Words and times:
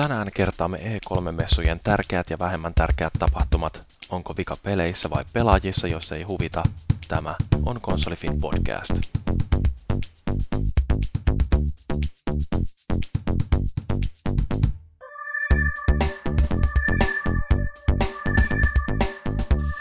Tänään 0.00 0.28
kertaamme 0.34 0.78
E3-messujen 0.78 1.80
tärkeät 1.84 2.30
ja 2.30 2.38
vähemmän 2.38 2.74
tärkeät 2.74 3.12
tapahtumat. 3.18 3.82
Onko 4.10 4.34
vika 4.36 4.56
peleissä 4.62 5.10
vai 5.10 5.24
pelaajissa, 5.32 5.88
jos 5.88 6.12
ei 6.12 6.22
huvita? 6.22 6.62
Tämä 7.08 7.34
on 7.66 7.80
Konsolifin 7.80 8.40
podcast. 8.40 8.90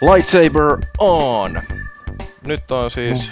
Lightsaber 0.02 0.78
on! 0.98 1.62
Nyt 2.46 2.72
on 2.72 2.92
siis 2.92 3.32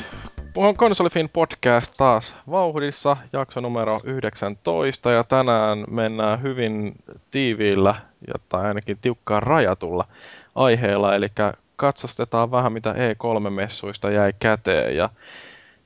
on 0.65 0.77
Konsolifin 0.77 1.29
podcast 1.29 1.93
taas 1.97 2.35
vauhdissa, 2.49 3.17
jakso 3.33 3.61
numero 3.61 4.01
19, 4.03 5.11
ja 5.11 5.23
tänään 5.23 5.85
mennään 5.89 6.41
hyvin 6.41 6.95
tiiviillä, 7.31 7.95
jotta 8.27 8.57
ainakin 8.57 8.97
tiukkaan 8.97 9.43
rajatulla 9.43 10.07
aiheella, 10.55 11.15
eli 11.15 11.27
katsastetaan 11.75 12.51
vähän 12.51 12.73
mitä 12.73 12.93
E3-messuista 12.93 14.11
jäi 14.11 14.33
käteen, 14.39 14.95
ja 14.95 15.09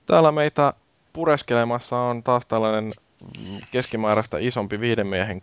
täällä 0.06 0.32
meitä 0.32 0.74
pureskelemassa 1.14 1.98
on 1.98 2.24
taas 2.24 2.46
tällainen 2.46 2.92
keskimääräistä 3.72 4.38
isompi 4.40 4.80
viiden 4.80 5.10
miehen 5.10 5.42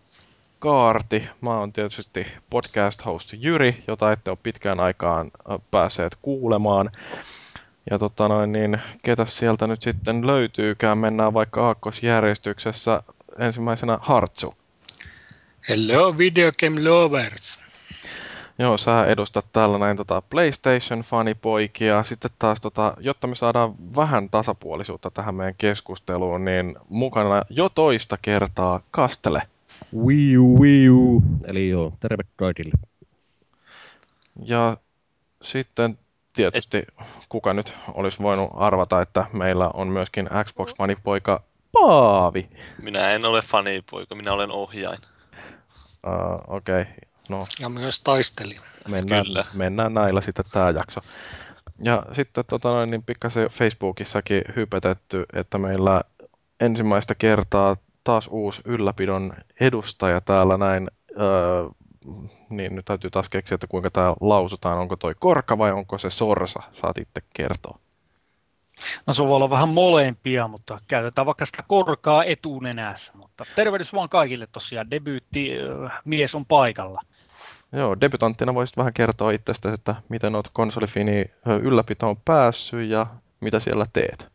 kaarti. 0.59 1.29
Mä 1.41 1.59
oon 1.59 1.73
tietysti 1.73 2.27
podcast 2.51 3.05
host 3.05 3.33
Jyri, 3.33 3.85
jota 3.87 4.13
ette 4.13 4.31
ole 4.31 4.39
pitkään 4.43 4.81
aikaan 4.81 5.31
päässeet 5.71 6.17
kuulemaan. 6.23 6.91
Ja 7.91 7.99
tota 7.99 8.29
noin, 8.29 8.53
niin 8.53 8.81
ketä 9.05 9.25
sieltä 9.25 9.67
nyt 9.67 9.83
sitten 9.83 10.27
löytyykään, 10.27 10.99
mennään 10.99 11.35
vaikka 11.35 11.67
aakkosjärjestyksessä. 11.67 13.03
Ensimmäisenä 13.39 13.99
Hartsu. 14.01 14.55
Hello 15.69 16.19
video 16.19 16.51
game 16.61 16.91
lovers. 16.91 17.61
Joo, 18.59 18.79
sä 18.79 19.05
edustat 19.07 19.47
täällä 19.53 19.79
näin 19.79 19.97
tota 19.97 20.23
PlayStation-fanipoikia. 20.31 22.05
Sitten 22.05 22.31
taas, 22.39 22.61
tota, 22.61 22.95
jotta 23.01 23.27
me 23.27 23.35
saadaan 23.35 23.75
vähän 23.97 24.31
tasapuolisuutta 24.31 25.11
tähän 25.11 25.35
meidän 25.35 25.55
keskusteluun, 25.59 26.45
niin 26.45 26.77
mukana 26.89 27.43
jo 27.51 27.69
toista 27.69 28.19
kertaa 28.23 28.81
Kastele. 28.91 29.43
Wii 30.05 30.39
U, 30.39 30.61
Wii 30.61 30.89
U. 30.89 31.23
Eli 31.45 31.69
joo, 31.69 31.93
terve 32.01 32.23
kaikille. 32.37 32.73
Ja 34.45 34.77
sitten 35.43 35.99
tietysti 36.33 36.83
kuka 37.29 37.55
nyt 37.55 37.75
olisi 37.95 38.19
voinut 38.23 38.51
arvata, 38.55 39.01
että 39.01 39.27
meillä 39.33 39.71
on 39.75 39.89
myöskin 39.89 40.29
Xbox-fanipoika 40.45 41.43
Paavi. 41.73 42.49
Minä 42.83 43.11
en 43.11 43.25
ole 43.25 43.43
fanipoika, 43.43 44.15
minä 44.15 44.33
olen 44.33 44.51
ohjain. 44.51 44.99
Uh, 46.07 46.55
Okei, 46.57 46.83
okay. 46.83 46.95
no. 47.29 47.47
Ja 47.61 47.69
myös 47.69 48.01
taistelija. 48.01 48.61
Mennään, 48.89 49.27
Kyllä. 49.27 49.45
mennään 49.55 49.95
näillä 49.95 50.21
sitten 50.21 50.45
tämä 50.53 50.71
jakso. 50.71 51.01
Ja 51.83 52.03
sitten 52.13 52.45
tota 52.49 52.69
noin, 52.69 52.91
niin 52.91 53.03
pikkasen 53.03 53.49
Facebookissakin 53.49 54.43
hypetetty, 54.57 55.27
että 55.33 55.59
meillä 55.59 56.01
ensimmäistä 56.61 57.15
kertaa 57.15 57.77
taas 58.05 58.29
uusi 58.31 58.63
ylläpidon 58.65 59.33
edustaja 59.61 60.21
täällä 60.21 60.57
näin. 60.57 60.91
Öö, 61.21 61.69
niin 62.51 62.77
nyt 62.77 62.85
täytyy 62.85 63.11
taas 63.11 63.29
keksiä, 63.29 63.55
että 63.55 63.67
kuinka 63.67 63.91
tämä 63.91 64.15
lausutaan. 64.21 64.79
Onko 64.79 64.97
toi 64.97 65.15
korka 65.19 65.59
vai 65.59 65.73
onko 65.73 65.99
se 65.99 66.11
sorsa? 66.11 66.63
Saat 66.73 66.99
itse 66.99 67.23
kertoa. 67.35 67.79
No 69.07 69.15
se 69.15 69.23
voi 69.23 69.37
olla 69.37 69.51
vähän 69.51 69.69
molempia, 69.69 70.49
mutta 70.49 70.81
käytetään 70.89 71.27
vaikka 71.27 71.47
sitä 71.47 71.65
korkaa 71.69 72.25
etunenässä. 72.25 73.13
Mutta 73.17 73.45
tervehdys 73.57 73.93
vaan 73.93 74.09
kaikille 74.09 74.47
tosiaan. 74.53 74.91
Debyytti 74.91 75.51
mies 76.05 76.35
on 76.35 76.47
paikalla. 76.47 77.01
Joo, 77.73 78.01
debutanttina 78.01 78.55
voisit 78.55 78.77
vähän 78.77 78.93
kertoa 78.93 79.31
itsestäsi, 79.31 79.75
että 79.75 79.95
miten 80.09 80.35
olet 80.35 80.51
konsolifini 80.53 81.25
ylläpitoon 81.63 82.17
päässyt 82.25 82.91
ja 82.91 83.07
mitä 83.41 83.61
siellä 83.61 83.87
teet. 83.93 84.29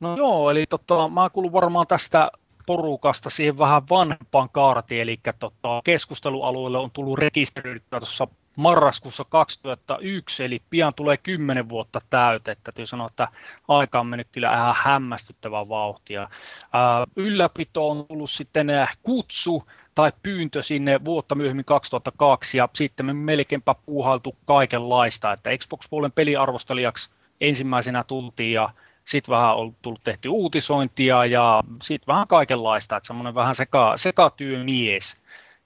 No 0.00 0.16
joo, 0.16 0.50
eli 0.50 0.66
tota, 0.66 1.08
mä 1.08 1.30
kuulun 1.30 1.52
varmaan 1.52 1.86
tästä 1.86 2.30
porukasta 2.68 3.30
siihen 3.30 3.58
vähän 3.58 3.88
vanhempaan 3.90 4.48
kaartiin, 4.52 5.00
eli 5.00 5.20
tota, 5.38 5.80
keskustelualueelle 5.84 6.78
on 6.78 6.90
tullut 6.90 7.18
rekisteröityä 7.18 8.00
tuossa 8.00 8.28
marraskuussa 8.56 9.24
2001, 9.28 10.44
eli 10.44 10.62
pian 10.70 10.94
tulee 10.94 11.16
10 11.16 11.68
vuotta 11.68 12.00
täytettä. 12.10 12.64
Täytyy 12.64 12.86
sanoa, 12.86 13.06
että 13.06 13.28
aika 13.68 14.00
on 14.00 14.06
mennyt 14.06 14.28
kyllä 14.32 14.54
ihan 14.54 14.74
hämmästyttävää 14.78 15.68
vauhtia. 15.68 16.28
Ää, 16.72 17.06
ylläpito 17.16 17.90
on 17.90 18.06
tullut 18.06 18.30
sitten 18.30 18.66
kutsu 19.02 19.64
tai 19.94 20.12
pyyntö 20.22 20.62
sinne 20.62 21.04
vuotta 21.04 21.34
myöhemmin 21.34 21.64
2002, 21.64 22.58
ja 22.58 22.68
sitten 22.74 23.06
me 23.06 23.12
melkeinpä 23.12 23.74
puuhailtu 23.86 24.36
kaikenlaista, 24.46 25.32
että 25.32 25.50
Xbox-puolen 25.58 26.12
peliarvostelijaksi 26.12 27.10
ensimmäisenä 27.40 28.04
tultiin, 28.04 28.52
ja 28.52 28.68
sitten 29.08 29.32
vähän 29.32 29.56
on 29.56 29.76
tullut 29.82 30.04
tehty 30.04 30.28
uutisointia 30.28 31.24
ja 31.24 31.62
sitten 31.82 32.06
vähän 32.06 32.28
kaikenlaista, 32.28 32.96
että 32.96 33.06
semmoinen 33.06 33.34
vähän 33.34 33.54
seka, 33.54 33.96
sekatyömies. 33.96 35.16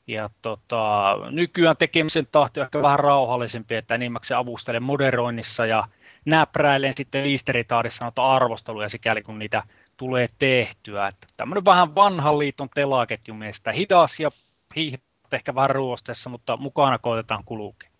Ja 0.07 0.31
tota, 0.43 1.17
nykyään 1.31 1.77
tekemisen 1.77 2.29
tahti 2.33 2.61
on 2.61 2.65
ehkä 2.65 2.83
vähän 2.83 2.99
rauhallisempi, 2.99 3.75
että 3.75 3.95
enimmäkseen 3.95 4.39
avustelen 4.39 4.83
moderoinnissa 4.83 5.67
ja 5.67 5.89
näpräilen 6.25 6.93
sitten 6.97 7.25
liisteritaadissa 7.25 8.05
noita 8.05 8.33
arvosteluja 8.33 8.89
sikäli 8.89 9.23
kun 9.23 9.39
niitä 9.39 9.63
tulee 9.97 10.29
tehtyä. 10.39 11.09
Että 11.09 11.27
tämmöinen 11.37 11.65
vähän 11.65 11.95
vanhan 11.95 12.39
liiton 12.39 12.69
telaketjumiestä, 12.75 13.73
hidas 13.73 14.21
ja 14.21 14.29
hiihdat 14.77 15.03
ehkä 15.33 15.55
vähän 15.55 15.71
ruostessa, 15.71 16.31
mutta 16.31 16.57
mukana 16.57 16.99
koitetaan 16.99 17.45
kulkea. 17.45 17.92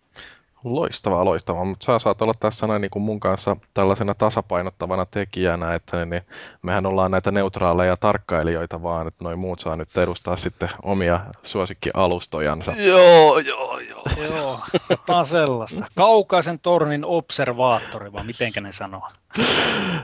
Loistavaa, 0.63 1.25
loistavaa, 1.25 1.65
mutta 1.65 1.85
sä 1.85 1.99
saat 1.99 2.21
olla 2.21 2.33
tässä 2.39 2.67
näin 2.67 2.81
niin 2.81 2.91
kuin 2.91 3.03
mun 3.03 3.19
kanssa 3.19 3.57
tällaisena 3.73 4.13
tasapainottavana 4.13 5.05
tekijänä, 5.05 5.75
että 5.75 6.05
niin, 6.05 6.21
mehän 6.61 6.85
ollaan 6.85 7.11
näitä 7.11 7.31
neutraaleja 7.31 7.97
tarkkailijoita 7.97 8.83
vaan, 8.83 9.07
että 9.07 9.23
noin 9.23 9.39
muut 9.39 9.59
saa 9.59 9.75
nyt 9.75 9.97
edustaa 9.97 10.37
sitten 10.37 10.69
omia 10.83 11.19
suosikkialustojansa. 11.43 12.73
Joo, 12.77 13.39
joo, 13.39 13.79
joo. 13.79 14.03
Joo, 14.29 14.59
jotain 14.89 15.25
sellaista. 15.25 15.85
Kaukaisen 15.95 16.59
tornin 16.59 17.05
observaattori, 17.05 18.13
vai 18.13 18.23
mitenkä 18.23 18.61
ne 18.61 18.73
sanoo? 18.73 19.09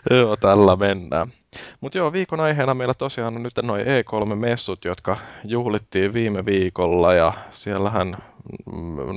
joo, 0.09 0.36
tällä 0.36 0.75
mennään. 0.75 1.28
Mutta 1.81 1.98
joo, 1.98 2.14
viikon 2.14 2.40
aiheena 2.40 2.74
meillä 2.74 2.94
tosiaan 2.94 3.36
on 3.36 3.44
nyt 3.44 3.53
noin 3.62 3.86
E3-messut, 3.86 4.86
jotka 4.86 5.18
juhlittiin 5.44 6.14
viime 6.14 6.46
viikolla 6.46 7.14
ja 7.14 7.34
siellähän, 7.52 8.18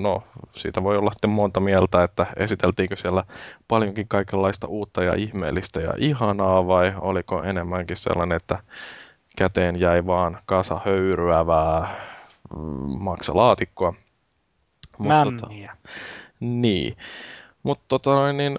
no 0.03 0.23
siitä 0.51 0.83
voi 0.83 0.97
olla 0.97 1.13
sitten 1.13 1.31
monta 1.31 1.61
mieltä, 1.61 2.05
että 2.05 2.27
esiteltiinkö 2.37 2.97
siellä 2.97 3.25
paljonkin 3.69 4.09
kaikenlaista 4.09 4.67
uutta 4.67 5.03
ja 5.03 5.15
ihmeellistä 5.15 5.81
ja 5.81 5.95
ihanaa 5.99 6.67
vai 6.67 6.95
oliko 7.01 7.43
enemmänkin 7.43 7.97
sellainen, 7.97 8.37
että 8.37 8.59
käteen 9.37 9.81
jäi 9.81 10.07
vaan 10.07 10.39
kasa 10.47 10.81
höyryävää 10.85 11.89
mm, 12.57 13.03
maksalaatikkoa. 13.03 13.95
Mämmiä. 14.99 15.69
Tota, 15.69 15.93
niin. 16.41 16.97
Mutta 17.63 17.85
tota, 17.89 18.33
niin, 18.33 18.59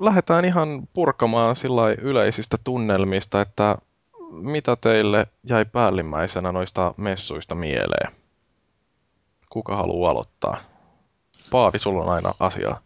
lähdetään 0.00 0.44
ihan 0.44 0.88
purkamaan 0.94 1.56
sillä 1.56 1.82
yleisistä 1.98 2.56
tunnelmista, 2.64 3.40
että 3.40 3.78
mitä 4.30 4.76
teille 4.76 5.26
jäi 5.44 5.64
päällimmäisenä 5.64 6.52
noista 6.52 6.94
messuista 6.96 7.54
mieleen? 7.54 8.12
Kuka 9.56 9.76
haluaa 9.76 10.10
aloittaa? 10.10 10.56
Paavi, 11.50 11.78
sulla 11.78 12.02
on 12.02 12.12
aina 12.12 12.34
asiaa. 12.40 12.80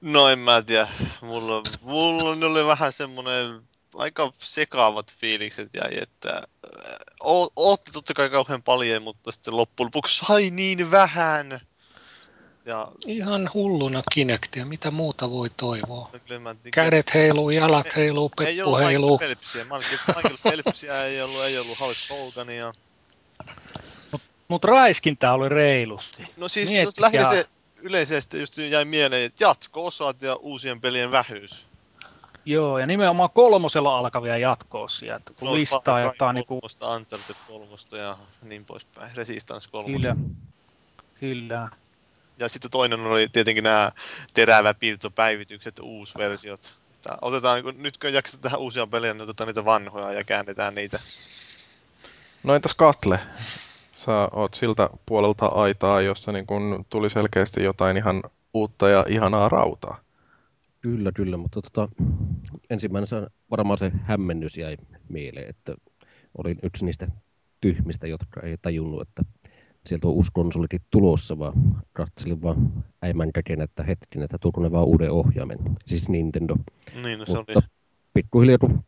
No 0.00 0.28
en 0.28 0.38
mä 0.38 0.62
tiedä. 0.62 0.88
Mulla, 1.22 1.62
mulla 1.80 2.46
oli 2.46 2.66
vähän 2.66 2.92
semmonen 2.92 3.62
aika 3.94 4.32
sekaavat 4.38 5.14
fiilikset 5.16 5.74
jäi, 5.74 5.98
että 6.02 6.36
äh, 6.36 7.46
ootti 7.56 7.92
totta 7.92 8.14
kai 8.14 8.30
kauhean 8.30 8.62
paljon, 8.62 9.02
mutta 9.02 9.32
sitten 9.32 9.56
loppujen 9.56 9.86
lopuksi 9.86 10.26
sai 10.26 10.50
niin 10.50 10.90
vähän. 10.90 11.60
Ja... 12.66 12.88
Ihan 13.06 13.50
hulluna 13.54 14.02
Kinectia, 14.12 14.66
mitä 14.66 14.90
muuta 14.90 15.30
voi 15.30 15.50
toivoa? 15.50 16.10
No, 16.12 16.54
Kädet 16.74 17.14
heiluu, 17.14 17.50
jalat 17.50 17.96
heiluu, 17.96 18.28
peppu 18.28 18.76
heiluu. 18.76 18.76
Ei 18.78 18.96
ollut 18.96 19.20
Michael 19.20 19.64
Michael 20.16 20.36
Phelpsia 20.42 21.04
ei 21.04 21.22
ollut, 21.22 21.42
ei 21.44 21.58
ollut 21.58 21.80
Hulk 21.80 21.96
Hogania. 22.10 22.72
Mutta 24.52 24.68
mut 24.68 24.76
räiskintä 24.76 25.32
oli 25.32 25.48
reilusti. 25.48 26.22
No 26.36 26.48
siis 26.48 26.70
no, 26.72 26.92
lähinnä 27.00 27.30
se 27.30 27.46
yleisesti 27.76 28.40
just 28.40 28.58
jäi 28.58 28.84
mieleen, 28.84 29.22
että 29.22 29.44
jatko-osat 29.44 30.22
ja 30.22 30.36
uusien 30.36 30.80
pelien 30.80 31.10
vähyys. 31.10 31.66
Joo, 32.44 32.78
ja 32.78 32.86
nimenomaan 32.86 33.30
kolmosella 33.30 33.98
alkavia 33.98 34.38
jatko-osia. 34.38 35.20
Kun 35.38 35.48
no, 35.48 35.54
listaa 35.54 36.00
jotain 36.00 36.34
niinku... 36.34 36.54
Kolmosta, 36.54 36.94
Uncharted 36.94 37.36
kolmosta 37.48 37.96
ja 37.96 38.18
niin 38.42 38.64
poispäin. 38.64 39.16
Resistance 39.16 39.70
kolmosta. 39.70 40.16
Kyllä. 40.16 40.16
Kyllä. 41.20 41.68
Ja 42.38 42.48
sitten 42.48 42.70
toinen 42.70 43.00
oli 43.00 43.28
tietenkin 43.28 43.64
nämä 43.64 43.92
teräväpiirtopäivitykset, 44.34 45.78
uusversiot. 45.78 46.74
Että 46.94 47.18
otetaan, 47.22 47.62
kun 47.62 47.74
nyt 47.78 47.98
kun 47.98 48.12
jaksetaan 48.12 48.42
tähän 48.42 48.60
uusia 48.60 48.86
pelejä, 48.86 49.14
niin 49.14 49.22
otetaan 49.22 49.48
niitä 49.48 49.64
vanhoja 49.64 50.12
ja 50.12 50.24
käännetään 50.24 50.74
niitä. 50.74 51.00
No 52.42 52.54
entäs 52.54 52.74
Kastle? 52.74 53.20
Sä 54.02 54.28
oot 54.32 54.54
siltä 54.54 54.90
puolelta 55.06 55.46
aitaa, 55.46 56.00
jossa 56.00 56.32
niin 56.32 56.46
kun 56.46 56.84
tuli 56.90 57.10
selkeästi 57.10 57.64
jotain 57.64 57.96
ihan 57.96 58.22
uutta 58.54 58.88
ja 58.88 59.04
ihanaa 59.08 59.48
rautaa. 59.48 60.00
Kyllä, 60.80 61.12
kyllä, 61.12 61.36
mutta 61.36 61.62
tota, 61.62 61.88
ensimmäinen 62.70 63.06
se, 63.06 63.26
varmaan 63.50 63.78
se 63.78 63.92
hämmennys 64.02 64.58
jäi 64.58 64.76
mieleen, 65.08 65.48
että 65.48 65.74
olin 66.38 66.58
yksi 66.62 66.84
niistä 66.84 67.08
tyhmistä, 67.60 68.06
jotka 68.06 68.40
ei 68.40 68.56
tajunnut, 68.62 69.02
että 69.02 69.22
sieltä 69.86 70.08
on 70.08 70.14
uusi 70.14 70.30
konsolikin 70.34 70.80
tulossa, 70.90 71.38
vaan 71.38 71.82
katselin 71.92 72.42
vaan 72.42 72.84
äimän 73.04 73.32
käken, 73.32 73.60
että 73.60 73.82
hetken, 73.82 74.22
että 74.22 74.38
tuoko 74.38 74.62
ne 74.62 74.72
vaan 74.72 74.86
uuden 74.86 75.12
ohjaimen, 75.12 75.58
siis 75.86 76.08
Nintendo. 76.08 76.56
Niin, 77.02 77.18
no 77.18 77.26
se 77.26 77.32
Mutta 77.32 77.52
oli. 77.56 77.66
pikkuhiljaa, 78.14 78.58
kun 78.58 78.84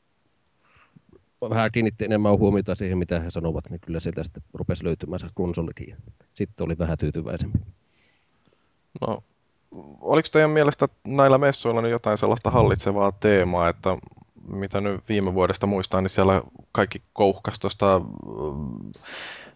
vähän 1.51 1.73
kiinnitti 1.73 2.05
enemmän 2.05 2.39
huomiota 2.39 2.75
siihen, 2.75 2.99
mitä 2.99 3.21
he 3.21 3.31
sanovat, 3.31 3.71
niin 3.71 3.81
kyllä 3.81 4.01
sieltä 4.01 4.25
sitten 4.25 4.43
rupesi 4.55 4.85
löytymään 4.85 5.21
se 5.21 5.27
konsolikin. 5.35 5.97
Sitten 6.35 6.65
oli 6.65 6.79
vähän 6.79 6.99
tyytyväisempi. 6.99 7.59
No, 9.01 9.23
oliko 10.01 10.29
teidän 10.33 10.51
mielestä 10.51 10.89
näillä 11.07 11.39
messuilla 11.39 11.83
nyt 11.83 11.91
jotain 11.91 12.19
sellaista 12.19 12.51
hallitsevaa 12.51 13.13
teemaa, 13.13 13.69
että 13.69 13.97
mitä 14.53 14.81
nyt 14.81 15.09
viime 15.09 15.35
vuodesta 15.35 15.67
muistaa, 15.67 16.01
niin 16.01 16.11
siellä 16.11 16.43
kaikki 16.73 17.03
kouhkas 17.13 17.59
tuosta 17.59 18.01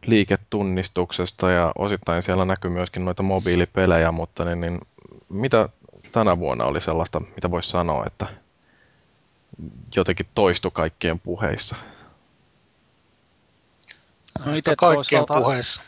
liiketunnistuksesta 0.06 1.50
ja 1.50 1.72
osittain 1.78 2.22
siellä 2.22 2.44
näkyy 2.44 2.70
myöskin 2.70 3.04
noita 3.04 3.22
mobiilipelejä, 3.22 4.12
mutta 4.12 4.44
niin, 4.44 4.60
niin 4.60 4.80
mitä 5.28 5.68
tänä 6.12 6.38
vuonna 6.38 6.64
oli 6.64 6.80
sellaista, 6.80 7.20
mitä 7.20 7.50
voisi 7.50 7.70
sanoa, 7.70 8.04
että 8.06 8.26
jotenkin 9.96 10.26
toistu 10.34 10.70
kaikkien 10.70 11.20
puheissa? 11.20 11.76
No 14.44 14.54
itse 14.54 14.76
kaikkien 14.76 15.26
toisaalta... 15.26 15.44
puheissa. 15.44 15.82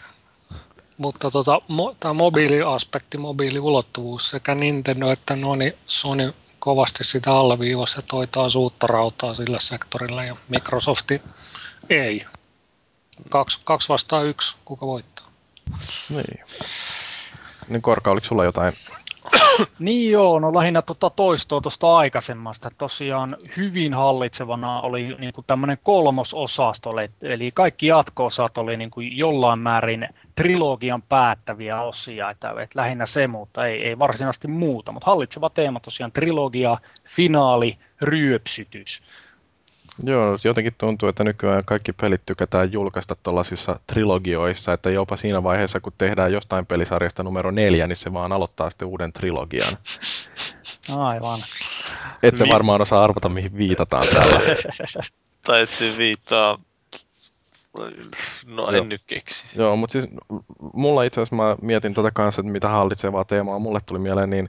Mutta 0.98 1.30
tota, 1.30 1.60
mo, 1.68 1.96
tämä 2.00 2.14
mobiiliaspekti, 2.14 3.18
mobiiliulottuvuus 3.18 4.30
sekä 4.30 4.54
Nintendo 4.54 5.10
että 5.10 5.36
Noni, 5.36 5.76
Sony 5.86 6.34
kovasti 6.58 7.04
sitä 7.04 7.32
alleviivasi 7.32 7.98
ja 7.98 8.02
toi 8.02 8.26
taas 8.26 8.56
uutta 8.56 8.86
rautaa 8.86 9.34
sillä 9.34 9.58
sektorilla 9.60 10.24
ja 10.24 10.36
Microsofti 10.48 11.22
ei. 11.90 12.26
Kaksi, 13.28 13.58
kaksi 13.64 13.88
vastaan 13.88 14.26
yksi, 14.26 14.56
kuka 14.64 14.86
voittaa? 14.86 15.26
Niin. 16.08 16.44
Niin 17.68 17.82
Korka, 17.82 18.10
oliko 18.10 18.26
sulla 18.26 18.44
jotain? 18.44 18.72
niin 19.78 20.10
joo, 20.10 20.38
no 20.38 20.54
lähinnä 20.54 20.82
tuota 20.82 21.10
toistoa 21.10 21.60
tuosta 21.60 21.96
aikaisemmasta. 21.96 22.70
Tosiaan 22.78 23.30
hyvin 23.56 23.94
hallitsevana 23.94 24.80
oli 24.80 25.16
niin 25.18 25.32
kuin 25.32 25.44
tämmöinen 25.46 25.78
kolmososasto, 25.82 26.90
eli 27.22 27.50
kaikki 27.54 27.86
jatko-osat 27.86 28.58
oli 28.58 28.76
niin 28.76 28.90
kuin 28.90 29.16
jollain 29.16 29.58
määrin 29.58 30.08
trilogian 30.34 31.02
päättäviä 31.02 31.82
osia, 31.82 32.30
että, 32.30 32.54
lähinnä 32.74 33.06
se, 33.06 33.26
mutta 33.26 33.66
ei, 33.66 33.82
ei 33.82 33.98
varsinaisesti 33.98 34.48
muuta. 34.48 34.92
Mutta 34.92 35.10
hallitseva 35.10 35.50
teema 35.50 35.80
tosiaan 35.80 36.12
trilogia, 36.12 36.78
finaali, 37.04 37.78
ryöpsytys. 38.02 39.02
Joo, 40.06 40.36
jotenkin 40.44 40.74
tuntuu, 40.78 41.08
että 41.08 41.24
nykyään 41.24 41.64
kaikki 41.64 41.92
pelit 41.92 42.22
tykätään 42.26 42.72
julkaista 42.72 43.16
tuollaisissa 43.22 43.80
trilogioissa, 43.86 44.72
että 44.72 44.90
jopa 44.90 45.16
siinä 45.16 45.42
vaiheessa, 45.42 45.80
kun 45.80 45.92
tehdään 45.98 46.32
jostain 46.32 46.66
pelisarjasta 46.66 47.22
numero 47.22 47.50
neljä, 47.50 47.86
niin 47.86 47.96
se 47.96 48.12
vaan 48.12 48.32
aloittaa 48.32 48.70
sitten 48.70 48.88
uuden 48.88 49.12
trilogian. 49.12 49.76
Aivan. 50.96 51.38
Ette 52.22 52.44
Mi- 52.44 52.50
varmaan 52.50 52.82
osaa 52.82 53.04
arvata, 53.04 53.28
mihin 53.28 53.56
viitataan 53.56 54.06
täällä. 54.08 54.40
ette 55.62 55.96
viittaa 55.98 56.58
No 58.46 58.68
en 58.68 58.74
Joo. 58.74 58.84
nyt 58.84 59.02
keksi. 59.06 59.44
Joo, 59.54 59.76
mutta 59.76 59.92
siis 59.92 60.08
mulla 60.74 61.02
itse 61.02 61.20
asiassa 61.20 61.36
mä 61.36 61.56
mietin 61.62 61.94
tätä 61.94 62.10
kanssa, 62.10 62.40
että 62.40 62.52
mitä 62.52 62.68
hallitsevaa 62.68 63.24
teemaa 63.24 63.58
mulle 63.58 63.80
tuli 63.86 63.98
mieleen, 63.98 64.30
niin 64.30 64.48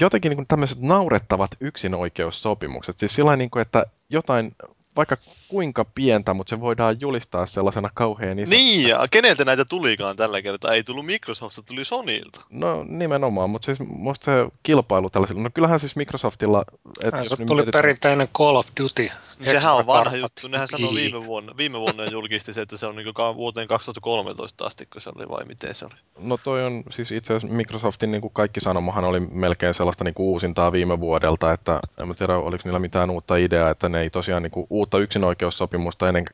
jotenkin 0.00 0.30
niin 0.30 0.46
tämmöiset 0.46 0.78
naurettavat 0.80 1.50
yksinoikeussopimukset. 1.60 2.98
Siis 2.98 3.14
sillä 3.14 3.36
niin 3.36 3.50
kuin, 3.50 3.62
että 3.62 3.86
jotain 4.08 4.54
vaikka 4.96 5.16
kuinka 5.48 5.84
pientä, 5.84 6.34
mutta 6.34 6.50
se 6.50 6.60
voidaan 6.60 7.00
julistaa 7.00 7.46
sellaisena 7.46 7.90
kauhean 7.94 8.38
iso. 8.38 8.50
Niin, 8.50 8.88
ja 8.88 9.06
keneltä 9.10 9.44
näitä 9.44 9.64
tulikaan 9.64 10.16
tällä 10.16 10.42
kertaa? 10.42 10.72
Ei 10.72 10.84
tullut 10.84 11.06
Microsoftilta, 11.06 11.68
tuli 11.68 11.84
Sonylta. 11.84 12.40
No 12.50 12.84
nimenomaan, 12.88 13.50
mutta 13.50 13.66
siis 13.66 13.78
musta 13.88 14.24
se 14.24 14.32
kilpailu 14.62 15.10
tällaisilla, 15.10 15.42
no 15.42 15.50
kyllähän 15.54 15.80
siis 15.80 15.96
Microsoftilla... 15.96 16.64
Et 17.02 17.14
jos 17.14 17.28
tuli 17.28 17.54
mietitään... 17.54 17.82
perinteinen 17.82 18.28
Call 18.28 18.56
of 18.56 18.68
Duty. 18.80 19.10
Niin 19.40 19.50
sehän 19.50 19.74
on 19.74 19.86
vanha 19.86 20.16
juttu, 20.16 20.48
nehän 20.48 20.68
sanoi 20.68 20.94
viime 20.94 21.26
vuonna, 21.26 21.56
viime 21.56 21.80
vuonna 21.80 22.04
julkisti 22.04 22.52
se, 22.52 22.60
että 22.60 22.76
se 22.76 22.86
on 22.86 22.96
niin 22.96 23.14
vuoteen 23.34 23.68
2013 23.68 24.64
asti, 24.64 24.86
kun 24.86 25.00
se 25.00 25.10
oli 25.16 25.28
vai 25.28 25.44
miten 25.44 25.74
se 25.74 25.84
oli? 25.84 25.94
No 26.18 26.38
toi 26.44 26.64
on 26.64 26.82
siis 26.90 27.12
itse 27.12 27.34
asiassa 27.34 27.56
Microsoftin 27.56 28.10
niin 28.10 28.20
kuin 28.20 28.32
kaikki 28.32 28.60
sanomahan 28.60 29.04
oli 29.04 29.20
melkein 29.20 29.74
sellaista 29.74 30.04
niin 30.04 30.14
kuin 30.14 30.26
uusintaa 30.26 30.72
viime 30.72 31.00
vuodelta, 31.00 31.52
että 31.52 31.80
en 31.98 32.14
tiedä 32.14 32.36
oliko 32.36 32.62
niillä 32.64 32.78
mitään 32.78 33.10
uutta 33.10 33.36
ideaa, 33.36 33.70
että 33.70 33.88
ne 33.88 34.00
ei 34.00 34.10
tosiaan 34.10 34.42
niin 34.42 34.50
kuin 34.50 34.66
uutta 34.70 34.98
yksinoikeussopimusta 34.98 36.08
ennen 36.08 36.24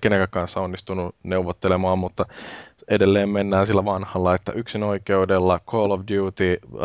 kenenkään 0.00 0.30
kanssa 0.30 0.60
onnistunut 0.60 1.14
neuvottelemaan, 1.22 1.98
mutta 1.98 2.26
edelleen 2.88 3.28
mennään 3.28 3.66
sillä 3.66 3.84
vanhalla, 3.84 4.34
että 4.34 4.52
yksinoikeudella 4.52 5.60
Call 5.66 5.90
of 5.90 6.00
Duty 6.00 6.58
uh, 6.72 6.80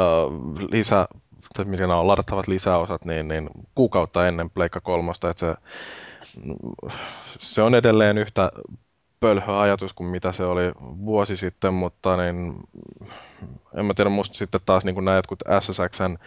lisä, 0.71 1.07
tai 1.53 1.65
miten 1.65 1.91
on 1.91 2.07
ladattavat 2.07 2.47
lisäosat, 2.47 3.05
niin, 3.05 3.27
niin 3.27 3.49
kuukautta 3.75 4.27
ennen 4.27 4.49
Pleikka 4.49 4.81
kolmosta, 4.81 5.29
että 5.29 5.39
se, 5.39 5.55
se 7.39 7.61
on 7.61 7.75
edelleen 7.75 8.17
yhtä 8.17 8.51
pölhö 9.19 9.59
ajatus 9.59 9.93
kuin 9.93 10.07
mitä 10.07 10.31
se 10.31 10.43
oli 10.43 10.71
vuosi 10.79 11.37
sitten, 11.37 11.73
mutta 11.73 12.17
niin, 12.17 12.53
en 13.77 13.85
mä 13.85 13.93
tiedä, 13.93 14.09
musta 14.09 14.37
sitten 14.37 14.61
taas 14.65 14.85
niin 14.85 15.05
nämä 15.05 15.15
jotkut 15.15 15.39
SSXn 15.59 16.17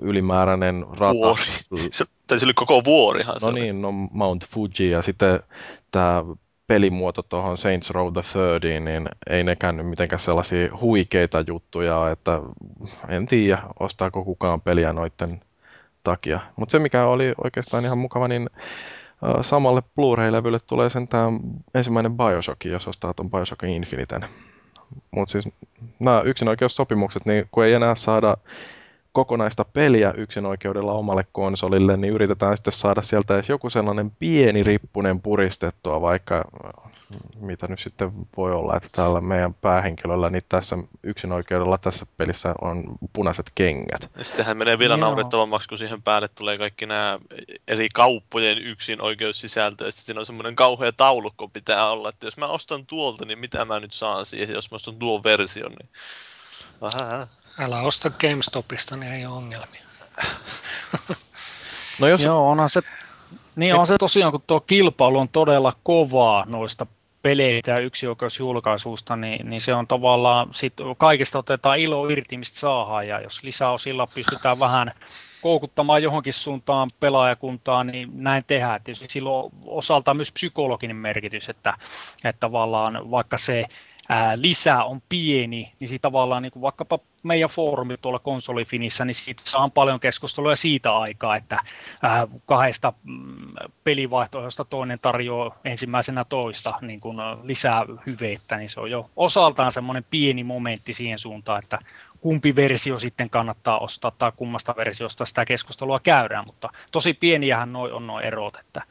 ylimääräinen 0.00 0.86
rata. 0.98 1.14
Vuori. 1.14 1.42
Se, 1.90 2.04
tai 2.26 2.38
se 2.38 2.46
oli 2.46 2.54
koko 2.54 2.84
vuorihan. 2.84 3.36
No 3.42 3.50
niin, 3.50 3.82
no 3.82 3.92
Mount 3.92 4.46
Fuji 4.46 4.90
ja 4.90 5.02
sitten 5.02 5.40
tämä 5.90 6.24
pelimuoto 6.72 7.22
tuohon 7.22 7.56
Saints 7.56 7.90
Row 7.90 8.12
the 8.12 8.22
Thirdiin, 8.32 8.84
niin 8.84 9.08
ei 9.30 9.44
nekään 9.44 9.76
nyt 9.76 9.86
mitenkään 9.86 10.20
sellaisia 10.20 10.68
huikeita 10.80 11.44
juttuja, 11.46 12.10
että 12.10 12.40
en 13.08 13.26
tiedä, 13.26 13.62
ostaako 13.80 14.24
kukaan 14.24 14.60
peliä 14.60 14.92
noiden 14.92 15.40
takia. 16.04 16.40
Mutta 16.56 16.72
se, 16.72 16.78
mikä 16.78 17.04
oli 17.04 17.34
oikeastaan 17.44 17.84
ihan 17.84 17.98
mukava, 17.98 18.28
niin 18.28 18.50
samalle 19.40 19.82
Blu-ray-levylle 19.94 20.58
tulee 20.66 20.90
sen 20.90 21.08
tämä 21.08 21.26
ensimmäinen 21.74 22.16
Bioshock, 22.16 22.64
jos 22.64 22.88
ostaa 22.88 23.14
tuon 23.14 23.30
Bioshock 23.30 23.62
Infiniten. 23.62 24.24
Mutta 25.10 25.32
siis 25.32 25.48
nämä 25.98 26.22
yksinoikeussopimukset, 26.24 27.26
niin 27.26 27.48
kun 27.50 27.64
ei 27.64 27.72
enää 27.72 27.94
saada 27.94 28.36
kokonaista 29.12 29.64
peliä 29.64 30.12
yksin 30.16 30.46
oikeudella 30.46 30.92
omalle 30.92 31.26
konsolille, 31.32 31.96
niin 31.96 32.14
yritetään 32.14 32.56
sitten 32.56 32.72
saada 32.72 33.02
sieltä 33.02 33.34
edes 33.34 33.48
joku 33.48 33.70
sellainen 33.70 34.10
pieni 34.10 34.62
rippunen 34.62 35.20
puristettua, 35.20 36.00
vaikka 36.00 36.44
mitä 37.40 37.66
nyt 37.66 37.78
sitten 37.78 38.12
voi 38.36 38.52
olla, 38.52 38.76
että 38.76 38.88
täällä 38.92 39.20
meidän 39.20 39.54
päähenkilöllä 39.54 40.30
niin 40.30 40.42
tässä 40.48 40.78
yksin 41.02 41.32
oikeudella 41.32 41.78
tässä 41.78 42.06
pelissä 42.16 42.54
on 42.60 42.84
punaiset 43.12 43.52
kengät. 43.54 44.10
Ja 44.18 44.24
sittenhän 44.24 44.56
menee 44.56 44.78
vielä 44.78 44.96
naurettavammaksi, 44.96 45.68
kun 45.68 45.78
siihen 45.78 46.02
päälle 46.02 46.28
tulee 46.28 46.58
kaikki 46.58 46.86
nämä 46.86 47.18
eri 47.68 47.88
kauppojen 47.94 48.58
yksin 48.58 49.02
oikeussisältöjä. 49.02 49.90
Sitten 49.90 50.04
siinä 50.04 50.20
on 50.20 50.26
semmoinen 50.26 50.56
kauhea 50.56 50.92
taulukko 50.92 51.48
pitää 51.48 51.90
olla, 51.90 52.08
että 52.08 52.26
jos 52.26 52.36
mä 52.36 52.46
ostan 52.46 52.86
tuolta, 52.86 53.24
niin 53.24 53.38
mitä 53.38 53.64
mä 53.64 53.80
nyt 53.80 53.92
saan 53.92 54.26
siihen, 54.26 54.54
jos 54.54 54.70
mä 54.70 54.74
ostan 54.74 54.96
tuon 54.96 55.24
version, 55.24 55.72
niin... 55.72 55.88
Aha. 56.80 57.26
Älä 57.58 57.80
osta 57.80 58.10
GameStopista, 58.10 58.96
niin 58.96 59.12
ei 59.12 59.26
ole 59.26 59.36
ongelmia. 59.36 59.82
no 62.00 62.08
jos... 62.08 62.22
Joo, 62.22 62.50
onhan 62.50 62.70
se, 62.70 62.80
niin 63.56 63.74
on 63.74 63.86
se 63.86 63.98
tosiaan, 63.98 64.32
kun 64.32 64.42
tuo 64.46 64.60
kilpailu 64.60 65.18
on 65.18 65.28
todella 65.28 65.72
kovaa 65.82 66.44
noista 66.46 66.86
peleitä 67.22 67.70
ja 67.70 67.78
yksioikeusjulkaisuusta, 67.78 69.16
niin, 69.16 69.50
niin 69.50 69.60
se 69.60 69.74
on 69.74 69.86
tavallaan, 69.86 70.48
sit 70.54 70.74
kaikista 70.98 71.38
otetaan 71.38 71.78
ilo 71.78 72.08
irti, 72.08 72.36
mistä 72.36 72.58
saadaan, 72.58 73.06
ja 73.06 73.20
jos 73.20 73.42
lisäosilla 73.42 74.06
pystytään 74.14 74.60
vähän 74.60 74.92
koukuttamaan 75.42 76.02
johonkin 76.02 76.34
suuntaan 76.34 76.90
pelaajakuntaa, 77.00 77.84
niin 77.84 78.10
näin 78.14 78.44
tehdään. 78.46 78.80
Tietysti 78.84 79.08
silloin 79.08 79.52
osaltaan 79.64 80.16
myös 80.16 80.32
psykologinen 80.32 80.96
merkitys, 80.96 81.48
että, 81.48 81.74
että 82.24 82.40
tavallaan 82.40 83.10
vaikka 83.10 83.38
se 83.38 83.64
ää, 84.08 84.34
lisää 84.36 84.84
on 84.84 85.02
pieni, 85.08 85.72
niin 85.80 85.88
siitä 85.88 86.02
tavallaan 86.02 86.42
niin 86.42 86.52
vaikkapa 86.60 86.98
meidän 87.22 87.50
foorumi 87.50 87.96
tuolla 87.96 88.18
konsolifinissä, 88.18 89.04
niin 89.04 89.14
siitä 89.14 89.42
saa 89.44 89.68
paljon 89.68 90.00
keskustelua 90.00 90.56
siitä 90.56 90.96
aikaa, 90.96 91.36
että 91.36 91.58
ää, 92.02 92.26
kahdesta 92.46 92.92
mm, 93.04 93.36
pelivaihtoehdosta 93.84 94.64
toinen 94.64 94.98
tarjoaa 95.02 95.58
ensimmäisenä 95.64 96.24
toista 96.24 96.74
niin 96.80 97.00
kuin 97.00 97.16
lisää 97.42 97.84
hyvettä, 98.06 98.56
niin 98.56 98.68
se 98.68 98.80
on 98.80 98.90
jo 98.90 99.10
osaltaan 99.16 99.72
semmoinen 99.72 100.04
pieni 100.10 100.44
momentti 100.44 100.92
siihen 100.92 101.18
suuntaan, 101.18 101.62
että 101.62 101.78
kumpi 102.20 102.56
versio 102.56 102.98
sitten 102.98 103.30
kannattaa 103.30 103.78
ostaa 103.78 104.10
tai 104.10 104.32
kummasta 104.36 104.74
versiosta 104.76 105.26
sitä 105.26 105.44
keskustelua 105.44 106.00
käydään, 106.00 106.44
mutta 106.46 106.68
tosi 106.92 107.14
pieniähän 107.14 107.72
noi 107.72 107.92
on 107.92 108.06
nuo 108.06 108.20
erot, 108.20 108.56
että 108.56 108.82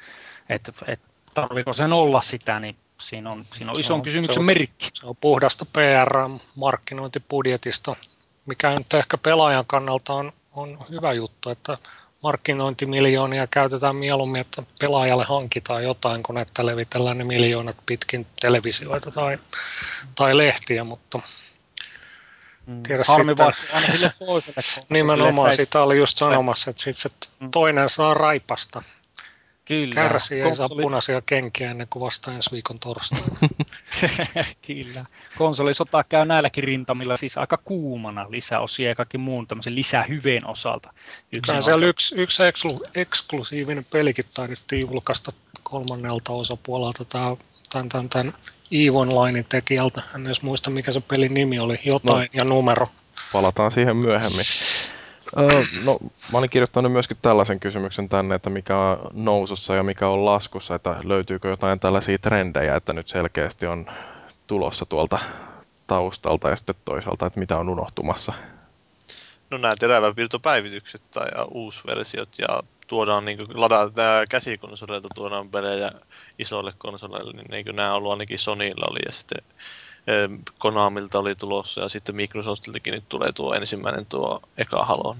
et, 0.49 0.71
et, 0.87 0.99
tarviko 1.33 1.73
sen 1.73 1.93
olla 1.93 2.21
sitä, 2.21 2.59
niin 2.59 2.75
siinä 3.01 3.31
on, 3.31 3.43
siinä 3.43 3.71
on 3.71 3.79
ison 3.79 4.01
kysymyksen 4.01 4.39
on, 4.39 4.45
merkki. 4.45 4.89
Se 4.93 5.05
on 5.05 5.15
puhdasta 5.15 5.65
PR-markkinointibudjetista, 5.65 7.95
mikä 8.45 8.69
nyt 8.69 8.93
ehkä 8.93 9.17
pelaajan 9.17 9.65
kannalta 9.67 10.13
on, 10.13 10.33
on 10.51 10.77
hyvä 10.89 11.13
juttu, 11.13 11.49
että 11.49 11.77
markkinointimiljoonia 12.23 13.47
käytetään 13.47 13.95
mieluummin, 13.95 14.41
että 14.41 14.63
pelaajalle 14.79 15.23
hankitaan 15.23 15.83
jotain, 15.83 16.23
kun 16.23 16.37
että 16.37 16.65
levitellään 16.65 17.17
ne 17.17 17.23
miljoonat 17.23 17.77
pitkin 17.85 18.27
televisioita 18.41 19.11
tai, 19.11 19.37
tai 20.15 20.37
lehtiä, 20.37 20.83
mutta 20.83 21.19
mm. 22.65 22.83
Tiedä 22.83 23.03
Harmi 23.07 23.31
sitten, 23.31 23.53
aina 23.73 23.87
sille 23.87 24.11
toiselle. 24.19 24.85
Nimenomaan 24.89 25.55
sitä 25.55 25.81
oli 25.81 25.97
just 25.97 26.17
sanomassa, 26.17 26.69
että 26.69 26.83
sit 26.83 26.97
se 26.97 27.09
mm. 27.39 27.51
toinen 27.51 27.89
saa 27.89 28.13
raipasta. 28.13 28.83
Kyllä. 29.71 29.95
Kärsii 29.95 30.41
ei 30.41 30.55
saa 30.55 30.69
punaisia 30.69 31.21
kenkiä 31.21 31.71
ennen 31.71 31.87
kuin 31.89 32.01
vasta 32.01 32.33
ensi 32.33 32.51
viikon 32.51 32.79
torstaina. 32.79 33.25
Kyllä. 34.67 35.05
Konsolisota 35.37 36.03
käy 36.03 36.25
näilläkin 36.25 36.63
rintamilla 36.63 37.17
siis 37.17 37.37
aika 37.37 37.57
kuumana 37.57 38.31
lisäosia 38.31 38.89
ja 38.89 38.95
kaikki 38.95 39.17
muun 39.17 39.47
tämmöisen 39.47 39.75
lisähyveen 39.75 40.47
osalta. 40.47 40.93
Kyllä 41.45 41.61
siellä 41.61 41.85
yksi, 41.85 42.15
yksi 42.21 42.43
eksklu, 42.43 42.81
eksklusiivinen 42.95 43.85
pelikin 43.91 44.25
taidettiin 44.33 44.81
julkaista 44.81 45.31
kolmannelta 45.63 46.33
osapuolelta 46.33 47.05
tämän, 47.05 47.37
tämän, 47.89 48.09
tämän 48.09 48.33
EVE 48.71 48.91
Onlinein 48.91 49.45
tekijältä. 49.49 50.01
En 50.15 50.25
edes 50.25 50.41
muista, 50.41 50.69
mikä 50.69 50.91
se 50.91 51.01
pelin 51.01 51.33
nimi 51.33 51.59
oli. 51.59 51.79
Jotain 51.85 52.21
no, 52.21 52.27
ja 52.33 52.43
numero. 52.43 52.87
Palataan 53.33 53.71
siihen 53.71 53.97
myöhemmin. 53.97 54.45
No, 55.35 55.97
mä 56.31 56.37
olin 56.37 56.49
kirjoittanut 56.49 56.91
myöskin 56.91 57.17
tällaisen 57.21 57.59
kysymyksen 57.59 58.09
tänne, 58.09 58.35
että 58.35 58.49
mikä 58.49 58.77
on 58.77 59.11
nousussa 59.13 59.75
ja 59.75 59.83
mikä 59.83 60.07
on 60.07 60.25
laskussa, 60.25 60.75
että 60.75 60.95
löytyykö 61.03 61.49
jotain 61.49 61.79
tällaisia 61.79 62.17
trendejä, 62.17 62.75
että 62.75 62.93
nyt 62.93 63.07
selkeästi 63.07 63.67
on 63.67 63.85
tulossa 64.47 64.85
tuolta 64.85 65.19
taustalta 65.87 66.49
ja 66.49 66.55
sitten 66.55 66.75
toisaalta, 66.85 67.25
että 67.25 67.39
mitä 67.39 67.57
on 67.57 67.69
unohtumassa. 67.69 68.33
No 69.49 69.57
nämä 69.57 69.75
teräväpiirtopäivitykset 69.75 71.01
tai 71.11 71.29
uusversiot 71.51 72.29
ja 72.39 72.63
tuodaan 72.87 73.25
niin 73.25 73.39
ladataan 73.53 74.25
käsikonsoleilta 74.29 75.07
tuodaan 75.15 75.49
pelejä 75.49 75.91
isoille 76.39 76.73
konsoleille, 76.77 77.33
niin 77.33 77.53
eikö 77.53 77.73
nämä 77.73 77.93
ollut 77.93 78.11
ainakin 78.11 78.39
Sonylla 78.39 78.87
oli 78.89 78.99
ja 79.05 79.11
sitten 79.11 79.43
Konamilta 80.59 81.19
oli 81.19 81.35
tulossa 81.35 81.81
ja 81.81 81.89
sitten 81.89 82.15
Microsoftiltakin 82.15 82.93
nyt 82.93 83.09
tulee 83.09 83.31
tuo 83.31 83.53
ensimmäinen 83.53 84.05
tuo 84.05 84.41
eka 84.57 84.85
Halo. 84.85 85.15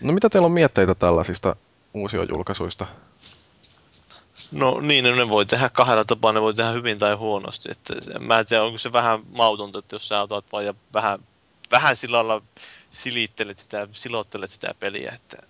No 0.00 0.12
mitä 0.12 0.30
teillä 0.30 0.46
on 0.46 0.52
mietteitä 0.52 0.94
tällaisista 0.94 1.56
uusiojulkaisuista? 1.94 2.86
No 4.52 4.80
niin, 4.80 5.04
ne 5.04 5.28
voi 5.28 5.46
tehdä 5.46 5.68
kahdella 5.68 6.04
tapaa, 6.04 6.32
ne 6.32 6.40
voi 6.40 6.54
tehdä 6.54 6.70
hyvin 6.70 6.98
tai 6.98 7.14
huonosti. 7.14 7.68
Että 7.70 7.94
se, 8.00 8.18
mä 8.18 8.38
en 8.38 8.46
tiedä, 8.46 8.62
onko 8.62 8.78
se 8.78 8.92
vähän 8.92 9.20
mautonta, 9.32 9.78
että 9.78 9.94
jos 9.94 10.08
sä 10.08 10.22
otat 10.22 10.44
vaan 10.52 10.64
ja 10.64 10.74
vähän, 10.94 11.18
vähän 11.70 11.96
sillä 11.96 12.16
lailla 12.16 12.42
silittelet 12.90 13.58
sitä, 13.58 13.88
silottelet 13.92 14.50
sitä 14.50 14.74
peliä, 14.80 15.12
että 15.14 15.46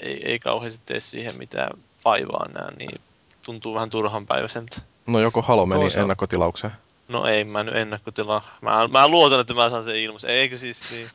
ei, 0.00 0.30
ei 0.30 0.38
kauheasti 0.38 0.80
tee 0.86 1.00
siihen 1.00 1.38
mitään 1.38 1.70
vaivaa 2.04 2.48
nää, 2.48 2.70
niin 2.78 3.00
tuntuu 3.44 3.74
vähän 3.74 3.90
turhan 3.90 4.26
päiväiseltä. 4.26 4.80
No 5.06 5.20
joko 5.20 5.42
Halo 5.42 5.66
meni 5.66 5.80
Toisaalta. 5.80 6.00
ennakkotilaukseen? 6.00 6.72
No 7.08 7.26
ei, 7.26 7.44
mä 7.44 7.62
nyt 7.62 7.74
ennakkotilaa. 7.74 8.56
Mä, 8.60 8.88
mä 8.92 9.08
luotan, 9.08 9.40
että 9.40 9.54
mä 9.54 9.70
saan 9.70 9.84
sen 9.84 9.96
ilmassa. 9.96 10.28
Eikö 10.28 10.58
siis 10.58 10.92
niin? 10.92 11.08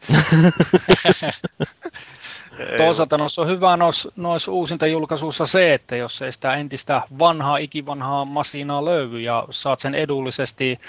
Toisaalta 2.77 3.17
noissa 3.17 3.41
on 3.41 3.47
hyvä 3.47 3.77
noissa, 3.77 4.11
noissa 4.15 4.51
uusinta 4.51 4.87
julkaisuissa 4.87 5.45
se, 5.45 5.73
että 5.73 5.95
jos 5.95 6.21
ei 6.21 6.31
sitä 6.31 6.53
entistä 6.53 7.01
vanhaa, 7.19 7.57
ikivanhaa 7.57 8.25
masinaa 8.25 8.85
löydy 8.85 9.19
ja 9.19 9.47
saat 9.49 9.79
sen 9.79 9.95
edullisesti 9.95 10.79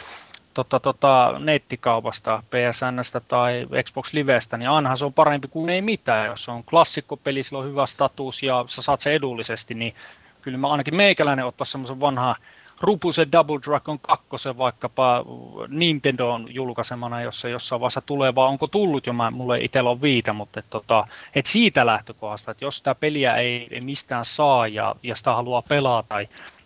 tota, 0.54 0.80
tota, 0.80 1.34
nettikaupasta, 1.38 2.42
PSNstä 2.50 3.20
tai 3.20 3.66
Xbox 3.84 4.12
Livestä, 4.12 4.56
niin 4.56 4.70
ainahan 4.70 4.98
se 4.98 5.04
on 5.04 5.12
parempi 5.12 5.48
kuin 5.48 5.70
ei 5.70 5.82
mitään. 5.82 6.26
Jos 6.26 6.44
se 6.44 6.50
on 6.50 6.64
klassikkopeli, 6.64 7.42
sillä 7.42 7.58
on 7.58 7.68
hyvä 7.68 7.86
status 7.86 8.42
ja 8.42 8.64
sä 8.68 8.82
saat 8.82 9.00
sen 9.00 9.12
edullisesti, 9.12 9.74
niin 9.74 9.94
kyllä 10.42 10.58
mä 10.58 10.68
ainakin 10.68 10.96
meikäläinen 10.96 11.46
ottaa 11.46 11.64
semmoisen 11.64 12.00
vanhaa 12.00 12.36
Rupusen 12.80 13.32
Double 13.32 13.58
Dragon 13.66 13.98
2 13.98 14.26
vaikkapa 14.58 15.24
Nintendon 15.68 16.54
julkaisemana, 16.54 17.22
jos 17.22 17.40
se 17.40 17.50
jossain 17.50 17.80
vaiheessa 17.80 18.00
tulee, 18.00 18.34
vai 18.34 18.48
onko 18.48 18.66
tullut 18.66 19.06
jo, 19.06 19.12
mä, 19.12 19.30
mulle 19.30 19.60
itsellä 19.60 19.90
on 19.90 20.02
viita, 20.02 20.32
mutta 20.32 20.60
et, 20.60 20.70
tota, 20.70 21.06
et 21.34 21.46
siitä 21.46 21.86
lähtökohdasta, 21.86 22.50
että 22.50 22.64
jos 22.64 22.76
sitä 22.76 22.94
peliä 22.94 23.36
ei, 23.36 23.80
mistään 23.80 24.24
saa 24.24 24.66
ja, 24.66 24.94
ja 25.02 25.16
sitä 25.16 25.34
haluaa 25.34 25.62
pelata, 25.62 26.14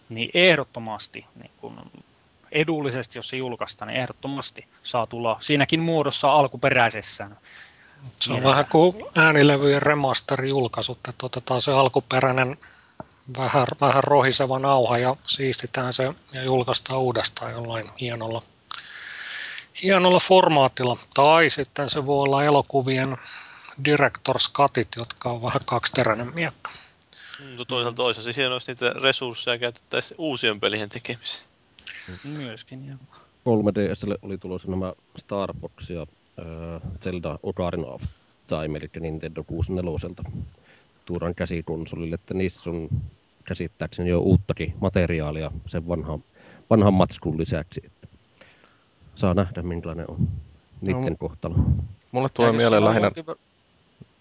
niin 0.08 0.30
ehdottomasti 0.34 1.26
niin 1.34 1.50
kun 1.60 1.80
edullisesti, 2.52 3.18
jos 3.18 3.28
se 3.28 3.36
julkaistaan, 3.36 3.88
niin 3.88 4.00
ehdottomasti 4.00 4.66
saa 4.82 5.06
tulla 5.06 5.36
siinäkin 5.40 5.80
muodossa 5.80 6.32
alkuperäisessään. 6.32 7.36
Se 8.16 8.32
on 8.32 8.42
vähän 8.42 8.66
kuin 8.66 8.94
äänilevyjen 9.16 9.82
remaster-julkaisut, 9.82 10.98
että 11.08 11.26
otetaan 11.26 11.62
se 11.62 11.72
alkuperäinen 11.72 12.58
vähän, 13.38 13.66
vähän 13.80 14.04
rohiseva 14.04 14.58
nauha 14.58 14.98
ja 14.98 15.16
siistitään 15.26 15.92
se 15.92 16.14
ja 16.32 16.44
julkaistaan 16.44 17.00
uudestaan 17.00 17.52
jollain 17.52 17.90
hienolla, 18.00 18.42
hienolla 19.82 20.20
formaatilla. 20.20 20.96
Tai 21.14 21.50
sitten 21.50 21.90
se 21.90 22.06
voi 22.06 22.22
olla 22.22 22.44
elokuvien 22.44 23.16
director's 23.88 24.52
cutit, 24.52 24.88
jotka 24.98 25.30
on 25.30 25.42
vähän 25.42 25.60
kaksiteräinen 25.66 26.34
miekka. 26.34 26.70
No 27.58 27.64
toisaalta 27.64 27.96
toisaalta 27.96 28.24
siis 28.24 28.36
hienoa, 28.36 28.58
niitä 28.66 28.90
resursseja 28.90 29.58
käytettäisiin 29.58 30.20
uusien 30.20 30.60
pelien 30.60 30.88
tekemiseen. 30.88 31.46
Myöskin, 32.24 32.88
joo. 32.88 32.98
3DSlle 33.44 34.18
oli 34.22 34.38
tulossa 34.38 34.70
nämä 34.70 34.92
Star 35.18 35.54
Fox 35.60 35.90
ja 35.90 36.00
äh, 36.02 36.90
Zelda 37.00 37.38
Ocarina 37.42 37.86
of 37.86 38.02
Time, 38.46 38.78
eli 38.78 38.90
Nintendo 39.00 39.44
64 39.44 39.92
tuodaan 41.04 41.34
käsikonsolille, 41.34 42.14
että 42.14 42.34
niissä 42.34 42.70
on 42.70 42.88
käsittääkseni 43.44 44.10
jo 44.10 44.20
uuttakin 44.20 44.74
materiaalia 44.80 45.50
sen 45.66 45.88
vanhan, 45.88 46.24
vanhan 46.70 46.94
matskun 46.94 47.38
lisäksi. 47.38 47.82
Että 47.84 48.08
saa 49.14 49.34
nähdä, 49.34 49.62
minkälainen 49.62 50.10
on 50.10 50.28
niiden 50.80 51.04
no, 51.04 51.16
kohtalo. 51.18 51.54
Mulle 52.12 52.28
tulee 52.28 52.52
mieleen 52.52 52.84
lähinnä... 52.84 53.10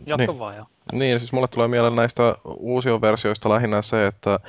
Jatka 0.06 0.32
niin. 0.32 0.40
vaan, 0.40 0.58
jo. 0.58 0.66
Niin, 0.92 1.20
siis 1.20 1.34
mulle 1.34 1.48
tulee 1.48 1.68
mieleen 1.68 1.96
näistä 1.96 2.36
uusioversioista 2.44 3.50
lähinnä 3.50 3.82
se, 3.82 4.08
että 4.08 4.40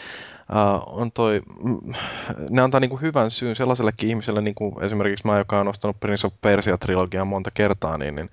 uh, 0.51 0.99
on 0.99 1.12
toi, 1.12 1.41
mm, 1.65 1.93
ne 2.51 2.62
antaa 2.62 2.81
niinku 2.81 2.97
hyvän 2.97 3.31
syyn 3.31 3.57
sellaisellekin 3.57 4.09
ihmiselle, 4.09 4.41
niin 4.41 4.55
kuin 4.55 4.83
esimerkiksi 4.83 5.27
mä, 5.27 5.39
joka 5.39 5.61
on 5.61 5.69
ostanut 5.69 6.01
Prince 6.01 6.27
of 6.27 6.35
Persia-trilogiaa 6.41 7.25
monta 7.25 7.51
kertaa, 7.51 7.99
niin, 7.99 8.15
niin 8.15 8.31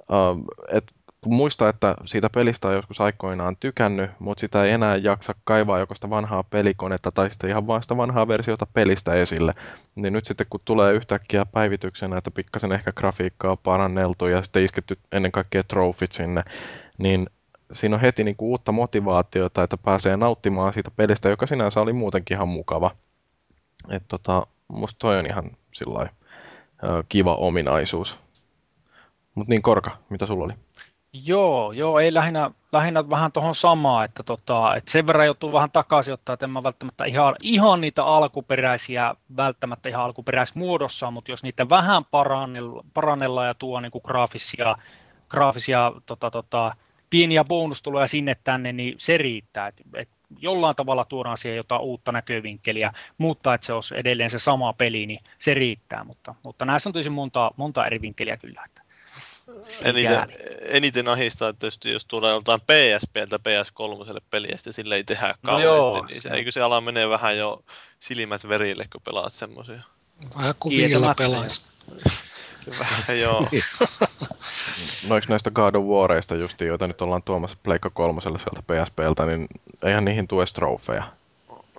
uh, 0.00 0.44
et 0.72 0.94
kun 1.20 1.34
muistaa, 1.34 1.68
että 1.68 1.94
siitä 2.04 2.30
pelistä 2.30 2.68
on 2.68 2.74
joskus 2.74 3.00
aikoinaan 3.00 3.56
tykännyt, 3.56 4.10
mutta 4.18 4.40
sitä 4.40 4.64
ei 4.64 4.70
enää 4.70 4.96
jaksa 4.96 5.34
kaivaa 5.44 5.78
joko 5.78 5.94
sitä 5.94 6.10
vanhaa 6.10 6.42
pelikonetta 6.42 7.10
tai 7.12 7.30
sitten 7.30 7.50
ihan 7.50 7.66
vaan 7.66 7.82
sitä 7.82 7.96
vanhaa 7.96 8.28
versiota 8.28 8.66
pelistä 8.66 9.14
esille, 9.14 9.52
niin 9.94 10.12
nyt 10.12 10.24
sitten 10.24 10.46
kun 10.50 10.60
tulee 10.64 10.92
yhtäkkiä 10.92 11.46
päivityksenä, 11.46 12.18
että 12.18 12.30
pikkasen 12.30 12.72
ehkä 12.72 12.92
grafiikkaa 12.92 13.50
on 13.50 13.58
paranneltu 13.58 14.26
ja 14.26 14.42
sitten 14.42 14.64
isketty 14.64 14.98
ennen 15.12 15.32
kaikkea 15.32 15.64
trofit 15.64 16.12
sinne, 16.12 16.42
niin 16.98 17.26
siinä 17.72 17.96
on 17.96 18.00
heti 18.00 18.24
niin 18.24 18.36
kuin 18.36 18.48
uutta 18.48 18.72
motivaatiota, 18.72 19.62
että 19.62 19.76
pääsee 19.76 20.16
nauttimaan 20.16 20.72
siitä 20.72 20.90
pelistä, 20.90 21.28
joka 21.28 21.46
sinänsä 21.46 21.80
oli 21.80 21.92
muutenkin 21.92 22.34
ihan 22.34 22.48
mukava. 22.48 22.90
Et 23.90 24.02
tota, 24.08 24.46
musta 24.68 24.98
toi 24.98 25.18
on 25.18 25.26
ihan 25.26 25.50
sillai, 25.72 26.06
kiva 27.08 27.34
ominaisuus. 27.34 28.18
Mutta 29.34 29.50
niin 29.50 29.62
Korka, 29.62 29.96
mitä 30.08 30.26
sulla 30.26 30.44
oli? 30.44 30.52
Joo, 31.12 31.72
joo, 31.72 31.98
ei 31.98 32.14
lähinnä, 32.14 32.50
lähinnä 32.72 33.10
vähän 33.10 33.32
tuohon 33.32 33.54
samaa, 33.54 34.04
että, 34.04 34.22
tota, 34.22 34.76
että 34.76 34.90
sen 34.90 35.06
verran 35.06 35.26
joutuu 35.26 35.52
vähän 35.52 35.70
takaisin 35.70 36.14
ottaa, 36.14 36.32
että 36.32 36.46
en 36.46 36.50
mä 36.50 36.62
välttämättä 36.62 37.04
ihan, 37.04 37.34
ihan 37.42 37.80
niitä 37.80 38.04
alkuperäisiä, 38.04 39.14
välttämättä 39.36 39.88
ihan 39.88 40.04
alkuperäismuodossa, 40.04 41.10
mutta 41.10 41.32
jos 41.32 41.42
niitä 41.42 41.68
vähän 41.68 42.04
parannella, 42.04 42.84
parannellaan 42.94 43.46
ja 43.46 43.54
tuo 43.54 43.80
niin 43.80 43.90
kuin 43.92 44.02
graafisia, 44.04 44.76
graafisia 45.28 45.92
tota, 46.06 46.30
tota, 46.30 46.76
pieniä 47.10 47.44
bonustuloja 47.44 48.06
sinne 48.06 48.36
tänne, 48.44 48.72
niin 48.72 48.94
se 48.98 49.18
riittää. 49.18 49.66
Et, 49.66 49.80
et 49.94 50.08
jollain 50.38 50.76
tavalla 50.76 51.04
tuodaan 51.04 51.38
siihen 51.38 51.56
jotain 51.56 51.82
uutta 51.82 52.12
näkövinkkeliä, 52.12 52.92
mutta 53.18 53.54
että 53.54 53.66
se 53.66 53.72
olisi 53.72 53.94
edelleen 53.96 54.30
se 54.30 54.38
sama 54.38 54.72
peli, 54.72 55.06
niin 55.06 55.20
se 55.38 55.54
riittää. 55.54 56.04
Mutta, 56.04 56.34
mutta 56.44 56.64
näissä 56.64 56.88
on 56.88 56.92
tosi 56.92 57.10
monta, 57.10 57.50
monta 57.56 57.86
eri 57.86 58.00
vinkkeliä 58.00 58.36
kyllä. 58.36 58.62
Että 58.66 58.82
eniten, 59.82 60.26
eniten 60.60 61.08
ahistaa 61.08 61.52
tietysti, 61.52 61.92
jos 61.92 62.04
tulee 62.04 62.32
joltain 62.32 62.60
PSPltä 62.60 63.36
PS3 63.36 64.20
peliä, 64.30 64.56
ja 64.66 64.72
sille 64.72 64.94
ei 64.94 65.04
tehdä 65.04 65.34
kauheasti, 65.44 65.68
no 65.68 65.96
joo, 65.96 66.06
niin 66.06 66.22
se, 66.22 66.28
eikö 66.28 66.50
se 66.50 66.60
ala 66.60 66.80
menee 66.80 67.08
vähän 67.08 67.38
jo 67.38 67.64
silmät 67.98 68.48
verille, 68.48 68.84
kun 68.92 69.00
pelaat 69.04 69.32
semmoisia? 69.32 69.80
Vähän 70.36 70.54
kuin 70.60 70.76
viillä 70.76 71.14
pelaisi. 71.18 71.60
Vähän 72.78 73.20
joo. 73.20 73.46
Noiksi 75.08 75.30
näistä 75.30 75.50
God 75.50 75.74
of 75.74 75.84
Wareista 75.84 76.36
justiin, 76.36 76.68
joita 76.68 76.86
nyt 76.86 77.02
ollaan 77.02 77.22
tuomassa 77.22 77.58
Pleikka 77.62 77.90
kolmoselle 77.90 78.38
sieltä 78.38 78.62
PSPltä, 78.62 79.26
niin 79.26 79.46
eihän 79.82 80.04
niihin 80.04 80.28
tue 80.28 80.46
strofeja. 80.46 81.04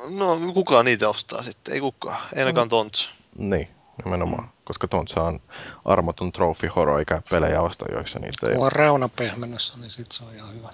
No, 0.09 0.39
kukaan 0.53 0.85
niitä 0.85 1.09
ostaa 1.09 1.43
sitten? 1.43 1.73
Ei 1.73 1.79
kukaan. 1.79 2.21
Ei 2.33 2.39
ainakaan 2.39 2.67
mm. 2.67 2.69
Tontsa. 2.69 3.11
Niin, 3.37 3.67
nimenomaan. 4.05 4.49
Koska 4.63 4.87
Tontsa 4.87 5.23
on 5.23 5.39
armoton 5.85 6.31
trophy 6.31 6.67
horror, 6.67 6.99
eikä 6.99 7.21
pelejä 7.29 7.61
osta, 7.61 7.85
joissa 7.91 8.19
niitä 8.19 8.49
ei 8.49 8.57
ole. 8.57 8.69
reunapehmennössä, 8.69 9.77
niin 9.77 9.89
sit 9.89 10.11
se 10.11 10.23
on 10.23 10.35
ihan 10.35 10.53
hyvä. 10.53 10.69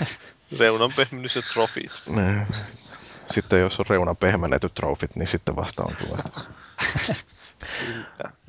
Reunanpehmennys 0.58 1.36
ja 1.36 1.42
trofit. 1.52 2.02
Sitten 3.30 3.60
jos 3.60 3.80
on 3.80 3.86
reunan 3.88 4.16
pehmennetyt 4.16 4.74
trofit, 4.74 5.16
niin 5.16 5.28
sitten 5.28 5.56
vasta 5.56 5.82
on 5.82 5.96
tuosta. 5.96 6.40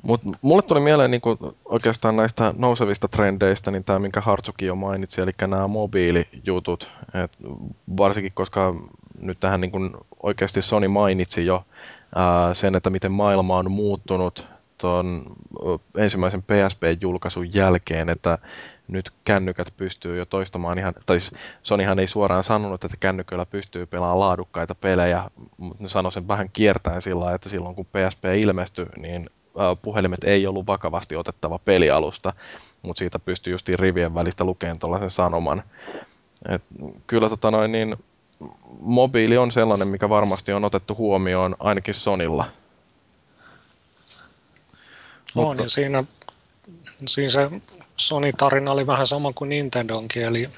Mutta 0.02 0.28
mulle 0.42 0.62
tuli 0.62 0.80
mieleen 0.80 1.10
niin 1.10 1.22
oikeastaan 1.64 2.16
näistä 2.16 2.54
nousevista 2.56 3.08
trendeistä, 3.08 3.70
niin 3.70 3.84
tämä, 3.84 3.98
minkä 3.98 4.20
Hartsuki 4.20 4.66
jo 4.66 4.74
mainitsi, 4.74 5.20
eli 5.20 5.30
nämä 5.40 5.68
mobiilijutut. 5.68 6.90
Et 7.24 7.32
varsinkin, 7.96 8.32
koska 8.34 8.74
nyt 9.20 9.40
tähän 9.40 9.60
niin 9.60 9.90
oikeasti 10.22 10.62
Sony 10.62 10.88
mainitsi 10.88 11.46
jo 11.46 11.64
sen, 12.52 12.74
että 12.74 12.90
miten 12.90 13.12
maailma 13.12 13.56
on 13.56 13.70
muuttunut 13.70 14.46
tuon 14.80 15.22
ensimmäisen 15.96 16.42
PSP-julkaisun 16.42 17.54
jälkeen, 17.54 18.08
että 18.08 18.38
nyt 18.88 19.10
kännykät 19.24 19.74
pystyy 19.76 20.16
jo 20.18 20.26
toistamaan 20.26 20.78
ihan, 20.78 20.94
tai 21.06 21.20
siis 21.20 21.40
Sonyhan 21.62 21.98
ei 21.98 22.06
suoraan 22.06 22.44
sanonut, 22.44 22.84
että 22.84 22.96
kännyköillä 23.00 23.46
pystyy 23.46 23.86
pelaamaan 23.86 24.20
laadukkaita 24.20 24.74
pelejä, 24.74 25.30
mutta 25.56 25.82
ne 25.82 25.88
sanoi 25.88 26.12
sen 26.12 26.28
vähän 26.28 26.50
kiertäen 26.52 27.02
sillä 27.02 27.34
että 27.34 27.48
silloin 27.48 27.74
kun 27.74 27.86
PSP 27.86 28.24
ilmestyi, 28.24 28.86
niin 28.96 29.30
puhelimet 29.82 30.24
ei 30.24 30.46
ollut 30.46 30.66
vakavasti 30.66 31.16
otettava 31.16 31.58
pelialusta, 31.58 32.32
mutta 32.82 32.98
siitä 32.98 33.18
pystyy 33.18 33.52
justiin 33.54 33.78
rivien 33.78 34.14
välistä 34.14 34.44
lukemaan 34.44 34.78
tuollaisen 34.78 35.10
sanoman. 35.10 35.62
Et 36.48 36.62
kyllä 37.06 37.28
tota 37.28 37.50
noin, 37.50 37.72
niin, 37.72 37.96
mobiili 38.80 39.36
on 39.36 39.52
sellainen, 39.52 39.88
mikä 39.88 40.08
varmasti 40.08 40.52
on 40.52 40.64
otettu 40.64 40.96
huomioon 40.96 41.56
ainakin 41.58 41.94
Sonilla. 41.94 42.44
On, 45.34 45.46
Mutta... 45.46 45.62
ja 45.62 45.68
siinä, 45.68 46.04
siinä 47.06 47.30
se 47.30 47.50
Sony-tarina 47.96 48.72
oli 48.72 48.86
vähän 48.86 49.06
sama 49.06 49.32
kuin 49.32 49.48
Nintendonkin, 49.48 50.22
eli 50.22 50.50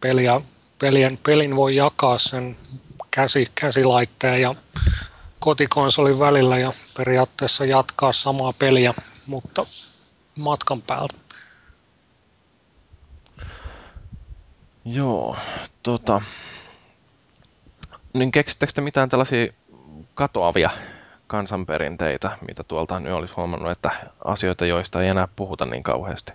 peliä, 0.00 0.40
pelien, 0.78 1.18
pelin 1.26 1.56
voi 1.56 1.76
jakaa 1.76 2.18
sen 2.18 2.56
käsi, 3.10 3.48
käsilaitteen 3.54 4.40
ja 4.40 4.54
kotikonsolin 5.40 6.18
välillä 6.18 6.58
ja 6.58 6.72
periaatteessa 6.96 7.64
jatkaa 7.64 8.12
samaa 8.12 8.52
peliä, 8.58 8.94
mutta 9.26 9.62
matkan 10.36 10.82
päältä. 10.82 11.14
Joo, 14.84 15.36
tota, 15.82 16.22
niin 18.14 18.32
keksittekö 18.32 18.72
te 18.72 18.80
mitään 18.80 19.08
tällaisia 19.08 19.52
katoavia 20.14 20.70
kansanperinteitä, 21.26 22.38
mitä 22.48 22.64
tuolta 22.64 23.00
nyt 23.00 23.12
olisi 23.12 23.34
huomannut, 23.34 23.70
että 23.70 23.90
asioita, 24.24 24.66
joista 24.66 25.02
ei 25.02 25.08
enää 25.08 25.28
puhuta 25.36 25.66
niin 25.66 25.82
kauheasti? 25.82 26.32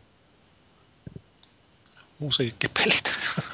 Musiikkipelit. 2.20 3.14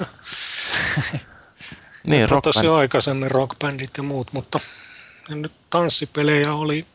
niin, 2.06 2.28
rockband. 2.28 2.64
jo 2.64 2.74
aikaisemmin 2.74 3.30
rockbandit 3.30 3.90
ja 3.96 4.02
muut, 4.02 4.32
mutta 4.32 4.60
nyt 5.28 5.52
tanssipelejä 5.70 6.54
oli, 6.54 6.86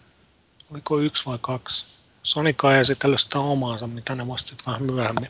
oliko 0.72 1.00
yksi 1.00 1.26
vai 1.26 1.38
kaksi. 1.42 2.02
Sonika 2.24 2.74
ei 2.74 2.80
esitellyt 2.80 3.20
sitä 3.20 3.40
omaansa, 3.40 3.88
mitä 3.88 4.16
ne 4.16 4.28
vasta 4.28 4.56
vähän 4.68 4.84
myöhemmin 4.84 5.30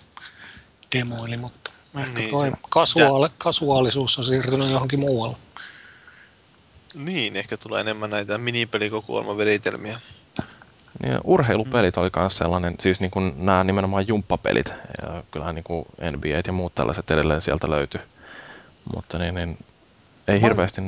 demoili, 0.96 1.38
mutta 1.38 1.72
ehkä 1.98 2.20
niin, 2.20 2.30
toi 2.30 2.52
kasuaali, 2.70 3.30
kasuaalisuus 3.38 4.18
on 4.18 4.24
siirtynyt 4.24 4.72
johonkin 4.72 5.00
muualle. 5.00 5.38
Niin, 6.96 7.36
ehkä 7.36 7.58
tulee 7.58 7.82
enemmän 7.82 8.10
näitä 8.10 8.38
minipelikokoelmaveritelmiä. 8.38 10.00
Niin, 11.04 11.18
urheilupelit 11.24 11.98
oli 11.98 12.10
myös 12.16 12.38
sellainen, 12.38 12.76
siis 12.80 13.00
niin 13.00 13.12
kuin 13.12 13.34
nämä 13.38 13.64
nimenomaan 13.64 14.08
jumppapelit, 14.08 14.74
ja 15.02 15.24
kyllähän 15.32 15.56
niin 15.56 15.64
kuin 15.64 15.86
NBA 16.12 16.42
ja 16.48 16.54
muut 16.54 16.76
tällaiset 16.76 17.12
edelleen 17.12 17.42
sieltä 17.42 17.70
löytyi, 17.70 18.02
mutta 18.96 19.18
niin, 19.18 19.36
niin 19.36 19.58
ei 20.28 20.40
Main... 20.40 20.42
hirveästi... 20.42 20.82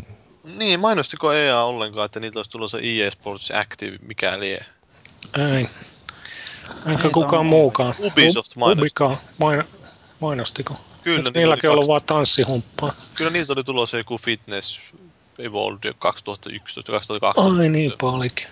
Niin, 0.57 0.79
mainostiko 0.79 1.33
EA 1.33 1.63
ollenkaan, 1.63 2.05
että 2.05 2.19
niitä 2.19 2.39
olisi 2.39 2.51
tulossa 2.51 2.77
EA 2.81 3.11
Sports 3.11 3.51
Active, 3.51 3.97
mikäli 4.07 4.51
ei? 4.51 4.59
Ei. 5.53 5.69
Eikä 6.87 7.09
kukaan 7.09 7.45
muukaan. 7.45 7.93
Ubisoft 7.99 8.55
mainosti. 8.55 8.93
main, 9.37 9.63
mainostiko? 10.19 10.75
Kyllä. 11.03 11.31
niilläkin 11.33 11.69
ollut 11.69 11.81
kaksi... 11.81 11.89
vaan 11.89 12.01
tanssihumppaa. 12.05 12.93
Kyllä 13.15 13.31
niitä 13.31 13.53
oli 13.53 13.63
tulossa 13.63 13.97
joku 13.97 14.17
fitness 14.17 14.79
Evolved 15.39 15.93
2011 15.99 16.91
2012. 16.91 17.61
Ai 17.61 17.69
niin 17.69 17.93
paljonkin. 18.01 18.47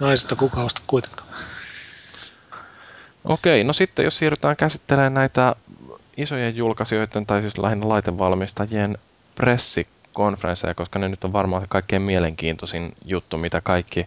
Naisista 0.00 0.36
kukaan 0.36 0.66
osta 0.66 0.82
kuitenkaan. 0.86 1.28
Okei, 3.24 3.64
no 3.64 3.72
sitten 3.72 4.04
jos 4.04 4.18
siirrytään 4.18 4.56
käsittelemään 4.56 5.14
näitä 5.14 5.56
isojen 6.16 6.56
julkaisijoiden 6.56 7.26
tai 7.26 7.42
siis 7.42 7.58
lähinnä 7.58 7.88
laitevalmistajien 7.88 8.98
pressikonferensseja, 9.34 10.74
koska 10.74 10.98
ne 10.98 11.08
nyt 11.08 11.24
on 11.24 11.32
varmaan 11.32 11.62
se 11.62 11.68
kaikkein 11.68 12.02
mielenkiintoisin 12.02 12.92
juttu, 13.04 13.38
mitä 13.38 13.60
kaikki 13.60 14.06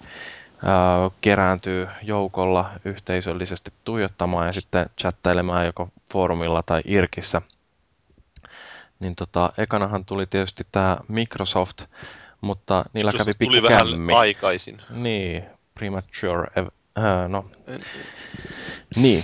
ää, 0.65 1.09
kerääntyy 1.21 1.87
joukolla 2.01 2.71
yhteisöllisesti 2.85 3.73
tuijottamaan 3.83 4.45
ja 4.45 4.51
sitten 4.51 4.85
chattailemaan 5.01 5.65
joko 5.65 5.89
foorumilla 6.11 6.63
tai 6.63 6.81
Irkissä– 6.85 7.41
niin 9.03 9.15
tota, 9.15 9.53
ekanahan 9.57 10.05
tuli 10.05 10.25
tietysti 10.25 10.63
tämä 10.71 10.97
Microsoft, 11.07 11.81
mutta 12.41 12.85
niillä 12.93 13.11
Microsoft 13.11 13.37
kävi 13.39 13.45
tuli 13.45 13.63
vähän 13.63 13.87
aikaisin. 14.15 14.81
Niin, 14.89 15.43
premature, 15.75 16.51
äh, 16.57 17.29
no, 17.29 17.45
en... 17.67 17.81
niin. 18.95 19.23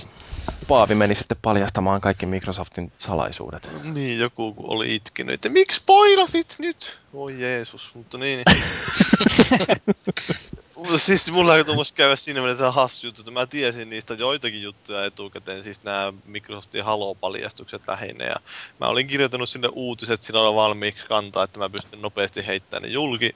Paavi 0.68 0.96
meni 0.96 1.16
sitten 1.16 1.38
paljastamaan 1.42 2.02
kaikki 2.02 2.26
Microsoftin 2.26 2.92
salaisuudet. 2.98 3.72
Niin, 3.94 4.20
joku 4.20 4.56
oli 4.58 4.96
itkenyt, 4.96 5.34
että 5.34 5.50
miksi 5.50 5.82
poilasit 5.86 6.56
nyt? 6.60 7.00
Voi 7.14 7.34
Jeesus, 7.38 7.96
mutta 7.96 8.18
niin. 8.18 8.44
Mutta 10.80 10.98
siis 10.98 11.32
mulla 11.32 11.58
ei 11.58 11.66
tuommoista 11.66 11.96
käydä 11.96 12.16
siinä 12.16 12.40
mielessä 12.40 12.72
hassu 12.72 13.08
juttu, 13.08 13.22
että 13.22 13.32
mä 13.32 13.46
tiesin 13.46 13.90
niistä 13.90 14.14
joitakin 14.14 14.62
juttuja 14.62 15.06
etukäteen, 15.06 15.64
siis 15.64 15.84
nämä 15.84 16.14
Microsoftin 16.26 16.84
Halo-paljastukset 16.84 17.82
lähinnä. 17.88 18.26
Ja 18.26 18.36
mä 18.80 18.88
olin 18.88 19.08
kirjoittanut 19.08 19.50
sinne 19.50 19.70
uutiset 19.72 20.22
sillä 20.22 20.56
valmiiksi 20.56 21.08
kantaa, 21.08 21.44
että 21.44 21.60
mä 21.60 21.70
pystyn 21.70 22.02
nopeasti 22.02 22.48
heittämään 22.48 22.84
ne 22.84 22.90
julki. 22.90 23.36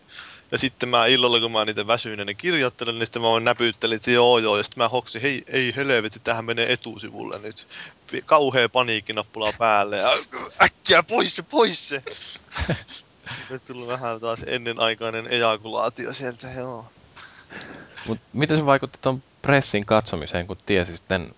Ja 0.52 0.58
sitten 0.58 0.90
mä 0.90 1.06
illalla, 1.06 1.40
kun 1.40 1.52
mä 1.52 1.66
niitä 1.66 1.88
väsyneenä 1.88 2.34
kirjoittelen, 2.34 2.96
niin 2.96 3.06
sitten 3.06 3.22
mä 3.22 3.40
näpyttelin, 3.40 3.96
että 3.96 4.12
joo 4.12 4.38
joo, 4.38 4.58
ja 4.58 4.64
sitten 4.64 4.84
mä 4.84 4.88
hoksin, 4.88 5.22
hei, 5.22 5.44
ei 5.48 5.74
helvetti, 5.76 6.20
tähän 6.20 6.46
menee 6.46 6.74
etusivulle 6.74 7.40
nyt. 7.40 7.68
Kauhea 8.26 8.70
paniikkinappula 8.70 9.54
päälle, 9.58 9.98
ja 9.98 10.12
äkkiä 10.62 11.04
pois 11.04 11.36
se, 11.36 11.42
pois 11.42 11.90
se! 11.90 12.04
Sitten 13.38 13.62
tuli 13.68 13.88
vähän 13.88 14.20
taas 14.20 14.40
ennenaikainen 14.48 15.28
ejakulaatio 15.28 16.14
sieltä, 16.14 16.48
joo. 16.58 16.86
Mut 18.08 18.20
miten 18.34 18.58
se 18.58 18.66
vaikutti 18.66 19.00
tuon 19.02 19.24
pressin 19.42 19.86
katsomiseen, 19.86 20.48
kun 20.48 20.58
tiesi 20.66 20.98
sitten, 20.98 21.36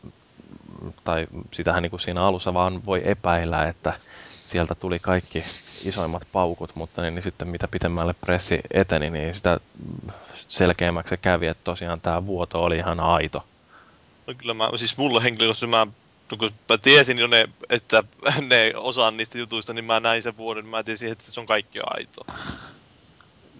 tai 1.03 1.27
sitähän 1.51 1.83
niin 1.83 1.89
kuin 1.89 1.99
siinä 1.99 2.23
alussa 2.23 2.53
vaan 2.53 2.85
voi 2.85 3.01
epäillä, 3.05 3.63
että 3.63 3.93
sieltä 4.45 4.75
tuli 4.75 4.99
kaikki 4.99 5.43
isoimmat 5.85 6.27
paukut, 6.31 6.75
mutta 6.75 7.01
niin, 7.01 7.15
niin 7.15 7.23
sitten 7.23 7.47
mitä 7.47 7.67
pitemmälle 7.67 8.13
pressi 8.13 8.59
eteni, 8.73 9.09
niin 9.09 9.33
sitä 9.33 9.59
selkeämmäksi 10.35 11.09
se 11.09 11.17
kävi, 11.17 11.47
että 11.47 11.63
tosiaan 11.63 12.01
tämä 12.01 12.25
vuoto 12.25 12.63
oli 12.63 12.77
ihan 12.77 12.99
aito. 12.99 13.45
No 14.27 14.33
kyllä 14.37 14.53
mä, 14.53 14.69
siis 14.75 14.97
mulla 14.97 15.19
henkilökohtaisesti 15.19 15.67
mä, 15.67 15.87
kun 16.39 16.51
mä 16.69 16.77
tiesin 16.77 17.19
jo 17.19 17.27
ne, 17.27 17.49
että 17.69 18.03
ne 18.47 18.73
osaan 18.75 19.17
niistä 19.17 19.37
jutuista, 19.37 19.73
niin 19.73 19.85
mä 19.85 19.99
näin 19.99 20.23
sen 20.23 20.37
vuoden, 20.37 20.65
mä 20.65 20.83
tiesin, 20.83 21.11
että 21.11 21.31
se 21.31 21.39
on 21.39 21.45
kaikki 21.45 21.79
aito. 21.83 22.25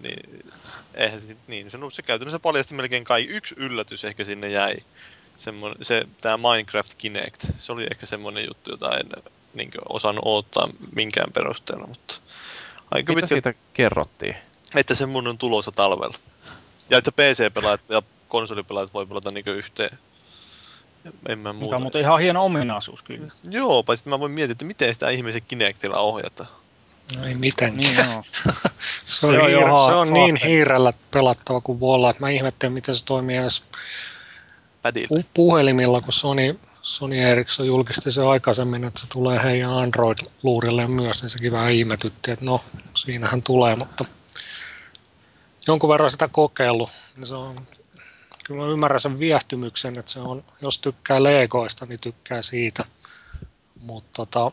Niin, 0.02 0.44
eihän 0.94 1.20
se, 1.20 1.36
niin, 1.46 1.70
se, 1.70 1.78
se 1.92 2.02
käytännössä 2.02 2.38
paljasti 2.38 2.74
melkein 2.74 3.04
kai 3.04 3.22
yksi 3.24 3.54
yllätys 3.58 4.04
ehkä 4.04 4.24
sinne 4.24 4.48
jäi. 4.48 4.76
Se, 5.82 6.06
tämä 6.20 6.36
Minecraft 6.36 6.94
Kinect, 6.98 7.46
se 7.58 7.72
oli 7.72 7.86
ehkä 7.90 8.06
semmoinen 8.06 8.46
juttu, 8.46 8.70
jota 8.70 8.98
en 8.98 9.06
niin 9.54 9.70
osannut 9.88 10.24
odottaa 10.26 10.68
minkään 10.94 11.32
perusteella, 11.32 11.86
mutta 11.86 12.14
aika 12.90 13.12
Mitä 13.12 13.24
pitkä, 13.24 13.34
siitä 13.34 13.54
kerrottiin? 13.74 14.36
Että 14.74 14.94
semmoinen 14.94 15.30
on 15.30 15.38
tulossa 15.38 15.72
talvella. 15.72 16.18
Ja 16.90 16.98
että 16.98 17.12
PC-pelaajat 17.12 17.80
ja 17.88 18.02
konsolipelaajat 18.28 18.94
voi 18.94 19.06
pelata 19.06 19.30
niin 19.30 19.48
yhteen. 19.48 19.98
En 21.28 21.38
mä 21.38 21.52
muuta. 21.52 21.64
Mikä 21.64 21.76
on 21.76 21.82
muuten 21.82 22.00
ihan 22.00 22.20
hieno 22.20 22.44
ominaisuus 22.44 23.02
kyllä. 23.02 23.26
Joo, 23.50 23.82
paitsi 23.82 24.08
mä 24.08 24.20
voin 24.20 24.32
miettiä, 24.32 24.52
että 24.52 24.64
miten 24.64 24.94
sitä 24.94 25.10
ihmisen 25.10 25.42
Kinectilla 25.48 25.98
ohjata. 25.98 26.46
No 27.14 27.26
ei 27.26 27.34
mitenkään. 27.34 27.76
Niin, 27.76 27.96
joo. 27.96 28.24
se 29.04 29.26
on, 29.26 29.34
joo, 29.34 29.46
hiir- 29.46 29.50
joo, 29.50 29.86
se 29.86 29.92
on 29.92 30.12
niin 30.12 30.36
hiirellä 30.44 30.92
pelattava 31.10 31.60
kuin 31.60 31.80
voi 31.80 31.94
olla, 31.94 32.10
että 32.10 32.22
mä 32.22 32.30
ihmettelen, 32.30 32.72
miten 32.72 32.94
se 32.94 33.04
toimii 33.04 33.36
edes 33.36 33.64
pu- 34.94 35.24
puhelimilla, 35.34 36.00
kun 36.00 36.12
Sony, 36.12 36.58
Sony 36.82 37.18
Ericsson 37.18 37.66
julkisti 37.66 38.10
se 38.10 38.24
aikaisemmin, 38.24 38.84
että 38.84 39.00
se 39.00 39.08
tulee 39.08 39.42
heidän 39.42 39.70
Android-luurille 39.70 40.86
myös, 40.86 41.22
niin 41.22 41.30
sekin 41.30 41.52
vähän 41.52 41.72
ihmetytti, 41.72 42.30
että 42.30 42.44
no, 42.44 42.60
siinähän 42.96 43.42
tulee, 43.42 43.74
mutta 43.74 44.04
jonkun 45.66 45.90
verran 45.90 46.10
sitä 46.10 46.28
kokeillut. 46.28 46.90
Niin 47.16 47.26
se 47.26 47.34
on, 47.34 47.66
kyllä 48.44 48.62
mä 48.62 48.68
ymmärrän 48.70 49.00
sen 49.00 49.18
viehtymyksen, 49.18 49.98
että 49.98 50.12
se 50.12 50.20
on, 50.20 50.44
jos 50.62 50.78
tykkää 50.78 51.22
Legoista, 51.22 51.86
niin 51.86 52.00
tykkää 52.00 52.42
siitä. 52.42 52.84
Mutta 53.80 54.10
tota, 54.16 54.52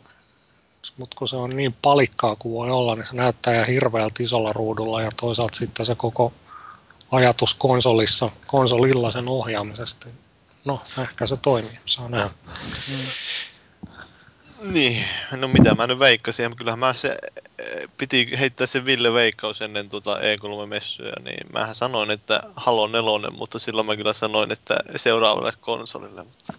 mut 0.98 1.16
kun 1.16 1.28
se 1.28 1.36
on 1.36 1.50
niin 1.50 1.76
palikkaa 1.82 2.36
kuin 2.36 2.54
voi 2.54 2.72
olla, 2.72 2.96
niin 2.96 3.06
se 3.06 3.16
näyttää 3.16 3.54
ihan 3.54 3.68
hirveältä 3.68 4.24
isolla 4.24 4.54
ruudulla 4.54 5.02
ja 5.02 5.10
toisaalta 5.20 5.58
sitten 5.58 5.86
se 5.86 5.96
koko 5.96 6.34
ajatus 7.12 7.54
konsolissa, 7.54 8.30
konsolilla 8.48 9.12
sen 9.12 9.30
ohjaamisesta. 9.30 10.08
No, 10.66 10.80
ehkä 11.02 11.26
se 11.26 11.38
toimii, 11.38 11.80
saa 11.86 12.10
nähdä. 12.10 12.30
Mm. 12.90 12.96
Niin, 14.74 15.06
no 15.32 15.48
mitä 15.48 15.76
mä 15.76 15.88
nyt 15.88 16.00
veikkasin, 16.00 16.56
kyllähän 16.56 16.80
mä 16.80 16.94
se, 16.94 17.18
piti 17.98 18.30
heittää 18.40 18.68
se 18.68 18.86
Ville 18.86 19.14
Veikkaus 19.14 19.62
ennen 19.62 19.90
tuota 19.90 20.18
E3-messuja, 20.18 21.24
niin 21.24 21.48
mähän 21.54 21.76
sanoin, 21.76 22.12
että 22.12 22.40
Halo 22.56 22.88
4, 22.88 23.30
mutta 23.38 23.60
silloin 23.60 23.88
mä 23.88 23.96
kyllä 23.96 24.14
sanoin, 24.14 24.52
että 24.52 24.76
seuraavalle 24.96 25.54
konsolille, 25.62 26.24
mutta 26.24 26.54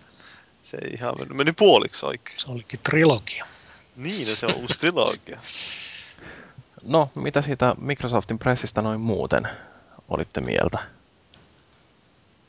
se 0.63 0.79
ei 0.85 0.91
ihan 0.91 1.15
meni 1.35 1.53
puoliksi 1.53 2.07
oikein. 2.07 2.39
Se 2.39 2.51
olikin 2.51 2.81
trilogia. 2.83 3.47
Niin, 3.97 4.29
no 4.29 4.35
se 4.35 4.47
on 4.47 4.55
uusi 4.55 4.79
trilogia. 4.79 5.41
No, 6.87 7.11
mitä 7.15 7.43
siitä 7.43 7.75
Microsoftin 7.79 8.39
pressistä 8.39 8.83
noin 8.83 9.01
muuten 9.01 9.49
olitte 10.09 10.41
mieltä? 10.41 10.79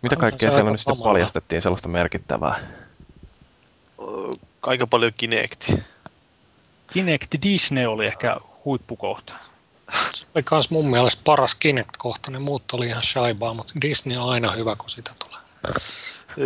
Mitä 0.02 0.16
kaikkea 0.16 0.52
siellä 0.52 0.72
nyt 0.72 0.80
sitten 0.80 1.04
paljastettiin 1.04 1.62
sellaista 1.62 1.88
merkittävää? 1.88 2.60
aika 4.62 4.88
paljon 4.88 5.12
Kinecti. 5.18 5.84
Kinect 6.94 7.36
Disney 7.42 7.86
oli 7.86 8.06
ehkä 8.06 8.38
huippukohta. 8.66 9.34
Se 10.14 10.26
oli 10.36 10.44
myös 10.52 10.70
mun 10.70 10.90
mielestä 10.90 11.22
paras 11.26 11.56
Kinect-kohta. 11.56 12.32
Ne 12.32 12.40
muut 12.40 12.64
oli 12.74 12.88
ihan 12.88 13.04
shaibaa, 13.04 13.54
mutta 13.54 13.74
Disney 13.82 14.18
on 14.18 14.30
aina 14.30 14.52
hyvä, 14.52 14.76
kun 14.76 14.90
sitä 14.90 15.12
tulee. 15.20 15.42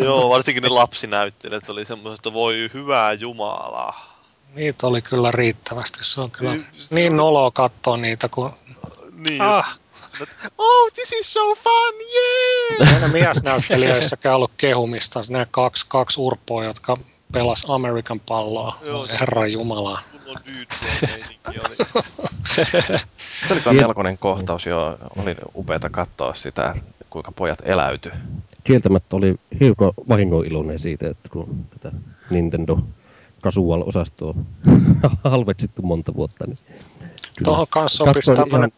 Joo, 0.03 0.29
varsinkin 0.29 0.63
ne 0.63 0.69
lapsinäyttelijät 0.69 1.69
oli 1.69 1.85
semmoista, 1.85 2.33
voi 2.33 2.69
hyvää 2.73 3.13
jumalaa. 3.13 4.08
Niitä 4.55 4.87
oli 4.87 5.01
kyllä 5.01 5.31
riittävästi. 5.31 5.99
Se 6.01 6.21
on 6.21 6.31
kyllä 6.31 6.55
se 6.71 6.95
niin 6.95 7.17
noloa 7.17 7.51
katsoa 7.51 7.97
niitä, 7.97 8.29
kun... 8.29 8.53
Niin, 9.13 9.41
ah. 9.41 9.79
just, 10.19 10.33
oh, 10.57 10.91
this 10.93 11.11
is 11.11 11.33
so 11.33 11.55
fun, 11.55 11.93
yeah! 12.13 12.93
Aina 12.93 13.07
miesnäyttelijöissäkään 13.07 14.35
ollut 14.35 14.51
kehumista. 14.57 15.21
Nämä 15.29 15.45
kaksi, 15.51 15.85
kaksi 15.89 16.21
urpoa, 16.21 16.65
jotka 16.65 16.97
pelas 17.31 17.65
American 17.67 18.19
palloa. 18.19 18.75
Joo, 18.81 19.07
Herra 19.19 19.47
Jumala. 19.47 19.99
Se 23.47 23.53
oli 23.53 23.61
kyllä 23.61 23.81
melkoinen 23.81 24.17
kohtaus 24.17 24.65
jo. 24.65 24.97
Oli 25.17 25.35
upeata 25.55 25.89
katsoa 25.89 26.33
sitä, 26.33 26.73
kuinka 27.09 27.31
pojat 27.31 27.61
eläytyi. 27.65 28.11
Kieltämättä 28.63 29.15
oli 29.15 29.35
hiukan 29.59 29.91
vahingoiloinen 30.09 30.79
siitä, 30.79 31.09
että 31.09 31.29
kun 31.29 31.65
tätä 31.69 31.97
Nintendo 32.29 32.79
casual-osastoa 33.39 34.35
halveksittu 35.23 35.81
monta 35.81 36.13
vuotta, 36.13 36.47
niin 36.47 36.57
Tuohon 37.43 37.67
kanssa 37.69 37.97
sopisi 37.97 38.35
tämmöinen 38.35 38.71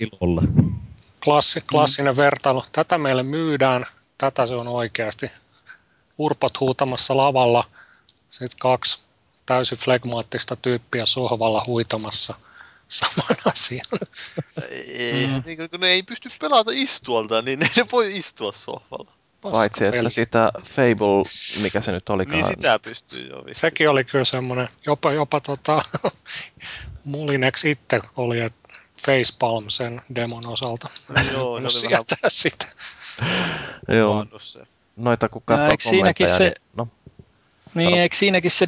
klassi, 1.23 1.61
klassinen 1.61 2.13
mm. 2.13 2.17
vertailu. 2.17 2.63
Tätä 2.71 2.97
meille 2.97 3.23
myydään, 3.23 3.85
tätä 4.17 4.45
se 4.45 4.55
on 4.55 4.67
oikeasti. 4.67 5.31
Urpot 6.17 6.59
huutamassa 6.59 7.17
lavalla– 7.17 7.63
sitten 8.31 8.59
kaksi 8.59 8.99
täysin 9.45 9.77
flegmaattista 9.77 10.55
tyyppiä 10.55 11.05
sohvalla 11.05 11.63
huitamassa 11.67 12.33
saman 12.87 13.37
asian. 13.45 13.85
Ei, 14.87 15.27
mm. 15.27 15.43
niin 15.45 15.69
kun 15.69 15.79
ne 15.79 15.87
ei 15.87 16.03
pysty 16.03 16.29
pelata 16.41 16.71
istualta, 16.73 17.41
niin 17.41 17.59
ne 17.59 17.69
ei 17.77 17.83
voi 17.91 18.17
istua 18.17 18.51
sohvalla. 18.51 19.11
Paitsi, 19.41 19.85
että 19.85 20.09
sitä 20.09 20.51
Fable, 20.63 21.23
mikä 21.61 21.81
se 21.81 21.91
nyt 21.91 22.09
olikaan. 22.09 22.35
Niin 22.35 22.45
sitä 22.45 22.79
pystyy 22.79 23.29
jo 23.29 23.37
vissiin. 23.37 23.55
Sekin 23.55 23.89
oli 23.89 24.03
kyllä 24.03 24.25
semmoinen, 24.25 24.67
jopa, 24.85 25.11
jopa 25.11 25.39
tota, 25.39 25.81
Mulinex 27.05 27.65
itse 27.65 28.01
oli, 28.17 28.39
että 28.39 28.75
Facepalm 29.05 29.65
sen 29.67 30.01
demon 30.15 30.43
osalta. 30.47 30.87
Joo, 31.33 31.61
se 31.61 31.85
oli 31.85 31.91
vähän... 31.91 32.05
sitä. 32.27 32.65
Joo. 33.87 34.25
Noita 34.95 35.29
kun 35.29 35.41
katsoo 35.45 35.77
kommentteja, 35.83 36.37
se... 36.37 36.43
niin... 36.43 36.55
No. 36.77 36.87
Niin, 37.73 37.89
Sano. 37.89 37.97
eikö 37.97 38.15
siinäkin 38.15 38.51
se 38.51 38.67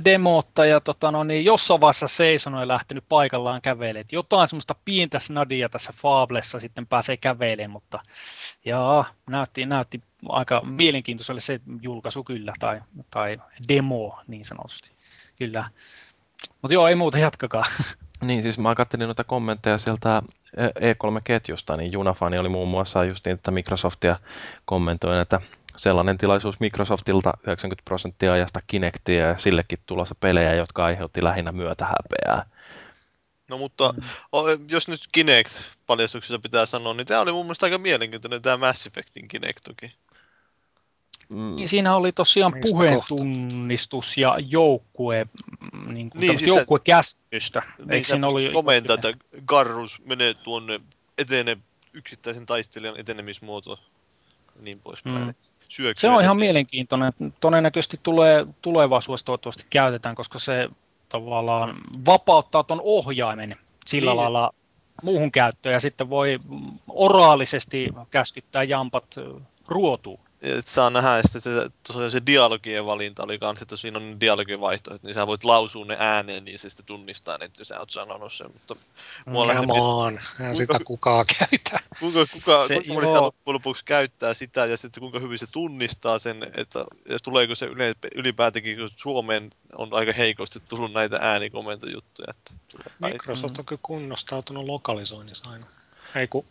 ja 0.70 0.80
tota, 0.80 1.12
no, 1.12 1.24
niin 1.24 1.46
jossain 1.46 1.82
vaiheessa 1.82 2.08
seisonut 2.08 2.60
ja 2.60 2.68
lähtenyt 2.68 3.04
paikallaan 3.10 3.62
kävelemään. 3.62 4.06
Jotain 4.12 4.48
semmoista 4.48 4.76
pientä 4.86 5.20
snadia 5.20 5.70
tässä 5.70 5.94
Fablessa 6.02 6.60
sitten 6.60 6.88
pääsee 6.88 7.18
kävelemään, 7.18 7.72
mutta 7.72 8.00
jaa, 8.66 9.06
näytti, 9.30 9.66
näytti 9.66 10.02
aika 10.30 10.62
mielenkiintoiselle 10.62 11.42
se 11.42 11.60
julkaisu 11.82 12.24
kyllä, 12.24 12.54
tai, 12.60 12.82
tai 13.12 13.38
demo 13.68 14.20
niin 14.28 14.46
sanotusti. 14.46 14.90
Kyllä. 15.36 15.70
Mutta 16.62 16.74
joo, 16.74 16.88
ei 16.88 16.96
muuta, 16.96 17.18
jatkakaa. 17.18 17.66
Niin, 18.22 18.44
siis 18.44 18.60
mä 18.60 18.76
katselin 18.76 19.06
noita 19.06 19.24
kommentteja 19.24 19.78
sieltä 19.78 20.22
E3-ketjusta, 20.58 21.78
niin 21.78 21.92
Junafani 21.92 22.38
oli 22.38 22.50
muun 22.50 22.70
muassa 22.70 23.06
just 23.06 23.26
niin, 23.26 23.36
että 23.36 23.52
Microsoftia 23.52 24.16
kommentoi, 24.66 25.22
että 25.22 25.42
sellainen 25.76 26.18
tilaisuus 26.18 26.60
Microsoftilta 26.60 27.34
90 27.44 27.82
prosenttia 27.86 28.34
ajasta 28.34 28.60
Kinectia 28.68 29.28
ja 29.28 29.38
sillekin 29.38 29.80
tulossa 29.86 30.16
pelejä, 30.20 30.54
jotka 30.54 30.86
aiheutti 30.86 31.24
lähinnä 31.24 31.52
myötä 31.52 31.86
häpeää. 31.86 32.46
No 33.54 33.58
mutta 33.58 33.94
mm. 33.94 34.68
jos 34.70 34.88
nyt 34.88 35.00
Kinect-paljastuksessa 35.12 36.40
pitää 36.40 36.66
sanoa, 36.66 36.94
niin 36.94 37.08
tämä 37.08 37.22
oli 37.22 37.32
mun 37.32 37.46
mielestä 37.46 37.66
aika 37.66 37.78
mielenkiintoinen 37.78 38.42
tämä 38.42 38.58
Mass 38.58 38.88
Effectin 38.88 39.28
Kinectoki. 39.28 39.94
Mm. 41.30 41.56
Niin 41.56 41.70
siinä 41.70 41.96
oli 41.96 42.12
tosiaan 42.12 42.54
puheen 42.62 43.00
tunnistus 43.08 44.18
ja 44.18 44.38
joukkue, 44.40 45.28
niin 45.88 46.10
kuin 46.10 46.20
niin, 46.20 46.38
siis 46.38 46.48
joukkuekäsitystä. 46.48 47.64
Niin, 47.78 47.92
Eikö 47.92 48.08
siinä 48.08 48.28
oli 48.28 48.52
komentaa, 48.54 48.94
että 48.94 49.14
Garrus 49.46 50.02
menee 50.06 50.34
tuonne 50.34 50.80
etene 51.18 51.58
yksittäisen 51.94 52.46
taistelijan 52.46 53.00
etenemismuoto 53.00 53.80
niin 54.62 54.80
poispäin. 54.80 55.26
Mm. 55.26 55.34
Se 55.98 56.10
on 56.10 56.24
ihan 56.24 56.38
mielenkiintoinen. 56.38 57.14
Todennäköisesti 57.40 58.00
tulee 58.04 58.46
tulevaisuudessa 58.62 59.26
toivottavasti 59.26 59.66
käytetään, 59.70 60.16
koska 60.16 60.40
se 60.40 60.70
tavallaan 61.14 61.76
vapauttaa 62.06 62.64
tuon 62.64 62.82
ohjaimen 62.84 63.56
sillä 63.86 64.12
niin. 64.12 64.18
lailla 64.18 64.54
muuhun 65.04 65.32
käyttöön 65.32 65.74
ja 65.74 65.80
sitten 65.80 66.10
voi 66.10 66.40
oraalisesti 66.88 67.90
käskyttää 68.12 68.64
jampat 68.64 69.06
ruotuun 69.68 70.20
saa 70.60 70.90
nähdä, 70.90 71.18
että 71.18 71.40
se, 71.40 71.70
tosiaan 71.88 72.12
se 72.12 72.22
dialogien 72.26 72.86
valinta 72.86 73.24
oli 73.24 73.40
kans, 73.40 73.62
että 73.62 73.78
siinä 73.78 73.98
on 73.98 74.20
dialogivaihtoehdot, 74.20 75.04
niin 75.04 75.14
sä 75.14 75.28
voit 75.28 75.44
lausua 75.44 75.86
ne 75.86 75.98
ääneen, 76.00 76.46
niin 76.46 76.60
se 76.60 76.70
sitten 76.70 76.86
tunnistaa, 76.86 77.38
että 77.42 77.64
sä 77.64 77.80
oot 77.80 77.90
sanonut 77.90 78.34
sen. 78.34 78.48
Mutta 78.54 78.76
mua 79.26 79.46
Come 79.46 79.74
on, 79.74 80.20
kuinka, 80.38 80.54
sitä 80.54 80.80
kukaan 80.86 81.26
käytä. 81.40 81.78
Kuinka, 82.00 82.26
kuka, 82.34 82.68
se, 82.68 82.74
kuinka 82.74 82.94
moni 82.94 83.08
sitä 83.08 83.22
loppujen 83.22 83.54
lopuksi 83.54 83.86
käyttää 83.86 84.34
sitä, 84.34 84.66
ja 84.66 84.78
sitten 84.78 85.02
kuinka 85.02 85.20
hyvin 85.20 85.40
se 85.40 85.48
tunnistaa 85.52 86.20
sen, 86.20 86.44
että 86.58 86.86
ja 87.10 87.20
tuleeko 87.24 87.56
se 87.56 87.68
ylipäätänkin, 88.16 88.78
kun 88.78 88.90
Suomeen 88.98 89.50
on 89.76 89.90
aika 89.92 90.14
heikosti 90.14 90.60
tullut 90.70 90.94
näitä 90.94 91.18
äänikomentojuttuja. 91.22 92.28
Että 92.30 92.54
Microsoft 93.00 93.60
on 93.60 93.66
kyllä 93.66 93.80
kunnostautunut 93.84 94.66
lokalisoinnissa 94.66 95.50
aina. 95.50 95.66
Ei 96.16 96.28
kun 96.28 96.46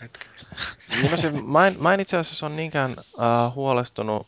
niin 0.00 1.10
no 1.10 1.16
siis, 1.16 1.32
mä, 1.46 1.66
en, 1.66 1.76
mä 1.80 1.94
en 1.94 2.00
itse 2.00 2.16
asiassa 2.16 2.46
ole 2.46 2.54
niinkään 2.54 2.90
uh, 2.90 3.54
huolestunut, 3.54 4.26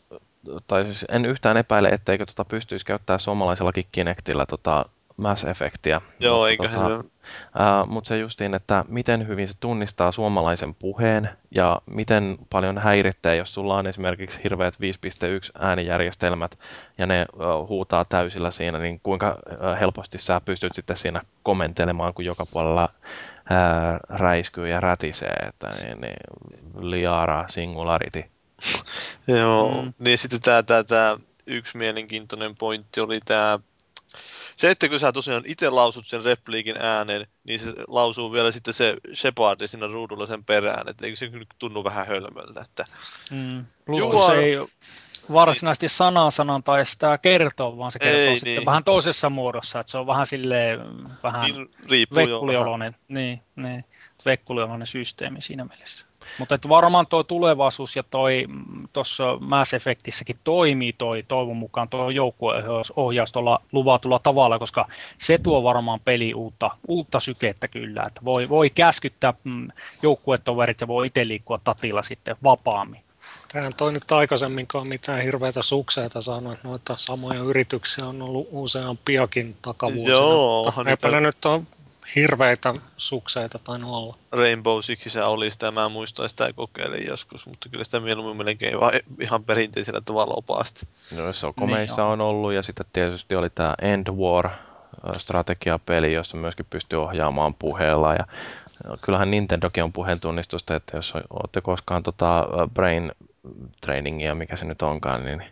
tai 0.67 0.85
siis 0.85 1.07
en 1.09 1.25
yhtään 1.25 1.57
epäile, 1.57 1.89
etteikö 1.89 2.27
tota 2.27 2.45
pystyisi 2.45 2.87
käyttämään 2.87 3.21
suomalaisellakin 3.21 3.85
Kinectillä 3.93 4.47
tota 4.47 4.85
Mass 5.17 5.45
Effectia. 5.45 6.01
Joo, 6.21 6.37
mutta, 6.37 6.49
eikä 6.49 6.69
tota, 6.69 6.97
se 6.97 7.07
uh, 7.07 7.89
Mutta 7.89 8.09
se 8.09 8.19
justiin, 8.19 8.55
että 8.55 8.85
miten 8.89 9.29
hyvin 9.29 9.49
se 9.49 9.55
tunnistaa 9.61 10.13
suomalaisen 10.13 10.75
puheen 10.75 11.31
ja 11.51 11.81
miten 11.87 12.39
paljon 12.51 12.79
häiritsee, 12.79 13.37
jos 13.37 13.55
sulla 13.55 13.77
on 13.77 13.87
esimerkiksi 13.87 14.41
hirveät 14.45 14.75
5.1 14.75 14.81
äänijärjestelmät 15.59 16.59
ja 16.99 17.07
ne 17.07 17.27
uh, 17.33 17.69
huutaa 17.69 18.05
täysillä 18.05 18.51
siinä, 18.51 18.79
niin 18.79 19.01
kuinka 19.03 19.39
uh, 19.51 19.81
helposti 19.81 20.19
sä 20.19 20.41
pystyt 20.41 20.75
sitten 20.75 20.97
siinä 20.97 21.23
kommentelemaan, 21.43 22.15
kun 22.15 22.25
joka 22.25 22.45
puolella 22.53 22.89
ää, 23.51 23.99
räiskyy 24.09 24.69
ja 24.69 24.81
rätisee, 24.81 25.37
että 25.49 25.69
niin, 25.69 26.01
niin, 26.01 26.91
liara 26.91 27.49
singularity. 27.49 28.25
Joo, 29.41 29.83
mm. 29.83 29.93
niin 29.99 30.19
sitten 30.19 30.41
tämä, 30.41 30.63
tämä, 30.63 30.85
tämä 30.85 31.17
yksi 31.47 31.79
mielenkiintoinen 31.79 32.55
pointti 32.55 33.01
oli 33.01 33.21
tämä 33.25 33.59
se, 34.57 34.71
että 34.71 34.89
kun 34.89 35.01
sä 35.01 35.13
tosiaan 35.13 35.43
itse 35.47 35.71
lausut 35.71 36.07
sen 36.07 36.25
repliikin 36.25 36.77
äänen, 36.79 37.27
niin 37.45 37.61
se 37.61 37.75
lausuu 37.89 38.33
vielä 38.33 38.53
sitten 38.53 38.75
se 38.75 38.97
Shepard 39.15 39.67
siinä 39.67 39.87
ruudulla 39.87 40.27
sen 40.27 40.45
perään, 40.45 40.89
että 40.89 41.07
eikö 41.07 41.17
se 41.17 41.29
kyllä 41.29 41.47
tunnu 41.59 41.85
vähän 41.85 42.07
hölmöltä, 42.07 42.61
että 42.61 42.85
mm. 43.31 43.65
Plus, 43.87 44.29
se 44.29 44.39
ei 44.39 44.57
varsinaisesti 45.33 45.89
sanaa 45.89 46.31
sanan 46.31 46.63
tai 46.63 46.87
sitä 46.87 47.19
kertoo, 47.19 47.79
vaan 47.79 47.93
se 47.93 47.99
kertoo 47.99 48.21
ei, 48.21 48.35
sitten 48.35 48.55
niin. 48.55 48.67
vähän 48.67 48.85
toisessa 48.85 49.31
muodossa, 49.31 49.81
että 49.81 49.91
se 49.91 49.99
on 49.99 50.07
vähän 50.07 50.27
silleen 50.27 50.81
vähän 51.23 51.43
niin, 51.43 51.69
vekkulioloinen, 52.15 52.97
niin, 53.09 53.43
niin, 53.57 53.85
vekkulioloinen 54.25 54.87
systeemi 54.87 55.43
siinä 55.43 55.65
mielessä. 55.65 56.07
Mutta 56.39 56.59
varmaan 56.69 57.07
tuo 57.07 57.23
tulevaisuus 57.23 57.97
ja 57.97 58.03
toi 58.03 58.45
mm, 58.49 58.89
tuossa 58.93 59.37
Mass 59.41 59.75
Effectissäkin 59.75 60.39
toimii 60.45 60.93
toi 60.93 61.25
toivon 61.29 61.57
mukaan 61.57 61.89
tuo 61.89 62.11
joukkueohjaus 62.11 63.33
tuolla 63.33 63.61
luvatulla 63.73 64.19
tavalla, 64.19 64.59
koska 64.59 64.89
se 65.19 65.39
tuo 65.39 65.63
varmaan 65.63 66.01
peli 66.01 66.35
uutta, 66.35 66.71
uutta 66.89 67.21
sykettä 67.21 67.69
kyllä, 67.69 68.05
että 68.07 68.21
voi, 68.25 68.49
voi 68.49 68.71
käskyttää 68.71 69.35
mm, 69.45 69.69
joukkuetoverit 70.03 70.81
ja 70.81 70.89
voi 70.89 71.07
itse 71.07 71.29
liikkua 71.29 71.61
tatilla 71.65 72.03
sitten 72.03 72.37
vapaammin. 72.43 73.06
Tähän 73.53 73.75
toi 73.75 73.93
nyt 73.93 74.13
aikaisemminkaan 74.13 74.89
mitään 74.89 75.23
hirveitä 75.23 75.63
sukseita 75.63 76.23
saanut, 76.23 76.53
että 76.53 76.69
noita 76.69 76.97
samoja 76.97 77.41
yrityksiä 77.41 78.07
on 78.07 78.23
ollut 78.23 78.49
useampiakin 78.51 79.57
takavuosina. 79.63 80.17
Joo, 80.17 80.73
eipä 80.87 81.11
ne 81.11 81.21
nyt 81.21 81.45
on 81.45 81.67
hirveitä 82.17 82.75
sukseita 82.97 83.59
tai 83.59 83.79
olla. 83.85 84.15
Rainbow 84.33 84.81
Sixissä 84.81 85.27
oli 85.27 85.51
sitä, 85.51 85.71
mä 85.71 85.89
muistan 85.89 86.29
sitä 86.29 86.53
kokeilin 86.53 87.07
joskus, 87.07 87.47
mutta 87.47 87.69
kyllä 87.69 87.85
sitä 87.85 88.01
mieluummin 88.01 88.47
melkein 88.47 88.81
vaan 88.81 88.93
ihan 89.21 89.45
perinteisellä 89.45 90.01
tavalla 90.01 90.35
opaasti. 90.37 90.89
No 91.17 91.33
se 91.33 91.47
on 91.47 91.55
komeissa 91.55 92.03
niin 92.03 92.11
on 92.13 92.21
ollut 92.21 92.53
ja 92.53 92.63
sitten 92.63 92.87
tietysti 92.93 93.37
oli 93.37 93.51
tämä 93.51 93.75
End 93.83 94.09
War 94.09 94.51
strategiapeli, 95.19 96.13
jossa 96.13 96.37
myöskin 96.37 96.67
pystyy 96.71 97.03
ohjaamaan 97.03 97.55
puheella 97.55 98.15
ja 98.15 98.27
kyllähän 99.01 99.31
Nintendokin 99.31 99.85
on 99.85 99.93
puheen 99.93 100.21
tunnistusta, 100.21 100.77
että 100.77 100.97
jos 100.97 101.15
olette 101.31 101.61
koskaan 101.61 102.03
tota 102.03 102.47
Brain 102.75 103.13
trainingia, 103.81 104.35
mikä 104.35 104.57
se 104.57 104.65
nyt 104.65 104.83
onkaan, 104.83 105.25
niin 105.25 105.43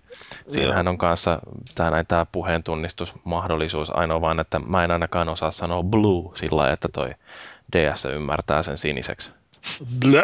siinähän 0.48 0.88
on 0.88 0.98
kanssa 0.98 1.40
tämä, 1.74 2.04
tämä 2.04 2.26
puheen 2.33 2.62
tunnistusmahdollisuus. 2.62 3.90
Ainoa 3.96 4.20
vaan, 4.20 4.40
että 4.40 4.59
mä 4.59 4.85
en 4.85 4.90
ainakaan 4.90 5.28
osaa 5.28 5.50
sanoa 5.50 5.83
blue 5.83 6.37
sillä 6.37 6.57
lailla, 6.57 6.72
että 6.72 6.88
toi 6.88 7.14
DS 7.72 8.04
ymmärtää 8.04 8.62
sen 8.62 8.78
siniseksi. 8.78 9.33
Blö. 10.00 10.22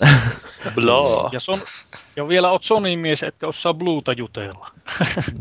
Blah. 0.74 1.32
Ja, 1.32 1.40
son, 1.40 1.58
ja 2.16 2.28
vielä 2.28 2.50
oot 2.50 2.64
Sony-mies, 2.64 3.22
etkä 3.22 3.46
osaa 3.46 3.74
bluuta 3.74 4.12
jutella. 4.12 4.70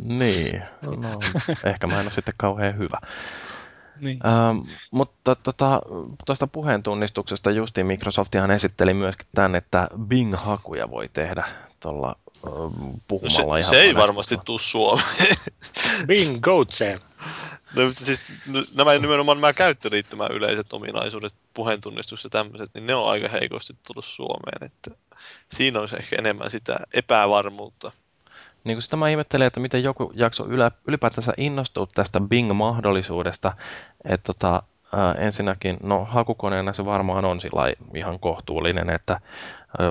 niin, 0.04 0.64
no, 0.82 1.20
ehkä 1.64 1.88
mä 1.88 2.00
en 2.00 2.06
ole 2.06 2.12
sitten 2.12 2.34
kauhean 2.38 2.78
hyvä. 2.78 2.98
Niin. 4.00 4.20
Ähm, 4.28 4.58
mutta 4.92 5.36
tota, 5.36 5.82
tuosta 6.26 6.48
puheen 6.48 6.84
tunnistuksesta 6.84 7.52
justiin 7.52 7.88
Microsoftihan 7.88 8.52
esitteli 8.52 8.94
myöskin 8.94 9.28
tämän, 9.36 9.56
että 9.56 9.88
Bing-hakuja 10.08 10.90
voi 10.92 11.10
tehdä 11.14 11.48
tuolla 11.80 12.16
puhumalla 13.08 13.56
no 13.56 13.62
se, 13.62 13.70
se 13.70 13.82
ei 13.82 13.96
varmasti 13.96 14.38
tule 14.46 14.60
Suomeen. 14.60 15.38
Bing, 16.08 16.40
go 16.40 16.66
no, 17.76 17.92
siis, 17.96 18.24
nämä 18.76 18.94
nimenomaan 18.94 19.42
nämä 19.42 19.54
käyttöliittymän 19.54 20.32
yleiset 20.32 20.74
ominaisuudet, 20.74 21.34
puheentunnistus 21.54 22.24
ja 22.24 22.30
tämmöiset, 22.30 22.70
niin 22.74 22.88
ne 22.88 22.96
on 22.96 23.10
aika 23.10 23.28
heikosti 23.28 23.74
tullut 23.88 24.06
Suomeen. 24.06 24.66
Että 24.66 24.92
siinä 25.52 25.80
olisi 25.80 25.96
ehkä 25.96 26.16
enemmän 26.16 26.52
sitä 26.52 26.80
epävarmuutta 26.94 27.92
niin 28.64 28.76
kuin 28.76 28.82
sitä 28.82 28.98
mä 28.98 29.10
ihmettelen, 29.10 29.48
että 29.48 29.60
miten 29.60 29.84
joku 29.84 30.12
jakso 30.16 30.48
ylipäätänsä 30.88 31.34
innostuu 31.38 31.88
tästä 31.88 32.20
Bing-mahdollisuudesta, 32.20 33.54
että 34.06 34.34
tota, 34.34 34.64
ensinnäkin, 35.18 35.78
no 35.84 36.06
hakukoneena 36.06 36.74
se 36.74 36.86
varmaan 36.86 37.26
on 37.26 37.40
sillä 37.40 37.74
ihan 37.96 38.20
kohtuullinen, 38.20 38.90
että 38.90 39.14
ää, 39.80 39.88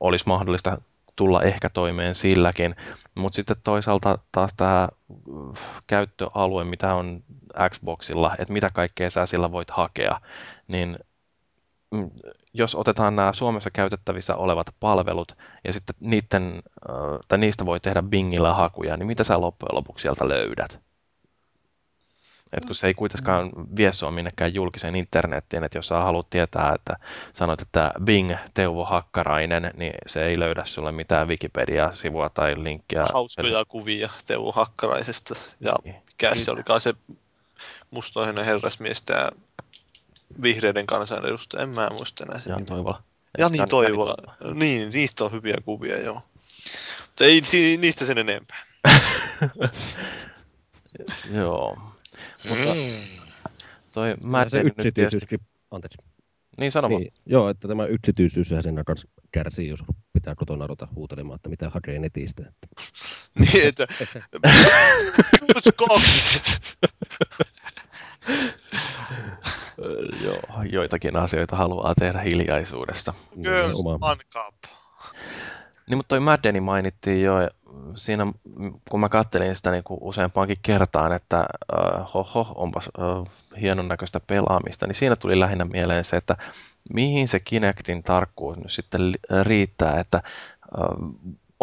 olisi 0.00 0.24
mahdollista 0.26 0.78
tulla 1.16 1.42
ehkä 1.42 1.68
toimeen 1.68 2.14
silläkin, 2.14 2.76
mutta 3.14 3.36
sitten 3.36 3.56
toisaalta 3.64 4.18
taas 4.32 4.54
tämä 4.54 4.88
käyttöalue, 5.86 6.64
mitä 6.64 6.94
on 6.94 7.22
Xboxilla, 7.70 8.34
että 8.38 8.52
mitä 8.52 8.70
kaikkea 8.70 9.10
sä 9.10 9.26
sillä 9.26 9.52
voit 9.52 9.70
hakea, 9.70 10.20
niin 10.68 10.98
jos 12.52 12.74
otetaan 12.74 13.16
nämä 13.16 13.32
Suomessa 13.32 13.70
käytettävissä 13.70 14.36
olevat 14.36 14.66
palvelut 14.80 15.36
ja 15.64 15.72
sitten 15.72 15.96
niiden, 16.00 16.62
tai 17.28 17.38
niistä 17.38 17.66
voi 17.66 17.80
tehdä 17.80 18.02
Bingillä 18.02 18.54
hakuja, 18.54 18.96
niin 18.96 19.06
mitä 19.06 19.24
sä 19.24 19.40
loppujen 19.40 19.74
lopuksi 19.74 20.02
sieltä 20.02 20.28
löydät? 20.28 20.80
Et 22.52 22.64
kun 22.64 22.74
se 22.74 22.86
ei 22.86 22.94
kuitenkaan 22.94 23.50
vie 23.76 23.92
sua 23.92 24.10
minnekään 24.10 24.54
julkiseen 24.54 24.96
internettiin, 24.96 25.64
että 25.64 25.78
jos 25.78 25.88
sä 25.88 25.98
haluat 25.98 26.30
tietää, 26.30 26.74
että 26.74 26.96
sanot, 27.32 27.60
että 27.60 27.92
Bing 28.04 28.32
Teuvo 28.54 28.84
Hakkarainen, 28.84 29.70
niin 29.76 29.94
se 30.06 30.24
ei 30.24 30.38
löydä 30.38 30.64
sulle 30.64 30.92
mitään 30.92 31.28
Wikipedia-sivua 31.28 32.28
tai 32.28 32.62
linkkiä. 32.62 33.06
Hauskoja 33.12 33.64
kuvia 33.64 34.10
Teuvo 34.26 34.52
Hakkaraisesta 34.52 35.34
ja 35.60 35.72
niin. 35.84 35.96
mikä 36.06 36.34
se 36.34 36.50
olikaan 36.50 36.80
se 36.80 36.94
mustoinen 37.90 38.44
herrasmies, 38.44 39.02
tämä 39.02 39.28
vihreiden 40.42 40.86
kansanedustaja, 40.86 41.62
en 41.62 41.68
mä 41.68 41.90
muista 41.92 42.24
enää. 42.24 42.40
Jan 42.46 42.66
Toivola. 42.66 43.02
Jani 43.38 43.58
Jan 43.58 43.68
Toivola. 43.68 44.16
Niin, 44.54 44.90
niistä 44.90 45.24
on 45.24 45.32
hyviä 45.32 45.56
kuvia, 45.64 46.00
joo. 46.00 46.22
Mutta 47.06 47.24
ei 47.24 47.42
niistä 47.80 48.04
sen 48.04 48.18
enempää. 48.18 48.62
joo. 51.38 51.78
Mutta 52.48 52.74
mm. 52.74 53.04
toi 53.92 54.14
mä 54.24 54.48
se 54.48 54.60
yksityisyyskin, 54.60 55.40
anteeksi. 55.70 55.98
Niin, 56.58 56.72
sano 56.72 56.88
niin, 56.88 57.12
Joo, 57.26 57.48
että 57.48 57.68
tämä 57.68 57.86
yksityisyys 57.86 58.48
sen 58.48 58.84
kanssa 58.86 59.08
kärsii, 59.32 59.68
jos 59.68 59.80
pitää 60.12 60.34
kotona 60.34 60.66
ruveta 60.66 60.88
huutelemaan, 60.94 61.36
että 61.36 61.48
mitä 61.48 61.70
hakee 61.70 61.98
netistä. 61.98 62.42
Että... 62.48 62.68
niin, 63.40 63.68
että... 63.68 63.86
Joo, 70.24 70.62
joitakin 70.70 71.16
asioita 71.16 71.56
haluaa 71.56 71.94
tehdä 71.94 72.18
hiljaisuudesta. 72.18 73.14
Girls 73.42 73.86
on 73.86 74.00
cup. 74.32 74.54
Niin, 75.86 75.98
mutta 75.98 76.08
toi 76.08 76.20
Maddeni 76.20 76.60
mainittiin 76.60 77.22
jo 77.22 77.34
siinä, 77.94 78.32
kun 78.90 79.00
mä 79.00 79.08
kattelin 79.08 79.56
sitä 79.56 79.70
niin 79.70 79.84
kuin 79.84 79.98
useampaankin 80.02 80.56
kertaan, 80.62 81.12
että 81.12 81.46
uh, 81.72 82.14
hoho, 82.14 82.52
onpas 82.54 82.90
uh, 82.98 83.28
hienon 83.60 83.88
näköistä 83.88 84.20
pelaamista, 84.20 84.86
niin 84.86 84.94
siinä 84.94 85.16
tuli 85.16 85.40
lähinnä 85.40 85.64
mieleen 85.64 86.04
se, 86.04 86.16
että 86.16 86.36
mihin 86.94 87.28
se 87.28 87.40
Kinectin 87.40 88.02
tarkkuus 88.02 88.56
nyt 88.56 88.72
sitten 88.72 89.00
riittää, 89.42 90.00
että 90.00 90.22
uh, 90.78 91.14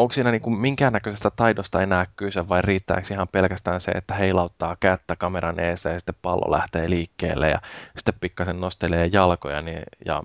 onko 0.02 0.14
siinä 0.14 0.32
niin 0.32 0.42
kuin 0.42 0.58
minkäännäköisestä 0.58 1.30
taidosta 1.30 1.82
enää 1.82 2.06
kyse 2.16 2.50
vai 2.50 2.62
riittääkö 2.62 3.14
ihan 3.14 3.28
pelkästään 3.28 3.82
se, 3.82 3.92
että 3.92 4.14
heilauttaa 4.14 4.78
kättä 4.80 5.16
kameran 5.16 5.60
eessä 5.60 5.90
ja 5.90 6.00
sitten 6.00 6.16
pallo 6.22 6.52
lähtee 6.52 6.90
liikkeelle 6.90 7.50
ja 7.50 7.62
sitten 7.98 8.14
pikkasen 8.22 8.60
nostelee 8.60 9.10
jalkoja 9.12 9.62
niin, 9.62 9.84
ja 10.06 10.24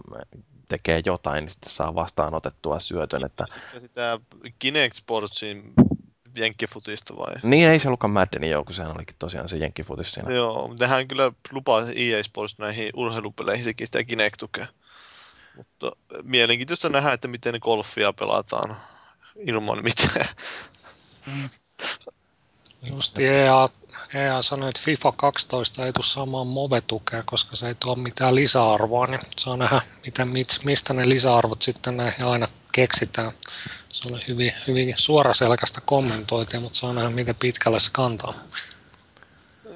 tekee 0.69 1.03
jotain, 1.05 1.43
niin 1.43 1.51
sitten 1.51 1.73
saa 1.73 1.95
vastaanotettua 1.95 2.79
syötön. 2.79 3.25
Että... 3.25 3.45
Sitten 3.51 3.81
sitä 3.81 4.21
Kinect 4.59 4.95
Sportsin 4.95 5.73
jenkkifutista 6.37 7.17
vai? 7.17 7.35
Niin, 7.43 7.69
ei 7.69 7.79
se 7.79 7.89
ollutkaan 7.89 8.11
Maddenin 8.11 8.51
joukko, 8.51 8.73
sehän 8.73 8.97
olikin 8.97 9.17
tosiaan 9.19 9.49
se 9.49 9.57
jenkkifutis 9.57 10.12
siinä. 10.12 10.33
Joo, 10.33 10.69
mutta 10.69 10.85
nehän 10.85 11.09
kyllä 11.09 11.33
lupaa 11.53 11.83
EA 11.95 12.23
Sports 12.23 12.59
näihin 12.59 12.91
urheilupeleihin 12.95 13.65
sekin 13.65 13.87
sitä 13.87 14.05
Kinect 14.05 14.37
tukea. 14.39 14.67
Mutta 15.57 15.93
mielenkiintoista 16.23 16.89
nähdä, 16.89 17.12
että 17.12 17.29
miten 17.29 17.55
golfia 17.61 18.12
pelataan 18.12 18.77
ilman 19.38 19.85
mitään. 19.85 20.29
Mm. 21.27 21.49
Just 22.92 23.18
EA, 23.18 23.68
EA 24.14 24.42
sanoi, 24.42 24.68
että 24.68 24.81
FIFA 24.85 25.12
12 25.12 25.87
ei 25.87 25.92
tule 25.92 26.05
saamaan 26.05 26.46
Move-tukea, 26.46 27.22
koska 27.22 27.57
se 27.57 27.68
ei 27.68 27.75
tuo 27.75 27.94
mitään 27.94 28.35
lisäarvoa, 28.35 29.07
niin 29.07 29.20
saa 29.38 29.57
nähdä, 29.57 29.81
miten, 30.07 30.29
mistä 30.64 30.94
ne 30.94 31.09
lisäarvot 31.09 31.62
sitten 31.62 31.96
näihin 31.96 32.27
aina 32.27 32.46
keksitään. 32.72 33.33
Se 33.88 34.09
oli 34.09 34.20
hyvin, 34.29 34.53
hyvin 34.66 34.94
suoraselkäistä 34.96 35.81
kommentointia, 35.81 36.61
mutta 36.61 36.79
saa 36.79 36.92
nähdä, 36.92 37.11
miten 37.11 37.35
pitkälle 37.35 37.79
se 37.79 37.90
kantaa. 37.92 38.35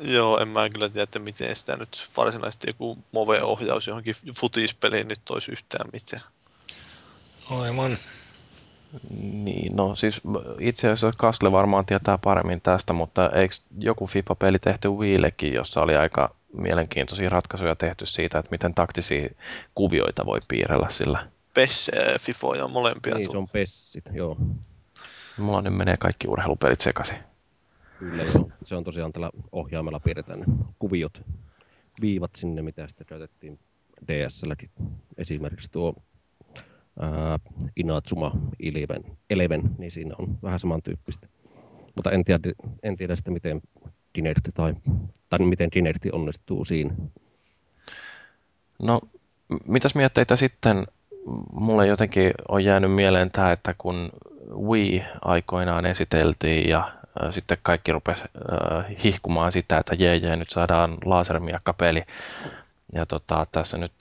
Joo, 0.00 0.38
en 0.38 0.48
mä 0.48 0.70
kyllä 0.70 0.88
tiedä, 0.88 1.02
että 1.02 1.18
miten 1.18 1.56
sitä 1.56 1.76
nyt 1.76 2.04
varsinaisesti 2.16 2.66
joku 2.66 2.98
Move-ohjaus 3.12 3.86
johonkin 3.86 4.14
futispeliin 4.40 5.08
nyt 5.08 5.20
toisi 5.24 5.52
yhtään 5.52 5.90
mitään. 5.92 6.22
Aivan. 7.50 7.98
Niin, 9.20 9.76
no 9.76 9.94
siis 9.94 10.20
itse 10.58 10.90
asiassa 10.90 11.18
Kasle 11.18 11.52
varmaan 11.52 11.86
tietää 11.86 12.18
paremmin 12.18 12.60
tästä, 12.60 12.92
mutta 12.92 13.30
eikö 13.30 13.54
joku 13.78 14.06
FIFA-peli 14.06 14.58
tehty 14.58 14.88
Wiillekin, 14.88 15.52
jossa 15.52 15.82
oli 15.82 15.96
aika 15.96 16.34
mielenkiintoisia 16.52 17.28
ratkaisuja 17.28 17.76
tehty 17.76 18.06
siitä, 18.06 18.38
että 18.38 18.50
miten 18.50 18.74
taktisia 18.74 19.28
kuvioita 19.74 20.26
voi 20.26 20.40
piirrellä 20.48 20.88
sillä? 20.88 21.26
PES, 21.54 21.90
FIFA 22.20 22.56
ja 22.56 22.68
molempia. 22.68 23.14
Niin, 23.14 23.30
se 23.30 23.38
on 23.38 23.48
PESsit, 23.48 24.04
joo. 24.12 24.36
Mulla 25.38 25.62
nyt 25.62 25.76
menee 25.76 25.96
kaikki 25.96 26.28
urheilupelit 26.28 26.80
sekaisin. 26.80 27.18
Kyllä 27.98 28.22
joo, 28.22 28.50
se 28.62 28.76
on 28.76 28.84
tosiaan 28.84 29.12
tällä 29.12 29.30
ohjaamella 29.52 30.00
piirretään 30.00 30.44
kuviot, 30.78 31.22
viivat 32.00 32.30
sinne, 32.36 32.62
mitä 32.62 32.88
sitten 32.88 33.06
käytettiin 33.06 33.58
DSLkin. 34.08 34.70
Esimerkiksi 35.18 35.70
tuo 35.70 35.94
ää, 37.00 37.38
Inatsuma 37.76 38.32
Eleven, 38.60 39.04
Eleven, 39.30 39.62
niin 39.78 39.90
siinä 39.90 40.14
on 40.18 40.38
vähän 40.42 40.60
samantyyppistä. 40.60 41.28
Mutta 41.96 42.10
en 42.10 42.24
tiedä, 42.24 42.52
en 42.82 42.96
tiedä 42.96 43.16
sitä, 43.16 43.30
miten 43.30 43.60
Kinect 44.12 44.48
tai, 44.54 44.74
tai 45.28 45.38
miten 45.38 45.70
Kinect 45.70 46.06
onnistuu 46.12 46.64
siinä. 46.64 46.94
No, 48.82 49.00
mitäs 49.66 49.94
mietteitä 49.94 50.36
sitten 50.36 50.86
mulle 51.52 51.86
jotenkin 51.86 52.32
on 52.48 52.64
jäänyt 52.64 52.92
mieleen 52.92 53.30
tämä, 53.30 53.52
että 53.52 53.74
kun 53.78 54.10
Wii 54.68 55.04
aikoinaan 55.24 55.86
esiteltiin 55.86 56.68
ja 56.68 56.92
sitten 57.30 57.58
kaikki 57.62 57.92
rupesi 57.92 58.24
hihkumaan 59.04 59.52
sitä, 59.52 59.78
että 59.78 59.94
jee, 59.98 60.16
jee 60.16 60.36
nyt 60.36 60.50
saadaan 60.50 60.98
lasermiakkapeli. 61.04 62.02
Ja 62.92 63.06
tota, 63.06 63.46
tässä 63.52 63.78
nyt 63.78 63.92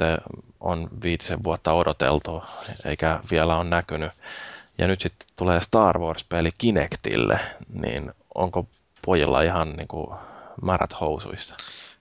on 0.60 0.90
viitisen 1.04 1.44
vuotta 1.44 1.74
odoteltu, 1.74 2.44
eikä 2.86 3.20
vielä 3.32 3.58
ole 3.58 3.70
näkynyt. 3.70 4.12
Ja 4.78 4.88
nyt 4.88 5.02
sitten 5.02 5.28
tulee 5.36 5.62
Star 5.62 6.00
Wars-peli 6.00 6.50
Kinectille, 6.58 7.40
niin 7.74 8.12
onko 8.36 8.68
pojilla 9.06 9.42
ihan 9.42 9.74
niin 9.74 9.88
kuin 9.88 10.18
märät 10.62 11.00
housuissa? 11.02 11.56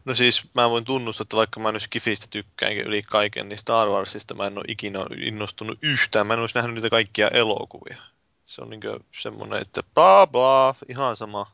No 0.04 0.14
siis 0.14 0.50
mä 0.54 0.70
voin 0.70 0.84
tunnustaa, 0.84 1.22
että 1.22 1.36
vaikka 1.36 1.60
mä 1.60 1.72
nyt 1.72 1.82
Skifistä 1.82 2.26
tykkään 2.30 2.72
yli 2.72 3.02
kaiken, 3.02 3.48
niin 3.48 3.58
Star 3.58 3.88
Warsista 3.88 4.34
mä 4.34 4.46
en 4.46 4.58
ole 4.58 4.64
ikinä 4.68 4.98
innostunut 5.16 5.78
yhtään. 5.82 6.26
Mä 6.26 6.34
en 6.34 6.40
olisi 6.40 6.54
nähnyt 6.54 6.74
niitä 6.74 6.90
kaikkia 6.90 7.28
elokuvia. 7.28 7.96
Se 8.44 8.62
on 8.62 8.70
niin 8.70 8.80
semmoinen, 9.18 9.62
että 9.62 9.82
bla 9.94 10.26
bla, 10.26 10.74
ihan 10.88 11.16
sama. 11.16 11.46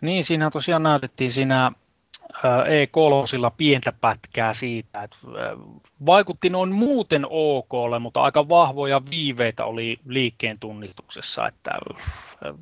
Niin, 0.00 0.24
siinä 0.24 0.50
tosiaan 0.50 0.82
näytettiin 0.82 1.32
siinä 1.32 1.72
E3 2.42 3.50
pientä 3.56 3.92
pätkää 3.92 4.54
siitä, 4.54 5.02
että 5.02 5.16
vaikutti 6.06 6.50
noin 6.50 6.72
muuten 6.72 7.26
OKlle, 7.30 7.98
mutta 7.98 8.22
aika 8.22 8.48
vahvoja 8.48 9.02
viiveitä 9.10 9.64
oli 9.64 9.98
liikkeen 10.06 10.58
tunnistuksessa, 10.58 11.48
että 11.48 11.70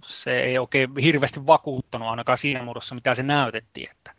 se 0.05 0.43
ei 0.43 0.59
oikein 0.59 0.91
hirveästi 1.03 1.47
vakuuttanut 1.47 2.09
ainakaan 2.09 2.39
siinä 2.39 2.63
muodossa, 2.63 2.95
mitä 2.95 3.15
se 3.15 3.23
näytettiin, 3.23 3.91
että, 3.91 4.13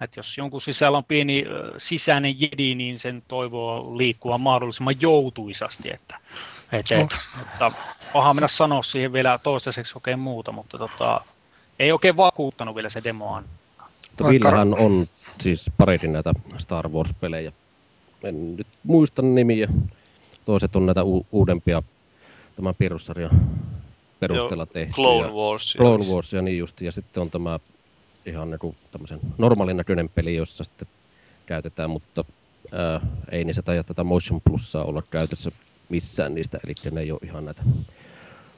että 0.00 0.18
jos 0.18 0.38
jonkun 0.38 0.60
sisällä 0.60 0.98
on 0.98 1.04
pieni 1.04 1.44
sisäinen 1.78 2.40
jedi, 2.40 2.74
niin 2.74 2.98
sen 2.98 3.22
toivoo 3.28 3.98
liikkua 3.98 4.38
mahdollisimman 4.38 5.00
joutuisasti, 5.00 5.90
että, 5.94 6.18
että, 6.72 7.00
että, 7.00 7.16
mutta 7.38 7.72
paha 8.12 8.34
mennä 8.34 8.48
sanoa 8.48 8.82
siihen 8.82 9.12
vielä 9.12 9.38
toistaiseksi 9.38 9.92
oikein 9.96 10.18
muuta, 10.18 10.52
mutta 10.52 10.78
tota, 10.78 11.20
ei 11.78 11.92
oikein 11.92 12.16
vakuuttanut 12.16 12.74
vielä 12.74 12.88
se 12.88 13.04
demo 13.04 13.36
mutta 14.14 14.32
Villehän 14.32 14.74
on 14.74 15.06
siis 15.40 15.70
pareidin 15.76 16.12
näitä 16.12 16.32
Star 16.58 16.88
Wars-pelejä. 16.88 17.52
En 18.24 18.56
nyt 18.56 18.66
muista 18.84 19.22
nimiä. 19.22 19.68
Toiset 20.44 20.76
on 20.76 20.86
näitä 20.86 21.04
u- 21.04 21.26
uudempia 21.32 21.82
tämän 22.56 22.74
perussarjan 22.74 23.50
perusteella 24.20 24.66
tehty. 24.66 24.94
Clone 24.94 25.32
Wars. 25.32 25.76
Clone 25.76 26.04
Wars 26.04 26.32
ja 26.32 26.42
niin 26.42 26.58
just. 26.58 26.80
Ja 26.80 26.92
sitten 26.92 27.20
on 27.20 27.30
tämä 27.30 27.58
ihan 28.26 28.50
niin 28.50 28.76
tämmöisen 28.92 29.20
normaalin 29.38 29.76
näköinen 29.76 30.08
peli, 30.08 30.34
jossa 30.34 30.64
sitten 30.64 30.88
käytetään, 31.46 31.90
mutta 31.90 32.24
ää, 32.72 33.00
ei 33.32 33.44
niissä 33.44 33.62
taida 33.62 33.84
tätä 33.84 34.04
Motion 34.04 34.40
Plusaa 34.40 34.84
olla 34.84 35.02
käytössä 35.10 35.50
missään 35.88 36.34
niistä, 36.34 36.58
eli 36.64 36.74
ne 36.90 37.00
ei 37.00 37.12
ole 37.12 37.20
ihan 37.22 37.44
näitä 37.44 37.62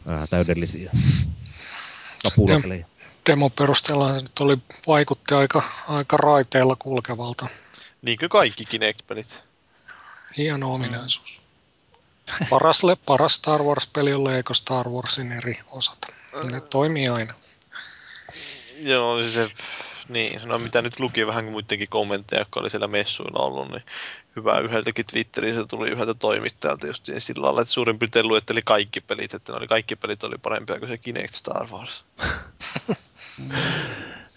ää, 0.07 0.27
täydellisiä 0.27 0.91
kapulapelejä 2.23 2.87
demon 3.27 3.53
perusteella 3.53 4.15
se 4.15 4.21
nyt 4.21 4.41
oli, 4.41 4.59
vaikutti 4.87 5.35
aika, 5.35 5.63
aika 5.89 6.17
raiteella 6.17 6.77
kulkevalta. 6.79 7.47
Niin 8.03 8.19
kuin 8.19 8.29
kaikki 8.29 8.65
Kinect-pelit. 8.65 9.43
Hieno 10.37 10.75
ominaisuus. 10.75 11.41
Paras, 12.51 12.83
paras 13.07 13.35
Star 13.35 13.63
Wars-peli 13.63 14.15
on 14.15 14.25
Lego 14.25 14.55
Star 14.55 14.89
Warsin 14.89 15.33
eri 15.33 15.59
osat. 15.71 15.99
Ne 16.51 16.61
toimii 16.61 17.09
aina. 17.09 17.35
Joo, 18.79 19.21
siis 19.21 19.35
se, 19.35 19.51
niin, 20.09 20.41
no 20.45 20.59
mitä 20.59 20.83
nyt 20.83 21.01
luki 21.01 21.27
vähän 21.27 21.45
muidenkin 21.45 21.89
kommentteja, 21.91 22.41
jotka 22.41 22.61
oli 22.61 22.71
siellä 22.71 22.89
messuilla 22.89 23.39
ollut, 23.39 23.71
niin 23.71 23.83
hyvä 24.37 24.59
yhdeltäkin 24.59 25.07
Twitterissä 25.07 25.65
tuli 25.65 25.89
yhdeltä 25.89 26.15
toimittajalta 26.15 26.87
just 26.87 27.09
sillä 27.19 27.45
lailla, 27.45 27.61
että 27.61 27.73
suurin 27.73 27.99
piirtein 27.99 28.29
luetteli 28.29 28.63
kaikki 28.65 29.01
pelit, 29.01 29.35
että 29.35 29.53
ne 29.53 29.59
oli, 29.59 29.67
kaikki 29.67 29.97
pelit 29.97 30.25
oli 30.25 30.39
parempia 30.39 30.79
kuin 30.79 30.89
se 30.89 30.99
Kinect 30.99 31.35
Star 31.35 31.67
Wars. 31.71 32.05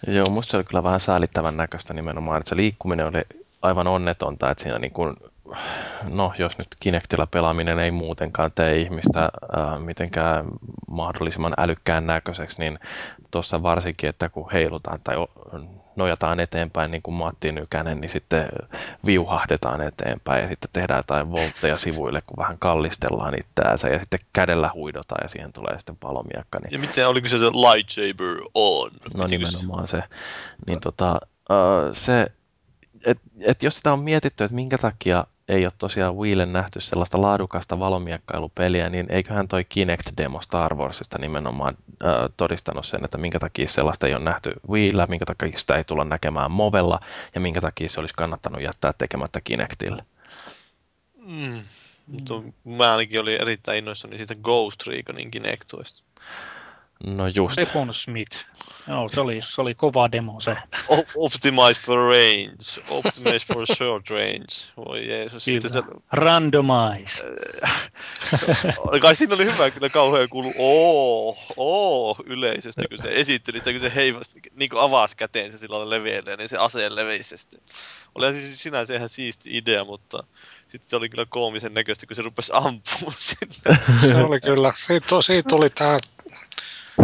Joo, 0.06 0.30
musta 0.30 0.50
se 0.50 0.56
oli 0.56 0.64
kyllä 0.64 0.82
vähän 0.82 1.00
säälittävän 1.00 1.56
näköistä 1.56 1.94
nimenomaan, 1.94 2.38
että 2.38 2.48
se 2.48 2.56
liikkuminen 2.56 3.06
oli 3.06 3.22
aivan 3.62 3.86
onnetonta, 3.86 4.50
että 4.50 4.62
siinä 4.62 4.78
niin 4.78 4.92
kuin, 4.92 5.16
no 6.10 6.32
jos 6.38 6.58
nyt 6.58 6.68
Kinectillä 6.80 7.26
pelaaminen 7.26 7.78
ei 7.78 7.90
muutenkaan 7.90 8.52
tee 8.54 8.76
ihmistä 8.76 9.24
äh, 9.24 9.80
mitenkään 9.80 10.46
mahdollisimman 10.90 11.54
älykkään 11.58 12.06
näköiseksi, 12.06 12.58
niin 12.58 12.78
tuossa 13.30 13.62
varsinkin, 13.62 14.10
että 14.10 14.28
kun 14.28 14.50
heilutaan 14.52 15.00
tai 15.04 15.16
nojataan 15.96 16.40
eteenpäin 16.40 16.90
niin 16.90 17.02
kuin 17.02 17.14
Matti 17.14 17.52
Nykänen, 17.52 18.00
niin 18.00 18.10
sitten 18.10 18.48
viuhahdetaan 19.06 19.80
eteenpäin 19.80 20.42
ja 20.42 20.48
sitten 20.48 20.70
tehdään 20.72 20.98
jotain 20.98 21.32
voltteja 21.32 21.78
sivuille, 21.78 22.22
kun 22.26 22.36
vähän 22.36 22.58
kallistellaan 22.58 23.34
itseänsä 23.38 23.88
ja 23.88 23.98
sitten 23.98 24.20
kädellä 24.32 24.70
huidotaan 24.74 25.20
ja 25.24 25.28
siihen 25.28 25.52
tulee 25.52 25.78
sitten 25.78 25.96
palomiakka. 25.96 26.58
Niin... 26.58 26.72
Ja 26.72 26.78
miten, 26.78 27.08
oliko 27.08 27.28
se 27.28 27.36
lightsaber 27.36 28.36
on? 28.54 28.90
No 29.14 29.26
nimenomaan 29.26 29.88
se. 29.88 30.02
Niin 30.66 30.80
tota, 30.80 31.20
se, 31.92 32.32
että 33.06 33.28
et 33.40 33.62
jos 33.62 33.76
sitä 33.76 33.92
on 33.92 34.00
mietitty, 34.00 34.44
että 34.44 34.54
minkä 34.54 34.78
takia 34.78 35.24
ei 35.48 35.64
ole 35.64 35.72
tosiaan 35.78 36.16
Wiille 36.16 36.46
nähty 36.46 36.80
sellaista 36.80 37.20
laadukasta 37.20 37.78
valomiekkailupeliä, 37.78 38.90
niin 38.90 39.06
eiköhän 39.08 39.48
toi 39.48 39.64
Kinect-demo 39.64 40.40
Star 40.40 40.74
Warsista 40.74 41.18
nimenomaan 41.18 41.76
äh, 41.90 42.14
todistanut 42.36 42.86
sen, 42.86 43.04
että 43.04 43.18
minkä 43.18 43.38
takia 43.38 43.68
sellaista 43.68 44.06
ei 44.06 44.14
ole 44.14 44.24
nähty 44.24 44.52
Wiillä, 44.68 45.06
minkä 45.06 45.26
takia 45.26 45.58
sitä 45.58 45.76
ei 45.76 45.84
tulla 45.84 46.04
näkemään 46.04 46.50
Movella 46.50 47.00
ja 47.34 47.40
minkä 47.40 47.60
takia 47.60 47.88
se 47.88 48.00
olisi 48.00 48.14
kannattanut 48.14 48.62
jättää 48.62 48.92
tekemättä 48.98 49.40
Kinectille. 49.40 50.04
Mm. 51.26 51.62
Mutta 52.06 52.34
mä 52.64 52.90
ainakin 52.90 53.20
olin 53.20 53.40
erittäin 53.40 53.78
innoissani 53.78 54.16
siitä 54.16 54.34
Ghost 54.34 54.86
Reconin 54.86 55.30
Kinectoista. 55.30 56.02
No 57.06 57.26
just. 57.26 57.58
Smith. 57.92 58.36
Joo, 58.88 59.08
se 59.08 59.20
oli, 59.20 59.40
se 59.40 59.60
oli 59.60 59.74
kova 59.74 60.12
demo 60.12 60.40
se. 60.40 60.56
optimize 61.16 61.80
for 61.80 61.98
range, 61.98 62.82
optimize 62.88 63.54
for 63.54 63.66
short 63.66 64.10
range. 64.10 64.46
Voi 64.76 65.08
Jeesus. 65.08 65.44
Sitten 65.44 65.70
se... 65.70 65.82
Randomize. 66.12 67.24
Kai 69.00 69.16
siinä 69.16 69.34
oli 69.34 69.44
hyvä 69.44 69.70
kyllä 69.70 69.88
kauhean 69.88 70.28
kuulu 70.28 70.52
oo, 70.58 71.36
oo 71.56 72.16
yleisöstä, 72.24 72.82
kun 72.88 72.98
se 72.98 73.08
esitteli 73.12 73.58
sitä, 73.58 73.70
kun 73.70 73.80
se 73.80 73.92
heivasi, 73.94 74.32
niin 74.54 74.70
kuin 74.70 74.82
avasi 74.82 75.16
käteensä 75.16 75.58
silloin 75.58 75.90
leveälleen, 75.90 76.38
niin 76.38 76.48
se 76.48 76.56
aseen 76.56 76.96
leveisesti. 76.96 77.56
Oli 78.14 78.32
siis 78.32 78.62
sinänsä 78.62 78.94
ihan 78.94 79.08
siisti 79.08 79.56
idea, 79.56 79.84
mutta 79.84 80.24
sitten 80.68 80.88
se 80.88 80.96
oli 80.96 81.08
kyllä 81.08 81.26
koomisen 81.28 81.74
näköistä, 81.74 82.06
kun 82.06 82.16
se 82.16 82.22
rupesi 82.22 82.52
ampumaan 82.54 83.16
sinne. 83.16 83.78
Se 84.00 84.14
oli 84.16 84.40
kyllä. 84.40 84.72
Siitä, 84.76 85.22
siitä 85.22 85.48
tuli 85.48 85.70
tämä 85.70 85.98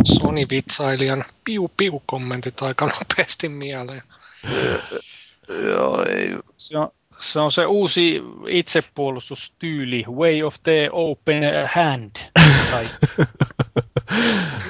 Sony-vitsailijan 0.05 1.25
piu-piu-kommentit 1.45 2.63
aika 2.63 2.87
nopeasti 2.87 3.49
mieleen. 3.49 4.03
Joo, 5.49 6.05
ei. 6.11 6.37
Se 6.57 6.79
on, 6.79 6.91
se 7.19 7.41
on 7.41 7.53
se 7.53 7.67
uusi 7.67 8.23
itsepuolustustyyli, 8.49 10.05
way 10.09 10.43
of 10.43 10.55
the 10.63 10.89
open 10.93 11.43
hand. 11.75 12.17
Tai... 12.71 12.85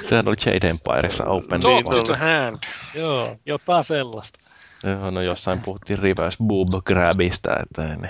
Sehän 0.01 0.27
oli 0.27 0.35
Jade 0.45 0.69
Empireissa 0.69 1.25
open 1.25 1.61
Talk 1.61 1.85
to 1.89 2.03
the 2.03 2.15
hand. 2.15 2.57
Joo, 2.95 3.35
jotain 3.45 3.83
sellaista. 3.83 4.39
Joo, 4.83 5.09
no 5.11 5.21
jossain 5.21 5.61
puhuttiin 5.61 5.99
reverse 5.99 6.37
boob 6.43 6.85
grabista, 6.85 7.59
että 7.59 7.81
niin, 7.81 8.09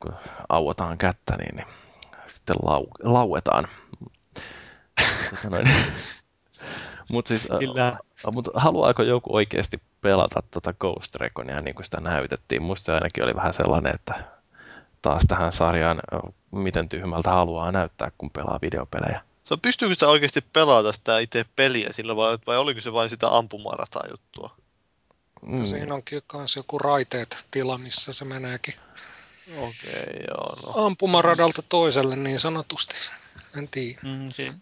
kun 0.00 0.14
auotaan 0.48 0.98
kättä, 0.98 1.34
niin, 1.38 1.56
niin 1.56 1.66
sitten 2.26 2.56
lau, 2.62 2.86
lauetaan. 3.02 3.68
Tota 5.30 5.50
noin. 5.50 5.70
Mut 7.08 7.26
siis, 7.26 7.48
Kyllä. 7.58 7.98
Uh, 8.26 8.32
mut 8.32 8.48
haluaako 8.54 9.02
joku 9.02 9.36
oikeasti 9.36 9.82
pelata 10.00 10.42
tuota 10.50 10.72
Ghost 10.72 11.16
Reconia 11.16 11.60
niin 11.60 11.74
kuin 11.74 11.84
sitä 11.84 12.00
näytettiin? 12.00 12.62
Musta 12.62 12.84
se 12.84 12.92
ainakin 12.92 13.24
oli 13.24 13.34
vähän 13.34 13.54
sellainen, 13.54 13.94
että 13.94 14.24
taas 15.02 15.24
tähän 15.28 15.52
sarjaan 15.52 16.00
miten 16.50 16.88
tyhmältä 16.88 17.30
haluaa 17.30 17.72
näyttää, 17.72 18.12
kun 18.18 18.30
pelaa 18.30 18.58
videopelejä. 18.62 19.20
So, 19.44 19.56
pystyykö 19.56 19.94
sitä 19.94 20.08
oikeasti 20.08 20.40
pelata 20.40 20.92
sitä 20.92 21.18
itse 21.18 21.44
peliä 21.56 21.88
sillä 21.92 22.16
vai, 22.16 22.38
vai 22.46 22.58
oliko 22.58 22.80
se 22.80 22.92
vain 22.92 23.10
sitä 23.10 23.36
ampumarata 23.36 24.00
juttua? 24.10 24.56
Mm. 25.42 25.64
Siinä 25.64 25.94
onkin 25.94 26.22
myös 26.32 26.56
joku 26.56 26.78
raiteet 26.78 27.46
tila, 27.50 27.78
missä 27.78 28.12
se 28.12 28.24
meneekin. 28.24 28.74
Okei, 29.56 29.62
okay, 29.62 30.24
joo. 30.28 30.56
No. 30.66 30.86
Ampumaradalta 30.86 31.62
toiselle 31.62 32.16
niin 32.16 32.40
sanotusti. 32.40 32.94
En 33.58 33.68
tiedä. 33.68 34.00
Mm, 34.02 34.30
siinä 34.30 34.54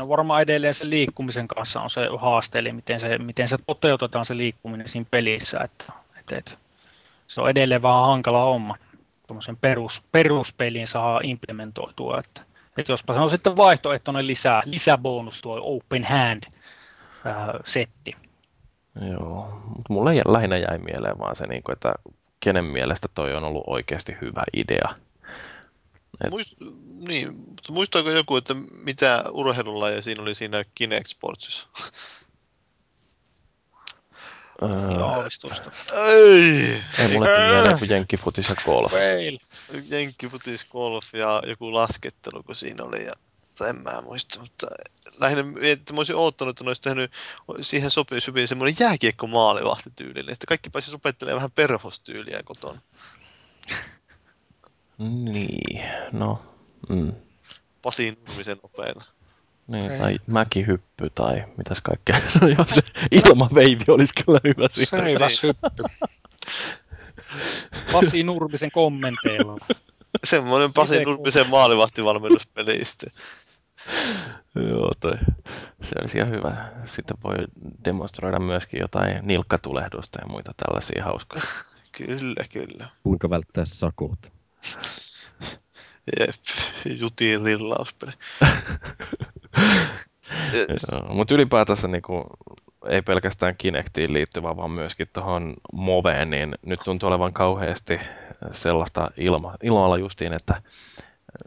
on 0.00 0.08
varmaan 0.08 0.42
edelleen 0.42 0.74
se 0.74 0.90
liikkumisen 0.90 1.48
kanssa 1.48 1.80
on 1.80 1.90
se 1.90 2.00
haaste, 2.20 2.58
eli 2.58 2.72
miten 2.72 3.00
se, 3.00 3.18
miten 3.18 3.48
se 3.48 3.56
toteutetaan 3.66 4.24
se 4.24 4.36
liikkuminen 4.36 4.88
siinä 4.88 5.06
pelissä. 5.10 5.60
Että, 5.60 5.84
että, 6.18 6.36
että 6.36 6.52
se 7.28 7.40
on 7.40 7.50
edelleen 7.50 7.82
vähän 7.82 8.02
hankala 8.02 8.44
homma. 8.44 8.76
Tuommoisen 9.26 9.56
perus, 9.56 10.02
peruspeliin 10.12 10.88
saa 10.88 11.20
implementoitua. 11.22 12.18
Että, 12.18 12.40
että 12.78 12.92
jospa 12.92 13.14
se 13.14 13.20
on 13.20 13.30
sitten 13.30 13.56
vaihtoehtoinen 13.56 14.26
lisää, 14.26 14.62
lisäbonus 14.64 15.42
tuo 15.42 15.60
Open 15.62 16.04
Hand-setti. 16.04 18.16
Joo, 19.10 19.62
mutta 19.66 19.92
mulle 19.92 20.10
lähinnä 20.26 20.56
jäi 20.56 20.78
mieleen 20.78 21.18
vaan 21.18 21.36
se, 21.36 21.46
niin 21.46 21.62
että 21.72 21.94
kenen 22.40 22.64
mielestä 22.64 23.08
toi 23.14 23.34
on 23.34 23.44
ollut 23.44 23.64
oikeasti 23.66 24.16
hyvä 24.20 24.42
idea. 24.56 24.88
Et... 26.24 26.30
Muist, 26.30 26.52
niin, 27.08 27.34
mutta 27.34 27.72
muistaako 27.72 28.10
joku, 28.10 28.36
että 28.36 28.54
mitä 28.70 29.24
urheilulajeja 29.30 30.02
siinä 30.02 30.22
oli 30.22 30.34
siinä 30.34 30.64
Kinect 30.74 31.06
Sportsissa? 31.06 31.68
Aavistusta. 35.02 35.70
Ei! 36.06 36.82
Ei 36.98 37.08
mulle 37.12 37.28
mieleen 37.28 37.78
kuin 37.78 37.90
jenkkifutis 37.90 38.48
ja 38.48 38.54
golf. 38.64 38.92
Fail. 38.92 39.38
Jenkkifutis, 39.88 40.64
golf 40.64 41.14
ja 41.14 41.42
joku 41.46 41.74
laskettelu, 41.74 42.42
kun 42.42 42.54
siinä 42.54 42.84
oli. 42.84 43.04
Ja, 43.04 43.12
en 43.68 43.76
mä 43.76 44.02
muista, 44.02 44.40
mutta 44.40 44.66
lähinnä 45.18 45.42
mietin, 45.42 45.72
että 45.72 45.92
mä 45.92 45.98
olisin 45.98 46.16
oottanut, 46.16 46.52
että 46.52 46.64
ne 46.64 46.70
olisi 46.70 46.82
tehnyt 46.82 47.12
siihen 47.60 47.90
sopii 47.90 48.18
hyvin 48.26 48.48
semmoinen 48.48 48.76
jääkiekko 48.80 49.26
maalivahtityylinen, 49.26 50.32
että 50.32 50.46
kaikki 50.46 50.70
pääsisi 50.70 50.96
opettelemaan 50.96 51.36
vähän 51.36 51.50
perhostyyliä 51.50 52.42
kotona. 52.44 52.80
Niin, 54.98 55.84
no. 56.12 56.42
Mm. 56.88 57.12
Pasi 57.82 58.18
Nurmisen 58.26 58.56
nopeilla. 58.62 59.04
Niin, 59.66 59.84
okay. 59.84 59.98
tai 59.98 60.18
mäkihyppy 60.26 61.10
tai 61.14 61.44
mitäs 61.56 61.80
kaikkea. 61.80 62.16
No 62.40 62.48
joo, 62.48 62.64
se 62.66 62.82
ilmaveivi 63.10 63.84
olisi 63.88 64.14
kyllä 64.24 64.40
hyvä 64.44 64.68
siinä. 64.70 65.04
Seiväs 65.04 65.42
hyppy. 65.42 65.82
Pasi 67.92 68.22
Nurmisen 68.22 68.70
kommenteilla. 68.72 69.58
Semmoinen 70.24 70.72
Pasi 70.72 71.04
Nurmisen 71.04 71.50
maalivahtivalmennuspeli 71.50 72.84
sitten. 72.84 73.10
Joo, 74.70 74.92
toi. 75.00 75.18
Se 75.82 75.94
olisi 76.00 76.18
ihan 76.18 76.30
hyvä. 76.30 76.72
Sitten 76.84 77.16
voi 77.24 77.36
demonstroida 77.84 78.40
myöskin 78.40 78.80
jotain 78.80 79.18
nilkkatulehdusta 79.22 80.20
ja 80.20 80.28
muita 80.28 80.52
tällaisia 80.56 81.04
hauskoja. 81.04 81.42
kyllä, 81.92 82.44
kyllä. 82.52 82.88
Kuinka 83.02 83.30
välttää 83.30 83.64
sakot? 83.64 84.33
Jep, 86.20 86.34
jutiin 87.00 87.44
lillauspeli. 87.44 88.12
yes. 90.54 90.86
Mutta 91.14 91.34
ylipäätänsä 91.34 91.88
niinku, 91.88 92.24
ei 92.88 93.02
pelkästään 93.02 93.56
Kinectiin 93.56 94.12
liittyvä, 94.12 94.56
vaan 94.56 94.70
myöskin 94.70 95.08
tuohon 95.12 95.54
Moveen, 95.72 96.30
niin 96.30 96.54
nyt 96.66 96.80
tuntuu 96.84 97.08
olevan 97.08 97.32
kauheasti 97.32 98.00
sellaista 98.50 99.10
ilma, 99.16 99.54
ilmalla 99.62 99.96
justiin, 99.96 100.32
että 100.32 100.62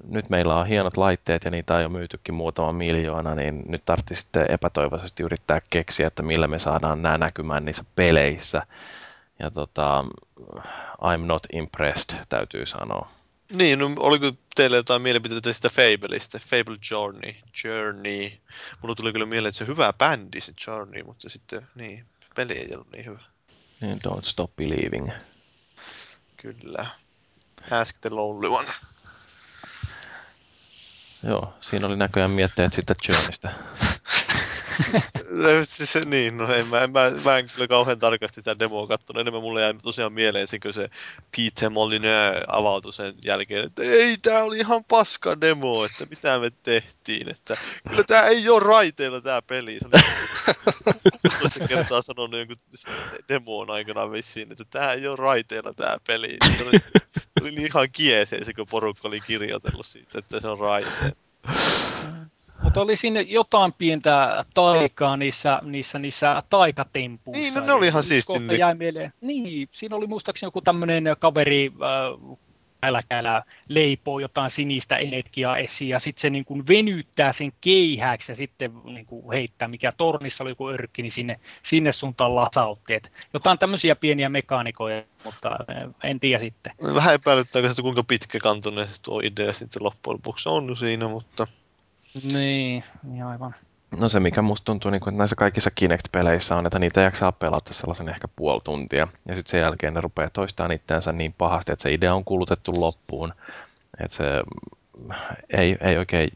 nyt 0.03 0.29
meillä 0.29 0.55
on 0.55 0.67
hienot 0.67 0.97
laitteet 0.97 1.43
ja 1.43 1.51
niitä 1.51 1.75
on 1.75 1.81
jo 1.81 1.89
myytykin 1.89 2.35
muutama 2.35 2.73
miljoona, 2.73 3.35
niin 3.35 3.63
nyt 3.67 3.85
tarvitsisi 3.85 4.21
sitten 4.21 4.45
epätoivoisesti 4.49 5.23
yrittää 5.23 5.61
keksiä, 5.69 6.07
että 6.07 6.23
millä 6.23 6.47
me 6.47 6.59
saadaan 6.59 7.01
nämä 7.01 7.17
näkymään 7.17 7.65
niissä 7.65 7.83
peleissä. 7.95 8.61
Ja 9.39 9.51
tota, 9.51 10.05
I'm 11.01 11.25
not 11.25 11.47
impressed, 11.53 12.25
täytyy 12.29 12.65
sanoa. 12.65 13.11
Niin, 13.53 13.79
no, 13.79 13.91
oliko 13.97 14.31
teille 14.55 14.77
jotain 14.77 15.01
mielipiteitä 15.01 15.53
sitä 15.53 15.69
Fableista? 15.69 16.39
Fable 16.39 16.77
Journey. 16.91 17.33
Journey. 17.63 18.31
Mulla 18.81 18.95
tuli 18.95 19.11
kyllä 19.11 19.25
mieleen, 19.25 19.49
että 19.49 19.57
se 19.57 19.63
on 19.63 19.67
hyvä 19.67 19.93
bändi 19.93 20.41
se 20.41 20.53
Journey, 20.67 21.03
mutta 21.03 21.29
sitten 21.29 21.67
niin, 21.75 22.05
peli 22.35 22.53
ei 22.53 22.73
ollut 22.73 22.91
niin 22.91 23.05
hyvä. 23.05 23.19
Niin, 23.81 23.99
Don't 24.07 24.23
Stop 24.23 24.55
Believing. 24.55 25.09
Kyllä. 26.37 26.85
Ask 27.71 28.01
the 28.01 28.09
Lonely 28.09 28.55
One. 28.55 28.69
Joo, 31.23 31.53
siinä 31.61 31.87
oli 31.87 31.97
näköjään 31.97 32.31
mietteet 32.31 32.73
sitten 32.73 32.95
Journeystä. 33.07 33.51
se, 35.63 36.01
niin, 36.05 36.37
no 36.37 36.53
en, 36.53 36.67
mä, 36.67 36.83
en, 36.83 36.91
mä, 36.91 37.11
mä 37.25 37.37
en 37.37 37.49
kyllä 37.49 37.67
kauhean 37.67 37.99
tarkasti 37.99 38.41
sitä 38.41 38.59
demoa 38.59 38.87
katsonut. 38.87 39.21
Enemmän 39.21 39.41
mulle 39.41 39.61
jäi 39.61 39.73
tosiaan 39.73 40.13
mieleen 40.13 40.47
se, 40.47 40.57
se 40.71 40.89
Pete 41.37 41.69
Molyneux 41.69 42.43
avautui 42.47 42.93
sen 42.93 43.13
jälkeen, 43.25 43.65
että 43.65 43.83
ei, 43.83 44.17
tää 44.17 44.43
oli 44.43 44.57
ihan 44.57 44.83
paska 44.83 45.41
demo, 45.41 45.85
että 45.85 46.05
mitä 46.09 46.39
me 46.39 46.51
tehtiin. 46.63 47.29
Että 47.29 47.57
kyllä 47.89 48.03
tää 48.03 48.27
ei 48.27 48.49
ole 48.49 48.63
raiteilla 48.63 49.21
tää 49.21 49.41
peli. 49.41 49.79
Se 51.29 51.59
oli 51.59 51.67
kertaa 51.67 52.01
sanonut 52.01 52.39
jonkun 52.39 52.57
demoon 53.29 53.69
aikana 53.69 54.11
vissiin, 54.11 54.51
että 54.51 54.65
tää 54.69 54.93
ei 54.93 55.07
ole 55.07 55.15
raiteilla 55.15 55.73
tää 55.73 55.97
peli. 56.07 56.37
Se 56.57 56.63
oli, 56.63 56.79
oli 57.41 57.63
ihan 57.63 57.91
kieseen 57.91 58.45
se, 58.45 58.53
kun 58.53 58.67
porukka 58.69 59.07
oli 59.07 59.19
kirjoitellut 59.19 59.85
siitä, 59.85 60.19
että 60.19 60.39
se 60.39 60.47
on 60.47 60.59
raiteilla. 60.59 61.15
Mutta 62.63 62.81
oli 62.81 62.95
sinne 62.95 63.21
jotain 63.21 63.73
pientä 63.73 64.45
taikaa 64.53 65.17
niissä, 65.17 65.59
niissä, 65.63 65.99
niissä 65.99 66.43
taikatempuissa. 66.49 67.41
Niin, 67.41 67.53
no 67.53 67.65
ne 67.65 67.73
oli 67.73 67.87
ihan 67.87 68.03
siisti. 68.03 68.33
Jäi 68.59 68.75
mieleen. 68.75 69.13
Niin, 69.21 69.69
siinä 69.71 69.95
oli 69.95 70.07
muistaakseni 70.07 70.47
joku 70.47 70.61
tämmöinen 70.61 71.15
kaveri 71.19 71.71
äh, 71.73 72.37
älkäällä 72.83 73.43
leipoo 73.67 74.19
jotain 74.19 74.51
sinistä 74.51 74.97
energiaa 74.97 75.57
esiin 75.57 75.89
ja 75.89 75.99
sitten 75.99 76.21
se 76.21 76.29
niin 76.29 76.45
kuin 76.45 76.67
venyttää 76.67 77.31
sen 77.31 77.51
keihäksi 77.61 78.31
ja 78.31 78.35
sitten 78.35 78.71
niin 78.83 79.05
kuin 79.05 79.31
heittää, 79.31 79.67
mikä 79.67 79.93
tornissa 79.97 80.43
oli 80.43 80.51
joku 80.51 80.69
örkki, 80.69 81.01
niin 81.01 81.11
sinne, 81.11 81.39
sinne 81.63 81.91
suuntaan 81.91 82.35
lasautti. 82.35 82.93
Et 82.93 83.11
jotain 83.33 83.59
tämmöisiä 83.59 83.95
pieniä 83.95 84.29
mekaanikoja, 84.29 85.03
mutta 85.23 85.49
äh, 85.49 85.93
en 86.03 86.19
tiedä 86.19 86.39
sitten. 86.39 86.73
Vähän 86.95 87.13
epäilyttääkö 87.13 87.69
se, 87.69 87.81
kuinka 87.81 88.03
pitkä 88.03 88.39
kantuneen 88.39 88.87
tuo 89.03 89.21
idea 89.23 89.53
sitten 89.53 89.83
loppujen 89.83 90.13
lopuksi 90.13 90.49
on 90.49 90.77
siinä, 90.77 91.07
mutta 91.07 91.47
niin, 92.33 92.83
niin 93.03 93.23
aivan. 93.25 93.55
No 93.97 94.09
se, 94.09 94.19
mikä 94.19 94.41
musta 94.41 94.65
tuntuu, 94.65 94.91
niin 94.91 95.01
kun, 95.01 95.13
että 95.13 95.17
näissä 95.17 95.35
kaikissa 95.35 95.71
Kinect-peleissä 95.71 96.55
on, 96.55 96.65
että 96.65 96.79
niitä 96.79 97.01
jaksaa 97.01 97.31
pelata 97.31 97.73
sellaisen 97.73 98.09
ehkä 98.09 98.27
puoli 98.27 98.61
tuntia. 98.63 99.07
Ja 99.27 99.35
sitten 99.35 99.51
sen 99.51 99.61
jälkeen 99.61 99.93
ne 99.93 100.01
rupeaa 100.01 100.29
toistamaan 100.29 100.71
itseänsä 100.71 101.11
niin 101.11 101.33
pahasti, 101.33 101.71
että 101.71 101.83
se 101.83 101.93
idea 101.93 102.15
on 102.15 102.25
kulutettu 102.25 102.73
loppuun. 102.77 103.33
Että 103.99 104.17
se 104.17 104.25
ei, 105.49 105.77
ei 105.81 105.97
oikein 105.97 106.29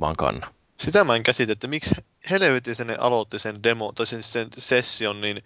vaan 0.00 0.16
kanna. 0.16 0.54
Sitä 0.76 1.04
mä 1.04 1.16
en 1.16 1.22
käsitä, 1.22 1.52
että 1.52 1.66
miksi 1.66 1.94
helvetin 2.30 2.74
ne 2.84 2.96
aloitti 2.96 3.38
sen 3.38 3.62
demo, 3.62 3.92
tai 3.92 4.06
sen, 4.06 4.22
sen 4.22 4.48
session, 4.58 5.20
niin 5.20 5.44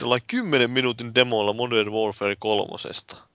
jollain 0.00 0.22
10 0.26 0.70
minuutin 0.70 1.14
demolla 1.14 1.52
Modern 1.52 1.92
Warfare 1.92 2.36
kolmosesta 2.38 3.27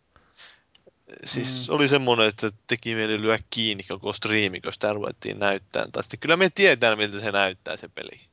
siis 1.26 1.70
mm. 1.70 1.76
oli 1.76 1.90
semmoinen, 1.90 2.28
että 2.28 2.52
teki 2.68 2.96
mieli 2.96 3.22
lyö 3.22 3.40
kiinni 3.50 3.84
koko 3.84 4.14
striimi, 4.14 4.62
kun 4.62 4.74
sitä 4.74 4.94
ruvettiin 4.94 5.40
näyttää. 5.40 5.86
Tai 5.92 6.04
sitten 6.04 6.20
kyllä 6.20 6.38
me 6.38 6.50
tietää, 6.50 6.96
miltä 6.96 7.20
se 7.20 7.32
näyttää 7.32 7.78
se 7.78 7.88
peli. 7.88 8.33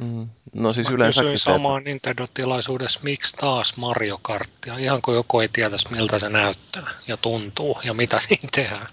Mm. 0.00 0.28
No 0.52 0.72
siis 0.72 0.90
yleensä 0.90 1.22
se... 1.22 1.36
samaan 1.36 1.82
Nintendo-tilaisuudessa, 1.84 3.00
miksi 3.02 3.36
taas 3.36 3.76
Mario 3.76 4.18
Karttia, 4.22 4.78
ihan 4.78 5.02
kuin 5.02 5.14
joku 5.14 5.40
ei 5.40 5.48
tietäisi 5.48 5.92
miltä 5.92 6.18
se 6.18 6.28
näyttää 6.28 6.86
ja 7.08 7.16
tuntuu 7.16 7.78
ja 7.84 7.94
mitä 7.94 8.18
siinä 8.28 8.48
tehdään. 8.54 8.86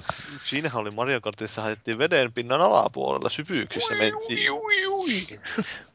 Siinähän 0.43 0.82
oli 0.82 0.91
Mario 0.91 1.22
Kartissa, 1.22 1.62
haettiin 1.62 1.97
veden 1.97 2.34
pinnan 2.34 2.62
alapuolella, 2.62 3.30
syvyyksissä 3.30 3.93
mentiin. 3.93 4.51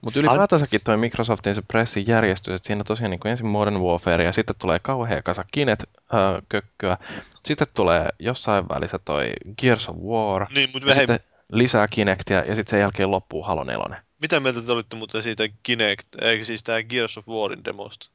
Mutta 0.01 0.21
ylipäätänsäkin 0.21 0.81
toi 0.85 0.97
Microsoftin 0.97 1.55
se 1.55 1.63
pressin 1.63 2.07
järjestys, 2.07 2.55
että 2.55 2.67
siinä 2.67 2.85
tosiaan 2.85 3.11
niin 3.11 3.21
kuin 3.21 3.31
ensin 3.31 3.49
Modern 3.49 3.81
Warfare 3.81 4.25
ja 4.25 4.33
sitten 4.33 4.57
tulee 4.59 4.79
kauhea 4.79 5.23
kasa 5.23 5.45
Kinect-kökköä, 5.53 6.97
sitten 7.45 7.67
tulee 7.75 8.09
jossain 8.19 8.69
välissä 8.69 8.99
toi 8.99 9.33
Gears 9.59 9.89
of 9.89 9.97
War, 9.97 10.47
niin, 10.55 10.71
mutta 10.73 10.89
ja 10.89 10.95
sitten 10.95 11.21
lisää 11.53 11.89
Kinectia 11.89 12.39
ja 12.39 12.55
sitten 12.55 12.71
sen 12.71 12.81
jälkeen 12.81 13.11
loppuu 13.11 13.43
Halo 13.43 13.65
4. 13.65 14.03
Mitä 14.23 14.41
mieltä 14.41 14.63
te 14.63 14.73
olitte 14.73 14.97
muuten 14.97 15.23
siitä 15.23 15.49
Kinect, 15.63 16.07
eikö 16.21 16.45
siis 16.45 16.63
tämä 16.63 16.83
Gears 16.83 17.19
of 17.19 17.29
Warin 17.29 17.65
demosta? 17.65 18.11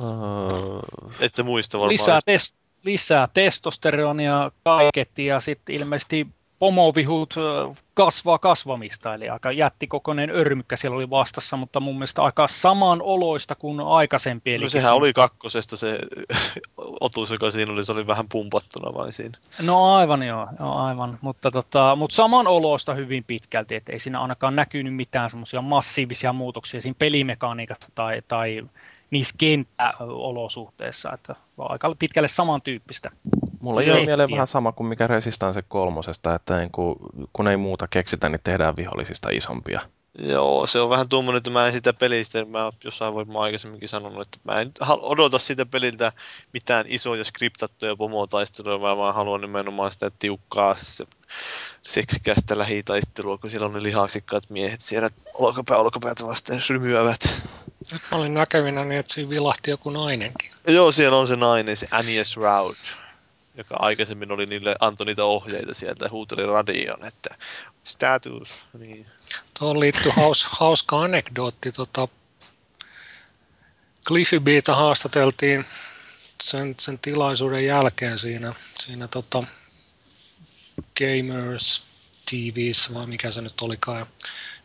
Uh... 0.00 1.14
Ette 1.20 1.42
muista 1.42 1.78
varmaan. 1.78 1.92
Lisää, 1.92 2.20
test, 2.26 2.56
lisää 2.84 3.28
testosteronia 3.34 4.50
kaiket 4.64 5.18
ja 5.18 5.40
sitten 5.40 5.74
ilmeisesti 5.74 6.26
pomovihut 6.60 7.34
kasvaa 7.94 8.38
kasvamista, 8.38 9.14
eli 9.14 9.28
aika 9.28 9.52
jättikokoinen 9.52 10.30
örmykkä 10.30 10.76
siellä 10.76 10.96
oli 10.96 11.10
vastassa, 11.10 11.56
mutta 11.56 11.80
mun 11.80 11.94
mielestä 11.94 12.22
aika 12.22 12.48
saman 12.48 13.02
oloista 13.02 13.54
kuin 13.54 13.80
aikaisempi. 13.80 14.58
No 14.58 14.68
sehän 14.68 14.94
oli 14.94 15.12
kakkosesta 15.12 15.76
se 15.76 15.98
otus, 17.00 17.30
joka 17.30 17.50
siinä 17.50 17.72
oli, 17.72 17.84
se 17.84 17.92
oli 17.92 18.06
vähän 18.06 18.28
pumpattuna 18.28 18.94
vai 18.94 19.12
siinä? 19.12 19.38
No 19.62 19.94
aivan 19.94 20.22
joo, 20.22 20.48
joo 20.58 20.74
aivan, 20.74 21.18
mutta, 21.20 21.50
tota, 21.50 21.96
mutta 21.96 22.16
saman 22.16 22.46
oloista 22.46 22.94
hyvin 22.94 23.24
pitkälti, 23.24 23.74
että 23.74 23.92
ei 23.92 24.00
siinä 24.00 24.20
ainakaan 24.20 24.56
näkynyt 24.56 24.94
mitään 24.94 25.30
semmoisia 25.30 25.62
massiivisia 25.62 26.32
muutoksia 26.32 26.80
siinä 26.80 26.96
pelimekaniikassa 26.98 27.88
tai, 27.94 28.22
tai 28.28 28.62
niissä 29.10 29.34
kenttäolosuhteissa, 29.38 31.12
että 31.12 31.34
aika 31.58 31.94
pitkälle 31.98 32.28
samantyyppistä. 32.28 33.10
Mulla 33.60 33.82
jäi 33.82 34.06
mieleen 34.06 34.30
vähän 34.30 34.46
sama 34.46 34.72
kuin 34.72 34.86
mikä 34.86 35.06
Resistance 35.06 35.62
kolmosesta, 35.62 36.34
että 36.34 36.58
niin 36.58 36.70
kun, 36.70 36.96
kun 37.32 37.48
ei 37.48 37.56
muuta 37.56 37.88
keksitä, 37.88 38.28
niin 38.28 38.40
tehdään 38.44 38.76
vihollisista 38.76 39.28
isompia. 39.30 39.80
Joo, 40.18 40.66
se 40.66 40.80
on 40.80 40.90
vähän 40.90 41.08
tuommoinen, 41.08 41.36
että 41.36 41.50
mä 41.50 41.66
en 41.66 41.72
sitä 41.72 41.92
pelistä, 41.92 42.44
mä 42.44 42.72
jossain 42.84 43.14
voin 43.14 43.36
aikaisemminkin 43.36 43.88
sanonut, 43.88 44.22
että 44.22 44.38
mä 44.44 44.60
en 44.60 44.72
odota 45.00 45.38
sitä 45.38 45.66
peliltä 45.66 46.12
mitään 46.52 46.84
isoja 46.88 47.24
skriptattuja 47.24 47.96
pomotaisteluja, 47.96 48.78
mä 48.78 48.96
vaan 48.96 49.14
haluan 49.14 49.40
nimenomaan 49.40 49.92
sitä 49.92 50.10
tiukkaa 50.18 50.76
se, 50.76 51.06
seksikästä 51.82 52.58
lähitaistelua, 52.58 53.38
kun 53.38 53.50
siellä 53.50 53.66
on 53.66 53.72
ne 53.72 53.82
lihaksikkaat 53.82 54.50
miehet 54.50 54.80
siellä 54.80 55.10
olkapää 55.34 55.76
olkapäätä 55.76 56.24
vastaan 56.26 56.62
rymyävät. 56.68 57.42
Nyt 57.92 58.02
mä 58.10 58.18
olin 58.18 58.34
näkevinä, 58.34 58.84
niin 58.84 58.98
että 58.98 59.14
siinä 59.14 59.30
vilahti 59.30 59.70
joku 59.70 59.90
nainenkin. 59.90 60.50
Joo, 60.66 60.92
siellä 60.92 61.18
on 61.18 61.28
se 61.28 61.36
nainen, 61.36 61.76
se 61.76 61.88
Anya 61.90 62.24
Shroud, 62.24 62.76
joka 63.56 63.76
aikaisemmin 63.78 64.32
oli 64.32 64.46
niille, 64.46 64.76
antoi 64.80 65.06
niitä 65.06 65.24
ohjeita 65.24 65.74
sieltä, 65.74 66.08
huuteli 66.10 66.46
radioon, 66.46 67.04
että 67.04 67.34
status, 67.84 68.48
niin. 68.78 69.06
Tuohon 69.58 69.80
liittyy 69.80 70.12
haus, 70.16 70.44
hauska 70.44 71.02
anekdootti. 71.02 71.72
Tota, 71.72 72.08
Cliffy 74.06 74.40
Beata 74.40 74.74
haastateltiin 74.74 75.64
sen, 76.42 76.74
sen 76.80 76.98
tilaisuuden 76.98 77.66
jälkeen 77.66 78.18
siinä, 78.18 78.54
siinä 78.80 79.08
tota 79.08 79.42
Gamers 80.98 81.82
TVssä, 82.30 82.94
vai 82.94 83.06
mikä 83.06 83.30
se 83.30 83.40
nyt 83.40 83.60
olikaan. 83.60 84.00
Ja 84.00 84.06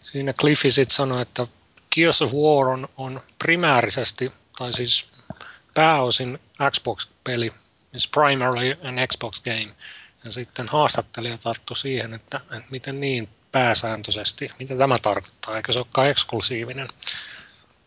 siinä 0.01 0.34
Cliffy 0.34 0.72
sitten 0.72 0.95
sanoi, 0.95 1.22
että 1.22 1.47
Gears 1.95 2.22
of 2.22 2.34
War 2.34 2.68
on, 2.68 2.89
on 2.97 3.22
primäärisesti, 3.39 4.32
tai 4.57 4.74
siis 4.74 5.11
pääosin 5.74 6.39
Xbox-peli, 6.72 7.51
is 7.93 8.07
primarily 8.07 8.78
an 8.84 8.95
Xbox 9.07 9.41
game. 9.41 9.76
Ja 10.24 10.32
sitten 10.32 10.68
haastattelija 10.68 11.38
tarttui 11.38 11.78
siihen, 11.78 12.13
että, 12.13 12.38
että 12.38 12.72
miten 12.72 12.99
niin 12.99 13.30
pääsääntöisesti, 13.51 14.51
mitä 14.59 14.78
tämä 14.78 14.99
tarkoittaa, 14.99 15.55
eikö 15.57 15.72
se 15.72 15.80
olekaan 15.80 16.09
eksklusiivinen. 16.09 16.88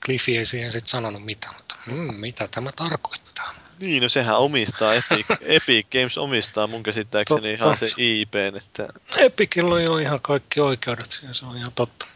Cliffy 0.05 0.37
ei 0.37 0.45
siihen 0.45 0.73
sitten 0.73 0.91
sanonut 0.91 1.25
mitään, 1.25 1.55
mutta 1.57 1.77
hmm, 1.87 2.15
mitä 2.15 2.49
tämä 2.49 2.73
tarkoittaa. 2.77 3.55
Niin, 3.81 4.03
no 4.03 4.09
sehän 4.09 4.39
omistaa, 4.39 4.95
Epic, 4.95 5.27
Epic 5.57 5.87
Games 5.93 6.19
omistaa 6.19 6.67
mun 6.67 6.83
käsittääkseni 6.83 7.41
totta. 7.41 7.65
ihan 7.65 7.77
se 7.77 7.91
IPn, 7.97 8.57
että... 8.57 8.89
Epicillä 9.17 9.75
on 9.75 9.85
jo 9.85 9.99
ihan 9.99 10.21
kaikki 10.23 10.61
oikeudet 10.61 11.21
se 11.33 11.47
on 11.47 11.57
ihan 11.57 11.73
totta. 11.75 12.07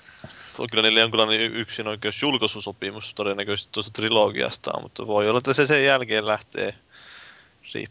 Kyllä 0.70 0.82
niillä 0.82 1.00
jonkinlainen 1.00 1.40
yksin 1.40 1.88
oikeus 1.88 2.22
julkaisusopimus 2.22 3.14
todennäköisesti 3.14 3.72
tuosta 3.72 3.92
trilogiasta, 3.92 4.80
mutta 4.82 5.06
voi 5.06 5.28
olla, 5.28 5.38
että 5.38 5.52
se 5.52 5.66
sen 5.66 5.84
jälkeen 5.84 6.26
lähtee. 6.26 6.74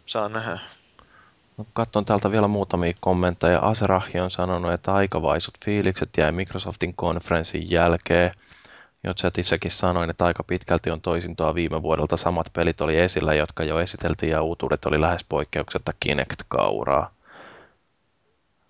Saa 0.06 0.30
nähdä. 0.30 0.60
No, 1.58 1.66
katson 1.74 2.06
täältä 2.06 2.32
vielä 2.32 2.48
muutamia 2.48 2.94
kommentteja. 3.00 3.60
Aserahi 3.60 4.20
on 4.20 4.32
sanonut, 4.32 4.74
että 4.74 4.94
aikavaisut 4.94 5.54
fiilikset 5.66 6.10
jäi 6.18 6.32
Microsoftin 6.32 6.94
konferenssin 6.96 7.72
jälkeen. 7.72 8.32
Jo 9.04 9.14
chatissakin 9.14 9.72
sanoin, 9.72 10.10
että 10.10 10.26
aika 10.26 10.44
pitkälti 10.44 10.92
on 10.92 11.02
toisintoa 11.02 11.56
viime 11.56 11.82
vuodelta. 11.82 12.18
Samat 12.18 12.54
pelit 12.54 12.82
oli 12.82 12.98
esillä, 12.98 13.34
jotka 13.34 13.64
jo 13.64 13.80
esiteltiin 13.80 14.32
ja 14.32 14.42
uutuudet 14.42 14.86
oli 14.86 15.02
lähes 15.02 15.26
poikkeuksetta 15.30 15.94
Kinect-kauraa. 16.00 17.12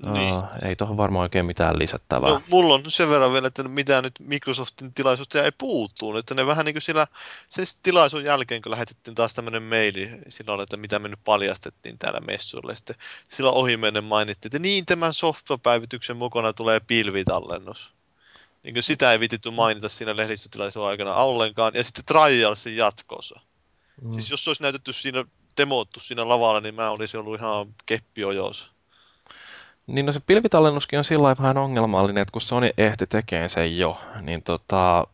Niin. 0.05 0.33
Uh, 0.33 0.43
ei 0.63 0.75
tuohon 0.75 0.97
varmaan 0.97 1.21
oikein 1.21 1.45
mitään 1.45 1.79
lisättävää. 1.79 2.29
No, 2.29 2.41
mulla 2.49 2.73
on 2.73 2.83
sen 2.87 3.09
verran 3.09 3.33
vielä, 3.33 3.47
että 3.47 3.63
mitä 3.63 4.01
nyt 4.01 4.13
Microsoftin 4.19 4.93
tilaisuutta 4.93 5.43
ei 5.43 5.51
puuttuu. 5.57 6.17
Että 6.17 6.35
ne 6.35 6.45
vähän 6.45 6.65
niin 6.65 6.73
kuin 6.73 6.81
sillä, 6.81 7.07
sen 7.49 7.65
tilaisuuden 7.83 8.25
jälkeen, 8.25 8.61
kun 8.61 8.71
lähetettiin 8.71 9.15
taas 9.15 9.33
tämmöinen 9.33 9.63
maili 9.63 10.09
silloin, 10.29 10.61
että 10.61 10.77
mitä 10.77 10.99
me 10.99 11.07
nyt 11.07 11.19
paljastettiin 11.23 11.97
täällä 11.97 12.19
messuille. 12.19 12.75
Sitten 12.75 12.95
silloin 13.27 13.55
ohimennen 13.55 14.03
mainittiin, 14.03 14.49
että 14.49 14.59
niin 14.59 14.85
tämän 14.85 15.13
softwarepäivityksen 15.13 16.17
mukana 16.17 16.53
tulee 16.53 16.79
pilvitallennus. 16.79 17.93
Niin 18.63 18.73
kuin 18.73 18.83
sitä 18.83 19.11
ei 19.11 19.19
vititty 19.19 19.51
mainita 19.51 19.89
siinä 19.89 20.15
lehdistötilaisuuden 20.15 20.89
aikana 20.89 21.15
ollenkaan. 21.15 21.73
Ja 21.75 21.83
sitten 21.83 22.05
Trialsin 22.05 22.77
jatkossa. 22.77 23.39
Mm. 24.01 24.11
Siis 24.11 24.29
jos 24.29 24.43
se 24.43 24.49
olisi 24.49 24.63
näytetty 24.63 24.93
siinä, 24.93 25.25
demottu 25.57 25.99
siinä 25.99 26.29
lavalla, 26.29 26.59
niin 26.59 26.75
mä 26.75 26.89
olisin 26.89 27.19
ollut 27.19 27.39
ihan 27.39 27.75
keppiojossa. 27.85 28.71
Niin 29.87 30.05
no 30.05 30.11
se 30.11 30.19
pilvitallennuskin 30.19 30.99
on 30.99 31.03
sillä 31.03 31.35
vähän 31.39 31.57
ongelmallinen, 31.57 32.21
että 32.21 32.31
kun 32.31 32.41
Sony 32.41 32.69
ehti 32.77 33.07
tekemään 33.07 33.49
sen 33.49 33.77
jo, 33.77 34.01
niin 34.21 34.43
tota, 34.43 35.07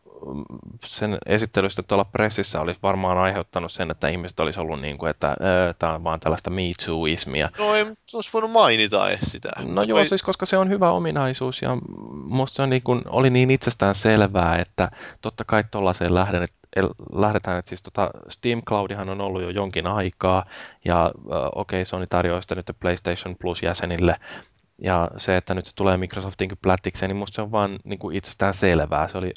sen 0.84 1.18
esittelystä 1.26 1.82
tuolla 1.82 2.04
pressissä 2.04 2.60
olisi 2.60 2.80
varmaan 2.82 3.18
aiheuttanut 3.18 3.72
sen, 3.72 3.90
että 3.90 4.08
ihmiset 4.08 4.40
olisi 4.40 4.60
ollut 4.60 4.80
niin 4.80 4.98
kuin, 4.98 5.10
että 5.10 5.36
tämä 5.78 5.94
on 5.94 6.04
vaan 6.04 6.20
tällaista 6.20 6.50
Me 6.50 6.62
Too-ismia. 6.86 7.48
No 7.58 7.74
ei 7.74 7.86
olisi 8.14 8.30
voinut 8.32 8.50
mainita 8.50 9.10
edes 9.10 9.32
sitä. 9.32 9.48
No 9.64 9.82
joo, 9.82 9.98
ei... 9.98 10.06
siis 10.06 10.22
koska 10.22 10.46
se 10.46 10.56
on 10.56 10.68
hyvä 10.68 10.90
ominaisuus 10.90 11.62
ja 11.62 11.76
musta 12.24 12.56
se 12.56 12.62
on 12.62 12.70
niin 12.70 12.82
kuin, 12.82 13.02
oli 13.06 13.30
niin 13.30 13.50
itsestään 13.50 13.94
selvää, 13.94 14.56
että 14.56 14.90
totta 15.22 15.44
kai 15.44 15.62
tuollaiseen 15.70 16.14
lähden, 16.14 16.46
lähdetään, 17.12 17.58
että 17.58 17.68
siis 17.68 17.82
tota 17.82 18.10
Steam 18.28 18.62
Cloudihan 18.62 19.08
on 19.08 19.20
ollut 19.20 19.42
jo 19.42 19.50
jonkin 19.50 19.86
aikaa, 19.86 20.44
ja 20.84 21.04
äh, 21.04 21.12
okei, 21.54 21.78
okay, 21.78 21.84
Sony 21.84 22.06
tarjoaa 22.06 22.40
sitä 22.40 22.54
nyt 22.54 22.70
PlayStation 22.80 23.36
Plus-jäsenille, 23.36 24.16
ja 24.82 25.08
se, 25.16 25.36
että 25.36 25.54
nyt 25.54 25.66
se 25.66 25.74
tulee 25.74 25.96
Microsoftinkin 25.96 26.58
plättikseen, 26.62 27.08
niin 27.08 27.16
musta 27.16 27.34
se 27.34 27.42
on 27.42 27.52
vaan 27.52 27.78
niin 27.84 27.98
kuin 27.98 28.16
itsestään 28.16 28.54
selvää. 28.54 29.08
Se 29.08 29.18
oli 29.18 29.32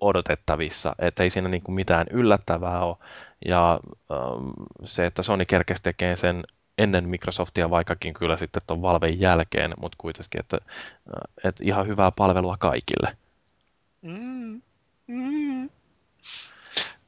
odotettavissa, 0.00 0.94
että 0.98 1.22
ei 1.22 1.30
siinä 1.30 1.48
niin 1.48 1.62
kuin 1.62 1.74
mitään 1.74 2.06
yllättävää 2.10 2.84
ole. 2.84 2.96
Ja 3.46 3.80
ähm, 4.12 4.48
se, 4.84 5.06
että 5.06 5.22
Sony 5.22 5.44
kerkesi 5.44 5.82
tekee 5.82 6.16
sen 6.16 6.44
ennen 6.78 7.08
Microsoftia, 7.08 7.70
vaikkakin 7.70 8.14
kyllä 8.14 8.36
sitten 8.36 8.62
tuon 8.66 8.82
Valven 8.82 9.20
jälkeen, 9.20 9.74
mutta 9.80 9.96
kuitenkin, 10.00 10.40
että, 10.40 10.58
äh, 10.66 11.48
että 11.50 11.64
ihan 11.66 11.86
hyvää 11.86 12.10
palvelua 12.16 12.56
kaikille. 12.56 13.16
Mm. 14.02 14.62
Mm. 15.06 15.68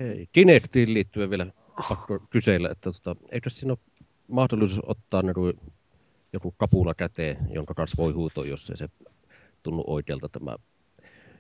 Ei, 0.01 0.29
Kinectiin 0.33 0.95
liittyen 0.95 1.31
vielä 1.31 1.47
pakko 1.89 2.19
kyseillä, 2.31 2.69
että 2.71 2.93
tota, 2.93 3.17
eikö 3.33 3.51
siinä 3.51 3.73
ole 3.73 3.79
mahdollisuus 4.29 4.83
ottaa 4.87 5.23
ne 5.23 5.33
joku 6.33 6.55
kapula 6.57 6.95
käteen, 6.95 7.37
jonka 7.51 7.75
kanssa 7.75 8.03
voi 8.03 8.13
huutoa, 8.13 8.47
jos 8.47 8.71
ei 8.71 8.77
se 8.77 8.89
tunnu 9.63 9.85
oikealta 9.87 10.29
tämä 10.29 10.57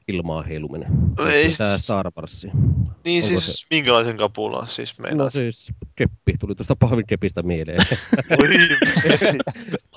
ilmaa 0.08 0.42
heiluminen. 0.42 0.88
Ei, 1.32 1.52
tämä 1.58 1.78
Star 1.78 2.10
Warsi. 2.16 2.50
Niin 3.04 3.24
Onko 3.24 3.28
siis 3.28 3.60
se... 3.60 3.66
minkälaisen 3.70 4.16
kapulan 4.16 4.68
siis 4.68 4.98
meinaat? 4.98 5.26
No 5.26 5.30
siis 5.30 5.72
keppi, 5.96 6.34
tuli 6.40 6.54
tuosta 6.54 6.76
pahvin 6.76 7.06
kepistä 7.06 7.42
mieleen. 7.42 7.78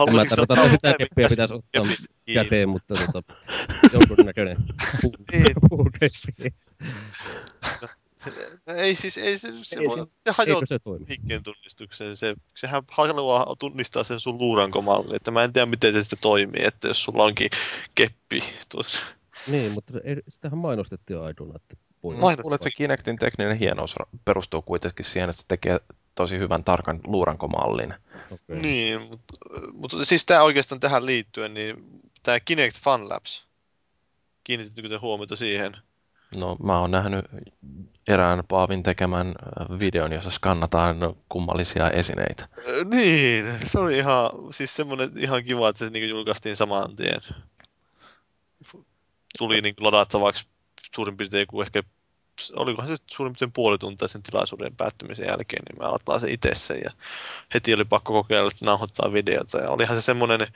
En 0.07 0.15
mä 0.15 0.25
tarkoita, 0.25 0.53
että 0.53 0.69
sitä 0.69 0.93
keppiä 0.97 1.29
pitäisi 1.29 1.53
ottaa 1.53 1.83
Kepi. 1.83 2.33
käteen, 2.33 2.69
mutta 2.69 2.95
tota, 3.11 3.33
jonkun 3.93 4.25
näköinen 4.25 4.57
puukeppi. 5.69 6.53
Ei 8.67 8.95
siis, 8.95 9.17
ei 9.17 9.37
se, 9.37 9.49
se, 9.63 9.79
ei, 9.79 9.87
voi, 9.87 9.97
se, 9.97 10.05
se 10.19 10.31
hajoaa 10.31 10.65
se 10.65 10.79
hikkeen 11.09 11.43
tunnistukseen. 11.43 12.17
Se, 12.17 12.35
sehän 12.55 12.83
haluaa 12.91 13.55
tunnistaa 13.59 14.03
sen 14.03 14.19
sun 14.19 14.37
luurankomalli, 14.37 15.15
että 15.15 15.31
mä 15.31 15.43
en 15.43 15.53
tiedä 15.53 15.65
miten 15.65 15.93
se 15.93 16.03
sitten 16.03 16.19
toimii, 16.21 16.65
että 16.65 16.87
jos 16.87 17.03
sulla 17.03 17.23
onkin 17.23 17.49
keppi 17.95 18.43
tuossa. 18.69 19.01
Niin, 19.47 19.71
mutta 19.71 19.93
sitähän 20.29 20.57
mainostettiin 20.57 21.19
aiduna, 21.19 21.53
että 21.55 21.75
Luulen, 22.03 22.39
että 22.53 22.63
se 22.63 22.69
Kinectin 22.77 23.19
tekninen 23.19 23.57
hienous 23.57 23.95
perustuu 24.25 24.61
kuitenkin 24.61 25.05
siihen, 25.05 25.29
että 25.29 25.41
se 25.41 25.47
tekee 25.47 25.79
tosi 26.15 26.37
hyvän 26.37 26.63
tarkan 26.63 26.99
luurankomallin. 27.03 27.93
Okay. 28.31 28.59
Niin, 28.61 29.01
mutta, 29.01 29.35
mutta 29.73 30.05
siis 30.05 30.25
tämä 30.25 30.43
oikeastaan 30.43 30.79
tähän 30.79 31.05
liittyen, 31.05 31.53
niin 31.53 32.01
tämä 32.23 32.39
Kinect 32.39 32.77
Fun 32.79 33.09
Labs, 33.09 33.45
kiinnitettekö 34.43 34.89
te 34.89 34.97
huomiota 34.97 35.35
siihen? 35.35 35.77
No 36.37 36.57
mä 36.63 36.79
oon 36.79 36.91
nähnyt 36.91 37.25
erään 38.07 38.43
Paavin 38.47 38.83
tekemän 38.83 39.35
videon, 39.79 40.11
jossa 40.11 40.29
skannataan 40.29 40.97
kummallisia 41.29 41.89
esineitä. 41.89 42.47
Niin, 42.85 43.45
se 43.65 43.79
oli 43.79 43.97
ihan, 43.97 44.29
siis 44.51 44.75
semmoinen 44.75 45.11
ihan 45.17 45.43
kiva, 45.43 45.69
että 45.69 45.79
se 45.79 45.89
niin 45.89 46.09
julkaistiin 46.09 46.55
saman 46.55 46.95
tien. 46.95 47.21
Tuli 49.37 49.61
niin 49.61 49.75
ladattavaksi 49.79 50.47
suurin 50.95 51.17
piirtein 51.17 51.47
kuin 51.47 51.65
ehkä 51.65 51.83
olikohan 52.55 52.87
se 52.87 52.95
suurin 53.07 53.33
piirtein 53.33 53.51
puoli 53.51 53.77
tuntia 53.77 54.07
sen 54.07 54.23
tilaisuuden 54.23 54.75
päättymisen 54.75 55.27
jälkeen, 55.29 55.63
niin 55.69 55.79
mä 55.79 55.87
aloittaa 55.87 56.19
se 56.19 56.31
itse 56.31 56.55
sen 56.55 56.81
ja 56.83 56.91
heti 57.53 57.73
oli 57.73 57.85
pakko 57.85 58.13
kokeilla, 58.13 58.47
että 58.47 58.65
nauhoittaa 58.65 59.13
videota 59.13 59.57
ja 59.57 59.69
olihan 59.69 59.97
se 59.97 60.01
semmoinen, 60.01 60.47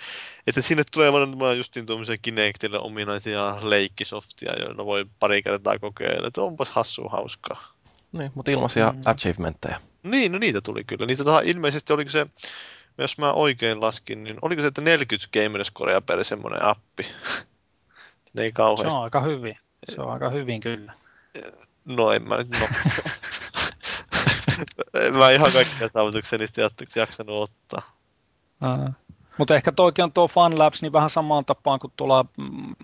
että 0.47 0.61
sinne 0.61 0.83
tulee 0.91 1.13
vaan 1.13 1.57
justiin 1.57 1.85
tuommoisia 1.85 2.17
Kinectille 2.17 2.79
ominaisia 2.79 3.57
leikkisoftia, 3.61 4.53
joilla 4.59 4.85
voi 4.85 5.05
pari 5.19 5.43
kertaa 5.43 5.79
kokeilla, 5.79 6.27
että 6.27 6.41
onpas 6.41 6.71
hassu 6.71 7.09
hauskaa. 7.09 7.75
Niin, 8.11 8.31
mutta 8.35 8.51
ilmaisia 8.51 8.91
mm. 8.91 9.01
achievementteja. 9.05 9.79
Niin, 10.03 10.31
no 10.31 10.37
niitä 10.37 10.61
tuli 10.61 10.83
kyllä. 10.83 11.05
Niitä 11.05 11.23
taha, 11.23 11.39
ilmeisesti 11.39 11.93
oliko 11.93 12.09
se, 12.09 12.27
jos 12.97 13.17
mä 13.17 13.33
oikein 13.33 13.81
laskin, 13.81 14.23
niin 14.23 14.37
oliko 14.41 14.61
se, 14.61 14.67
että 14.67 14.81
40 14.81 15.27
Gamerscorea 15.33 16.01
per 16.01 16.23
semmoinen 16.23 16.63
appi? 16.63 17.05
ei 18.37 18.51
kauheasti. 18.51 18.91
Se 18.91 18.97
on 18.97 19.03
aika 19.03 19.21
hyvin. 19.21 19.57
Se 19.95 20.01
on 20.01 20.13
aika 20.13 20.29
hyvin 20.29 20.61
kyllä. 20.61 20.93
No 21.85 22.11
en 22.11 22.27
mä 22.27 22.37
nyt, 22.37 22.49
no. 22.49 22.67
en 25.07 25.13
mä 25.13 25.31
ihan 25.31 25.53
kaikkia 25.53 25.89
saavutuksia 25.89 26.39
niistä 26.39 26.61
jaksanut 26.95 27.49
ottaa. 27.49 27.81
Uh, 28.63 28.89
mutta 29.37 29.55
ehkä 29.55 29.71
toikin 29.71 30.03
on 30.03 30.11
tuo 30.11 30.27
Fun 30.27 30.59
Labs 30.59 30.81
niin 30.81 30.93
vähän 30.93 31.09
samaan 31.09 31.45
tapaan 31.45 31.79
kuin 31.79 31.93
tuolla 31.95 32.25
mm, 32.37 32.75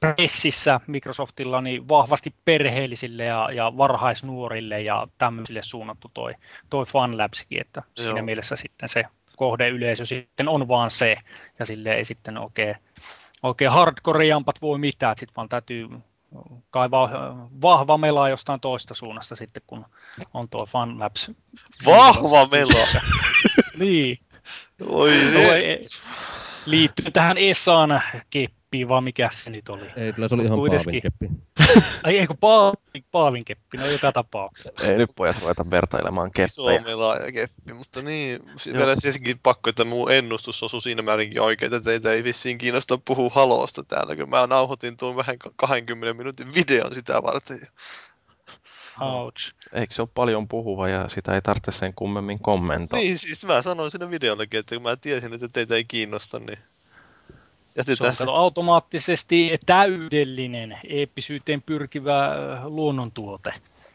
Pressissä 0.00 0.80
Microsoftilla 0.86 1.60
niin 1.60 1.88
vahvasti 1.88 2.34
perheellisille 2.44 3.24
ja, 3.24 3.48
ja 3.52 3.72
varhaisnuorille 3.76 4.80
ja 4.80 5.06
tämmöisille 5.18 5.62
suunnattu 5.62 6.10
toi, 6.14 6.34
toi 6.70 6.86
Fun 6.86 7.18
Labskin, 7.18 7.60
että 7.60 7.82
Joo. 7.96 8.06
siinä 8.06 8.22
mielessä 8.22 8.56
sitten 8.56 8.88
se 8.88 9.04
kohdeyleisö 9.36 10.06
sitten 10.06 10.48
on 10.48 10.68
vaan 10.68 10.90
se, 10.90 11.16
ja 11.58 11.66
sille 11.66 11.94
ei 11.94 12.04
sitten 12.04 12.38
oikein, 12.38 12.76
oikein 13.42 13.70
hardcore-jampat 13.70 14.62
voi 14.62 14.78
mitään, 14.78 15.16
sitten 15.18 15.36
vaan 15.36 15.48
täytyy 15.48 15.88
kaivaa 16.70 17.10
vahva 17.62 17.98
melaa 17.98 18.28
jostain 18.28 18.60
toista 18.60 18.94
suunnasta 18.94 19.36
sitten, 19.36 19.62
kun 19.66 19.86
on 20.34 20.48
tuo 20.48 20.66
Funlabs. 20.66 21.30
Vahva 21.86 22.46
mela! 22.46 22.86
niin. 23.78 24.18
Oi 24.88 25.12
liittyy 26.66 27.10
tähän 27.10 27.38
Esan 27.38 28.02
keppiin, 28.70 28.88
vaan 28.88 29.04
mikä 29.04 29.30
se 29.32 29.50
nyt 29.50 29.68
oli? 29.68 29.84
Ei, 29.96 30.12
kyllä 30.12 30.28
se 30.28 30.34
oli 30.34 30.44
ihan 30.44 30.58
Paavin 30.58 31.02
keppi. 31.02 31.30
Ai 32.02 32.18
ei, 32.18 32.26
kun 32.26 32.36
Paavin, 32.36 33.04
Paavin 33.10 33.44
keppi, 33.44 33.76
no 33.76 33.86
joka 33.86 34.12
tapauksessa. 34.12 34.86
Ei 34.86 34.98
nyt 34.98 35.10
pojat 35.16 35.40
ruveta 35.40 35.70
vertailemaan 35.70 36.30
keppejä. 36.30 36.46
Iso 36.46 37.14
ja 37.26 37.32
keppi, 37.32 37.72
mutta 37.72 38.02
niin, 38.02 38.40
vielä 38.72 38.96
siihenkin 38.96 39.40
pakko, 39.42 39.70
että 39.70 39.84
mun 39.84 40.12
ennustus 40.12 40.62
osui 40.62 40.82
siinä 40.82 41.02
määrinkin 41.02 41.40
oikein, 41.40 41.74
että 41.74 41.90
teitä 41.90 42.12
ei 42.12 42.24
vissiin 42.24 42.58
kiinnosta 42.58 42.98
puhua 43.04 43.30
halosta 43.34 43.82
täällä, 43.82 44.16
kun 44.16 44.30
mä 44.30 44.46
nauhoitin 44.46 44.96
tuon 44.96 45.16
vähän 45.16 45.36
20 45.56 46.14
minuutin 46.14 46.54
videon 46.54 46.94
sitä 46.94 47.22
varten. 47.22 47.58
Ouch. 49.00 49.54
Eikö 49.72 49.94
se 49.94 50.02
ole 50.02 50.08
paljon 50.14 50.48
puhuva 50.48 50.88
ja 50.88 51.08
sitä 51.08 51.34
ei 51.34 51.42
tarvitse 51.42 51.72
sen 51.72 51.94
kummemmin 51.94 52.38
kommentoida? 52.38 53.04
Niin, 53.04 53.18
siis 53.18 53.44
mä 53.44 53.62
sanoin 53.62 53.90
siinä 53.90 54.10
videollakin, 54.10 54.60
että 54.60 54.74
kun 54.74 54.82
mä 54.82 54.96
tiesin, 54.96 55.32
että 55.32 55.48
teitä 55.48 55.74
ei 55.74 55.84
kiinnosta, 55.84 56.38
niin 56.38 56.58
Jätetään 57.80 58.14
se 58.14 58.22
on 58.30 58.36
automaattisesti 58.36 59.58
täydellinen, 59.66 60.78
eeppisyyteen 60.88 61.62
pyrkivä 61.62 62.26
äh, 62.26 62.64
luonnontuote. 62.64 63.52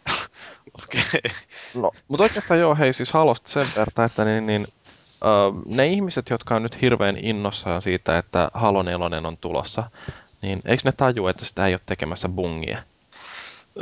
Okei. 0.83 1.01
Okay. 1.17 1.31
No, 1.73 1.91
mutta 2.07 2.23
oikeastaan 2.23 2.59
joo, 2.59 2.75
hei 2.75 2.93
siis 2.93 3.13
Halosta 3.13 3.49
sen 3.49 3.67
verran, 3.75 4.05
että 4.05 4.25
niin, 4.25 4.47
niin, 4.47 4.63
uh, 4.63 5.63
ne 5.65 5.87
ihmiset, 5.87 6.29
jotka 6.29 6.55
on 6.55 6.63
nyt 6.63 6.81
hirveän 6.81 7.17
innossaan 7.17 7.81
siitä, 7.81 8.17
että 8.17 8.49
Halo 8.53 8.83
4 8.83 9.21
on 9.27 9.37
tulossa, 9.37 9.83
niin 10.41 10.61
eikö 10.65 10.81
ne 10.85 10.91
tajua, 10.91 11.29
että 11.29 11.45
sitä 11.45 11.67
ei 11.67 11.73
ole 11.73 11.81
tekemässä 11.85 12.29
bungia? 12.29 12.83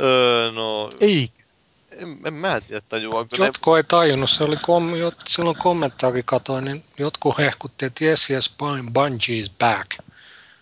Öö, 0.00 0.52
no... 0.52 0.90
Ei. 1.00 1.30
En, 1.98 2.18
en 2.24 2.34
mä 2.34 2.60
tiedä 2.60 2.80
tajua. 2.88 3.26
Jotkut 3.38 3.74
ne... 3.74 3.76
ei 3.76 3.84
tajunnut, 3.84 4.30
se 4.30 4.44
oli 4.44 4.56
kom, 4.56 4.94
jot, 4.94 5.14
silloin 5.26 5.58
kommenttaakin 5.58 6.24
katoin, 6.24 6.64
niin 6.64 6.84
jotkut 6.98 7.38
hehkutti, 7.38 7.86
että 7.86 8.04
yes, 8.04 8.30
yes, 8.30 8.56
Bungie 8.92 9.38
is 9.38 9.50
back. 9.50 9.90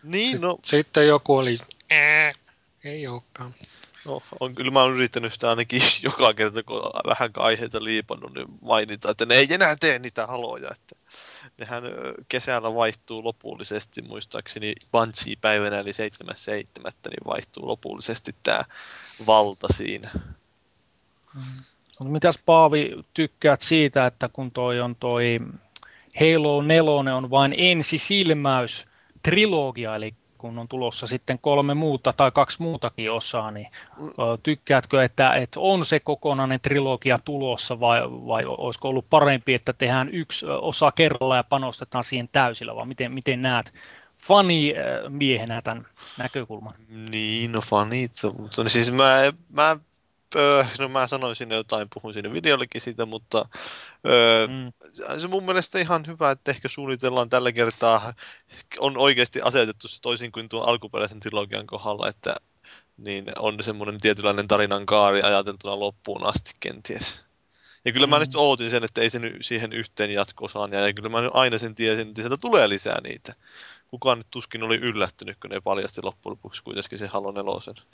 Niin, 0.02 0.40
no. 0.40 0.58
Sitten 0.64 1.06
joku 1.06 1.36
oli, 1.36 1.56
ei 2.84 3.06
olekaan. 3.06 3.54
No, 4.04 4.22
on, 4.40 4.54
kyllä 4.54 4.70
mä 4.70 4.82
oon 4.82 4.94
yrittänyt 4.94 5.32
sitä 5.32 5.50
ainakin 5.50 5.82
joka 6.02 6.34
kerta, 6.34 6.62
kun 6.62 6.76
on 6.76 7.00
vähän 7.06 7.30
aiheita 7.36 7.84
liipannut, 7.84 8.34
niin 8.34 8.48
mainita, 8.60 9.10
että 9.10 9.26
ne 9.26 9.34
ei 9.34 9.46
enää 9.50 9.76
tee 9.80 9.98
niitä 9.98 10.26
haloja. 10.26 10.70
Että 10.70 10.96
nehän 11.58 11.82
kesällä 12.28 12.74
vaihtuu 12.74 13.24
lopullisesti, 13.24 14.02
muistaakseni 14.02 14.74
Bungie-päivänä, 14.92 15.78
eli 15.78 15.90
7.7. 15.90 15.96
niin 16.84 17.26
vaihtuu 17.26 17.68
lopullisesti 17.68 18.34
tämä 18.42 18.64
valta 19.26 19.68
siinä. 19.76 20.10
Mm. 21.34 22.10
Mitäs 22.10 22.38
Paavi 22.46 23.04
tykkäät 23.14 23.62
siitä, 23.62 24.06
että 24.06 24.28
kun 24.32 24.50
toi 24.50 24.80
on 24.80 24.96
toi 24.96 25.40
Halo 26.20 26.62
4 26.62 27.16
on 27.16 27.30
vain 27.30 27.54
ensisilmäys 27.56 28.86
trilogia, 29.22 29.96
eli 29.96 30.14
kun 30.38 30.58
on 30.58 30.68
tulossa 30.68 31.06
sitten 31.06 31.38
kolme 31.38 31.74
muuta 31.74 32.12
tai 32.12 32.30
kaksi 32.30 32.62
muutakin 32.62 33.12
osaa, 33.12 33.50
niin 33.50 33.66
tykkäätkö, 34.42 35.04
että, 35.04 35.34
että 35.34 35.60
on 35.60 35.86
se 35.86 36.00
kokonainen 36.00 36.60
trilogia 36.60 37.18
tulossa 37.24 37.80
vai, 37.80 38.00
vai 38.02 38.44
olisiko 38.44 38.88
ollut 38.88 39.06
parempi, 39.10 39.54
että 39.54 39.72
tehdään 39.72 40.08
yksi 40.08 40.46
osa 40.46 40.92
kerralla 40.92 41.36
ja 41.36 41.44
panostetaan 41.44 42.04
siihen 42.04 42.28
täysillä, 42.32 42.76
vai 42.76 42.86
miten, 42.86 43.12
miten 43.12 43.42
näet 43.42 43.72
fani 44.18 44.74
miehenä 45.08 45.62
tämän 45.62 45.86
näkökulman? 46.18 46.72
Niin, 47.10 47.52
no 47.52 47.60
fanit, 47.60 48.12
mutta 48.38 48.68
siis 48.68 48.92
mä, 48.92 49.32
mä 49.56 49.76
öö, 50.36 50.64
no 50.78 50.88
mä 50.88 51.06
sanoin 51.06 51.36
sinne 51.36 51.54
jotain, 51.54 51.88
puhun 51.94 52.14
sinne 52.14 52.32
videollekin 52.32 52.80
siitä, 52.80 53.06
mutta 53.06 53.48
öö, 54.06 54.46
mm. 54.46 54.72
se 55.18 55.28
mun 55.28 55.44
mielestä 55.44 55.78
ihan 55.78 56.04
hyvä, 56.06 56.30
että 56.30 56.50
ehkä 56.50 56.68
suunnitellaan 56.68 57.30
tällä 57.30 57.52
kertaa, 57.52 58.14
on 58.78 58.98
oikeasti 58.98 59.40
asetettu 59.42 59.88
se 59.88 60.00
toisin 60.02 60.32
kuin 60.32 60.48
tuon 60.48 60.68
alkuperäisen 60.68 61.20
trilogian 61.20 61.66
kohdalla, 61.66 62.08
että 62.08 62.34
niin 62.96 63.24
on 63.38 63.62
semmoinen 63.62 64.00
tietynlainen 64.00 64.48
tarinan 64.48 64.86
kaari 64.86 65.22
ajateltuna 65.22 65.80
loppuun 65.80 66.26
asti 66.26 66.50
kenties. 66.60 67.22
Ja 67.84 67.92
kyllä 67.92 68.06
mä 68.06 68.16
mm. 68.16 68.20
nyt 68.20 68.34
ootin 68.34 68.70
sen, 68.70 68.84
että 68.84 69.00
ei 69.00 69.10
se 69.10 69.18
nyt 69.18 69.36
siihen 69.40 69.72
yhteen 69.72 70.10
jatkosaan, 70.10 70.72
ja 70.72 70.92
kyllä 70.92 71.08
mä 71.08 71.20
nyt 71.20 71.30
aina 71.34 71.58
sen 71.58 71.74
tiesin, 71.74 72.08
että 72.08 72.22
sieltä 72.22 72.36
tulee 72.36 72.68
lisää 72.68 73.00
niitä. 73.00 73.34
Kukaan 73.88 74.18
nyt 74.18 74.26
tuskin 74.30 74.62
oli 74.62 74.76
yllättynyt, 74.76 75.36
kun 75.40 75.50
ne 75.50 75.60
paljasti 75.60 76.00
loppujen 76.02 76.32
lopuksi 76.32 76.62
kuitenkin 76.62 76.98
se 76.98 77.06
Halo 77.06 77.30
4. 77.30 77.84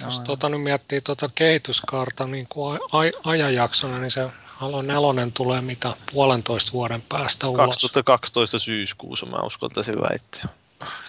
Jos 0.00 0.20
tota 0.20 0.48
nyt 0.48 0.62
miettii 0.62 1.00
tuota 1.00 1.30
kehityskaarta 1.34 2.26
niin 2.26 2.46
kuin 2.48 2.78
aj- 2.78 3.20
ajanjaksona, 3.24 3.98
niin 3.98 4.10
se 4.10 4.30
Halo 4.44 4.82
4 4.82 5.30
tulee 5.34 5.60
mitä 5.60 5.94
puolentoista 6.12 6.72
vuoden 6.72 7.02
päästä 7.02 7.48
ulos. 7.48 7.66
2012 7.66 8.58
syyskuussa 8.58 9.26
mä 9.26 9.36
uskaltaisin 9.36 10.00
väittää. 10.00 10.48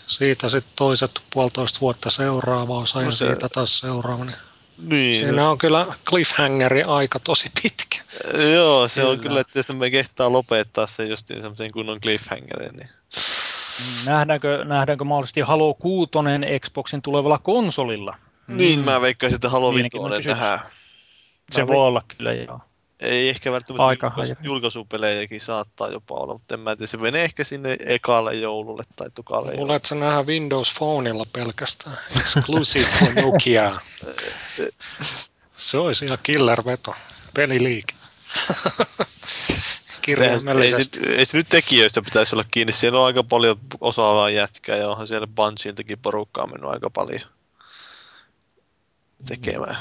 Siitä 0.07 0.49
sitten 0.49 0.71
toiset 0.75 1.11
puolitoista 1.33 1.81
vuotta 1.81 2.09
seuraava 2.09 2.77
osa 2.77 2.99
no 2.99 3.05
ja 3.05 3.11
se... 3.11 3.27
siitä 3.27 3.49
taas 3.49 3.79
seuraava. 3.79 4.25
Niin 4.25 4.37
niin, 4.77 5.15
Siinä 5.15 5.31
no... 5.31 5.51
on 5.51 5.57
kyllä 5.57 5.87
cliffhangeri 6.09 6.83
aika 6.83 7.19
tosi 7.19 7.49
pitkä. 7.61 7.97
Joo, 8.53 8.87
se 8.87 9.01
kyllä. 9.01 9.11
on 9.11 9.19
kyllä, 9.19 9.39
että 9.39 9.59
jos 9.59 9.69
me 9.69 9.89
kehtaa 9.89 10.31
lopettaa 10.31 10.87
se 10.87 11.05
justiin 11.05 11.41
semmoisen 11.41 11.71
kunnon 11.71 12.01
cliffhangerin, 12.01 12.75
niin... 12.75 12.89
Nähdäänkö, 14.05 14.65
nähdäänkö 14.65 15.03
mahdollisesti 15.03 15.41
Halo 15.41 15.73
6 15.73 16.11
Xboxin 16.59 17.01
tulevalla 17.01 17.37
konsolilla? 17.37 18.17
Niin, 18.47 18.79
mm. 18.79 18.85
mä 18.85 19.01
veikkaisin, 19.01 19.35
että 19.35 19.49
Halo 19.49 19.73
Vitoinen 19.73 20.23
tähän. 20.23 20.59
Se 21.51 21.67
voi 21.67 21.87
olla 21.87 22.03
kyllä, 22.17 22.33
joo. 22.33 22.59
Ei 22.99 23.29
ehkä 23.29 23.51
välttämättä 23.51 23.85
Aika 23.85 24.07
julkaisu, 24.07 24.35
julkaisupelejäkin 24.43 25.41
saattaa 25.41 25.87
jopa 25.87 26.15
olla, 26.15 26.33
mutta 26.33 26.53
en 26.53 26.59
mä 26.59 26.75
tiedä, 26.75 26.87
se 26.87 26.97
menee 26.97 27.23
ehkä 27.23 27.43
sinne 27.43 27.77
ekalle 27.85 28.33
joululle 28.33 28.83
tai 28.95 29.07
tukalle 29.15 29.47
joululle. 29.47 29.61
Mulle, 29.61 29.75
että 29.75 29.87
se 29.87 29.95
nähdään 29.95 30.27
Windows 30.27 30.73
Phoneilla 30.77 31.25
pelkästään. 31.33 31.97
Exclusive 32.19 32.87
for 32.99 33.13
Nokia. 33.13 33.79
se 35.55 35.77
olisi 35.77 36.05
ihan 36.05 36.17
killer-veto. 36.23 36.95
Peliliike. 37.33 37.95
Kirjaimellisesti. 40.01 40.99
Ei, 40.99 41.11
ei, 41.11 41.15
ei, 41.17 41.25
se 41.25 41.37
nyt 41.37 41.49
tekijöistä 41.49 42.01
pitäisi 42.01 42.35
olla 42.35 42.45
kiinni. 42.51 42.73
Siellä 42.73 42.99
on 42.99 43.05
aika 43.05 43.23
paljon 43.23 43.59
osaavaa 43.81 44.29
jätkää 44.29 44.77
ja 44.77 44.89
onhan 44.89 45.07
siellä 45.07 45.27
Bungieiltakin 45.27 45.99
porukkaa 45.99 46.47
mennyt 46.47 46.71
aika 46.71 46.89
paljon 46.89 47.34
tekemään. 49.27 49.77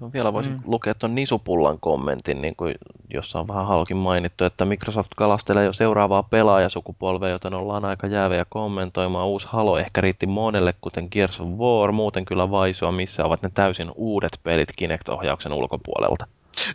No, 0.00 0.12
vielä 0.12 0.32
voisin 0.32 0.52
mm. 0.52 0.60
lukea 0.64 0.94
tuon 0.94 1.14
Nisupullan 1.14 1.80
kommentin, 1.80 2.42
niin 2.42 2.56
kuin, 2.56 2.74
jossa 3.14 3.40
on 3.40 3.48
vähän 3.48 3.66
halkin 3.66 3.96
mainittu, 3.96 4.44
että 4.44 4.64
Microsoft 4.64 5.10
kalastelee 5.16 5.64
jo 5.64 5.72
seuraavaa 5.72 6.22
pelaajasukupolvea, 6.22 7.28
joten 7.28 7.54
ollaan 7.54 7.84
aika 7.84 8.06
jäävejä 8.06 8.46
kommentoimaan. 8.48 9.26
Uusi 9.26 9.48
Halo 9.50 9.78
ehkä 9.78 10.00
riitti 10.00 10.26
monelle, 10.26 10.74
kuten 10.80 11.08
Gears 11.10 11.40
of 11.40 11.48
War, 11.48 11.92
muuten 11.92 12.24
kyllä 12.24 12.50
vaisua, 12.50 12.92
missä 12.92 13.24
ovat 13.24 13.42
ne 13.42 13.50
täysin 13.54 13.90
uudet 13.94 14.40
pelit 14.44 14.72
Kinect-ohjauksen 14.76 15.52
ulkopuolelta. 15.52 16.26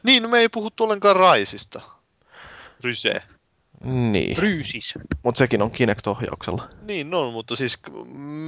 Niin, 0.03 0.24
no 0.24 0.30
me 0.30 0.39
ei 0.39 0.49
puhuttu 0.49 0.84
ollenkaan 0.84 1.16
Raisista. 1.16 1.82
Ryse. 2.84 3.22
Niin. 3.84 4.38
Ryysis. 4.38 4.93
Mutta 5.23 5.39
sekin 5.39 5.61
on 5.61 5.71
Kinect-ohjauksella. 5.71 6.69
Niin 6.82 7.13
on, 7.13 7.34
mutta 7.34 7.55
siis 7.55 7.78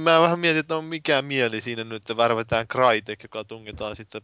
mä 0.02 0.20
vähän 0.20 0.38
mietin, 0.38 0.60
että 0.60 0.76
on 0.76 0.84
mikä 0.84 1.22
mieli 1.22 1.60
siinä 1.60 1.84
nyt, 1.84 1.96
että 1.96 2.16
värvetään 2.16 2.68
Crytek, 2.68 3.22
joka 3.22 3.44
tungetaan 3.44 3.96
sitten 3.96 4.22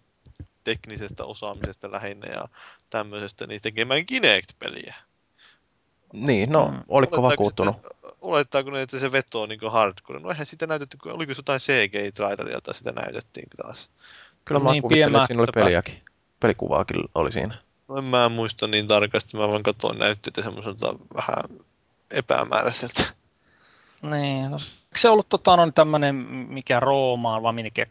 teknisestä 0.64 1.24
osaamisesta 1.24 1.92
lähinnä 1.92 2.26
ja 2.32 2.44
tämmöisestä, 2.90 3.46
niin 3.46 3.60
tekemään 3.62 4.06
Kinect-peliä. 4.06 4.94
Niin, 6.12 6.50
no, 6.50 6.68
mm. 6.68 6.82
oliko 6.88 7.22
vakuuttunut? 7.22 7.76
olettaako 8.20 8.70
ne, 8.70 8.82
että 8.82 8.98
se 8.98 9.12
vetoo 9.12 9.46
niin 9.46 9.60
hardcore? 9.70 10.20
No 10.20 10.30
eihän 10.30 10.46
sitä 10.46 10.66
näytetty, 10.66 10.98
oliko 11.04 11.34
se 11.34 11.38
jotain 11.38 11.60
CGI-traileria, 11.60 12.60
tai 12.60 12.74
sitä 12.74 12.92
näytettiin 12.92 13.48
taas. 13.56 13.90
Kyllä 14.44 14.60
mä 14.60 14.72
niin, 14.72 14.82
kuvittelin, 14.82 15.16
että 15.16 15.26
siinä 15.26 15.42
oli 15.42 15.52
peliäkin. 15.54 16.02
Pelikuvaakin 16.40 16.96
oli 17.14 17.32
siinä. 17.32 17.58
No 17.88 17.96
en 17.96 18.04
mä 18.04 18.28
muista 18.28 18.66
niin 18.66 18.88
tarkasti, 18.88 19.36
mä 19.36 19.48
vaan 19.48 19.62
katsoin 19.62 19.98
näytteitä 19.98 20.42
semmoiselta 20.42 20.94
vähän 21.14 21.44
epämääräiseltä. 22.10 23.02
Niin, 24.02 24.50
no, 24.50 24.58
se 24.96 25.08
ollut 25.08 25.28
tota, 25.28 25.56
no, 25.56 25.70
tämmöinen, 25.70 26.16
mikä 26.48 26.80
Roomaan, 26.80 27.42
vai 27.42 27.52
minkä 27.52 27.86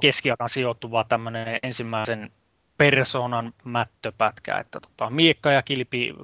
keskiaikaan 0.00 0.50
sijoittuva 0.50 1.04
tämmöinen 1.04 1.58
ensimmäisen 1.62 2.30
persoonan 2.76 3.54
mättöpätkä, 3.64 4.58
että 4.58 4.80
tota, 4.80 5.10
miekka 5.10 5.52
ja 5.52 5.62
kilpi 5.62 6.14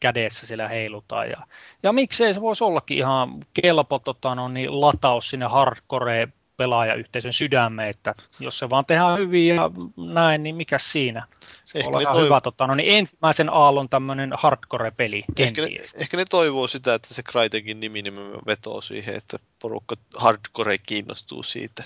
kädessä 0.00 0.46
siellä 0.46 0.68
heilutaan. 0.68 1.30
Ja, 1.30 1.46
ja 1.82 1.92
miksei 1.92 2.34
se 2.34 2.40
voisi 2.40 2.64
ollakin 2.64 2.98
ihan 2.98 3.44
kelpo 3.54 3.98
tota, 3.98 4.34
no, 4.34 4.48
niin, 4.48 4.80
lataus 4.80 5.30
sinne 5.30 5.46
hardcore 5.46 6.28
pelaajayhteisön 6.60 7.32
sydämeen, 7.32 7.88
että 7.88 8.14
jos 8.40 8.58
se 8.58 8.70
vaan 8.70 8.84
tehdään 8.84 9.18
hyvin 9.18 9.46
ja 9.46 9.70
näin, 9.96 10.42
niin 10.42 10.56
mikä 10.56 10.78
siinä? 10.78 11.26
Se 11.64 11.78
ehkä 11.78 11.90
on 11.90 12.02
toiv- 12.02 12.24
hyvä, 12.24 12.40
tota, 12.40 12.66
no 12.66 12.74
niin 12.74 12.94
ensimmäisen 12.94 13.48
aallon 13.52 13.88
tämmöinen 13.88 14.30
hardcore-peli. 14.36 15.24
Ehkä 15.36 15.62
ne, 15.62 15.68
ehkä 15.94 16.16
ne 16.16 16.24
toivoo 16.30 16.66
sitä, 16.66 16.94
että 16.94 17.14
se 17.14 17.22
Crytekin 17.22 17.80
nimi 17.80 18.02
vetoo 18.46 18.80
siihen, 18.80 19.14
että 19.14 19.38
porukka 19.62 19.96
hardcore 20.16 20.78
kiinnostuu 20.78 21.42
siitä. 21.42 21.84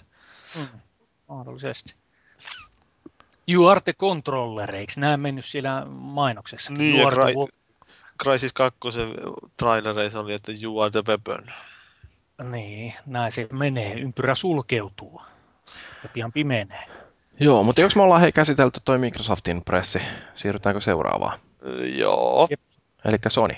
Mm, 0.57 0.66
mahdollisesti. 1.29 1.95
You 3.49 3.66
are 3.66 3.81
the 3.81 3.93
controller, 3.93 4.75
eikö 4.75 4.93
nämä 4.97 5.16
mennyt 5.16 5.45
siellä 5.45 5.85
mainoksessa? 5.89 6.72
Niin, 6.72 7.01
you 7.01 7.11
ja 7.11 7.16
Cry, 7.16 7.35
Crysis 8.22 8.53
2 8.53 8.81
trailereissa 9.57 10.20
oli, 10.20 10.35
että 10.35 10.53
you 10.62 10.81
are 10.81 10.91
the 10.91 11.03
weapon. 11.09 11.45
Niin, 12.43 12.95
näin 13.07 13.32
se 13.32 13.49
menee. 13.53 13.95
Ympyrä 13.95 14.35
sulkeutuu 14.35 15.22
ja 16.03 16.09
pian 16.12 16.32
pimenee. 16.32 16.87
Joo, 17.41 17.62
mutta 17.62 17.80
jos 17.80 17.97
me 17.97 18.03
ollaan 18.03 18.20
hei 18.20 18.32
käsitelty 18.32 18.80
toi 18.85 18.99
Microsoftin 18.99 19.64
pressi, 19.64 19.99
siirrytäänkö 20.35 20.80
seuraavaan? 20.80 21.39
Joo. 21.97 22.49
Eli 23.05 23.16
Sony. 23.28 23.55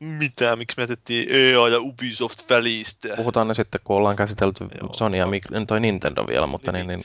Mitä? 0.00 0.56
Miksi 0.56 0.76
me 0.76 0.82
jätettiin 0.82 1.26
EA 1.30 1.68
ja 1.68 1.80
Ubisoft 1.80 2.50
välistä? 2.50 3.08
Puhutaan 3.16 3.48
ne 3.48 3.54
sitten, 3.54 3.80
kun 3.84 3.96
ollaan 3.96 4.16
käsitelty 4.16 4.64
Joo. 4.80 4.92
Sony 4.92 5.16
ja 5.16 5.26
toi 5.66 5.80
Nintendo 5.80 6.26
vielä, 6.26 6.46
mutta 6.46 6.72
niin, 6.72 6.86
niin, 6.86 7.00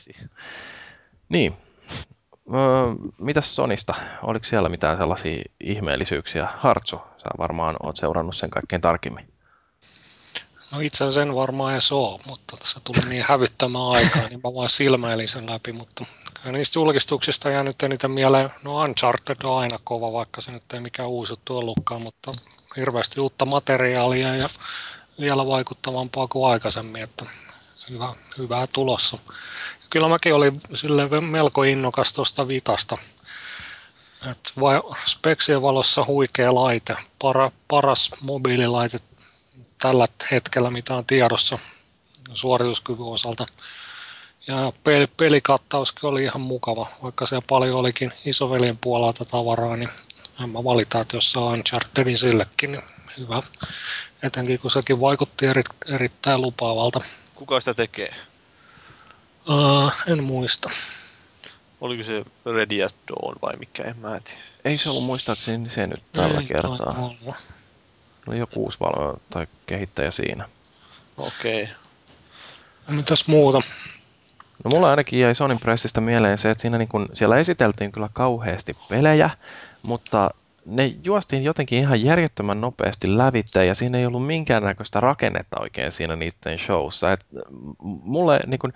niin. 1.29 1.53
Öö, 2.53 3.09
mitäs 3.19 3.55
Sonista? 3.55 3.93
Oliko 4.23 4.45
siellä 4.45 4.69
mitään 4.69 4.97
sellaisia 4.97 5.43
ihmeellisyyksiä? 5.59 6.47
Hartsu, 6.57 7.01
sä 7.17 7.29
varmaan 7.37 7.75
oot 7.83 7.95
seurannut 7.97 8.35
sen 8.35 8.49
kaikkein 8.49 8.81
tarkemmin. 8.81 9.38
No 10.71 10.79
itse 10.79 11.11
sen 11.11 11.35
varmaan 11.35 11.73
ei 11.73 11.79
ole, 11.91 12.19
mutta 12.27 12.57
tässä 12.57 12.79
tuli 12.83 13.09
niin 13.09 13.25
hävyttämään 13.27 13.89
aikaa, 13.89 14.27
niin 14.27 14.41
mä 14.43 14.53
vaan 14.55 14.69
silmäilin 14.69 15.27
sen 15.27 15.49
läpi, 15.49 15.71
mutta 15.71 16.05
kyllä 16.33 16.57
niistä 16.57 16.79
julkistuksista 16.79 17.49
jää 17.49 17.63
nyt 17.63 17.83
eniten 17.83 18.11
mieleen, 18.11 18.49
no 18.63 18.75
Uncharted 18.81 19.37
on 19.43 19.59
aina 19.59 19.79
kova, 19.83 20.13
vaikka 20.13 20.41
se 20.41 20.51
nyt 20.51 20.63
ei 20.73 20.79
mikään 20.79 21.09
uusi 21.09 21.31
juttu 21.33 21.57
ollutkaan, 21.57 22.01
mutta 22.01 22.31
hirveästi 22.75 23.19
uutta 23.19 23.45
materiaalia 23.45 24.35
ja 24.35 24.47
vielä 25.19 25.47
vaikuttavampaa 25.47 26.27
kuin 26.27 26.51
aikaisemmin, 26.51 27.03
että 27.03 27.25
hyvä, 27.89 28.15
hyvää 28.37 28.67
tulossa. 28.73 29.17
Kyllä 29.89 30.07
mäkin 30.07 30.35
olin 30.35 30.61
sille 30.73 31.21
melko 31.21 31.63
innokas 31.63 32.13
tuosta 32.13 32.47
vitasta. 32.47 32.97
Et 34.31 34.53
vai, 34.59 34.81
speksien 35.05 35.61
valossa 35.61 36.05
huikea 36.05 36.55
laite, 36.55 36.95
para, 37.21 37.51
paras 37.67 38.11
mobiililaite 38.21 38.99
tällä 39.81 40.07
hetkellä, 40.31 40.69
mitä 40.69 40.95
on 40.95 41.05
tiedossa 41.05 41.59
suorituskyvyn 42.33 43.05
osalta. 43.05 43.45
Ja 44.47 44.69
pel- 44.69 45.13
pelikattauskin 45.17 46.09
oli 46.09 46.23
ihan 46.23 46.41
mukava, 46.41 46.87
vaikka 47.03 47.25
siellä 47.25 47.45
paljon 47.49 47.79
olikin 47.79 48.11
isoveljen 48.25 48.77
puolelta 48.77 49.25
tavaraa, 49.25 49.77
niin 49.77 49.89
en 50.43 50.49
mä 50.49 50.63
valita, 50.63 50.99
että 50.99 51.17
jos 51.17 51.31
saa 51.31 51.45
Unchartedin 51.45 52.17
sillekin, 52.17 52.71
niin 52.71 52.81
hyvä. 53.17 53.41
Etenkin 54.23 54.59
kun 54.59 54.71
sekin 54.71 55.01
vaikutti 55.01 55.45
eri, 55.45 55.63
erittäin 55.87 56.41
lupaavalta. 56.41 57.01
Kuka 57.35 57.59
sitä 57.59 57.73
tekee? 57.73 58.15
Uh, 59.49 59.93
en 60.07 60.23
muista. 60.23 60.69
Oliko 61.81 62.03
se 62.03 62.25
Ready 62.45 62.83
at 62.83 62.95
Dawn 63.07 63.35
vai 63.41 63.55
mikä, 63.57 63.83
en 63.83 63.97
mä 63.97 64.19
tiedä. 64.19 64.41
Ei 64.65 64.77
se 64.77 64.89
ollut 64.89 65.03
muistaakseni 65.03 65.69
se 65.69 65.87
nyt 65.87 66.03
tällä 66.13 66.39
Ei, 66.39 66.45
kertaa. 66.45 67.13
Oli 68.27 68.39
joku 68.39 68.63
uusi 68.63 68.79
valvoja 68.79 69.17
tai 69.29 69.47
kehittäjä 69.65 70.11
siinä. 70.11 70.49
Okei. 71.17 71.63
Okay. 71.63 71.75
Mitäs 72.95 73.27
muuta? 73.27 73.61
No 74.63 74.71
mulla 74.73 74.89
ainakin 74.89 75.19
jäi 75.19 75.35
Sonin 75.35 75.59
Pressistä 75.59 76.01
mieleen 76.01 76.37
se, 76.37 76.51
että 76.51 76.61
siinä 76.61 76.77
niin 76.77 76.87
kun, 76.89 77.09
siellä 77.13 77.37
esiteltiin 77.37 77.91
kyllä 77.91 78.09
kauheasti 78.13 78.75
pelejä, 78.89 79.29
mutta 79.83 80.29
ne 80.65 80.93
juostiin 81.03 81.43
jotenkin 81.43 81.79
ihan 81.79 82.03
järjettömän 82.03 82.61
nopeasti 82.61 83.17
lävitteen 83.17 83.67
ja 83.67 83.75
siinä 83.75 83.97
ei 83.97 84.05
ollut 84.05 84.27
minkäännäköistä 84.27 84.99
rakennetta 84.99 85.59
oikein 85.59 85.91
siinä 85.91 86.15
niiden 86.15 86.59
showssa. 86.59 87.11
Et 87.11 87.25
mulle 87.81 88.39
niin 88.47 88.59
kun, 88.59 88.73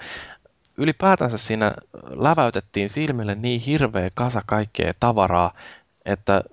ylipäätänsä 0.78 1.38
siinä 1.38 1.74
läväytettiin 2.10 2.90
silmille 2.90 3.36
niin 3.36 3.62
hirveä 3.62 4.10
kasa 4.14 4.42
kaikkea 4.46 4.94
tavaraa, 5.00 5.54
että 6.06 6.44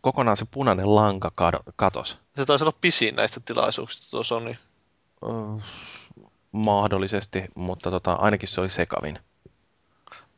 kokonaan 0.00 0.36
se 0.36 0.44
punainen 0.50 0.94
lanka 0.94 1.32
katos. 1.76 2.18
Se 2.36 2.44
taisi 2.44 2.64
olla 2.64 2.76
pisin 2.80 3.16
näistä 3.16 3.40
tilaisuuksista 3.44 4.10
tuo 4.10 4.22
Sony. 4.22 4.56
mahdollisesti, 6.52 7.44
mutta 7.54 7.90
tota, 7.90 8.12
ainakin 8.12 8.48
se 8.48 8.60
oli 8.60 8.70
sekavin. 8.70 9.18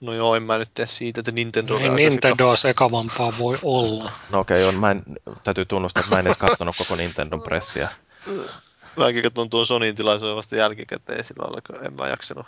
No 0.01 0.13
joo, 0.13 0.35
en 0.35 0.43
mä 0.43 0.59
nyt 0.59 0.75
tee 0.75 0.87
siitä, 0.87 1.21
että 1.21 1.33
Nintendo 1.33 1.79
Ei 1.79 1.89
Nintendo 1.89 2.57
sekavampaa 2.57 3.33
voi 3.39 3.59
olla. 3.63 4.11
No 4.33 4.41
okei, 4.41 4.63
okay, 4.63 4.75
on, 4.75 4.81
mä 4.81 4.91
en, 4.91 5.03
täytyy 5.45 5.65
tunnustaa, 5.65 6.01
että 6.01 6.15
mä 6.15 6.21
en 6.21 6.27
edes 6.27 6.37
katsonut 6.37 6.77
koko 6.79 6.97
Nintendo 6.97 7.39
pressiä. 7.39 7.89
Mäkin 8.97 9.23
katson 9.23 9.51
tuon 9.51 9.67
Sonyin 9.67 9.95
tilaisuuden 9.95 10.37
vasta 10.37 10.57
jälkikäteen 10.57 11.25
sillä 11.25 11.43
lailla, 11.43 11.61
kun 11.67 11.87
en 11.87 11.93
mä 11.93 12.09
jaksanut 12.09 12.47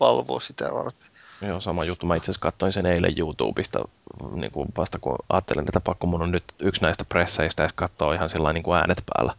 valvoa 0.00 0.40
sitä 0.40 0.64
varten. 0.72 1.13
Joo, 1.40 1.60
sama 1.60 1.84
juttu. 1.84 2.06
Mä 2.06 2.16
itse 2.16 2.24
asiassa 2.24 2.40
katsoin 2.40 2.72
sen 2.72 2.86
eilen 2.86 3.18
YouTubesta 3.18 3.88
niin 4.34 4.52
kuin 4.52 4.68
vasta 4.76 4.98
kun 4.98 5.16
ajattelin, 5.28 5.64
että 5.68 5.80
pakko 5.80 6.06
mun 6.06 6.22
on 6.22 6.30
nyt 6.30 6.44
yksi 6.58 6.82
näistä 6.82 7.04
presseistä 7.04 7.62
ja 7.62 7.68
katsoa 7.74 8.14
ihan 8.14 8.28
sillä 8.28 8.52
niin 8.52 8.62
kuin 8.62 8.76
äänet 8.76 9.02
päällä. 9.06 9.34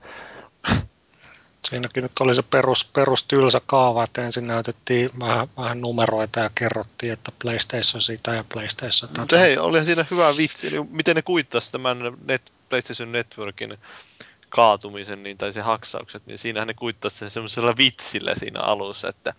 Siinäkin 1.69 2.03
nyt 2.03 2.11
oli 2.19 2.35
se 2.35 2.41
perus, 2.41 2.85
perus 2.93 3.23
tylsä 3.23 3.61
kaava, 3.65 4.03
että 4.03 4.25
ensin 4.25 4.47
näytettiin 4.47 5.09
vähän, 5.19 5.47
vähän 5.57 5.81
numeroita 5.81 6.39
ja 6.39 6.49
kerrottiin, 6.55 7.13
että 7.13 7.31
PlayStation 7.41 8.01
sitä 8.01 8.33
ja 8.33 8.45
PlayStation 8.53 9.09
tätä. 9.09 9.21
Mutta 9.21 9.37
hei, 9.37 9.57
olihan 9.57 9.85
siinä 9.85 10.05
hyvä 10.11 10.37
vitsi. 10.37 10.67
Eli 10.67 10.83
miten 10.89 11.15
ne 11.15 11.21
kuittasi 11.21 11.71
tämän 11.71 11.97
Net, 12.25 12.53
PlayStation 12.69 13.11
Networkin 13.11 13.77
kaatumisen 14.49 15.23
niin, 15.23 15.37
tai 15.37 15.53
se 15.53 15.61
haksaukset, 15.61 16.25
niin 16.25 16.37
siinähän 16.37 16.67
ne 16.67 16.73
kuittasi 16.73 17.17
sen 17.17 17.31
semmoisella 17.31 17.77
vitsillä 17.77 18.35
siinä 18.35 18.59
alussa, 18.59 19.09
että 19.09 19.33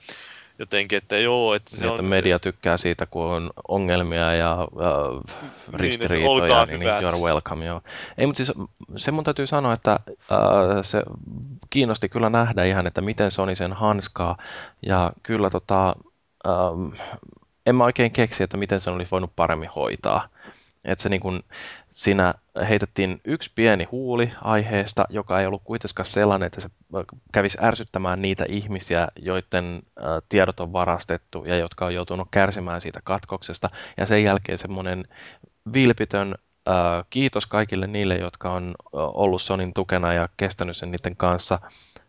jotenkin, 0.59 0.97
että 0.97 1.19
joo, 1.19 1.55
että 1.55 1.71
se 1.71 1.77
niin, 1.77 1.89
on... 1.89 1.95
Että 1.95 2.03
media 2.03 2.39
tykkää 2.39 2.77
siitä, 2.77 3.07
kun 3.07 3.25
on 3.25 3.51
ongelmia 3.69 4.35
ja 4.35 4.53
äh, 4.61 5.35
ristiriitoja, 5.75 6.67
niin, 6.67 6.81
niin 6.81 6.91
you're 6.91 7.23
welcome, 7.23 7.65
joo. 7.65 7.81
Ei, 8.19 8.27
mutta 8.27 8.45
siis 8.45 8.59
se 8.97 9.11
mun 9.11 9.25
täytyy 9.25 9.47
sanoa, 9.47 9.73
että 9.73 9.93
äh, 9.93 10.39
se 10.83 11.03
kiinnosti 11.71 12.09
kyllä 12.09 12.31
nähdä 12.31 12.65
ihan, 12.65 12.87
että 12.87 13.01
miten 13.01 13.31
Sony 13.31 13.55
sen 13.55 13.73
hanskaa, 13.73 14.37
ja 14.87 15.13
kyllä 15.23 15.51
tota, 15.51 15.97
äh, 16.47 17.01
en 17.67 17.77
mä 17.77 17.85
oikein 17.85 18.11
keksi, 18.11 18.45
että 18.45 18.57
miten 18.57 18.81
sen 18.81 18.95
olisi 18.95 19.11
voinut 19.11 19.37
paremmin 19.37 19.71
hoitaa. 19.77 20.29
Että 20.87 21.03
se 21.03 21.09
niin 21.09 21.21
kun, 21.21 21.43
siinä 21.91 22.35
heitettiin 22.69 23.21
yksi 23.25 23.53
pieni 23.55 23.85
huuli 23.85 24.33
aiheesta, 24.43 25.05
joka 25.09 25.41
ei 25.41 25.47
ollut 25.47 25.63
kuitenkaan 25.65 26.07
sellainen, 26.07 26.47
että 26.47 26.61
se 26.61 26.69
kävisi 27.33 27.59
ärsyttämään 27.63 28.23
niitä 28.23 28.45
ihmisiä, 28.49 29.09
joiden 29.17 29.83
tiedot 30.29 30.61
on 30.61 30.73
varastettu 30.73 31.45
ja 31.45 31.57
jotka 31.57 31.87
on 31.87 31.95
joutunut 31.95 32.29
kärsimään 32.31 32.81
siitä 32.81 33.01
katkoksesta. 33.05 33.69
Ja 33.97 34.07
sen 34.07 34.25
jälkeen 34.25 34.59
semmoinen 34.59 35.05
vilpitön 35.73 36.35
kiitos 37.11 37.47
kaikille 37.47 37.87
niille, 37.87 38.17
jotka 38.17 38.53
on 38.53 38.75
ollut 38.93 39.43
Sonin 39.43 39.75
tukena 39.75 40.13
ja 40.13 40.29
kestänyt 40.37 40.77
sen 40.77 40.91
niiden 40.91 41.17
kanssa 41.17 41.59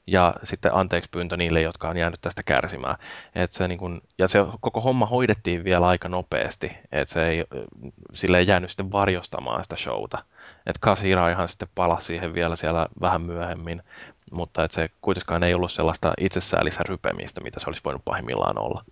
ja 0.08 0.34
sitten 0.44 0.74
anteeksi 0.74 1.10
pyyntö 1.10 1.38
niille, 1.38 1.62
jotka 1.62 1.90
on 1.90 1.98
jäänyt 1.98 2.22
tästä 2.22 2.44
kärsimään. 2.44 2.98
Et 3.36 3.52
se 3.52 3.68
niin 3.68 3.80
kun, 3.80 4.02
ja 4.18 4.28
se 4.28 4.40
koko 4.60 4.82
homma 4.82 5.06
hoidettiin 5.06 5.64
vielä 5.64 5.88
aika 5.88 6.10
nopeasti, 6.10 6.72
että 6.92 7.14
se 7.14 7.28
ei, 7.28 7.46
sille 8.14 8.38
ei 8.38 8.48
jäänyt 8.48 8.70
sitten 8.70 8.92
varjostamaan 8.92 9.64
sitä 9.64 9.76
showta. 9.76 10.18
Että 10.66 10.80
Kasira 10.80 11.30
ihan 11.30 11.48
sitten 11.48 11.70
palasi 11.76 12.06
siihen 12.06 12.34
vielä 12.34 12.56
siellä 12.56 12.88
vähän 13.02 13.22
myöhemmin, 13.22 13.84
mutta 14.32 14.64
että 14.64 14.76
se 14.76 14.90
kuitenkaan 15.02 15.44
ei 15.44 15.54
ollut 15.54 15.72
sellaista 15.72 16.14
itsessäällisä 16.20 16.84
rypemistä, 16.90 17.42
mitä 17.42 17.60
se 17.60 17.68
olisi 17.68 17.82
voinut 17.86 18.06
pahimmillaan 18.06 18.60
olla. 18.60 18.84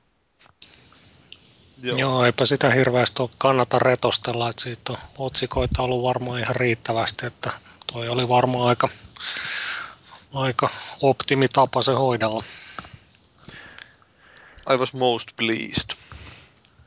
Joo. 1.84 1.98
Joo, 1.98 2.26
eipä 2.26 2.46
sitä 2.46 2.70
hirveästi 2.72 3.22
ole 3.22 3.30
kannata 3.38 3.80
retostella, 3.80 4.50
että 4.50 4.62
siitä 4.62 4.94
on 4.94 4.98
otsikoita 5.18 5.84
ollut 5.84 6.04
varmaan 6.04 6.40
ihan 6.40 6.56
riittävästi, 6.56 7.26
että 7.26 7.52
toi 7.94 8.10
oli 8.10 8.30
varmaan 8.30 8.68
aika 8.68 8.90
aika 10.36 10.70
optimitapa 11.02 11.82
se 11.82 11.94
hoidella. 11.94 12.44
I 14.74 14.78
was 14.78 14.94
most 14.94 15.30
pleased. 15.38 15.98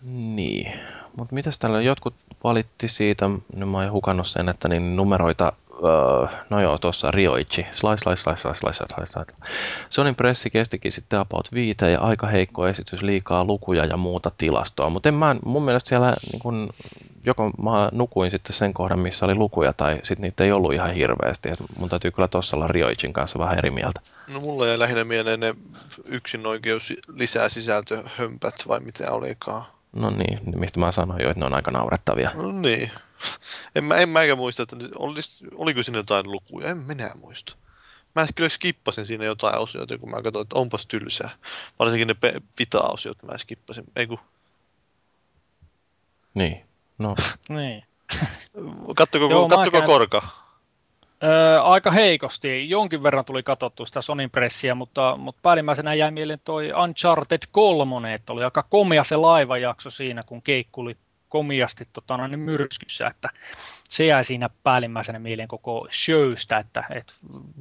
Niin, 0.02 0.72
mutta 1.16 1.34
mitäs 1.34 1.58
täällä 1.58 1.80
jotkut 1.80 2.14
valitti 2.44 2.88
siitä, 2.88 3.28
nyt 3.28 3.68
mä 3.68 3.78
oon 3.78 3.92
hukannut 3.92 4.26
sen, 4.26 4.48
että 4.48 4.68
niin 4.68 4.96
numeroita 4.96 5.52
Uh, 5.78 6.28
no 6.50 6.60
joo, 6.60 6.78
tuossa 6.78 7.10
Rioichi, 7.10 7.66
slice, 7.70 7.96
slice, 7.96 8.22
slice, 8.22 8.40
slice, 8.40 8.58
slice, 8.58 8.84
slice, 8.94 9.12
slice. 9.12 9.32
Sonin 9.90 10.14
pressi 10.14 10.50
kestikin 10.50 10.92
sitten 10.92 11.18
about 11.18 11.48
viite 11.54 11.90
ja 11.90 12.00
aika 12.00 12.26
heikko 12.26 12.68
esitys, 12.68 13.02
liikaa 13.02 13.44
lukuja 13.44 13.84
ja 13.84 13.96
muuta 13.96 14.30
tilastoa, 14.38 14.90
mutta 14.90 15.12
mä, 15.12 15.36
mun 15.44 15.62
mielestä 15.62 15.88
siellä 15.88 16.16
niin 16.32 16.40
kun, 16.40 16.70
joko 17.24 17.50
mä 17.50 17.88
nukuin 17.92 18.30
sitten 18.30 18.56
sen 18.56 18.74
kohdan, 18.74 18.98
missä 18.98 19.26
oli 19.26 19.34
lukuja, 19.34 19.72
tai 19.72 20.00
sitten 20.02 20.22
niitä 20.22 20.44
ei 20.44 20.52
ollut 20.52 20.72
ihan 20.72 20.94
hirveästi. 20.94 21.48
Et 21.48 21.58
mun 21.78 21.88
täytyy 21.88 22.10
kyllä 22.10 22.28
tuossa 22.28 22.56
olla 22.56 22.68
Rioichin 22.68 23.12
kanssa 23.12 23.38
vähän 23.38 23.58
eri 23.58 23.70
mieltä. 23.70 24.00
No 24.28 24.40
mulla 24.40 24.66
jäi 24.66 24.78
lähinnä 24.78 25.04
mieleen 25.04 25.40
ne 25.40 25.54
yksinoikeus 26.04 26.92
lisää 27.14 27.48
sisältöhömpät, 27.48 28.54
vai 28.68 28.80
mitä 28.80 29.12
olikaan. 29.12 29.62
No 29.92 30.10
niin, 30.10 30.40
mistä 30.56 30.80
mä 30.80 30.92
sanoin 30.92 31.22
jo, 31.22 31.30
että 31.30 31.40
ne 31.40 31.46
on 31.46 31.54
aika 31.54 31.70
naurettavia. 31.70 32.30
No 32.34 32.52
niin. 32.52 32.90
En 33.74 33.84
mä, 33.84 33.94
en 33.94 34.08
mä 34.08 34.22
eikä 34.22 34.36
muista, 34.36 34.62
että 34.62 34.76
olis, 34.96 35.44
oliko 35.54 35.82
siinä 35.82 35.98
jotain 35.98 36.32
lukuja, 36.32 36.68
en 36.68 36.76
minä 36.76 37.10
muista. 37.20 37.56
mä 38.14 38.26
kyllä 38.34 38.48
skippasin 38.48 39.06
siinä 39.06 39.24
jotain 39.24 39.58
osioita, 39.58 39.98
kun 39.98 40.10
mä 40.10 40.22
katsoin, 40.22 40.42
että 40.42 40.58
onpas 40.58 40.86
tylsää. 40.86 41.30
Varsinkin 41.78 42.08
ne 42.08 42.16
vita-osiot 42.58 43.22
mä 43.22 43.38
skippasin. 43.38 43.84
Ei 43.96 44.06
kun... 44.06 44.18
Niin, 46.34 46.67
no. 46.98 47.14
niin. 47.48 47.84
Kattoko, 48.96 49.30
Joo, 49.30 49.48
kattoko 49.48 49.82
korka? 49.82 50.22
Öö, 51.22 51.62
aika 51.62 51.90
heikosti. 51.90 52.70
Jonkin 52.70 53.02
verran 53.02 53.24
tuli 53.24 53.42
katsottu 53.42 53.86
sitä 53.86 54.02
Sonin 54.02 54.30
pressiä, 54.30 54.74
mutta, 54.74 55.16
mutta 55.16 55.40
päällimmäisenä 55.42 55.94
jäi 55.94 56.10
mieleen 56.10 56.40
toi 56.44 56.72
Uncharted 56.72 57.42
3, 57.52 58.14
että 58.14 58.32
oli 58.32 58.44
aika 58.44 58.62
komea 58.62 59.04
se 59.04 59.16
laivajakso 59.16 59.90
siinä, 59.90 60.22
kun 60.26 60.42
keikkuli 60.42 60.96
komiasti 61.28 61.88
tota, 61.92 62.16
noin 62.16 62.38
myrskyssä, 62.38 63.06
että 63.06 63.28
se 63.88 64.06
jäi 64.06 64.24
siinä 64.24 64.50
päällimmäisenä 64.62 65.18
mieleen 65.18 65.48
koko 65.48 65.88
showsta, 66.04 66.58
että, 66.58 66.84
että 66.90 67.12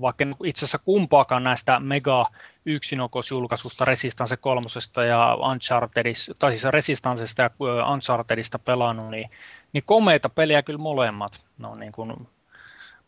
vaikka 0.01 0.25
itse 0.43 0.65
asiassa 0.65 0.77
kumpaakaan 0.77 1.43
näistä 1.43 1.79
mega 1.79 2.25
yksinokosjulkaisusta 2.65 3.85
Resistance 3.85 4.37
3 4.37 4.61
ja 5.07 5.35
Unchartedista, 5.35 6.33
tai 6.33 6.51
siis 6.51 6.63
Resistancesta 6.63 7.41
ja 7.41 7.51
Unchartedista 7.93 8.59
pelannut, 8.59 9.11
niin, 9.11 9.29
niin 9.73 9.83
komeita 9.85 10.29
peliä 10.29 10.63
kyllä 10.63 10.79
molemmat. 10.79 11.41
No 11.57 11.75
niin 11.75 11.91
kuin 11.91 12.13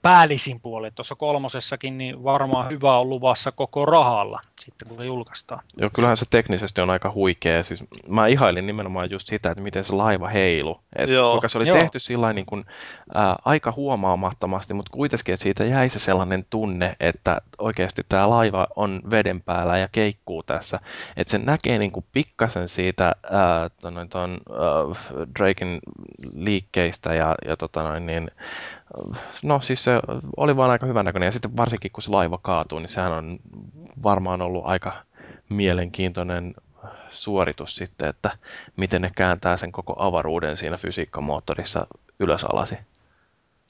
päällisin 0.01 0.59
puoli. 0.59 0.91
Tuossa 0.91 1.15
kolmosessakin 1.15 1.97
niin 1.97 2.23
varmaan 2.23 2.69
hyvä 2.69 2.97
on 2.97 3.09
luvassa 3.09 3.51
koko 3.51 3.85
rahalla 3.85 4.41
sitten, 4.59 4.87
kun 4.87 4.97
se 4.97 5.05
julkaistaan. 5.05 5.63
Joo, 5.77 5.89
kyllähän 5.95 6.17
se 6.17 6.25
teknisesti 6.29 6.81
on 6.81 6.89
aika 6.89 7.11
huikea. 7.11 7.63
Siis 7.63 7.83
mä 8.07 8.27
ihailin 8.27 8.67
nimenomaan 8.67 9.11
just 9.11 9.27
sitä, 9.27 9.51
että 9.51 9.63
miten 9.63 9.83
se 9.83 9.95
laiva 9.95 10.27
heilu. 10.27 10.79
Että 10.95 11.15
Kuinka 11.31 11.47
se 11.47 11.57
oli 11.57 11.67
Joo. 11.67 11.79
tehty 11.79 11.99
sillä 11.99 12.33
niin 12.33 12.45
kuin, 12.45 12.65
ää, 13.13 13.35
aika 13.45 13.73
huomaamattomasti, 13.75 14.73
mutta 14.73 14.91
kuitenkin, 14.91 15.33
että 15.33 15.43
siitä 15.43 15.65
jäi 15.65 15.89
se 15.89 15.99
sellainen 15.99 16.45
tunne, 16.49 16.95
että 16.99 17.41
oikeasti 17.57 18.05
tämä 18.09 18.29
laiva 18.29 18.67
on 18.75 19.01
veden 19.11 19.41
päällä 19.41 19.77
ja 19.77 19.87
keikkuu 19.91 20.43
tässä. 20.43 20.79
Että 21.17 21.31
se 21.31 21.37
näkee 21.37 21.79
niin 21.79 21.91
kuin 21.91 22.05
pikkasen 22.11 22.67
siitä 22.67 23.15
ää, 23.31 23.69
ton, 23.81 24.09
ton, 24.09 24.37
ää, 24.51 25.27
Draken 25.39 25.79
liikkeistä 26.33 27.13
ja, 27.13 27.35
ja 27.45 27.57
tota 27.57 27.83
noin, 27.83 28.05
niin, 28.05 28.31
no 29.43 29.61
siis 29.61 29.83
se 29.83 29.91
oli 30.37 30.57
vaan 30.57 30.71
aika 30.71 30.85
hyvän 30.85 31.05
näköinen 31.05 31.27
ja 31.27 31.31
sitten 31.31 31.57
varsinkin 31.57 31.91
kun 31.91 32.03
se 32.03 32.11
laiva 32.11 32.39
kaatuu, 32.41 32.79
niin 32.79 32.89
sehän 32.89 33.11
on 33.11 33.39
varmaan 34.03 34.41
ollut 34.41 34.65
aika 34.65 34.93
mielenkiintoinen 35.49 36.53
suoritus 37.09 37.75
sitten, 37.75 38.09
että 38.09 38.31
miten 38.75 39.01
ne 39.01 39.11
kääntää 39.15 39.57
sen 39.57 39.71
koko 39.71 39.95
avaruuden 39.97 40.57
siinä 40.57 40.77
fysiikkamoottorissa 40.77 41.87
ylös 42.19 42.43
alasi. 42.43 42.77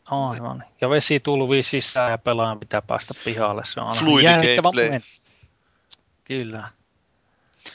Aivan. 0.06 0.64
Ja 0.82 0.90
vesi 0.90 1.20
tulvii 1.20 1.64
sisään 1.64 2.12
ja 2.12 2.18
pelaajan 2.18 2.60
pitää 2.60 2.82
päästä 2.82 3.14
pihalle. 3.26 3.62
Se 3.66 3.80
on 3.80 3.92
Fluid 3.96 4.26
gameplay. 4.26 5.00
Kyllä. 6.24 6.70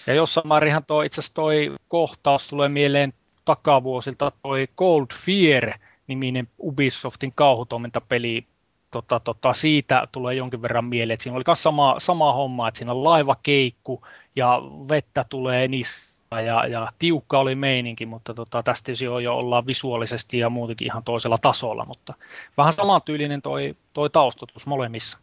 Ja 0.07 0.14
jossain 0.14 0.49
määrinhan 0.49 0.84
toi, 0.84 1.07
itse 1.07 1.20
asiassa 1.20 1.34
toi 1.34 1.76
kohtaus 1.88 2.49
tulee 2.49 2.68
mieleen 2.68 3.12
takavuosilta 3.45 4.32
toi 4.42 4.68
Cold 4.76 5.07
Fear– 5.24 5.72
niminen 6.07 6.48
Ubisoftin 6.59 7.32
kauhutoimintapeli, 7.34 8.46
tota, 8.90 9.20
tota, 9.20 9.55
siitä 9.55 10.09
tulee 10.12 10.34
jonkin 10.34 10.62
verran 10.62 10.84
mieleen, 10.84 11.14
että 11.14 11.22
siinä 11.22 11.36
oli 11.36 11.44
myös 11.46 11.62
sama, 11.62 11.94
sama 11.98 12.32
homma, 12.32 12.68
että 12.68 12.78
siinä 12.78 12.92
on 12.92 13.05
laivakeikku 13.05 14.07
ja 14.36 14.62
vettä 14.88 15.24
tulee 15.28 15.68
niistä 15.68 16.14
ja, 16.40 16.66
ja 16.66 16.92
tiukka 16.98 17.38
oli 17.38 17.55
meininki, 17.55 18.07
mutta 18.07 18.34
tota, 18.34 18.62
tästä 18.62 18.92
jo, 19.05 19.18
jo 19.18 19.36
ollaan 19.36 19.66
visuaalisesti 19.66 20.38
ja 20.38 20.50
muutenkin 20.50 20.86
ihan 20.86 21.05
toisella 21.05 21.38
tasolla, 21.38 21.84
mutta 21.84 22.14
vähän 22.57 22.72
samantyylinen 22.72 23.42
toi, 23.42 23.76
toi 23.92 24.11
taustatus 24.11 24.66
molemmissa. 24.66 25.18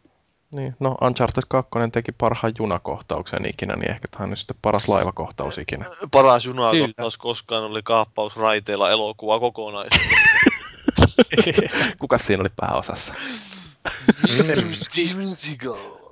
Niin, 0.54 0.76
no 0.80 0.96
Uncharted 1.00 1.42
2 1.48 1.70
teki 1.92 2.12
parhaan 2.12 2.52
junakohtauksen 2.58 3.46
ikinä, 3.46 3.76
niin 3.76 3.90
ehkä 3.90 4.08
tämä 4.08 4.24
on 4.24 4.36
sitten 4.36 4.56
paras 4.62 4.88
laivakohtaus 4.88 5.58
ikinä. 5.58 5.84
Paras 6.10 6.44
junakohtaus 6.44 7.18
koskaan 7.18 7.64
oli 7.64 7.80
kaappaus 7.84 8.36
raiteilla 8.36 8.90
elokuva 8.90 9.40
kokonaisuudessaan. 9.40 10.42
Kuka 12.00 12.18
siinä 12.18 12.40
oli 12.40 12.52
pääosassa? 12.56 13.14
Steven 14.70 15.34
Seagal. 15.34 16.02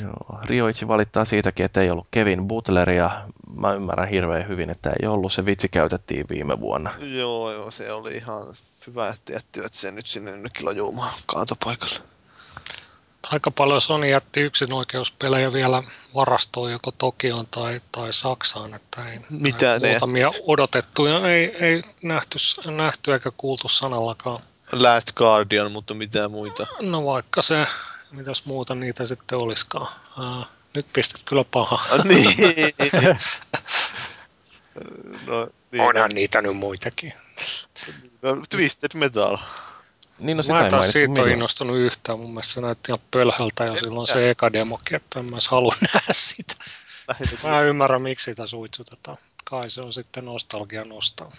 Joo, 0.00 0.40
Rioichi 0.44 0.88
valittaa 0.88 1.24
siitäkin, 1.24 1.66
että 1.66 1.80
ei 1.80 1.90
ollut 1.90 2.08
Kevin 2.10 2.48
Butleria. 2.48 3.10
Mä 3.56 3.72
ymmärrän 3.72 4.08
hirveän 4.08 4.48
hyvin, 4.48 4.70
että 4.70 4.92
ei 5.02 5.08
ollut. 5.08 5.32
Se 5.32 5.46
vitsi 5.46 5.68
käytettiin 5.68 6.26
viime 6.30 6.60
vuonna. 6.60 6.90
Joo, 7.00 7.52
joo 7.52 7.70
se 7.70 7.92
oli 7.92 8.14
ihan 8.14 8.46
hyvä, 8.86 9.08
että 9.08 9.32
jättivät 9.32 9.72
sen 9.72 9.94
nyt 9.94 10.06
sinne 10.06 10.36
nytkin 10.36 10.66
lajuumaan 10.66 11.14
kaatopaikalle 11.26 12.00
aika 13.32 13.50
paljon 13.50 13.80
Sony 13.80 14.08
jätti 14.08 14.40
yksinoikeuspelejä 14.40 15.52
vielä 15.52 15.82
varastoon 16.14 16.72
joko 16.72 16.90
Tokioon 16.90 17.46
tai, 17.46 17.80
tai 17.92 18.12
Saksaan, 18.12 18.74
että 18.74 19.10
ei 19.12 19.20
Mitä 19.30 19.78
ne? 19.78 19.90
muutamia 19.90 20.28
odotettuja 20.46 21.28
ei, 21.28 21.56
ei 21.60 21.82
nähty, 22.02 22.38
nähty 22.76 23.12
eikä 23.12 23.32
kuultu 23.36 23.68
sanallakaan. 23.68 24.42
Last 24.72 25.12
Guardian, 25.12 25.72
mutta 25.72 25.94
mitä 25.94 26.28
muita? 26.28 26.66
No 26.80 27.04
vaikka 27.04 27.42
se, 27.42 27.66
mitäs 28.10 28.44
muuta 28.44 28.74
niitä 28.74 29.06
sitten 29.06 29.38
olisikaan. 29.38 29.86
Uh, 30.18 30.46
nyt 30.74 30.86
pistät 30.92 31.20
kyllä 31.24 31.44
paha. 31.44 31.80
niin. 32.04 32.24
no, 35.26 35.48
niin. 35.72 35.82
Onhan 35.82 36.10
niitä 36.14 36.42
nyt 36.42 36.56
muitakin. 36.56 37.12
No, 38.22 38.36
Twisted 38.50 38.90
Metal. 38.94 39.38
Niin, 40.18 40.36
no 40.36 40.42
sitä 40.42 40.54
Mä 40.54 40.64
en 40.64 40.70
taas 40.70 40.92
siitä 40.92 41.22
ole 41.22 41.30
innostunut 41.30 41.76
yhtään. 41.76 42.18
Mun 42.18 42.30
mielestä 42.30 42.54
se 42.54 42.60
näytti 42.60 42.92
ihan 42.92 43.00
pölhältä 43.10 43.64
jo 43.64 43.76
silloin 43.76 44.06
se 44.06 44.30
eka 44.30 44.52
demokin, 44.52 44.96
että 44.96 45.20
en 45.20 45.26
mä 45.26 45.36
halua 45.50 45.74
nähdä 45.94 46.12
sitä. 46.12 46.54
Mä 47.44 47.60
ymmärrän, 47.60 48.02
miksi 48.02 48.24
sitä 48.24 48.46
suitsutetaan. 48.46 49.16
Kai 49.44 49.70
se 49.70 49.80
on 49.80 49.92
sitten 49.92 50.24
nostalgia 50.24 50.84
nostaa. 50.84 51.30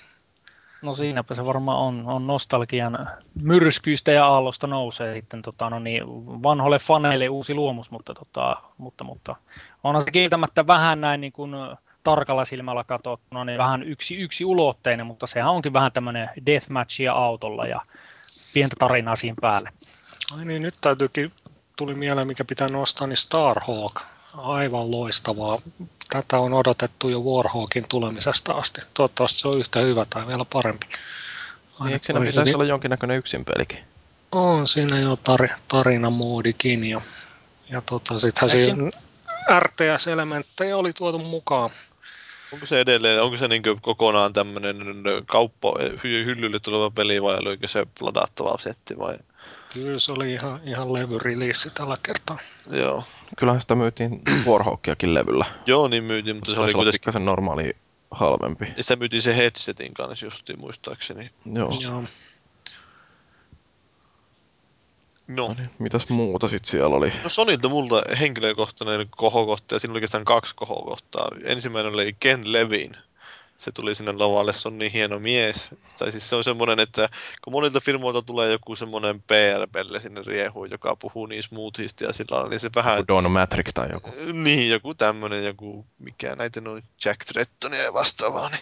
No 0.82 0.96
siinäpä 0.96 1.36
se 1.36 1.46
varmaan 1.46 1.78
on, 1.78 2.04
on 2.08 2.28
nostalgian 2.28 3.10
myrskyistä 3.42 4.12
ja 4.12 4.26
aallosta 4.26 4.68
nousee 4.68 5.14
sitten 5.14 5.42
tota, 5.42 5.70
no 5.70 5.80
niin, 5.80 6.04
vanhoille 6.44 6.80
faneille 6.80 7.30
uusi 7.30 7.54
luomus, 7.54 7.92
mutta, 7.92 8.14
tota, 8.14 8.58
mutta, 8.78 9.04
mutta 9.04 9.36
onhan 9.84 10.04
se 10.04 10.12
kieltämättä 10.12 10.68
vähän 10.68 11.02
näin 11.02 11.22
niin 11.22 11.34
kuin 11.34 11.52
tarkalla 12.04 12.46
silmällä 12.46 12.84
katsottuna, 12.84 13.46
niin 13.46 13.58
vähän 13.58 13.84
yksi, 13.84 14.16
yksi 14.16 14.46
ulotteinen, 14.46 15.06
mutta 15.06 15.28
sehän 15.28 15.52
onkin 15.52 15.74
vähän 15.74 15.92
tämmöinen 15.92 16.30
deathmatchia 16.46 17.14
autolla 17.14 17.68
ja 17.68 17.82
pientä 18.54 18.76
tarinaa 18.80 19.16
siinä 19.16 19.36
päälle. 19.42 19.72
Ai 20.32 20.46
niin, 20.46 20.62
nyt 20.62 20.76
täytyykin, 20.82 21.32
tuli 21.76 21.94
mieleen, 21.94 22.28
mikä 22.28 22.46
pitää 22.46 22.70
nostaa, 22.70 23.08
niin 23.08 23.18
Starhawk. 23.18 24.02
Aivan 24.38 24.92
loistavaa. 24.92 25.60
Tätä 26.10 26.38
on 26.38 26.54
odotettu 26.54 27.10
jo 27.10 27.20
Warhawkin 27.20 27.86
tulemisesta 27.90 28.54
asti. 28.54 28.82
Toivottavasti 28.94 29.40
se 29.40 29.48
on 29.48 29.60
yhtä 29.60 29.80
hyvä 29.80 30.06
tai 30.10 30.28
vielä 30.28 30.46
parempi. 30.54 30.88
Niin, 31.80 31.94
eikö 31.94 32.06
siinä 32.06 32.20
pitäisi 32.20 32.40
hyvin... 32.40 32.56
olla 32.56 32.66
jonkinnäköinen 32.66 33.18
yksinpelikin? 33.18 33.80
On 34.32 34.68
siinä 34.68 35.00
jo 35.00 35.16
tar- 35.16 35.60
tarinamoodikin 35.68 36.84
ja, 36.84 37.02
ja 37.70 37.82
tota, 37.82 38.20
sittenhän 38.20 38.50
siinä 38.50 38.90
RTS-elementtejä 39.60 40.78
oli 40.78 40.94
tuotu 40.94 41.20
mukaan. 41.20 41.70
Onko 42.54 42.66
se 42.66 42.80
edelleen, 42.80 43.22
onko 43.22 43.38
se 43.38 43.48
niin 43.48 43.64
kokonaan 43.82 44.34
tämmöinen 44.34 44.78
kauppa, 45.26 45.74
hyllylle 46.04 46.60
tuleva 46.60 46.92
peli 46.92 47.22
vai 47.22 47.38
oliko 47.38 47.68
se 47.68 47.88
ladattava 48.02 48.58
setti 48.58 48.98
vai? 49.00 49.18
Kyllä 49.74 50.00
se 50.00 50.12
oli 50.12 50.34
ihan, 50.34 50.62
ihan 50.66 50.94
levyriliissi 50.94 51.70
tällä 51.70 51.96
kertaa. 52.04 52.38
Joo. 52.72 53.04
Kyllähän 53.38 53.62
sitä 53.62 53.76
myytiin 53.76 54.22
Warhawkiakin 54.50 55.14
levyllä. 55.14 55.46
Joo, 55.66 55.88
niin 55.88 56.04
myytiin, 56.04 56.36
mutta 56.36 56.52
se, 56.52 56.56
se 56.56 56.62
oli 56.62 56.74
kuitenkin... 56.74 57.14
Se 57.14 57.20
normaali 57.20 57.76
halvempi. 58.12 58.74
Ja 58.78 58.84
sitä 58.84 58.96
myytiin 58.96 59.22
se 59.22 59.38
headsetin 59.38 59.94
kanssa 59.94 60.26
justiin 60.26 60.60
muistaakseni. 60.60 61.30
Joo. 61.54 61.74
Joo. 61.82 62.04
No. 65.30 65.48
no 65.48 65.54
niin, 65.54 65.70
mitäs 65.80 66.10
muuta 66.10 66.48
sitten 66.48 66.72
siellä 66.72 66.96
oli? 66.96 67.14
No 67.24 67.30
Sonilta 67.30 67.70
multa 67.70 68.02
henkilökohtainen 68.20 69.08
kohokohta, 69.18 69.76
ja 69.76 69.80
siinä 69.80 69.92
oli 69.92 69.98
oikeastaan 69.98 70.26
kaksi 70.26 70.56
kohokohtaa. 70.56 71.30
Ensimmäinen 71.44 71.94
oli 71.94 72.16
Ken 72.20 72.54
Levin. 72.54 72.98
Se 73.58 73.72
tuli 73.72 73.96
sinne 73.96 74.12
lavalle, 74.12 74.54
se 74.54 74.68
on 74.68 74.78
niin 74.78 74.92
hieno 74.92 75.20
mies. 75.20 75.70
Tai 76.00 76.12
siis 76.12 76.30
se 76.30 76.36
on 76.36 76.44
semmoinen, 76.44 76.80
että 76.80 77.10
kun 77.44 77.54
monilta 77.54 77.80
firmoilta 77.80 78.22
tulee 78.22 78.52
joku 78.52 78.76
semmoinen 78.76 79.24
PR-pelle 79.28 80.00
sinne 80.00 80.22
riehuun, 80.26 80.72
joka 80.72 80.96
puhuu 80.96 81.26
niin 81.26 81.44
smoothista 81.44 82.04
ja 82.04 82.14
sillä 82.14 82.36
lailla, 82.36 82.50
niin 82.50 82.60
se 82.60 82.70
vähän... 82.76 83.04
Don 83.08 83.32
Matrick 83.32 83.74
tai 83.74 83.90
joku. 83.92 84.12
Niin, 84.34 84.70
joku 84.70 84.94
tämmöinen, 84.94 85.46
joku, 85.46 85.86
mikä 86.00 86.36
näitä 86.36 86.62
noin 86.62 86.84
Jack 87.06 87.26
Trettonia 87.26 87.84
ja 87.84 87.94
vastaavaa, 87.94 88.50
niin 88.50 88.62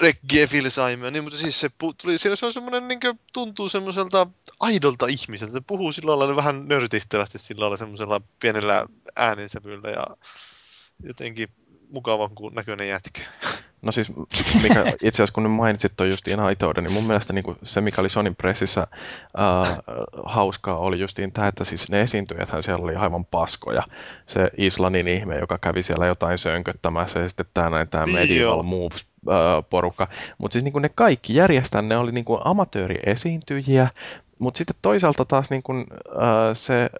Reggie 0.00 0.46
Phil 0.46 0.70
Simon, 0.70 1.12
niin, 1.12 1.24
mutta 1.24 1.38
siis 1.38 1.60
se, 1.60 1.70
tuli, 2.02 2.18
se 2.18 2.46
on 2.46 2.52
semmoinen, 2.52 2.88
niin 2.88 3.00
kuin, 3.00 3.20
tuntuu 3.32 3.68
semmoiselta 3.68 4.26
aidolta 4.60 5.06
ihmiseltä. 5.06 5.52
Se 5.52 5.60
puhuu 5.60 5.92
sillä 5.92 6.18
lailla 6.18 6.36
vähän 6.36 6.68
nörtihtävästi 6.68 7.38
sillä 7.38 7.60
lailla 7.60 7.76
semmoisella 7.76 8.20
pienellä 8.40 8.86
äänensävyllä 9.16 9.90
ja 9.90 10.06
jotenkin 11.02 11.48
mukavan 11.90 12.30
näköinen 12.52 12.88
jätkä. 12.88 13.20
No 13.82 13.92
siis, 13.92 14.12
mikä 14.62 14.84
itse 15.02 15.22
asiassa 15.22 15.34
kun 15.34 15.42
nyt 15.42 15.52
mainitsit 15.52 15.92
tuon 15.96 16.10
justiin 16.10 16.40
aitouden, 16.40 16.84
niin 16.84 16.92
mun 16.92 17.06
mielestä 17.06 17.32
niin 17.32 17.44
se, 17.62 17.80
mikä 17.80 18.00
oli 18.00 18.08
Sonin 18.08 18.36
pressissä 18.36 18.80
äh, 18.80 19.78
hauskaa, 20.24 20.78
oli 20.78 21.00
justiin 21.00 21.32
tämä, 21.32 21.48
että 21.48 21.64
siis 21.64 21.90
ne 21.90 22.00
esiintyjäthän 22.00 22.62
siellä 22.62 22.84
oli 22.84 22.96
aivan 22.96 23.24
paskoja. 23.24 23.82
Se 24.26 24.50
Islannin 24.56 25.08
ihme, 25.08 25.38
joka 25.38 25.58
kävi 25.58 25.82
siellä 25.82 26.06
jotain 26.06 26.38
sönköttämässä, 26.38 27.20
ja 27.20 27.28
sitten 27.28 27.46
tämä 27.54 27.70
näin 27.70 27.88
tämä 27.88 28.06
Medieval 28.06 28.62
Moves 28.62 29.06
porukka. 29.70 30.08
Mutta 30.38 30.52
siis 30.52 30.64
niin 30.64 30.82
ne 30.82 30.90
kaikki 30.94 31.34
järjestään, 31.34 31.88
ne 31.88 31.96
oli 31.96 32.12
niin 32.12 32.24
amatööriesiintyjiä, 32.44 33.88
mutta 34.38 34.58
sitten 34.58 34.76
toisaalta 34.82 35.24
taas 35.24 35.50
niin 35.50 35.62
kun, 35.62 35.86
äh, 36.08 36.50
se 36.52 36.90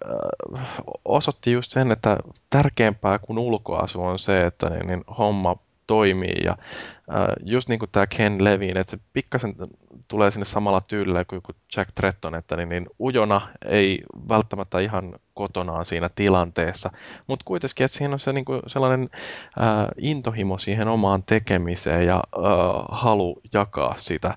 äh, 0.55 0.69
osoitti 1.05 1.53
just 1.53 1.71
sen, 1.71 1.93
että 1.93 2.17
tärkeämpää 2.51 3.19
kuin 3.19 3.39
ulkoasu 3.39 4.05
on 4.05 4.19
se, 4.19 4.47
että 4.47 4.71
niin, 4.71 4.87
niin 4.87 5.05
homma 5.19 5.57
toimii. 5.89 6.45
Ja 6.45 6.51
äh, 6.51 7.29
just 7.45 7.69
niin 7.69 7.79
kuin 7.79 7.91
tämä 7.93 8.07
Ken 8.07 8.45
Levin, 8.45 8.79
että 8.79 8.91
se 8.91 8.99
pikkasen 9.13 9.55
tulee 10.09 10.31
sinne 10.31 10.45
samalla 10.45 10.81
tyylillä 10.81 11.25
kuin, 11.25 11.43
Jack 11.77 11.91
Tretton, 11.95 12.35
että 12.35 12.57
niin, 12.57 12.69
niin 12.69 12.87
ujona 12.99 13.49
ei 13.65 14.03
välttämättä 14.29 14.81
ihan 14.81 15.15
kotonaan 15.35 15.85
siinä 15.85 16.11
tilanteessa, 16.15 16.91
mutta 17.27 17.45
kuitenkin, 17.45 17.85
että 17.85 17.99
siinä 17.99 18.13
on 18.13 18.21
se 18.21 18.33
niin 18.33 18.45
kuin 18.45 18.61
sellainen 18.67 19.09
äh, 19.61 19.87
intohimo 19.99 20.59
siihen 20.59 20.89
omaan 20.89 21.23
tekemiseen 21.23 22.07
ja 22.07 22.17
äh, 22.17 22.85
halu 22.91 23.41
jakaa 23.53 23.95
sitä 23.97 24.35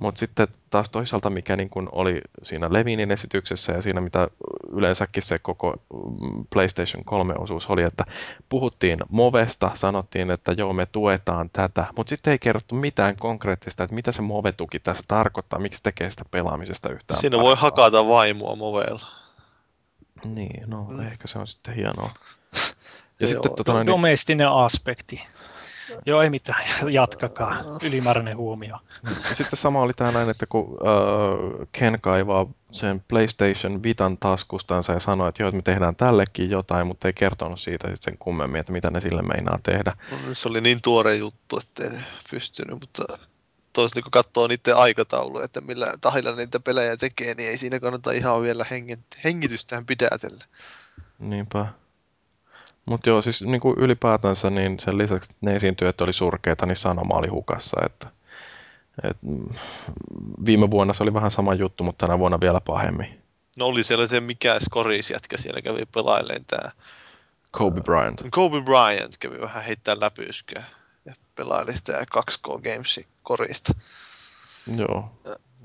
mutta 0.00 0.18
sitten 0.18 0.48
taas 0.70 0.90
toisaalta, 0.90 1.30
mikä 1.30 1.56
niin 1.56 1.70
kun 1.70 1.88
oli 1.92 2.20
siinä 2.42 2.72
Levinin 2.72 3.10
esityksessä 3.10 3.72
ja 3.72 3.82
siinä, 3.82 4.00
mitä 4.00 4.28
yleensäkin 4.72 5.22
se 5.22 5.38
koko 5.38 5.74
mm, 5.92 6.44
PlayStation 6.52 7.04
3-osuus 7.04 7.66
oli, 7.70 7.82
että 7.82 8.04
puhuttiin 8.48 8.98
Movesta, 9.08 9.70
sanottiin, 9.74 10.30
että 10.30 10.52
joo, 10.52 10.72
me 10.72 10.86
tuetaan 10.86 11.50
tätä, 11.52 11.86
mutta 11.96 12.10
sitten 12.10 12.30
ei 12.30 12.38
kerrottu 12.38 12.74
mitään 12.74 13.16
konkreettista, 13.16 13.84
että 13.84 13.94
mitä 13.94 14.12
se 14.12 14.22
Move-tuki 14.22 14.78
tässä 14.78 15.04
tarkoittaa, 15.08 15.58
miksi 15.58 15.82
tekee 15.82 16.10
sitä 16.10 16.24
pelaamisesta 16.30 16.90
yhtään 16.90 17.20
Siinä 17.20 17.38
voi 17.38 17.56
hakata 17.58 18.08
vaimoa 18.08 18.56
Movella. 18.56 19.06
Niin, 20.24 20.70
no 20.70 20.84
mm. 20.84 21.00
ehkä 21.00 21.28
se 21.28 21.38
on 21.38 21.46
sitten 21.46 21.74
hienoa. 21.74 22.10
Ja 23.20 23.26
sitten, 23.26 23.54
tota, 23.56 23.74
niin... 23.74 23.86
Domestinen 23.86 24.48
aspekti. 24.48 25.20
Joo, 26.06 26.22
ei 26.22 26.30
mitään. 26.30 26.64
Jatkakaa. 26.92 27.56
Ylimääräinen 27.82 28.36
huomio. 28.36 28.78
Sitten 29.32 29.58
sama 29.58 29.82
oli 29.82 29.92
tämä 29.92 30.12
näin, 30.12 30.30
että 30.30 30.46
kun 30.48 30.62
uh, 30.62 31.68
Ken 31.72 32.00
kaivaa 32.00 32.46
sen 32.70 33.04
PlayStation 33.08 33.82
Vitan 33.82 34.18
taskustansa 34.18 34.92
ja 34.92 35.00
sanoi, 35.00 35.28
että 35.28 35.42
joo, 35.42 35.48
että 35.48 35.56
me 35.56 35.62
tehdään 35.62 35.96
tällekin 35.96 36.50
jotain, 36.50 36.86
mutta 36.86 37.08
ei 37.08 37.12
kertonut 37.12 37.60
siitä 37.60 37.88
sitten 37.88 38.12
sen 38.12 38.18
kummemmin, 38.18 38.60
että 38.60 38.72
mitä 38.72 38.90
ne 38.90 39.00
sille 39.00 39.22
meinaa 39.22 39.58
tehdä. 39.62 39.96
No, 40.10 40.34
se 40.34 40.48
oli 40.48 40.60
niin 40.60 40.82
tuore 40.82 41.16
juttu, 41.16 41.58
että 41.58 41.84
ei 41.84 42.00
pystynyt, 42.30 42.80
mutta 42.80 43.18
toisaalta 43.72 44.02
kun 44.02 44.10
katsoo 44.10 44.46
niiden 44.46 44.76
aikataulu, 44.76 45.40
että 45.40 45.60
millä 45.60 45.86
tahilla 46.00 46.34
niitä 46.34 46.60
pelejä 46.60 46.96
tekee, 46.96 47.34
niin 47.34 47.48
ei 47.48 47.58
siinä 47.58 47.80
kannata 47.80 48.12
ihan 48.12 48.42
vielä 48.42 48.66
hengitystään 49.24 49.86
pidätellä. 49.86 50.44
Niinpä. 51.18 51.66
Mutta 52.88 53.10
joo, 53.10 53.22
siis 53.22 53.42
niin 53.42 53.60
kuin 53.60 53.78
ylipäätänsä 53.78 54.50
niin 54.50 54.78
sen 54.78 54.98
lisäksi 54.98 55.32
ne 55.40 55.56
esiintyjät 55.56 56.00
oli 56.00 56.12
surkeita, 56.12 56.66
niin 56.66 56.76
sanoma 56.76 57.14
oli 57.14 57.28
hukassa. 57.28 57.80
Että, 57.86 58.08
et, 59.02 59.16
mm, 59.22 59.48
viime 60.46 60.70
vuonna 60.70 60.94
se 60.94 61.02
oli 61.02 61.14
vähän 61.14 61.30
sama 61.30 61.54
juttu, 61.54 61.84
mutta 61.84 62.06
tänä 62.06 62.18
vuonna 62.18 62.40
vielä 62.40 62.60
pahemmin. 62.60 63.22
No 63.56 63.66
oli 63.66 63.82
siellä 63.82 64.06
se 64.06 64.20
mikä 64.20 64.60
skoris 64.60 65.10
jätkä 65.10 65.36
siellä 65.36 65.62
kävi 65.62 65.82
pelailleen 65.94 66.44
tämä 66.44 66.70
Kobe 67.50 67.80
Bryant. 67.80 68.22
Kobe 68.30 68.60
Bryant 68.60 69.16
kävi 69.18 69.40
vähän 69.40 69.64
heittää 69.64 70.00
läpyskyä 70.00 70.64
ja 71.04 71.14
pelaili 71.34 71.76
sitä 71.76 72.06
2K 72.16 72.62
Gamesin 72.62 73.04
korista. 73.22 73.72
Joo, 74.76 75.10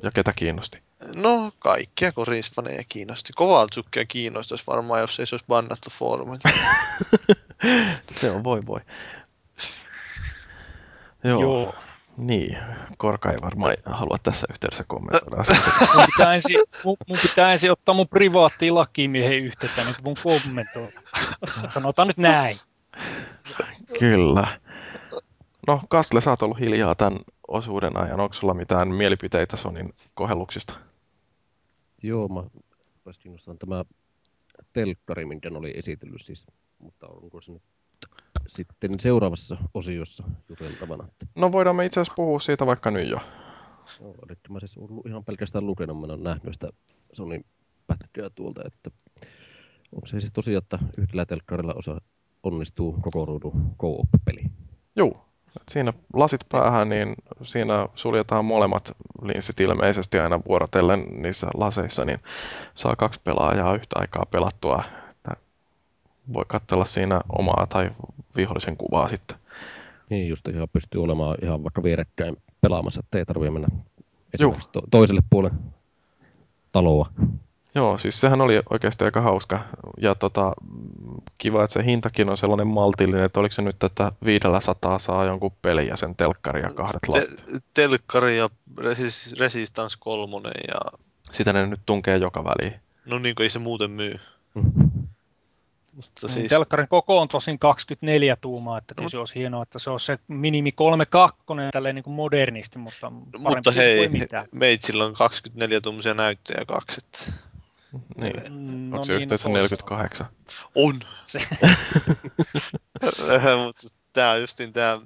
ja 0.04 0.12
ketä 0.12 0.34
kiinnosti? 0.36 0.82
No, 1.16 1.52
kaikkia 1.60 2.12
korisfaneja 2.12 2.84
kiinnosti. 2.90 3.34
Kovaltsukkia 3.36 4.06
kiinnostaisi 4.06 4.64
varmaan, 4.68 5.02
jos 5.02 5.20
ei 5.20 5.26
se 5.26 5.36
olisi 5.36 5.46
bannattu 5.48 5.90
foorumilta. 5.90 6.50
se 8.12 8.32
on 8.32 8.44
voi 8.44 8.66
voi. 8.66 8.80
Joo. 11.24 11.42
Joo. 11.42 11.76
Niin, 12.18 12.58
Korka 12.98 13.32
ei 13.32 13.38
varmaan 13.42 13.76
halua 13.86 14.18
tässä 14.24 14.48
yhteydessä 14.50 14.84
kommentoida 14.88 15.36
mun, 15.96 16.06
pitää 16.06 16.36
ensin, 16.36 16.56
mun, 16.84 16.98
mun 17.08 17.18
pitää 17.22 17.52
ensin 17.52 17.72
ottaa 17.72 17.96
mun 17.96 18.08
privaattiin 18.08 18.76
lakimiehen 18.76 19.44
yhteyttä, 19.44 19.84
niin 19.84 19.96
mun 20.04 20.16
kommentoida. 20.24 21.02
Sanotaan 21.74 22.08
nyt 22.08 22.18
näin. 22.18 22.58
Kyllä. 24.00 24.48
No, 25.68 25.82
Kastle, 25.90 26.22
sä 26.22 26.30
oot 26.30 26.42
ollut 26.42 26.60
hiljaa 26.60 26.96
tämän 26.96 27.20
osuuden 27.48 27.98
ajan. 27.98 28.20
Onko 28.20 28.34
sulla 28.34 28.54
mitään 28.54 28.88
mielipiteitä 28.88 29.58
Sonin 29.58 29.94
kohelluksista? 30.14 30.74
Joo, 32.04 32.28
mä 32.28 32.44
olisi 33.06 33.20
kiinnostunut 33.20 33.60
tämä 33.60 33.86
telkkari, 34.74 35.26
minkä 35.26 35.50
oli 35.54 35.72
esitellyt 35.76 36.22
siis, 36.22 36.48
mutta 36.80 37.08
onko 37.08 37.42
se 37.42 37.52
nyt 37.52 37.64
sitten 38.48 39.00
seuraavassa 39.00 39.58
osiossa 39.74 40.24
juteltavana? 40.50 41.08
No 41.36 41.52
voidaan 41.52 41.76
me 41.76 41.86
itse 41.86 42.00
asiassa 42.00 42.14
puhua 42.16 42.40
siitä 42.40 42.66
vaikka 42.66 42.92
nyt 42.92 43.10
jo. 43.10 43.18
Joo, 44.00 44.16
eli 44.30 44.38
mä 44.50 44.60
siis 44.60 44.78
olen 44.78 45.02
ihan 45.08 45.24
pelkästään 45.24 45.66
lukenut, 45.66 46.00
mä 46.00 46.06
olen 46.06 46.24
nähnyt 46.24 46.54
sitä 46.54 46.70
Sonin 47.14 47.46
pätkää 47.88 48.30
tuolta, 48.30 48.62
että 48.66 48.92
onko 49.92 50.08
se 50.08 50.20
siis 50.20 50.32
tosiaan, 50.34 50.64
että 50.64 50.80
yhdellä 50.98 51.26
telkkarilla 51.26 51.74
osa 51.74 52.02
onnistuu 52.44 52.98
koko 53.02 53.26
ruudun 53.26 53.76
co-op-peli? 53.80 54.44
Joo, 54.96 55.26
siinä 55.70 55.94
lasit 56.14 56.42
päähän, 56.52 56.90
niin 56.90 57.16
siinä 57.44 57.88
suljetaan 57.96 58.46
molemmat 58.46 58.92
linssit 59.22 59.60
ilmeisesti 59.60 60.20
aina 60.20 60.40
vuorotellen 60.48 61.06
niissä 61.10 61.48
laseissa, 61.54 62.06
niin 62.06 62.20
saa 62.76 62.96
kaksi 62.96 63.22
pelaajaa 63.24 63.76
yhtä 63.76 64.00
aikaa 64.00 64.26
pelattua. 64.32 64.84
Että 65.12 65.32
voi 66.34 66.46
katsella 66.48 66.86
siinä 66.86 67.22
omaa 67.38 67.66
tai 67.70 67.92
vihollisen 68.36 68.78
kuvaa 68.78 69.10
sitten. 69.10 69.38
Niin, 70.10 70.30
just 70.30 70.48
ihan 70.48 70.68
pystyy 70.74 71.04
olemaan 71.04 71.38
ihan 71.42 71.64
vaikka 71.64 71.84
vierekkäin 71.84 72.38
pelaamassa, 72.62 73.00
ettei 73.04 73.26
tarvitse 73.26 73.52
mennä 73.52 73.68
esimerkiksi 74.34 74.70
to- 74.72 74.82
toiselle 74.92 75.22
puolelle 75.30 75.58
taloa. 76.72 77.10
Joo, 77.76 77.98
siis 77.98 78.20
sehän 78.20 78.42
oli 78.42 78.62
oikeasti 78.70 79.04
aika 79.06 79.22
hauska. 79.22 79.60
Ja 80.02 80.16
tota, 80.16 80.54
kiva, 81.38 81.64
että 81.64 81.74
se 81.74 81.86
hintakin 81.86 82.30
on 82.30 82.38
sellainen 82.38 82.68
maltillinen, 82.68 83.26
että 83.26 83.40
oliko 83.40 83.54
se 83.54 83.62
nyt, 83.62 83.84
että 83.84 84.12
500 84.26 85.00
saa 85.00 85.26
jonkun 85.26 85.52
peli 85.62 85.88
ja 85.88 85.98
sen 85.98 86.16
telkkari 86.16 86.62
ja 86.62 86.70
kahdet 86.74 87.08
lasit? 87.08 87.46
Te- 87.46 87.60
telkkari 87.74 88.38
ja 88.38 88.50
Resist- 88.78 89.40
Resistance 89.40 89.98
3 90.00 90.50
ja... 90.68 91.00
Sitä 91.32 91.54
ne 91.54 91.66
nyt 91.66 91.82
tunkee 91.86 92.18
joka 92.18 92.44
väliin. 92.44 92.80
No 93.06 93.20
niin 93.20 93.36
kuin 93.36 93.44
ei 93.44 93.50
se 93.50 93.60
muuten 93.60 93.92
myy. 93.92 94.16
Mm-hmm. 94.54 95.04
Mutta 95.96 96.12
niin, 96.22 96.34
siis... 96.34 96.50
Telkkarin 96.50 96.88
koko 96.88 97.20
on 97.20 97.28
tosin 97.28 97.60
24 97.60 98.36
tuumaa, 98.36 98.78
että 98.78 98.94
no, 99.02 99.10
se 99.10 99.18
olisi 99.18 99.36
hienoa, 99.36 99.64
että 99.64 99.80
se 99.80 99.90
on 99.90 100.00
se 100.00 100.20
minimi 100.28 100.72
32 100.72 101.44
tälleen 101.74 101.96
niin 101.96 102.04
kuin 102.04 102.14
modernisti, 102.14 102.80
mutta 102.80 103.10
Mutta 103.10 103.72
hei, 103.72 104.10
meitsillä 104.52 105.06
on 105.06 105.14
24 105.14 105.82
tuumisia 105.82 106.14
näyttöjä 106.14 106.66
kaksi. 106.68 107.02
Että... 107.04 107.53
Niin. 108.18 108.34
Mm, 108.50 108.90
no 108.90 108.96
Onko 108.96 109.04
se 109.04 109.14
niin, 109.14 109.22
yhteensä 109.22 109.50
48? 109.50 110.28
On! 110.76 111.00
Se. 111.26 111.40
Mutta 113.66 113.88
tämä 114.14 114.32
on 114.32 114.42
justin 114.42 114.74
tämä, 114.74 114.98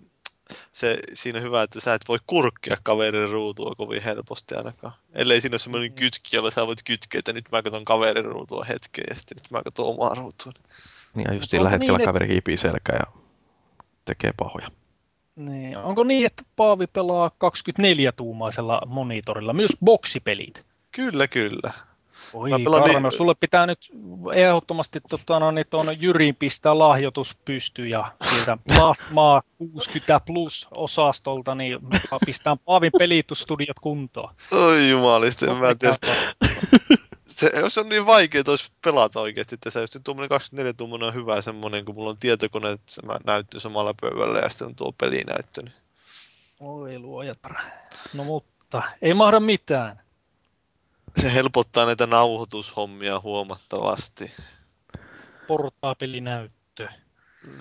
se, 0.73 0.99
siinä 1.13 1.39
hyvä, 1.39 1.63
että 1.63 1.79
sä 1.79 1.93
et 1.93 2.01
voi 2.07 2.19
kurkkia 2.27 2.77
kaverin 2.83 3.29
ruutua 3.29 3.75
kovin 3.75 4.03
helposti 4.03 4.55
ainakaan. 4.55 4.93
Ellei 5.13 5.41
siinä 5.41 5.53
ole 5.53 5.59
semmoinen 5.59 5.91
mm. 5.91 5.95
kytki, 5.95 6.35
jolla 6.35 6.51
sä 6.51 6.67
voit 6.67 6.83
kytkeä, 6.83 7.19
että 7.19 7.33
nyt 7.33 7.45
mä 7.51 7.63
katson 7.63 7.85
kaverin 7.85 8.25
ruutua 8.25 8.63
hetken 8.63 9.03
ja 9.09 9.15
sitten 9.15 9.38
nyt 9.38 9.51
mä 9.51 9.63
katson 9.63 9.85
omaa 9.85 10.15
ruutua. 10.15 10.51
Niin 11.15 11.25
ja 11.27 11.33
just 11.33 11.49
sillä 11.49 11.69
hetkellä 11.69 11.97
niin, 11.97 12.05
kaveri 12.05 12.27
hiipii 12.27 12.57
selkä 12.57 12.93
ja 12.93 13.21
tekee 14.05 14.31
pahoja. 14.38 14.67
Niin. 15.35 15.77
Onko 15.77 16.03
niin, 16.03 16.25
että 16.25 16.43
Paavi 16.55 16.88
pelaa 16.88 17.29
24-tuumaisella 17.29 18.81
monitorilla, 18.85 19.53
myös 19.53 19.71
boksipelit? 19.85 20.65
Kyllä, 20.91 21.27
kyllä. 21.27 21.73
Oi 22.34 22.49
Karno, 22.91 23.11
sulle 23.11 23.36
pitää 23.39 23.65
nyt 23.65 23.89
ehdottomasti 24.36 25.01
tota, 25.09 25.39
no, 25.39 25.51
niin 25.51 25.65
tuon 25.69 26.01
Jyriin 26.01 26.36
pistää 26.36 26.80
lahjoitus 26.80 27.38
pysty 27.45 27.88
ja 27.88 28.11
sieltä 28.30 28.57
Plasmaa 28.67 29.41
60 29.57 30.19
plus 30.25 30.67
osastolta, 30.78 31.55
niin 31.55 31.80
pistää 32.25 32.55
Paavin 32.65 32.91
pelitustudiot 32.99 33.80
kuntoon. 33.82 34.34
Oi 34.51 34.89
jumalista, 34.89 35.51
en 35.51 35.57
mä 35.57 35.75
tiedä. 35.75 35.95
se, 37.25 37.51
jos 37.59 37.78
on 37.78 37.89
niin 37.89 38.05
vaikea 38.05 38.43
tois 38.43 38.71
pelata 38.84 39.21
oikeasti, 39.21 39.55
että 39.55 39.69
se 39.69 39.82
just 39.82 39.97
tuommoinen 40.03 40.30
24 40.30 40.73
tuommoinen 40.73 41.07
on 41.07 41.13
hyvä 41.13 41.41
semmoinen, 41.41 41.86
kun 41.86 41.95
mulla 41.95 42.09
on 42.09 42.17
tietokone, 42.17 42.71
että 42.71 42.91
se 42.91 43.01
näyttö 43.25 43.59
samalla 43.59 43.93
pöydällä 44.01 44.39
ja 44.39 44.49
sitten 44.49 44.67
on 44.67 44.75
tuo 44.75 44.91
pelinäyttö. 44.91 45.61
Niin... 45.61 45.73
Oi 46.59 46.99
luojat. 46.99 47.39
No 48.13 48.23
mutta, 48.23 48.84
ei 49.01 49.13
mahda 49.13 49.39
mitään 49.39 50.06
se 51.22 51.34
helpottaa 51.34 51.86
näitä 51.86 52.07
nauhoitushommia 52.07 53.20
huomattavasti. 53.20 54.32
Portaapelinäyttö. 55.47 56.88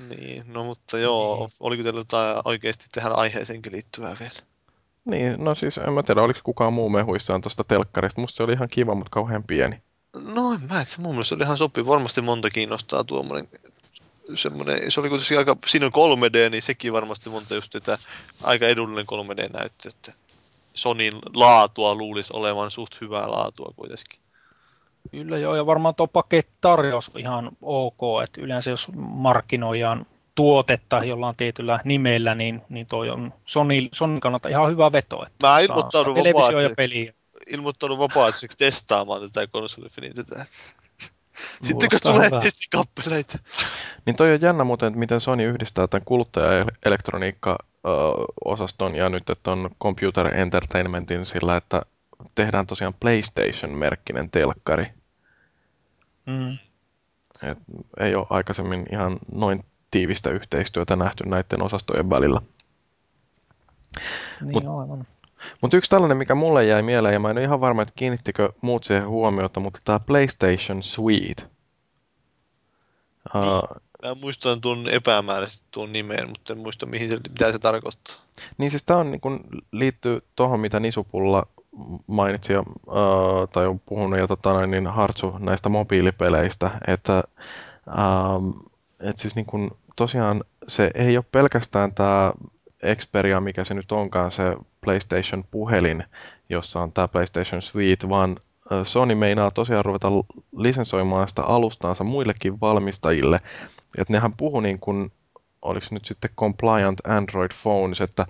Niin, 0.09 0.45
no 0.47 0.65
mutta 0.65 0.99
joo, 0.99 1.39
niin. 1.39 1.57
oliko 1.61 1.83
teillä 1.83 2.01
jotain 2.01 2.37
oikeasti 2.45 2.87
tähän 2.93 3.17
aiheeseenkin 3.17 3.73
liittyvää 3.73 4.17
vielä? 4.21 4.35
Niin, 5.05 5.45
no 5.45 5.55
siis 5.55 5.79
en 5.79 5.93
mä 5.93 6.03
tiedä, 6.03 6.23
oliko 6.23 6.41
kukaan 6.43 6.73
muu 6.73 6.89
mehuissaan 6.89 7.41
tuosta 7.41 7.65
telkkarista. 7.65 8.21
Musta 8.21 8.37
se 8.37 8.43
oli 8.43 8.53
ihan 8.53 8.69
kiva, 8.69 8.95
mutta 8.95 9.11
kauhean 9.11 9.45
pieni. 9.45 9.83
No 10.35 10.53
en 10.53 10.61
mä, 10.71 10.81
että 10.81 10.95
mun 10.99 11.15
mielestä 11.15 11.35
oli 11.35 11.43
ihan 11.43 11.59
sopi. 11.59 11.87
Varmasti 11.87 12.21
monta 12.21 12.51
kiinnostaa 12.51 13.05
tuommoinen 13.05 13.49
semmoinen, 14.35 14.91
se 14.91 15.01
oli 15.01 15.09
kuitenkin 15.09 15.39
aika, 15.39 15.57
siinä 15.67 15.87
on 15.87 15.93
3D, 15.93 16.51
niin 16.51 16.63
sekin 16.63 16.93
varmasti 16.93 17.31
monta 17.31 17.55
just 17.55 17.73
tätä 17.73 17.99
aika 18.43 18.67
edullinen 18.67 19.07
3D-näyttö, 19.07 19.89
että 19.89 20.13
Sonin 20.77 21.13
laatua 21.35 21.95
luulisi 21.95 22.33
olevan 22.37 22.71
suht 22.71 23.01
hyvää 23.01 23.31
laatua 23.31 23.73
kuitenkin. 23.77 24.21
Kyllä 25.11 25.39
joo, 25.39 25.57
ja 25.57 25.67
varmaan 25.67 25.95
tuo 25.95 26.07
pakettarjous 26.07 27.11
on 27.15 27.21
ihan 27.21 27.51
ok, 27.63 28.01
että 28.25 28.41
yleensä 28.41 28.71
jos 28.71 28.89
markkinoidaan 28.97 30.07
tuotetta 30.35 31.05
jollain 31.05 31.37
tietyllä 31.37 31.81
nimellä, 31.85 32.35
niin, 32.35 32.63
niin 32.69 32.87
toi 32.87 33.11
on 33.11 33.35
Sony, 33.47 33.75
Sony 33.93 34.21
kannalta 34.21 34.49
ihan 34.49 34.71
hyvä 34.71 34.93
veto. 34.93 35.27
Että 35.27 35.47
Mä 35.47 35.59
ilmoittaudun 37.47 37.99
vapaaehtoiseksi, 37.99 38.59
testaamaan 38.59 39.21
tätä 39.21 39.47
konsolifinin 39.47 40.15
tätä. 40.15 40.45
Sitten 41.63 41.91
kun 41.91 41.99
tulee 42.03 42.31
testikappaleita. 42.31 43.39
Niin 44.07 44.17
toi 44.17 44.35
on 44.35 44.41
jännä 44.41 44.65
muuten, 44.65 44.87
että 44.87 44.99
miten 44.99 45.21
Sony 45.21 45.49
yhdistää 45.49 45.87
tämän 45.87 46.05
kuluttaja-elektroniikka-osaston 46.05 48.95
ja 48.95 49.09
nyt 49.09 49.25
on 49.47 49.71
Computer 49.83 50.35
Entertainmentin 50.35 51.27
sillä, 51.27 51.57
että 51.57 51.83
tehdään 52.35 52.67
tosiaan 52.67 52.95
PlayStation-merkkinen 52.95 54.31
telkkari. 54.31 54.87
Mm. 56.27 56.59
Et 57.43 57.59
ei 58.01 58.15
ole 58.15 58.27
aikaisemmin 58.31 58.87
ihan 58.93 59.19
noin 59.35 59.65
tiivistä 59.91 60.31
yhteistyötä 60.31 60.97
nähty 60.97 61.25
näiden 61.27 61.63
osastojen 61.63 62.11
välillä. 62.11 62.41
Niin 64.41 64.65
Mut. 64.65 65.07
Mutta 65.61 65.77
yksi 65.77 65.91
tällainen, 65.91 66.17
mikä 66.17 66.35
mulle 66.35 66.65
jäi 66.65 66.83
mieleen, 66.83 67.13
ja 67.13 67.21
mä 67.21 67.31
en 67.31 67.37
ole 67.37 67.45
ihan 67.45 67.61
varma, 67.61 67.83
että 67.83 67.95
kiinnittikö 67.97 68.53
muut 68.61 68.85
siihen 68.85 69.09
huomiota, 69.09 69.61
mutta 69.61 69.81
tämä 69.85 70.01
PlayStation 70.01 70.83
Suite. 70.83 71.43
Uh, 73.35 73.81
mä 74.03 74.15
muistan 74.15 74.61
tuon 74.61 74.89
epämääräisesti 74.89 75.69
tuon 75.71 75.93
nimeen, 75.93 76.29
mutta 76.29 76.53
en 76.53 76.59
muista, 76.59 76.87
mihin 76.87 77.11
se, 77.11 77.17
mitä 77.29 77.53
se 77.53 77.59
tarkoittaa. 77.59 78.17
Niin 78.59 78.71
siis 78.71 78.83
tämä 78.83 79.01
on, 79.01 79.11
niin 79.11 79.21
kun, 79.21 79.41
liittyy 79.73 80.21
tuohon, 80.37 80.61
mitä 80.61 80.81
Nisupulla 80.81 81.47
mainitsi 82.07 82.53
jo, 82.53 82.61
uh, 82.87 83.49
tai 83.53 83.67
on 83.67 83.81
puhunut 83.81 84.19
jo 84.19 84.27
tota, 84.27 84.67
niin 84.67 84.87
Hartsu 84.87 85.35
näistä 85.39 85.69
mobiilipeleistä, 85.69 86.71
että 86.87 87.23
um, 88.37 88.55
et 89.01 89.19
siis 89.19 89.37
niin 89.37 89.47
kun, 89.47 89.71
tosiaan 89.97 90.45
se 90.69 90.91
ei 90.95 91.17
ole 91.17 91.25
pelkästään 91.33 91.95
tämä 91.95 92.33
Xperia, 92.95 93.41
mikä 93.41 93.65
se 93.65 93.75
nyt 93.75 93.93
onkaan, 93.93 94.31
se 94.31 94.57
PlayStation-puhelin, 94.81 96.05
jossa 96.49 96.81
on 96.81 96.93
tämä 96.93 97.09
PlayStation 97.09 97.63
Suite, 97.63 98.09
vaan 98.09 98.37
Sony 98.83 99.15
meinaa 99.15 99.51
tosiaan 99.51 99.85
ruveta 99.85 100.09
lisensoimaan 100.57 101.29
sitä 101.29 101.43
alustaansa 101.43 102.05
muillekin 102.05 102.61
valmistajille. 102.61 103.41
Että 103.99 104.13
nehän 104.13 104.33
puhu 104.33 104.61
niin 104.61 104.79
kuin, 104.79 105.13
oliko 105.63 105.87
nyt 105.91 106.05
sitten 106.05 106.31
compliant 106.37 107.01
Android 107.09 107.51
phones, 107.63 108.01
että 108.01 108.27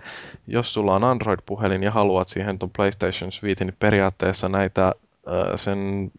jos 0.46 0.74
sulla 0.74 0.94
on 0.94 1.04
Android-puhelin 1.04 1.82
ja 1.82 1.90
haluat 1.90 2.28
siihen 2.28 2.58
tuon 2.58 2.70
PlayStation 2.76 3.32
Suite, 3.32 3.64
niin 3.64 3.76
periaatteessa 3.78 4.48
näitä 4.48 4.92
sen 5.56 6.12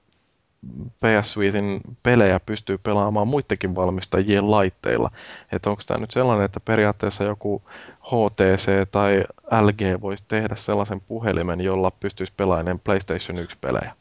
PS 0.99 1.31
Suitein 1.31 1.81
pelejä 2.03 2.39
pystyy 2.39 2.77
pelaamaan 2.77 3.27
muidenkin 3.27 3.75
valmistajien 3.75 4.51
laitteilla. 4.51 5.11
Että 5.51 5.69
onko 5.69 5.81
tämä 5.85 5.99
nyt 5.99 6.11
sellainen, 6.11 6.45
että 6.45 6.59
periaatteessa 6.65 7.23
joku 7.23 7.61
HTC 8.01 8.91
tai 8.91 9.23
LG 9.61 10.01
voisi 10.01 10.23
tehdä 10.27 10.55
sellaisen 10.55 11.01
puhelimen, 11.01 11.61
jolla 11.61 11.91
pystyisi 11.91 12.33
pelaamaan 12.37 12.79
PlayStation 12.79 13.37
1-pelejä? 13.37 13.95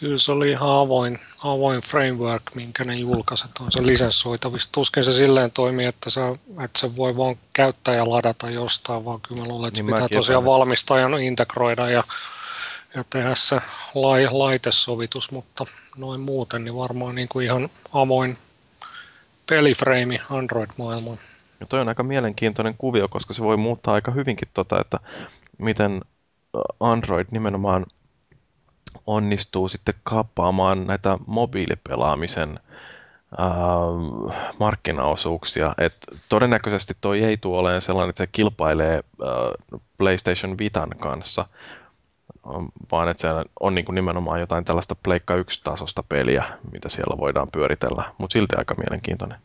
Kyllä 0.00 0.18
se 0.18 0.32
oli 0.32 0.50
ihan 0.50 0.78
avoin, 0.78 1.18
avoin 1.44 1.80
framework, 1.80 2.42
minkä 2.54 2.84
ne 2.84 2.94
julkaiset 2.94 3.50
on 3.60 3.72
se 3.72 3.86
lisenssoitavissa. 3.86 4.68
Tuskin 4.72 5.04
se 5.04 5.12
silleen 5.12 5.50
toimii, 5.50 5.86
että 5.86 6.10
se, 6.10 6.20
että 6.64 6.78
se 6.78 6.96
voi 6.96 7.16
vaan 7.16 7.36
käyttäjä 7.52 8.10
ladata 8.10 8.50
jostain, 8.50 9.04
vaan 9.04 9.20
kyllä 9.20 9.42
mä 9.42 9.48
luulen, 9.48 9.68
että 9.68 9.82
niin 9.82 9.90
se 9.90 9.94
pitää 9.94 10.18
tosiaan 10.18 10.44
valmistajan 10.44 11.22
integroida 11.22 11.90
ja 11.90 12.04
ja 12.94 13.04
tehdä 13.10 13.34
se 13.34 13.58
lai, 13.94 14.28
laitesovitus, 14.30 15.30
mutta 15.30 15.66
noin 15.96 16.20
muuten 16.20 16.64
niin 16.64 16.76
varmaan 16.76 17.14
niin 17.14 17.28
kuin 17.28 17.44
ihan 17.46 17.68
avoin 17.92 18.38
pelifreimi 19.50 20.18
Android-maailmaan. 20.30 21.18
Ja 21.60 21.66
toi 21.66 21.80
on 21.80 21.88
aika 21.88 22.02
mielenkiintoinen 22.02 22.74
kuvio, 22.78 23.08
koska 23.08 23.34
se 23.34 23.42
voi 23.42 23.56
muuttaa 23.56 23.94
aika 23.94 24.10
hyvinkin 24.10 24.48
tota, 24.54 24.80
että 24.80 25.00
miten 25.58 26.00
Android 26.80 27.26
nimenomaan 27.30 27.86
onnistuu 29.06 29.68
sitten 29.68 29.94
kaappaamaan 30.02 30.86
näitä 30.86 31.18
mobiilipelaamisen 31.26 32.60
äh, 33.40 34.52
markkinaosuuksia. 34.60 35.74
Et 35.78 35.96
todennäköisesti 36.28 36.94
toi 37.00 37.24
ei 37.24 37.36
tule 37.36 37.58
olemaan 37.58 37.82
sellainen, 37.82 38.10
että 38.10 38.22
se 38.22 38.28
kilpailee 38.32 38.94
äh, 38.94 39.80
PlayStation 39.98 40.58
Vitan 40.58 40.90
kanssa, 41.00 41.46
vaan 42.92 43.08
että 43.08 43.20
se 43.20 43.28
on 43.60 43.74
niin 43.74 43.84
kuin 43.84 43.94
nimenomaan 43.94 44.40
jotain 44.40 44.64
tällaista 44.64 44.94
Pleikka 44.94 45.36
1-tasosta 45.36 46.02
peliä, 46.08 46.44
mitä 46.72 46.88
siellä 46.88 47.18
voidaan 47.18 47.48
pyöritellä, 47.50 48.14
mutta 48.18 48.32
silti 48.32 48.56
aika 48.56 48.74
mielenkiintoinen. 48.74 49.38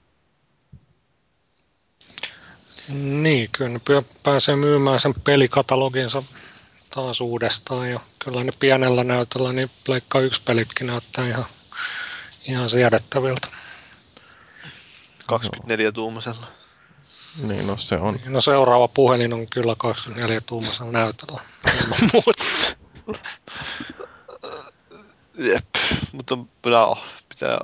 Niin, 2.89 3.49
kyllä 3.51 3.69
ne 3.69 3.79
pääsee 4.23 4.55
myymään 4.55 4.99
sen 4.99 5.13
pelikataloginsa 5.23 6.23
taas 6.95 7.21
uudestaan 7.21 7.91
ja 7.91 7.99
kyllä 8.19 8.43
ne 8.43 8.51
pienellä 8.59 9.03
näytöllä 9.03 9.53
niin 9.53 9.69
Pleikka 9.85 10.19
1-pelitkin 10.19 10.87
näyttää 10.87 11.27
ihan, 11.27 11.45
ihan 12.47 12.69
siedettäviltä. 12.69 13.47
24-tuumaisella. 15.31 16.62
Niin, 17.41 17.67
no 17.67 17.77
se 17.77 17.95
on. 17.95 18.19
No 18.25 18.41
seuraava 18.41 18.87
puhelin 18.87 19.33
on 19.33 19.47
kyllä 19.47 19.73
24-tuumaisella 19.73 20.91
näytöllä. 20.91 21.41
Jep, 25.37 25.75
mutta 26.11 26.37
no, 26.65 26.97
pitää, 27.29 27.59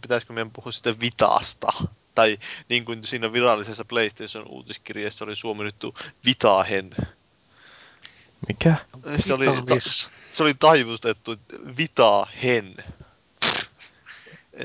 pitäisikö 0.00 0.32
meidän 0.32 0.50
puhua 0.50 0.72
sitten 0.72 1.00
Vitaasta? 1.00 1.72
Tai 2.14 2.38
niin 2.68 2.84
kuin 2.84 3.04
siinä 3.04 3.32
virallisessa 3.32 3.84
PlayStation-uutiskirjassa 3.84 5.24
oli 5.24 5.36
suomennettu 5.36 5.94
Vitahen. 6.24 6.90
Mikä? 8.48 8.74
Se 9.18 9.34
oli, 9.34 9.46
ta, 9.46 9.74
se 10.30 10.42
oli 10.42 10.54
taivustettu 10.54 11.36
Vitahen. 11.78 12.74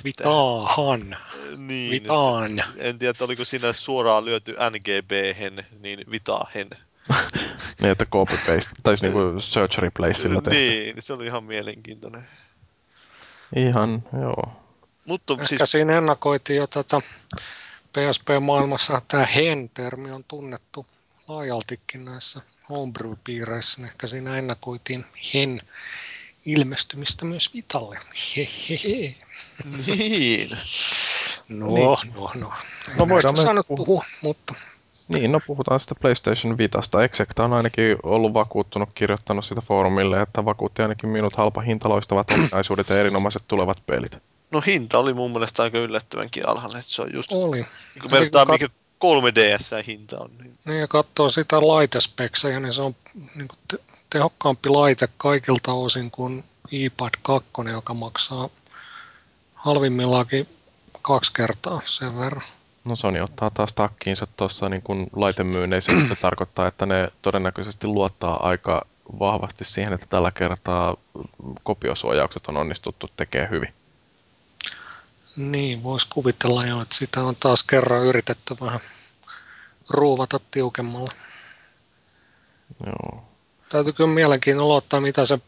Vitaahan. 0.04 1.18
Niin, 1.58 1.92
Vitaan. 1.92 2.64
En 2.78 3.00
tiedä, 3.00 3.14
oliko 3.22 3.46
siinä 3.46 3.74
suoraan 3.74 4.26
lyöty 4.26 4.56
NGB-hen, 4.70 5.66
niin 5.80 6.00
Vitahen. 6.12 6.68
niin, 7.82 7.92
että 7.92 8.06
copy 8.06 8.38
paste, 8.38 8.72
tai 8.84 8.96
niinku 9.02 9.40
search 9.40 9.80
replace 9.80 10.14
sillä 10.14 10.42
tehty. 10.42 10.60
Niin, 10.60 10.96
se 11.00 11.14
oli 11.14 11.26
ihan 11.26 11.44
mielenkiintoinen. 11.44 12.28
Ihan, 13.56 14.04
joo. 14.22 14.64
Mutta 15.06 15.34
Ehkä 15.34 15.46
siis... 15.46 15.72
siinä 15.72 15.98
ennakoitiin 15.98 16.58
jo 16.58 16.68
tätä 16.68 17.02
PSP-maailmassa, 17.94 19.02
tämä 19.08 19.26
hen-termi 19.26 20.12
on 20.12 20.24
tunnettu 20.28 20.86
laajaltikin 21.28 22.06
näissä 22.06 22.42
homebrew-piireissä. 22.70 23.82
Niin 23.82 23.90
ehkä 23.90 24.08
siinä 24.08 24.38
ennakoitiin 24.38 25.06
hen 25.34 25.62
ilmestymistä 26.46 27.26
myös 27.26 27.54
Vitalle. 27.54 28.00
Hehehe. 28.36 29.16
Niin. 29.88 30.50
No, 31.50 31.68
niin. 31.68 32.14
no, 32.16 32.32
no. 32.36 32.52
No 32.98 33.10
voidaan 33.10 33.56
me 33.56 33.64
puhua. 33.68 33.86
puhua, 33.86 34.06
mutta 34.22 34.54
niin, 35.08 35.32
no 35.32 35.40
puhutaan 35.48 35.80
sitä 35.80 35.96
PlayStation 35.96 36.58
Vitasta. 36.58 37.04
Execta 37.04 37.44
on 37.44 37.54
ainakin 37.54 37.98
ollut 38.04 38.34
vakuuttunut, 38.34 38.90
kirjoittanut 38.96 39.46
sitä 39.46 39.62
foorumille, 39.62 40.22
että 40.22 40.46
vakuutti 40.46 40.82
ainakin 40.82 41.10
minut 41.10 41.36
halpa 41.36 41.62
hintaloistavat 41.62 42.32
ominaisuudet 42.34 42.90
ja 42.90 43.00
erinomaiset 43.00 43.44
tulevat 43.48 43.78
pelit. 43.86 44.18
No 44.52 44.62
hinta 44.62 45.00
oli 45.00 45.14
mun 45.14 45.32
mielestä 45.32 45.64
aika 45.64 45.78
yllättävänkin 45.78 46.48
alhainen, 46.48 46.80
että 46.80 46.92
se 46.92 47.02
on 47.02 47.14
just... 47.14 47.34
Oli. 47.34 47.66
Kun 48.02 48.12
vertaa, 48.12 48.46
mikä 48.46 48.68
3DS 49.06 49.84
hinta 49.88 50.20
on. 50.20 50.32
Niin, 50.42 50.58
niin 50.66 50.80
ja 50.80 50.88
katsoo 50.88 51.30
sitä 51.30 51.68
laitespeksejä, 51.68 52.60
niin 52.60 52.74
se 52.74 52.82
on 52.82 52.96
niin 53.36 53.48
te- 53.68 53.93
tehokkaampi 54.14 54.70
laite 54.70 55.10
kaikilta 55.18 55.74
osin 55.74 56.12
kuin 56.12 56.44
iPad 56.72 57.14
2, 57.22 57.50
joka 57.72 57.94
maksaa 57.94 58.50
halvimmillaankin 59.56 60.48
kaksi 61.02 61.34
kertaa 61.34 61.82
sen 61.86 62.20
verran. 62.20 62.42
No 62.86 62.96
Sony 62.96 63.20
ottaa 63.20 63.50
taas 63.50 63.74
takkiinsa 63.74 64.28
tuossa 64.38 64.70
niin 64.70 64.82
kuin 64.82 65.08
laitemyynneissä, 65.16 65.92
se 66.08 66.16
tarkoittaa, 66.16 66.68
että 66.68 66.86
ne 66.86 67.12
todennäköisesti 67.24 67.88
luottaa 67.88 68.48
aika 68.48 68.86
vahvasti 69.20 69.66
siihen, 69.66 69.94
että 69.94 70.06
tällä 70.10 70.32
kertaa 70.32 70.98
kopiosuojaukset 71.64 72.48
on 72.48 72.58
onnistuttu 72.58 73.10
tekemään 73.18 73.52
hyvin. 73.52 73.74
Niin, 75.36 75.84
voisi 75.84 76.08
kuvitella 76.14 76.66
jo, 76.66 76.82
että 76.82 76.96
sitä 76.96 77.24
on 77.24 77.36
taas 77.40 77.64
kerran 77.64 78.06
yritetty 78.06 78.56
vähän 78.62 78.80
ruuvata 79.90 80.40
tiukemmalla. 80.52 81.12
Joo. 82.86 83.33
Täytyy 83.74 83.94
kyllä 83.94 84.10
mielenkiinnolla 84.10 84.76
ottaa, 84.76 85.02
mitä 85.02 85.26
se, 85.26 85.40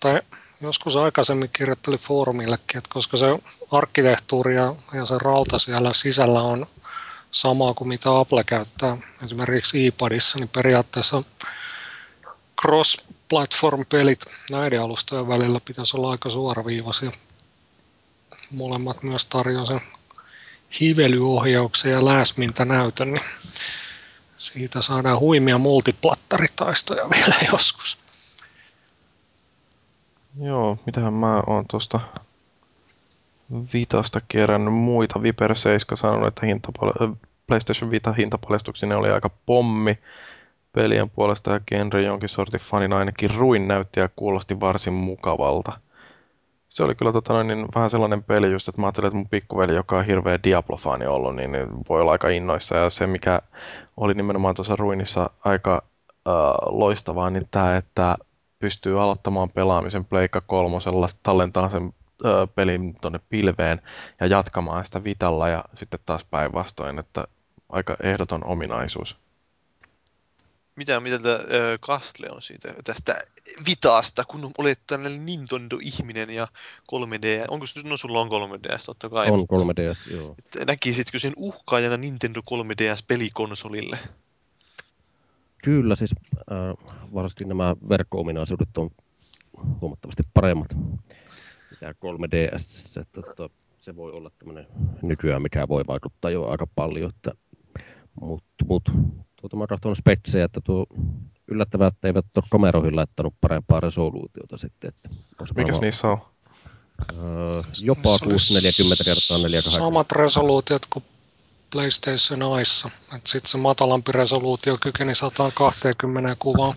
tai 0.00 0.22
joskus 0.60 0.96
aikaisemmin 0.96 1.50
kirjoitteli 1.52 1.98
foorumillekin, 1.98 2.78
että 2.78 2.90
koska 2.92 3.16
se 3.16 3.26
arkkitehtuuri 3.70 4.54
ja, 4.54 4.74
ja 4.92 5.06
se 5.06 5.18
rauta 5.18 5.58
siellä 5.58 5.92
sisällä 5.92 6.42
on 6.42 6.66
samaa 7.30 7.74
kuin 7.74 7.88
mitä 7.88 8.18
Apple 8.18 8.44
käyttää 8.44 8.96
esimerkiksi 9.24 9.86
iPadissa, 9.86 10.38
niin 10.38 10.48
periaatteessa 10.48 11.20
cross-platform-pelit 12.60 14.20
näiden 14.50 14.82
alustojen 14.82 15.28
välillä 15.28 15.60
pitäisi 15.64 15.96
olla 15.96 16.10
aika 16.10 16.30
suoraviivaisia. 16.30 17.10
Molemmat 18.50 19.02
myös 19.02 19.24
tarjoavat 19.24 19.68
sen 19.68 19.80
hivelyohjauksen 20.80 21.92
ja 21.92 22.64
näytön, 22.64 23.12
niin 23.12 23.24
siitä 24.42 24.82
saadaan 24.82 25.20
huimia 25.20 25.58
multiplatteritaistoja 25.58 27.08
vielä 27.16 27.34
joskus. 27.52 27.98
Joo, 30.40 30.78
mitähän 30.86 31.14
mä 31.14 31.42
oon 31.46 31.64
tuosta 31.70 32.00
Vitasta 33.74 34.20
kerännyt 34.28 34.74
muita. 34.74 35.22
Viper 35.22 35.56
7 35.56 35.96
sanonut, 35.96 36.28
että 36.28 36.46
hintapal- 36.46 37.16
PlayStation 37.46 37.90
Vita 37.90 38.12
hintapaljastuksinen 38.12 38.98
oli 38.98 39.10
aika 39.10 39.30
pommi 39.46 39.98
pelien 40.72 41.10
puolesta 41.10 41.50
ja 41.50 41.60
genre 41.60 42.02
jonkin 42.02 42.28
sortin 42.28 42.60
fanin 42.60 42.92
ainakin 42.92 43.34
ruin 43.34 43.68
näytti 43.68 44.00
ja 44.00 44.08
kuulosti 44.16 44.60
varsin 44.60 44.92
mukavalta. 44.92 45.80
Se 46.72 46.84
oli 46.84 46.94
kyllä 46.94 47.12
tota, 47.12 47.44
niin, 47.44 47.68
vähän 47.74 47.90
sellainen 47.90 48.22
peli 48.22 48.52
just, 48.52 48.68
että 48.68 48.80
mä 48.80 48.86
ajattelin, 48.86 49.06
että 49.06 49.16
mun 49.16 49.28
pikkuveli, 49.28 49.74
joka 49.74 49.98
on 49.98 50.04
hirveä 50.04 50.38
Diablo-fani 50.44 51.06
ollut, 51.06 51.36
niin, 51.36 51.52
niin 51.52 51.66
voi 51.88 52.00
olla 52.00 52.12
aika 52.12 52.28
innoissa. 52.28 52.76
Ja 52.76 52.90
se, 52.90 53.06
mikä 53.06 53.42
oli 53.96 54.14
nimenomaan 54.14 54.54
tuossa 54.54 54.76
ruinissa 54.76 55.30
aika 55.44 55.82
äh, 56.28 56.32
loistavaa, 56.66 57.30
niin 57.30 57.48
tämä, 57.50 57.76
että 57.76 58.16
pystyy 58.58 59.02
aloittamaan 59.02 59.50
pelaamisen 59.50 60.04
Pleikka 60.04 60.40
kolmosella, 60.40 61.06
tallentaa 61.22 61.70
sen 61.70 61.94
ö, 62.24 62.46
pelin 62.54 62.96
tuonne 63.00 63.20
pilveen 63.28 63.80
ja 64.20 64.26
jatkamaan 64.26 64.84
sitä 64.84 65.04
vitalla 65.04 65.48
ja 65.48 65.64
sitten 65.74 66.00
taas 66.06 66.24
päinvastoin, 66.24 66.98
että 66.98 67.24
aika 67.68 67.96
ehdoton 68.02 68.46
ominaisuus. 68.46 69.18
Mitä 70.76 71.00
mieltä 71.00 71.34
äh, 71.34 71.40
Kastle 71.80 72.30
on 72.30 72.42
siitä 72.42 72.74
tästä 72.84 73.14
Vitaasta, 73.68 74.24
kun 74.24 74.50
olet 74.58 74.80
tällainen 74.86 75.26
Nintendo-ihminen 75.26 76.30
ja 76.30 76.48
3D, 76.92 77.26
onko 77.48 77.66
no 77.84 77.96
sulla 77.96 78.20
on 78.20 78.28
3DS 78.28 78.84
totta 78.86 79.08
kai? 79.08 79.30
On 79.30 79.40
3DS, 79.40 80.12
joo. 80.12 80.36
Näkisitkö 80.66 81.18
sen 81.18 81.32
uhkaajana 81.36 81.96
Nintendo 81.96 82.40
3DS-pelikonsolille? 82.40 83.98
Kyllä, 85.64 85.96
siis 85.96 86.14
äh, 86.36 86.86
varsinkin 87.14 87.48
nämä 87.48 87.76
verkko-ominaisuudet 87.88 88.78
on 88.78 88.90
huomattavasti 89.80 90.22
paremmat 90.34 90.68
mitä 91.82 91.92
3DS. 91.92 93.00
Että, 93.00 93.20
että 93.30 93.48
se 93.80 93.96
voi 93.96 94.12
olla 94.12 94.30
tämmöinen 94.38 94.66
nykyään, 95.02 95.42
mikä 95.42 95.68
voi 95.68 95.84
vaikuttaa 95.86 96.30
jo 96.30 96.48
aika 96.48 96.66
paljon. 96.74 97.12
Että, 97.16 97.32
mutta 98.20 98.64
mut, 98.64 98.82
tuota, 99.42 99.56
mä 99.56 99.66
katson 99.66 99.96
spetsejä, 99.96 100.44
että 100.44 100.60
tuo 100.64 100.86
yllättävää, 101.48 101.88
että 101.88 102.08
eivät 102.08 102.26
ole 102.36 102.44
kameroihin 102.50 102.96
laittanut 102.96 103.34
parempaa 103.40 103.80
resoluutiota 103.80 104.56
sitten. 104.56 104.88
Että 104.88 105.08
Mikäs 105.08 105.56
varmaan, 105.56 105.80
niissä 105.80 106.08
on? 106.08 106.18
Öö, 107.18 107.62
jopa 107.80 108.18
640 108.18 109.04
kertaa 109.04 109.38
48. 109.38 109.86
Samat 109.86 110.12
resoluutiot 110.12 110.86
kuin 110.90 111.04
PlayStation 111.72 112.42
Aissa. 112.42 112.90
Sitten 113.24 113.50
se 113.50 113.58
matalampi 113.58 114.12
resoluutio 114.12 114.76
kykeni 114.80 115.14
120 115.14 116.36
kuvaa 116.38 116.74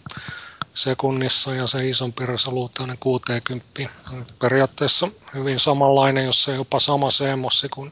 sekunnissa 0.73 1.53
ja 1.53 1.67
se 1.67 1.89
isompi 1.89 2.25
resoluutio 2.25 2.85
60. 2.99 3.67
Periaatteessa 4.39 5.07
hyvin 5.33 5.59
samanlainen, 5.59 6.25
jos 6.25 6.43
se 6.43 6.55
jopa 6.55 6.79
sama 6.79 7.09
CMOS 7.09 7.65
kuin 7.73 7.91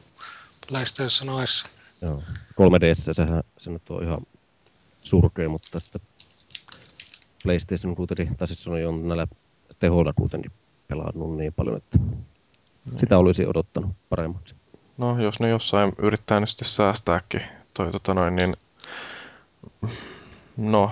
PlayStation 0.68 1.28
Aissa. 1.38 1.66
Joo. 2.02 2.22
3DS 2.60 3.12
sehän 3.14 3.42
se 3.58 3.70
nyt 3.70 3.90
on 3.90 4.04
ihan 4.04 4.18
surkea, 5.04 5.48
mutta 5.48 5.78
että 5.78 5.98
PlayStation 7.42 7.96
kuitenkin, 7.96 8.36
tai 8.36 8.48
siis 8.48 8.68
on 8.68 8.82
jo 8.82 8.92
näillä 8.92 9.26
tehoilla 9.78 10.12
kuitenkin 10.12 10.52
pelannut 10.88 11.36
niin 11.36 11.52
paljon, 11.52 11.76
että 11.76 11.98
sitä 12.96 13.18
olisi 13.18 13.46
odottanut 13.46 13.90
paremmaksi. 14.08 14.54
No, 14.98 15.22
jos 15.22 15.40
ne 15.40 15.48
jossain 15.48 15.92
yrittää 15.98 16.40
nyt 16.40 16.48
sitten 16.48 16.68
säästääkin 16.68 17.42
toi, 17.74 17.92
tota 17.92 18.14
noin, 18.14 18.36
niin 18.36 18.52
no, 20.56 20.90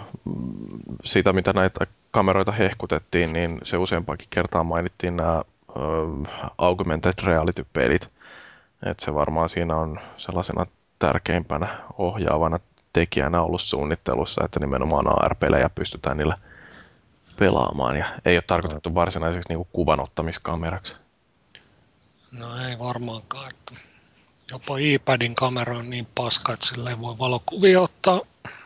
siitä 1.05 1.33
mitä 1.33 1.53
näitä 1.53 1.87
kameroita 2.11 2.53
hehkutettiin, 2.53 3.33
niin 3.33 3.59
se 3.63 3.77
useampakin 3.77 4.29
kertaa 4.31 4.65
mainittiin 4.65 5.17
nämä 5.17 5.43
uh, 5.69 6.27
augmented 6.59 7.13
reality-pelit. 7.23 8.09
että 8.87 9.05
se 9.05 9.15
varmaan 9.15 9.49
siinä 9.49 9.77
on 9.77 9.99
sellaisena 10.17 10.67
tärkeimpänä 10.99 11.79
ohjaavana 11.99 12.59
tekijänä 12.93 13.43
ollut 13.43 13.63
suunnittelussa, 13.63 14.45
että 14.45 14.61
nimenomaan 14.61 15.25
AR-pelejä 15.25 15.71
pystytään 15.71 16.17
niillä 16.17 16.35
pelaamaan 17.39 17.97
ja 17.97 18.07
ei 18.25 18.37
ole 18.37 18.45
tarkoitettu 18.47 18.95
varsinaiseksi 18.95 19.49
niin 19.49 19.67
kuvanottamiskameraksi. 19.73 20.97
No 22.31 22.69
ei 22.69 22.79
varmaankaan. 22.79 23.49
Että 23.51 23.75
jopa 24.51 24.79
iPadin 24.79 25.35
kamera 25.35 25.79
on 25.79 25.91
niin 25.91 26.09
paska, 26.15 26.53
että 26.53 26.67
sille 26.67 26.91
ei 26.91 26.99
voi 26.99 27.19
valokuvia 27.19 27.81
ottaa 27.81 28.21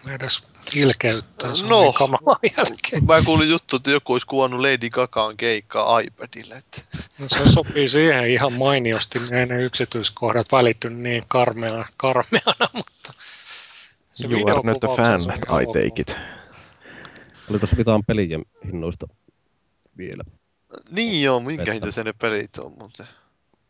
edes 0.07 0.49
ilkeyttää 0.75 1.51
no, 1.69 1.95
niin 2.43 2.53
jälkeen. 2.59 3.05
Mä 3.05 3.23
kuulin 3.25 3.51
juttu, 3.51 3.77
että 3.77 3.91
joku 3.91 4.13
olisi 4.13 4.27
kuvannut 4.27 4.61
Lady 4.61 4.89
Gagaan 4.89 5.37
keikkaa 5.37 6.01
iPadille. 6.01 6.55
Että. 6.55 6.83
No 7.19 7.29
se 7.29 7.53
sopii 7.53 7.89
siihen 7.89 8.31
ihan 8.31 8.53
mainiosti, 8.53 9.19
ne 9.19 9.63
yksityiskohdat 9.63 10.53
välitty 10.53 10.91
niin 10.91 11.23
karmeana, 11.29 11.87
karmeana 11.97 12.69
mutta 12.73 13.13
se 14.17 14.29
you 14.31 14.49
are 14.49 14.63
not 14.65 14.85
a 14.85 14.89
fan, 14.97 15.21
I 15.61 15.67
take 15.67 16.03
it. 16.03 16.19
Oliko 17.51 17.67
mitään 17.77 18.05
pelien 18.05 18.45
hinnoista 18.65 19.07
vielä? 19.99 20.23
Niin 20.91 21.23
joo, 21.23 21.41
minkä 21.41 21.73
hinta 21.73 21.93
se 21.93 22.05
ne 22.05 22.13
pelit 22.13 22.59
on 22.59 22.73
muuten? 22.79 23.07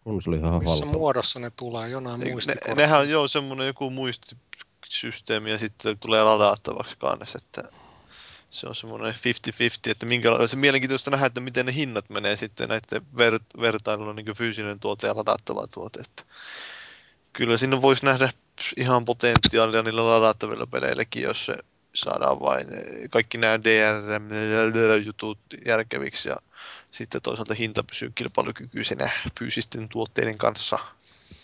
Konsoli 0.04 0.36
ihan 0.36 0.58
Missä 0.58 0.84
halpa. 0.84 0.98
muodossa 0.98 1.40
ne 1.40 1.50
tulee? 1.50 1.88
Jonain 1.88 2.20
ne, 2.20 2.26
ne, 2.46 2.74
Nehän 2.74 3.00
on 3.00 3.10
joo 3.10 3.28
semmonen 3.28 3.66
joku 3.66 3.90
muistisysteemi 3.90 5.50
ja 5.50 5.58
sitten 5.58 5.98
tulee 5.98 6.22
ladattavaksi 6.22 6.96
kannessa, 6.98 7.38
että 7.42 7.70
se 8.50 8.66
on 8.66 8.74
semmoinen 8.74 9.14
50-50, 9.14 9.16
että 9.90 10.06
minkä, 10.06 10.28
se 10.46 10.56
mielenkiintoista 10.56 11.10
nähdä, 11.10 11.26
että 11.26 11.40
miten 11.40 11.66
ne 11.66 11.74
hinnat 11.74 12.10
menee 12.10 12.36
sitten 12.36 12.68
näiden 12.68 13.02
ver, 13.16 13.40
vertailulla 13.60 14.12
niin 14.12 14.36
fyysinen 14.36 14.80
tuote 14.80 15.06
ja 15.06 15.16
ladattava 15.16 15.66
tuote. 15.66 16.00
Että 16.00 16.22
kyllä 17.32 17.56
sinne 17.56 17.82
voisi 17.82 18.04
nähdä 18.04 18.30
ihan 18.76 19.04
potentiaalia 19.04 19.82
niillä 19.82 20.10
ladattavilla 20.10 20.66
peleilläkin, 20.66 21.22
jos 21.22 21.46
se 21.46 21.56
saadaan 21.94 22.40
vain 22.40 22.66
kaikki 23.10 23.38
nämä 23.38 23.60
DRM-jutut 23.64 25.38
järkeviksi 25.66 26.28
ja 26.28 26.36
sitten 26.90 27.22
toisaalta 27.22 27.54
hinta 27.54 27.84
pysyy 27.84 28.12
kilpailukykyisenä 28.14 29.10
fyysisten 29.38 29.88
tuotteiden 29.88 30.38
kanssa. 30.38 30.78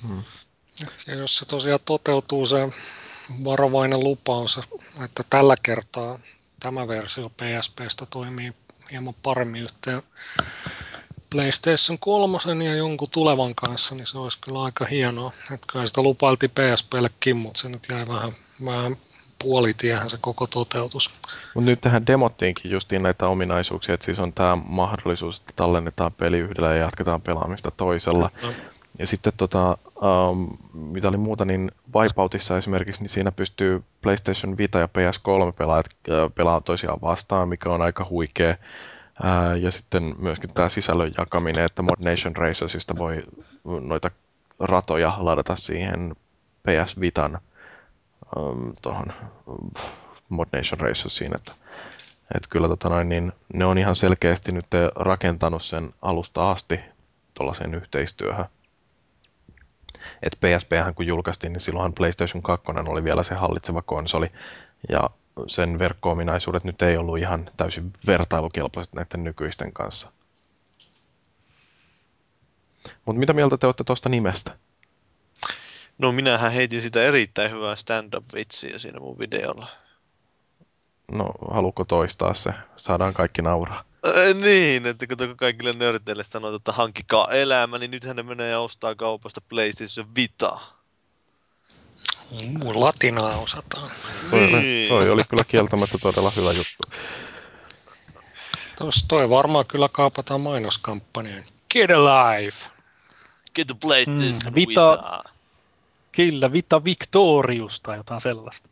Hmm. 0.09 0.23
Ja 1.07 1.15
jos 1.15 1.39
se 1.39 1.47
tosiaan 1.47 1.81
toteutuu 1.85 2.47
se 2.47 2.69
varovainen 3.45 4.01
lupaus, 4.01 4.61
että 5.05 5.25
tällä 5.31 5.55
kertaa 5.63 6.19
tämä 6.61 6.89
versio 6.89 7.31
PSPstä 7.31 8.07
toimii 8.07 8.53
hieman 8.91 9.15
paremmin 9.23 9.63
yhteen 9.63 10.03
PlayStation 11.33 11.99
3 11.99 12.39
ja 12.65 12.75
jonkun 12.75 13.11
tulevan 13.11 13.55
kanssa, 13.55 13.95
niin 13.95 14.07
se 14.07 14.19
olisi 14.19 14.39
kyllä 14.41 14.63
aika 14.63 14.85
hienoa. 14.85 15.33
Että 15.55 15.67
kyllä 15.73 15.87
sitä 15.87 16.03
lupailtiin 16.03 16.51
PSPllekin, 16.51 17.37
mutta 17.37 17.61
se 17.61 17.69
nyt 17.69 17.87
jäi 17.91 18.09
vähän, 18.09 18.33
vähän 18.65 18.97
puolitiehän 19.43 20.11
se 20.11 20.19
koko 20.21 20.47
toteutus. 20.47 21.15
Mutta 21.55 21.71
nyt 21.71 21.81
tähän 21.81 22.07
demottiinkin 22.07 22.71
justiin 22.71 23.03
näitä 23.03 23.29
ominaisuuksia, 23.29 23.95
että 23.95 24.05
siis 24.05 24.19
on 24.19 24.33
tämä 24.33 24.59
mahdollisuus, 24.65 25.39
että 25.39 25.53
tallennetaan 25.57 26.13
peli 26.13 26.39
yhdellä 26.39 26.69
ja 26.69 26.77
jatketaan 26.77 27.23
pelaamista 27.23 27.71
toisella. 27.71 28.31
No. 28.43 28.53
Ja 28.99 29.07
sitten 29.07 29.33
tota, 29.37 29.79
um, 30.31 30.59
mitä 30.73 31.09
oli 31.09 31.17
muuta, 31.17 31.45
niin 31.45 31.73
Wipeoutissa 31.95 32.59
esimerkiksi, 32.59 33.01
niin 33.01 33.09
siinä 33.09 33.33
pystyy 33.33 33.83
PlayStation 34.03 34.59
Vita 34.59 34.79
ja 34.79 34.87
PS3 34.87 35.53
pelaajat 35.59 35.87
uh, 36.09 36.33
pelaamaan 36.35 36.63
toisiaan 36.63 37.01
vastaan, 37.01 37.49
mikä 37.49 37.69
on 37.69 37.83
aika 37.83 38.07
huikea. 38.11 38.57
Uh, 39.21 39.61
ja 39.61 39.71
sitten 39.71 40.15
myöskin 40.19 40.55
tämä 40.55 40.69
sisällön 40.69 41.13
jakaminen, 41.19 41.65
että 41.65 41.83
Mod 41.83 41.97
Nation 41.99 42.37
Racersista 42.37 42.97
voi 42.99 43.23
noita 43.81 44.11
ratoja 44.61 45.15
ladata 45.19 45.57
siihen 45.57 46.17
PS 46.63 47.01
Vitan 47.01 47.39
um, 48.37 48.75
tuohon 48.83 49.13
Mod 50.29 50.49
Nation 50.53 50.81
Racersiin, 50.81 51.35
että, 51.37 51.53
että 52.35 52.49
kyllä 52.51 52.69
tota 52.69 52.89
noin, 52.89 53.09
niin 53.09 53.33
ne 53.55 53.65
on 53.65 53.79
ihan 53.79 53.97
selkeästi 53.97 54.53
nyt 54.53 54.67
rakentanut 54.95 55.63
sen 55.63 55.91
alusta 56.03 56.51
asti 56.51 56.81
tuollaiseen 57.35 57.75
yhteistyöhön. 57.75 58.47
että 60.23 60.39
PSP 60.41 60.73
kun 60.95 61.07
julkaistiin, 61.07 61.53
niin 61.53 61.61
silloinhan 61.61 61.93
PlayStation 61.93 62.43
2 62.43 62.67
oli 62.89 63.05
vielä 63.05 63.23
se 63.23 63.35
hallitseva 63.35 63.83
konsoli, 63.83 64.27
ja 64.89 65.11
sen 65.47 65.79
verkko-ominaisuudet 65.79 66.65
nyt 66.65 66.83
ei 66.83 66.97
ollut 66.97 67.19
ihan 67.19 67.51
täysin 67.57 67.93
vertailukelpoiset 68.07 68.93
näiden 68.93 69.25
nykyisten 69.25 69.73
kanssa. 69.73 70.11
Mutta 73.05 73.19
mitä 73.19 73.33
mieltä 73.33 73.57
te 73.57 73.67
olette 73.67 73.85
tuosta 73.85 74.09
nimestä? 74.09 74.59
No 75.99 76.13
minähän 76.13 76.53
heitin 76.53 76.83
sitä 76.83 77.03
erittäin 77.03 77.51
hyvää 77.51 77.77
stand-up-vitsiä 77.77 78.79
siinä 78.79 79.01
mun 79.01 79.19
videolla. 79.19 79.67
No, 81.13 81.33
haluatko 81.51 81.85
toistaa 81.85 82.35
se? 82.35 82.51
Saadaan 82.77 83.15
kaikki 83.15 83.43
nauraa. 83.43 83.85
Äh, 84.07 84.35
niin, 84.43 84.87
että 84.87 85.07
kun 85.07 85.37
kaikille 85.37 85.73
nörteille 85.73 86.25
sanoo, 86.25 86.55
että 86.55 86.73
hankkikaa 86.73 87.29
elämä, 87.31 87.79
niin 87.79 87.91
nythän 87.91 88.17
ne 88.17 88.23
menee 88.23 88.51
ja 88.51 88.61
ostaa 88.61 88.95
kaupasta 88.95 89.41
PlayStation 89.49 90.15
Vita. 90.17 90.61
Muu 92.33 92.81
latinaa 92.81 93.37
osataan. 93.37 93.91
Niin. 94.33 94.89
Toi, 94.89 94.99
toi 94.99 95.11
oli 95.11 95.23
kyllä 95.29 95.45
kieltämättä 95.49 95.99
todella 95.99 96.33
hyvä 96.37 96.53
juttu. 96.53 96.99
Tuossa 98.79 99.09
toi 99.09 99.31
varmaan 99.31 99.65
kyllä 99.69 99.89
kaapataan 99.93 100.41
mainoskampanjan. 100.41 101.45
Get 101.71 101.91
alive! 101.91 102.57
Get 103.55 103.67
the 103.67 103.77
PlayStation 103.81 104.53
mm, 104.53 104.55
Vita. 104.55 104.91
Vita. 104.91 105.25
Kyllä, 106.13 106.53
Vita 106.53 106.85
Victorius 106.85 107.81
tai 107.81 107.97
jotain 107.97 108.21
sellaista. 108.21 108.69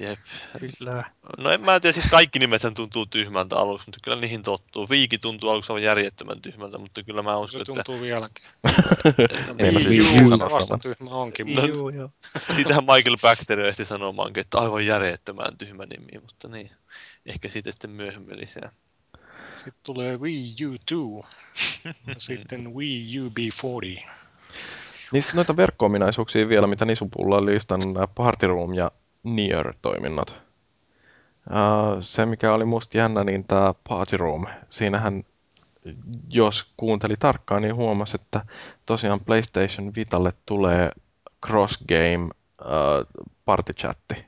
Jep. 0.00 0.18
Kyllä. 0.60 1.10
No 1.38 1.50
en 1.50 1.60
mä 1.60 1.80
tiedä, 1.80 1.92
siis 1.92 2.06
kaikki 2.06 2.38
nimet 2.38 2.62
tuntuu 2.74 3.06
tyhmältä 3.06 3.56
aluksi, 3.56 3.86
mutta 3.86 4.00
kyllä 4.02 4.20
niihin 4.20 4.42
tottuu. 4.42 4.88
Viiki 4.90 5.18
tuntuu 5.18 5.50
aluksi 5.50 5.72
aivan 5.72 5.82
järjettömän 5.82 6.42
tyhmältä, 6.42 6.78
mutta 6.78 7.02
kyllä 7.02 7.22
mä 7.22 7.36
uskon, 7.36 7.60
että... 7.60 7.72
Se 7.74 7.82
tuntuu 7.82 8.00
vieläkin. 8.00 8.44
vasta 10.50 10.78
tyhmä 10.78 11.10
onkin. 11.10 11.54
No, 11.54 11.66
joo, 11.66 11.90
joo. 11.90 12.10
Siitähän 12.56 12.84
Michael 12.84 13.16
Baxter 13.22 13.60
ehti 13.60 13.84
sanomaankin, 13.84 14.40
että 14.40 14.58
aivan 14.58 14.86
järjettömän 14.86 15.58
tyhmä 15.58 15.84
nimi, 15.86 16.20
mutta 16.22 16.48
niin. 16.48 16.70
Ehkä 17.26 17.48
siitä 17.48 17.70
sitten 17.70 17.90
myöhemmin 17.90 18.40
lisää. 18.40 18.72
Sitten 19.56 19.74
tulee 19.82 20.16
Wii 20.16 20.54
U 20.94 21.24
2. 22.04 22.18
sitten 22.18 22.74
Wii 22.74 23.20
U 23.20 23.28
B40. 23.28 24.10
Niin 25.12 25.22
sitten 25.22 25.36
noita 25.36 25.56
verkko-ominaisuuksia 25.56 26.48
vielä, 26.48 26.66
mitä 26.66 26.84
Nisupulla 26.84 27.36
on 27.36 27.46
listannut, 27.46 28.14
Party 28.14 28.46
Room 28.46 28.74
ja 28.74 28.90
Nier-toiminnot. 29.34 30.42
Se, 32.00 32.26
mikä 32.26 32.52
oli 32.52 32.64
musta 32.64 32.98
jännä, 32.98 33.24
niin 33.24 33.44
tämä 33.44 33.74
Party 33.88 34.16
Room, 34.16 34.46
siinähän 34.68 35.22
jos 36.28 36.72
kuunteli 36.76 37.14
tarkkaan, 37.18 37.62
niin 37.62 37.74
huomasi, 37.74 38.18
että 38.20 38.40
tosiaan 38.86 39.20
PlayStation 39.20 39.92
Vitalle 39.96 40.32
tulee 40.46 40.90
cross-game 41.46 42.30
party 43.44 43.72
chatti. 43.72 44.24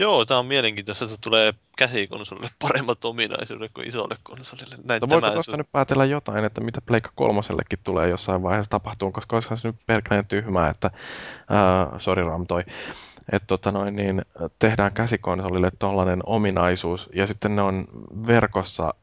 Joo, 0.00 0.24
tämä 0.24 0.40
on 0.40 0.46
mielenkiintoista, 0.46 1.04
että 1.04 1.16
tulee 1.20 1.54
käsikonsolille 1.78 2.50
paremmat 2.58 3.04
ominaisuudet 3.04 3.72
kuin 3.74 3.88
isolle 3.88 4.16
konsolille. 4.22 4.76
Näin 4.84 5.00
no 5.00 5.08
voiko 5.10 5.30
tuosta 5.30 5.56
nyt 5.56 5.72
päätellä 5.72 6.04
jotain, 6.04 6.44
että 6.44 6.60
mitä 6.60 6.80
Pleikka 6.80 7.10
kolmosellekin 7.14 7.78
tulee 7.84 8.08
jossain 8.08 8.42
vaiheessa 8.42 8.70
tapahtuu, 8.70 9.12
koska 9.12 9.36
olisihan 9.36 9.58
se 9.58 9.68
nyt 9.68 9.76
pelkäinen 9.86 10.26
tyhmää, 10.26 10.70
että, 10.70 10.90
uh, 10.94 11.98
sorry 11.98 12.24
Ram 12.24 12.46
toi, 12.46 12.64
että 13.32 13.46
tota 13.46 13.72
noin, 13.72 13.96
niin 13.96 14.22
tehdään 14.58 14.92
käsikonsolille 14.92 15.70
tollainen 15.78 16.20
ominaisuus 16.26 17.08
ja 17.14 17.26
sitten 17.26 17.56
ne 17.56 17.62
on 17.62 17.84
verkossa 18.26 18.94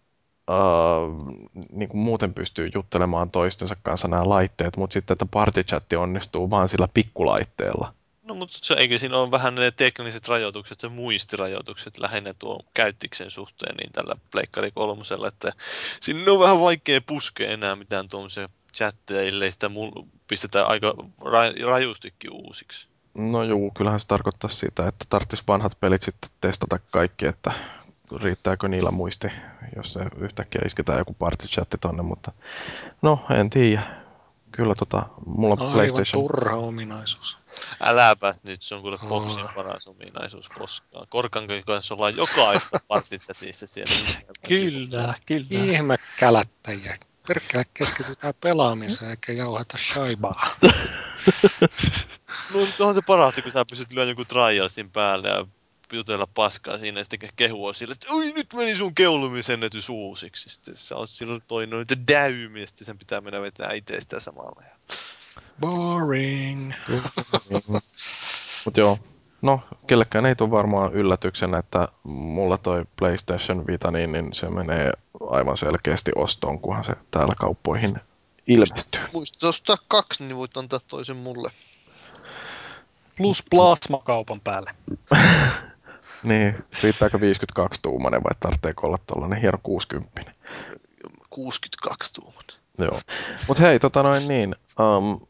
Uh, 0.49 1.28
niin 1.72 1.90
kuin 1.90 2.02
muuten 2.02 2.34
pystyy 2.34 2.70
juttelemaan 2.74 3.32
toistensa 3.32 3.76
kanssa 3.84 4.07
nämä 4.07 4.30
laitteet, 4.30 4.78
mutta 4.78 4.94
sitten 4.94 5.14
että 5.14 5.26
partychatti 5.32 5.95
onnistuu 5.95 6.49
vaan 6.49 6.70
sillä 6.70 6.88
pikkulaitteella. 6.94 7.94
No 8.30 8.36
mutta 8.36 8.58
se, 8.62 8.74
eikö 8.74 9.00
siinä 9.00 9.18
ole 9.18 9.32
vähän 9.32 9.56
ne 9.56 9.72
tekniset 9.72 10.28
rajoitukset 10.28 10.84
ja 10.84 10.90
muistirajoitukset 10.90 11.98
lähinnä 11.98 12.34
tuon 12.40 12.60
käyttiksen 12.74 13.32
suhteen 13.32 13.76
niin 13.76 13.92
tällä 13.92 14.16
Pleikkari 14.32 14.72
kolmosella, 14.72 15.28
että 15.28 15.52
sinne 16.00 16.32
on 16.32 16.40
vähän 16.40 16.60
vaikea 16.60 17.02
puskea 17.02 17.52
enää 17.52 17.76
mitään 17.76 18.10
tuommoisia 18.10 18.50
chatteja, 18.76 19.22
ellei 19.22 19.52
sitä 19.52 19.68
mul- 19.68 20.06
pistetään 20.28 20.68
aika 20.68 20.94
ra- 21.22 21.66
rajustikin 21.66 22.32
uusiksi. 22.32 22.88
No 23.14 23.44
juu, 23.44 23.72
kyllähän 23.72 24.00
se 24.00 24.08
tarkoittaa 24.08 24.50
sitä, 24.50 24.88
että 24.88 25.06
tarvitsisi 25.10 25.44
vanhat 25.48 25.80
pelit 25.80 26.02
sitten 26.02 26.30
testata 26.42 26.80
kaikki, 26.92 27.26
että 27.26 27.52
riittääkö 28.24 28.68
niillä 28.68 28.92
muisti, 28.92 29.28
jos 29.76 29.94
se 29.94 30.00
yhtäkkiä 30.20 30.62
isketään 30.66 31.00
joku 31.00 31.14
partychatti 31.14 31.78
tonne, 31.78 32.04
mutta 32.04 32.32
no 33.02 33.26
en 33.40 33.50
tiedä 33.50 34.00
kyllä 34.60 34.76
tota, 34.76 35.06
mulla 35.26 35.56
Aivan 35.60 35.73
PlayStation... 35.73 36.23
turha 36.23 36.56
ominaisuus. 36.56 37.38
Äläpäs 37.80 38.44
nyt, 38.44 38.61
se 38.61 38.76
on 38.76 38.84
kyllä 38.84 38.98
boksin 39.07 39.45
paras 39.56 39.88
ominaisuus 39.88 40.49
koskaan. 40.49 41.07
Korkan 41.10 41.44
kanssa 41.65 41.94
ollaan 41.94 42.18
jokaista 42.18 42.77
partitetissä 42.88 43.68
siellä. 43.68 43.95
kyllä, 44.48 45.15
kyllä. 45.26 45.48
Ihme 45.49 45.98
kälättäjiä. 46.18 46.98
Perkele 47.27 47.64
keskitytään 47.73 48.34
pelaamiseen 48.41 49.11
eikä 49.11 49.34
jauhata 49.34 49.77
shaibaa. 49.77 50.48
no 52.53 52.60
onhan 52.80 52.95
se 52.95 53.02
parasta, 53.02 53.41
kun 53.41 53.52
sä 53.52 53.65
pystyt 53.69 53.94
lyömään 53.94 54.07
jonkun 54.07 54.26
trialsin 54.26 54.91
päälle 54.91 55.27
ja 55.27 55.45
jutella 55.98 56.28
paskaa 56.28 56.78
siinä 56.78 56.99
ja 56.99 57.03
sitten 57.03 57.30
kehua 57.36 57.74
sille, 57.74 57.94
että 57.94 58.14
oi 58.14 58.32
nyt 58.32 58.53
meni 58.53 58.76
sun 58.76 58.95
keulumisennätys 58.95 59.90
uusiksi. 59.90 60.49
Sitten 60.49 60.76
sä 60.76 60.95
oot 60.95 61.10
silloin 61.10 61.44
toinut 61.48 61.80
niitä 61.80 62.07
däymiä, 62.07 62.66
sitten 62.66 62.86
sen 62.86 62.98
pitää 62.98 63.22
mennä 63.22 63.41
vetää 63.41 63.74
itse 63.74 64.02
sitä 64.02 64.20
samalla. 64.20 64.64
Boring. 65.61 66.74
Mut 68.66 68.78
joo, 68.78 68.99
no 69.41 69.61
kellekään 69.88 70.26
ei 70.26 70.36
tule 70.36 70.52
varmaan 70.52 70.94
yllätyksenä, 70.94 71.57
että 71.57 71.88
mulla 72.03 72.57
toi 72.57 72.86
PlayStation 72.99 73.68
Vita, 73.68 73.91
niin, 73.91 74.11
niin 74.11 74.34
se 74.34 74.49
menee 74.49 74.91
aivan 75.30 75.57
selkeästi 75.57 76.11
ostoon, 76.16 76.60
kunhan 76.60 76.84
se 76.84 76.94
täällä 77.11 77.34
kauppoihin 77.38 77.99
ilmestyy. 78.48 79.02
Muista 79.14 79.48
ostaa 79.48 79.78
kaksi, 79.88 80.24
niin 80.24 80.38
voit 80.38 80.57
antaa 80.57 80.80
toisen 80.88 81.18
mulle. 81.18 81.52
Plus 83.18 83.44
plasmakaupan 83.49 84.41
päälle. 84.41 84.76
Niin, 86.24 86.54
riittääkö 86.84 87.20
52 87.20 87.82
tuumanen 87.82 88.24
vai 88.24 88.32
tarvitseeko 88.40 88.88
olla 88.88 88.98
tuollainen 89.08 89.41
hieno 89.41 89.58
60 89.64 90.32
62 91.30 92.14
tuumanen. 92.14 92.60
Joo. 92.78 93.00
Mutta 93.48 93.64
hei, 93.64 93.80
tota 93.80 94.04
noin 94.04 94.28
niin, 94.28 94.56
um, 94.80 95.22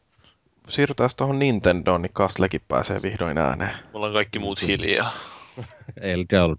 siirrytään 0.68 1.10
tuohon 1.16 1.38
Nintendoon, 1.38 2.02
niin 2.02 2.12
Kastlekin 2.12 2.60
pääsee 2.68 3.02
vihdoin 3.02 3.38
ääneen. 3.38 3.74
Mulla 3.92 4.06
on 4.06 4.12
kaikki 4.12 4.38
muut 4.38 4.62
hiljaa. 4.62 5.12
Ei 6.00 6.26
ollut. 6.44 6.58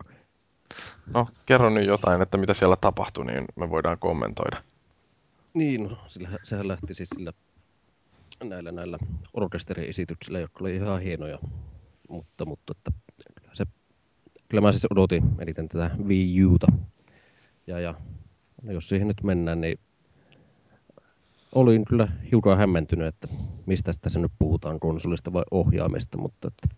No, 1.13 1.27
kerro 1.45 1.69
nyt 1.69 1.87
jotain, 1.87 2.21
että 2.21 2.37
mitä 2.37 2.53
siellä 2.53 2.75
tapahtui, 2.75 3.25
niin 3.25 3.45
me 3.55 3.69
voidaan 3.69 3.99
kommentoida. 3.99 4.63
Niin, 5.53 5.83
no, 5.83 5.97
sillä, 6.07 6.29
sehän 6.43 6.67
lähti 6.67 6.93
siis 6.93 7.09
sillä 7.09 7.33
näillä, 8.43 8.71
näillä 8.71 8.97
orkesteriesityksillä, 9.33 10.39
jotka 10.39 10.59
oli 10.61 10.75
ihan 10.75 11.01
hienoja, 11.01 11.39
mutta, 12.09 12.45
mutta 12.45 12.73
että 12.77 12.91
kyllä 14.51 14.61
mä 14.61 14.71
siis 14.71 14.87
odotin 14.91 15.23
eniten 15.39 15.69
tätä 15.69 15.91
Wii 16.07 16.45
Uta. 16.45 16.67
Ja, 17.67 17.79
ja 17.79 17.93
no 18.63 18.71
jos 18.71 18.89
siihen 18.89 19.07
nyt 19.07 19.23
mennään, 19.23 19.61
niin 19.61 19.79
olin 21.55 21.85
kyllä 21.85 22.07
hiukan 22.31 22.57
hämmentynyt, 22.57 23.07
että 23.07 23.27
mistä 23.65 23.91
tässä 24.01 24.19
nyt 24.19 24.31
puhutaan, 24.39 24.79
konsolista 24.79 25.33
vai 25.33 25.43
ohjaamista, 25.51 26.17
mutta 26.17 26.47
että, 26.47 26.75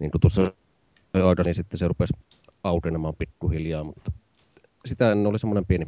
niin 0.00 0.10
kuin 0.10 0.20
tuossa 0.20 0.52
aika, 1.14 1.42
niin 1.42 1.54
sitten 1.54 1.78
se 1.78 1.88
rupesi 1.88 2.14
aukenemaan 2.64 3.14
pikkuhiljaa, 3.18 3.84
mutta 3.84 4.12
sitä 4.86 5.12
en 5.12 5.26
oli 5.26 5.38
semmoinen 5.38 5.66
pieni 5.66 5.86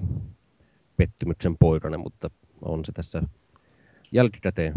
pettymyksen 0.96 1.56
poikainen, 1.58 2.00
mutta 2.00 2.30
on 2.62 2.84
se 2.84 2.92
tässä 2.92 3.22
jälkikäteen 4.12 4.74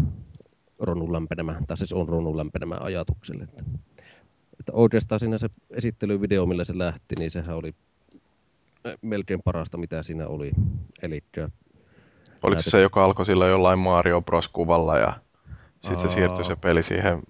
Ronun 0.78 1.12
lämpenemä, 1.12 1.62
tai 1.66 1.76
siis 1.76 1.92
on 1.92 2.08
Ronun 2.08 2.36
lämpenemä 2.36 2.76
ajatukselle, 2.80 3.44
että 3.44 3.64
että 4.64 4.72
oikeastaan 4.72 5.20
siinä 5.20 5.38
se 5.38 5.48
esittelyvideo, 5.70 6.46
millä 6.46 6.64
se 6.64 6.78
lähti, 6.78 7.14
niin 7.18 7.30
sehän 7.30 7.56
oli 7.56 7.74
melkein 9.02 9.42
parasta, 9.42 9.78
mitä 9.78 10.02
siinä 10.02 10.26
oli. 10.26 10.50
Eli 11.02 11.24
Oliko 12.42 12.60
se 12.60 12.70
se, 12.70 12.80
joka 12.80 13.04
alkoi 13.04 13.26
sillä 13.26 13.46
jollain 13.46 13.78
Mario 13.78 14.22
Bros-kuvalla 14.22 14.98
ja 14.98 15.20
sitten 15.80 16.10
se 16.10 16.14
siirtyi 16.14 16.44
se 16.44 16.56
peli 16.56 16.82
siihen 16.82 17.22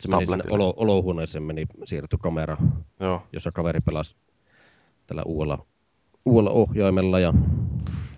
Se 0.00 0.08
meni 0.08 0.26
sinne 0.26 0.44
olo, 0.50 0.74
olohuoneeseen, 0.76 1.42
meni 1.42 1.66
siirtyi 1.84 2.18
kamera, 2.22 2.56
Joo. 3.00 3.22
jossa 3.32 3.50
kaveri 3.54 3.80
pelasi 3.80 4.16
tällä 5.06 5.22
uudella, 5.22 5.66
uudella 6.24 6.50
ohjaimella 6.50 7.20
ja 7.20 7.34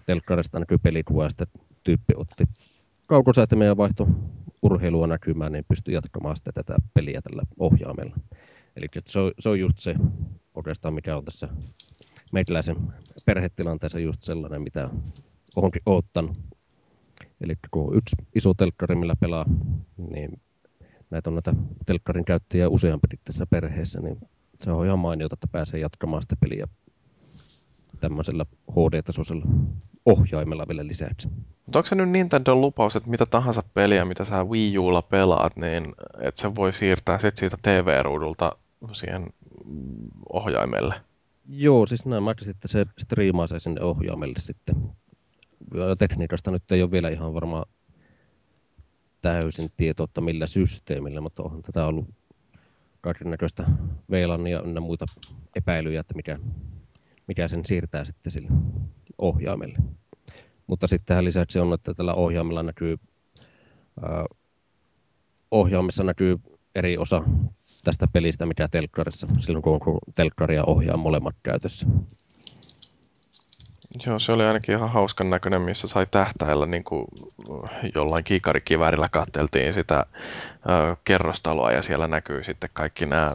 telkkarista 0.07 0.59
näkyy 0.59 0.79
pelikuva 0.79 1.25
ja 1.25 1.31
sitten 1.31 1.49
tyyppi 1.85 2.15
otti 2.17 2.45
kaukosäätimen 3.11 3.67
ja 3.67 3.77
vaihtoi 3.77 4.07
urheilua 4.63 5.07
näkymään, 5.07 5.53
niin 5.53 5.65
pystyy 5.69 5.95
jatkamaan 5.95 6.37
sitten 6.37 6.55
tätä 6.55 6.77
peliä 6.95 7.23
tällä 7.23 7.43
ohjaamella. 7.59 8.17
Eli 8.77 8.87
se 9.05 9.19
on, 9.19 9.33
se 9.39 9.49
on 9.49 9.61
just 9.61 9.79
se 9.79 9.95
oikeastaan, 10.55 10.95
mikä 10.95 11.17
on 11.17 11.25
tässä 11.25 11.49
meikäläisen 12.33 12.77
perhetilanteessa 13.27 13.99
just 13.99 14.23
sellainen, 14.23 14.63
mitä 14.63 14.91
onkin 15.57 15.83
oottanut. 15.87 16.37
Eli 17.41 17.55
kun 17.71 17.97
yksi 17.97 18.17
iso 18.35 18.55
telkkari, 18.55 18.95
millä 18.95 19.15
pelaa, 19.21 19.45
niin 20.15 20.41
näitä 21.11 21.31
on 21.31 21.35
näitä 21.35 21.55
telkkarin 21.87 22.25
käyttäjiä 22.25 22.69
useampi 22.69 23.09
tässä 23.25 23.47
perheessä, 23.47 24.01
niin 24.01 24.17
se 24.61 24.71
on 24.71 24.87
ihan 24.87 24.99
mainiota, 24.99 25.35
että 25.35 25.47
pääsee 25.53 25.81
jatkamaan 25.81 26.23
sitä 26.23 26.37
peliä 26.41 26.67
tämmöisellä 28.01 28.47
HD-tasoisella 28.71 29.45
ohjaimella 30.07 30.69
vielä 30.69 30.87
lisäksi. 30.87 31.29
Mutta 31.67 31.79
onko 31.79 31.87
se 31.87 31.95
nyt 31.95 32.11
Nintendo 32.11 32.55
lupaus, 32.55 32.97
että 32.97 33.11
mitä 33.11 33.27
tahansa 33.27 33.63
peliä, 33.75 34.05
mitä 34.05 34.25
sä 34.25 34.45
Wii 34.45 34.79
Ulla 34.79 35.03
pelaat, 35.03 35.57
niin 35.57 35.95
että 36.21 36.41
se 36.41 36.55
voi 36.55 36.73
siirtää 36.73 37.19
sit 37.19 37.37
siitä 37.37 37.57
TV-ruudulta 37.63 38.53
siihen 38.93 39.27
ohjaimelle? 40.33 40.95
Joo, 41.49 41.87
siis 41.87 42.07
näin 42.07 42.23
mä 42.23 42.31
että 42.31 42.69
se 42.69 42.87
striimaa 42.99 43.47
se 43.47 43.59
sinne 43.59 43.81
ohjaimelle 43.81 44.39
sitten. 44.39 44.75
Ja 45.75 45.97
tekniikasta 45.99 46.51
nyt 46.51 46.73
ei 46.73 46.83
ole 46.83 46.91
vielä 46.91 47.09
ihan 47.09 47.35
varmaan 47.35 47.67
täysin 49.21 49.71
tietoa, 49.77 50.05
että 50.05 50.21
millä 50.21 50.47
systeemillä, 50.47 51.21
mutta 51.21 51.43
on 51.43 51.63
tätä 51.63 51.87
ollut 51.87 52.07
kaikennäköistä 53.01 53.65
VLAN 54.11 54.47
ja 54.47 54.81
muita 54.81 55.05
epäilyjä, 55.57 56.01
että 56.01 56.15
mikä, 56.15 56.39
mikä 57.31 57.49
sen 57.49 57.65
siirtää 57.65 58.05
sitten 58.05 58.33
sille 58.33 58.49
ohjaimelle. 59.19 59.79
Mutta 60.67 60.87
sitten 60.87 61.07
tähän 61.07 61.25
lisäksi 61.25 61.59
on, 61.59 61.73
että 61.73 61.95
tällä 61.95 62.15
ohjaimella 62.15 62.63
näkyy, 62.63 62.97
äh, 64.05 64.25
ohjaimessa 65.51 66.05
näkyy 66.05 66.37
eri 66.75 66.99
osa 66.99 67.23
tästä 67.85 68.07
pelistä, 68.13 68.47
mikä 68.47 68.69
telkkarissa, 68.69 69.29
silloin 69.39 69.63
kun 69.63 69.73
on 69.87 69.99
telkkari 70.15 70.55
ja 70.55 70.65
ohjaa 70.65 70.97
molemmat 70.97 71.35
käytössä. 71.43 71.87
Joo, 74.07 74.19
se 74.19 74.33
oli 74.33 74.45
ainakin 74.45 74.75
ihan 74.75 74.91
hauskan 74.91 75.31
näköinen, 75.31 75.63
missä 75.63 75.89
sai 75.89 76.07
tähtäillä 76.11 76.67
niin 76.67 76.85
kuin 76.85 77.05
jollain 77.95 78.25
kiikarikiväärillä 78.25 79.09
katteltiin 79.11 79.75
sitä 79.75 80.07
ö, 80.07 80.97
kerrostaloa 81.05 81.73
ja 81.73 81.83
siellä 81.83 82.09
näkyy 82.09 82.45
sitten 82.45 82.71
kaikki 82.73 83.07
nämä 83.07 83.33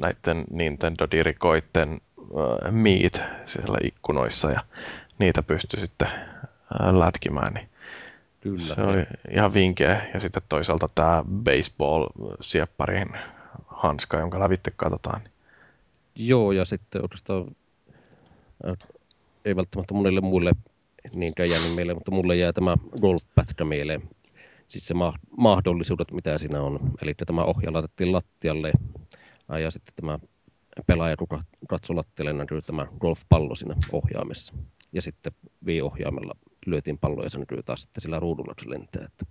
näiden 0.00 0.44
Nintendo 0.50 1.06
Dirikoitten 1.10 2.00
ö, 2.30 2.70
meet 2.70 3.22
siellä 3.44 3.78
ikkunoissa 3.82 4.50
ja 4.50 4.60
niitä 5.18 5.42
pystyi 5.42 5.80
sitten 5.80 6.08
ö, 6.08 6.98
lätkimään. 6.98 7.54
Niin 7.54 7.68
Kyllä. 8.40 8.74
Se 8.74 8.80
oli 8.80 9.04
ihan 9.30 9.54
vinkeä. 9.54 10.10
Ja 10.14 10.20
sitten 10.20 10.42
toisaalta 10.48 10.88
tämä 10.94 11.24
baseball-siepparin 11.44 13.16
hanska, 13.66 14.18
jonka 14.18 14.40
lävitte 14.40 14.72
katsotaan. 14.76 15.20
Joo, 16.14 16.52
ja 16.52 16.64
sitten 16.64 17.02
oikeastaan 17.02 17.56
ei 19.44 19.56
välttämättä 19.56 19.94
monille 19.94 20.20
muille 20.20 20.52
niinkään 21.14 21.50
jäänyt 21.50 21.74
mieleen, 21.76 21.96
mutta 21.96 22.10
mulle 22.10 22.36
jää 22.36 22.52
tämä 22.52 22.76
golf-pätkä 23.00 23.64
mieleen. 23.64 24.02
Siis 24.68 24.86
se 24.86 24.94
ma- 24.94 25.18
mahdollisuudet, 25.36 26.12
mitä 26.12 26.38
siinä 26.38 26.62
on. 26.62 26.80
Eli 27.02 27.14
tämä 27.14 27.44
ohja 27.44 27.72
laitettiin 27.72 28.12
lattialle 28.12 28.72
ja 29.62 29.70
sitten 29.70 29.94
tämä 29.96 30.18
pelaaja, 30.86 31.16
kuka 31.16 31.42
katsoi 31.68 31.96
lattialle, 31.96 32.32
näkyy 32.32 32.62
tämä 32.62 32.86
golfpallo 33.00 33.54
siinä 33.54 33.74
ohjaamessa. 33.92 34.54
Ja 34.92 35.02
sitten 35.02 35.32
Wii-ohjaimella 35.66 36.32
lyötiin 36.66 36.98
pallo 36.98 37.22
ja 37.22 37.30
se 37.30 37.38
näkyy 37.38 37.62
taas 37.62 37.82
sitten 37.82 38.00
sillä 38.00 38.20
ruudulla, 38.20 38.54
kun 38.54 38.64
se 38.64 38.70
lentää. 38.70 39.04
Että... 39.04 39.26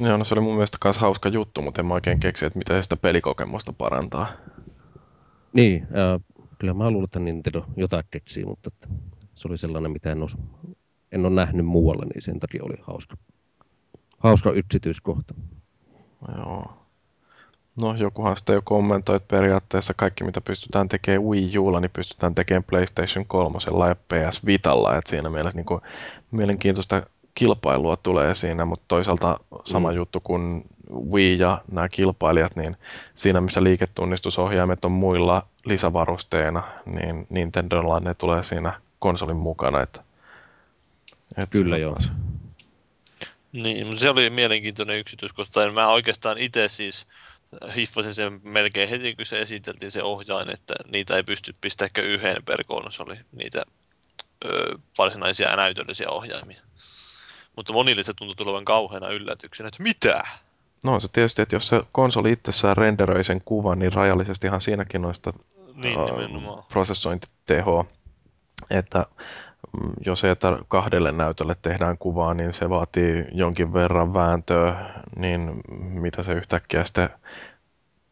Joo, 0.00 0.16
no 0.16 0.24
se 0.24 0.34
oli 0.34 0.40
mun 0.40 0.54
mielestä 0.54 0.78
myös 0.84 0.98
hauska 0.98 1.28
juttu, 1.28 1.62
mutta 1.62 1.80
en 1.80 1.86
mä 1.86 1.94
oikein 1.94 2.20
keksi, 2.20 2.46
että 2.46 2.58
miten 2.58 2.82
sitä 2.82 2.96
pelikokemusta 2.96 3.72
parantaa. 3.72 4.26
Niin, 5.52 5.82
äh, 5.82 6.20
kyllä 6.58 6.74
mä 6.74 6.90
luulen, 6.90 7.04
että 7.04 7.20
Nintendo 7.20 7.64
jotain 7.76 8.04
keksii, 8.10 8.44
mutta 8.44 8.70
että 8.74 8.88
se 9.34 9.48
oli 9.48 9.58
sellainen, 9.58 9.90
mitä 9.90 10.12
en, 10.12 10.22
os, 10.22 10.36
en 11.12 11.26
ole 11.26 11.34
nähnyt 11.34 11.66
muualla, 11.66 12.04
niin 12.04 12.22
sen 12.22 12.40
takia 12.40 12.64
oli 12.64 12.76
hauska, 12.82 13.16
hauska 14.18 14.50
yksityiskohta. 14.50 15.34
Joo. 16.36 16.85
No 17.80 17.94
jokuhan 17.94 18.36
sitä 18.36 18.52
jo 18.52 18.62
kommentoi, 18.64 19.16
että 19.16 19.36
periaatteessa 19.36 19.94
kaikki 19.96 20.24
mitä 20.24 20.40
pystytään 20.40 20.88
tekemään 20.88 21.24
Wii 21.24 21.58
Ulla, 21.58 21.80
niin 21.80 21.90
pystytään 21.90 22.34
tekemään 22.34 22.64
PlayStation 22.64 23.26
3 23.26 23.58
ja 23.88 23.94
PS 23.94 24.46
Vitalla. 24.46 24.96
Että 24.96 25.10
siinä 25.10 25.30
mielessä 25.30 25.56
niin 25.56 25.66
kuin, 25.66 25.80
mielenkiintoista 26.30 27.02
kilpailua 27.34 27.96
tulee 27.96 28.34
siinä, 28.34 28.64
mutta 28.64 28.84
toisaalta 28.88 29.40
sama 29.64 29.90
mm. 29.90 29.96
juttu 29.96 30.20
kuin 30.20 30.64
Wii 31.12 31.38
ja 31.38 31.60
nämä 31.72 31.88
kilpailijat, 31.88 32.56
niin 32.56 32.76
siinä 33.14 33.40
missä 33.40 33.62
liiketunnistusohjaimet 33.62 34.84
on 34.84 34.92
muilla 34.92 35.42
lisävarusteena, 35.64 36.62
niin 36.86 37.26
Nintendolla 37.30 38.00
ne 38.00 38.14
tulee 38.14 38.42
siinä 38.42 38.80
konsolin 38.98 39.36
mukana. 39.36 39.80
Että, 39.80 40.04
että 41.36 41.58
Kyllä 41.58 41.76
joo. 41.76 41.96
Niin, 43.52 43.86
mutta 43.86 44.00
se 44.00 44.10
oli 44.10 44.30
mielenkiintoinen 44.30 44.98
yksityiskohta. 44.98 45.72
Mä 45.72 45.88
oikeastaan 45.88 46.38
itse 46.38 46.68
siis 46.68 47.06
hiffasin 47.76 48.14
sen 48.14 48.40
melkein 48.44 48.88
heti, 48.88 49.14
kun 49.14 49.24
se 49.24 49.40
esiteltiin 49.40 49.90
se 49.90 50.02
ohjain, 50.02 50.50
että 50.50 50.74
niitä 50.92 51.16
ei 51.16 51.22
pysty 51.22 51.54
pistämään 51.60 52.10
yhden 52.10 52.44
per 52.44 52.64
konsoli, 52.66 53.16
niitä 53.32 53.62
ö, 54.44 54.78
varsinaisia 54.98 55.56
näytöllisiä 55.56 56.10
ohjaimia. 56.10 56.60
Mutta 57.56 57.72
monille 57.72 58.02
se 58.02 58.14
tuntui 58.14 58.36
tulevan 58.36 58.64
kauheana 58.64 59.08
yllätyksenä, 59.08 59.68
että 59.68 59.82
mitä? 59.82 60.24
No 60.84 61.00
se 61.00 61.08
tietysti, 61.12 61.42
että 61.42 61.56
jos 61.56 61.68
se 61.68 61.82
konsoli 61.92 62.32
itsessään 62.32 62.76
renderöi 62.76 63.24
sen 63.24 63.42
kuvan, 63.44 63.78
niin 63.78 63.92
rajallisestihan 63.92 64.60
siinäkin 64.60 65.02
noista 65.02 65.32
niin, 65.74 65.98
uh, 65.98 66.68
prosessointitehoa 66.68 67.84
että 68.70 69.06
jos 70.06 70.24
että 70.24 70.58
kahdelle 70.68 71.12
näytölle 71.12 71.54
tehdään 71.62 71.98
kuvaa, 71.98 72.34
niin 72.34 72.52
se 72.52 72.70
vaatii 72.70 73.24
jonkin 73.32 73.72
verran 73.72 74.14
vääntöä, 74.14 74.94
niin 75.16 75.60
mitä 75.78 76.22
se 76.22 76.32
yhtäkkiä 76.32 76.84
sitten 76.84 77.08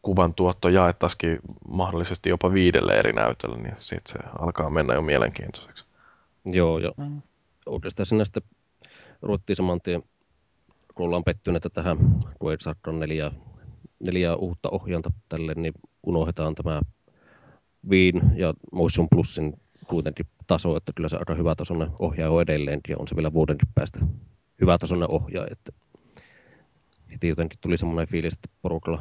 kuvan 0.01 0.33
tuotto 0.33 0.69
jaettaisikin 0.69 1.39
mahdollisesti 1.67 2.29
jopa 2.29 2.53
viidelle 2.53 2.93
eri 2.93 3.13
näytölle, 3.13 3.57
niin 3.57 3.75
sitten 3.77 4.13
se 4.13 4.29
alkaa 4.39 4.69
mennä 4.69 4.93
jo 4.93 5.01
mielenkiintoiseksi. 5.01 5.85
Joo, 6.45 6.79
joo. 6.79 6.93
Mm. 6.97 7.21
Oikeastaan 7.65 8.05
sinä 8.05 8.25
sitten 8.25 8.43
ruvettiin 9.21 9.55
saman 9.55 9.81
tien, 9.81 10.03
kun 10.95 11.05
ollaan 11.05 11.23
pettyneitä 11.23 11.69
tähän, 11.69 11.97
kun 12.39 12.51
ei 12.51 12.57
saa 12.59 12.75
neljä, 12.91 13.31
neljä 14.05 14.35
uutta 14.35 14.69
ohjainta 14.69 15.11
tälle, 15.29 15.53
niin 15.55 15.73
unohdetaan 16.03 16.55
tämä 16.55 16.81
Viin 17.89 18.21
ja 18.35 18.53
Motion 18.71 19.07
Plusin 19.09 19.53
kuitenkin 19.87 20.25
taso, 20.47 20.77
että 20.77 20.91
kyllä 20.95 21.09
se 21.09 21.17
aika 21.17 21.35
hyvä 21.35 21.55
tasoinen 21.55 21.89
ohjaaja 21.99 22.31
on 22.31 22.41
edelleenkin 22.41 22.93
ja 22.93 22.97
on 22.99 23.07
se 23.07 23.15
vielä 23.15 23.33
vuodenkin 23.33 23.69
päästä 23.75 23.99
hyvä 24.61 24.77
tasoinen 24.77 25.11
ohjaaja. 25.11 25.47
Että 25.51 25.71
heti 27.11 27.27
jotenkin 27.27 27.59
tuli 27.61 27.77
semmoinen 27.77 28.07
fiilis, 28.07 28.33
että 28.33 28.49
porukalla 28.61 28.99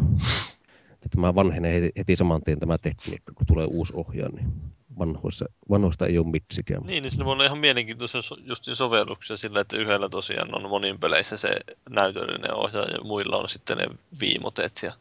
että 1.04 1.16
tämä 1.16 1.34
vanhenee 1.34 1.74
heti, 1.74 1.92
heti 1.96 2.16
saman 2.16 2.42
tien 2.42 2.60
tämä 2.60 2.78
tekniikka, 2.78 3.32
kun 3.34 3.46
tulee 3.46 3.66
uusi 3.66 3.92
ohjaaja, 3.96 4.32
niin 4.34 4.52
vanhoissa, 4.98 5.44
vanhoista 5.70 6.06
ei 6.06 6.18
ole 6.18 6.26
mitsikään. 6.30 6.82
Niin, 6.82 7.02
niin 7.02 7.10
siinä 7.10 7.24
voi 7.24 7.32
olla 7.32 7.44
ihan 7.44 7.58
mielenkiintoisia 7.58 8.20
just 8.44 8.64
sovelluksia 8.72 9.36
sillä, 9.36 9.60
että 9.60 9.76
yhdellä 9.76 10.08
tosiaan 10.08 10.54
on 10.54 10.70
monin 10.70 10.98
peleissä 10.98 11.36
se 11.36 11.48
näytöllinen 11.90 12.54
ohjaaja 12.54 12.90
ja 12.90 13.04
muilla 13.04 13.36
on 13.36 13.48
sitten 13.48 13.78
ne 13.78 13.86
viimotet 14.20 14.80
ja 14.82 14.92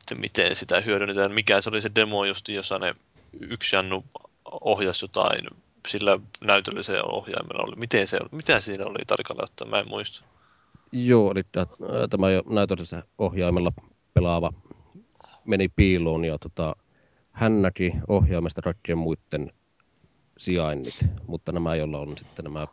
että 0.00 0.14
miten 0.14 0.56
sitä 0.56 0.80
hyödynnetään. 0.80 1.32
Mikä 1.32 1.60
se 1.60 1.70
oli 1.70 1.82
se 1.82 1.90
demo 1.94 2.24
just, 2.24 2.48
jossa 2.48 2.78
ne 2.78 2.94
yksi 3.40 3.76
Jannu 3.76 4.04
ohjasi 4.44 5.04
jotain 5.04 5.46
sillä 5.88 6.18
näytöllisellä 6.44 7.02
ohjaimella 7.02 7.64
oli. 7.64 7.76
Miten 7.76 8.08
se, 8.08 8.18
mitä 8.32 8.60
siinä 8.60 8.86
oli 8.86 9.04
tarkalleen 9.06 9.44
ottaen? 9.44 9.70
Mä 9.70 9.78
en 9.78 9.88
muista. 9.88 10.24
Joo, 10.92 11.32
eli 11.32 11.42
tämä 12.10 12.26
näytöllisellä 12.48 13.04
ohjaimella 13.18 13.72
pelaava 14.14 14.52
meni 15.44 15.68
piiloon 15.68 16.24
ja 16.24 16.38
tota, 16.38 16.76
hän 17.32 17.62
näki 17.62 17.92
ohjaimesta 18.08 18.62
kaikkien 18.62 18.98
muiden 18.98 19.52
sijainnit, 20.38 21.06
mutta 21.26 21.52
nämä, 21.52 21.74
joilla 21.74 21.98
on 21.98 22.18
sitten 22.18 22.44
nämä 22.44 22.66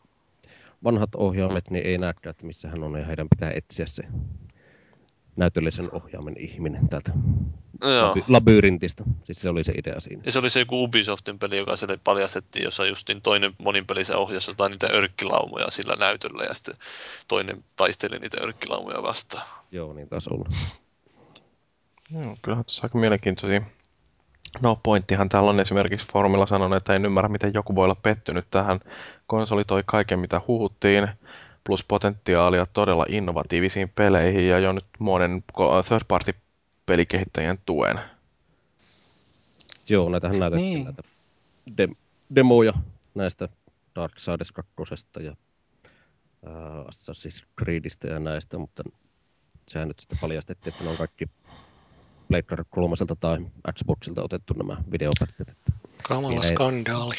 vanhat 0.84 1.15
ohjaimet, 1.15 1.69
niin 1.69 1.88
ei 1.88 1.98
näkään, 1.98 2.31
että 2.31 2.45
missä 2.45 2.69
hän 2.69 2.84
on 2.84 2.99
ja 2.99 3.06
heidän 3.06 3.27
pitää 3.30 3.52
etsiä 3.52 3.85
se 3.85 4.03
näytöllisen 5.42 5.90
ohjaamen 5.92 6.36
ihminen 6.38 6.90
täältä 6.90 7.12
Joo. 7.82 8.16
labyyrintistä. 8.28 9.04
Siis 9.24 9.42
se 9.42 9.50
oli 9.50 9.64
se 9.64 9.74
idea 9.78 10.00
siinä. 10.00 10.24
Ja 10.26 10.32
se 10.32 10.40
oli 10.40 10.50
se 10.50 10.60
joku 10.60 10.84
Ubisoftin 10.84 11.40
peli, 11.40 11.58
joka 11.58 11.76
sille 11.76 12.00
paljastettiin, 12.04 12.64
jossa 12.64 12.86
justin 12.86 13.22
toinen 13.22 13.54
moninpelissä 13.58 14.18
ohjasi 14.18 14.52
jotain 14.52 14.72
niitä 14.72 14.88
örkkilaumoja 14.94 15.72
sillä 15.72 15.96
näytöllä 16.00 16.44
ja 16.44 16.54
sitten 16.54 16.76
toinen 17.28 17.64
taisteli 17.76 18.20
niitä 18.20 18.38
örkkilaumoja 18.44 19.04
vastaan. 19.04 19.44
Joo, 19.72 19.94
niin 19.94 20.10
taas 20.10 20.28
olla. 20.28 20.50
Joo, 22.12 22.38
kyllähän 22.42 22.66
tuossa 22.66 22.86
aika 22.86 22.98
mielenkiintoisia 22.98 23.62
No 24.62 24.80
pointtihan 24.84 25.30
täällä 25.30 25.50
on 25.50 25.60
esimerkiksi 25.60 26.08
foorumilla 26.14 26.46
sanonut, 26.46 26.78
että 26.78 26.94
en 26.94 27.06
ymmärrä, 27.06 27.30
miten 27.30 27.54
joku 27.54 27.76
voi 27.76 27.84
olla 27.84 27.96
pettynyt 27.96 28.46
tähän. 28.52 28.80
Konsoli 29.28 29.66
toi 29.66 29.84
kaiken, 29.86 30.20
mitä 30.20 30.42
huhuttiin 30.48 31.08
plus 31.64 31.84
potentiaalia 31.84 32.66
todella 32.66 33.06
innovatiivisiin 33.10 33.90
peleihin 33.90 34.48
ja 34.48 34.60
jo 34.60 34.72
nyt 34.72 34.86
monen 35.00 35.44
third 35.88 36.04
party 36.08 36.34
pelikehittäjien 36.86 37.58
tuen. 37.66 38.00
Joo, 39.90 40.10
näitähän 40.10 40.40
näytettiin 40.40 40.74
niin. 40.74 40.84
näitä 40.84 41.04
de- 41.78 41.96
demoja 42.36 42.74
näistä 43.16 43.50
Dark 43.96 44.20
Souls 44.20 44.52
2 44.52 44.74
ja 45.20 45.36
Assassin's 46.86 47.46
Creedistä 47.60 48.08
ja 48.08 48.20
näistä, 48.20 48.58
mutta 48.58 48.84
sehän 49.68 49.88
nyt 49.88 50.00
sitten 50.00 50.18
paljastettiin, 50.22 50.74
että 50.74 50.84
ne 50.84 50.90
on 50.90 50.98
kaikki 50.98 51.26
Playground 52.28 52.66
3 52.70 52.96
tai 53.20 53.46
Xboxilta 53.74 54.24
otettu 54.24 54.54
nämä 54.54 54.78
videopätkät. 54.92 55.58
Kamala 56.02 56.41
skandaali. 56.41 57.15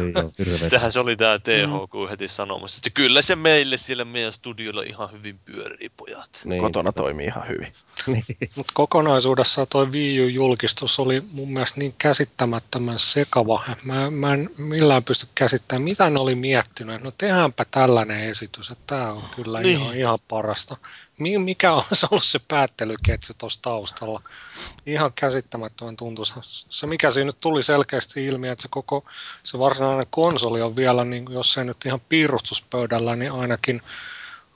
Tähän 0.70 0.92
se 0.92 1.00
oli 1.00 1.16
tämä 1.16 1.38
THQ 1.38 1.94
mm. 1.94 2.08
heti 2.10 2.28
sanomassa, 2.28 2.78
että 2.78 2.90
kyllä 2.90 3.22
se 3.22 3.36
meille 3.36 3.76
siellä 3.76 4.04
meidän 4.04 4.32
studiolla 4.32 4.82
ihan 4.82 5.12
hyvin 5.12 5.38
pyörii, 5.44 5.88
pojat. 5.88 6.42
Niin. 6.44 6.62
Kotona 6.62 6.92
toimii 6.92 7.26
ihan 7.26 7.48
hyvin. 7.48 7.72
Niin. 8.06 8.50
Mutta 8.54 8.72
kokonaisuudessaan 8.74 9.66
tuo 9.70 9.86
Wii 9.86 10.20
U-julkistus 10.20 10.98
oli 10.98 11.22
mun 11.32 11.52
mielestä 11.52 11.80
niin 11.80 11.94
käsittämättömän 11.98 12.98
sekava. 12.98 13.62
Mä, 13.84 14.10
mä 14.10 14.34
en 14.34 14.50
millään 14.56 15.04
pysty 15.04 15.26
käsittämään, 15.34 15.82
mitä 15.82 16.10
ne 16.10 16.20
oli 16.20 16.34
miettinyt. 16.34 17.02
No 17.02 17.10
tehdäänpä 17.18 17.66
tällainen 17.70 18.30
esitys, 18.30 18.70
että 18.70 18.84
tämä 18.86 19.12
on 19.12 19.22
kyllä 19.36 19.60
niin. 19.60 19.80
ihan, 19.80 19.96
ihan 19.96 20.18
parasta 20.28 20.76
mikä 21.18 21.72
on 21.72 21.82
ollut 22.10 22.24
se 22.24 22.38
päättelyketju 22.48 23.34
tuossa 23.38 23.62
taustalla. 23.62 24.22
Ihan 24.86 25.12
käsittämättömän 25.14 25.96
tuntuisi. 25.96 26.34
Se 26.42 26.86
mikä 26.86 27.10
siinä 27.10 27.26
nyt 27.26 27.40
tuli 27.40 27.62
selkeästi 27.62 28.26
ilmi, 28.26 28.48
että 28.48 28.62
se 28.62 28.68
koko 28.70 29.04
se 29.42 29.58
varsinainen 29.58 30.06
konsoli 30.10 30.62
on 30.62 30.76
vielä, 30.76 31.04
niin 31.04 31.26
jos 31.30 31.58
ei 31.58 31.64
nyt 31.64 31.86
ihan 31.86 32.00
piirustuspöydällä, 32.08 33.16
niin 33.16 33.32
ainakin, 33.32 33.82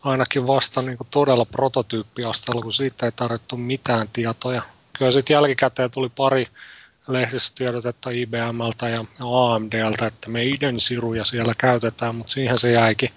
ainakin 0.03 0.47
vasta 0.47 0.83
niin 0.83 0.97
kuin 0.97 1.09
todella 1.11 1.45
prototyyppiasteella, 1.45 2.62
kun 2.62 2.73
siitä 2.73 3.07
ei 3.07 3.12
tarvittu 3.12 3.57
mitään 3.57 4.09
tietoja. 4.12 4.62
Kyllä 4.93 5.11
sitten 5.11 5.35
jälkikäteen 5.35 5.91
tuli 5.91 6.09
pari 6.16 6.47
lehdistötiedotetta 7.09 8.11
IBMltä 8.11 8.89
ja 8.89 9.05
AMDltä, 9.24 10.07
että 10.07 10.29
meidän 10.29 10.81
siruja 10.81 11.24
siellä 11.24 11.53
käytetään, 11.59 12.15
mutta 12.15 12.33
siihen 12.33 12.59
se 12.59 12.73
jäikin 12.73 13.11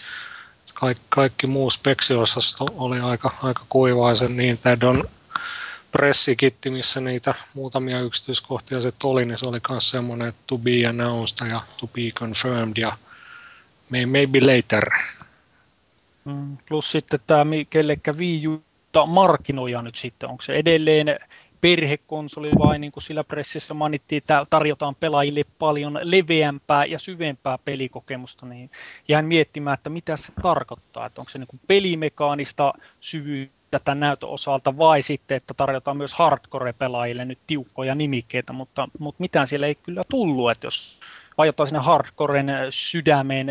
kaikki, 0.74 1.04
kaikki 1.10 1.48
muu 1.48 1.70
speksiosasto 1.70 2.66
oli 2.78 3.00
aika, 3.00 3.32
aika 3.44 3.66
kuivaa 3.70 4.16
sen 4.16 4.38
Nintendon 4.38 5.04
pressikitti, 5.92 6.70
missä 6.70 7.02
niitä 7.02 7.34
muutamia 7.54 8.00
yksityiskohtia 8.00 8.82
se 8.82 8.92
oli, 9.04 9.26
niin 9.26 9.38
se 9.38 9.48
oli 9.50 9.60
myös 9.70 9.90
semmoinen 9.90 10.34
to 10.48 10.58
be 10.58 10.86
announced 10.90 11.48
ja 11.52 11.62
to 11.78 11.88
be 11.88 12.12
confirmed 12.14 12.78
ja 12.78 12.98
maybe 13.90 14.40
later. 14.42 14.90
Mm, 16.26 16.58
plus 16.68 16.92
sitten 16.92 17.20
tämä, 17.28 17.52
kellekä 17.70 18.14
Wii 18.14 18.48
U 18.48 18.64
markkinoija 19.08 19.82
nyt 19.82 19.96
sitten, 19.96 20.30
onko 20.30 20.42
se 20.42 20.54
edelleen 20.54 21.20
perhekonsoli 21.62 22.52
vai 22.60 22.80
niin 22.80 22.92
kuin 22.92 23.04
sillä 23.04 23.24
pressissä 23.24 23.74
mainittiin, 23.74 24.18
että 24.18 24.46
tarjotaan 24.50 24.96
pelaajille 24.96 25.42
paljon 25.60 26.00
leveämpää 26.04 26.86
ja 26.86 27.00
syvempää 27.00 27.58
pelikokemusta, 27.58 28.46
niin 28.46 28.72
jäin 29.08 29.26
miettimään, 29.26 29.74
että 29.74 29.90
mitä 29.90 30.18
se 30.18 30.34
tarkoittaa, 30.42 31.06
että 31.06 31.22
onko 31.22 31.30
se 31.30 31.40
niin 31.40 31.48
kuin 31.48 31.60
pelimekaanista 31.68 32.74
syvyyttä 33.00 33.80
tämän 33.80 34.00
näytön 34.00 34.30
osalta 34.30 34.78
vai 34.78 35.02
sitten, 35.02 35.38
että 35.38 35.54
tarjotaan 35.54 35.98
myös 35.98 36.14
hardcore-pelaajille 36.14 37.26
nyt 37.26 37.40
tiukkoja 37.48 37.96
nimikkeitä, 37.96 38.54
mutta, 38.54 38.90
mutta 39.00 39.22
mitään 39.22 39.48
siellä 39.48 39.68
ei 39.68 39.76
kyllä 39.76 40.04
tullut, 40.10 40.52
että 40.52 40.68
jos 40.68 41.00
aiotaan 41.38 41.68
sinne 41.68 41.80
hardcoren 41.80 42.48
sydämeen 42.70 43.48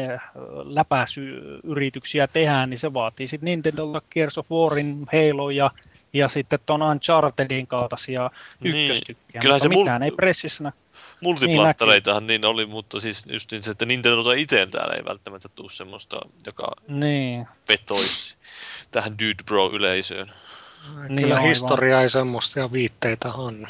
läpäisyyrityksiä 0.65 2.27
tehdään, 2.29 2.71
niin 2.71 2.79
se 2.79 2.95
vaatii 2.95 3.29
sitten 3.29 3.45
Nintendolta 3.45 4.03
Gears 4.11 4.39
of 4.39 4.51
Warin, 4.51 5.07
Halo 5.13 5.51
ja 5.51 5.71
ja 6.13 6.29
sitten 6.29 6.59
tuon 6.67 6.83
Unchartedin 6.83 7.67
kaltaisia 7.67 8.31
niin, 8.61 8.91
ykköstykkiä, 8.91 9.41
kyllä 9.41 9.59
se 9.59 9.69
mitään 9.69 10.01
mul- 10.01 10.05
ei 10.05 10.11
pressissä 10.11 10.73
Multiplattareitahan 11.21 12.27
niin, 12.27 12.41
niin 12.41 12.51
oli, 12.51 12.67
mutta 12.67 13.01
siis 13.01 13.27
just 13.27 13.53
niin 13.53 13.63
se, 13.63 13.71
että 13.71 13.87
Nintendo 13.87 14.33
itse 14.33 14.67
täällä 14.67 14.95
ei 14.95 15.05
välttämättä 15.05 15.49
tule 15.49 15.71
semmoista, 15.71 16.21
joka 16.47 16.73
niin. 16.89 17.47
vetoisi 17.69 18.37
tähän 18.91 19.19
Dude 19.19 19.43
Bro-yleisöön. 19.47 20.33
Niin, 21.09 21.17
kyllä 21.17 21.35
aivan. 21.35 21.49
historiaa 21.49 22.03
ei 22.03 22.09
semmoista 22.09 22.61
ja 22.61 22.73
viitteitä 22.73 23.29
on. 23.29 23.67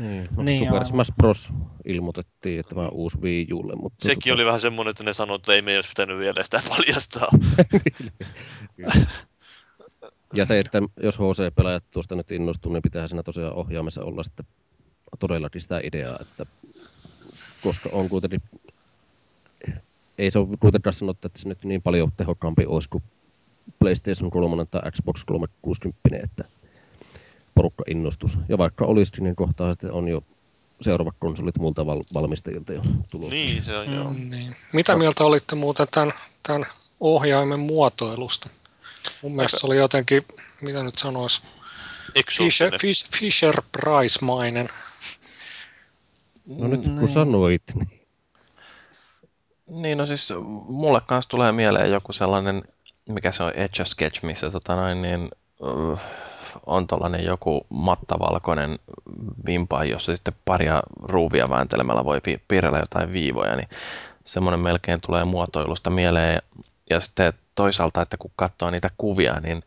Niin, 0.00 0.28
no, 0.36 0.42
niin 0.42 0.58
Super. 0.58 0.84
Smash 0.84 1.12
Bros. 1.16 1.52
ilmoitettiin, 1.84 2.60
että 2.60 2.74
tämä 2.74 2.88
uusi 2.88 3.18
Wii 3.18 3.46
Ulle. 3.52 3.76
Mutta 3.76 4.06
Sekin 4.08 4.20
tota... 4.20 4.34
oli 4.34 4.46
vähän 4.46 4.60
semmoinen, 4.60 4.90
että 4.90 5.04
ne 5.04 5.12
sanoivat, 5.12 5.40
että 5.40 5.52
ei 5.52 5.62
me 5.62 5.76
olisi 5.76 5.88
pitänyt 5.88 6.18
vielä 6.18 6.44
sitä 6.44 6.62
paljastaa. 6.68 7.28
Ja 10.34 10.44
se, 10.44 10.56
että 10.56 10.82
jos 11.02 11.18
HC-pelaajat 11.18 11.84
tuosta 11.90 12.14
nyt 12.16 12.32
innostuu, 12.32 12.72
niin 12.72 12.82
pitää 12.82 13.08
siinä 13.08 13.22
tosiaan 13.22 13.52
ohjaamassa 13.52 14.04
olla 14.04 14.22
sitten 14.22 14.46
todellakin 15.18 15.60
sitä 15.60 15.80
ideaa, 15.84 16.18
että 16.20 16.46
koska 17.62 17.88
on 17.92 18.08
kuitenkin, 18.08 18.42
ei 20.18 20.30
se 20.30 20.38
ole 20.38 20.48
kuitenkaan 20.60 20.94
sanottu, 20.94 21.26
että 21.26 21.38
se 21.38 21.48
nyt 21.48 21.64
niin 21.64 21.82
paljon 21.82 22.12
tehokkaampi 22.16 22.66
olisi 22.66 22.88
kuin 22.88 23.02
PlayStation 23.78 24.30
3 24.30 24.64
tai 24.64 24.92
Xbox 24.92 25.24
360, 25.24 26.20
että 26.24 26.44
porukka 27.60 27.84
innostus. 27.86 28.38
Ja 28.48 28.58
vaikka 28.58 28.84
olisikin, 28.84 29.24
niin 29.24 29.36
kohtaa 29.36 29.72
sitten 29.72 29.92
on 29.92 30.08
jo 30.08 30.22
seuraavat 30.80 31.16
konsolit 31.18 31.58
muilta 31.58 31.86
val- 31.86 32.02
valmistajilta 32.14 32.72
jo 32.72 32.82
tulossa. 33.10 33.34
Niin, 33.34 33.62
se 33.62 33.76
on 33.76 33.92
joo. 33.94 34.10
Mm, 34.12 34.30
niin. 34.30 34.56
Mitä 34.72 34.96
mieltä 34.96 35.24
olitte 35.24 35.54
muuten 35.54 35.86
tämän, 35.90 36.12
tämän 36.42 36.66
ohjaimen 37.00 37.60
muotoilusta? 37.60 38.50
Mun 39.22 39.36
mielestä 39.36 39.58
se 39.58 39.66
oli 39.66 39.76
jotenkin, 39.76 40.26
mitä 40.60 40.82
nyt 40.82 40.98
sanois, 40.98 41.42
Fisher, 42.38 42.72
Fisher 43.18 43.62
Price-mainen. 43.72 44.68
No 46.46 46.68
nyt 46.68 46.82
kun 46.82 46.96
niin. 46.96 47.08
sanoit, 47.08 47.62
niin... 47.74 48.00
Niin, 49.66 49.98
no 49.98 50.06
siis 50.06 50.34
mulle 50.68 51.00
kanssa 51.06 51.28
tulee 51.28 51.52
mieleen 51.52 51.90
joku 51.90 52.12
sellainen, 52.12 52.62
mikä 53.08 53.32
se 53.32 53.42
on, 53.42 53.52
Etch 53.54 53.80
a 53.80 53.84
Sketch, 53.84 54.22
missä 54.22 54.50
tota 54.50 54.76
noin, 54.76 55.02
niin, 55.02 55.30
uh, 55.60 56.00
on 56.66 56.86
tuollainen 56.86 57.24
joku 57.24 57.66
mattavalkoinen 57.68 58.78
vimpa, 59.46 59.84
jossa 59.84 60.16
sitten 60.16 60.34
paria 60.44 60.82
ruuvia 61.02 61.50
vääntelemällä 61.50 62.04
voi 62.04 62.20
piirrellä 62.48 62.78
jotain 62.78 63.12
viivoja, 63.12 63.56
niin 63.56 63.68
semmoinen 64.24 64.60
melkein 64.60 65.00
tulee 65.06 65.24
muotoilusta 65.24 65.90
mieleen. 65.90 66.42
Ja 66.90 67.00
sitten 67.00 67.32
toisaalta, 67.54 68.02
että 68.02 68.16
kun 68.16 68.30
katsoo 68.36 68.70
niitä 68.70 68.90
kuvia, 68.98 69.40
niin 69.40 69.62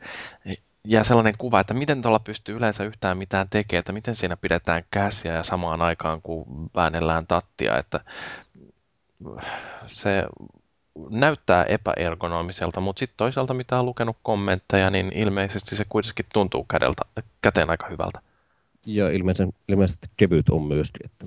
jää 0.88 1.04
sellainen 1.04 1.38
kuva, 1.38 1.60
että 1.60 1.74
miten 1.74 2.02
tuolla 2.02 2.20
pystyy 2.20 2.56
yleensä 2.56 2.84
yhtään 2.84 3.18
mitään 3.18 3.50
tekemään, 3.50 3.80
että 3.80 3.92
miten 3.92 4.16
siinä 4.16 4.38
pidetään 4.38 4.84
käsiä 4.92 5.34
ja 5.34 5.44
samaan 5.44 5.82
aikaan 5.82 6.22
kun 6.22 6.46
väännellään 6.76 7.28
tattia, 7.28 7.78
että 7.78 8.00
se 9.86 10.24
näyttää 11.10 11.64
epäergonomiselta, 11.64 12.80
mutta 12.82 12.99
sitten 12.99 13.18
toisaalta 13.18 13.53
mitä 13.53 13.80
on 13.80 13.86
lukenut 13.86 14.18
kommentteja, 14.24 14.90
niin 14.90 15.11
ilmeisesti 15.15 15.76
se 15.76 15.86
kuitenkin 15.90 16.26
tuntuu 16.34 16.64
kädeltä, 16.64 17.02
käteen 17.41 17.70
aika 17.70 17.88
hyvältä. 17.90 18.20
Ja 18.86 19.10
ilmeisesti, 19.10 19.56
ilmeisesti 19.68 20.10
kevyt 20.18 20.49
on 20.49 20.64
myöskin. 20.64 21.06
Että 21.06 21.26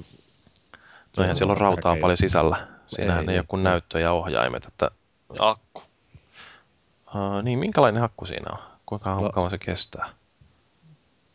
no 1.17 1.23
eihän 1.23 1.37
siellä 1.37 1.53
on 1.53 1.57
rautaa 1.57 1.97
paljon 2.01 2.17
sisällä. 2.17 2.67
Siinähän 2.87 3.25
ei, 3.25 3.29
ei, 3.29 3.35
ei 3.35 3.39
ole 3.39 3.47
kuin 3.49 3.63
näyttö 3.63 4.01
ja 4.01 4.13
ohjaimet. 4.13 4.67
Että... 4.67 4.91
Ja 5.39 5.49
akku. 5.49 5.83
Uh, 7.07 7.43
niin, 7.43 7.59
minkälainen 7.59 8.01
hakku 8.01 8.27
siinä 8.27 8.47
on? 8.53 8.59
Kuinka 8.87 9.23
La- 9.23 9.31
kauan 9.31 9.51
se 9.51 9.59
kestää? 9.59 10.09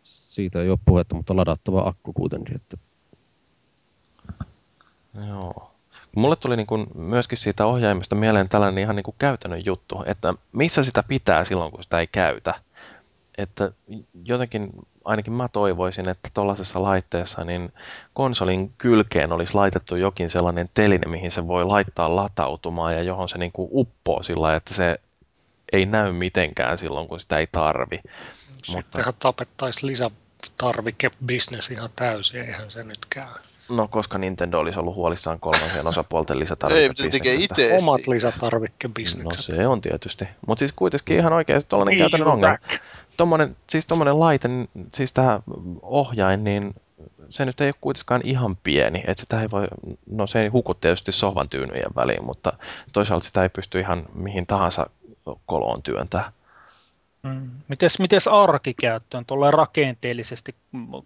Siitä 0.04 0.62
ei 0.62 0.70
ole 0.70 0.80
puhetta, 0.86 1.16
mutta 1.16 1.36
ladattava 1.36 1.88
akku 1.88 2.14
kuitenkin. 2.14 2.56
Että... 2.56 2.78
Joo. 5.28 5.71
Mulle 6.16 6.36
tuli 6.36 6.58
niin 6.58 6.68
kuin 6.68 6.88
myöskin 6.96 7.38
siitä 7.38 7.66
ohjaimesta 7.66 8.16
mieleen 8.16 8.50
tällainen 8.50 8.84
ihan 8.84 8.96
niin 8.96 9.04
kuin 9.04 9.16
käytännön 9.20 9.66
juttu, 9.66 10.04
että 10.06 10.34
missä 10.52 10.84
sitä 10.84 11.04
pitää 11.04 11.44
silloin, 11.44 11.72
kun 11.72 11.84
sitä 11.84 12.00
ei 12.00 12.08
käytä. 12.08 12.54
Että 13.38 13.72
jotenkin 14.26 14.70
ainakin 15.06 15.34
mä 15.34 15.48
toivoisin, 15.48 16.10
että 16.10 16.30
tuollaisessa 16.34 16.84
laitteessa 16.84 17.46
niin 17.46 17.74
konsolin 18.14 18.74
kylkeen 18.78 19.32
olisi 19.32 19.54
laitettu 19.54 19.96
jokin 19.96 20.30
sellainen 20.30 20.70
teline, 20.74 21.08
mihin 21.08 21.32
se 21.32 21.48
voi 21.48 21.66
laittaa 21.66 22.16
latautumaan 22.16 22.94
ja 22.94 23.04
johon 23.04 23.30
se 23.30 23.38
niin 23.38 23.52
kuin 23.52 23.70
uppoo 23.72 24.24
sillä 24.24 24.56
että 24.56 24.74
se 24.74 25.00
ei 25.72 25.86
näy 25.86 26.12
mitenkään 26.12 26.78
silloin, 26.78 27.08
kun 27.08 27.20
sitä 27.20 27.38
ei 27.38 27.48
tarvi. 27.52 28.00
Sittenhän 28.64 28.84
Mutta... 29.08 29.12
tapettaisiin 29.20 29.88
lisätarvikebisnes 29.88 31.72
ihan 31.72 31.90
täysin, 31.96 32.42
eihän 32.42 32.72
se 32.72 32.84
nyt 32.84 33.06
käy. 33.10 33.34
No, 33.72 33.88
koska 33.88 34.18
Nintendo 34.18 34.60
olisi 34.60 34.80
ollut 34.80 34.96
huolissaan 34.96 35.40
kolmansien 35.40 35.88
osapuolten 35.88 36.40
lisätarvikebisneksestä. 36.40 37.62
Ei, 37.62 37.78
Omat 37.78 38.08
lisätarvikebisnekset. 38.08 39.50
No 39.50 39.56
se 39.56 39.68
on 39.68 39.82
tietysti. 39.82 40.26
Mutta 40.48 40.60
siis 40.60 40.72
kuitenkin 40.76 41.18
ihan 41.18 41.34
oikeasti 41.34 41.70
tuollainen 41.70 41.98
käytännön 41.98 42.28
ongelma. 42.28 42.58
Tommonen, 43.18 43.56
siis 43.70 43.88
tuommoinen 43.88 44.20
laite, 44.20 44.50
siis 44.94 45.14
tämä 45.14 45.40
ohjain, 45.82 46.44
niin 46.44 46.76
se 47.30 47.46
nyt 47.46 47.62
ei 47.62 47.68
ole 47.68 47.76
kuitenkaan 47.82 48.22
ihan 48.24 48.58
pieni, 48.64 49.04
että 49.08 49.22
sitä 49.22 49.42
ei 49.42 49.52
voi, 49.52 49.68
no 50.12 50.28
se 50.28 50.42
ei 50.42 50.48
huku 50.48 50.74
tietysti 50.74 51.12
sohvan 51.12 51.50
tyynyjen 51.50 51.96
väliin, 51.96 52.26
mutta 52.26 52.54
toisaalta 52.94 53.26
sitä 53.26 53.44
ei 53.44 53.50
pysty 53.50 53.80
ihan 53.80 54.06
mihin 54.14 54.48
tahansa 54.48 54.90
koloon 55.46 55.84
työntää. 55.84 56.32
Mm. 57.24 57.50
Mites, 57.68 58.00
mites 58.00 58.28
arkikäyttöön, 58.28 59.26
tuolla 59.26 59.52
rakenteellisesti, 59.52 60.56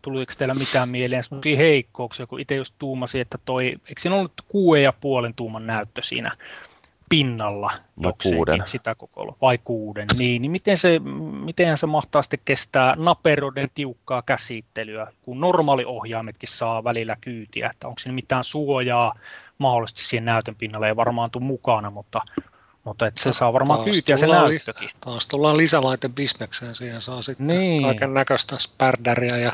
tuliko 0.01 0.33
teillä 0.37 0.53
mitään 0.53 0.89
mieleen 0.89 1.23
sellaisia 1.23 1.57
heikkouksia, 1.57 2.27
kun 2.27 2.39
itse 2.39 2.55
just 2.55 2.75
tuumasin, 2.79 3.21
että 3.21 3.37
toi, 3.45 3.65
eikö 3.65 4.01
siinä 4.01 4.15
ollut 4.15 4.41
kuuden 4.47 4.83
ja 4.83 4.93
puolen 4.93 5.33
tuuman 5.33 5.67
näyttö 5.67 6.03
siinä 6.03 6.31
pinnalla? 7.09 7.71
Vai 8.03 8.13
kuuden. 8.23 8.61
sitä 8.65 8.95
koko 8.95 9.37
vai 9.41 9.59
kuuden, 9.63 10.07
niin, 10.17 10.41
niin 10.41 10.51
miten, 10.51 10.77
se, 10.77 10.99
miten 11.45 11.77
se 11.77 11.85
mahtaa 11.85 12.21
sitten 12.21 12.39
kestää 12.45 12.95
naperoiden 12.97 13.69
tiukkaa 13.75 14.21
käsittelyä, 14.21 15.07
kun 15.21 15.39
normaali 15.39 15.85
ohjaimetkin 15.85 16.49
saa 16.49 16.83
välillä 16.83 17.15
kyytiä, 17.21 17.69
että 17.69 17.87
onko 17.87 17.99
siinä 17.99 18.15
mitään 18.15 18.43
suojaa? 18.43 19.13
Mahdollisesti 19.57 20.03
siihen 20.03 20.25
näytön 20.25 20.55
pinnalle, 20.55 20.87
ei 20.87 20.95
varmaan 20.95 21.31
tule 21.31 21.43
mukana, 21.43 21.89
mutta, 21.91 22.21
mutta 22.85 23.07
että 23.07 23.23
se 23.23 23.33
saa 23.33 23.53
varmaan 23.53 23.79
taas 23.79 23.91
kyytiä 23.91 24.17
se 24.17 24.27
näyttökin. 24.27 24.89
Taas 25.01 25.27
tullaan 25.27 25.57
lisälaitebisnekseen, 25.57 26.75
siihen 26.75 27.01
saa 27.01 27.21
sitten 27.21 27.47
niin. 27.47 27.83
kaiken 27.83 28.13
näköistä 28.13 28.57
spärdäriä 28.59 29.37
ja 29.37 29.51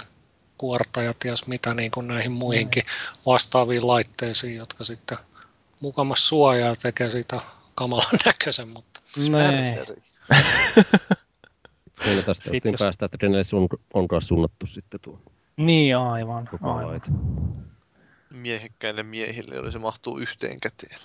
kuortajat 0.58 1.18
ja 1.26 1.34
mitä 1.48 1.74
niin 1.74 1.92
kuin 1.92 2.08
näihin 2.08 2.32
muihinkin 2.32 2.84
vastaaviin 3.26 3.88
laitteisiin, 3.88 4.56
jotka 4.56 4.84
sitten 4.84 5.18
mukamas 5.80 6.28
suojaa 6.28 6.76
tekee 6.76 7.10
sitä 7.10 7.42
kamalan 7.76 8.20
näköisen, 8.26 8.68
mutta... 8.68 9.02
Meillä 12.06 12.24
tästä 12.24 12.50
sitten 12.52 12.72
jos... 12.72 12.80
päästä, 12.80 13.06
että 13.06 13.18
kenelle 13.18 13.44
on, 13.54 13.68
on 13.94 14.08
kanssa 14.08 14.28
suunnattu 14.28 14.66
sitten 14.66 15.00
tuo. 15.00 15.20
Niin, 15.58 15.98
aivan. 15.98 16.48
Koko 16.48 16.72
aivan. 16.72 16.88
Laite. 16.88 17.12
Miehekkäille 18.30 19.04
miehille, 19.04 19.56
joille 19.56 19.72
se 19.72 19.80
mahtuu 19.80 20.18
yhteen 20.18 20.58
käteen. 20.64 21.00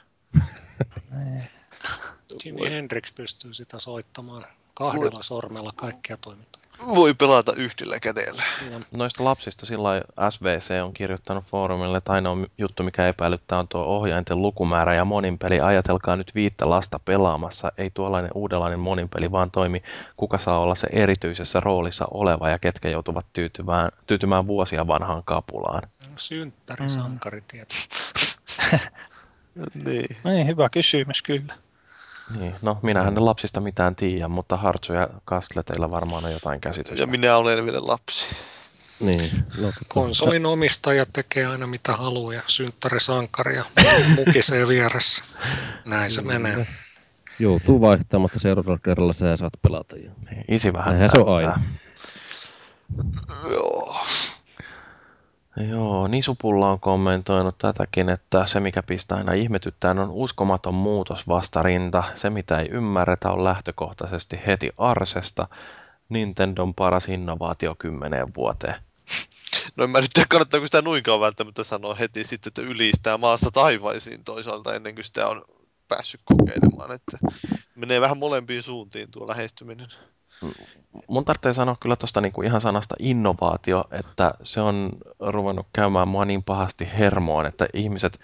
Jimi 2.44 2.70
Hendrix 2.70 3.14
pystyy 3.14 3.54
sitä 3.54 3.78
soittamaan 3.78 4.44
kahdella 4.74 5.22
sormella 5.22 5.72
kaikkia 5.76 6.16
toimintoja 6.16 6.66
voi 6.94 7.14
pelata 7.14 7.52
yhdellä 7.56 8.00
kädellä. 8.00 8.42
Noista 8.96 9.24
lapsista 9.24 9.66
sillä 9.66 10.02
SVC 10.30 10.82
on 10.84 10.92
kirjoittanut 10.92 11.44
foorumille, 11.44 11.98
että 11.98 12.12
ainoa 12.12 12.36
juttu, 12.58 12.82
mikä 12.82 13.08
epäilyttää, 13.08 13.58
on 13.58 13.68
tuo 13.68 13.82
ohjainten 13.82 14.42
lukumäärä 14.42 14.94
ja 14.94 15.04
moninpeli. 15.04 15.60
Ajatelkaa 15.60 16.16
nyt 16.16 16.34
viittä 16.34 16.70
lasta 16.70 17.00
pelaamassa. 17.04 17.72
Ei 17.78 17.90
tuollainen 17.94 18.30
uudenlainen 18.34 18.80
moninpeli 18.80 19.32
vaan 19.32 19.50
toimi, 19.50 19.82
kuka 20.16 20.38
saa 20.38 20.58
olla 20.58 20.74
se 20.74 20.88
erityisessä 20.92 21.60
roolissa 21.60 22.08
oleva 22.10 22.50
ja 22.50 22.58
ketkä 22.58 22.88
joutuvat 22.88 23.26
tyytymään, 23.32 23.90
tyytymään 24.06 24.46
vuosia 24.46 24.86
vanhaan 24.86 25.22
kapulaan. 25.24 25.82
Synttärisankari 26.16 27.42
mm. 27.52 27.58
niin. 29.84 30.16
niin. 30.24 30.46
hyvä 30.46 30.68
kysymys 30.68 31.22
kyllä. 31.22 31.65
Niin, 32.38 32.54
no 32.62 32.78
minähän 32.82 33.14
ne 33.14 33.20
lapsista 33.20 33.60
mitään 33.60 33.96
tiedä, 33.96 34.28
mutta 34.28 34.56
Hartsu 34.56 34.92
ja 34.92 35.08
Kastle 35.24 35.62
teillä 35.62 35.90
varmaan 35.90 36.24
on 36.24 36.32
jotain 36.32 36.60
käsitystä. 36.60 37.02
Ja 37.02 37.06
minä 37.06 37.36
olen 37.36 37.64
vielä 37.64 37.86
lapsi. 37.86 38.36
Niin, 39.00 39.30
no, 39.58 39.72
Konsolin 39.88 40.46
omistaja 40.46 41.06
tekee 41.12 41.46
aina 41.46 41.66
mitä 41.66 41.92
haluaa 41.92 42.34
ja 42.34 42.42
synttärisankari 42.46 43.56
ja 43.56 43.64
mukisee 44.16 44.68
vieressä. 44.68 45.24
Näin 45.84 46.10
se 46.10 46.22
menee. 46.22 46.66
Joutuu 47.38 47.80
vaihtamaan, 47.80 48.22
mutta 48.22 48.38
seuraavalla 48.38 48.78
kerralla 48.84 49.12
sä 49.12 49.36
saat 49.36 49.52
pelata. 49.62 49.96
Niin, 49.96 50.44
isi 50.48 50.72
vähän 50.72 50.88
Näinhän 50.88 51.10
se 51.10 51.18
on 51.18 51.36
aina. 51.36 51.60
Joo. 53.50 54.00
Joo, 55.56 56.08
Nisupulla 56.08 56.70
on 56.70 56.80
kommentoinut 56.80 57.58
tätäkin, 57.58 58.08
että 58.08 58.46
se 58.46 58.60
mikä 58.60 58.82
pistää 58.82 59.18
aina 59.18 59.32
ihmetyttää 59.32 59.90
on 59.90 60.10
uskomaton 60.10 60.74
muutos 60.74 61.28
vastarinta. 61.28 62.04
Se 62.14 62.30
mitä 62.30 62.60
ei 62.60 62.68
ymmärretä 62.68 63.30
on 63.30 63.44
lähtökohtaisesti 63.44 64.40
heti 64.46 64.70
Arsesta. 64.78 65.48
Nintendon 66.08 66.74
paras 66.74 67.08
innovaatio 67.08 67.74
kymmeneen 67.78 68.34
vuoteen. 68.36 68.74
No 69.76 69.84
en 69.84 69.90
mä 69.90 70.00
nyt 70.00 70.10
tiedä, 70.14 70.26
kannattaako 70.30 70.66
sitä 70.66 70.82
nuinkaan 70.82 71.20
välttämättä 71.20 71.64
sanoa 71.64 71.94
heti 71.94 72.24
sitten, 72.24 72.50
että 72.50 72.62
ylistää 72.62 73.18
maasta 73.18 73.50
taivaisiin 73.50 74.24
toisaalta 74.24 74.74
ennen 74.74 74.94
kuin 74.94 75.04
sitä 75.04 75.28
on 75.28 75.42
päässyt 75.88 76.20
kokeilemaan. 76.24 76.92
Että 76.92 77.18
menee 77.74 78.00
vähän 78.00 78.18
molempiin 78.18 78.62
suuntiin 78.62 79.10
tuo 79.10 79.28
lähestyminen 79.28 79.88
mun 81.08 81.24
tarvitsee 81.24 81.52
sanoa 81.52 81.76
kyllä 81.80 81.96
tuosta 81.96 82.20
niinku 82.20 82.42
ihan 82.42 82.60
sanasta 82.60 82.94
innovaatio, 82.98 83.84
että 83.90 84.34
se 84.42 84.60
on 84.60 84.90
ruvennut 85.20 85.66
käymään 85.72 86.08
mua 86.08 86.24
niin 86.24 86.42
pahasti 86.42 86.88
hermoon, 86.98 87.46
että 87.46 87.66
ihmiset 87.74 88.20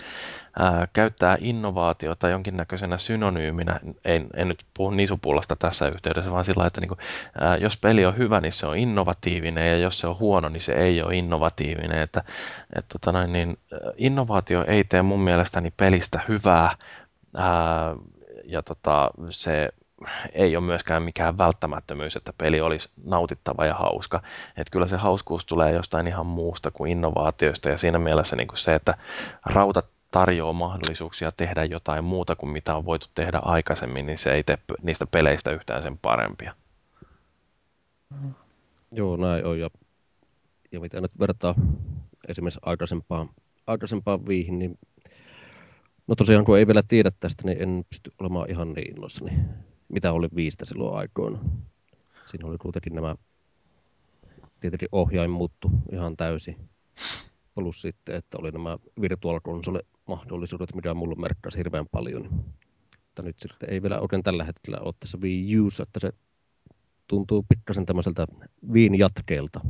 ää, 0.59 0.89
käyttää 0.93 1.37
innovaatiota 1.41 2.29
jonkinnäköisenä 2.29 2.99
synonyyminä, 2.99 3.81
en, 4.05 4.27
en 4.37 4.49
nyt 4.49 4.65
puhu 4.77 4.91
nisupullasta 4.91 5.57
tässä 5.57 5.89
yhteydessä, 5.89 6.31
vaan 6.31 6.45
sillä 6.45 6.67
että 6.67 6.81
niinku, 6.81 6.97
ää, 7.41 7.57
jos 7.57 7.77
peli 7.77 8.07
on 8.07 8.17
hyvä, 8.17 8.41
niin 8.41 8.53
se 8.53 8.67
on 8.67 8.77
innovatiivinen, 8.77 9.71
ja 9.71 9.79
jos 9.79 10.01
se 10.01 10.07
on 10.07 10.19
huono, 10.19 10.49
niin 10.49 10.61
se 10.61 10.73
ei 10.73 11.03
ole 11.03 11.17
innovatiivinen. 11.17 11.99
Että, 11.99 12.25
et, 12.77 12.89
tota 12.89 13.13
noin, 13.13 13.33
niin, 13.33 13.59
innovaatio 13.97 14.65
ei 14.65 14.85
tee 14.85 15.03
mun 15.03 15.21
mielestäni 15.21 15.73
pelistä 15.77 16.21
hyvää, 16.29 16.77
ää, 17.39 17.95
ja 18.45 18.63
tota, 18.63 19.11
se 19.31 19.69
ei 20.33 20.57
ole 20.57 20.65
myöskään 20.65 21.03
mikään 21.03 21.39
välttämättömyys, 21.39 22.17
että 22.17 22.33
peli 22.39 22.61
olisi 22.61 22.89
nautittava 23.05 23.67
ja 23.67 23.75
hauska. 23.75 24.23
Että 24.57 24.71
kyllä 24.73 24.87
se 24.87 24.97
hauskuus 24.97 25.47
tulee 25.47 25.73
jostain 25.73 26.09
ihan 26.09 26.27
muusta 26.27 26.71
kuin 26.71 26.93
innovaatioista 26.93 27.69
ja 27.69 27.79
siinä 27.79 27.99
mielessä 27.99 28.37
niin 28.37 28.49
kuin 28.49 28.59
se, 28.59 28.75
että 28.75 28.95
rauta 29.47 29.83
tarjoaa 30.11 30.53
mahdollisuuksia 30.53 31.31
tehdä 31.37 31.65
jotain 31.65 32.05
muuta 32.05 32.37
kuin 32.37 32.51
mitä 32.51 32.77
on 32.77 32.85
voitu 32.85 33.07
tehdä 33.15 33.39
aikaisemmin, 33.39 34.07
niin 34.07 34.19
se 34.19 34.33
ei 34.33 34.43
tee 34.43 34.59
niistä 34.83 35.07
peleistä 35.07 35.51
yhtään 35.51 35.83
sen 35.83 35.99
parempia. 35.99 36.55
Joo, 38.93 39.17
näin 39.17 39.47
on. 39.47 39.61
Ja, 39.61 39.71
ja 40.73 40.81
mitä 40.81 41.01
nyt 41.01 41.19
vertaa 41.19 41.55
esimerkiksi 42.29 42.61
aikaisempaan, 42.63 43.31
aikaisempaan 43.67 44.27
viihin, 44.27 44.59
niin 44.59 44.79
no 46.07 46.15
tosiaan 46.15 46.45
kun 46.45 46.59
ei 46.59 46.67
vielä 46.67 46.83
tiedä 46.89 47.11
tästä, 47.21 47.43
niin 47.47 47.63
en 47.63 47.85
pysty 47.89 48.13
olemaan 48.21 48.51
ihan 48.51 48.73
niin 48.73 48.91
innoissani 48.91 49.33
mitä 49.89 50.13
oli 50.13 50.29
viistä 50.37 50.67
silloin 50.67 50.97
aikoina. 50.97 51.39
Siinä 52.25 52.49
oli 52.49 52.59
kuitenkin 52.59 52.95
nämä, 52.95 53.17
tietenkin 54.61 54.89
ohjain 54.93 55.31
muuttu 55.31 55.71
ihan 55.93 56.17
täysin. 56.17 56.69
Plus 57.55 57.83
sitten, 57.83 58.15
että 58.15 58.39
oli 58.41 58.51
nämä 58.51 58.79
virtual 59.01 59.41
console-mahdollisuudet, 59.41 60.75
mitä 60.75 60.95
mulle 60.95 61.15
merkkasi 61.15 61.59
hirveän 61.59 61.87
paljon. 61.91 62.23
Mutta 63.07 63.23
nyt 63.25 63.37
sitten 63.41 63.71
ei 63.71 63.83
vielä 63.83 64.01
oikein 64.01 64.23
tällä 64.23 64.45
hetkellä 64.45 64.79
ole 64.81 64.95
tässä 65.01 65.19
Wii 65.23 65.61
U, 65.61 65.69
että 65.83 66.01
se 66.01 66.11
tuntuu 67.07 67.45
pikkasen 67.49 67.87
tämmöiseltä 67.87 68.27
Viin 68.73 68.99
jatkeelta. 68.99 69.61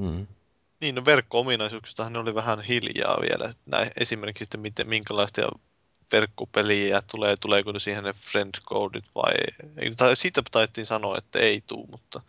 Mm. 0.00 0.26
Niin, 0.80 0.94
no 0.94 1.02
verkko-ominaisuuksistahan 1.04 2.12
ne 2.12 2.18
oli 2.18 2.34
vähän 2.34 2.60
hiljaa 2.60 3.18
vielä. 3.20 3.52
Näin, 3.66 3.90
esimerkiksi 3.96 4.44
sitten 4.44 4.60
miten, 4.60 4.88
minkälaista 4.88 5.40
verkkopeliä 6.12 7.02
tulee, 7.10 7.34
tuleeko 7.40 7.72
ne 7.72 7.78
siihen 7.78 8.04
ne 8.04 8.12
friend 8.12 8.54
codit 8.66 9.04
vai, 9.14 9.34
tai 9.96 10.16
siitä 10.16 10.42
taittiin 10.50 10.86
sanoa, 10.86 11.18
että 11.18 11.38
ei 11.38 11.62
tuu, 11.66 11.88
mutta... 11.90 12.20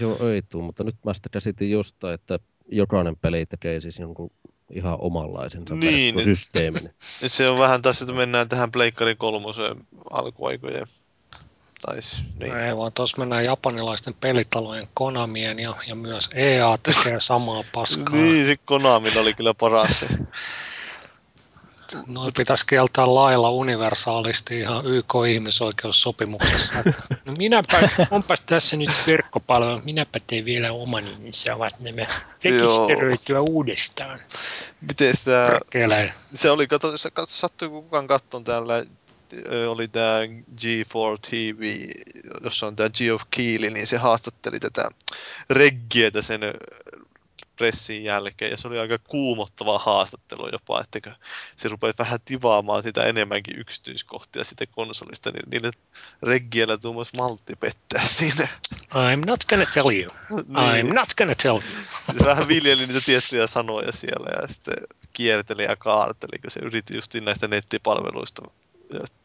Joo, 0.00 0.28
ei 0.28 0.42
tuu, 0.42 0.62
mutta 0.62 0.84
nyt 0.84 0.96
mä 1.04 1.14
sitten 1.14 1.30
käsitin 1.30 1.70
jostain, 1.70 2.14
että 2.14 2.38
jokainen 2.68 3.16
peli 3.16 3.46
tekee 3.46 3.80
siis 3.80 3.98
jonkun 3.98 4.30
ihan 4.70 4.96
omanlaisensa 5.00 5.74
niin, 5.74 6.24
systeemin. 6.24 6.90
se 7.26 7.50
on 7.50 7.58
vähän 7.58 7.82
tässä, 7.82 8.04
että 8.04 8.14
mennään 8.14 8.48
tähän 8.48 8.72
Pleikkari 8.72 9.14
kolmoseen 9.14 9.86
alkuaikojen 10.10 10.86
taisi. 11.86 12.24
Niin. 12.40 12.56
Ei 12.56 12.76
vaan 12.76 12.92
tuossa 12.92 13.18
mennään 13.18 13.44
japanilaisten 13.44 14.14
pelitalojen 14.20 14.88
Konamien 14.94 15.58
ja, 15.58 15.74
ja 15.90 15.96
myös 15.96 16.30
EA 16.34 16.78
tekee 16.82 17.20
samaa 17.20 17.64
paskaa. 17.72 18.16
niin, 18.16 18.46
se 18.46 18.56
Konami 18.56 19.18
oli 19.18 19.34
kyllä 19.34 19.54
paras. 19.54 20.04
No 22.06 22.30
pitäisi 22.36 22.66
kieltää 22.66 23.14
lailla 23.14 23.50
universaalisti 23.50 24.60
ihan 24.60 24.86
YK-ihmisoikeussopimuksessa. 24.86 26.74
No 27.24 27.32
minäpä, 27.38 27.88
onpas 28.10 28.40
tässä 28.40 28.76
nyt 28.76 28.90
verkkopalvelu, 29.06 29.80
minäpä 29.84 30.20
teen 30.26 30.44
vielä 30.44 30.72
oman, 30.72 31.04
niin 31.18 31.32
saavat 31.32 31.80
nämä 31.80 32.06
rekisteröityä 32.44 33.40
uudestaan. 33.40 34.20
Miten 34.80 35.16
sitä, 35.16 35.60
se 36.32 36.50
oli, 36.50 36.66
kato, 36.66 36.92
sattui 37.26 37.68
kukaan 37.68 38.06
katton 38.06 38.44
täällä 38.44 38.84
oli 39.68 39.88
tämä 39.88 40.18
G4 40.60 41.18
TV, 41.30 41.88
jossa 42.44 42.66
on 42.66 42.76
tämä 42.76 42.90
Geoff 42.98 43.24
Keely, 43.30 43.70
niin 43.70 43.86
se 43.86 43.96
haastatteli 43.96 44.60
tätä 44.60 44.88
Reggietä 45.50 46.22
sen 46.22 46.40
pressin 47.56 48.04
jälkeen, 48.04 48.50
ja 48.50 48.56
se 48.56 48.68
oli 48.68 48.78
aika 48.78 48.98
kuumottava 48.98 49.78
haastattelu 49.78 50.48
jopa, 50.52 50.80
että 50.80 51.16
se 51.56 51.68
rupesi 51.68 51.98
vähän 51.98 52.18
tivaamaan 52.24 52.82
sitä 52.82 53.04
enemmänkin 53.04 53.58
yksityiskohtia 53.58 54.44
sitä 54.44 54.66
konsolista, 54.66 55.30
niin 55.30 55.50
niille 55.50 55.70
reggiellä 56.22 56.78
tuumas 56.78 57.12
maltti 57.12 57.56
pettää 57.56 58.04
siinä. 58.04 58.48
I'm 58.94 59.26
not 59.26 59.44
gonna 59.48 59.66
tell 59.74 59.90
you. 59.90 60.10
niin. 60.30 60.86
I'm 60.86 60.94
not 60.94 61.08
gonna 61.18 61.34
tell 61.42 61.54
you. 61.56 62.18
se 62.18 62.24
vähän 62.24 62.48
viljeli 62.48 62.86
niitä 62.86 63.00
tiettyjä 63.00 63.46
sanoja 63.46 63.92
siellä, 63.92 64.40
ja 64.40 64.48
sitten 64.48 64.76
kierteli 65.12 65.64
ja 65.64 65.76
kaarteli, 65.76 66.38
kun 66.38 66.50
se 66.50 66.60
yritti 66.60 66.94
just 66.94 67.14
näistä 67.14 67.48
nettipalveluista 67.48 68.42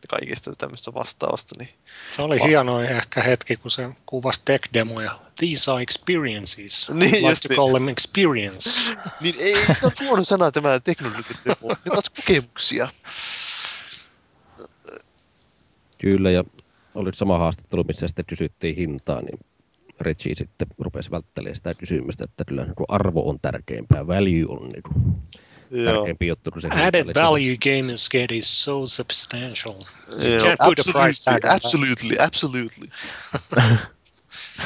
kaikista 0.09 0.55
tämmöistä 0.55 0.93
vastaavasta. 0.93 1.55
Niin 1.59 1.69
se 2.15 2.21
oli 2.21 2.39
Va- 2.39 2.45
hieno 2.45 2.81
ehkä 2.81 3.21
hetki, 3.21 3.55
kun 3.57 3.71
se 3.71 3.89
kuvasi 4.05 4.41
tech-demoja. 4.45 5.11
These 5.35 5.71
are 5.71 5.81
experiences. 5.81 6.89
Niin, 6.93 7.11
like 7.11 7.47
to 7.47 7.55
call 7.55 7.77
them 7.77 7.87
experience. 7.87 8.69
niin 9.21 9.35
ei 9.39 9.75
se 9.75 9.85
on 9.85 9.91
huono 9.99 10.23
sana 10.23 10.51
tämä 10.51 10.79
teknologinen 10.79 11.43
demo. 11.45 11.75
Ne 11.85 11.91
ovat 11.91 12.09
kokemuksia. 12.09 12.87
Kyllä, 15.97 16.31
ja 16.31 16.43
oli 16.95 17.13
sama 17.13 17.37
haastattelu, 17.37 17.83
missä 17.83 18.07
sitten 18.07 18.25
kysyttiin 18.25 18.75
hintaa, 18.75 19.21
niin 19.21 19.39
Reggie 19.99 20.35
sitten 20.35 20.67
rupesi 20.77 21.11
välttelemään 21.11 21.55
sitä 21.55 21.73
kysymystä, 21.73 22.23
että 22.23 22.45
kyllä 22.45 22.63
niin 22.65 22.75
arvo 22.87 23.29
on 23.29 23.39
tärkeämpää, 23.39 24.07
value 24.07 24.45
on 24.47 24.69
niin 24.69 24.83
kuin 24.83 25.15
tärkeämpi 25.85 26.27
juttu 26.27 26.51
kuin 26.51 26.61
se 26.61 26.67
Added 26.67 27.15
value 27.15 27.57
game 27.57 27.93
is 27.93 28.09
getting 28.09 28.43
so 28.43 28.87
substantial. 28.87 29.75
You 30.09 30.41
can't 30.41 30.65
put 30.65 30.79
a 30.79 30.99
price 30.99 31.31
tag 31.31 31.45
absolutely, 31.45 32.15
absolutely. 32.19 32.87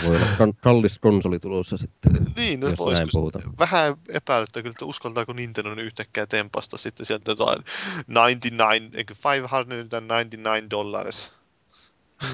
Voi 0.03 0.15
olla 0.39 0.53
kallis 0.61 0.99
konsoli 0.99 1.39
tulossa 1.39 1.77
sitten, 1.77 2.11
niin, 2.35 2.59
no, 2.59 2.69
jos 2.69 2.80
näin 2.93 3.07
puhutaan. 3.11 3.57
Vähän 3.59 3.95
epäilyttä 4.09 4.61
kyllä, 4.61 4.71
että 4.71 4.85
uskaltaako 4.85 5.34
Nintendo 5.34 5.81
yhtäkkiä 5.81 6.27
tempasta 6.27 6.77
sitten 6.77 7.05
sieltä 7.05 7.31
jotain 7.31 7.63
99, 8.07 8.91
599 9.23 10.69
dollars 10.69 11.31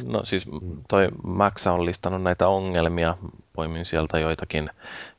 No 0.03 0.25
siis 0.25 0.47
toi 0.89 1.07
Max 1.23 1.67
on 1.67 1.85
listannut 1.85 2.23
näitä 2.23 2.47
ongelmia, 2.47 3.17
poimin 3.53 3.85
sieltä 3.85 4.19
joitakin. 4.19 4.69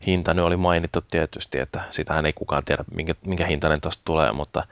Hinta 0.06 0.34
nyt 0.34 0.44
oli 0.44 0.56
mainittu 0.56 1.00
tietysti, 1.10 1.58
että 1.58 1.82
sitähän 1.90 2.26
ei 2.26 2.32
kukaan 2.32 2.64
tiedä, 2.64 2.84
minkä, 2.94 3.14
minkä 3.26 3.46
hintainen 3.46 3.80
tuosta 3.80 4.02
tulee, 4.04 4.32
mutta 4.32 4.64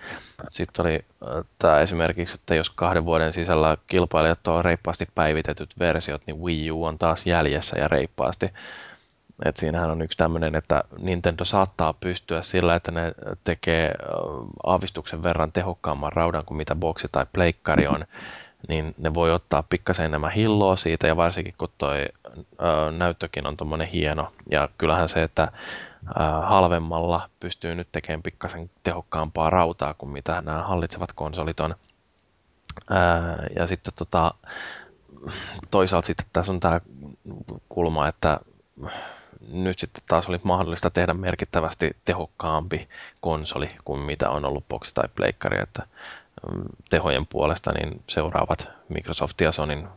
sitten 0.51 0.87
oli 0.87 0.95
äh, 0.95 1.45
tämä 1.59 1.81
esimerkiksi, 1.81 2.37
että 2.41 2.55
jos 2.55 2.71
kahden 2.71 3.05
vuoden 3.05 3.33
sisällä 3.33 3.77
kilpailijat 3.87 4.43
tuo 4.43 4.63
reippaasti 4.63 5.07
päivitetyt 5.15 5.71
versiot, 5.79 6.23
niin 6.27 6.41
Wii 6.41 6.71
U 6.71 6.85
on 6.85 6.99
taas 6.99 7.27
jäljessä 7.27 7.79
ja 7.79 7.89
reippaasti. 7.89 8.47
Et 9.45 9.57
siinähän 9.57 9.91
on 9.91 10.03
yksi 10.03 10.19
tämmöinen, 10.19 10.55
että 10.55 10.85
Nintendo 10.99 11.45
saattaa 11.45 11.93
pystyä 11.93 12.43
sillä, 12.43 12.75
että 12.75 12.93
ne 12.93 13.13
tekee 13.45 13.87
äh, 13.87 13.95
aavistuksen 14.67 15.23
verran 15.23 15.53
tehokkaamman 15.53 16.13
raudan 16.13 16.45
kuin 16.45 16.59
mitä 16.59 16.75
boksi 16.75 17.09
tai 17.13 17.27
pleikkari 17.33 17.87
on 17.87 18.05
niin 18.69 18.95
ne 18.99 19.15
voi 19.15 19.33
ottaa 19.33 19.63
pikkasen 19.63 20.07
enemmän 20.07 20.31
hilloa 20.31 20.77
siitä 20.77 21.07
ja 21.07 21.17
varsinkin 21.17 21.55
kun 21.59 21.69
toi 21.79 22.07
ö, 22.61 22.93
näyttökin 22.93 23.47
on 23.47 23.57
tuommoinen 23.57 23.89
hieno 23.89 24.33
ja 24.51 24.69
kyllähän 24.79 25.09
se, 25.09 25.23
että 25.23 25.53
ö, 26.09 26.13
halvemmalla 26.47 27.31
pystyy 27.41 27.75
nyt 27.75 27.89
tekemään 27.93 28.23
pikkasen 28.23 28.71
tehokkaampaa 28.83 29.51
rautaa 29.51 29.95
kuin 29.95 30.11
mitä 30.11 30.43
nämä 30.43 30.63
hallitsevat 30.63 31.13
konsolit 31.13 31.61
on. 31.61 31.75
Ö, 32.91 32.95
ja 33.57 33.67
sitten 33.67 33.93
tota, 33.99 34.35
toisaalta 35.71 36.07
sitten 36.07 36.27
tässä 36.33 36.53
on 36.53 36.61
tämä 36.61 36.81
kulma, 37.69 38.09
että 38.09 38.41
nyt 39.53 39.79
sitten 39.79 40.03
taas 40.09 40.29
oli 40.29 40.41
mahdollista 40.43 40.91
tehdä 40.91 41.15
merkittävästi 41.15 41.97
tehokkaampi 42.05 42.89
konsoli 43.21 43.71
kuin 43.85 44.01
mitä 44.01 44.31
on 44.31 44.45
ollut 44.45 44.69
boksi 44.69 44.95
tai 44.95 45.09
pleikkari, 45.17 45.61
että 45.63 45.83
tehojen 46.91 47.27
puolesta, 47.27 47.73
niin 47.73 48.03
seuraavat 48.09 48.69
Microsoft 48.89 49.41
ja 49.41 49.53
Sonin 49.53 49.89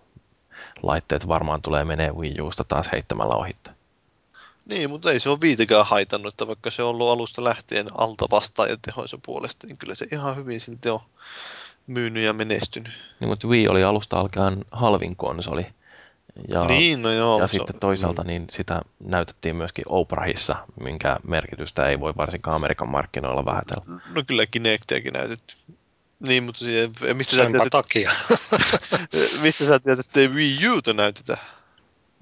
laitteet 0.83 1.27
varmaan 1.27 1.61
tulee 1.61 1.85
menee 1.85 2.11
Wii 2.11 2.41
Usta 2.41 2.63
taas 2.63 2.91
heittämällä 2.91 3.35
ohitte. 3.35 3.71
Niin, 4.65 4.89
mutta 4.89 5.11
ei 5.11 5.19
se 5.19 5.29
ole 5.29 5.41
viitekään 5.41 5.85
haitannut, 5.85 6.33
että 6.33 6.47
vaikka 6.47 6.71
se 6.71 6.83
on 6.83 6.89
ollut 6.89 7.09
alusta 7.09 7.43
lähtien 7.43 7.87
alta 7.97 8.25
vastaan 8.31 8.69
ja 8.69 8.77
tehoisa 8.81 9.17
puolesta, 9.25 9.67
niin 9.67 9.77
kyllä 9.79 9.95
se 9.95 10.07
ihan 10.11 10.35
hyvin 10.35 10.61
silti 10.61 10.89
on 10.89 10.99
myynyt 11.87 12.23
ja 12.23 12.33
menestynyt. 12.33 12.93
Niin, 13.19 13.29
mutta 13.29 13.47
Wii 13.47 13.67
oli 13.67 13.83
alusta 13.83 14.19
alkaen 14.19 14.65
halvin 14.71 15.15
konsoli. 15.15 15.65
Ja, 16.47 16.65
niin, 16.65 17.01
no 17.01 17.11
joo, 17.11 17.39
ja 17.39 17.47
sitten 17.47 17.79
toisaalta 17.79 18.23
niin 18.23 18.45
sitä 18.49 18.81
näytettiin 18.99 19.55
myöskin 19.55 19.85
Oprahissa, 19.87 20.55
minkä 20.83 21.17
merkitystä 21.23 21.87
ei 21.87 21.99
voi 21.99 22.13
varsinkaan 22.17 22.55
Amerikan 22.55 22.89
markkinoilla 22.89 23.45
vähätellä. 23.45 23.83
No 24.13 24.23
kyllä 24.27 24.45
Kinectiäkin 24.45 25.13
näytetty 25.13 25.55
niin, 26.27 26.43
mutta 26.43 26.59
siihen, 26.59 26.91
mistä 27.13 27.35
sä 27.35 27.45
tiedät, 27.45 27.67
takia. 27.71 28.11
mistä 29.43 29.67
sä 29.67 29.79
tiedät, 29.79 29.99
että 29.99 30.19
ei 30.19 30.27
Wii 30.27 30.69
Uta 30.69 30.93
näytetä? 30.93 31.37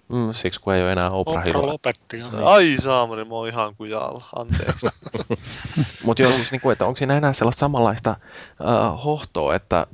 Mm, 0.10 0.34
siksi 0.34 0.60
kun 0.60 0.74
ei 0.74 0.82
ole 0.82 0.92
enää 0.92 1.10
Oprah 1.10 1.44
Oprah 1.48 1.64
lopetti 1.64 2.20
jo. 2.20 2.30
Niin. 2.30 2.44
Ai 2.44 2.76
saamani, 2.80 3.24
mä 3.24 3.36
oon 3.36 3.48
ihan 3.48 3.76
kujalla. 3.76 4.24
Anteeksi. 4.36 4.88
Mutta 6.04 6.24
joo, 6.24 6.34
siis 6.34 6.52
niinku, 6.52 6.70
että 6.70 6.86
onko 6.86 6.98
siinä 6.98 7.18
enää 7.18 7.34
sellaista 7.34 7.60
samanlaista 7.60 8.16
uh, 8.60 9.04
hohtoa, 9.04 9.56
että 9.56 9.88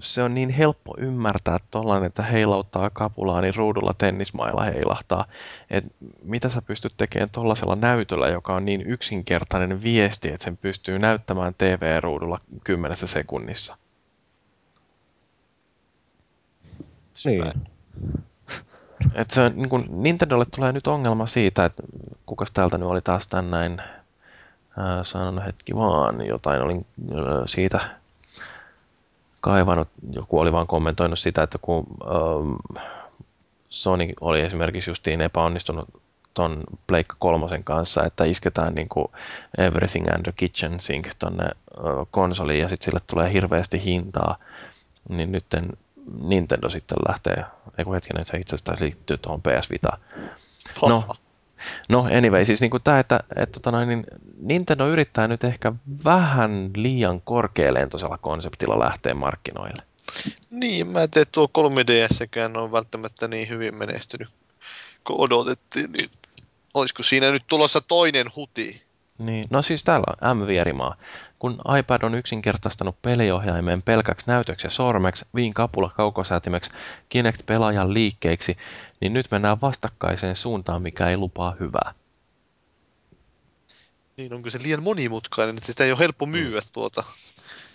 se 0.00 0.22
on 0.22 0.34
niin 0.34 0.50
helppo 0.50 0.94
ymmärtää 0.98 1.58
tuollainen, 1.70 2.06
että 2.06 2.22
heilauttaa 2.22 2.90
kapulaa, 2.90 3.40
niin 3.40 3.54
ruudulla 3.54 3.92
tennismailla 3.98 4.62
heilahtaa. 4.62 5.24
Et 5.70 5.84
mitä 6.22 6.48
sä 6.48 6.62
pystyt 6.62 6.94
tekemään 6.96 7.30
tuollaisella 7.30 7.76
näytöllä, 7.76 8.28
joka 8.28 8.54
on 8.54 8.64
niin 8.64 8.82
yksinkertainen 8.82 9.82
viesti, 9.82 10.28
että 10.28 10.44
sen 10.44 10.56
pystyy 10.56 10.98
näyttämään 10.98 11.54
TV-ruudulla 11.58 12.40
kymmenessä 12.64 13.06
sekunnissa? 13.06 13.76
Niin. 17.24 17.44
Et 19.14 19.30
se, 19.30 19.48
niin 19.48 19.68
kun 19.68 19.86
Nintendolle 19.88 20.44
tulee 20.56 20.72
nyt 20.72 20.86
ongelma 20.86 21.26
siitä, 21.26 21.64
että 21.64 21.82
kukas 22.26 22.50
täältä 22.50 22.78
nyt 22.78 22.88
oli 22.88 23.00
taas 23.00 23.26
tän 23.26 23.50
näin 23.50 23.80
äh, 23.80 23.86
sanonut 25.02 25.44
hetki 25.44 25.74
vaan, 25.76 26.26
jotain 26.26 26.62
olin 26.62 26.86
äh, 27.12 27.42
siitä 27.46 27.97
kaivannut, 29.40 29.88
joku 30.10 30.38
oli 30.38 30.52
vaan 30.52 30.66
kommentoinut 30.66 31.18
sitä, 31.18 31.42
että 31.42 31.58
kun 31.58 31.86
ähm, 32.02 32.80
Sony 33.68 34.08
oli 34.20 34.40
esimerkiksi 34.40 34.90
justiin 34.90 35.20
epäonnistunut 35.20 35.88
ton 36.34 36.64
Blake 36.86 37.14
kolmosen 37.18 37.64
kanssa, 37.64 38.04
että 38.04 38.24
isketään 38.24 38.74
niin 38.74 38.88
kuin 38.88 39.08
Everything 39.58 40.08
and 40.08 40.22
the 40.22 40.32
Kitchen 40.36 40.80
Sink 40.80 41.08
tonne 41.18 41.44
äh, 41.44 42.06
konsoliin 42.10 42.60
ja 42.60 42.68
sitten 42.68 42.84
sille 42.84 43.00
tulee 43.06 43.32
hirveästi 43.32 43.84
hintaa, 43.84 44.36
niin 45.08 45.32
nyt 45.32 45.46
Nintendo 46.20 46.68
sitten 46.68 46.98
lähtee, 47.08 47.44
ei 47.78 47.84
kun 47.84 47.94
hetkinen, 47.94 48.24
se 48.24 48.36
itse 48.36 48.54
asiassa 48.54 48.84
liittyy 48.84 49.16
tuohon 49.16 49.42
PS 49.42 49.70
Vita. 49.70 49.98
No, 50.88 51.04
no 51.88 52.08
anyway, 52.12 52.44
siis 52.44 52.60
niin 52.60 52.70
kuin 52.70 52.82
tämä, 52.82 52.98
että, 52.98 53.20
että 53.36 53.60
tota 53.60 53.70
noin, 53.70 53.88
niin 53.88 54.04
Nintendo 54.40 54.88
yrittää 54.88 55.28
nyt 55.28 55.44
ehkä 55.44 55.72
vähän 56.04 56.70
liian 56.76 57.20
korkealentoisella 57.20 58.18
konseptilla 58.18 58.78
lähteä 58.78 59.14
markkinoille. 59.14 59.82
Niin, 60.50 60.86
mä 60.86 61.02
en 61.02 61.10
tiedä, 61.10 61.30
tuo 61.32 61.50
3DSkään 61.58 62.56
on 62.56 62.72
välttämättä 62.72 63.28
niin 63.28 63.48
hyvin 63.48 63.74
menestynyt 63.74 64.28
kun 65.08 65.20
odotettiin, 65.20 65.92
niin 65.92 66.10
olisiko 66.74 67.02
siinä 67.02 67.30
nyt 67.30 67.44
tulossa 67.46 67.80
toinen 67.80 68.26
huti? 68.36 68.82
Niin, 69.18 69.44
no 69.50 69.62
siis 69.62 69.84
täällä 69.84 70.04
on 70.20 70.36
M-vierimaa. 70.36 70.94
Kun 71.38 71.60
iPad 71.78 72.02
on 72.02 72.14
yksinkertaistanut 72.14 73.02
peliohjaimen 73.02 73.82
pelkäksi 73.82 74.26
näytöksi 74.26 74.66
ja 74.66 74.70
sormeksi, 74.70 75.24
viin 75.34 75.54
kapula 75.54 75.90
kaukosäätimeksi, 75.96 76.70
Kinect 77.08 77.46
pelaajan 77.46 77.94
liikkeiksi, 77.94 78.56
niin 79.00 79.12
nyt 79.12 79.30
mennään 79.30 79.60
vastakkaiseen 79.60 80.36
suuntaan, 80.36 80.82
mikä 80.82 81.06
ei 81.06 81.16
lupaa 81.16 81.56
hyvää. 81.60 81.94
Niin, 84.16 84.34
onko 84.34 84.50
se 84.50 84.62
liian 84.62 84.82
monimutkainen, 84.82 85.56
että 85.56 85.66
sitä 85.66 85.84
ei 85.84 85.92
ole 85.92 85.98
helppo 85.98 86.26
myyä 86.26 86.62
tuota 86.72 87.04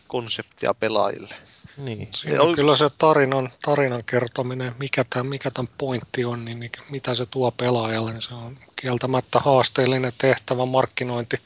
konseptia 0.08 0.74
pelaajille. 0.74 1.36
Niin. 1.78 2.08
Siinä 2.12 2.42
on 2.42 2.56
kyllä 2.56 2.76
se 2.76 2.88
tarinan, 2.98 3.50
tarinan 3.66 4.04
kertominen, 4.04 4.74
mikä 4.80 5.06
tämän, 5.10 5.28
mikä 5.28 5.52
tämän 5.52 5.74
pointti 5.78 6.26
on, 6.26 6.46
niin 6.46 6.58
mikä, 6.58 6.82
mitä 6.90 7.16
se 7.16 7.26
tuo 7.26 7.52
pelaajalle, 7.52 8.12
niin 8.12 8.22
se 8.22 8.34
on 8.34 8.58
kieltämättä 8.76 9.40
haasteellinen 9.40 10.14
tehtävä 10.18 10.66
markkinointi 10.66 11.38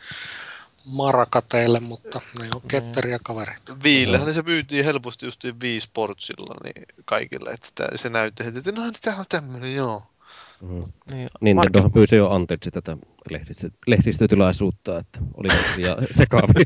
marakateille, 0.86 1.80
mutta 1.80 2.22
ne 2.42 2.50
on 2.56 2.62
ketteriä 2.68 3.20
kavereita. 3.24 3.84
Viillehän 3.84 4.34
se 4.34 4.42
myytiin 4.42 4.86
helposti 4.86 5.26
just 5.26 5.42
viisi 5.62 5.90
portsilla 5.94 6.56
niin 6.64 6.86
kaikille, 7.06 7.50
että 7.50 7.88
se 7.96 8.10
näytti 8.10 8.46
heti, 8.46 8.58
että 8.58 8.72
no 8.72 8.92
tämä 9.02 9.18
on 9.18 9.26
tämmöinen, 9.30 9.76
joo. 9.76 10.04
Mm. 10.62 10.84
Niin, 11.12 11.30
Nintendo 11.42 11.82
Mark... 11.82 11.94
pyysi 11.94 12.16
jo 12.16 12.30
anteeksi 12.30 12.72
tätä 12.72 12.98
lehdistö, 13.30 13.70
lehdistötilaisuutta, 13.88 15.00
että 15.00 15.20
oli 15.34 15.48
ja 15.78 15.98
sekaavia. 16.20 16.66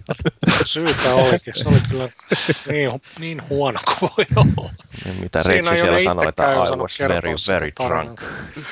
Syytä 0.65 1.15
olikin, 1.15 1.53
se 1.55 1.69
oli 1.69 1.79
kyllä 1.89 2.09
niin, 2.67 3.01
niin 3.19 3.41
huono 3.49 3.79
kuin 3.85 4.11
voi 4.17 4.25
olla. 4.35 4.73
Niin, 5.05 5.21
mitä 5.21 5.43
Reitsi 5.45 5.77
siellä 5.77 6.03
sanoi, 6.03 6.29
että 6.29 6.53
I 6.53 6.55
was 6.55 6.99
very, 6.99 7.35
very 7.47 7.69
drunk. 7.83 8.21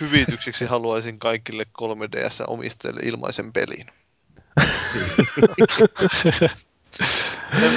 Hyvitykseksi 0.02 0.66
haluaisin 0.66 1.20
kaikille 1.20 1.66
3DS-omistajille 1.82 3.00
ilmaisen 3.04 3.54
pelin. 3.54 3.86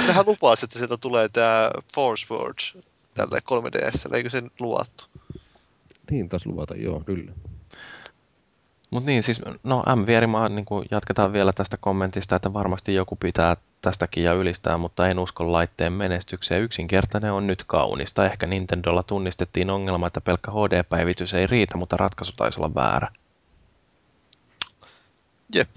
Nehän 0.07 0.25
lupasi, 0.25 0.65
että 0.65 0.79
sieltä 0.79 0.97
tulee 0.97 1.29
tämä 1.29 1.71
Force 1.95 2.33
Words 2.33 2.77
tälle 3.13 3.39
3DS, 3.51 4.15
eikö 4.15 4.29
sen 4.29 4.51
luvattu? 4.59 5.05
Niin 6.11 6.29
taas 6.29 6.45
luvata, 6.45 6.75
joo, 6.75 6.99
kyllä. 6.99 7.31
Mutta 8.93 9.07
niin, 9.07 9.23
siis 9.23 9.41
no 9.63 9.83
M-vierimaa, 9.95 10.49
niin 10.49 10.65
jatketaan 10.91 11.33
vielä 11.33 11.53
tästä 11.53 11.77
kommentista, 11.77 12.35
että 12.35 12.53
varmasti 12.53 12.93
joku 12.93 13.15
pitää 13.15 13.57
tästäkin 13.81 14.23
ja 14.23 14.33
ylistää, 14.33 14.77
mutta 14.77 15.07
en 15.07 15.19
usko 15.19 15.51
laitteen 15.51 15.93
menestykseen. 15.93 16.61
Yksinkertainen 16.61 17.31
on 17.31 17.47
nyt 17.47 17.63
kaunista. 17.67 18.25
Ehkä 18.25 18.47
Nintendolla 18.47 19.03
tunnistettiin 19.03 19.69
ongelma, 19.69 20.07
että 20.07 20.21
pelkkä 20.21 20.51
HD-päivitys 20.51 21.33
ei 21.33 21.47
riitä, 21.47 21.77
mutta 21.77 21.97
ratkaisu 21.97 22.33
taisi 22.37 22.59
olla 22.59 22.75
väärä. 22.75 23.07
Jep. 25.55 25.69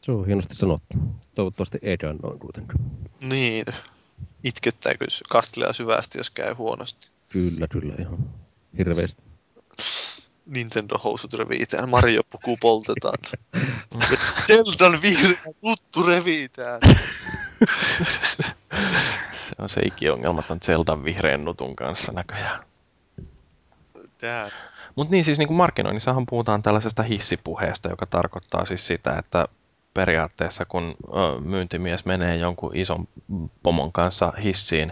Se 0.00 0.12
on 0.12 0.26
hienosti 0.26 0.54
sanottu. 0.54 0.96
Toivottavasti 1.34 1.78
ei 1.82 1.96
noin 2.22 2.38
kuitenkaan. 2.38 2.80
Niin. 3.20 3.64
Itkettääkö 4.44 5.06
Kastelea 5.30 5.72
syvästi, 5.72 6.18
jos 6.18 6.30
käy 6.30 6.54
huonosti? 6.54 7.08
Kyllä, 7.28 7.68
kyllä, 7.68 7.94
ihan 7.98 8.18
hirveästi. 8.78 9.33
Nintendo-housut 10.46 11.34
revitään, 11.34 11.88
Mario-puku 11.88 12.56
poltetaan. 12.56 13.18
ja 14.10 14.16
Zeldan 14.46 15.02
vihreä 15.02 15.42
tuttu 15.60 16.02
revitään. 16.06 16.80
se 19.32 19.54
on 19.58 19.68
se 19.68 19.80
ikiongelmaton 19.80 20.60
Zeldan 20.64 21.04
vihreän 21.04 21.44
nutun 21.44 21.76
kanssa 21.76 22.12
näköjään. 22.12 22.64
Mutta 24.94 25.10
niin 25.10 25.24
siis 25.24 25.38
niin 25.38 25.48
kuin 25.48 25.56
markkinoinnissahan 25.56 26.26
puhutaan 26.26 26.62
tällaisesta 26.62 27.02
hissipuheesta, 27.02 27.88
joka 27.88 28.06
tarkoittaa 28.06 28.64
siis 28.64 28.86
sitä, 28.86 29.16
että 29.18 29.48
periaatteessa, 29.94 30.64
kun 30.64 30.94
myyntimies 31.40 32.04
menee 32.04 32.34
jonkun 32.34 32.76
ison 32.76 33.08
pomon 33.62 33.92
kanssa 33.92 34.32
hissiin, 34.42 34.90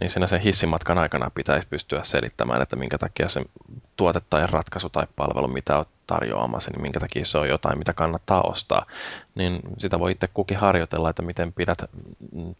niin 0.00 0.10
siinä 0.10 0.26
sen 0.26 0.40
hissimatkan 0.40 0.98
aikana 0.98 1.30
pitäisi 1.34 1.68
pystyä 1.68 2.04
selittämään, 2.04 2.62
että 2.62 2.76
minkä 2.76 2.98
takia 2.98 3.28
se 3.28 3.42
tuote 3.96 4.20
tai 4.30 4.46
ratkaisu 4.50 4.88
tai 4.88 5.06
palvelu, 5.16 5.48
mitä 5.48 5.76
olet 5.76 5.88
tarjoamassa, 6.06 6.70
niin 6.70 6.82
minkä 6.82 7.00
takia 7.00 7.24
se 7.24 7.38
on 7.38 7.48
jotain, 7.48 7.78
mitä 7.78 7.92
kannattaa 7.92 8.42
ostaa. 8.42 8.86
Niin 9.34 9.60
sitä 9.78 9.98
voi 9.98 10.12
itse 10.12 10.28
kukin 10.34 10.58
harjoitella, 10.58 11.10
että 11.10 11.22
miten 11.22 11.52
pidät 11.52 11.84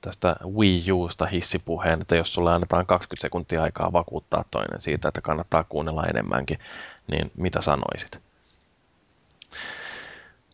tästä 0.00 0.36
Wii 0.56 0.92
Usta 0.92 1.26
hissipuheen, 1.26 2.00
että 2.00 2.16
jos 2.16 2.34
sulle 2.34 2.52
annetaan 2.52 2.86
20 2.86 3.22
sekuntia 3.22 3.62
aikaa 3.62 3.92
vakuuttaa 3.92 4.44
toinen 4.50 4.80
siitä, 4.80 5.08
että 5.08 5.20
kannattaa 5.20 5.64
kuunnella 5.64 6.04
enemmänkin, 6.04 6.58
niin 7.06 7.30
mitä 7.36 7.60
sanoisit? 7.60 8.31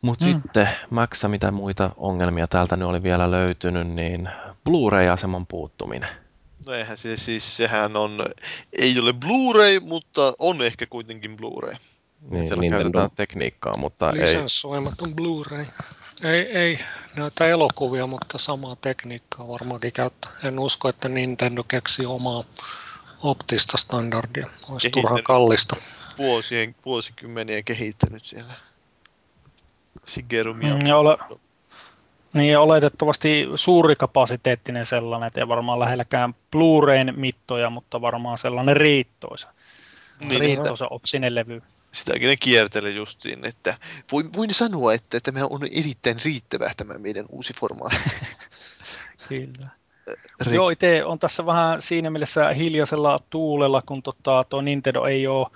Mutta 0.03 0.27
mm. 0.27 0.33
sitten 0.33 0.69
Maxa, 0.91 1.29
mitä 1.29 1.51
muita 1.51 1.91
ongelmia 1.97 2.47
täältä 2.47 2.77
nyt 2.77 2.89
oli 2.89 3.03
vielä 3.03 3.31
löytynyt, 3.31 3.89
niin 3.89 4.29
Blu-ray-aseman 4.65 5.47
puuttuminen. 5.47 6.09
No 6.67 6.73
eihän 6.73 6.97
se 6.97 7.17
siis, 7.17 7.57
sehän 7.57 7.97
on, 7.97 8.27
ei 8.73 8.99
ole 8.99 9.13
Blu-ray, 9.13 9.81
mutta 9.81 10.33
on 10.39 10.63
ehkä 10.63 10.87
kuitenkin 10.87 11.37
Blu-ray. 11.37 11.75
Niin, 12.31 12.47
Siellä 12.47 12.61
Nintendo. 12.61 12.85
käytetään 12.85 13.11
tekniikkaa, 13.17 13.77
mutta 13.77 14.11
ei... 14.11 14.21
Lisenssoimaton 14.23 15.15
Blu-ray. 15.15 15.67
Ei, 16.23 16.41
ei 16.41 16.79
näitä 17.17 17.47
elokuvia, 17.47 18.07
mutta 18.07 18.39
samaa 18.39 18.77
tekniikkaa 18.77 19.49
varmaankin 19.49 19.93
käyttää. 19.93 20.31
En 20.45 20.59
usko, 20.59 20.89
että 20.89 21.09
Nintendo 21.09 21.65
keksi 21.65 22.07
omaa 22.07 22.45
optista 23.23 23.77
standardia. 23.77 24.47
Olisi 24.69 24.91
turhan 24.91 25.23
kallista. 25.23 25.77
Vuosien, 26.19 26.75
vuosikymmenien 26.85 27.65
kehittänyt 27.65 28.25
siellä. 28.25 28.55
Shigeru 30.09 30.55
mm, 30.55 30.87
ja 30.87 30.97
ole, 30.97 31.19
niin 32.33 32.53
ja 32.53 32.61
oletettavasti 32.61 33.47
suurikapasiteettinen 33.55 34.87
sellainen, 34.87 35.27
että 35.27 35.41
ei 35.41 35.49
varmaan 35.49 35.81
lähelläkään 35.81 36.35
Blu-rayn 36.35 37.15
mittoja, 37.17 37.71
mutta 37.71 38.01
varmaan 38.01 38.39
sellainen 38.39 38.77
riittoisa. 38.77 39.49
Niin, 40.21 40.41
riittoisa 40.41 40.89
sitä, 41.05 41.35
levy. 41.35 41.63
Sitäkin 41.93 42.29
ne 42.29 42.37
kierteli 42.37 42.97
justiin, 42.97 43.47
että 43.47 43.77
voin, 44.13 44.33
voin 44.37 44.55
sanoa, 44.55 44.95
että 44.95 45.21
tämä 45.21 45.41
on 45.51 45.61
erittäin 45.65 46.17
riittävä 46.25 46.71
tämä 46.77 46.99
meidän 46.99 47.25
uusi 47.29 47.55
formaatti. 47.61 48.11
Kyllä. 49.29 49.69
Ri- 50.45 50.55
Joo, 50.55 50.71
itse 50.71 51.05
on 51.05 51.19
tässä 51.19 51.47
vähän 51.47 51.83
siinä 51.83 52.11
mielessä 52.11 52.53
hiljaisella 52.53 53.21
tuulella, 53.31 53.83
kun 53.87 54.03
tota, 54.03 54.45
tuo 54.49 54.61
Nintendo 54.61 55.05
ei 55.05 55.27
ole 55.27 55.47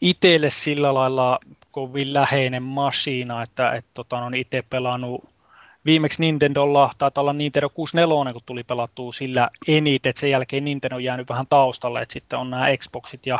itselle 0.00 0.50
sillä 0.50 0.94
lailla 0.94 1.38
kovin 1.74 2.12
läheinen 2.12 2.62
masiina, 2.62 3.42
että 3.42 3.72
et, 3.72 3.84
tota, 3.94 4.18
on 4.18 4.34
itse 4.34 4.62
pelannut. 4.70 5.24
Viimeksi 5.84 6.20
Nintendolla, 6.20 6.90
taitaa 6.98 7.22
olla 7.22 7.32
Nintendo 7.32 7.68
64, 7.68 8.32
kun 8.32 8.42
tuli 8.46 8.64
pelattua 8.64 9.12
sillä 9.12 9.50
eniten, 9.68 10.10
että 10.10 10.20
sen 10.20 10.30
jälkeen 10.30 10.64
Nintendo 10.64 10.96
on 10.96 11.04
jäänyt 11.04 11.28
vähän 11.28 11.46
taustalle, 11.48 12.02
että 12.02 12.12
sitten 12.12 12.38
on 12.38 12.50
nämä 12.50 12.76
Xboxit 12.76 13.26
ja, 13.26 13.38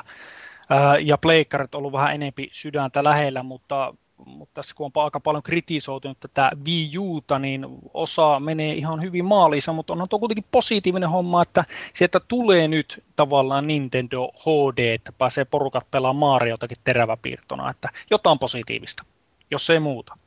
ja 1.04 1.18
pleikkarit 1.18 1.74
ollut 1.74 1.92
vähän 1.92 2.14
enempi 2.14 2.48
sydäntä 2.52 3.04
lähellä, 3.04 3.42
mutta 3.42 3.94
mutta 4.26 4.54
tässä 4.54 4.74
kun 4.74 4.90
on 4.94 5.04
aika 5.04 5.20
paljon 5.20 5.42
kritisoitunut 5.42 6.20
tätä 6.20 6.50
Wii 6.64 6.98
Uta, 6.98 7.38
niin 7.38 7.66
osa 7.94 8.40
menee 8.40 8.72
ihan 8.72 9.02
hyvin 9.02 9.24
maaliinsa, 9.24 9.72
mutta 9.72 9.92
on 9.92 10.08
tuo 10.08 10.18
kuitenkin 10.18 10.44
positiivinen 10.50 11.10
homma, 11.10 11.42
että 11.42 11.64
sieltä 11.94 12.20
tulee 12.28 12.68
nyt 12.68 13.04
tavallaan 13.16 13.66
Nintendo 13.66 14.28
HD, 14.28 14.78
että 14.78 15.12
pääsee 15.12 15.44
porukat 15.44 15.90
pelaamaan 15.90 16.34
Mariotakin 16.34 16.76
teräväpiirtona, 16.84 17.70
että 17.70 17.88
jotain 18.10 18.38
positiivista, 18.38 19.04
jos 19.50 19.70
ei 19.70 19.80
muuta. 19.80 20.18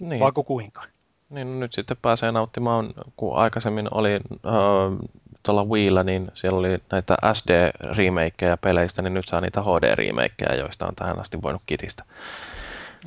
Niin. 0.00 0.20
Vaiko 0.20 0.42
kuinka? 0.42 0.82
Niin, 1.30 1.52
no 1.52 1.58
nyt 1.60 1.72
sitten 1.72 1.96
pääsee 2.02 2.32
nauttimaan, 2.32 2.90
kun 3.16 3.36
aikaisemmin 3.36 3.88
oli 3.90 4.12
äh, 4.12 5.08
tuolla 5.42 5.64
Wiillä, 5.64 6.04
niin 6.04 6.28
siellä 6.34 6.58
oli 6.58 6.78
näitä 6.92 7.16
SD-remakeja 7.32 8.56
peleistä, 8.60 9.02
niin 9.02 9.14
nyt 9.14 9.28
saa 9.28 9.40
niitä 9.40 9.60
HD-remakeja, 9.60 10.58
joista 10.58 10.86
on 10.86 10.94
tähän 10.94 11.20
asti 11.20 11.42
voinut 11.42 11.62
kitistä. 11.66 12.04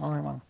Aivan. 0.02 0.41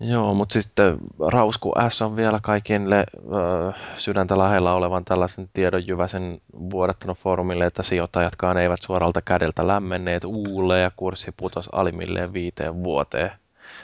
Joo, 0.00 0.34
mutta 0.34 0.52
sitten 0.52 0.96
Rausku 1.28 1.72
S 1.88 2.02
on 2.02 2.16
vielä 2.16 2.40
kaikille 2.42 3.04
ö, 3.16 3.72
sydäntä 3.94 4.38
lähellä 4.38 4.72
olevan 4.72 5.04
tällaisen 5.04 5.48
tiedonjyväsen 5.52 6.40
vuodattanut 6.70 7.18
foorumille, 7.18 7.66
että 7.66 7.82
sijoittajatkaan 7.82 8.58
eivät 8.58 8.82
suoralta 8.82 9.22
kädeltä 9.22 9.66
lämmenneet 9.66 10.24
uulle 10.24 10.80
ja 10.80 10.90
kurssi 10.96 11.32
putosi 11.36 11.70
alimmilleen 11.72 12.32
viiteen 12.32 12.84
vuoteen. 12.84 13.30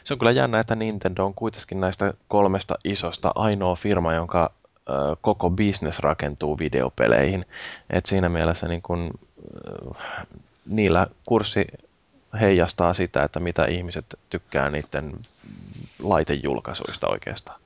Se 0.04 0.14
on 0.14 0.18
kyllä 0.18 0.32
jännä, 0.32 0.60
että 0.60 0.76
Nintendo 0.76 1.24
on 1.24 1.34
kuitenkin 1.34 1.80
näistä 1.80 2.14
kolmesta 2.28 2.74
isosta 2.84 3.32
ainoa 3.34 3.74
firma, 3.74 4.14
jonka 4.14 4.50
ö, 4.88 4.92
koko 5.20 5.50
business 5.50 5.98
rakentuu 5.98 6.58
videopeleihin. 6.58 7.44
Et 7.90 8.06
siinä 8.06 8.28
mielessä 8.28 8.68
niin 8.68 8.82
kun, 8.82 9.10
ö, 9.66 9.94
niillä 10.66 11.06
kurssi 11.28 11.66
heijastaa 12.40 12.94
sitä, 12.94 13.22
että 13.22 13.40
mitä 13.40 13.64
ihmiset 13.64 14.18
tykkää 14.30 14.70
niiden 14.70 15.18
laitejulkaisuista 15.98 17.08
oikeastaan. 17.08 17.60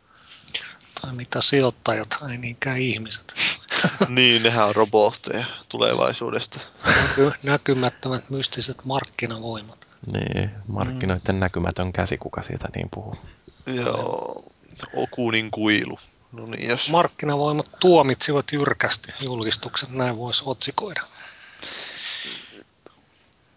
Tai 1.01 1.15
mitä 1.15 1.41
sijoittajat, 1.41 2.17
ei 2.31 2.39
niinkään 2.39 2.77
ihmiset. 2.77 3.35
niin, 4.09 4.43
nehän 4.43 4.67
on 4.67 4.75
robotteja 4.75 5.47
tulevaisuudesta. 5.69 6.61
Näky, 6.87 7.33
näkymättömät 7.43 8.31
mystiset 8.31 8.85
markkinavoimat. 8.85 9.87
Niin, 10.13 10.51
markkinoiden 10.67 11.35
mm. 11.35 11.41
näkymätön 11.41 11.93
käsi, 11.93 12.19
kuka 12.19 12.43
siitä 12.43 12.69
niin 12.75 12.89
puhuu. 12.91 13.17
Joo, 13.67 14.45
Okunin 14.95 15.51
kuilu. 15.51 15.99
No 16.33 16.47
niin, 16.47 16.69
jos... 16.69 16.91
Markkinavoimat 16.91 17.71
tuomitsivat 17.81 18.53
jyrkästi 18.53 19.13
julkistuksen, 19.21 19.89
näin 19.93 20.17
voisi 20.17 20.43
otsikoida 20.47 21.01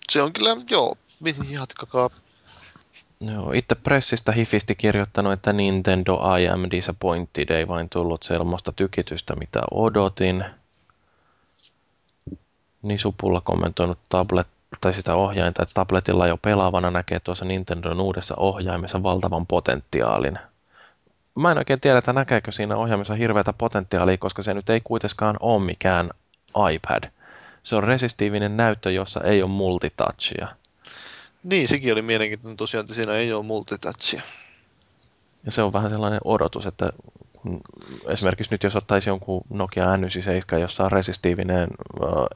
se 0.10 0.22
on 0.22 0.34
kyllä, 0.34 0.56
joo, 0.70 0.96
jatkakaa. 1.50 2.10
Joo, 3.20 3.52
itse 3.52 3.76
pressistä 3.76 4.32
hifisti 4.32 4.76
kirjoittanut, 4.76 5.34
että 5.34 5.54
Nintendo 5.54 6.20
I 6.40 6.48
am 6.48 6.62
disappointed, 6.72 7.50
ei 7.50 7.68
vain 7.68 7.90
tullut 7.90 8.24
semmoista 8.24 8.72
tykitystä, 8.72 9.36
mitä 9.36 9.62
odotin. 9.72 10.46
Nisupulla 12.82 13.42
kommentoinut 13.42 14.00
tablet 14.10 14.48
tai 14.82 14.94
sitä 14.94 15.16
ohjainta, 15.16 15.64
että 15.64 15.74
tabletilla 15.74 16.28
jo 16.28 16.38
pelaavana 16.38 16.92
näkee 16.92 17.20
tuossa 17.20 17.46
Nintendon 17.46 18.02
uudessa 18.02 18.36
ohjaimessa 18.38 19.04
valtavan 19.04 19.48
potentiaalin. 19.48 20.40
Mä 21.36 21.52
en 21.52 21.58
oikein 21.58 21.80
tiedä, 21.80 21.98
että 21.98 22.14
näkeekö 22.14 22.52
siinä 22.52 22.78
ohjaimessa 22.78 23.16
hirveätä 23.16 23.54
potentiaalia, 23.54 24.18
koska 24.18 24.42
se 24.42 24.54
nyt 24.54 24.70
ei 24.70 24.82
kuitenkaan 24.84 25.36
ole 25.40 25.64
mikään 25.64 26.10
iPad– 26.74 27.04
se 27.64 27.76
on 27.76 27.84
resistiivinen 27.84 28.58
näyttö, 28.58 28.92
jossa 28.92 29.22
ei 29.24 29.44
ole 29.44 29.52
multitouchia. 29.52 30.48
Niin, 31.44 31.68
sekin 31.68 31.94
oli 31.94 32.02
mielenkiintoinen 32.02 32.58
tosiaan, 32.58 32.82
että 32.82 32.94
siinä 32.94 33.14
ei 33.14 33.34
ole 33.34 33.44
multitouchia. 33.46 34.22
Ja 35.46 35.52
se 35.52 35.62
on 35.64 35.74
vähän 35.74 35.90
sellainen 35.90 36.20
odotus, 36.24 36.66
että 36.66 36.94
kun 37.34 37.62
esimerkiksi 38.08 38.52
nyt 38.52 38.64
jos 38.64 38.76
ottaisi 38.76 39.10
jonkun 39.10 39.42
Nokia 39.50 39.86
N97, 39.96 40.58
jossa 40.60 40.86
on 40.86 40.92
resistiivinen 40.92 41.70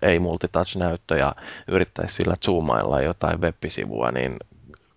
ei-multitouch-näyttö 0.01 1.17
ja 1.17 1.35
yrittäisi 1.67 2.15
sillä 2.15 2.35
zoomailla 2.45 3.01
jotain 3.01 3.41
web-sivua, 3.41 4.11
niin 4.11 4.37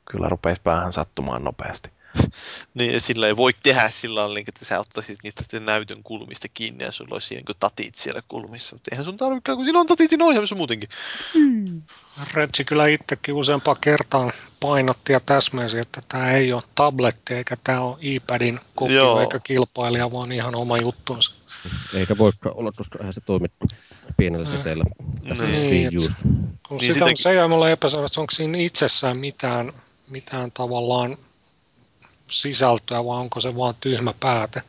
kyllä 0.05 0.28
rupeisi 0.28 0.62
päähän 0.62 0.93
sattumaan 0.93 1.44
nopeasti 1.44 1.95
niin 2.75 3.01
sillä 3.01 3.27
ei 3.27 3.37
voi 3.37 3.53
tehdä 3.63 3.91
sillä 3.91 4.21
tavalla, 4.21 4.39
että 4.39 4.65
sä 4.65 4.81
ottaisit 4.81 5.19
niistä 5.23 5.61
näytön 5.61 6.03
kulmista 6.03 6.49
kiinni 6.55 6.85
ja 6.85 6.93
sulla 6.93 7.15
olisi 7.15 7.35
niin 7.35 7.45
tatit 7.61 7.95
siellä 7.95 8.23
kulmissa. 8.29 8.77
Mutta 8.77 8.89
eihän 8.93 9.05
sun 9.05 9.17
tarvitse, 9.17 9.55
kun 9.55 9.65
sillä 9.65 9.81
on 9.81 9.87
tatitin 9.87 10.23
ohjaamissa 10.23 10.55
muutenkin. 10.55 10.89
Mm. 11.35 11.83
Reggie 12.35 12.65
kyllä 12.65 12.87
itsekin 12.87 13.35
useampaan 13.35 13.77
kertaan 13.81 14.33
painotti 14.61 15.13
ja 15.13 15.21
täsmäsi, 15.21 15.79
että 15.79 16.01
tämä 16.09 16.31
ei 16.31 16.53
ole 16.53 16.63
tabletti 16.75 17.35
eikä 17.35 17.57
tämä 17.65 17.81
ole 17.81 17.97
iPadin 18.01 18.61
kopio 18.75 19.21
eikä 19.21 19.39
kilpailija, 19.39 20.13
vaan 20.13 20.33
ihan 20.33 20.55
oma 20.55 20.79
juttunsa. 20.79 21.33
Eikä 21.95 22.19
voi 22.19 22.33
olla, 22.45 22.73
koska 22.73 22.99
eihän 22.99 23.13
se 23.13 23.21
toimi 23.21 23.49
pienellä 24.17 24.47
seteellä 24.47 24.85
tästä 25.29 25.45
niin, 25.45 25.91
Kun 26.69 26.79
niin 26.79 26.95
sitä, 26.95 26.95
sitäkin... 26.95 27.17
se 27.17 27.31
ei 27.31 27.49
mulle 27.49 27.73
epäselvä, 27.73 28.07
että 28.07 28.21
onko 28.21 28.31
siinä 28.31 28.59
itsessään 28.59 29.17
mitään, 29.17 29.73
mitään 30.09 30.53
tavallaan 30.53 31.19
sisältöä, 32.31 33.05
vai 33.05 33.19
onko 33.19 33.40
se 33.40 33.57
vaan 33.57 33.74
tyhmä 33.81 34.15
pääte? 34.20 34.62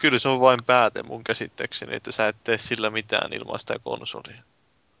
Kyllä 0.00 0.18
se 0.18 0.28
on 0.28 0.40
vain 0.40 0.64
pääte 0.66 1.02
mun 1.02 1.24
käsitteekseni, 1.24 1.94
että 1.94 2.12
sä 2.12 2.28
et 2.28 2.36
tee 2.44 2.58
sillä 2.58 2.90
mitään 2.90 3.32
ilman 3.32 3.58
sitä 3.58 3.74
konsolia. 3.84 4.42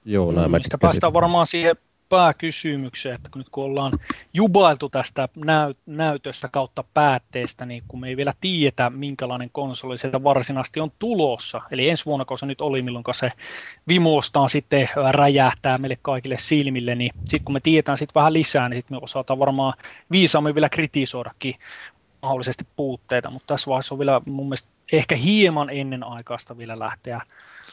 Joo, 0.04 0.32
näin 0.32 0.50
mm, 0.50 0.58
päästään 0.80 1.12
varmaan 1.12 1.46
siihen 1.46 1.76
pääkysymykseen, 2.08 3.14
että 3.14 3.28
kun 3.32 3.40
nyt 3.40 3.48
kun 3.50 3.64
ollaan 3.64 3.98
jubailtu 4.34 4.88
tästä 4.88 5.28
näyt- 5.36 5.78
näytöstä 5.86 6.48
kautta 6.48 6.84
päätteestä, 6.94 7.66
niin 7.66 7.82
kun 7.88 8.00
me 8.00 8.08
ei 8.08 8.16
vielä 8.16 8.32
tiedetä, 8.40 8.90
minkälainen 8.90 9.50
konsoli 9.52 9.98
sieltä 9.98 10.24
varsinaisesti 10.24 10.80
on 10.80 10.92
tulossa, 10.98 11.60
eli 11.70 11.88
ensi 11.88 12.04
vuonna, 12.06 12.24
kun 12.24 12.38
se 12.38 12.46
nyt 12.46 12.60
oli, 12.60 12.82
milloin 12.82 13.04
se 13.12 13.32
vimoostaan 13.88 14.48
sitten 14.48 14.88
räjähtää 15.10 15.78
meille 15.78 15.98
kaikille 16.02 16.36
silmille, 16.38 16.94
niin 16.94 17.10
sitten 17.18 17.44
kun 17.44 17.52
me 17.52 17.60
tiedetään 17.60 17.98
sitten 17.98 18.14
vähän 18.20 18.32
lisää, 18.32 18.68
niin 18.68 18.78
sitten 18.78 18.96
me 18.96 19.00
osataan 19.02 19.38
varmaan 19.38 19.74
viisaammin 20.10 20.54
vielä 20.54 20.68
kritisoidakin 20.68 21.54
mahdollisesti 22.24 22.66
puutteita, 22.76 23.30
mutta 23.30 23.54
tässä 23.54 23.68
vaiheessa 23.70 23.94
on 23.94 23.98
vielä 23.98 24.20
mun 24.26 24.46
mielestä 24.46 24.68
ehkä 24.92 25.16
hieman 25.16 25.70
ennen 25.70 26.04
aikaista 26.04 26.58
vielä 26.58 26.78
lähteä 26.78 27.20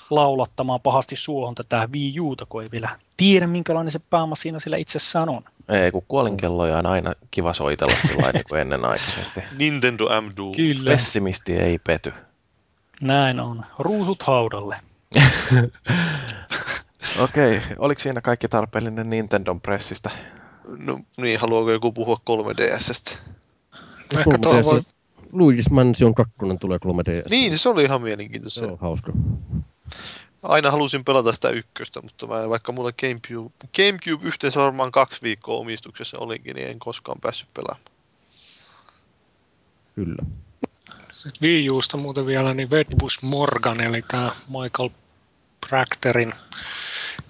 laulattamaan 0.09 0.81
pahasti 0.81 1.15
suohon 1.15 1.55
tätä 1.55 1.89
Wii 1.93 2.19
Uta, 2.19 2.45
kun 2.49 2.63
ei 2.63 2.71
vielä 2.71 2.89
tiedä, 3.17 3.47
minkälainen 3.47 3.91
se 3.91 3.99
pääoma 3.99 4.35
siinä 4.35 4.59
sillä 4.59 4.77
itsessään 4.77 5.29
on. 5.29 5.43
Ei, 5.69 5.91
kun 5.91 6.03
kuolinkelloja 6.07 6.77
on 6.77 6.85
aina 6.85 7.13
kiva 7.31 7.53
soitella 7.53 7.95
sillä 8.07 8.31
niin 8.31 8.43
kuin 8.49 8.61
ennenaikaisesti. 8.61 9.43
Nintendo 9.59 10.21
M 10.21 10.55
Kyllä. 10.55 10.91
Pessimisti 10.91 11.53
ei 11.53 11.79
pety. 11.79 12.13
Näin 13.01 13.39
on. 13.39 13.65
Ruusut 13.79 14.23
haudalle. 14.23 14.79
Okei, 17.19 17.57
okay. 17.57 17.75
oliko 17.77 18.01
siinä 18.01 18.21
kaikki 18.21 18.47
tarpeellinen 18.47 19.09
Nintendon 19.09 19.61
pressistä? 19.61 20.09
No 20.85 20.99
niin, 21.17 21.39
haluaako 21.39 21.71
joku 21.71 21.91
puhua 21.91 22.17
3DSstä? 22.29 23.17
Ehkä 24.17 24.37
tuo 24.37 24.81
Luigi's 25.31 25.69
Mansion 25.71 26.15
2 26.15 26.33
tulee 26.59 26.77
3DS. 26.85 27.29
Niin, 27.29 27.59
se 27.59 27.69
oli 27.69 27.83
ihan 27.83 28.01
mielenkiintoista. 28.01 28.59
Se 28.59 28.65
on 28.65 28.79
hauska. 28.79 29.13
Aina 30.43 30.71
halusin 30.71 31.05
pelata 31.05 31.33
sitä 31.33 31.49
ykköstä, 31.49 32.01
mutta 32.01 32.27
mä, 32.27 32.49
vaikka 32.49 32.71
mulla 32.71 32.91
Gamecube, 32.91 33.53
Gamecube 33.75 34.27
yhteensä 34.27 34.59
varmaan 34.59 34.91
kaksi 34.91 35.21
viikkoa 35.21 35.57
omistuksessa 35.57 36.19
olikin, 36.19 36.55
niin 36.55 36.67
en 36.67 36.79
koskaan 36.79 37.21
päässyt 37.21 37.53
pelaamaan. 37.53 37.91
Kyllä. 39.95 40.25
Wii 41.41 41.69
Usta 41.69 41.97
muuten 41.97 42.25
vielä, 42.25 42.53
niin 42.53 42.69
Wedbush 42.69 43.23
Morgan, 43.23 43.81
eli 43.81 44.01
tämä 44.01 44.29
Michael 44.47 44.89
Practerin 45.69 46.33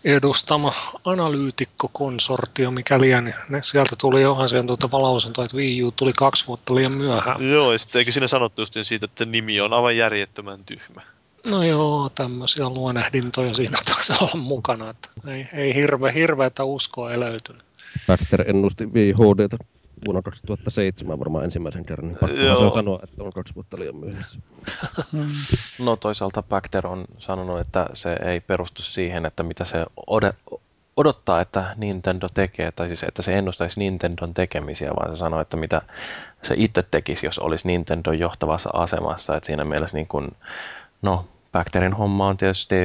edustama 0.05 0.73
analyytikkokonsortio, 1.05 2.71
mikä 2.71 3.01
liian, 3.01 3.23
niin 3.23 3.63
sieltä 3.63 3.95
tuli 4.01 4.21
jo 4.21 4.35
asiantunteva 4.35 5.01
lausunto, 5.01 5.43
että 5.43 5.57
Wii 5.57 5.83
U 5.83 5.91
tuli 5.91 6.13
kaksi 6.13 6.47
vuotta 6.47 6.75
liian 6.75 6.91
myöhään. 6.97 7.51
Joo, 7.51 7.71
ja 7.71 7.77
sitten 7.77 7.99
eikö 7.99 8.11
siinä 8.11 8.27
sanottu 8.27 8.61
just 8.61 8.75
siitä, 8.83 9.05
että 9.05 9.25
nimi 9.25 9.61
on 9.61 9.73
aivan 9.73 9.97
järjettömän 9.97 10.63
tyhmä. 10.65 11.01
No 11.45 11.63
joo, 11.63 12.09
tämmöisiä 12.15 12.69
luonehdintoja 12.69 13.53
siinä 13.53 13.77
taisi 13.93 14.13
olla 14.21 14.35
mukana, 14.35 14.89
että 14.89 15.09
ei, 15.27 15.47
ei 15.53 15.75
hirve, 15.75 16.13
hirveätä 16.13 16.63
uskoa 16.63 17.19
löytynyt. 17.19 17.61
Factor 18.07 18.49
ennusti 18.49 18.93
VHDtä 18.93 19.57
vuonna 20.05 20.21
2007 20.21 21.19
varmaan 21.19 21.43
ensimmäisen 21.43 21.85
kerran, 21.85 22.07
niin 22.07 22.17
pakko 22.19 22.37
se 22.37 22.73
sanoa, 22.73 22.99
että 23.03 23.23
on 23.23 23.31
kaksi 23.31 23.55
vuotta 23.55 23.79
liian 23.79 23.95
myöhässä. 23.95 24.39
no 25.85 25.95
toisaalta 25.95 26.43
Bacter 26.43 26.87
on 26.87 27.05
sanonut, 27.17 27.59
että 27.59 27.85
se 27.93 28.17
ei 28.25 28.39
perustu 28.39 28.81
siihen, 28.81 29.25
että 29.25 29.43
mitä 29.43 29.65
se 29.65 29.85
odottaa, 30.97 31.41
että 31.41 31.75
Nintendo 31.77 32.27
tekee, 32.33 32.71
tai 32.71 32.87
siis 32.87 33.03
että 33.03 33.21
se 33.21 33.37
ennustaisi 33.37 33.79
Nintendon 33.79 34.33
tekemisiä, 34.33 34.91
vaan 34.95 35.15
se 35.15 35.19
sanoo, 35.19 35.41
että 35.41 35.57
mitä 35.57 35.81
se 36.41 36.53
itse 36.57 36.83
tekisi, 36.91 37.25
jos 37.25 37.39
olisi 37.39 37.67
Nintendo 37.67 38.11
johtavassa 38.11 38.69
asemassa. 38.73 39.35
Että 39.35 39.47
siinä 39.47 39.65
mielessä 39.65 39.97
niin 39.97 40.07
kuin, 40.07 40.31
no, 41.01 41.25
Bacterin 41.51 41.93
homma 41.93 42.27
on 42.27 42.37
tietysti 42.37 42.75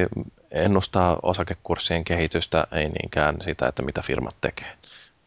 ennustaa 0.51 1.19
osakekurssien 1.23 2.03
kehitystä, 2.03 2.67
ei 2.71 2.89
niinkään 2.89 3.35
sitä, 3.41 3.67
että 3.67 3.83
mitä 3.83 4.01
firmat 4.01 4.35
tekee. 4.41 4.76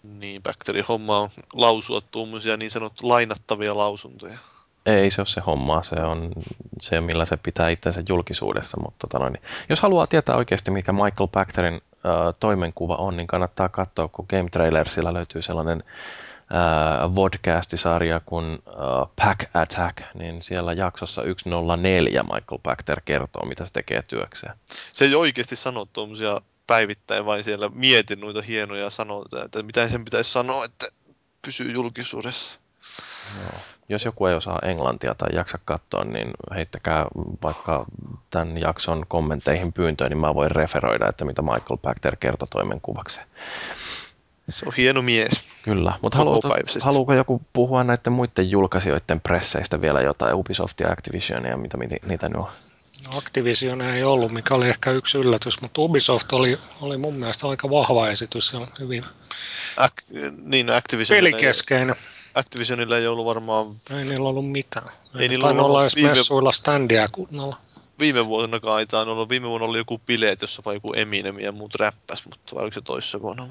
Niin, 0.03 0.43
Bacterin 0.43 0.85
homma 0.89 1.19
on 1.19 1.31
lausua 1.53 2.01
tuommoisia 2.01 2.57
niin 2.57 2.71
sanottu 2.71 3.09
lainattavia 3.09 3.77
lausuntoja. 3.77 4.39
Ei 4.87 5.11
se 5.11 5.21
ole 5.21 5.27
se 5.27 5.41
homma, 5.41 5.83
se 5.83 5.97
on 5.97 6.33
se, 6.81 7.01
millä 7.01 7.25
se 7.25 7.37
pitää 7.37 7.69
itsensä 7.69 8.03
julkisuudessa. 8.09 8.81
Mutta 8.81 9.07
tota 9.07 9.19
noin, 9.19 9.39
jos 9.69 9.81
haluaa 9.81 10.07
tietää 10.07 10.37
oikeasti, 10.37 10.71
mikä 10.71 10.93
Michael 10.93 11.29
Bacterin 11.33 11.75
äh, 11.75 12.35
toimenkuva 12.41 12.97
on, 12.97 13.17
niin 13.17 13.27
kannattaa 13.27 13.69
katsoa, 13.69 14.09
kun 14.09 14.27
Game 14.31 14.49
Trailersilla 14.51 15.15
löytyy 15.15 15.43
sellainen 15.43 15.83
äh, 16.55 17.15
vodcast-sarja 17.15 18.21
kuin 18.27 18.53
äh, 18.69 19.11
Pack 19.17 19.57
Attack, 19.57 20.03
niin 20.15 20.43
siellä 20.43 20.73
jaksossa 20.73 21.23
104 21.37 22.23
Michael 22.23 22.61
Pachter 22.63 23.01
kertoo, 23.05 23.47
mitä 23.47 23.65
se 23.65 23.73
tekee 23.73 24.03
työkseen. 24.09 24.55
Se 24.93 25.05
ei 25.05 25.15
oikeasti 25.15 25.57
sano 25.57 25.87
tuommoisia 25.93 26.41
päivittäin, 26.71 27.27
vain 27.27 27.45
siellä 27.45 27.71
mietin 27.75 28.21
noita 28.21 28.43
hienoja 28.43 28.91
sanoja, 28.91 29.45
että 29.45 29.63
mitä 29.63 29.89
sen 29.89 30.05
pitäisi 30.05 30.33
sanoa, 30.33 30.65
että 30.65 30.87
pysyy 31.43 31.73
julkisuudessa. 31.73 32.59
Joo. 33.43 33.61
Jos 33.89 34.05
joku 34.05 34.27
ei 34.27 34.35
osaa 34.35 34.59
englantia 34.63 35.15
tai 35.15 35.29
jaksa 35.35 35.59
katsoa, 35.65 36.05
niin 36.05 36.31
heittäkää 36.55 37.07
vaikka 37.43 37.87
tämän 38.31 38.59
jakson 38.59 39.05
kommentteihin 39.09 39.73
pyyntöön, 39.73 40.11
niin 40.11 40.19
mä 40.19 40.35
voin 40.35 40.51
referoida, 40.51 41.09
että 41.09 41.25
mitä 41.25 41.43
Michael 41.43 41.79
Pachter 41.83 42.17
kertoi 42.17 42.49
toimenkuvakseen. 42.49 43.27
Se 44.49 44.67
on 44.67 44.73
hieno 44.77 45.03
mies. 45.03 45.45
Kyllä, 45.63 45.93
mutta 46.03 46.19
haluuko 46.83 47.15
joku 47.15 47.43
puhua 47.53 47.85
näiden 47.85 48.13
muiden 48.13 48.51
julkaisijoiden 48.51 49.21
presseistä 49.21 49.81
vielä 49.81 50.01
jotain, 50.01 50.35
Ubisoft 50.35 50.81
ja 50.81 50.93
Activision 50.93 51.45
ja 51.45 51.57
mitä 51.57 51.77
niitä 51.77 52.29
nyt 52.29 52.37
on? 52.37 52.49
No 53.05 53.19
Activision 53.19 53.83
ei 53.83 54.03
ollut, 54.05 54.33
mikä 54.33 54.55
oli 54.55 54.69
ehkä 54.69 54.91
yksi 54.91 55.19
yllätys, 55.19 55.61
mutta 55.61 55.81
Ubisoft 55.81 56.33
oli, 56.33 56.59
oli 56.81 56.97
mun 56.97 57.15
mielestä 57.15 57.49
aika 57.49 57.71
vahva 57.71 58.09
esitys. 58.11 58.49
Se 58.49 58.57
on 58.57 58.69
hyvin 58.79 59.05
Ac- 59.77 60.33
niin, 60.43 60.71
Activision 60.71 61.17
pelikeskeinen. 61.17 61.97
Activisionilla 62.35 62.99
ei 62.99 63.07
ollut 63.07 63.27
varmaan... 63.27 63.67
Ei 63.99 64.05
niillä 64.05 64.29
ollut 64.29 64.51
mitään. 64.51 64.89
Ei, 64.89 65.23
ei 65.23 65.29
niillä 65.29 65.49
ollut 65.49 65.65
olla 65.65 65.81
edes 65.81 65.97
viime... 65.97 66.09
messuilla 66.09 66.53
standia 66.53 67.07
kunnolla. 67.13 67.57
Viime 67.99 68.27
vuonna 68.27 68.61
kai 68.61 68.87
ollut. 69.07 69.29
Viime 69.29 69.49
vuonna 69.49 69.67
oli 69.67 69.79
joku 69.79 69.99
bileet, 69.99 70.41
jossa 70.43 70.63
vai 70.65 70.75
joku 70.75 70.93
Eminem 70.93 71.39
ja 71.39 71.53
muut 71.53 71.75
räppäs, 71.75 72.25
mutta 72.25 72.55
vai 72.55 72.63
oliko 72.63 72.75
se 72.75 72.81
toissa 72.81 73.23
vuonna? 73.23 73.49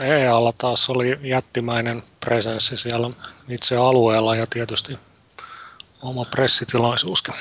EAlla 0.00 0.52
taas 0.58 0.90
oli 0.90 1.18
jättimäinen 1.22 2.02
presenssi 2.20 2.76
siellä 2.76 3.10
itse 3.48 3.76
alueella 3.76 4.36
ja 4.36 4.46
tietysti 4.46 4.98
oma 6.02 6.22
pressitilaisuuskin. 6.30 7.34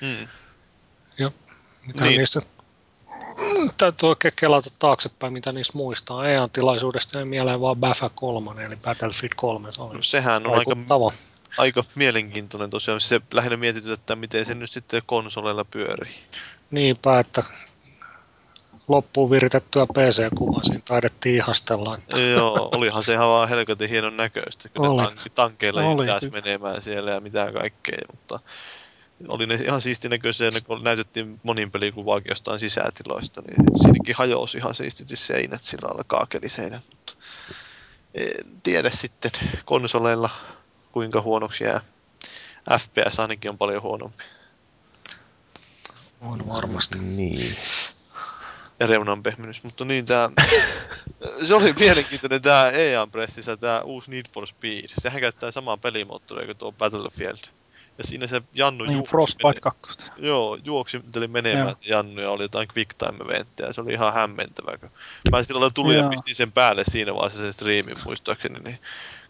Hmm. 0.00 0.28
Ja 1.18 1.30
mitä 1.86 2.04
niin. 2.04 2.18
niistä 2.18 2.40
täytyy 3.78 4.08
oikein 4.08 4.34
kelata 4.36 4.70
taaksepäin, 4.78 5.32
mitä 5.32 5.52
niistä 5.52 5.78
muistaa. 5.78 6.28
EAN 6.28 6.50
tilaisuudesta 6.50 7.18
ei 7.18 7.24
mieleen 7.24 7.60
vaan 7.60 7.76
BAFA 7.76 8.10
3, 8.14 8.64
eli 8.64 8.76
Battlefield 8.76 9.32
3. 9.36 9.72
Se 9.72 9.82
oli 9.82 9.94
no, 9.94 10.02
sehän 10.02 10.46
on 10.46 10.58
aika, 10.58 10.76
aika 11.58 11.84
mielenkiintoinen 11.94 12.70
tosiaan. 12.70 13.00
Se 13.00 13.20
lähinnä 13.32 13.56
mietityttää, 13.56 14.16
miten 14.16 14.44
se 14.44 14.54
nyt 14.54 14.70
sitten 14.70 15.02
konsoleilla 15.06 15.64
pyörii. 15.64 16.14
Niinpä, 16.70 17.18
että 17.18 17.42
loppuun 18.88 19.30
viritettyä 19.30 19.86
PC-kuvaa 19.86 20.62
siinä 20.62 20.82
taidettiin 20.88 21.36
ihastella. 21.36 21.94
Että. 21.94 22.18
Joo, 22.18 22.68
olihan 22.72 23.02
se 23.02 23.12
ihan 23.12 23.28
vaan 23.28 23.48
helkatin 23.48 23.88
hienon 23.88 24.16
näköistä, 24.16 24.68
kun 24.68 24.86
Oli. 24.86 25.02
ne 25.02 25.08
tank- 25.08 25.30
tankeilla 25.34 25.80
menemään 26.32 26.82
siellä 26.82 27.10
ja 27.10 27.20
mitä 27.20 27.52
kaikkea, 27.52 27.98
mutta 28.10 28.40
oli 29.28 29.46
ne 29.46 29.54
ihan 29.54 29.80
siisti 29.80 30.08
näköisiä, 30.08 30.50
kun 30.66 30.84
näytettiin 30.84 31.40
monin 31.42 31.70
pelikuvaakin 31.70 32.30
jostain 32.30 32.60
sisätiloista, 32.60 33.42
niin 33.42 33.78
siinäkin 33.82 34.14
hajosi 34.18 34.58
ihan 34.58 34.74
siististi 34.74 35.16
seinät 35.16 35.62
sillä 35.62 35.88
lailla 35.88 36.04
kaakeliseinät, 36.04 36.84
mutta 36.90 37.14
en 38.14 38.60
tiedä 38.62 38.90
sitten 38.90 39.30
konsoleilla 39.64 40.30
kuinka 40.92 41.20
huonoksi 41.20 41.64
jää. 41.64 41.80
FPS 42.80 43.20
ainakin 43.20 43.50
on 43.50 43.58
paljon 43.58 43.82
huonompi. 43.82 44.24
On 46.20 46.48
varmasti. 46.48 46.98
Niin. 46.98 47.56
Ja 48.80 48.86
reunan 48.86 49.22
pehmennys, 49.22 49.62
mutta 49.62 49.84
niin 49.84 50.04
tää, 50.04 50.30
se 51.46 51.54
oli 51.54 51.72
mielenkiintoinen 51.72 52.42
tää 52.42 52.70
EA 52.70 53.06
Pressissä 53.06 53.56
tää 53.56 53.82
uusi 53.82 54.10
Need 54.10 54.26
for 54.34 54.46
Speed. 54.46 54.88
Sehän 54.98 55.20
käyttää 55.20 55.50
samaa 55.50 55.76
pelimoottoria 55.76 56.46
kuin 56.46 56.56
tuo 56.56 56.72
Battlefield. 56.72 57.57
Ja 57.98 58.04
siinä 58.04 58.26
se 58.26 58.42
Jannu 58.54 58.84
niin, 58.84 58.94
juoksi. 58.94 59.10
Frostbite 59.10 59.60
2. 59.60 59.98
Joo, 60.16 60.58
juoksinteli 60.64 61.28
menemään 61.28 61.66
Joo. 61.66 61.74
se 61.74 61.88
Jannu 61.88 62.20
ja 62.20 62.30
oli 62.30 62.44
jotain 62.44 62.68
quick 62.76 62.94
time 62.98 63.24
eventtiä. 63.24 63.72
Se 63.72 63.80
oli 63.80 63.92
ihan 63.92 64.14
hämmentävää. 64.14 64.78
Kun 64.78 64.90
mä 65.30 65.42
sillä 65.42 65.70
tuli 65.74 65.94
Joo. 65.94 66.02
ja 66.02 66.08
pistin 66.08 66.34
sen 66.34 66.52
päälle 66.52 66.84
siinä 66.84 67.14
vaiheessa 67.14 67.42
sen 67.42 67.52
striimin 67.52 67.96
muistaakseni, 68.04 68.60
niin 68.60 68.78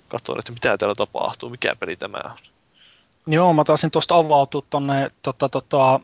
katsoin, 0.09 0.39
että 0.39 0.53
mitä 0.53 0.79
täällä 0.79 0.95
tapahtuu, 0.95 1.51
mikä 1.51 1.77
peli 1.77 1.97
tämä 1.97 2.21
on. 2.25 2.37
Joo, 3.27 3.53
mä 3.53 3.65
taisin 3.65 3.91
tuosta 3.91 4.17
avautua 4.17 4.63
tonne 4.71 5.11
tota, 5.23 5.49
tota, 5.49 6.01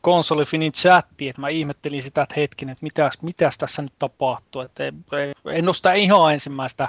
konsolifinin 0.00 0.72
chattiin, 0.72 1.30
että 1.30 1.40
mä 1.40 1.48
ihmettelin 1.48 2.02
sitä, 2.02 2.22
että 2.22 2.34
hetken, 2.36 2.68
että 2.68 2.82
mitäs, 2.82 3.18
mitäs 3.22 3.58
tässä 3.58 3.82
nyt 3.82 3.92
tapahtuu. 3.98 4.60
Että 4.60 4.84
en 5.52 5.68
ole 5.68 5.74
sitä 5.74 5.92
ihan 5.92 6.32
ensimmäistä 6.32 6.88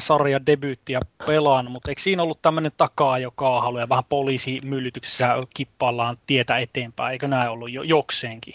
sarjan 0.00 0.46
debyyttiä 0.46 1.00
pelannut, 1.26 1.72
mutta 1.72 1.90
eikö 1.90 2.02
siinä 2.02 2.22
ollut 2.22 2.42
tämmöinen 2.42 2.72
takaa, 2.76 3.18
joka 3.18 3.60
haluaa 3.60 3.82
ja 3.82 3.88
vähän 3.88 4.04
poliisimyllytyksessä 4.08 5.36
kippaillaan 5.54 6.18
tietä 6.26 6.58
eteenpäin, 6.58 7.12
eikö 7.12 7.28
näin 7.28 7.50
ollut 7.50 7.72
jo, 7.72 7.82
jokseenkin? 7.82 8.54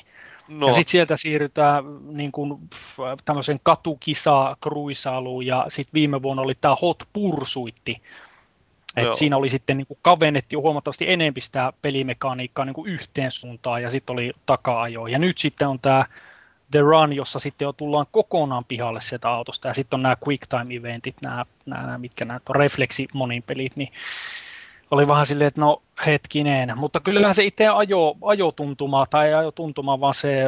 No. 0.50 0.68
Ja 0.68 0.74
sitten 0.74 0.92
sieltä 0.92 1.18
siirrytään 1.18 1.84
niin 2.18 2.32
kuin, 2.32 2.60
tämmöisen 3.26 3.60
katukisa 3.64 4.58
kruisailuun 4.62 5.46
ja 5.46 5.66
sitten 5.70 5.94
viime 5.94 6.22
vuonna 6.22 6.42
oli 6.44 6.56
tämä 6.62 6.76
Hot 6.82 7.04
Pursuitti. 7.14 8.02
Et 8.98 9.16
siinä 9.16 9.38
oli 9.38 9.50
sitten 9.50 9.78
niin 9.78 9.88
kuin 9.88 10.00
kavennettiin 10.02 10.60
huomattavasti 10.60 11.12
enemmän 11.12 11.42
sitä 11.42 11.74
pelimekaniikkaa 11.82 12.66
niin 12.66 12.74
kuin 12.74 12.92
yhteen 12.92 13.32
suuntaan 13.32 13.84
ja 13.84 13.92
sitten 13.92 14.14
oli 14.14 14.34
taka-ajo. 14.46 15.08
Ja 15.08 15.20
nyt 15.20 15.38
sitten 15.38 15.68
on 15.68 15.80
tämä 15.80 16.06
The 16.72 16.80
Run, 16.80 17.14
jossa 17.14 17.40
sitten 17.40 17.66
jo 17.66 17.74
tullaan 17.74 18.06
kokonaan 18.12 18.66
pihalle 18.66 19.02
sieltä 19.02 19.30
autosta 19.30 19.68
ja 19.68 19.74
sitten 19.74 19.98
on 19.98 20.04
nämä 20.04 20.16
Quick 20.28 20.48
Time-eventit, 20.50 21.16
nämä, 21.22 21.46
nämä, 21.66 21.82
nämä 21.82 21.98
mitkä 21.98 22.26
nämä 22.26 22.40
on 22.50 22.56
refleksi 22.56 23.08
monin 23.14 23.44
pelit, 23.44 23.76
niin 23.76 23.92
oli 24.92 25.08
vähän 25.08 25.26
silleen, 25.26 25.48
että 25.48 25.62
no 25.62 25.82
hetkinen, 26.06 26.78
mutta 26.78 27.00
kyllähän 27.00 27.36
se 27.36 27.44
itse 27.44 27.68
ajo, 27.68 28.16
ajotuntuma, 28.22 29.06
tai 29.06 29.34
ajotuntuma, 29.34 30.00
vaan 30.00 30.14
se 30.14 30.44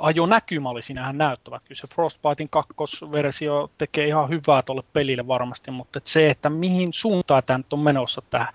ajonäkymä 0.00 0.68
oli 0.68 0.82
siinähän 0.82 1.18
näyttävä. 1.18 1.60
Kyllä 1.64 1.80
se 1.80 1.94
Frostbitein 1.94 2.50
kakkosversio 2.50 3.70
tekee 3.78 4.06
ihan 4.06 4.28
hyvää 4.28 4.62
tuolle 4.62 4.82
pelille 4.92 5.26
varmasti, 5.26 5.70
mutta 5.70 5.98
että 5.98 6.10
se, 6.10 6.30
että 6.30 6.50
mihin 6.50 6.88
suuntaan 6.92 7.42
tämä 7.46 7.58
nyt 7.58 7.72
on 7.72 7.78
menossa, 7.78 8.22
tämä 8.30 8.48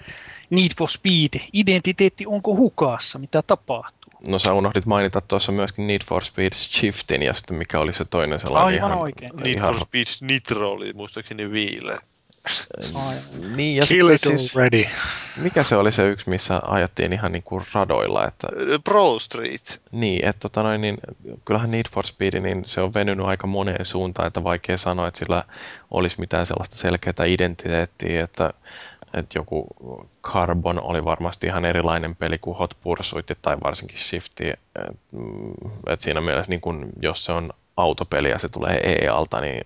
Need 0.50 0.72
for 0.78 0.90
Speed, 0.90 1.42
identiteetti 1.54 2.26
onko 2.26 2.56
hukassa, 2.56 3.20
mitä 3.20 3.42
tapahtuu? 3.42 4.03
No 4.28 4.40
sä 4.40 4.54
unohdit 4.54 4.86
mainita 4.86 5.22
tuossa 5.22 5.52
myöskin 5.52 5.88
Need 5.88 6.02
for 6.06 6.26
Speed 6.26 6.54
Shiftin 6.54 7.24
ja 7.24 7.34
sitten 7.34 7.58
mikä 7.58 7.80
oli 7.80 7.94
se 7.94 8.06
toinen 8.06 8.40
sellainen 8.40 8.66
Aivan 8.68 8.90
ihan, 8.92 9.02
oikein. 9.02 9.32
Need 9.36 9.56
ihan... 9.56 9.74
for 9.74 9.82
Speed 9.82 10.08
Nitro 10.22 10.72
oli 10.72 10.94
muistaakseni 10.94 11.52
viile. 11.52 11.98
Niin, 13.56 13.76
ja 13.76 13.86
Kill 13.86 14.10
it 14.10 14.20
siis, 14.20 14.56
ready. 14.56 14.84
Mikä 15.38 15.64
se 15.64 15.76
oli 15.76 15.92
se 15.92 16.10
yksi, 16.10 16.30
missä 16.30 16.62
ajettiin 16.64 17.14
ihan 17.14 17.32
niin 17.32 17.44
kuin 17.44 17.66
radoilla? 17.74 18.28
Että, 18.28 18.48
Pro 18.84 19.20
Street. 19.20 19.82
Niin, 19.92 20.26
että 20.26 20.40
tota 20.40 20.64
noin, 20.64 20.82
niin, 20.82 20.98
kyllähän 21.46 21.72
Need 21.72 21.86
for 21.92 22.08
Speed, 22.08 22.40
niin 22.40 22.66
se 22.66 22.82
on 22.82 22.94
venynyt 22.94 23.26
aika 23.26 23.48
moneen 23.48 23.86
suuntaan, 23.86 24.28
että 24.28 24.44
vaikea 24.44 24.78
sanoa, 24.78 25.08
että 25.08 25.18
sillä 25.18 25.44
olisi 25.92 26.20
mitään 26.20 26.46
sellaista 26.46 26.76
selkeää 26.76 27.26
identiteettiä, 27.28 28.24
että, 28.24 28.54
että 29.14 29.38
joku 29.38 29.68
Carbon 30.24 30.84
oli 30.84 31.06
varmasti 31.06 31.48
ihan 31.48 31.66
erilainen 31.66 32.16
peli 32.16 32.38
kuin 32.38 32.58
Hot 32.58 32.78
Pursuit 32.82 33.32
tai 33.42 33.58
varsinkin 33.64 33.98
Shifty. 33.98 34.50
Että 34.50 34.94
et 35.88 36.02
siinä 36.02 36.22
mielessä, 36.22 36.50
niin 36.50 36.62
kun, 36.62 36.90
jos 37.02 37.26
se 37.26 37.32
on 37.32 37.54
autopeli 37.78 38.30
ja 38.30 38.40
se 38.40 38.50
tulee 38.50 38.80
EA-alta, 38.84 39.42
niin 39.42 39.62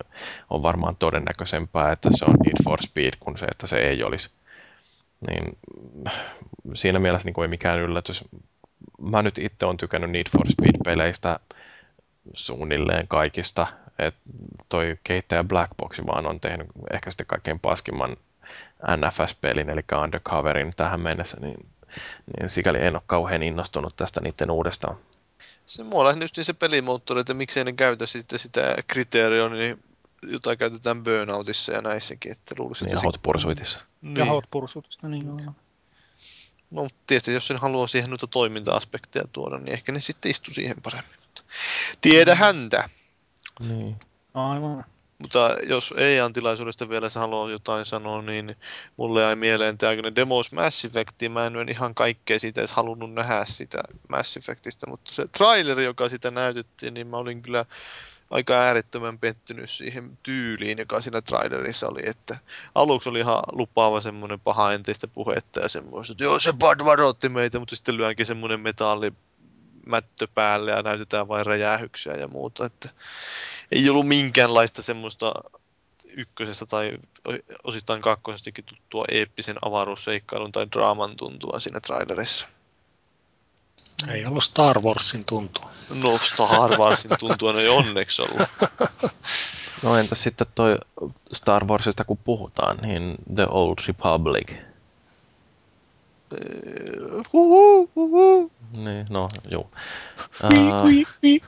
on 0.50 0.62
varmaan 0.62 0.96
todennäköisempää, 0.96 1.92
että 1.92 2.08
se 2.12 2.24
on 2.24 2.34
Need 2.44 2.64
for 2.64 2.82
Speed 2.82 3.12
kuin 3.20 3.38
se, 3.38 3.46
että 3.46 3.66
se 3.66 3.78
ei 3.78 4.02
olisi. 4.02 4.30
Niin, 5.28 5.58
siinä 6.74 6.98
mielessä 6.98 7.28
niin 7.28 7.42
ei 7.42 7.48
mikään 7.48 7.78
yllätys. 7.78 8.24
Mä 9.00 9.22
nyt 9.22 9.38
itse 9.38 9.66
olen 9.66 9.76
tykännyt 9.76 10.10
Need 10.10 10.26
for 10.30 10.46
Speed-peleistä 10.46 11.40
suunnilleen 12.32 13.08
kaikista. 13.08 13.66
Et 13.98 14.14
toi 14.68 14.98
kehittäjä 15.04 15.44
Black 15.44 15.70
Box 15.76 16.00
vaan 16.06 16.26
on 16.26 16.40
tehnyt 16.40 16.66
ehkä 16.92 17.10
sitten 17.10 17.26
kaikkein 17.26 17.60
paskimman 17.60 18.16
NFS-pelin, 18.96 19.70
eli 19.70 19.80
Undercoverin 20.02 20.72
tähän 20.76 21.00
mennessä, 21.00 21.36
niin, 21.40 21.66
niin 22.40 22.48
sikäli 22.48 22.78
en 22.82 22.96
ole 22.96 23.02
kauhean 23.06 23.42
innostunut 23.42 23.96
tästä 23.96 24.20
niiden 24.20 24.50
uudestaan 24.50 24.96
se 25.68 25.84
mua 25.84 26.04
lähinnä 26.04 26.24
just 26.24 26.36
niin 26.36 26.44
se 26.44 26.52
pelimoottori, 26.52 27.20
että 27.20 27.34
miksei 27.34 27.64
ne 27.64 27.72
käytä 27.72 28.06
sitten 28.06 28.38
sitä 28.38 28.76
kriteeriä, 28.86 29.48
niin 29.48 29.82
jota 30.22 30.56
käytetään 30.56 31.04
Burnoutissa 31.04 31.72
ja 31.72 31.82
näissäkin. 31.82 32.32
Että 32.32 32.54
luulisin, 32.58 32.86
niin, 32.86 32.94
ja 32.94 33.00
Hot 33.00 33.22
Pursuitissa. 33.22 33.80
Niin. 34.02 34.16
Ja 34.16 34.24
Hot 34.24 34.44
Pursuitissa, 34.50 35.08
niin 35.08 35.26
joo. 35.26 35.52
No 36.70 36.88
tietysti 37.06 37.32
jos 37.32 37.46
sen 37.46 37.56
haluaa 37.56 37.86
siihen 37.86 38.10
noita 38.10 38.26
toiminta-aspekteja 38.26 39.24
tuoda, 39.32 39.58
niin 39.58 39.72
ehkä 39.72 39.92
ne 39.92 40.00
sitten 40.00 40.30
istu 40.30 40.50
siihen 40.50 40.76
paremmin. 40.82 41.18
Tiedä 42.00 42.34
mm. 42.34 42.38
häntä. 42.38 42.88
Niin. 43.60 43.96
Aivan. 44.34 44.84
Mutta 45.18 45.56
jos 45.66 45.94
ei 45.96 46.18
tilaisuudesta 46.32 46.88
vielä 46.88 47.08
haluaa 47.14 47.50
jotain 47.50 47.84
sanoa, 47.84 48.22
niin 48.22 48.56
mulle 48.96 49.22
jäi 49.22 49.36
mieleen 49.36 49.78
tämä 49.78 49.92
Demos 50.16 50.52
Mass 50.52 50.84
Effect. 50.84 51.14
Mä 51.30 51.46
en 51.46 51.68
ihan 51.68 51.94
kaikkea 51.94 52.38
siitä 52.38 52.60
edes 52.60 52.72
halunnut 52.72 53.14
nähdä 53.14 53.44
sitä 53.44 53.78
Mass 54.08 54.36
Effectistä, 54.36 54.86
mutta 54.86 55.14
se 55.14 55.28
traileri, 55.28 55.84
joka 55.84 56.08
sitä 56.08 56.30
näytettiin, 56.30 56.94
niin 56.94 57.06
mä 57.06 57.16
olin 57.16 57.42
kyllä 57.42 57.64
aika 58.30 58.54
äärettömän 58.54 59.18
pettynyt 59.18 59.70
siihen 59.70 60.18
tyyliin, 60.22 60.78
joka 60.78 61.00
siinä 61.00 61.20
trailerissa 61.20 61.88
oli, 61.88 62.00
että 62.04 62.38
aluksi 62.74 63.08
oli 63.08 63.18
ihan 63.18 63.42
lupaava 63.52 64.00
semmoinen 64.00 64.40
paha 64.40 64.72
enteistä 64.72 65.08
puhetta 65.08 65.60
ja 65.60 65.68
semmoista, 65.68 66.12
että 66.12 66.24
joo 66.24 66.40
se 66.40 66.52
Bud 66.52 66.84
varoitti 66.84 67.28
meitä, 67.28 67.58
mutta 67.58 67.76
sitten 67.76 67.96
lyönkin 67.96 68.26
semmoinen 68.26 68.60
metalli 68.60 69.12
mättö 69.86 70.28
päälle 70.34 70.70
ja 70.70 70.82
näytetään 70.82 71.28
vain 71.28 71.46
räjähyksiä 71.46 72.14
ja 72.14 72.28
muuta, 72.28 72.66
että 72.66 72.88
ei 73.72 73.90
ollut 73.90 74.08
minkäänlaista 74.08 74.82
semmoista 74.82 75.34
ykkösestä 76.16 76.66
tai 76.66 76.98
osittain 77.64 78.02
kakkosestakin 78.02 78.64
tuttua 78.64 79.04
eeppisen 79.10 79.56
avaruusseikkailun 79.62 80.52
tai 80.52 80.66
draaman 80.72 81.16
tuntua 81.16 81.60
siinä 81.60 81.80
trailerissa. 81.80 82.46
Ei 84.08 84.26
ollut 84.26 84.44
Star 84.44 84.80
Warsin 84.80 85.26
tuntua. 85.26 85.70
No 86.02 86.18
Star 86.18 86.78
Warsin 86.78 87.10
tuntua 87.18 87.60
ei 87.60 87.68
onneksi 87.68 88.22
ollut. 88.22 88.48
No 89.82 89.96
entä 89.96 90.14
sitten 90.14 90.46
toi 90.54 90.78
Star 91.32 91.64
Warsista 91.64 92.04
kun 92.04 92.18
puhutaan, 92.18 92.76
niin 92.76 93.14
The 93.34 93.46
Old 93.50 93.74
Republic. 93.88 94.56
Huhu, 97.32 97.90
huhu. 97.96 98.52
Niin, 98.72 99.06
no 99.10 99.28
juu. 99.50 99.70
Uh, 100.44 101.38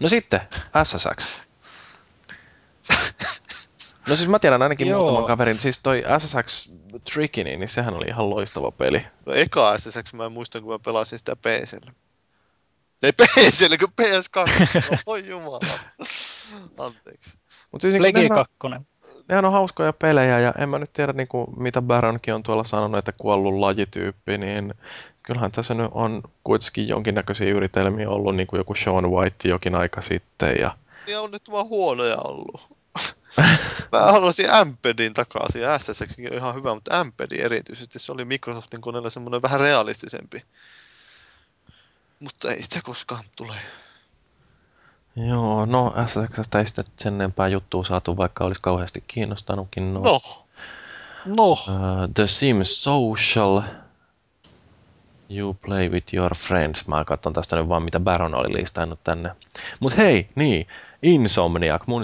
no 0.00 0.08
sitten 0.08 0.40
SSX. 0.84 1.28
No 4.06 4.16
siis 4.16 4.28
mä 4.28 4.38
tiedän 4.38 4.62
ainakin 4.62 4.88
Joo. 4.88 4.98
muutaman 4.98 5.24
kaverin, 5.24 5.60
siis 5.60 5.78
toi 5.78 6.04
SSX 6.18 6.70
Tricky, 7.12 7.44
niin 7.44 7.68
sehän 7.68 7.94
oli 7.94 8.04
ihan 8.08 8.30
loistava 8.30 8.70
peli. 8.70 9.06
No 9.26 9.32
eka 9.32 9.78
SSX 9.78 10.12
mä 10.12 10.28
muistan, 10.28 10.62
kun 10.62 10.72
mä 10.72 10.78
pelasin 10.78 11.18
sitä 11.18 11.36
PCllä. 11.36 11.92
Ei 13.02 13.12
PCllä, 13.12 13.78
kun 13.78 13.92
PS2. 14.02 14.90
No, 14.90 14.98
voi 15.06 15.28
jumala. 15.28 15.60
Anteeksi. 16.86 17.38
Mut 17.72 17.82
siis, 17.82 17.94
niin 17.94 18.14
nehän, 18.14 18.28
2. 18.28 18.56
Nehän 19.28 19.44
on 19.44 19.52
hauskoja 19.52 19.92
pelejä 19.92 20.40
ja 20.40 20.54
en 20.58 20.68
mä 20.68 20.78
nyt 20.78 20.92
tiedä 20.92 21.12
niin 21.12 21.28
kuin, 21.28 21.46
mitä 21.56 21.82
Baronkin 21.82 22.34
on 22.34 22.42
tuolla 22.42 22.64
sanonut, 22.64 22.98
että 22.98 23.12
kuollut 23.12 23.54
lajityyppi, 23.54 24.38
niin 24.38 24.74
kyllähän 25.22 25.52
tässä 25.52 25.74
nyt 25.74 25.90
on 25.94 26.22
kuitenkin 26.44 26.88
jonkinnäköisiä 26.88 27.50
yritelmiä 27.50 28.10
ollut, 28.10 28.36
niin 28.36 28.46
kuin 28.46 28.58
joku 28.58 28.74
Sean 28.74 29.10
White 29.10 29.48
jokin 29.48 29.74
aika 29.74 30.02
sitten. 30.02 30.54
Ja... 30.60 30.76
Ja 31.06 31.20
on 31.20 31.30
nyt 31.30 31.50
vaan 31.50 31.66
huonoja 31.66 32.16
ollut. 32.16 32.75
Mä 33.92 34.00
haluaisin 34.00 34.52
Ampedin 34.52 35.14
takaisin. 35.14 35.62
SSX 35.78 36.18
on 36.30 36.34
ihan 36.34 36.54
hyvä, 36.54 36.74
mutta 36.74 37.00
Ampedi 37.00 37.40
erityisesti. 37.40 37.98
Se 37.98 38.12
oli 38.12 38.24
Microsoftin 38.24 38.80
koneella 38.80 39.10
semmoinen 39.10 39.42
vähän 39.42 39.60
realistisempi. 39.60 40.44
Mutta 42.20 42.50
ei 42.50 42.62
sitä 42.62 42.80
koskaan 42.82 43.24
tule. 43.36 43.54
Joo, 45.16 45.66
no 45.66 45.94
SSXstä 46.06 46.58
ei 46.58 46.66
sitä 46.66 46.84
sen 46.96 47.14
enempää 47.14 47.48
juttua 47.48 47.84
saatu, 47.84 48.16
vaikka 48.16 48.44
olisi 48.44 48.60
kauheasti 48.62 49.04
kiinnostanutkin. 49.06 49.94
No. 49.94 50.00
No. 50.00 50.20
no. 51.24 51.50
Uh, 51.50 51.58
The 52.14 52.26
Sims 52.26 52.84
Social. 52.84 53.62
You 55.30 55.54
play 55.54 55.88
with 55.88 56.14
your 56.14 56.34
friends. 56.34 56.86
Mä 56.86 57.04
katson 57.04 57.32
tästä 57.32 57.56
nyt 57.56 57.68
vaan, 57.68 57.82
mitä 57.82 58.00
Baron 58.00 58.34
oli 58.34 58.52
listannut 58.52 59.00
tänne. 59.04 59.30
Mut 59.80 59.96
hei, 59.96 60.26
niin. 60.34 60.66
Insomniac, 61.02 61.82
mun 61.86 62.02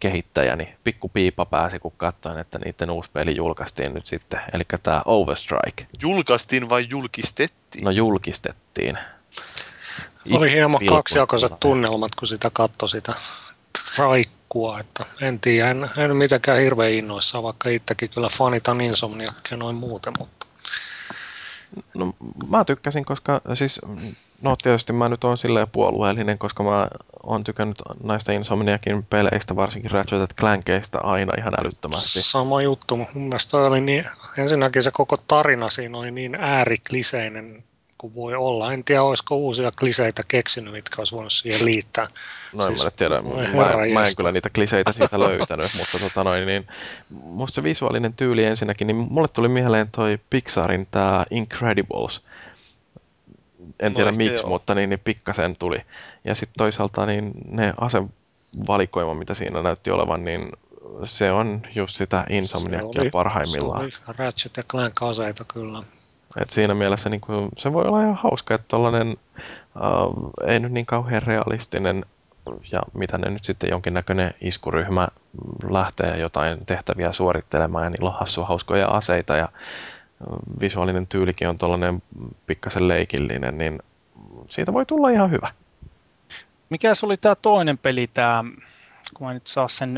kehittäjäni, 0.00 0.76
pikku 0.84 1.08
piipa 1.08 1.44
pääsi, 1.44 1.78
kun 1.78 1.92
katsoin, 1.96 2.38
että 2.38 2.58
niiden 2.58 2.90
uusi 2.90 3.10
peli 3.12 3.36
julkaistiin 3.36 3.94
nyt 3.94 4.06
sitten, 4.06 4.40
eli 4.52 4.62
tämä 4.82 5.02
Overstrike. 5.04 5.86
Julkaistiin 6.02 6.68
vai 6.68 6.86
julkistettiin? 6.90 7.84
No 7.84 7.90
julkistettiin. 7.90 8.98
Oli 10.32 10.50
hieman 10.50 10.86
kaksijakoiset 10.86 11.60
tunnelmat, 11.60 12.14
kun 12.14 12.28
sitä 12.28 12.50
katsoi 12.52 12.88
sitä 12.88 13.12
raikkua, 13.98 14.80
että 14.80 15.04
en 15.20 15.40
tiedä, 15.40 15.70
en, 15.70 15.90
en 15.96 16.16
mitenkään 16.16 16.60
hirveän 16.60 16.92
innoissaan, 16.92 17.44
vaikka 17.44 17.68
itsekin 17.68 18.10
kyllä 18.10 18.28
fanitan 18.28 18.80
Insomniacia 18.80 19.56
noin 19.56 19.76
muuten, 19.76 20.12
mutta 20.18 20.33
No, 21.94 22.14
mä 22.48 22.64
tykkäsin, 22.64 23.04
koska 23.04 23.40
siis, 23.54 23.80
no 24.42 24.56
tietysti 24.62 24.92
mä 24.92 25.08
nyt 25.08 25.24
oon 25.24 25.38
silleen 25.38 25.70
puolueellinen, 25.72 26.38
koska 26.38 26.62
mä 26.62 26.88
oon 27.22 27.44
tykännyt 27.44 27.82
näistä 28.02 28.32
Insomniakin 28.32 29.02
peleistä, 29.10 29.56
varsinkin 29.56 29.90
Ratchet 29.90 30.34
Clankista 30.34 30.98
aina 30.98 31.32
ihan 31.38 31.54
älyttömästi. 31.60 32.22
Sama 32.22 32.62
juttu, 32.62 32.96
mun 32.96 33.08
mielestä 33.14 33.56
oli 33.56 33.80
niin, 33.80 34.04
ensinnäkin 34.38 34.82
se 34.82 34.90
koko 34.90 35.16
tarina 35.16 35.70
siinä 35.70 35.98
oli 35.98 36.10
niin 36.10 36.34
äärikliseinen 36.34 37.64
kuin 38.04 38.14
voi 38.14 38.34
olla. 38.34 38.72
En 38.72 38.84
tiedä, 38.84 39.02
olisiko 39.02 39.36
uusia 39.36 39.72
kliseitä 39.78 40.22
keksinyt, 40.28 40.72
mitkä 40.72 40.94
olisi 40.98 41.14
voinut 41.14 41.32
siihen 41.32 41.64
liittää. 41.64 42.08
No 42.52 42.66
siis, 42.66 42.80
en 42.80 42.86
mä 42.86 42.90
tiedä, 42.90 43.20
mä, 43.20 43.94
mä 43.94 44.06
en 44.06 44.16
kyllä 44.16 44.32
niitä 44.32 44.50
kliseitä 44.50 44.92
siitä 44.92 45.20
löytänyt, 45.20 45.70
mutta 45.78 45.98
tota 45.98 46.24
noin, 46.24 46.46
niin, 46.46 46.66
musta 47.10 47.54
se 47.54 47.62
visuaalinen 47.62 48.14
tyyli 48.14 48.44
ensinnäkin, 48.44 48.86
niin 48.86 48.96
mulle 48.96 49.28
tuli 49.28 49.48
mieleen 49.48 49.88
toi 49.90 50.18
Pixarin 50.30 50.88
tämä 50.90 51.24
Incredibles. 51.30 52.24
en 53.80 53.94
tiedä 53.94 54.10
no, 54.10 54.16
miksi, 54.16 54.42
joo. 54.42 54.48
mutta 54.48 54.74
niin, 54.74 54.90
niin 54.90 55.00
pikkasen 55.00 55.56
tuli. 55.58 55.78
Ja 56.24 56.34
sitten 56.34 56.58
toisaalta 56.58 57.06
niin 57.06 57.32
ne 57.48 57.74
asevalikoima, 57.80 59.14
mitä 59.14 59.34
siinä 59.34 59.62
näytti 59.62 59.90
olevan, 59.90 60.24
niin 60.24 60.52
se 61.02 61.32
on 61.32 61.62
just 61.74 61.96
sitä 61.96 62.24
Insomniakia 62.28 63.10
parhaimmillaan. 63.12 63.90
Se 63.90 63.98
oli 64.08 64.14
Ratchet 64.16 64.56
ja 64.56 64.62
Clank 64.62 65.02
aseita 65.02 65.44
kyllä. 65.44 65.82
Et 66.40 66.50
siinä 66.50 66.74
mielessä 66.74 67.10
niin 67.10 67.20
kuin, 67.20 67.48
se 67.56 67.72
voi 67.72 67.84
olla 67.84 68.02
ihan 68.02 68.14
hauska, 68.14 68.54
että 68.54 68.68
tollainen 68.68 69.16
uh, 69.76 70.30
ei 70.46 70.60
nyt 70.60 70.72
niin 70.72 70.86
kauhean 70.86 71.22
realistinen 71.22 72.04
ja 72.72 72.80
mitä 72.94 73.18
ne 73.18 73.30
nyt 73.30 73.44
sitten 73.44 73.70
jonkinnäköinen 73.70 74.34
iskuryhmä 74.40 75.08
lähtee 75.70 76.16
jotain 76.16 76.66
tehtäviä 76.66 77.12
suorittelemaan 77.12 77.84
ja 77.84 77.90
niillä 77.90 78.10
on 78.10 78.18
hassua 78.18 78.46
hauskoja 78.46 78.88
aseita 78.88 79.36
ja 79.36 79.48
visuaalinen 80.60 81.06
tyylikin 81.06 81.48
on 81.48 81.58
tuollainen 81.58 82.02
pikkasen 82.46 82.88
leikillinen, 82.88 83.58
niin 83.58 83.82
siitä 84.48 84.72
voi 84.72 84.86
tulla 84.86 85.10
ihan 85.10 85.30
hyvä. 85.30 85.50
Mikä 86.70 86.92
oli 87.02 87.16
tämä 87.16 87.34
toinen 87.34 87.78
peli, 87.78 88.10
tämä, 88.14 88.44
kun 89.14 89.26
mä 89.26 89.34
nyt 89.34 89.46
saa 89.46 89.68
sen 89.68 89.94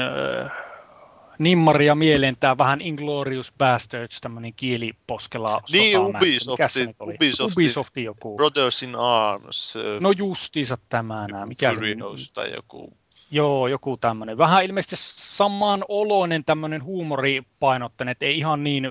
nimmaria 1.38 1.94
mieleen 1.94 2.36
tämä 2.40 2.58
vähän 2.58 2.80
Inglorious 2.80 3.52
Bastards, 3.58 4.20
tämmöinen 4.20 4.54
kieliposkela 4.54 5.62
Niin, 5.72 5.98
Ubisoft, 5.98 6.60
Ubisoft, 7.00 7.52
Ubisoft 7.52 7.96
joku. 7.96 8.36
Brothers 8.36 8.82
in 8.82 8.96
Arms. 8.96 9.74
No 10.00 10.12
justiinsa 10.12 10.78
tämä 10.88 11.26
nää. 11.28 11.46
Mikä 11.46 11.74
Furious 11.74 12.32
tai 12.32 12.54
joku. 12.54 12.92
Joo, 13.30 13.68
joku 13.68 13.96
tämmöinen. 13.96 14.38
Vähän 14.38 14.64
ilmeisesti 14.64 14.96
saman 15.36 15.84
oloinen 15.88 16.44
tämmöinen 16.44 16.84
huumoripainotteinen, 16.84 18.12
että 18.12 18.26
ei 18.26 18.38
ihan 18.38 18.64
niin 18.64 18.90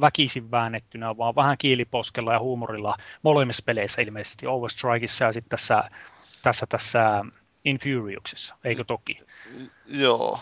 väkisin 0.00 0.50
väännettynä, 0.50 1.16
vaan 1.16 1.34
vähän 1.34 1.58
kiiliposkella 1.58 2.32
ja 2.32 2.38
huumorilla 2.38 2.96
molemmissa 3.22 3.62
peleissä 3.66 4.02
ilmeisesti. 4.02 4.46
Overstrikeissa 4.46 5.24
ja 5.24 5.32
sitten 5.32 5.50
tässä, 5.50 5.90
tässä, 6.42 6.66
tässä 6.66 7.24
Infuriouksessa, 7.64 8.54
eikö 8.64 8.84
toki? 8.84 9.16
Joo, 9.86 10.38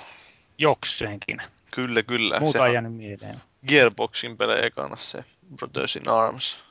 jokseenkin. 0.58 1.42
Kyllä, 1.74 2.02
kyllä. 2.02 2.40
Muuta 2.40 2.66
ei 2.66 2.74
jäänyt 2.74 2.94
mieleen. 2.94 3.42
Gearboxin 3.68 4.36
pelejä 4.36 4.70
kanssa 4.70 5.18
se 5.18 5.24
Brothers 5.56 5.96
in 5.96 6.08
Arms. 6.08 6.62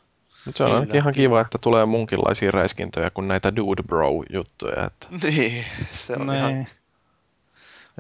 Mutta 0.46 0.58
se 0.58 0.64
on 0.64 0.72
ainakin 0.72 0.96
ihan 0.96 1.14
kiva, 1.14 1.42
että 1.42 1.58
tulee 1.62 1.86
munkinlaisia 1.86 2.52
räiskintöjä 2.52 3.10
kuin 3.10 3.28
näitä 3.28 3.56
Dude 3.56 3.84
Bro-juttuja. 3.84 4.86
Että... 4.86 5.08
Niin, 5.24 5.66
se 5.92 6.14
on 6.14 6.28
Nein. 6.28 6.40
ihan... 6.40 6.68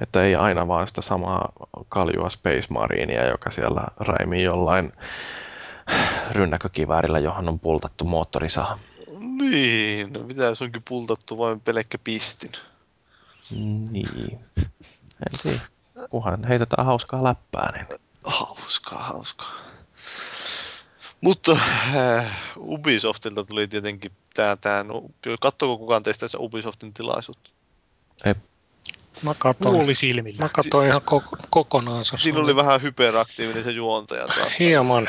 Että 0.02 0.24
ei 0.24 0.36
aina 0.36 0.68
vaan 0.68 0.88
sitä 0.88 1.02
samaa 1.02 1.52
kaljua 1.90 2.30
Space 2.30 2.68
Marinea, 2.70 3.26
joka 3.26 3.52
siellä 3.52 3.82
räimii 3.99 4.44
jollain 4.44 4.94
rynnäkökiväärillä, 6.32 7.20
johon 7.20 7.49
on 7.49 7.60
pultattu 7.60 8.06
moottorisaha. 8.06 8.80
Niin, 9.20 10.14
no 10.14 10.20
mitä 10.20 10.44
jos 10.44 10.62
onkin 10.62 10.84
pultattu 10.88 11.38
vain 11.38 11.60
pelkkä 11.60 11.98
pistin? 12.03 12.52
Niin, 13.90 14.40
en 14.57 15.40
tiedä 15.44 15.60
kunhan 16.09 16.43
heitetään 16.43 16.85
hauskaa 16.85 17.23
läppää. 17.23 17.72
Niin... 17.72 17.99
Hauskaa, 18.23 19.03
hauskaa. 19.03 19.55
Mutta 21.22 21.51
äh, 21.95 22.38
Ubisoftilta 22.57 23.43
tuli 23.43 23.67
tietenkin 23.67 24.11
tämä, 24.34 24.55
tämä 24.55 24.84
no, 24.84 25.03
katsoiko 25.39 25.77
kukaan 25.77 26.03
teistä 26.03 26.26
Ubisoftin 26.38 26.93
tilaisuutta? 26.93 27.49
Ei. 28.26 28.35
Mä 29.21 29.33
katsoin, 29.37 29.95
silmillä. 29.95 30.39
Mä 30.39 30.49
katsoin 30.49 30.87
ihan 30.87 31.01
koko, 31.05 31.37
kokonaan. 31.49 32.05
Siinä 32.05 32.39
oli 32.39 32.55
vähän 32.55 32.81
hyperaktiivinen 32.81 33.63
se 33.63 33.71
juontaja. 33.71 34.27
Hieman. 34.59 35.07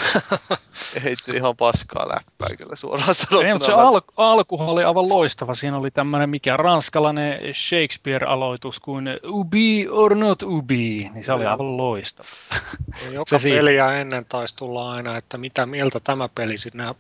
Heitti 1.03 1.33
ihan 1.33 1.57
paskaa 1.57 2.09
läppää 2.09 2.57
kyllä 2.57 2.77
suoraan 2.77 3.15
sanottuna. 3.15 3.53
Ei, 3.53 3.67
se 3.67 3.73
al- 3.73 4.01
alkuhan 4.17 4.69
oli 4.69 4.85
aivan 4.85 5.09
loistava. 5.09 5.55
Siinä 5.55 5.77
oli 5.77 5.91
tämmöinen 5.91 6.31
mikä 6.31 6.57
ranskalainen 6.57 7.41
Shakespeare-aloitus 7.55 8.81
kuin 8.81 9.09
Ubi 9.25 9.89
or 9.89 10.15
not 10.15 10.43
Ubi. 10.43 11.11
Niin 11.15 11.25
se 11.25 11.33
oli 11.33 11.47
aivan 11.47 11.77
loistava. 11.77 12.29
Joka 13.15 13.39
se 13.39 13.49
peliä 13.49 13.93
ennen 13.93 14.25
taisi 14.25 14.57
tulla 14.57 14.93
aina, 14.93 15.17
että 15.17 15.39
mitä 15.39 15.67
mieltä 15.67 16.01
tämä 16.01 16.29
peli, 16.35 16.55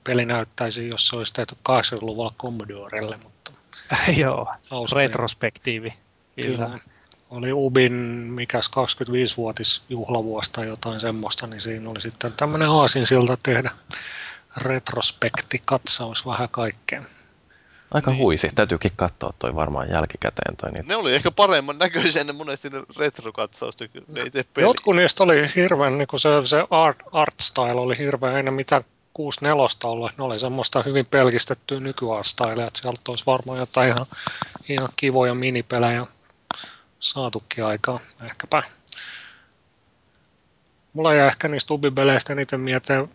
peli 0.04 0.26
näyttäisi, 0.26 0.88
jos 0.88 1.08
se 1.08 1.16
olisi 1.16 1.34
tehty 1.34 1.56
80-luvulla 1.68 2.34
Commodorelle. 2.38 3.16
Mutta... 3.22 3.52
Joo, 4.20 4.52
retrospektiivi. 4.94 5.94
Kyllä. 6.36 6.66
Kyllä 6.66 6.95
oli 7.30 7.52
Ubin 7.52 7.92
mikäs 8.32 8.70
25-vuotis 8.70 9.84
juhlavuosi 9.88 10.52
tai 10.52 10.66
jotain 10.66 11.00
semmoista, 11.00 11.46
niin 11.46 11.60
siinä 11.60 11.90
oli 11.90 12.00
sitten 12.00 12.32
tämmöinen 12.32 12.70
aasinsilta 12.70 13.36
tehdä 13.42 13.70
retrospekti, 14.56 15.62
katsaus 15.64 16.26
vähän 16.26 16.48
kaikkeen. 16.48 17.06
Aika 17.90 18.10
niin. 18.10 18.20
huisi, 18.20 18.48
täytyykin 18.54 18.92
katsoa 18.96 19.32
toi 19.38 19.54
varmaan 19.54 19.90
jälkikäteen. 19.90 20.56
Toi 20.56 20.72
niin. 20.72 20.88
Ne 20.88 20.96
oli 20.96 21.14
ehkä 21.14 21.30
paremman 21.30 21.78
näköisiä 21.78 22.24
ne 22.24 22.32
monesti 22.32 22.70
ne 22.70 22.82
retrokatsausta, 22.98 23.84
ne 24.08 24.22
itse 24.22 24.44
peli. 24.54 24.66
Jotkut 24.66 24.96
niistä 24.96 25.24
oli 25.24 25.50
hirveän, 25.56 25.98
niin 25.98 26.08
kuin 26.08 26.20
se, 26.20 26.28
se 26.44 26.66
art, 26.70 26.98
art 27.12 27.34
style 27.40 27.80
oli 27.80 27.98
hirveän, 27.98 28.36
ei 28.36 28.52
mitä 28.52 28.82
64 29.12 29.66
ollut, 29.84 30.18
ne 30.18 30.24
oli 30.24 30.38
semmoista 30.38 30.82
hyvin 30.82 31.06
pelkistettyä 31.06 31.80
nykyään 31.80 32.24
että 32.66 32.80
sieltä 32.80 33.00
olisi 33.08 33.26
varmaan 33.26 33.58
jotain 33.58 33.88
ihan, 33.88 34.06
ihan 34.68 34.88
kivoja 34.96 35.34
minipelejä 35.34 36.06
saatukin 37.00 37.64
aikaa, 37.64 38.00
ehkäpä. 38.24 38.62
Mulla 40.92 41.14
jäi 41.14 41.26
ehkä 41.26 41.48
niistä 41.48 41.74
Ubi-peleistä 41.74 42.32
eniten 42.32 42.60
mieleen 42.60 43.08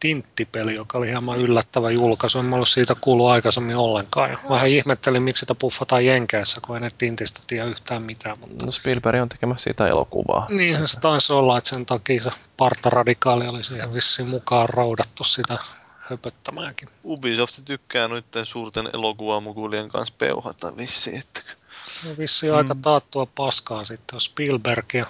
Tinttipeli, 0.00 0.74
joka 0.74 0.98
oli 0.98 1.08
hieman 1.08 1.38
yllättävä 1.38 1.90
julkaisu. 1.90 2.38
En 2.38 2.54
ollut 2.54 2.68
siitä 2.68 2.96
kuullut 3.00 3.28
aikaisemmin 3.28 3.76
ollenkaan. 3.76 4.30
Ja 4.30 4.38
vähän 4.50 4.68
ihmettelin, 4.68 5.22
miksi 5.22 5.40
sitä 5.40 5.54
puffataan 5.54 6.04
Jenkeissä, 6.04 6.60
kun 6.60 6.76
ei 6.76 6.80
ne 6.80 6.88
Tintistä 6.98 7.40
tiedä 7.46 7.64
yhtään 7.64 8.02
mitään. 8.02 8.38
Mutta... 8.38 8.64
No 8.64 8.70
Spielberg 8.70 9.22
on 9.22 9.28
tekemässä 9.28 9.64
siitä 9.64 9.86
elokuvaa. 9.86 10.46
Niin, 10.50 10.88
se 10.88 11.00
taisi 11.00 11.32
olla, 11.32 11.58
että 11.58 11.70
sen 11.70 11.86
takia 11.86 12.22
se 12.22 12.30
Parta 12.56 12.90
Radikaali 12.90 13.48
oli 13.48 13.62
siihen 13.62 13.94
vissiin 13.94 14.28
mukaan 14.28 14.68
roudattu 14.68 15.24
sitä 15.24 15.58
höpöttämäänkin. 15.98 16.88
Ubisoft 17.04 17.60
tykkää 17.64 18.08
noiden 18.08 18.46
suurten 18.46 18.88
elokuvamukuilien 18.92 19.88
kanssa 19.88 20.14
peuhata 20.18 20.76
vissiin, 20.76 21.18
että 21.18 21.42
No 22.06 22.10
vissiin 22.18 22.52
mm. 22.52 22.58
aika 22.58 22.74
taattua 22.82 23.26
paskaa 23.34 23.84
sitten, 23.84 24.16
jos 24.16 24.24
Spielberg 24.24 24.94
ja 24.94 25.06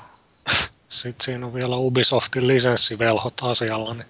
sitten 0.89 1.25
siinä 1.25 1.47
on 1.47 1.55
vielä 1.55 1.77
Ubisoftin 1.77 2.47
lisenssivelhot 2.47 3.35
asialla, 3.43 3.95
niin 3.95 4.07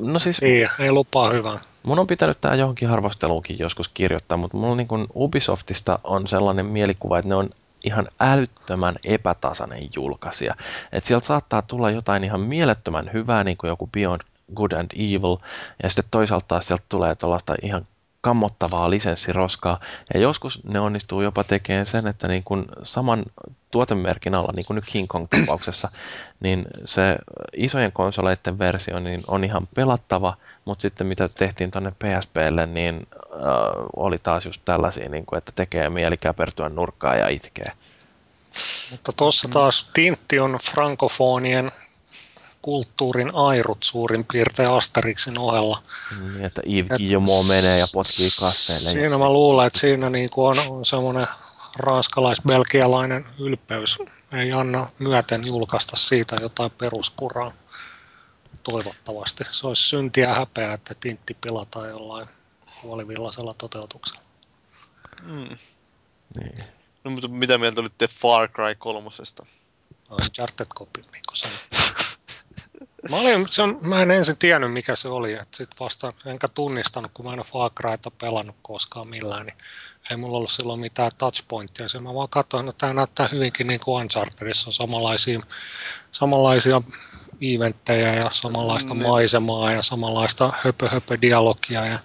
no 0.00 0.18
siis, 0.18 0.38
ei, 0.42 0.66
ei 0.78 0.92
lupaa 0.92 1.30
hyvää. 1.30 1.58
Mun 1.82 1.98
on 1.98 2.06
pitänyt 2.06 2.40
tämä 2.40 2.54
johonkin 2.54 2.88
harvasteluunkin 2.88 3.58
joskus 3.58 3.88
kirjoittaa, 3.88 4.38
mutta 4.38 4.56
mulla 4.56 4.76
niin 4.76 4.88
kuin 4.88 5.06
Ubisoftista 5.14 5.98
on 6.04 6.26
sellainen 6.26 6.66
mielikuva, 6.66 7.18
että 7.18 7.28
ne 7.28 7.34
on 7.34 7.50
ihan 7.84 8.08
älyttömän 8.20 8.96
epätasainen 9.04 9.88
julkaisija. 9.96 10.54
Että 10.92 11.08
sieltä 11.08 11.26
saattaa 11.26 11.62
tulla 11.62 11.90
jotain 11.90 12.24
ihan 12.24 12.40
mielettömän 12.40 13.10
hyvää, 13.12 13.44
niin 13.44 13.56
kuin 13.56 13.68
joku 13.68 13.86
Beyond 13.86 14.20
Good 14.54 14.72
and 14.72 14.90
Evil, 14.94 15.36
ja 15.82 15.88
sitten 15.88 16.04
toisaalta 16.10 16.46
taas 16.48 16.66
sieltä 16.66 16.84
tulee 16.88 17.14
tuollaista 17.14 17.54
ihan 17.62 17.86
kammottavaa 18.20 18.90
lisenssiroskaa. 18.90 19.80
Ja 20.14 20.20
joskus 20.20 20.64
ne 20.64 20.80
onnistuu 20.80 21.22
jopa 21.22 21.44
tekemään 21.44 21.86
sen, 21.86 22.06
että 22.06 22.28
niin 22.28 22.44
kuin 22.44 22.66
saman 22.82 23.24
tuotemerkin 23.70 24.34
alla, 24.34 24.52
niin 24.56 24.66
kuin 24.66 24.74
nyt 24.74 24.84
King 24.86 25.08
Kong-tapauksessa, 25.08 25.90
niin 26.40 26.66
se 26.84 27.16
isojen 27.56 27.92
konsoleiden 27.92 28.58
versio 28.58 29.00
niin 29.00 29.20
on 29.28 29.44
ihan 29.44 29.66
pelattava, 29.74 30.36
mutta 30.64 30.82
sitten 30.82 31.06
mitä 31.06 31.28
tehtiin 31.28 31.70
tuonne 31.70 31.90
PSPlle, 31.90 32.66
niin 32.66 33.06
äh, 33.14 33.40
oli 33.96 34.18
taas 34.18 34.46
just 34.46 34.62
tällaisia, 34.64 35.08
niin 35.08 35.26
kuin, 35.26 35.38
että 35.38 35.52
tekee 35.54 35.90
mieli 35.90 36.16
käpertyä 36.16 36.68
nurkkaa 36.68 37.16
ja 37.16 37.28
itkee. 37.28 37.72
Mutta 38.90 39.12
tuossa 39.12 39.48
taas 39.48 39.90
Tintti 39.94 40.40
on 40.40 40.58
frankofonien 40.62 41.72
kulttuurin 42.62 43.34
airut 43.34 43.82
suurin 43.82 44.26
piirtein 44.32 44.70
Asterixin 44.70 45.38
ohella. 45.38 45.82
Niin, 46.20 46.44
että 46.44 46.62
Yves 46.66 46.98
Guillemot 46.98 47.46
menee 47.46 47.78
ja 47.78 47.86
potkii 47.92 48.30
kasseille. 48.40 48.90
Siinä 48.90 49.18
mä 49.18 49.28
luulen, 49.28 49.66
että 49.66 49.78
siinä 49.78 50.10
niinku 50.10 50.46
on, 50.46 50.56
on 50.68 50.84
semmoinen 50.84 51.26
ranskalais-belgialainen 51.76 53.26
ylpeys. 53.38 53.98
Ei 54.32 54.52
anna 54.56 54.90
myöten 54.98 55.46
julkaista 55.46 55.96
siitä 55.96 56.36
jotain 56.40 56.70
peruskuraa. 56.70 57.52
Toivottavasti. 58.62 59.44
Se 59.50 59.66
olisi 59.66 59.82
syntiä 59.82 60.34
häpeä, 60.34 60.72
että 60.72 60.94
tintti 61.00 61.36
pilataan 61.40 61.88
jollain 61.88 62.28
puolivillaisella 62.82 63.54
toteutuksella. 63.58 64.22
Mm. 65.22 65.56
Niin. 66.40 66.64
No, 67.04 67.10
mutta 67.10 67.28
mitä 67.28 67.58
mieltä 67.58 67.80
olitte 67.80 68.08
Far 68.08 68.48
Cry 68.48 68.74
kolmosesta? 68.78 69.46
Uncharted 70.10 70.66
copy, 70.66 71.02
niin 71.12 71.22
kuin 71.28 71.36
sanoit. 71.36 71.96
Mä, 73.08 73.16
olin, 73.16 73.46
se 73.50 73.62
on, 73.62 73.78
mä 73.82 74.02
en 74.02 74.10
ensin 74.10 74.36
tiennyt, 74.36 74.72
mikä 74.72 74.96
se 74.96 75.08
oli. 75.08 75.38
Sitten 75.50 75.76
vasta 75.80 76.12
enkä 76.26 76.48
tunnistanut, 76.48 77.10
kun 77.14 77.24
mä 77.24 77.32
en 77.32 77.38
ole 77.38 77.44
Far 77.44 77.70
Cryta 77.70 78.10
pelannut 78.10 78.56
koskaan 78.62 79.08
millään, 79.08 79.46
niin 79.46 79.56
ei 80.10 80.16
mulla 80.16 80.36
ollut 80.36 80.50
silloin 80.50 80.80
mitään 80.80 81.10
touchpointtia. 81.18 81.88
Se 81.88 81.98
mä 81.98 82.14
vaan 82.14 82.28
katsoin, 82.28 82.68
että 82.68 82.78
tämä 82.78 82.92
näyttää 82.92 83.28
hyvinkin 83.32 83.66
niin 83.66 83.80
kuin 83.80 84.02
Unchartedissa 84.02 84.70
samanlaisia, 84.70 85.40
samanlaisia 86.12 86.82
eventtejä 87.40 88.14
ja 88.14 88.30
samanlaista 88.30 88.94
mm, 88.94 89.02
maisemaa 89.02 89.72
ja 89.72 89.82
samanlaista 89.82 90.52
höpö-höpö-dialogia 90.64 91.86
ja 91.86 91.98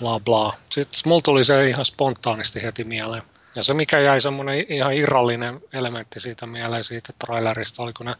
bla 0.00 0.20
bla. 0.20 0.54
Sitten 0.70 1.00
mulla 1.04 1.20
tuli 1.22 1.44
se 1.44 1.68
ihan 1.68 1.84
spontaanisti 1.84 2.62
heti 2.62 2.84
mieleen. 2.84 3.22
Ja 3.54 3.62
se, 3.62 3.74
mikä 3.74 4.00
jäi 4.00 4.20
semmoinen 4.20 4.64
ihan 4.68 4.94
irrallinen 4.94 5.60
elementti 5.72 6.20
siitä 6.20 6.46
mieleen 6.46 6.84
siitä 6.84 7.12
trailerista, 7.18 7.82
oli 7.82 7.92
kun 7.92 8.06
ne 8.06 8.14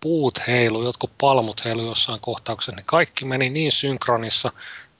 puut 0.00 0.46
heilu, 0.46 0.84
jotkut 0.84 1.10
palmut 1.20 1.64
heilu 1.64 1.86
jossain 1.86 2.20
kohtauksessa, 2.20 2.72
niin 2.76 2.86
kaikki 2.86 3.24
meni 3.24 3.50
niin 3.50 3.72
synkronissa 3.72 4.52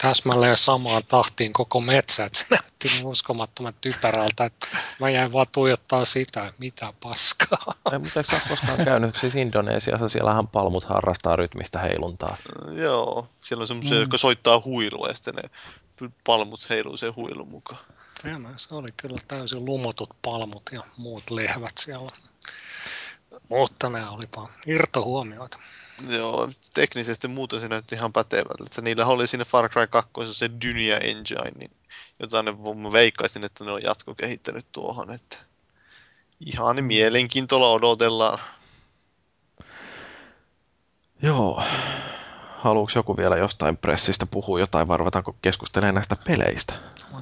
täsmälleen 0.02 0.56
samaan 0.56 1.02
tahtiin 1.08 1.52
koko 1.52 1.80
metsä, 1.80 2.24
että 2.24 2.38
se 2.38 2.46
näytti 2.50 2.88
niin 2.88 3.06
uskomattoman 3.06 3.74
typerältä, 3.80 4.44
että 4.44 4.66
mä 5.00 5.10
jäin 5.10 5.32
vaan 5.32 5.46
tuijottaa 5.52 6.04
sitä, 6.04 6.52
mitä 6.58 6.92
paskaa. 7.02 7.74
Ei, 7.92 7.98
mutta 7.98 8.20
eikö 8.20 8.48
koskaan 8.48 8.84
käynyt 8.84 9.16
siis 9.16 9.34
Indonesiassa, 9.34 10.08
siellähän 10.08 10.48
palmut 10.48 10.84
harrastaa 10.84 11.36
rytmistä 11.36 11.78
heiluntaa. 11.78 12.36
Joo, 12.72 13.28
siellä 13.40 13.62
on 13.62 13.68
semmoisia, 13.68 13.94
mm. 13.94 14.00
jotka 14.00 14.18
soittaa 14.18 14.62
huilua 14.64 15.08
ja 15.08 15.14
sitten 15.14 15.34
ne 15.34 15.42
palmut 16.26 16.70
heiluu 16.70 16.96
sen 16.96 17.16
huilun 17.16 17.48
mukaan. 17.48 17.84
Tämä, 18.22 18.48
se 18.56 18.74
oli 18.74 18.88
kyllä 18.96 19.18
täysin 19.28 19.64
lumotut 19.64 20.10
palmut 20.24 20.62
ja 20.72 20.82
muut 20.96 21.30
lehvät 21.30 21.78
siellä. 21.78 22.12
Mutta 23.48 23.88
nämä 23.88 24.10
olipa 24.10 24.48
irtohuomioita. 24.66 25.58
Joo, 26.08 26.50
teknisesti 26.74 27.28
muuten 27.28 27.60
se 27.60 27.68
näytti 27.68 27.94
ihan 27.94 28.12
pätevältä. 28.12 28.64
Että 28.66 28.82
niillä 28.82 29.06
oli 29.06 29.26
siinä 29.26 29.44
Far 29.44 29.68
Cry 29.68 29.86
2 29.86 30.10
se 30.32 30.50
Dynia 30.64 30.98
Engine, 30.98 31.50
niin 31.58 31.70
jota 32.20 32.42
ne 32.42 32.52
veikkaisin, 32.92 33.44
että 33.44 33.64
ne 33.64 33.70
on 33.70 33.82
jatkokehittänyt 33.82 34.66
tuohon. 34.72 35.12
Että 35.12 35.36
ihan 36.46 36.76
niin 36.76 36.84
mielenkiintoilla 36.84 37.70
odotellaan. 37.70 38.38
Joo. 41.22 41.62
Haluatko 42.56 42.98
joku 42.98 43.16
vielä 43.16 43.36
jostain 43.36 43.76
pressistä 43.76 44.26
puhua 44.26 44.60
jotain 44.60 44.88
vai 44.88 44.96
ruvetaanko 44.96 45.36
keskustelemaan 45.42 45.94
näistä 45.94 46.16
peleistä? 46.26 46.74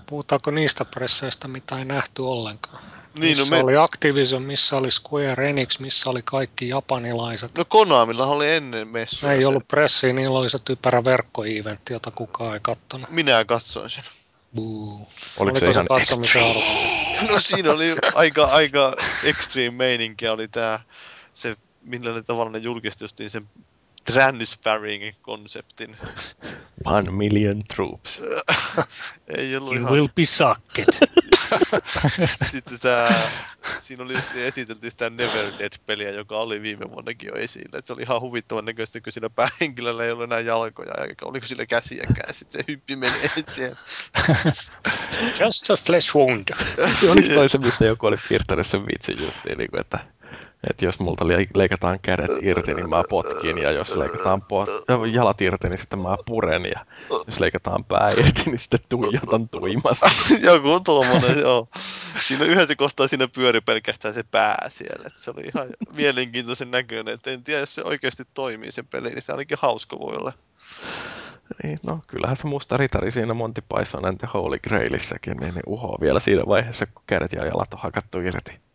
Puhutaanko 0.08 0.50
niistä 0.50 0.84
presseistä, 0.84 1.48
mitä 1.48 1.78
ei 1.78 1.84
nähty 1.84 2.22
ollenkaan? 2.22 2.82
Niin, 3.18 3.38
missä 3.38 3.56
no 3.56 3.56
me... 3.56 3.62
oli 3.62 3.76
Activision, 3.76 4.42
missä 4.42 4.76
oli 4.76 4.90
Square 4.90 5.50
Enix, 5.50 5.78
missä 5.78 6.10
oli 6.10 6.22
kaikki 6.24 6.68
japanilaiset. 6.68 7.58
No 7.58 7.64
Konamilla 7.64 8.26
oli 8.26 8.52
ennen 8.52 8.88
messuja. 8.88 9.32
Ei 9.32 9.40
se... 9.40 9.46
ollut 9.46 9.68
pressiä, 9.68 10.12
niillä 10.12 10.38
oli 10.38 10.50
se 10.50 10.58
typerä 10.64 11.04
verkkoeventti, 11.04 11.92
jota 11.92 12.10
kukaan 12.10 12.54
ei 12.54 12.60
kattonut. 12.62 13.10
Minä 13.10 13.44
katsoin 13.44 13.90
sen. 13.90 14.04
Buu. 14.54 14.92
Oliko, 14.92 15.08
Oliko 15.38 15.58
se 15.58 15.70
ihan 15.70 15.86
katsomisen 15.86 16.42
No 17.28 17.40
siinä 17.40 17.70
oli 17.70 17.96
aika, 18.14 18.44
aika 18.44 18.96
extreme 19.24 19.76
meininki, 19.76 20.28
oli 20.28 20.48
tää, 20.48 20.80
se 21.34 21.56
millä 21.82 22.12
ne 22.12 22.22
tavallaan 22.22 22.52
ne 22.52 22.58
julkisti 22.58 23.28
sen 23.28 23.48
transferring-konseptin. 24.12 25.96
One 26.84 27.10
million 27.10 27.62
troops. 27.74 28.22
Ei 29.36 29.56
ollut 29.56 29.74
you 29.74 29.82
ihan... 29.82 29.92
will 29.92 30.08
be 30.14 30.26
sucked. 30.26 30.86
Sitten 32.50 32.80
tää, 32.80 33.30
siinä 33.78 34.02
oli 34.04 34.14
just 34.14 34.36
esiteltiin 34.36 34.90
sitä 34.90 35.10
Never 35.10 35.44
Dead-peliä, 35.58 36.10
joka 36.10 36.36
oli 36.38 36.62
viime 36.62 36.90
vuonnakin 36.90 37.26
jo 37.28 37.34
esillä. 37.34 37.80
Se 37.80 37.92
oli 37.92 38.02
ihan 38.02 38.20
huvittavan 38.20 38.64
näköistä, 38.64 39.00
kun 39.00 39.12
siinä 39.12 39.30
päähenkilöllä 39.30 40.04
ei 40.04 40.10
ollut 40.10 40.24
enää 40.24 40.40
jalkoja, 40.40 41.04
eikä 41.08 41.26
oliko 41.26 41.46
sillä 41.46 41.66
käsiäkään. 41.66 42.34
Sitten 42.34 42.60
se 42.60 42.64
hyppi 42.68 42.96
menee 42.96 43.28
siellä. 43.48 43.76
Just 45.40 45.70
a 45.70 45.76
flesh 45.76 46.16
wound. 46.16 46.48
Oliko 47.10 47.34
toi 47.34 47.48
se, 47.48 47.58
mistä 47.58 47.84
joku 47.84 48.06
oli 48.06 48.16
piirtänyt 48.28 48.66
sen 48.66 48.86
vitsin 48.86 49.22
justiin, 49.22 49.58
niin 49.58 49.70
kuin, 49.70 49.80
että 49.80 49.98
että 50.70 50.84
jos 50.84 50.98
multa 50.98 51.26
leikataan 51.54 51.98
kädet 52.02 52.30
irti, 52.42 52.74
niin 52.74 52.90
mä 52.90 53.02
potkin, 53.10 53.58
ja 53.58 53.72
jos 53.72 53.96
leikataan 53.96 54.40
pot- 54.42 55.06
jalat 55.12 55.40
irti, 55.40 55.68
niin 55.68 55.78
sitten 55.78 55.98
mä 55.98 56.16
puren, 56.26 56.64
ja 56.64 56.86
jos 57.26 57.40
leikataan 57.40 57.84
pää 57.84 58.10
irti, 58.10 58.42
niin 58.46 58.58
sitten 58.58 58.80
tuijotan 58.88 59.48
tuimassa. 59.48 60.10
Joku 60.46 60.80
tuommoinen, 60.80 61.38
joo. 61.38 61.68
Siinä 62.20 62.44
yhdessä 62.44 62.76
kohtaa 62.76 63.08
siinä 63.08 63.28
pyöri 63.28 63.60
pelkästään 63.60 64.14
se 64.14 64.22
pää 64.22 64.66
siellä. 64.68 65.04
että 65.06 65.20
se 65.20 65.30
oli 65.30 65.42
ihan 65.54 65.68
mielenkiintoisen 65.94 66.70
näköinen, 66.70 67.14
että 67.14 67.30
en 67.30 67.44
tiedä, 67.44 67.60
jos 67.60 67.74
se 67.74 67.82
oikeasti 67.84 68.22
toimii 68.34 68.72
se 68.72 68.82
peli, 68.82 69.10
niin 69.10 69.22
se 69.22 69.32
ainakin 69.32 69.58
hauska 69.60 69.98
voi 69.98 70.16
olla. 70.16 70.32
Niin, 71.62 71.78
no 71.86 72.00
kyllähän 72.06 72.36
se 72.36 72.46
musta 72.46 72.76
ritari 72.76 73.10
siinä 73.10 73.34
Monty 73.34 73.62
Python 73.74 74.04
and 74.04 74.18
the 74.18 74.28
Holy 74.34 74.58
Grailissäkin, 74.58 75.36
niin, 75.36 75.54
niin 75.54 75.62
uhoaa 75.66 75.98
vielä 76.00 76.20
siinä 76.20 76.42
vaiheessa, 76.48 76.86
kun 76.86 77.02
kädet 77.06 77.32
ja 77.32 77.46
jalat 77.46 77.74
on 77.74 77.80
hakattu 77.80 78.20
irti. 78.20 78.67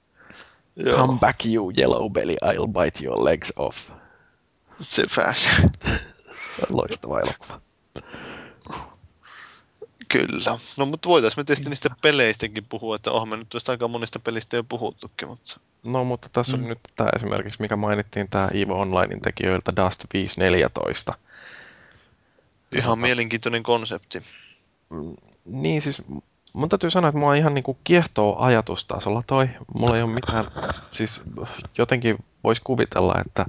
Joo. 0.75 0.97
Come 0.97 1.19
back 1.19 1.45
you 1.45 1.71
yellow 1.77 2.09
belly, 2.09 2.35
I'll 2.45 2.67
bite 2.67 3.03
your 3.03 3.23
legs 3.23 3.53
off. 3.55 3.89
Se 4.81 5.03
pääsee. 5.15 5.53
Loistava 6.69 7.19
elokuva. 7.19 7.61
Kyllä. 10.07 10.59
No 10.77 10.85
mutta 10.85 11.09
voitaisiin 11.09 11.39
me 11.39 11.43
tietysti 11.43 11.69
niistä 11.69 11.89
peleistäkin 12.01 12.65
puhua, 12.65 12.95
että 12.95 13.11
onhan 13.11 13.29
me 13.29 13.37
nyt 13.37 13.49
tuosta 13.49 13.71
aika 13.71 13.87
monista 13.87 14.19
pelistä 14.19 14.55
jo 14.55 14.63
puhuttukin, 14.63 15.27
mutta... 15.27 15.59
No 15.83 16.03
mutta 16.03 16.29
tässä 16.29 16.55
on 16.55 16.61
mm. 16.61 16.67
nyt 16.67 16.79
tämä 16.95 17.09
esimerkiksi, 17.15 17.61
mikä 17.61 17.75
mainittiin, 17.75 18.29
tämä 18.29 18.49
EVO 18.53 18.79
Onlinein 18.79 19.21
tekijöiltä 19.21 19.71
Dust 19.75 20.05
514. 20.13 21.13
Ihan 22.71 22.83
tota, 22.83 22.95
mielenkiintoinen 22.95 23.63
konsepti. 23.63 24.23
Mm, 24.89 25.15
niin 25.45 25.81
siis 25.81 26.01
mun 26.53 26.69
täytyy 26.69 26.91
sanoa, 26.91 27.09
että 27.09 27.19
mua 27.19 27.35
ihan 27.35 27.53
niinku 27.53 27.77
kiehtoo 27.84 28.39
ajatustasolla 28.39 29.21
toi. 29.27 29.49
Mulla 29.80 29.97
ei 29.97 30.03
ole 30.03 30.13
mitään, 30.13 30.45
siis 30.91 31.23
jotenkin 31.77 32.23
voisi 32.43 32.61
kuvitella, 32.63 33.15
että 33.25 33.45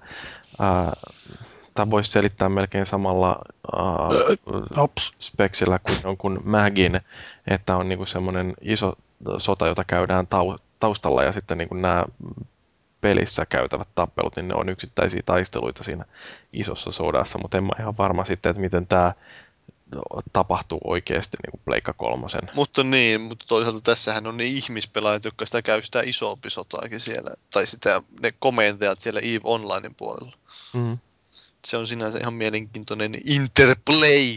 tämä 1.75 1.91
voisi 1.91 2.11
selittää 2.11 2.49
melkein 2.49 2.87
samalla 2.87 3.39
ää, 3.77 4.89
speksillä 5.19 5.79
kuin 5.79 5.99
jonkun 6.05 6.41
Magin, 6.45 7.01
että 7.47 7.77
on 7.77 7.89
niinku 7.89 8.07
semmoinen 8.07 8.55
iso 8.61 8.93
sota, 9.39 9.67
jota 9.67 9.85
käydään 9.85 10.27
tau, 10.27 10.57
taustalla 10.81 11.23
ja 11.23 11.33
sitten 11.33 11.59
niinku 11.59 11.75
nämä 11.75 12.05
pelissä 13.01 13.47
käytävät 13.47 13.89
tappelut, 13.95 14.37
niin 14.37 14.49
ne 14.49 14.55
on 14.55 14.69
yksittäisiä 14.69 15.23
taisteluita 15.25 15.85
siinä 15.85 16.05
isossa 16.53 16.93
sodassa, 16.93 17.39
mutta 17.39 17.59
en 17.59 17.65
mä 17.65 17.73
ihan 17.79 17.97
varma 17.99 18.25
sitten, 18.25 18.51
että 18.51 18.61
miten 18.61 18.87
tämä 18.87 19.13
tapahtuu 20.33 20.81
oikeasti 20.85 21.37
niin 21.43 21.51
kuin 21.51 21.61
Pleikka 21.65 21.93
kolmosen. 21.93 22.51
Mutta 22.55 22.85
niin, 22.85 23.21
mutta 23.21 23.45
toisaalta 23.49 23.81
tässähän 23.81 24.27
on 24.27 24.37
ne 24.37 24.45
ihmispelaajat, 24.45 25.25
jotka 25.25 25.47
sitä 25.47 25.63
käy 25.63 25.83
sitä 25.83 26.03
isompi 26.03 26.51
sotaakin 26.51 27.01
siellä, 27.01 27.31
tai 27.51 27.67
sitä 27.67 28.03
ne 28.23 28.33
komentajat 28.39 29.01
siellä 29.01 29.21
EVE 29.21 29.41
Onlinein 29.45 29.95
puolella. 29.95 30.37
Mm. 30.73 30.99
Se 31.67 31.77
on 31.77 31.87
sinänsä 31.87 32.19
ihan 32.19 32.35
mielenkiintoinen 32.35 33.15
interplay. 33.25 34.37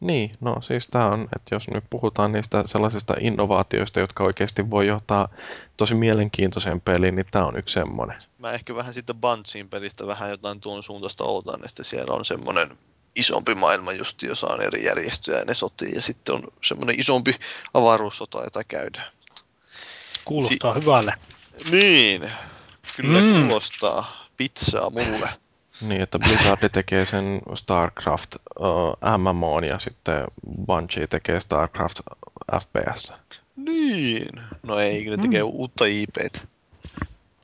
Niin, 0.00 0.32
no 0.40 0.56
siis 0.60 0.86
tämä 0.86 1.06
on, 1.06 1.22
että 1.36 1.54
jos 1.54 1.68
nyt 1.68 1.84
puhutaan 1.90 2.32
niistä 2.32 2.62
sellaisista 2.66 3.14
innovaatioista, 3.20 4.00
jotka 4.00 4.24
oikeasti 4.24 4.70
voi 4.70 4.86
johtaa 4.86 5.28
tosi 5.76 5.94
mielenkiintoiseen 5.94 6.80
peliin, 6.80 7.14
niin 7.14 7.26
tämä 7.30 7.46
on 7.46 7.58
yksi 7.58 7.72
semmoinen. 7.72 8.22
Mä 8.38 8.52
ehkä 8.52 8.74
vähän 8.74 8.94
siitä 8.94 9.14
Bungeen 9.14 9.68
pelistä 9.70 10.06
vähän 10.06 10.30
jotain 10.30 10.60
tuon 10.60 10.82
suuntaista 10.82 11.24
otan, 11.24 11.60
että 11.64 11.82
siellä 11.82 12.14
on 12.14 12.24
semmoinen 12.24 12.68
isompi 13.16 13.54
maailma 13.54 13.92
just, 13.92 14.22
jossa 14.22 14.46
on 14.46 14.62
eri 14.62 14.84
järjestöjä 14.84 15.38
ja 15.38 15.44
ne 15.44 15.54
sotii, 15.54 15.92
ja 15.94 16.02
sitten 16.02 16.34
on 16.34 16.42
semmoinen 16.62 17.00
isompi 17.00 17.34
avaruussota, 17.74 18.44
jota 18.44 18.64
käydään. 18.64 19.12
Kuulostaa 20.24 20.74
si- 20.74 20.80
hyvälle. 20.80 21.14
Niin, 21.70 22.32
kyllä 22.96 23.20
mm. 23.20 23.40
kuulostaa 23.40 24.28
pizzaa 24.36 24.90
mulle. 24.90 25.28
Niin, 25.80 26.00
että 26.00 26.18
Blizzard 26.18 26.68
tekee 26.72 27.06
sen 27.06 27.40
StarCraft 27.54 28.36
uh, 28.60 29.18
MMOn 29.18 29.64
ja 29.64 29.78
sitten 29.78 30.24
Bungie 30.66 31.06
tekee 31.06 31.40
StarCraft 31.40 32.00
FPS. 32.60 33.12
Niin. 33.56 34.28
No 34.62 34.78
ei, 34.78 35.04
ne 35.04 35.16
tekee 35.16 35.42
mm. 35.42 35.48
uutta 35.52 35.84
IPtä. 35.84 36.40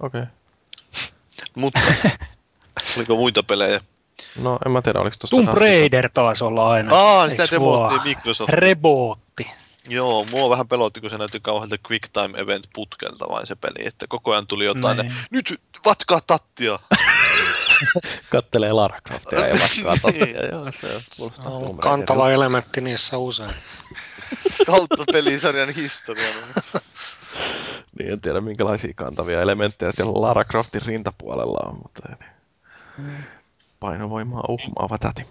Okei. 0.00 0.20
Okay. 0.20 0.26
Mutta, 1.54 1.80
oliko 2.96 3.16
muita 3.16 3.42
pelejä? 3.42 3.80
No 4.42 4.58
en 4.66 4.72
mä 4.72 4.82
tiedä, 4.82 5.00
oliko 5.00 5.16
tuosta 5.18 5.36
Tomb 5.36 5.58
Raider 5.58 6.10
taisi 6.14 6.44
olla 6.44 6.70
aina. 6.70 6.96
Aa, 6.96 7.30
sitä 7.30 7.48
demoottiin 7.50 8.02
Microsoft. 8.02 8.50
Rebootti. 8.52 9.46
Joo, 9.88 10.24
mua 10.24 10.50
vähän 10.50 10.68
pelotti, 10.68 11.00
kun 11.00 11.10
se 11.10 11.18
näytti 11.18 11.40
kauhealta 11.40 11.76
Quick 11.90 12.08
Time 12.12 12.38
Event 12.38 12.64
putkelta 12.74 13.28
vain 13.28 13.46
se 13.46 13.56
peli, 13.56 13.86
että 13.86 14.06
koko 14.08 14.32
ajan 14.32 14.46
tuli 14.46 14.64
jotain, 14.64 14.96
ne, 14.96 15.12
nyt 15.30 15.60
vatkaa 15.84 16.20
tattia. 16.26 16.78
Kattelee 18.30 18.72
Lara 18.72 19.00
Craftia 19.06 19.46
ja 19.46 19.54
vatkaa 19.54 19.96
tattia, 20.02 20.46
joo, 20.46 20.72
se 20.72 21.02
no, 21.44 21.74
Kantava 21.80 22.30
elementti 22.30 22.80
niissä 22.80 23.18
usein. 23.18 23.50
Kautta 24.66 25.04
pelisarjan 25.12 25.70
historian. 25.70 26.34
niin, 27.98 28.12
en 28.12 28.20
tiedä 28.20 28.40
minkälaisia 28.40 28.92
kantavia 28.96 29.42
elementtejä 29.42 29.92
siellä 29.92 30.12
Lara 30.20 30.44
Craftin 30.44 30.82
rintapuolella 30.82 31.68
on, 31.68 31.74
mutta... 31.82 32.08
Mm 32.98 33.16
painovoimaa 33.80 34.44
uhmaava 34.48 34.98
täti. 34.98 35.26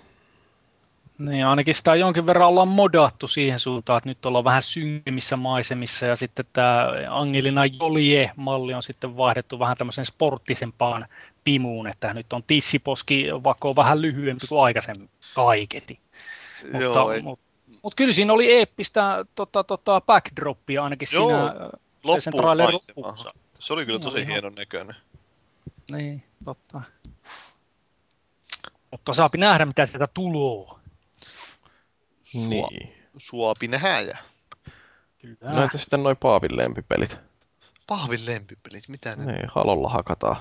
Niin, 1.17 1.45
ainakin 1.45 1.75
sitä 1.75 1.95
jonkin 1.95 2.25
verran 2.25 2.47
ollaan 2.47 2.67
modattu 2.67 3.27
siihen 3.27 3.59
suuntaan, 3.59 3.97
että 3.97 4.09
nyt 4.09 4.25
ollaan 4.25 4.43
vähän 4.43 4.61
synkemmissä 4.61 5.37
maisemissa 5.37 6.05
ja 6.05 6.15
sitten 6.15 6.45
tämä 6.53 6.87
Angelina 7.09 7.65
Jolie-malli 7.65 8.73
on 8.73 8.83
sitten 8.83 9.17
vaihdettu 9.17 9.59
vähän 9.59 9.77
tämmöisen 9.77 10.05
sporttisempaan 10.05 11.07
pimuun, 11.43 11.87
että 11.87 12.13
nyt 12.13 12.33
on 12.33 12.43
tissiposki 12.43 13.27
vako 13.43 13.75
vähän 13.75 14.01
lyhyempi 14.01 14.47
kuin 14.47 14.63
aikaisemmin 14.63 15.09
kaiketi. 15.35 15.99
Joo, 16.79 16.93
mutta, 16.93 17.13
ei, 17.13 17.21
mutta, 17.21 17.45
Mutta 17.81 17.95
kyllä 17.95 18.13
siinä 18.13 18.33
oli 18.33 18.51
eeppistä 18.51 19.25
tota, 19.35 19.63
tota, 19.63 20.01
backdroppia 20.01 20.83
ainakin 20.83 21.07
Joo, 21.11 21.27
siinä 21.27 21.53
se 22.15 22.21
sen 22.21 22.33
trailerin 22.33 22.79
lopussa. 22.95 23.33
Se 23.59 23.73
oli 23.73 23.85
kyllä 23.85 23.99
tosi 23.99 24.19
No, 24.19 24.25
hienon 24.25 24.53
näköinen. 24.55 24.95
Niin, 25.91 26.23
totta. 26.45 26.81
Mutta 28.91 29.13
saapi 29.13 29.37
nähdä, 29.37 29.65
mitä 29.65 29.85
sieltä 29.85 30.07
tuloa. 30.13 30.79
Niin. 32.33 32.95
Suopi 33.17 33.67
nähdä. 33.67 34.17
Kyllä. 35.21 35.51
No 35.53 35.63
entä 35.63 35.77
sitten 35.77 36.03
noi 36.03 36.15
Paavin 36.15 36.57
lempipelit? 36.57 37.17
Pahvin 37.87 38.25
lempipelit, 38.25 38.89
mitä 38.89 39.15
ne? 39.15 39.31
Niin, 39.31 39.49
halolla 39.55 39.89
hakataan. 39.89 40.37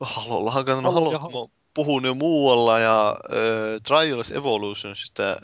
Halolla 0.00 0.50
hakannut 0.50 0.94
Halo- 0.94 0.94
halosta. 0.94 1.30
Mä 1.30 1.38
oon 1.38 1.48
puhunut 1.74 2.08
jo 2.08 2.14
muualla 2.14 2.78
ja 2.78 3.08
äh, 3.08 3.82
Trials 3.82 4.30
Evolutionsista 4.30 5.36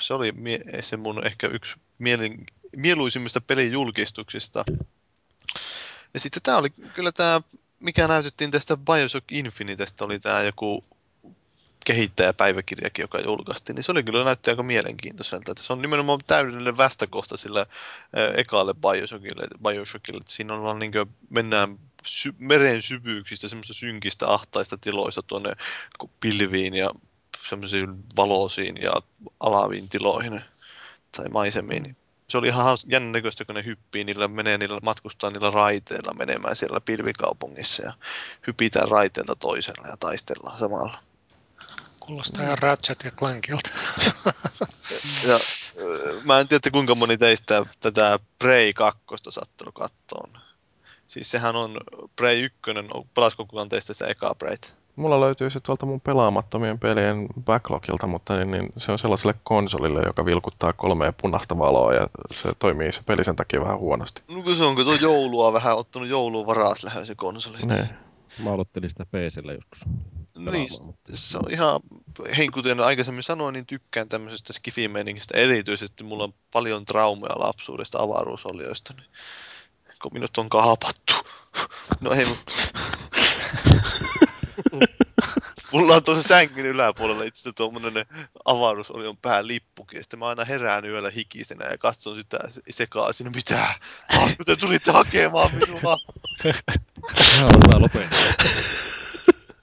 se 0.00 0.14
oli 0.14 0.32
mie- 0.32 0.82
se 0.82 0.96
mun 0.96 1.26
ehkä 1.26 1.46
yksi 1.46 1.76
mielin, 1.98 2.46
mieluisimmista 2.76 3.40
pelijulkistuksista. 3.40 4.64
Ja 6.14 6.20
sitten 6.20 6.42
tää 6.42 6.56
oli 6.56 6.70
kyllä 6.70 7.12
tää, 7.12 7.40
mikä 7.80 8.08
näytettiin 8.08 8.50
tästä 8.50 8.76
Bioshock 8.76 9.32
Infinitestä, 9.32 10.04
oli 10.04 10.18
tää 10.20 10.42
joku 10.42 10.84
kehittäjäpäiväkirjakin, 11.88 13.02
joka 13.02 13.20
julkaistiin, 13.20 13.74
niin 13.74 13.84
se 13.84 13.92
oli 13.92 14.02
kyllä 14.02 14.24
näytti 14.24 14.50
aika 14.50 14.62
mielenkiintoiselta. 14.62 15.52
Että 15.52 15.64
se 15.64 15.72
on 15.72 15.82
nimenomaan 15.82 16.20
täydellinen 16.26 16.76
vastakohta 16.76 17.36
sille 17.36 17.60
äh, 17.60 17.66
ekaalle 18.36 18.74
Bioshockille, 18.74 19.48
Bioshockille. 19.62 20.18
Että 20.18 20.32
siinä 20.32 20.54
on 20.54 20.62
vaan 20.62 20.78
niin 20.78 20.92
mennään 21.30 21.78
sy- 22.06 22.34
meren 22.38 22.82
syvyyksistä, 22.82 23.48
semmoista 23.48 23.74
synkistä, 23.74 24.28
ahtaista 24.28 24.78
tiloista 24.78 25.22
tuonne 25.22 25.52
pilviin 26.20 26.74
ja 26.74 26.90
semmoisiin 27.48 28.04
valoisiin 28.16 28.76
ja 28.82 28.92
alaviin 29.40 29.88
tiloihin 29.88 30.40
tai 31.16 31.28
maisemiin. 31.28 31.96
Se 32.28 32.38
oli 32.38 32.48
ihan 32.48 32.78
jännän 32.86 33.12
näköistä, 33.12 33.44
kun 33.44 33.54
ne 33.54 33.64
hyppii, 33.64 34.04
niillä 34.04 34.28
menee, 34.28 34.58
niillä 34.58 34.78
matkustaa 34.82 35.30
niillä 35.30 35.50
raiteilla 35.50 36.14
menemään 36.14 36.56
siellä 36.56 36.80
pilvikaupungissa 36.80 37.82
ja 37.82 37.92
hypitään 38.46 38.88
raiteelta 38.88 39.36
toisella 39.36 39.88
ja 39.88 39.96
taistellaan 39.96 40.58
samalla. 40.58 41.07
Kuulostaa 42.08 42.44
ihan 42.44 42.58
Ratchet 42.58 43.04
ja 43.04 43.10
Clankilta. 43.10 43.70
Ja 45.28 45.38
mä 46.24 46.40
en 46.40 46.48
tiedä, 46.48 46.70
kuinka 46.72 46.94
moni 46.94 47.18
teistä 47.18 47.66
tätä 47.80 48.18
Prey 48.38 48.72
2 48.72 49.02
sattunut 49.30 49.74
kattoon. 49.74 50.30
Siis 51.06 51.30
sehän 51.30 51.56
on 51.56 51.76
Prey 52.16 52.44
1, 52.44 52.58
pelasko 53.14 53.46
kukaan 53.46 53.68
teistä 53.68 53.92
sitä 53.92 54.06
ekaa 54.06 54.34
Preyt? 54.34 54.74
Mulla 54.96 55.20
löytyy 55.20 55.50
se 55.50 55.60
tuolta 55.60 55.86
mun 55.86 56.00
pelaamattomien 56.00 56.78
pelien 56.78 57.26
backlogilta, 57.44 58.06
mutta 58.06 58.36
niin, 58.36 58.50
niin 58.50 58.68
se 58.76 58.92
on 58.92 58.98
sellaiselle 58.98 59.34
konsolille, 59.42 60.02
joka 60.06 60.24
vilkuttaa 60.24 60.72
kolmea 60.72 61.12
punaista 61.12 61.58
valoa 61.58 61.94
ja 61.94 62.06
se 62.30 62.52
toimii 62.58 62.92
se 62.92 63.00
peli 63.06 63.24
sen 63.24 63.36
takia 63.36 63.60
vähän 63.60 63.78
huonosti. 63.78 64.22
No 64.28 64.42
kun 64.42 64.56
se 64.56 64.64
onko 64.64 64.84
tuo 64.84 64.94
joulua 64.94 65.52
vähän 65.52 65.76
ottanut 65.76 66.08
jouluun 66.08 66.46
varas 66.46 66.84
lähes 66.84 67.08
se 67.08 67.14
konsoli. 67.14 67.58
Niin. 67.58 67.88
Mä 68.44 68.52
aloittelin 68.52 68.90
sitä 68.90 69.04
PCllä 69.04 69.52
joskus. 69.52 69.84
Niin, 70.38 70.68
se 71.14 71.38
on 71.38 71.50
ihan, 71.50 71.80
hei 72.36 72.48
kuten 72.48 72.80
aikaisemmin 72.80 73.22
sanoin, 73.22 73.52
niin 73.52 73.66
tykkään 73.66 74.08
tämmöisestä 74.08 74.52
skifimeiningistä. 74.52 75.38
Erityisesti 75.38 76.04
mulla 76.04 76.24
on 76.24 76.34
paljon 76.52 76.84
traumeja 76.84 77.40
lapsuudesta 77.40 77.98
avaruusolioista, 77.98 78.94
niin 78.96 79.06
kun 80.02 80.12
minut 80.12 80.38
on 80.38 80.48
kaapattu. 80.48 81.12
No 82.00 82.12
ei, 82.12 82.24
mutta... 82.24 82.52
Mulla 85.72 85.96
on 85.96 86.04
tuossa 86.04 86.28
sängyn 86.28 86.66
yläpuolella 86.66 87.24
itse 87.24 87.40
asiassa 87.40 87.56
tuommoinen 87.56 88.06
avaruusolion 88.44 89.16
päälippukin. 89.16 89.96
Ja 89.96 90.02
sitten 90.02 90.18
mä 90.18 90.28
aina 90.28 90.44
herään 90.44 90.84
yöllä 90.84 91.10
hikisenä 91.10 91.66
ja 91.66 91.78
katson 91.78 92.18
sitä 92.18 92.38
sekaa 92.70 93.12
siinä, 93.12 93.30
mitä? 93.30 93.74
Taas 94.14 94.36
te 94.46 94.56
tulitte 94.56 94.92
hakemaan 94.92 95.50
minua. 95.54 95.98
Hyvä 97.40 97.80
lopettaa. 97.80 98.18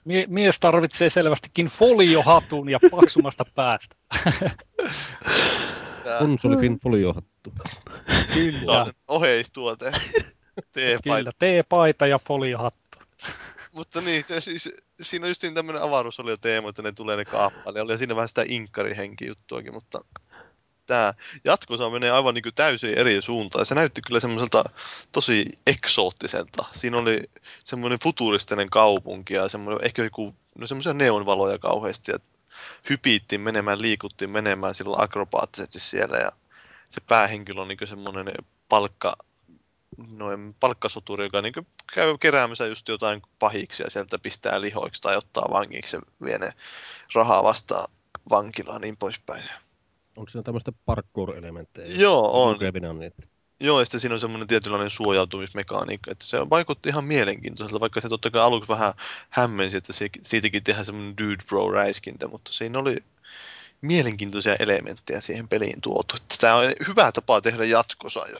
Mie- 0.06 0.26
mies 0.26 0.60
tarvitsee 0.60 1.10
selvästikin 1.10 1.66
foliohatun 1.66 2.68
ja 2.68 2.78
paksumasta 2.90 3.44
päästä. 3.54 3.96
Konsolifin 6.18 6.78
foliohattu. 6.78 7.54
Kyllä, 8.34 8.86
oheistuote. 9.08 9.92
Teepaita. 10.72 11.30
kyllä. 11.40 11.62
T-paita 11.62 12.06
ja 12.06 12.18
foliohattu. 12.18 12.98
Mutta 13.72 14.00
niin, 14.00 14.24
se, 14.24 14.40
siis, 14.40 14.74
siinä 15.02 15.24
on 15.24 15.30
just 15.30 15.42
tämmöinen 15.54 15.82
avaruusolio 15.82 16.36
teema, 16.36 16.68
että 16.68 16.82
ne 16.82 16.92
tulee 16.92 17.16
ne 17.16 17.24
kaappaille. 17.24 17.80
Oli 17.80 17.98
siinä 17.98 18.16
vähän 18.16 18.28
sitä 18.28 18.44
inkkarihenki 18.48 19.26
juttuakin, 19.26 19.74
mutta 19.74 20.00
tämä 20.86 21.14
jatkossa 21.44 21.90
menee 21.90 22.10
aivan 22.10 22.34
niin 22.34 22.42
kuin 22.42 22.54
täysin 22.54 22.98
eri 22.98 23.22
suuntaan. 23.22 23.66
Se 23.66 23.74
näytti 23.74 24.00
kyllä 24.06 24.20
semmoiselta 24.20 24.64
tosi 25.12 25.46
eksoottiselta. 25.66 26.64
Siinä 26.72 26.98
oli 26.98 27.20
semmoinen 27.64 27.98
futuristinen 28.02 28.70
kaupunki 28.70 29.34
ja 29.34 29.48
semmoinen, 29.48 29.84
ehkä 29.84 30.04
joku, 30.04 30.34
no 30.58 30.66
semmoisia 30.66 30.92
neonvaloja 30.92 31.58
kauheasti. 31.58 32.12
Ja 32.12 32.18
hypittiin 32.90 33.40
menemään, 33.40 33.82
liikuttiin 33.82 34.30
menemään 34.30 34.74
sillä 34.74 34.96
akrobaattisesti 34.98 35.80
siellä 35.80 36.16
ja 36.16 36.32
se 36.90 37.00
päähenkilö 37.00 37.60
on 37.60 37.68
niin 37.68 37.88
semmoinen 37.88 38.34
palkka, 38.68 39.16
noin 40.08 40.54
palkkasoturi, 40.60 41.24
joka 41.24 41.42
niin 41.42 41.66
käy 41.92 42.18
keräämässä 42.18 42.66
just 42.66 42.88
jotain 42.88 43.22
pahiksi 43.38 43.82
ja 43.82 43.90
sieltä 43.90 44.18
pistää 44.18 44.60
lihoiksi 44.60 45.02
tai 45.02 45.16
ottaa 45.16 45.48
vangiksi 45.50 45.96
ja 45.96 46.02
vie 46.24 46.38
ne 46.38 46.52
rahaa 47.14 47.42
vastaan 47.42 47.88
vankilaan 48.30 48.80
niin 48.80 48.96
poispäin. 48.96 49.42
Onko 50.16 50.28
siinä 50.28 50.42
tämmöistä 50.42 50.72
parkour-elementtejä? 50.86 51.94
Joo, 51.96 52.44
on. 52.44 52.52
Lukevina, 52.52 52.92
niin 52.92 53.02
että 53.02 53.22
Joo, 53.60 53.78
ja 53.78 53.84
sitten 53.84 54.00
siinä 54.00 54.14
on 54.14 54.20
semmoinen 54.20 54.48
tietynlainen 54.48 54.90
suojautumismekaniikka, 54.90 56.10
että 56.10 56.24
se 56.24 56.50
vaikutti 56.50 56.88
ihan 56.88 57.04
mielenkiintoiselta, 57.04 57.80
vaikka 57.80 58.00
se 58.00 58.08
totta 58.08 58.30
kai 58.30 58.42
aluksi 58.42 58.68
vähän 58.68 58.94
hämmensi, 59.30 59.76
että 59.76 59.92
se, 59.92 60.08
siitäkin 60.22 60.64
tehdään 60.64 60.84
semmoinen 60.84 61.16
dude 61.16 61.44
bro 61.48 61.70
räiskintä, 61.70 62.28
mutta 62.28 62.52
siinä 62.52 62.78
oli 62.78 62.96
mielenkiintoisia 63.80 64.56
elementtejä 64.58 65.20
siihen 65.20 65.48
peliin 65.48 65.80
tuotu. 65.80 66.14
Että 66.16 66.34
tämä 66.40 66.54
on 66.54 66.72
hyvä 66.88 67.12
tapa 67.12 67.40
tehdä 67.40 67.64
jatkosa 67.64 68.28
jo 68.28 68.38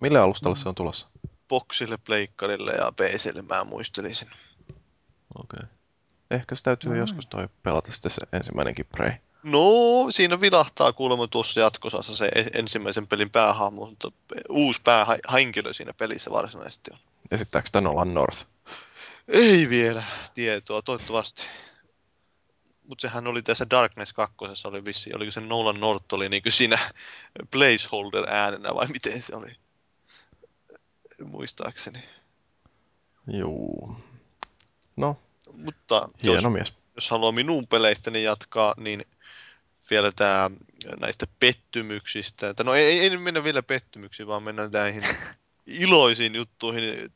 Mille 0.00 0.18
alustalle 0.18 0.56
se 0.56 0.68
on 0.68 0.74
tulossa? 0.74 1.08
boksille, 1.48 1.96
pleikkarille 1.96 2.72
ja 2.72 2.92
PClle 2.92 3.42
mä 3.42 3.64
muistelisin. 3.64 4.28
Okei. 5.34 5.60
Okay. 5.62 5.76
Ehkä 6.30 6.54
se 6.54 6.62
täytyy 6.62 6.92
Ai. 6.92 6.98
joskus 6.98 7.26
toi 7.26 7.48
pelata 7.62 7.92
sitten 7.92 8.10
se 8.10 8.20
ensimmäinenkin 8.32 8.86
Prey. 8.86 9.12
No, 9.50 10.10
siinä 10.10 10.40
vilahtaa 10.40 10.92
kuulemma 10.92 11.26
tuossa 11.26 11.60
jatkosassa 11.60 12.16
se 12.16 12.30
e- 12.34 12.58
ensimmäisen 12.58 13.06
pelin 13.06 13.30
päähahmo, 13.30 13.86
mutta 13.86 14.12
uusi 14.48 14.80
päähenkilö 14.84 15.72
siinä 15.72 15.92
pelissä 15.92 16.30
varsinaisesti 16.30 16.90
on. 16.92 16.98
Esittääkö 17.30 17.68
tän 17.72 17.84
Nolan 17.84 18.14
North? 18.14 18.46
Ei 19.28 19.68
vielä 19.68 20.02
tietoa, 20.34 20.82
toivottavasti. 20.82 21.46
Mutta 22.88 23.02
sehän 23.02 23.26
oli 23.26 23.42
tässä 23.42 23.66
Darkness 23.70 24.12
2. 24.12 24.36
oli 24.64 24.84
vissi, 24.84 25.10
oliko 25.14 25.32
se 25.32 25.40
Nolan 25.40 25.80
North 25.80 26.14
oli 26.14 26.28
niin 26.28 26.42
siinä 26.48 26.78
placeholder 27.50 28.24
äänenä 28.30 28.74
vai 28.74 28.86
miten 28.86 29.22
se 29.22 29.36
oli? 29.36 29.56
Muistaakseni. 31.24 32.02
Juu. 33.32 33.96
No, 34.96 35.16
Mutta 35.52 36.08
jos, 36.22 36.32
hieno 36.32 36.50
mies. 36.50 36.77
Jos 36.98 37.10
haluaa 37.10 37.32
minun 37.32 37.66
peleistäni 37.66 38.22
jatkaa, 38.22 38.74
niin 38.76 39.04
vielä 39.90 40.12
tämä 40.12 40.50
näistä 41.00 41.26
pettymyksistä. 41.40 42.54
Tai 42.54 42.64
no 42.64 42.74
ei, 42.74 43.00
ei, 43.00 43.16
mennä 43.16 43.44
vielä 43.44 43.62
pettymyksiin, 43.62 44.26
vaan 44.26 44.42
mennään 44.42 44.70
näihin 44.72 45.02
iloisiin 45.66 46.34
juttuihin. 46.34 47.12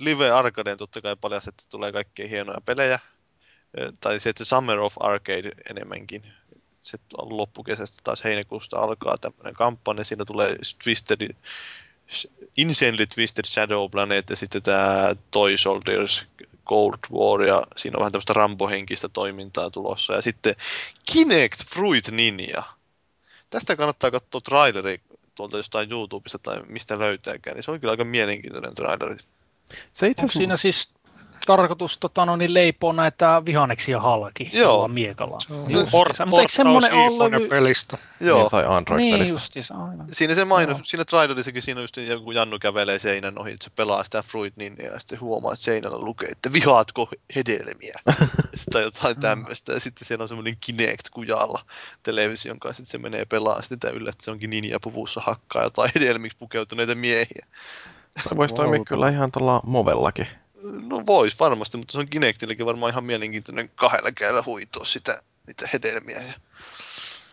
Live 0.00 0.30
Arcadeen 0.30 0.78
totta 0.78 1.00
kai 1.00 1.16
paljastettu 1.16 1.64
tulee 1.70 1.92
kaikkia 1.92 2.28
hienoja 2.28 2.60
pelejä. 2.60 2.98
Tai 4.00 4.20
se, 4.20 4.30
että 4.30 4.44
Summer 4.44 4.78
of 4.78 4.94
Arcade 5.00 5.52
enemmänkin. 5.70 6.32
Se 6.80 6.98
on 7.18 7.36
loppukesästä 7.36 8.00
taas 8.04 8.24
heinäkuusta 8.24 8.78
alkaa 8.78 9.18
tämmöinen 9.18 9.54
kampanja. 9.54 10.04
Siinä 10.04 10.24
tulee 10.24 10.56
Twisted, 10.84 11.34
Insanely 12.56 13.06
Twisted 13.06 13.44
Shadow 13.46 13.90
Planet 13.90 14.30
ja 14.30 14.36
sitten 14.36 14.62
tämä 14.62 15.14
Toy 15.30 15.56
Soldiers 15.56 16.26
Cold 16.70 16.98
War 17.12 17.42
ja 17.42 17.62
siinä 17.76 17.96
on 17.96 18.00
vähän 18.00 18.12
tämmöistä 18.12 18.32
rambohenkistä 18.32 19.08
toimintaa 19.08 19.70
tulossa. 19.70 20.12
Ja 20.12 20.22
sitten 20.22 20.54
Kinect 21.12 21.64
Fruit 21.66 22.08
Ninja. 22.08 22.62
Tästä 23.50 23.76
kannattaa 23.76 24.10
katsoa 24.10 24.40
traileri 24.40 25.00
tuolta 25.34 25.56
jostain 25.56 25.92
YouTubesta 25.92 26.38
tai 26.38 26.62
mistä 26.68 26.98
löytääkään. 26.98 27.54
Niin 27.54 27.64
se 27.64 27.70
oli 27.70 27.78
kyllä 27.78 27.90
aika 27.90 28.04
mielenkiintoinen 28.04 28.74
traileri. 28.74 29.16
Se 29.92 30.06
itse 30.06 30.06
Onko 30.06 30.12
asiassa... 30.12 30.38
siinä 30.38 30.56
siis 30.56 30.90
tarkoitus 31.46 31.98
tota, 31.98 32.24
no, 32.24 32.36
niin 32.36 32.54
leipoa 32.54 32.92
näitä 32.92 33.42
vihanneksia 33.44 34.00
halki 34.00 34.50
Joo. 34.52 34.88
miekalla. 34.88 35.38
Justiinsa. 35.68 35.90
por- 35.90 36.26
Mutta 36.26 36.40
eikö 36.40 36.52
semmoinen 36.52 36.92
ole... 37.40 37.48
pelistä 37.48 37.98
Joo. 38.20 38.38
Niin, 38.38 38.50
tai 38.50 38.62
Niin, 38.62 38.72
Android-pelistä. 38.72 39.34
justiinsa, 39.34 39.74
aivan. 39.74 40.06
Siinä 40.12 40.34
se 40.34 40.44
mainos, 40.44 40.78
Joo. 40.78 40.84
siinä 40.84 41.04
trailerissakin 41.04 41.62
siinä 41.62 41.80
just 41.80 41.96
joku 41.96 42.32
Jannu 42.32 42.58
kävelee 42.58 42.98
seinän 42.98 43.38
ohi, 43.38 43.52
että 43.52 43.64
se 43.64 43.70
pelaa 43.76 44.04
sitä 44.04 44.22
Fruit 44.22 44.56
Ninja 44.56 44.92
ja 44.92 44.98
sitten 45.00 45.20
huomaa, 45.20 45.52
että 45.52 45.64
seinällä 45.64 45.98
lukee, 45.98 46.28
että 46.28 46.52
vihaatko 46.52 47.08
hedelmiä? 47.36 48.00
tai 48.72 48.82
jotain 48.82 49.20
tämmöistä. 49.20 49.72
Ja 49.72 49.80
sitten 49.80 50.08
siellä 50.08 50.22
on 50.22 50.28
semmoinen 50.28 50.56
Kinect 50.60 51.08
kujalla 51.10 51.60
television 52.02 52.60
kanssa, 52.60 52.82
että 52.82 52.90
se 52.92 52.98
menee 52.98 53.24
pelaa 53.24 53.62
sitä 53.62 53.90
yllä, 53.90 54.10
että 54.10 54.24
se 54.24 54.30
onkin 54.30 54.50
ninja 54.50 54.80
puvussa 54.80 55.20
hakkaa 55.24 55.62
jotain 55.62 55.90
hedelmiksi 55.94 56.38
pukeutuneita 56.38 56.94
miehiä. 56.94 57.46
Tai 58.24 58.36
voisi 58.36 58.54
toimia 58.54 58.84
kyllä 58.84 59.08
ihan 59.08 59.32
tuolla 59.32 59.60
movellakin. 59.64 60.26
No 60.62 61.06
vois 61.06 61.40
varmasti, 61.40 61.76
mutta 61.76 61.92
se 61.92 61.98
on 61.98 62.08
Kinectillekin 62.08 62.66
varmaan 62.66 62.90
ihan 62.90 63.04
mielenkiintoinen 63.04 63.68
kahdella 63.74 64.12
käydä 64.12 64.42
huitoa 64.46 64.84
sitä, 64.84 65.22
niitä 65.46 65.68
hedelmiä. 65.72 66.22
Ja 66.22 66.32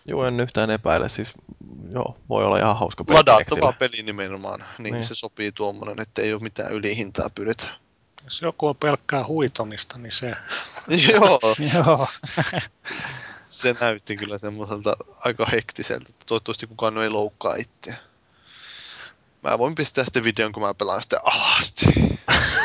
Joo, 0.05 0.25
en 0.25 0.39
yhtään 0.39 0.69
epäile. 0.71 1.09
Siis, 1.09 1.33
joo, 1.93 2.17
voi 2.29 2.45
olla 2.45 2.57
ihan 2.57 2.77
hauska 2.79 3.03
peli 3.03 3.17
ladattava 3.17 3.71
peli 3.73 4.03
nimenomaan, 4.03 4.59
niin, 4.59 4.67
Niin. 4.83 4.93
niin. 4.93 5.05
se 5.05 5.15
sopii 5.15 5.51
tuommoinen, 5.51 5.99
että 5.99 6.21
ei 6.21 6.33
ole 6.33 6.41
mitään 6.41 6.71
ylihintaa 6.71 7.29
pyydetä. 7.35 7.67
Jos 8.23 8.41
joku 8.41 8.67
on 8.67 8.75
pelkkää 8.75 9.25
huitomista, 9.27 9.97
niin 9.97 10.11
se 10.11 10.27
Joo, 11.11 11.39
Joo. 11.73 12.07
se 13.47 13.75
näytti 13.79 14.17
kyllä 14.17 14.37
semmoiselta 14.37 14.97
aika 15.19 15.45
hektiseltä. 15.45 16.09
Toivottavasti 16.25 16.67
kukaan 16.67 16.97
ei 16.97 17.09
loukkaa 17.09 17.55
itseä. 17.55 17.95
Mä 19.43 19.57
voin 19.57 19.75
pistää 19.75 20.03
sitten 20.03 20.23
videon, 20.23 20.51
kun 20.51 20.63
mä 20.63 20.73
pelaan 20.73 21.01
sitä 21.01 21.19
alasti. 21.23 21.85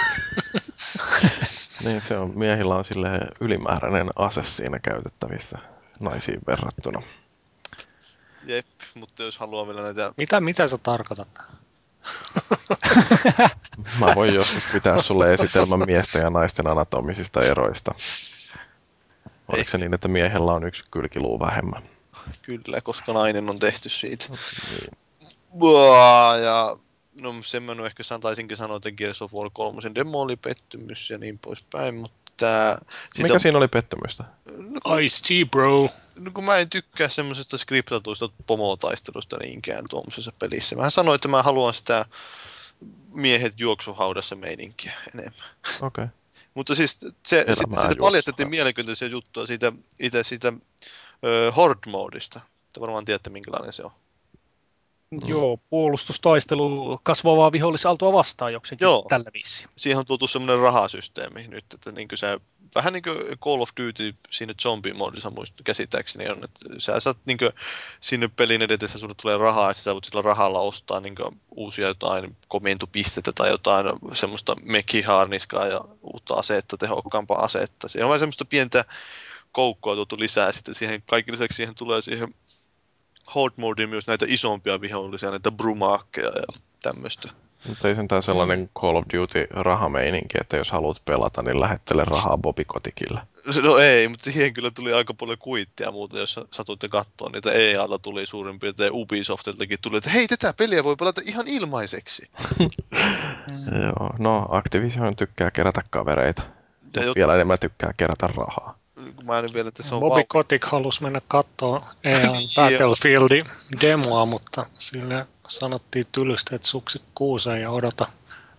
Niin, 1.85 2.03
se 2.03 2.19
on, 2.19 2.33
miehillä 2.35 2.75
on 2.75 2.85
sille 2.85 3.09
ylimääräinen 3.41 4.11
ase 4.17 4.45
siinä 4.45 4.79
käytettävissä 4.79 5.59
naisiin 6.01 6.41
verrattuna. 6.47 7.03
Jep, 8.47 8.67
mutta 8.95 9.23
jos 9.23 9.39
haluaa 9.39 9.67
vielä 9.67 9.83
näitä... 9.83 10.13
Mitä, 10.17 10.41
mitä 10.41 10.69
sä 10.69 10.79
tarkoitat? 10.79 11.29
Mä 14.01 14.15
voin 14.15 14.35
joskus 14.35 14.63
pitää 14.73 15.03
sulle 15.03 15.33
esitelmän 15.33 15.83
miesten 15.87 16.23
ja 16.23 16.31
naisten 16.31 16.67
anatomisista 16.67 17.43
eroista. 17.43 17.95
Oliko 19.49 19.71
se 19.71 19.79
niin, 19.79 19.95
että 19.95 20.09
miehellä 20.09 20.53
on 20.53 20.65
yksi 20.65 20.85
kylkiluu 20.91 21.41
vähemmän? 21.41 21.83
Kyllä, 22.43 22.81
koska 22.81 23.13
nainen 23.13 23.51
on 23.51 23.59
tehty 23.59 23.89
siitä. 23.89 24.25
Niin. 24.29 24.99
Buaa, 25.59 26.37
ja 26.37 26.77
no 27.15 27.35
sen 27.45 27.63
mä 27.63 27.87
ehkä 27.87 28.03
san- 28.03 28.21
taisinkin 28.21 28.57
sanoa, 28.57 28.77
että 28.77 28.91
Gears 28.91 29.23
of 29.23 29.35
War 29.35 29.51
3 29.53 29.81
demo 29.95 30.21
oli 30.21 30.37
pettymys 30.37 31.11
ja 31.11 31.19
niin 31.19 31.39
poispäin, 31.39 31.95
mutta 31.95 32.33
tää... 32.37 32.79
Mikä 33.19 33.39
siinä 33.39 33.59
oli 33.59 33.69
pettymystä? 33.69 34.25
no, 34.47 34.99
Ice-T, 34.99 35.51
bro. 35.51 35.89
no, 36.19 36.31
kun 36.35 36.45
mä 36.45 36.57
en 36.57 36.71
tykkää 36.71 37.09
semmoisesta 37.09 37.59
skriptatuista 37.59 38.29
pomotaistelusta 38.47 39.37
niinkään 39.37 39.85
tuommoisessa 39.91 40.33
pelissä. 40.39 40.77
Mä 40.77 40.91
sanoin, 40.91 41.15
että 41.15 41.29
mä 41.29 41.43
haluan 41.43 41.75
sitä 41.75 42.07
miehet 43.13 43.61
juoksuhaudassa 43.61 44.37
meininkiä 44.37 44.93
enemmän. 45.15 45.51
Okei. 45.81 46.05
Okay. 46.05 46.09
Mutta 46.55 46.75
siis 46.75 46.99
se, 47.01 47.11
siitä 47.27 47.63
juoksussa. 47.69 47.97
paljastettiin 48.01 48.49
mielenkiintoisia 48.51 49.09
juttuja 49.09 49.47
siitä, 49.47 49.73
itse 50.01 50.23
siitä 50.23 50.53
ö, 51.25 51.53
Horde-moodista. 51.57 52.41
Te 52.73 52.81
varmaan 52.81 53.05
tiedätte, 53.05 53.31
minkälainen 53.31 53.73
se 53.73 53.83
on. 53.83 53.91
Joo, 55.27 55.59
puolustustaistelu 55.71 57.01
kasvavaa 57.03 57.53
vihollisaltoa 57.53 58.13
vastaan 58.13 58.53
jokseenkin 58.53 58.87
Joo. 58.87 59.07
tällä 59.09 59.31
viisiin. 59.35 59.69
Siihen 59.77 59.99
on 59.99 60.07
tuotu 60.07 60.27
semmoinen 60.27 60.59
rahasysteemi 60.59 61.49
nyt, 61.49 61.65
että 61.75 61.93
niin 61.93 62.09
se, 62.15 62.41
vähän 62.75 62.93
niin 62.93 63.03
kuin 63.03 63.17
Call 63.39 63.61
of 63.61 63.71
Duty 63.81 64.15
siinä 64.31 64.55
zombie-moodissa 64.63 65.31
muista 65.31 65.63
käsittääkseni 65.65 66.29
on, 66.29 66.45
että 66.45 66.61
sä 66.79 67.01
saat 67.01 67.19
niin 67.25 67.39
kuin, 67.39 67.51
sinne 68.01 68.29
pelin 68.29 68.63
edetessä 68.63 68.99
sulle 68.99 69.15
tulee 69.23 69.39
rahaa 69.39 69.71
ja 69.71 69.75
sä 69.75 69.95
voit 69.95 70.05
sillä 70.05 70.23
rahalla 70.23 70.61
ostaa 70.61 71.01
niin 71.01 71.15
kuin, 71.15 71.41
uusia 71.51 71.87
jotain 71.87 72.37
komentopistettä 72.49 73.33
tai 73.33 73.51
jotain 73.51 73.87
semmoista 74.13 74.57
mekiharniskaa 74.63 75.67
ja 75.67 75.81
uutta 76.03 76.35
asetta, 76.35 76.77
tehokkaampaa 76.77 77.45
asetta. 77.45 77.89
Siihen 77.89 78.05
on 78.05 78.09
vain 78.09 78.21
semmoista 78.21 78.45
pientä 78.45 78.85
koukkoa 79.53 79.95
tuotu 79.95 80.17
lisää 80.19 80.53
sitten 80.53 80.75
siihen, 80.75 81.03
kaikki 81.11 81.33
lisäksi 81.33 81.57
siihen 81.57 81.75
tulee 81.75 82.03
siihen 82.03 82.35
Horde 83.35 83.55
moodiin 83.57 83.89
myös 83.89 84.07
näitä 84.07 84.27
isompia 84.29 84.81
vihollisia, 84.81 85.31
näitä 85.31 85.51
brumaakkeja 85.51 86.29
ja 86.29 86.61
tämmöistä. 86.83 87.29
Mutta 87.69 87.89
ei 87.89 87.95
sentään 87.95 88.23
sellainen 88.23 88.71
Call 88.81 88.97
of 88.97 89.05
Duty 89.15 89.47
rahameininki, 89.51 90.39
että 90.41 90.57
jos 90.57 90.71
haluat 90.71 91.03
pelata, 91.05 91.43
niin 91.43 91.61
lähettele 91.61 92.05
rahaa 92.05 92.39
Bobby 92.39 92.65
Kotikille. 92.65 93.21
No 93.63 93.79
ei, 93.79 94.09
mutta 94.09 94.25
siihen 94.25 94.55
kyllä 94.55 94.71
tuli 94.71 94.93
aika 94.93 95.15
paljon 95.15 95.39
kuittia 95.39 95.93
muuta, 95.93 96.19
jos 96.19 96.41
satuitte 96.51 96.89
katsoa 96.89 97.31
niitä 97.33 97.53
EA-alla 97.53 97.99
tuli 97.99 98.27
suurin 98.27 98.61
piirtein 98.61 98.93
Ubisoftiltakin 98.93 99.79
tuli, 99.83 99.97
että 99.97 100.11
hei, 100.11 100.27
tätä 100.27 100.55
peliä 100.59 100.85
voi 100.85 100.97
pelata 100.97 101.21
ihan 101.25 101.49
ilmaiseksi. 101.49 102.31
Joo, 103.83 104.11
no 104.19 104.49
Activision 104.51 105.17
tykkää 105.17 105.51
kerätä 105.51 105.83
kavereita. 105.91 106.43
Ja 106.97 107.05
jot, 107.05 107.17
vielä 107.17 107.35
enemmän 107.35 107.59
tykkää 107.59 107.93
kerätä 107.97 108.27
rahaa. 108.27 108.82
Mä 109.25 109.39
en 109.39 109.45
vielä, 109.55 109.69
että 109.69 109.83
se 109.83 109.95
on 109.95 110.01
Bobby 110.01 110.21
vau- 110.21 110.25
Kotick 110.29 110.65
halusi 110.65 111.03
mennä 111.03 111.21
katsoa 111.29 111.95
EAN 112.05 112.35
Battlefieldin 112.57 113.47
demoa, 113.81 114.27
mutta 114.27 114.67
sille 114.79 115.27
sanottiin 115.49 116.07
tylysti, 116.13 116.55
että 116.55 116.69
suksi 116.69 117.03
kuuseen 117.15 117.63
ja 117.63 117.71
odota 117.71 118.07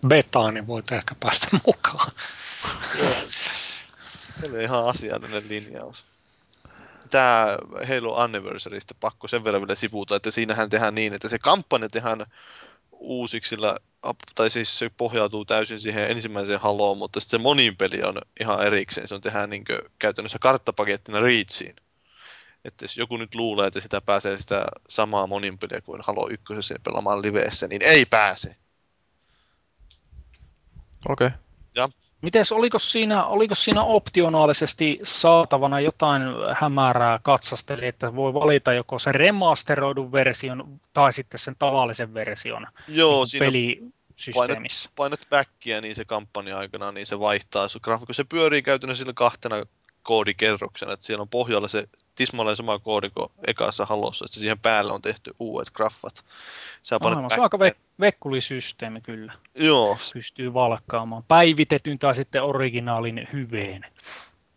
betaa, 0.08 0.52
niin 0.52 0.66
voit 0.66 0.92
ehkä 0.92 1.14
päästä 1.20 1.46
mukaan. 1.66 2.10
se 4.40 4.50
oli 4.50 4.62
ihan 4.62 4.86
asiallinen 4.86 5.48
linjaus. 5.48 6.04
Tämä 7.10 7.46
Halo 7.88 8.16
Anniversarysta 8.16 8.94
pakko 9.00 9.28
sen 9.28 9.44
verran 9.44 9.62
vielä 9.62 9.74
sivuuta, 9.74 10.16
että 10.16 10.30
siinähän 10.30 10.70
tehdään 10.70 10.94
niin, 10.94 11.12
että 11.12 11.28
se 11.28 11.38
kampanja 11.38 11.88
tehdään 11.88 12.26
uusiksi, 13.04 13.48
sillä, 13.48 13.76
tai 14.34 14.50
siis 14.50 14.78
se 14.78 14.90
pohjautuu 14.96 15.44
täysin 15.44 15.80
siihen 15.80 16.10
ensimmäiseen 16.10 16.60
Haloon, 16.60 16.98
mutta 16.98 17.20
sitten 17.20 17.40
se 17.40 17.42
monin 17.42 17.76
peli 17.76 18.02
on 18.02 18.20
ihan 18.40 18.66
erikseen. 18.66 19.08
Se 19.08 19.14
on 19.14 19.20
tehdään 19.20 19.50
niin 19.50 19.64
käytännössä 19.98 20.38
karttapakettina 20.38 21.20
Reachiin. 21.20 21.76
Että 22.64 22.84
jos 22.84 22.96
joku 22.96 23.16
nyt 23.16 23.34
luulee, 23.34 23.66
että 23.66 23.80
sitä 23.80 24.00
pääsee 24.00 24.38
sitä 24.38 24.66
samaa 24.88 25.26
monin 25.26 25.58
peliä 25.58 25.80
kuin 25.80 26.02
Halo 26.04 26.28
1 26.28 26.74
pelaamaan 26.84 27.22
liveessä, 27.22 27.68
niin 27.68 27.82
ei 27.82 28.06
pääse. 28.06 28.56
Okei. 31.08 31.26
Okay. 31.26 31.38
Mites, 32.24 32.52
oliko 32.52 32.78
siinä, 32.78 33.24
oliko 33.24 33.54
siinä 33.54 33.82
optionaalisesti 33.82 35.00
saatavana 35.02 35.80
jotain 35.80 36.22
hämärää 36.54 37.18
katsasteli, 37.22 37.86
että 37.86 38.16
voi 38.16 38.34
valita 38.34 38.72
joko 38.72 38.98
sen 38.98 39.14
remasteroidun 39.14 40.12
version 40.12 40.80
tai 40.92 41.12
sitten 41.12 41.40
sen 41.40 41.56
tavallisen 41.58 42.14
version 42.14 42.66
Joo, 42.88 43.18
niin 43.18 43.26
siinä 43.26 43.46
pelisysteemissä? 43.46 44.90
painat 44.96 45.20
backia, 45.30 45.80
niin 45.80 45.94
se 45.94 46.04
kampanja 46.04 46.58
aikana, 46.58 46.92
niin 46.92 47.06
se 47.06 47.18
vaihtaa 47.18 47.68
sun. 47.68 47.80
Se 48.10 48.24
pyörii 48.24 48.62
käytännössä 48.62 49.02
sillä 49.02 49.12
kahtena 49.16 49.56
koodikerroksena, 50.04 50.92
että 50.92 51.06
siellä 51.06 51.22
on 51.22 51.28
pohjalla 51.28 51.68
se 51.68 51.88
tismalleen 52.14 52.56
sama 52.56 52.78
koodi 52.78 53.10
kuin 53.10 53.28
ekassa 53.46 53.84
halossa, 53.84 54.24
että 54.24 54.40
siihen 54.40 54.58
päälle 54.58 54.92
on 54.92 55.02
tehty 55.02 55.30
uudet 55.40 55.70
graffat. 55.70 56.24
Sä 56.82 57.00
painat 57.00 57.16
Aivan, 57.16 57.30
se 57.30 57.36
on 57.36 57.42
aika 57.42 57.58
ve- 57.58 57.76
vekkulisysteemi 58.00 59.00
kyllä. 59.00 59.32
Joo, 59.54 59.98
Pystyy 60.14 60.54
valkkaamaan 60.54 61.24
päivitetyn 61.28 61.98
tai 61.98 62.14
sitten 62.14 62.42
originaalin 62.42 63.28
hyveen. 63.32 63.86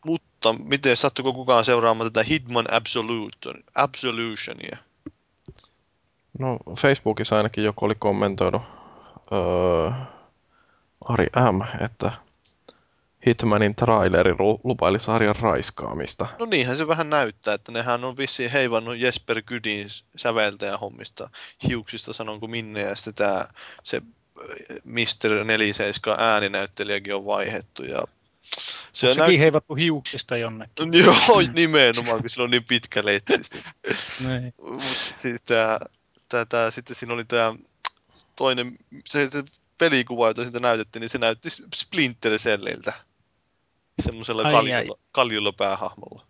mutta 0.06 0.54
miten 0.64 0.96
sattuiko 0.98 1.34
kukaan 1.34 1.66
seuraamaan 1.66 2.12
tätä 2.12 2.24
Hitman 2.30 2.66
Absolution, 2.74 3.64
Absolutionia? 3.76 4.78
No 6.40 6.58
Facebookissa 6.80 7.38
ainakin 7.38 7.64
joku 7.64 7.86
oli 7.86 7.96
kommentoinut 8.00 8.62
öö, 9.32 9.92
Ari 11.06 11.26
M, 11.52 11.84
että 11.86 12.12
Hitmanin 13.28 13.76
traileri 13.76 14.36
lu- 14.40 14.62
lupaili 14.64 15.00
sarjan 15.00 15.36
raiskaamista. 15.42 16.28
No 16.40 16.46
niinhän 16.46 16.78
se 16.78 16.88
vähän 16.88 17.10
näyttää, 17.10 17.54
että 17.54 17.72
nehän 17.72 18.04
on 18.04 18.18
vissiin 18.18 18.52
heivannut 18.52 18.98
Jesper 18.98 19.42
Gydin 19.42 19.88
säveltäjän 20.16 20.80
hommista 20.80 21.30
hiuksista, 21.68 22.14
sanonko 22.14 22.48
minne, 22.48 22.82
ja 22.82 22.96
sitten 22.96 23.14
tää, 23.14 23.54
se 23.84 23.98
äh, 23.98 24.78
Mr. 24.84 25.44
47 25.46 26.20
ääninäyttelijäkin 26.20 27.16
on 27.16 27.26
vaihettu, 27.26 27.84
ja 27.84 28.04
se 28.94 29.08
Sekin 29.08 29.18
näyt... 29.18 29.40
heivattu 29.40 29.76
hiuksista 29.76 30.38
jonnekin. 30.38 30.94
Joo, 30.94 31.16
nimenomaan, 31.54 32.22
kun 32.22 32.30
sillä 32.30 32.44
on 32.44 32.52
niin 32.52 32.64
pitkä 32.64 33.06
letti. 33.06 33.34
Niin. 34.28 34.54
Mut 34.72 34.98
siis 35.16 35.44
tää, 35.44 35.80
tää, 36.30 36.46
tää, 36.46 36.72
sitten 36.72 36.96
siinä 36.96 37.14
oli 37.14 37.26
tää 37.26 37.54
toinen, 38.36 38.78
se, 39.06 39.30
se 39.30 39.44
pelikuva, 39.78 40.28
jota 40.28 40.44
siitä 40.44 40.60
näytettiin, 40.60 41.02
niin 41.02 41.10
se 41.10 41.18
näytti 41.18 41.50
Splinter 41.76 42.38
Celliltä. 42.38 42.94
Semmoisella 44.00 44.44
kaljulla, 44.44 44.98
kaljulla 45.12 45.52
päähahmolla. 45.52 46.26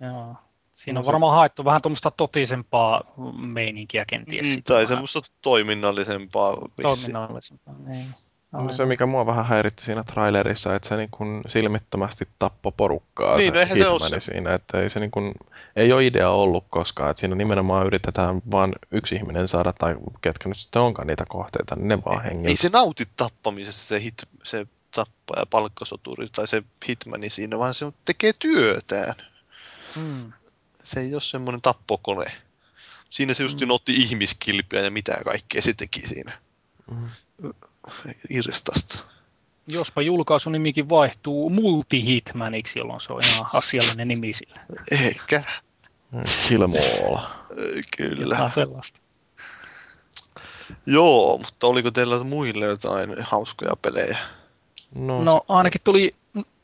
Joo. 0.00 0.36
Siinä 0.72 0.94
No 0.94 1.00
on 1.00 1.06
varmaan 1.06 1.36
haettu 1.36 1.64
vähän 1.64 1.82
tuommoista 1.82 2.10
totisempaa 2.10 3.02
meininkiä 3.36 4.04
kenties. 4.04 4.46
Sitten 4.46 4.62
tai 4.62 4.74
vähän 4.74 4.86
semmoista 4.86 5.20
toiminnallisempaa. 5.42 6.56
vissi. 6.56 6.82
Toiminnallisempaa, 6.82 7.74
niin. 7.86 8.06
No 8.52 8.72
se, 8.72 8.86
mikä 8.86 9.06
mua 9.06 9.26
vähän 9.26 9.46
häiritti 9.46 9.84
siinä 9.84 10.04
trailerissa, 10.04 10.74
että 10.74 10.88
se 10.88 10.96
niin 10.96 11.08
kuin 11.10 11.42
silmittömästi 11.46 12.28
tappo 12.38 12.72
porukkaa 12.72 13.36
niin, 13.36 13.52
se 13.52 13.66
se, 13.66 13.74
se 13.74 13.88
ole 13.88 14.08
se. 14.08 14.20
siinä. 14.20 14.54
Että 14.54 14.80
ei, 14.80 14.90
se 14.90 15.00
niin 15.00 15.10
kuin, 15.10 15.34
ei 15.76 15.92
ole 15.92 16.06
idea 16.06 16.30
ollut 16.30 16.64
koskaan. 16.70 17.10
Että 17.10 17.20
siinä 17.20 17.34
nimenomaan 17.34 17.86
yritetään 17.86 18.42
vain 18.50 18.72
yksi 18.90 19.14
ihminen 19.14 19.48
saada, 19.48 19.72
tai 19.72 19.96
ketkä 20.20 20.48
nyt 20.48 20.58
sitten 20.58 20.82
onkaan 20.82 21.06
niitä 21.06 21.24
kohteita, 21.28 21.76
niin 21.76 21.88
ne 21.88 21.98
vaan 22.04 22.24
hengiltä. 22.24 22.48
Ei 22.48 22.56
se 22.56 22.68
nauti 22.68 23.08
tappamisessa 23.16 23.86
se, 23.88 24.02
hit, 24.02 24.14
se 24.42 24.66
tappaja, 24.94 25.46
palkkasoturi 25.46 26.28
tai 26.28 26.48
se 26.48 26.62
hitmani 26.88 27.30
siinä, 27.30 27.58
vaan 27.58 27.74
se 27.74 27.92
tekee 28.04 28.32
työtään. 28.32 29.14
Hmm. 29.94 30.32
Se 30.82 31.00
ei 31.00 31.14
ole 31.14 31.20
semmoinen 31.20 31.62
tappokone. 31.62 32.26
Siinä 33.10 33.34
se 33.34 33.42
just 33.42 33.60
hmm. 33.60 33.70
otti 33.70 33.92
ihmiskilpiä 33.94 34.80
ja 34.80 34.90
mitä 34.90 35.20
kaikkea 35.24 35.62
se 35.62 35.74
teki 35.74 36.06
siinä. 36.06 36.38
Hmm. 36.90 37.08
Irstasta. 38.30 39.04
Jospa 39.66 40.02
julkaisunimikin 40.02 40.88
vaihtuu 40.88 41.50
Multi-Hitmaniksi, 41.50 42.78
jolloin 42.78 43.00
se 43.00 43.12
on 43.12 43.20
ihan 43.24 43.44
asiallinen 43.52 44.08
nimi 44.08 44.32
sille. 44.34 44.60
Ehkä. 44.90 45.42
Killmall. 46.48 47.18
Kyllä. 47.96 48.34
Jotain 48.34 48.52
sellaista. 48.52 48.98
Joo, 50.86 51.38
mutta 51.38 51.66
oliko 51.66 51.90
teillä 51.90 52.24
muille 52.24 52.64
jotain 52.64 53.10
hauskoja 53.22 53.76
pelejä? 53.82 54.18
No, 54.94 55.24
no 55.24 55.44
ainakin 55.48 55.80
tuli, 55.84 56.14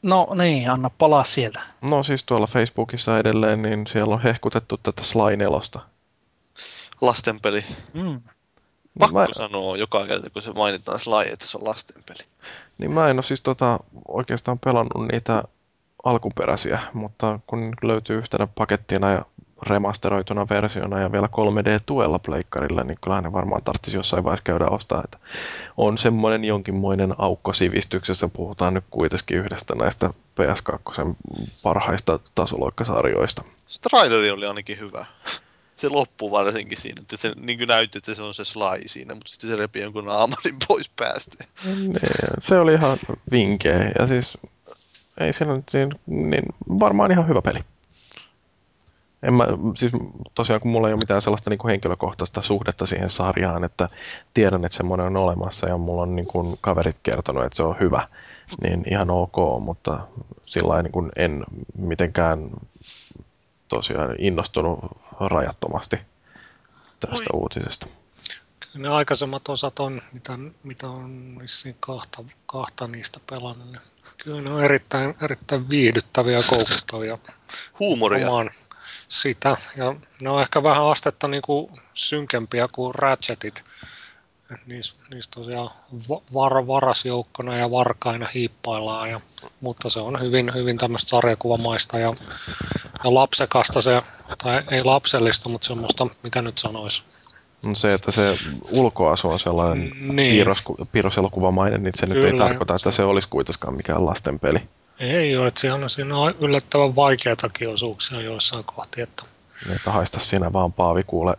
no 0.02 0.28
niin, 0.34 0.70
anna 0.70 0.90
palaa 0.90 1.24
sieltä. 1.24 1.60
No 1.82 2.02
siis 2.02 2.24
tuolla 2.24 2.46
Facebookissa 2.46 3.18
edelleen, 3.18 3.62
niin 3.62 3.86
siellä 3.86 4.14
on 4.14 4.22
hehkutettu 4.22 4.76
tätä 4.76 5.02
Sly 5.02 5.36
4. 5.36 5.58
Lastenpeli. 7.00 7.64
Mm. 7.94 8.20
Pakko 8.98 9.18
mä... 9.18 9.26
sanoa 9.32 9.76
joka 9.76 10.06
kerta, 10.06 10.30
kun 10.30 10.42
se 10.42 10.52
mainitaan 10.52 11.00
Sly, 11.00 11.32
että 11.32 11.46
se 11.46 11.58
on 11.58 11.64
lastenpeli. 11.64 12.22
Niin 12.78 12.90
mä 12.90 13.08
en 13.08 13.16
ole 13.16 13.22
siis 13.22 13.40
tota, 13.40 13.80
oikeastaan 14.08 14.58
pelannut 14.58 15.08
niitä 15.12 15.42
alkuperäisiä, 16.04 16.80
mutta 16.92 17.40
kun 17.46 17.72
löytyy 17.82 18.18
yhtenä 18.18 18.46
pakettina 18.46 19.10
ja 19.10 19.24
remasteroituna 19.62 20.46
versiona 20.50 21.00
ja 21.00 21.12
vielä 21.12 21.26
3D-tuella 21.26 22.18
pleikkarilla, 22.18 22.84
niin 22.84 22.98
kyllä 23.00 23.20
ne 23.20 23.32
varmaan 23.32 23.62
tarvitsisi 23.62 23.96
jossain 23.96 24.24
vaiheessa 24.24 24.44
käydä 24.44 24.66
ostaa. 24.66 25.02
Että 25.04 25.18
on 25.76 25.98
semmoinen 25.98 26.44
jonkinmoinen 26.44 27.14
aukko 27.18 27.52
sivistyksessä, 27.52 28.28
puhutaan 28.28 28.74
nyt 28.74 28.84
kuitenkin 28.90 29.36
yhdestä 29.36 29.74
näistä 29.74 30.10
PS2 30.10 31.14
parhaista 31.62 32.18
tasoloikkasarjoista. 32.34 33.44
Strider 33.66 34.34
oli 34.34 34.46
ainakin 34.46 34.78
hyvä 34.78 35.06
se 35.78 35.88
loppuu 35.88 36.30
varsinkin 36.30 36.78
siinä, 36.78 37.02
että 37.02 37.16
se 37.16 37.32
niin 37.36 37.68
näytti, 37.68 37.98
että 37.98 38.14
se 38.14 38.22
on 38.22 38.34
se 38.34 38.44
slai 38.44 38.80
siinä, 38.86 39.14
mutta 39.14 39.30
sitten 39.30 39.50
se 39.50 39.56
repii 39.56 39.82
jonkun 39.82 40.04
naamarin 40.04 40.56
pois 40.68 40.88
päästä. 40.88 41.44
Niin, 41.64 41.94
se 42.38 42.58
oli 42.58 42.74
ihan 42.74 42.98
vinkeä 43.30 43.92
ja 43.98 44.06
siis 44.06 44.38
ei 45.20 45.32
siinä 45.32 45.62
niin 46.06 46.44
varmaan 46.68 47.10
ihan 47.10 47.28
hyvä 47.28 47.42
peli. 47.42 47.58
En 49.22 49.34
mä, 49.34 49.46
siis 49.74 49.92
tosiaan 50.34 50.60
kun 50.60 50.70
mulla 50.70 50.88
ei 50.88 50.94
ole 50.94 51.00
mitään 51.00 51.22
sellaista 51.22 51.50
niin 51.50 51.58
kuin 51.58 51.70
henkilökohtaista 51.70 52.42
suhdetta 52.42 52.86
siihen 52.86 53.10
sarjaan, 53.10 53.64
että 53.64 53.88
tiedän, 54.34 54.64
että 54.64 54.76
semmoinen 54.76 55.06
on 55.06 55.16
olemassa 55.16 55.68
ja 55.68 55.78
mulla 55.78 56.02
on 56.02 56.16
niin 56.16 56.26
kuin 56.26 56.58
kaverit 56.60 56.96
kertonut, 57.02 57.44
että 57.44 57.56
se 57.56 57.62
on 57.62 57.76
hyvä, 57.80 58.08
niin 58.62 58.84
ihan 58.90 59.10
ok, 59.10 59.36
mutta 59.60 59.98
sillä 60.46 60.82
niin 60.82 60.92
kuin 60.92 61.12
en 61.16 61.44
mitenkään 61.78 62.50
tosiaan 63.68 64.14
innostunut 64.18 64.78
rajattomasti 65.20 65.98
tästä 67.00 67.26
Oi. 67.32 67.40
uutisesta. 67.40 67.86
Kyllä 68.60 68.88
ne 68.88 68.94
aikaisemmat 68.94 69.48
osat 69.48 69.80
on, 69.80 70.02
mitä, 70.12 70.38
mitä 70.62 70.88
on 70.88 71.36
vissiin 71.40 71.76
kahta, 71.80 72.24
kahta 72.46 72.86
niistä 72.86 73.20
pelannut. 73.30 73.76
Kyllä 74.24 74.40
ne 74.40 74.50
on 74.50 74.64
erittäin, 74.64 75.14
erittäin 75.22 75.68
viihdyttäviä 75.68 76.36
ja 76.36 76.42
koukuttavia. 76.42 77.18
Huumoria. 77.80 78.28
Omaan 78.30 78.50
sitä. 79.08 79.56
Ja 79.76 79.94
ne 80.20 80.30
on 80.30 80.42
ehkä 80.42 80.62
vähän 80.62 80.86
astetta 80.86 81.28
niin 81.28 81.42
kuin 81.42 81.70
synkempiä 81.94 82.68
kuin 82.72 82.94
Ratchetit. 82.94 83.64
niissä, 84.66 84.94
niissä 85.10 85.30
tosiaan 85.34 85.70
var, 86.34 86.66
varasjoukkona 86.66 87.56
ja 87.56 87.70
varkaina 87.70 88.26
hiippaillaan, 88.34 89.10
ja, 89.10 89.20
mutta 89.60 89.90
se 89.90 90.00
on 90.00 90.20
hyvin, 90.20 90.54
hyvin 90.54 90.78
tämmöistä 90.78 91.08
sarjakuvamaista 91.08 91.98
ja, 91.98 92.14
ja 93.04 93.14
lapsekasta 93.14 93.80
se, 93.80 94.02
tai 94.44 94.62
ei 94.70 94.84
lapsellista, 94.84 95.48
mutta 95.48 95.66
semmoista, 95.66 96.06
mitä 96.22 96.42
nyt 96.42 96.58
sanoisi. 96.58 97.02
Se, 97.74 97.94
että 97.94 98.10
se 98.10 98.38
ulkoasu 98.70 99.30
on 99.30 99.40
sellainen 99.40 99.92
niin. 100.00 100.34
piirros, 100.34 100.62
piirroselokuvamainen, 100.92 101.82
niin 101.82 101.92
se 101.96 102.06
Kyllä, 102.06 102.20
nyt 102.20 102.32
ei 102.32 102.38
tarkoita, 102.38 102.74
että 102.74 102.90
se 102.90 103.02
olisi 103.02 103.28
kuitenkaan 103.28 103.76
mikään 103.76 104.06
lastenpeli. 104.06 104.68
Ei 105.00 105.36
ole, 105.36 105.46
että 105.46 105.60
siinä 105.60 105.74
on, 105.74 105.90
siinä 105.90 106.16
on 106.16 106.34
yllättävän 106.40 106.96
vaikeitakin 106.96 107.68
osuuksia 107.68 108.20
joissain 108.20 108.64
kohti. 108.64 109.00
Että... 109.00 109.24
Niin, 109.64 109.76
että 109.76 109.92
haista 109.92 110.20
sinä 110.20 110.52
vaan 110.52 110.72
Paavi 110.72 111.04
kuule. 111.04 111.36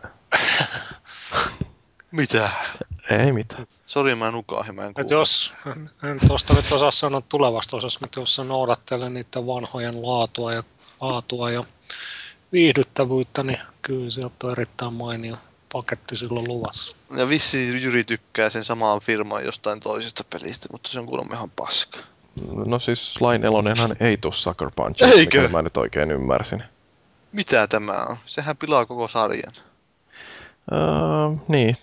Mitä? 2.10 2.50
Ei 3.10 3.32
mitään. 3.32 3.66
Sori, 3.86 4.14
mä 4.14 4.30
nukahin, 4.30 4.74
mä 4.74 4.84
en 4.84 4.94
kuule. 4.94 5.08
jos, 5.10 5.52
en 6.02 6.20
tuosta 6.26 6.54
nyt 6.54 6.72
osaa 6.72 6.90
sanoa 6.90 7.22
tulevasta 7.28 7.76
osasta, 7.76 8.00
mutta 8.00 8.20
jos 8.20 8.40
noudattelen 8.46 9.14
niiden 9.14 9.46
vanhojen 9.46 10.02
laatua 10.02 10.52
ja, 10.52 10.62
laatua 11.00 11.50
ja 11.50 11.64
viihdyttävyyttä, 12.52 13.42
niin 13.42 13.58
kyllä 13.82 14.10
se 14.10 14.20
on 14.24 14.52
erittäin 14.52 14.92
mainio 14.92 15.36
paketti 15.72 16.16
silloin 16.16 16.48
luvassa. 16.48 16.96
Ja 17.16 17.28
vissi 17.28 17.82
Jyri 17.82 18.04
tykkää 18.04 18.50
sen 18.50 18.64
samaan 18.64 19.00
firmaan 19.00 19.44
jostain 19.44 19.80
toisesta 19.80 20.24
pelistä, 20.30 20.68
mutta 20.72 20.90
se 20.90 20.98
on 20.98 21.06
kuulemma 21.06 21.34
ihan 21.34 21.50
paska. 21.50 21.98
No 22.66 22.78
siis 22.78 23.14
Sly 23.14 23.38
4 23.38 23.96
ei 24.00 24.16
tuu 24.16 24.32
Sucker 24.32 24.70
Punch, 24.76 25.02
Eikö? 25.02 25.48
mä 25.48 25.62
nyt 25.62 25.76
oikein 25.76 26.10
ymmärsin. 26.10 26.62
Mitä 27.32 27.66
tämä 27.66 28.06
on? 28.08 28.16
Sehän 28.24 28.56
pilaa 28.56 28.86
koko 28.86 29.08
sarjan. 29.08 29.54
Öö, 30.72 30.78
niin, 31.48 31.76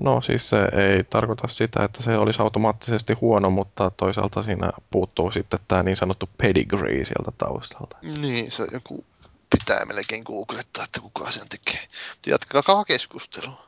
No 0.00 0.20
siis 0.20 0.48
se 0.48 0.56
ei 0.62 1.04
tarkoita 1.04 1.48
sitä, 1.48 1.84
että 1.84 2.02
se 2.02 2.16
olisi 2.16 2.42
automaattisesti 2.42 3.12
huono, 3.12 3.50
mutta 3.50 3.90
toisaalta 3.96 4.42
siinä 4.42 4.72
puuttuu 4.90 5.30
sitten 5.30 5.60
tämä 5.68 5.82
niin 5.82 5.96
sanottu 5.96 6.28
pedigree 6.38 7.04
sieltä 7.04 7.30
taustalta. 7.38 7.96
Niin, 8.20 8.50
se 8.50 8.66
joku 8.72 9.04
pitää 9.50 9.84
melkein 9.84 10.22
googlettaa, 10.26 10.84
että 10.84 11.00
kuka 11.00 11.30
sen 11.30 11.48
tekee. 11.48 11.80
Jatkakaa 12.26 12.84
keskustelua. 12.84 13.64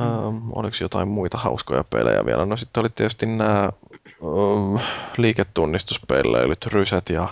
Ähm, 0.00 0.52
oliko 0.52 0.76
jotain 0.80 1.08
muita 1.08 1.38
hauskoja 1.38 1.84
pelejä 1.84 2.26
vielä? 2.26 2.46
No 2.46 2.56
sitten 2.56 2.80
oli 2.80 2.90
tietysti 2.90 3.26
nämä 3.26 3.70
liiketunnistuspelleilyt, 5.16 6.66
Ryset 6.66 7.08
ja 7.08 7.28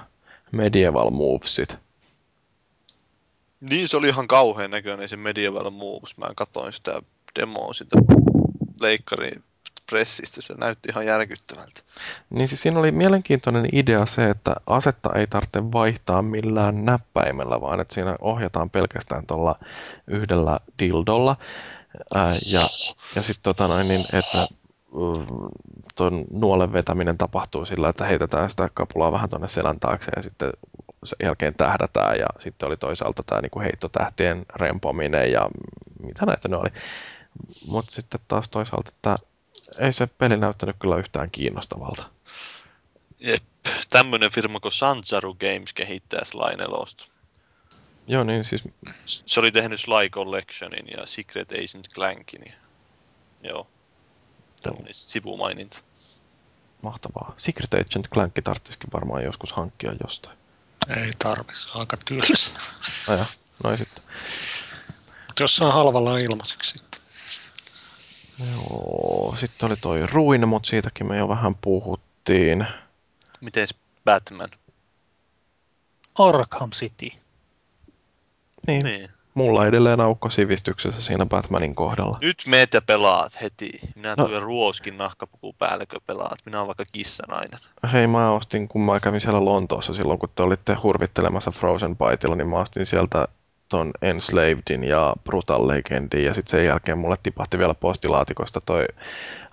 Medieval 0.53 1.11
Movesit. 1.11 1.79
Niin, 3.61 3.89
se 3.89 3.97
oli 3.97 4.09
ihan 4.09 4.29
kauhean 4.29 4.71
näköinen 4.71 5.09
se 5.09 5.17
Medieval 5.17 5.71
Moves. 5.71 6.17
Mä 6.17 6.27
katsoin 6.37 6.73
sitä 6.73 7.03
demoa 7.41 7.75
sitä 7.75 7.97
leikkari 8.81 9.31
pressistä, 9.91 10.43
se 10.43 10.55
näytti 10.55 10.89
ihan 10.89 11.07
järkyttävältä. 11.07 11.81
Niin 12.31 12.49
siis 12.49 12.63
siinä 12.63 12.79
oli 12.79 12.93
mielenkiintoinen 12.93 13.69
idea 13.73 14.07
se, 14.07 14.31
että 14.31 14.55
asetta 14.67 15.11
ei 15.15 15.27
tarvitse 15.27 15.63
vaihtaa 15.73 16.23
millään 16.23 16.85
näppäimellä, 16.85 17.61
vaan 17.61 17.81
että 17.81 17.95
siinä 17.95 18.17
ohjataan 18.21 18.71
pelkästään 18.71 19.27
tuolla 19.27 19.59
yhdellä 20.07 20.61
dildolla. 20.79 21.37
Ää, 22.15 22.37
ja 22.53 22.61
ja 23.17 23.23
sitten 23.23 23.43
tota 23.43 23.69
noin, 23.69 23.89
niin, 23.89 24.05
että 24.13 24.49
tuon 25.95 26.25
nuolen 26.31 26.73
vetäminen 26.73 27.19
tapahtuu 27.19 27.65
sillä, 27.65 27.89
että 27.89 28.05
heitetään 28.05 28.51
sitä 28.51 28.71
kapulaa 28.75 29.13
vähän 29.13 29.31
tuonne 29.31 29.49
selän 29.49 29.81
taakse 29.81 30.13
ja 30.17 30.23
sitten 30.23 30.53
sen 31.05 31.17
jälkeen 31.23 31.55
tähdätään 31.55 32.19
ja 32.19 32.27
sitten 32.39 32.67
oli 32.67 32.77
toisaalta 32.77 33.23
tämä 33.27 33.41
niinku 33.41 33.61
heittotähtien 33.61 34.47
rempominen 34.55 35.33
ja 35.33 35.49
mitä 36.03 36.27
näitä 36.27 36.49
ne 36.49 36.57
oli. 36.57 36.71
Mutta 37.67 37.93
sitten 37.93 38.21
taas 38.29 38.49
toisaalta, 38.49 38.91
että 38.95 39.17
ei 39.79 39.93
se 39.93 40.07
peli 40.07 40.37
näyttänyt 40.37 40.77
kyllä 40.81 40.97
yhtään 40.97 41.31
kiinnostavalta. 41.31 42.05
Jep, 43.19 43.43
tämmöinen 43.91 44.33
firma 44.33 44.61
kuin 44.61 44.73
Sanzaru 44.73 45.35
Games 45.35 45.75
kehittää 45.75 46.25
Sly 46.25 46.57
4. 46.57 46.69
Joo, 48.07 48.25
niin 48.25 48.45
siis... 48.45 48.69
Se 49.05 49.41
oli 49.41 49.53
tehnyt 49.53 49.81
Sly 49.81 50.09
Collectionin 50.11 50.87
ja 50.99 51.07
Secret 51.07 51.53
Agent 51.53 51.89
Clankin. 51.95 52.53
Joo, 53.43 53.67
tämmöinen 54.65 54.95
sivumaininta. 54.95 55.79
Mahtavaa. 56.83 57.35
Secret 57.37 57.75
Agent 57.75 58.09
Clank 58.13 58.35
tarvitsisikin 58.45 58.91
varmaan 58.93 59.25
joskus 59.25 59.53
hankkia 59.53 59.93
jostain. 60.03 60.39
Ei 60.89 61.13
tarvitsisi, 61.19 61.69
aika 61.75 61.97
tylsä. 62.05 62.51
Aja, 63.09 63.27
no 63.65 63.71
ei 63.71 63.79
sitten. 63.79 64.05
Jossain 65.41 65.73
halvalla 65.73 66.19
ilmaiseksi 66.19 66.79
sitten. 66.79 67.01
Joo, 68.53 69.35
sitten 69.37 69.67
oli 69.67 69.77
toi 69.77 70.07
Ruin, 70.07 70.49
mutta 70.49 70.69
siitäkin 70.69 71.07
me 71.07 71.17
jo 71.17 71.29
vähän 71.29 71.55
puhuttiin. 71.55 72.67
Miten 73.41 73.69
Batman? 74.05 74.51
Arkham 76.15 76.71
City. 76.71 77.11
Niin. 78.67 78.85
niin. 78.85 79.14
Mulla 79.35 79.67
edelleen 79.67 80.01
aukko 80.01 80.31
sivistyksessä 80.31 81.03
siinä 81.03 81.27
Batmanin 81.27 81.75
kohdalla. 81.75 82.19
Nyt 82.21 82.43
meet 82.47 82.75
ja 82.75 82.83
pelaat 82.83 83.43
heti. 83.43 83.71
Minä 83.95 84.15
no. 84.19 84.27
tulen 84.27 84.43
ruoskin 84.43 84.99
nahkapuku 84.99 85.53
päälle, 85.53 85.87
kun 85.87 86.01
pelaat. 86.07 86.39
Minä 86.45 86.59
olen 86.59 86.67
vaikka 86.67 86.85
kissanainen. 86.93 87.61
Hei, 87.93 88.07
mä 88.07 88.31
ostin, 88.31 88.69
kun 88.69 88.81
mä 88.81 89.01
kävin 89.01 89.21
siellä 89.21 89.45
Lontoossa 89.45 89.95
silloin, 89.95 90.19
kun 90.19 90.29
te 90.35 90.43
olitte 90.43 90.75
hurvittelemassa 90.75 91.51
Frozen 91.51 91.97
Byteilla, 91.97 92.37
niin 92.37 92.49
mä 92.49 92.59
ostin 92.59 92.87
sieltä 92.87 93.29
ton 93.69 93.91
Enslavedin 94.03 94.85
ja 94.85 95.15
Brutal 95.25 95.69
Legendin 95.69 96.25
ja 96.25 96.35
sitten 96.35 96.51
sen 96.51 96.67
jälkeen 96.67 96.99
mulle 96.99 97.17
tipahti 97.23 97.59
vielä 97.59 97.75
postilaatikosta 97.75 98.61
toi 98.61 98.87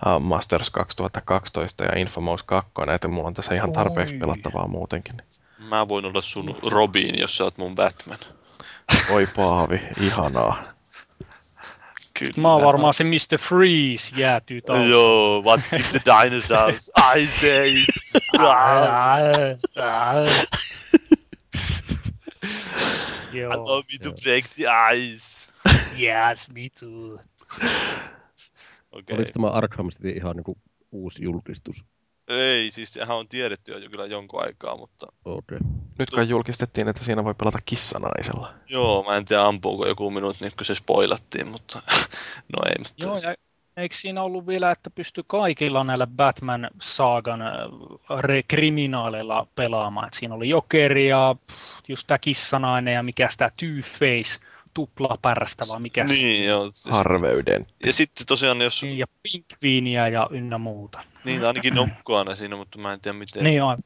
uh, 0.06 0.20
Masters 0.20 0.70
2012 0.70 1.84
ja 1.84 1.98
Infamous 1.98 2.42
2, 2.42 2.70
että 2.94 3.08
mulla 3.08 3.28
on 3.28 3.34
tässä 3.34 3.54
ihan 3.54 3.72
tarpeeksi 3.72 4.14
pelattavaa 4.14 4.68
muutenkin. 4.68 5.22
Mä 5.58 5.88
voin 5.88 6.04
olla 6.04 6.22
sun 6.22 6.56
Robin, 6.70 7.18
jos 7.18 7.36
sä 7.36 7.44
oot 7.44 7.58
mun 7.58 7.74
Batman. 7.74 8.18
Oi 9.10 9.26
Paavi, 9.36 9.80
ihanaa. 10.00 10.64
Kyllä. 12.18 12.32
Mä 12.36 12.52
oon 12.52 12.64
varmaan 12.64 12.94
se 12.94 13.04
Mr. 13.04 13.38
Freeze 13.48 14.16
jäätyy 14.16 14.60
taas. 14.60 14.86
Joo, 14.88 15.42
what 15.42 15.60
keep 15.70 15.86
the 15.90 16.00
dinosaurs? 16.04 16.90
I 17.16 17.26
say 17.26 17.84
Allow 23.50 23.82
me 23.92 23.98
to 24.02 24.12
break 24.22 24.44
the 24.54 24.66
ice. 24.94 25.48
yes, 25.98 26.50
me 26.50 26.68
too. 26.80 27.18
Okay. 28.92 29.16
Oliko 29.16 29.30
tämä 29.32 29.46
Arkham 29.46 29.88
City 29.88 30.10
ihan 30.10 30.36
niin 30.36 30.44
kuin 30.44 30.58
uusi 30.92 31.22
julkistus? 31.22 31.84
Ei, 32.32 32.70
siis 32.70 32.92
sehän 32.92 33.16
on 33.16 33.28
tiedetty 33.28 33.72
jo 33.72 33.90
kyllä 33.90 34.06
jonkun 34.06 34.42
aikaa, 34.42 34.76
mutta... 34.76 35.06
Okei. 35.24 35.56
Okay. 35.56 35.68
Nyt 35.98 36.10
kai 36.10 36.28
julkistettiin, 36.28 36.88
että 36.88 37.04
siinä 37.04 37.24
voi 37.24 37.34
pelata 37.34 37.58
kissanaisella. 37.64 38.52
Joo, 38.68 39.04
mä 39.04 39.16
en 39.16 39.24
tiedä 39.24 39.42
ampuuko 39.42 39.86
joku 39.86 40.10
minut 40.10 40.40
nyt, 40.40 40.54
kun 40.54 40.66
se 40.66 40.74
spoilattiin, 40.74 41.48
mutta 41.48 41.82
no 42.56 42.62
ei. 42.66 42.74
Mutta 42.78 42.94
Joo, 43.06 43.14
ja 43.22 43.34
eikö 43.76 43.94
siinä 43.94 44.22
ollut 44.22 44.46
vielä, 44.46 44.70
että 44.70 44.90
pystyy 44.90 45.24
kaikilla 45.28 45.84
näillä 45.84 46.06
Batman-saagan 46.06 47.42
äh, 47.42 48.44
kriminaaleilla 48.48 49.46
pelaamaan? 49.54 50.08
Et 50.08 50.14
siinä 50.14 50.34
oli 50.34 50.48
Jokeri 50.48 51.08
ja 51.08 51.36
just 51.88 52.06
tämä 52.06 52.18
kissanainen 52.18 52.94
ja 52.94 53.02
mikä 53.02 53.28
tämä 53.36 53.50
Two-Face 53.62 54.51
tuplapärstä, 54.74 55.64
vai 55.72 55.80
mikä 55.80 56.04
Niin, 56.04 56.44
joo. 56.44 56.72
Siis... 56.74 56.96
Harveuden. 56.96 57.66
Ja 57.86 57.92
sitten 57.92 58.26
tosiaan, 58.26 58.60
jos... 58.60 58.82
Niin, 58.82 58.98
ja 58.98 59.06
Pinkviiniä 59.22 60.08
ja 60.08 60.28
ynnä 60.30 60.58
muuta. 60.58 61.04
Niin, 61.24 61.44
ainakin 61.44 61.78
on 61.78 61.90
mukana 61.96 62.36
siinä, 62.36 62.56
mutta 62.56 62.78
mä 62.78 62.92
en 62.92 63.00
tiedä 63.00 63.18
miten. 63.18 63.44
Niin 63.44 63.62
on. 63.62 63.78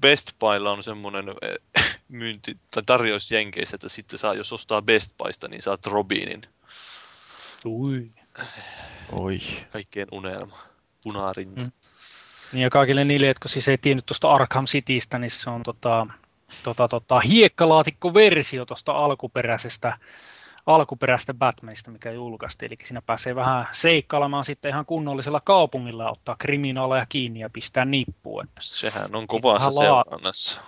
Best 0.00 0.32
Buylla 0.40 0.72
on 0.72 0.82
semmoinen 0.82 1.24
eh, 1.42 1.98
myynti, 2.08 2.56
tai 2.70 2.82
tarjous 2.86 3.30
Jenkeissä, 3.30 3.74
että 3.74 3.88
sitten 3.88 4.18
saa, 4.18 4.34
jos 4.34 4.52
ostaa 4.52 4.82
Best 4.82 5.16
Buysta, 5.18 5.48
niin 5.48 5.62
saat 5.62 5.86
Robinin. 5.86 6.42
Ui. 7.64 8.10
Oi. 9.12 9.40
Kaikkeen 9.72 10.08
unelma. 10.12 10.58
Punarinta. 11.02 11.64
Mm. 11.64 11.72
Niin 12.52 12.62
ja 12.62 12.70
kaikille 12.70 13.04
niille, 13.04 13.26
jotka 13.26 13.48
siis 13.48 13.68
ei 13.68 13.78
tiennyt 13.78 14.06
tuosta 14.06 14.32
Arkham 14.32 14.66
Citystä, 14.66 15.18
niin 15.18 15.30
se 15.30 15.50
on 15.50 15.62
tota, 15.62 16.06
tota, 16.62 16.88
tota, 16.88 17.20
hiekkalaatikko-versio 17.20 18.66
tuosta 18.66 18.92
alkuperäisestä 18.92 19.98
alkuperäistä 20.66 21.34
Batmanista, 21.34 21.90
mikä 21.90 22.10
julkaistiin. 22.10 22.72
Eli 22.72 22.86
siinä 22.86 23.02
pääsee 23.02 23.34
vähän 23.34 23.68
seikkailemaan 23.72 24.44
sitten 24.44 24.68
ihan 24.68 24.86
kunnollisella 24.86 25.40
kaupungilla 25.40 26.02
ja 26.02 26.10
ottaa 26.10 26.36
kriminaaleja 26.38 27.06
kiinni 27.08 27.40
ja 27.40 27.50
pistää 27.50 27.84
nippuun. 27.84 28.44
Että 28.44 28.60
Sehän 28.60 29.16
on 29.16 29.26
kovassa 29.26 29.70
seurannassa. 29.70 30.60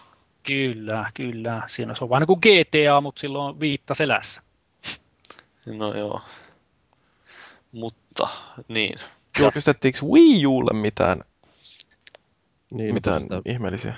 Kyllä, 0.42 1.10
kyllä. 1.14 1.62
Siinä 1.66 1.94
se 1.94 2.04
on 2.04 2.10
vähän 2.10 2.20
niin 2.20 2.40
kuin 2.40 2.40
GTA, 2.40 3.00
mutta 3.00 3.20
silloin 3.20 3.60
viitta 3.60 3.94
selässä. 3.94 4.42
No 5.66 5.94
joo. 5.94 6.20
Mutta, 7.72 8.28
niin. 8.68 8.98
Julkistettiinko 9.38 9.98
Wii 10.06 10.46
Ulle 10.46 10.80
mitään, 10.80 11.20
niin, 12.70 12.94
mitään 12.94 13.22
sitä... 13.22 13.42
ihmeellisiä? 13.44 13.94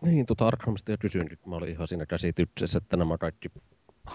Niin, 0.00 0.26
tuota 0.26 0.46
Arkhamista 0.46 0.96
kysyin, 0.96 1.38
kun 1.42 1.50
mä 1.50 1.56
olin 1.56 1.68
ihan 1.68 1.88
siinä 1.88 2.06
käsityksessä, 2.06 2.78
että 2.78 2.96
nämä 2.96 3.18
kaikki 3.18 3.48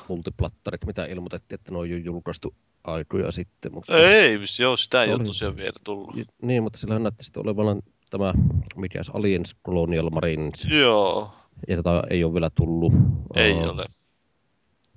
multiplattarit, 0.10 0.86
mitä 0.86 1.06
ilmoitettiin, 1.06 1.60
että 1.60 1.72
ne 1.72 1.78
on 1.78 1.90
jo 1.90 1.98
julkaistu 1.98 2.56
aikoja 2.84 3.32
sitten. 3.32 3.74
Mutta 3.74 3.98
ei, 3.98 4.40
joo, 4.60 4.78
sitä 4.78 5.04
ei 5.04 5.10
oli, 5.10 5.16
ole 5.16 5.26
tosiaan 5.26 5.58
vielä 5.58 5.80
tullut. 5.84 6.16
Niin, 6.42 6.64
mutta 6.64 6.80
sillä 6.80 7.00
näytti 7.00 7.24
sitten 7.24 7.44
olevan 7.44 7.82
tämä, 8.10 8.34
mikä 8.76 9.02
Aliens 9.14 9.56
Colonial 9.66 10.10
Marines. 10.10 10.68
Joo. 10.70 11.34
Ja 11.68 11.76
tätä 11.76 12.04
ei 12.10 12.24
ole 12.24 12.34
vielä 12.34 12.50
tullut. 12.50 12.94
Ei 13.36 13.54
uh, 13.54 13.70
ole. 13.70 13.86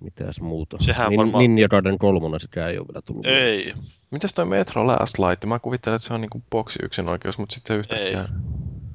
Mitäs 0.00 0.40
muuta? 0.40 0.76
Sehän 0.80 1.10
Nin, 1.10 1.18
varmaan... 1.18 1.42
Ninja 1.42 1.68
Garden 1.68 1.98
3, 1.98 2.38
sekä 2.38 2.68
ei 2.68 2.78
ole 2.78 2.86
vielä 2.88 3.02
tullut. 3.02 3.26
Ei. 3.26 3.74
Mitäs 4.10 4.34
toi 4.34 4.44
Metro 4.44 4.86
Last 4.86 5.18
Light? 5.18 5.44
Mä 5.44 5.58
kuvittelen, 5.58 5.96
että 5.96 6.08
se 6.08 6.14
on 6.14 6.20
niinku 6.20 6.42
boksi 6.50 6.78
yksin 6.82 7.08
oikeus, 7.08 7.38
mutta 7.38 7.54
sitten 7.54 7.78
yhtäkkiä... 7.78 8.20
Ei. 8.20 8.28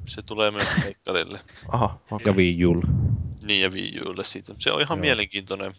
Se 0.06 0.22
tulee 0.22 0.50
myös 0.50 0.68
Meikkarille. 0.82 1.40
Aha, 1.68 1.98
okay. 2.10 2.24
Ja 2.26 2.32
Wii 2.32 2.66
Ulle. 2.66 2.86
Niin, 3.42 3.62
ja 3.62 3.70
Wii 3.70 4.00
Ulle 4.06 4.24
siitä. 4.24 4.54
Se 4.58 4.72
on 4.72 4.80
ihan 4.80 4.98
Joo. 4.98 5.00
mielenkiintoinen 5.00 5.72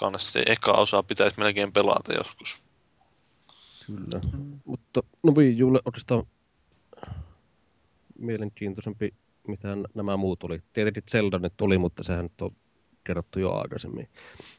kannassa. 0.00 0.32
Se 0.32 0.42
eka 0.46 0.72
osa 0.72 1.02
pitäisi 1.02 1.38
melkein 1.38 1.72
pelata 1.72 2.12
joskus. 2.12 2.62
Kyllä. 3.86 4.20
Mm. 4.32 4.60
Mutta 4.64 5.02
no 5.22 5.32
Wii 5.32 5.62
Ulle 5.62 5.80
oikeastaan 5.84 6.24
mielenkiintoisempi, 8.18 9.14
mitä 9.46 9.68
nämä 9.94 10.16
muut 10.16 10.42
oli. 10.42 10.62
Tietenkin 10.72 11.02
Zelda 11.10 11.38
nyt 11.38 11.60
oli, 11.60 11.78
mutta 11.78 12.04
sehän 12.04 12.24
nyt 12.24 12.40
on 12.40 12.50
kerrottu 13.04 13.40
jo 13.40 13.52
aikaisemmin. 13.52 14.08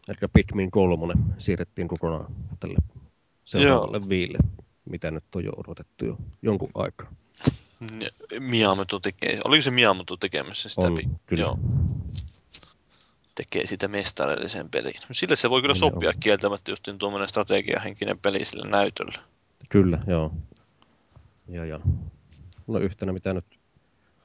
Eli 0.08 0.30
Pikmin 0.34 0.72
3 0.72 1.14
siirrettiin 1.38 1.88
kokonaan 1.88 2.36
tälle 2.60 2.78
seuraavalle 3.46 4.10
viille, 4.10 4.38
mitä 4.86 5.12
nyt 5.12 5.36
on 5.36 5.44
jo 5.44 5.52
odotettu 5.58 6.06
jo 6.06 6.18
jonkun 6.42 6.72
aikaa. 6.74 7.14
Miyamoto 8.40 9.00
tekee, 9.00 9.40
oliko 9.46 9.62
se 9.62 9.72
Miyamoto 9.72 10.18
tekemässä 10.18 10.70
sitä? 10.70 10.82
On, 10.82 10.98
kyllä. 11.26 11.42
Joo. 11.42 11.60
Tekee 13.36 13.66
sitä 13.66 13.88
mestarillisen 13.88 14.70
pelin. 14.70 14.94
Sille 15.12 15.36
se 15.36 15.50
voi 15.50 15.62
kyllä 15.62 15.74
niin 15.74 15.80
sopia 15.80 16.10
joo. 16.10 16.20
kieltämättä 16.20 16.72
just 16.72 16.90
tuommoinen 16.98 17.30
strategiahenkinen 17.30 18.20
peli 18.20 18.46
sille 18.46 18.68
näytölle. 18.68 19.20
Kyllä, 19.70 20.04
joo. 20.08 20.34
Ja, 21.48 21.66
ja. 21.66 21.80
No 22.68 22.80
yhtenä 22.80 23.12
mitä 23.12 23.34
nyt 23.34 23.46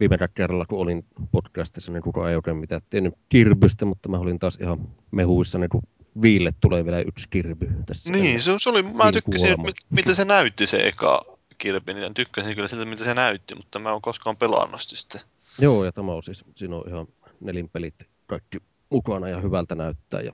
viime 0.01 0.19
kerralla, 0.35 0.67
kun 0.67 0.79
olin 0.79 1.05
podcastissa, 1.33 1.93
niin 1.93 2.03
kukaan 2.03 2.31
ei 2.31 2.37
oikein 2.37 2.57
mitään 2.57 2.81
tiennyt 2.91 3.15
kirbystä, 3.29 3.85
mutta 3.85 4.09
mä 4.09 4.19
olin 4.19 4.39
taas 4.39 4.59
ihan 4.61 4.89
mehuissa, 5.11 5.59
niin 5.59 5.71
kun 5.71 5.83
Viille 6.23 6.51
tulee 6.61 6.85
vielä 6.85 7.01
yksi 7.01 7.29
kirby 7.31 7.71
tässä. 7.87 8.13
Niin, 8.13 8.43
se, 8.43 8.53
se 8.59 8.71
oli, 8.71 8.83
mä 8.83 9.13
tykkäsin, 9.13 9.57
miltä 9.91 10.15
se 10.15 10.25
näytti 10.25 10.67
se 10.67 10.77
eka 10.77 11.34
kirpi, 11.59 11.95
niin 11.95 12.15
tykkäsin 12.15 12.55
kyllä 12.55 12.69
siltä, 12.69 12.85
miltä 12.85 13.05
se 13.05 13.15
näytti, 13.15 13.55
mutta 13.55 13.79
mä 13.79 13.93
oon 13.93 14.03
koskaan 14.03 14.37
pelannut 14.37 14.81
sitten. 14.81 15.21
Joo, 15.59 15.85
ja 15.85 15.93
tämä 15.93 16.13
on 16.13 16.23
siis, 16.23 16.45
siinä 16.55 16.77
on 16.77 16.85
ihan 16.89 17.07
nelinpelit 17.41 17.95
kaikki 18.27 18.59
mukana 18.91 19.29
ja 19.29 19.41
hyvältä 19.41 19.75
näyttää. 19.75 20.21
Ja... 20.21 20.33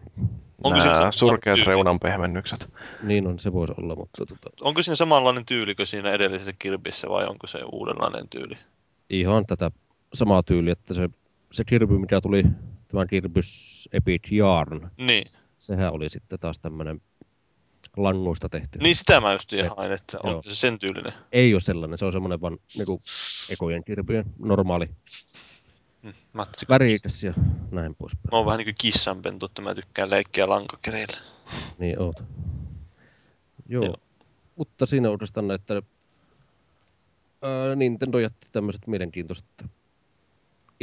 Onko 0.65 0.79
Nää 0.79 1.13
surkeat 1.13 1.59
reunanpehmennykset. 1.67 2.73
Niin 3.03 3.27
on, 3.27 3.39
se 3.39 3.53
voisi 3.53 3.75
olla, 3.77 3.97
mutta... 3.97 4.27
Tota... 4.27 4.51
Onko 4.61 4.83
siinä 4.83 4.97
samanlainen 4.97 5.47
tyyli 5.47 5.75
kuin 5.75 5.87
siinä 5.87 6.11
edellisessä 6.11 6.53
kirpissä 6.59 7.09
vai 7.09 7.27
onko 7.27 7.47
se 7.47 7.59
uudenlainen 7.73 8.29
tyyli? 8.29 8.59
Ihan 9.11 9.45
tätä 9.47 9.71
samaa 10.15 10.43
tyyliä, 10.43 10.73
että 10.73 10.95
se, 10.95 11.09
se 11.53 11.65
kirpy, 11.65 11.99
mikä 11.99 12.21
tuli, 12.21 12.45
tämä 12.89 13.07
kirpys 13.07 13.89
Epic 13.93 14.33
Yarn, 14.33 14.91
niin. 14.97 15.27
sehän 15.59 15.93
oli 15.93 16.11
sitten 16.11 16.39
taas 16.39 16.61
tämmöinen 16.61 17.01
langoista 17.97 18.49
tehty. 18.49 18.79
Niin 18.79 18.97
sitä 18.97 19.21
mä 19.21 19.33
just 19.33 19.53
hain, 19.77 19.93
että 19.93 20.19
on 20.23 20.31
Joo. 20.31 20.43
se 20.43 20.55
sen 20.55 20.79
tyylinen. 20.79 21.13
Ei 21.33 21.55
ole 21.55 21.61
sellainen, 21.61 21.99
se 21.99 22.05
on 22.05 22.13
semmoinen 22.13 22.41
vaan 22.41 22.59
niinku 22.77 22.99
ekojen 23.51 23.85
kirpyjen 23.85 24.25
normaali 24.39 24.91
hmm, 26.03 26.13
värikäs 26.69 27.25
ja 27.25 27.35
näin 27.71 27.95
poispäin. 27.95 28.31
Mä 28.33 28.37
oon 28.37 28.47
vähän 28.47 28.59
niinku 28.59 28.77
kissanpentu, 28.79 29.47
että 29.47 29.63
mä 29.63 29.75
tykkään 29.75 30.11
leikkiä 30.11 30.49
lankakereillä. 30.49 31.19
niin 31.79 31.99
oot. 31.99 32.17
Joo. 33.69 33.85
Joo. 33.85 33.97
Mutta 34.57 34.87
siinä 34.87 35.11
oikeastaan 35.11 35.51
että 35.51 35.83
ää, 37.43 37.77
Nintendo 37.77 38.19
jätti 38.19 38.47
tämmöiset 38.53 38.87
mielenkiintoiset 38.87 39.47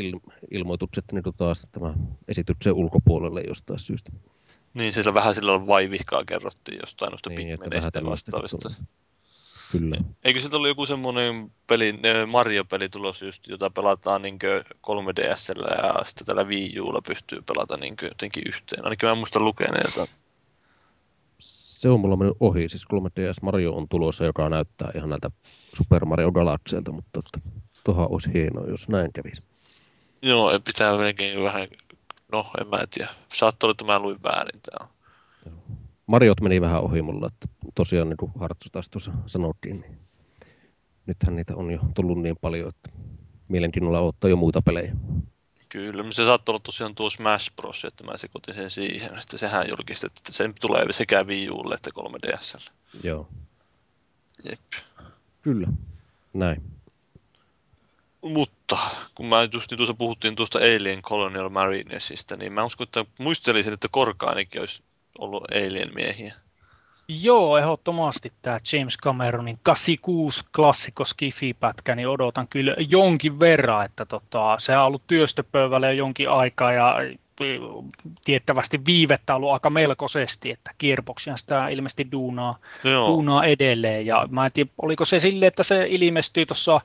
il- 0.02 0.34
ilmoitukset 0.52 1.06
niin 1.12 1.24
taas 1.38 1.68
tämä 1.72 1.94
esityksen 2.28 2.74
ulkopuolelle 2.74 3.42
jostain 3.48 3.80
syystä. 3.80 4.12
Niin, 4.74 4.94
sillä 4.94 5.14
vähän 5.14 5.36
sillä 5.36 5.68
vaivihkaa 5.68 6.26
kerrottiin 6.26 6.78
jostain 6.82 7.10
noista 7.10 7.30
niin, 7.30 7.60
Pikmineistä 7.60 8.06
vastaavista. 8.06 8.70
Kyllä. 9.72 9.98
Eikö 10.24 10.40
sieltä 10.40 10.58
ollut 10.58 10.68
joku 10.68 10.86
semmoinen 10.86 11.52
peli, 11.68 12.00
Mario-peli 12.28 12.90
tulos 12.90 13.22
just, 13.22 13.48
jota 13.48 13.70
pelataan 13.70 14.22
niin 14.22 14.40
3DSllä 14.88 15.86
ja 15.86 16.06
sitten 16.06 16.26
tällä 16.26 16.44
Wii 16.44 16.80
Ulla 16.80 17.02
pystyy 17.08 17.42
pelata 17.42 17.78
niin 17.78 17.96
jotenkin 18.02 18.44
yhteen. 18.48 18.84
Ainakin 18.84 19.08
mä 19.08 19.12
en 19.12 19.18
muista 19.18 19.40
lukeneelta. 19.40 20.06
Se 21.40 21.90
on 21.90 22.00
mulla 22.00 22.16
mennyt 22.16 22.38
ohi. 22.40 22.70
Siis 22.70 22.86
3DS 22.94 23.38
Mario 23.42 23.74
on 23.74 23.90
tulossa, 23.90 24.26
joka 24.26 24.50
näyttää 24.50 24.92
ihan 24.96 25.10
näiltä 25.10 25.32
Super 25.78 26.06
Mario 26.06 26.32
Galaxylta, 26.32 26.92
mutta 26.92 27.20
tuohon 27.84 28.12
olisi 28.12 28.34
hienoa, 28.34 28.68
jos 28.68 28.90
näin 28.90 29.14
kävisi. 29.14 29.44
Joo, 30.22 30.60
pitää 30.60 30.98
melkein 30.98 31.44
vähän 31.44 31.68
No, 32.32 32.52
en 32.62 32.68
mä 32.68 32.80
tiedä. 32.92 33.12
Saattaa 33.34 33.68
olla, 33.68 33.72
että 33.72 33.86
mä 33.86 34.00
luin 34.00 34.24
väärin 34.24 34.62
täällä. 34.62 34.94
Mariot 36.12 36.42
meni 36.42 36.62
vähän 36.62 36.82
ohi 36.82 37.02
mulla, 37.02 37.28
että 37.28 37.48
tosiaan 37.76 38.10
niin 38.10 38.18
kuin 38.18 38.32
Hartsu 38.40 38.70
taas 38.72 38.90
tuossa 38.90 39.12
sanottiin, 39.26 39.82
niin 39.82 40.00
nythän 41.06 41.36
niitä 41.36 41.56
on 41.56 41.72
jo 41.72 41.80
tullut 41.96 42.22
niin 42.22 42.38
paljon, 42.42 42.70
että 42.70 42.90
mielenkiinnolla 43.48 44.00
ottaa 44.00 44.30
jo 44.30 44.36
muita 44.36 44.62
pelejä. 44.62 44.96
Kyllä, 45.70 46.04
se 46.12 46.26
saattoi 46.26 46.54
olla 46.54 46.62
tosiaan 46.64 46.96
tuo 46.96 47.10
Smash 47.10 47.56
Bros, 47.56 47.86
että 47.86 48.04
mä 48.04 48.18
sekoitin 48.18 48.56
sen 48.56 48.70
siihen, 48.70 49.18
että 49.20 49.38
sehän 49.38 49.70
julkistettiin, 49.70 50.22
että 50.22 50.32
se 50.32 50.54
tulee 50.62 50.94
sekä 50.94 51.24
Wii 51.24 51.50
Ulle 51.50 51.76
että 51.76 51.90
3DSlle. 52.00 52.72
Joo. 53.04 53.28
Jep. 54.50 54.60
Kyllä, 55.42 55.68
näin. 56.34 56.64
Mutta 58.72 58.88
kun 59.16 59.26
mä 59.26 59.48
just 59.54 59.72
niin 59.72 59.78
tuossa 59.78 59.94
puhuttiin 59.94 60.36
tuosta 60.36 60.60
Alien 60.60 61.02
Colonial 61.02 61.50
Marinesista, 61.50 62.36
niin 62.36 62.54
mä 62.54 62.64
uskon, 62.64 62.84
että 62.84 63.06
muistelisin, 63.20 63.74
että 63.74 63.88
Korkaanikin 63.92 64.62
olisi 64.62 64.84
ollut 65.20 65.44
Alien 65.52 65.92
miehiä. 65.96 66.34
Joo, 67.08 67.58
ehdottomasti 67.58 68.34
tämä 68.42 68.60
James 68.74 68.98
Cameronin 68.98 69.60
86 69.64 70.46
klassikko 70.56 71.06
Skifi-pätkä, 71.06 71.96
niin 71.96 72.08
odotan 72.08 72.48
kyllä 72.48 72.76
jonkin 72.90 73.40
verran, 73.40 73.86
että 73.86 74.06
tota, 74.06 74.56
se 74.60 74.78
on 74.78 74.86
ollut 74.86 75.08
työstöpöydällä 75.08 75.88
jo 75.88 75.94
jonkin 75.94 76.30
aikaa 76.30 76.74
ja 76.74 76.96
tiettävästi 78.26 78.86
viivettä 78.86 79.36
ollut 79.36 79.52
aika 79.52 79.70
melkoisesti, 79.70 80.52
että 80.52 80.72
Gearboxia 80.80 81.38
sitä 81.38 81.68
ilmeisesti 81.68 82.12
duunaa, 82.12 82.58
duunaa 82.84 83.46
edelleen. 83.46 84.06
Ja 84.06 84.28
mä 84.32 84.46
en 84.46 84.52
tiedä, 84.52 84.70
oliko 84.82 85.06
se 85.06 85.20
sille, 85.20 85.48
että 85.48 85.64
se 85.64 85.86
ilmestyi 85.90 86.46
tuossa 86.46 86.82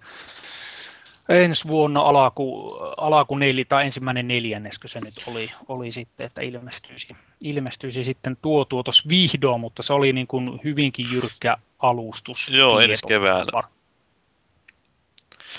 ensi 1.29 1.69
vuonna 1.69 2.01
alaku, 2.01 2.69
alaku 2.97 3.35
neljä, 3.37 3.65
tai 3.69 3.85
ensimmäinen 3.85 4.29
neljänneskö 4.29 4.89
se 4.89 5.01
nyt 5.01 5.15
oli, 5.27 5.51
oli 5.69 5.93
sitten, 5.93 6.27
että 6.27 6.43
ilmestyisi, 6.43 7.09
ilmestyisi 7.41 8.05
sitten 8.05 8.37
tuo 8.43 8.65
tuotos 8.65 9.09
vihdoin, 9.09 9.61
mutta 9.61 9.83
se 9.83 9.93
oli 9.93 10.13
niin 10.13 10.27
kuin 10.27 10.61
hyvinkin 10.65 11.07
jyrkkä 11.13 11.57
alustus. 11.79 12.49
Joo, 12.49 12.81
ensi 12.81 13.07
keväällä. 13.07 13.63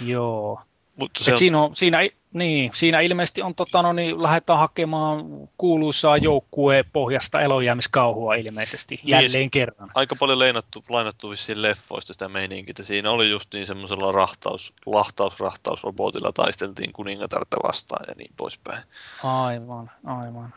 Joo. 0.06 0.61
Mutta 0.95 1.24
se 1.24 1.33
on... 1.33 1.40
siinä, 1.40 1.61
on, 1.61 1.75
siinä, 1.75 1.98
niin, 2.34 2.72
siinä 2.74 3.00
ilmeisesti 3.00 3.42
on, 3.42 3.56
tota, 3.56 3.82
no, 3.82 3.94
niin 3.94 4.24
lähdetään 4.24 4.60
hakemaan 4.60 5.26
kuuluisaa 5.58 6.18
joukkueen 6.18 6.86
pohjasta 6.94 7.42
elojäämiskauhua 7.42 8.36
ilmeisesti 8.36 8.95
niin, 8.95 9.10
jälleen 9.10 9.52
kerran. 9.52 9.92
Aika 9.95 10.16
paljon 10.16 10.40
leinattu, 10.40 10.84
lainattu 10.90 11.30
vissiin 11.30 11.62
leffoista 11.62 12.14
sitä 12.14 12.30
meininkiä. 12.30 12.74
Siinä 12.82 13.12
oli 13.12 13.30
just 13.30 13.53
niin 13.53 13.68
semmoisella 13.68 14.12
rahtaus, 14.12 14.74
lahtaus, 14.86 15.40
rahtausrobotilla 15.40 16.32
taisteltiin 16.32 16.94
kuningatarta 16.94 17.58
vastaan 17.64 18.06
ja 18.08 18.14
niin 18.18 18.34
poispäin. 18.38 18.84
Aivan, 19.24 19.92
aivan. 20.06 20.53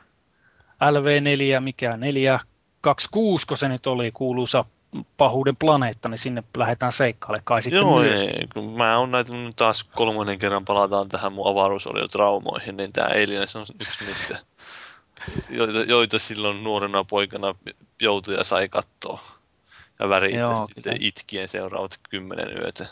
LV4, 0.82 1.60
mikä 1.60 1.96
426, 1.96 3.46
kun 3.46 3.58
se 3.58 3.68
nyt 3.68 3.86
oli 3.86 4.12
kuuluisa 4.12 4.64
pahuuden 5.16 5.56
planeetta, 5.56 6.08
niin 6.08 6.18
sinne 6.18 6.42
lähdetään 6.56 6.92
seikkailemaan 6.92 7.44
kai 7.44 7.62
sitten 7.62 7.80
Joo, 7.80 7.98
myös. 7.98 8.20
ei, 8.20 8.46
kun 8.54 8.72
mä 8.72 8.98
oon 8.98 9.10
näitä 9.10 9.32
taas 9.56 9.84
kolmannen 9.84 10.38
kerran 10.38 10.64
palataan 10.64 11.08
tähän 11.08 11.32
mun 11.32 11.50
avaruusoliotraumoihin, 11.50 12.76
niin 12.76 12.92
tämä 12.92 13.08
Aliens 13.08 13.56
on 13.56 13.66
yksi 13.80 14.04
niistä, 14.04 14.38
joita, 15.50 15.78
joita 15.78 16.18
silloin 16.18 16.64
nuorena 16.64 17.04
poikana 17.04 17.54
joutui 18.02 18.34
ja 18.34 18.44
sai 18.44 18.68
katsoa. 18.68 19.20
Ja 19.98 20.08
väristä 20.08 20.38
Joo, 20.38 20.66
sitten 20.66 20.82
kyllä. 20.82 20.96
itkien 21.00 21.48
seuraavat 21.48 21.98
kymmenen 22.10 22.58
yötä. 22.58 22.86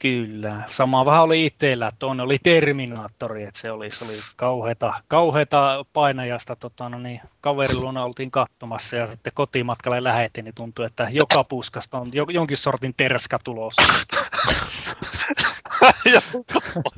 Kyllä. 0.00 0.62
Sama 0.70 1.04
vähän 1.04 1.22
oli 1.22 1.46
itsellä, 1.46 1.92
toinen 1.98 2.24
oli 2.24 2.38
Terminaattori, 2.38 3.42
että 3.42 3.60
se 3.64 3.70
oli, 3.70 3.90
se 3.90 4.04
oli 4.04 4.16
kauheata, 4.36 4.94
kauheata 5.08 5.84
painajasta. 5.92 6.56
Tota, 6.56 6.88
no 6.88 6.98
niin, 6.98 7.20
kaverilla 7.40 8.02
oltiin 8.02 8.30
katsomassa 8.30 8.96
ja 8.96 9.06
sitten 9.06 9.32
kotimatkalle 9.34 10.04
lähetin, 10.04 10.44
niin 10.44 10.54
tuntui, 10.54 10.86
että 10.86 11.08
joka 11.12 11.44
puskasta 11.44 11.98
on 11.98 12.10
jonkin 12.12 12.56
sortin 12.56 12.94
terska 12.96 13.38
tulossa. 13.44 13.82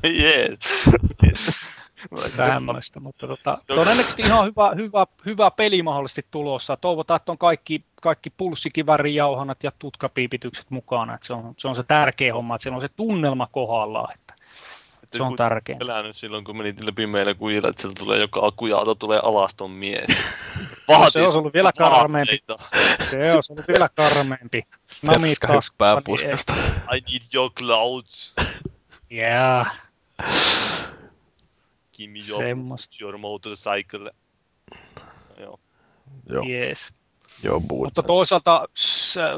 Jees 0.03 1.56
tämmöistä, 2.35 2.99
mutta 2.99 3.27
tota, 3.27 3.57
todennäköisesti 3.67 4.21
ihan 4.21 4.45
hyvä, 4.45 4.71
hyvä, 4.75 5.07
hyvä 5.25 5.51
peli 5.51 5.83
mahdollisesti 5.83 6.25
tulossa. 6.31 6.77
Toivotaan, 6.77 7.15
että 7.15 7.31
on 7.31 7.37
kaikki, 7.37 7.83
kaikki 8.01 8.29
pulssikivärijauhanat 8.29 9.63
ja 9.63 9.71
tutkapiipitykset 9.79 10.65
mukana. 10.69 11.15
Että 11.15 11.27
se, 11.27 11.33
on, 11.33 11.53
se 11.57 11.67
on 11.67 11.75
se 11.75 11.83
tärkeä 11.83 12.33
homma, 12.33 12.55
että 12.55 12.63
siellä 12.63 12.75
on 12.75 12.81
se 12.81 12.89
tunnelma 12.89 13.47
kohdallaan. 13.51 14.13
Että 14.13 14.27
että 15.07 15.17
se 15.17 15.23
on 15.23 15.35
tärkeä. 15.35 15.77
Elänyt 15.81 16.15
silloin, 16.15 16.43
kun 16.43 16.57
menit 16.57 16.83
läpi 16.83 17.07
meillä 17.07 17.33
kujilla, 17.33 17.69
että 17.69 17.81
sieltä 17.81 18.03
tulee 18.03 18.19
joka 18.19 18.45
akujalta 18.45 18.95
tulee 18.95 19.19
alaston 19.23 19.71
mies. 19.71 20.07
no, 20.89 21.09
se 21.09 21.21
on 21.21 21.35
ollut 21.35 21.53
vielä 21.53 21.71
karmeempi. 21.77 22.39
se 23.09 23.33
on 23.33 23.41
ollut 23.49 23.67
vielä 23.67 23.89
karmeempi. 23.89 24.63
Namit 25.01 25.37
hyppää 25.53 26.01
puskasta. 26.05 26.53
I 26.95 26.99
need 27.11 27.21
your 27.33 27.51
clouds. 27.51 28.33
Yeah. 29.11 29.67
Kimi 31.97 32.19
your, 32.29 32.43
your 33.01 33.17
motorcycle. 33.17 34.11
Joo. 35.39 35.59
Joo. 36.29 36.45
Yes. 36.49 36.93
Joo, 37.43 37.59
Mutta 37.59 38.03
toisaalta 38.03 38.67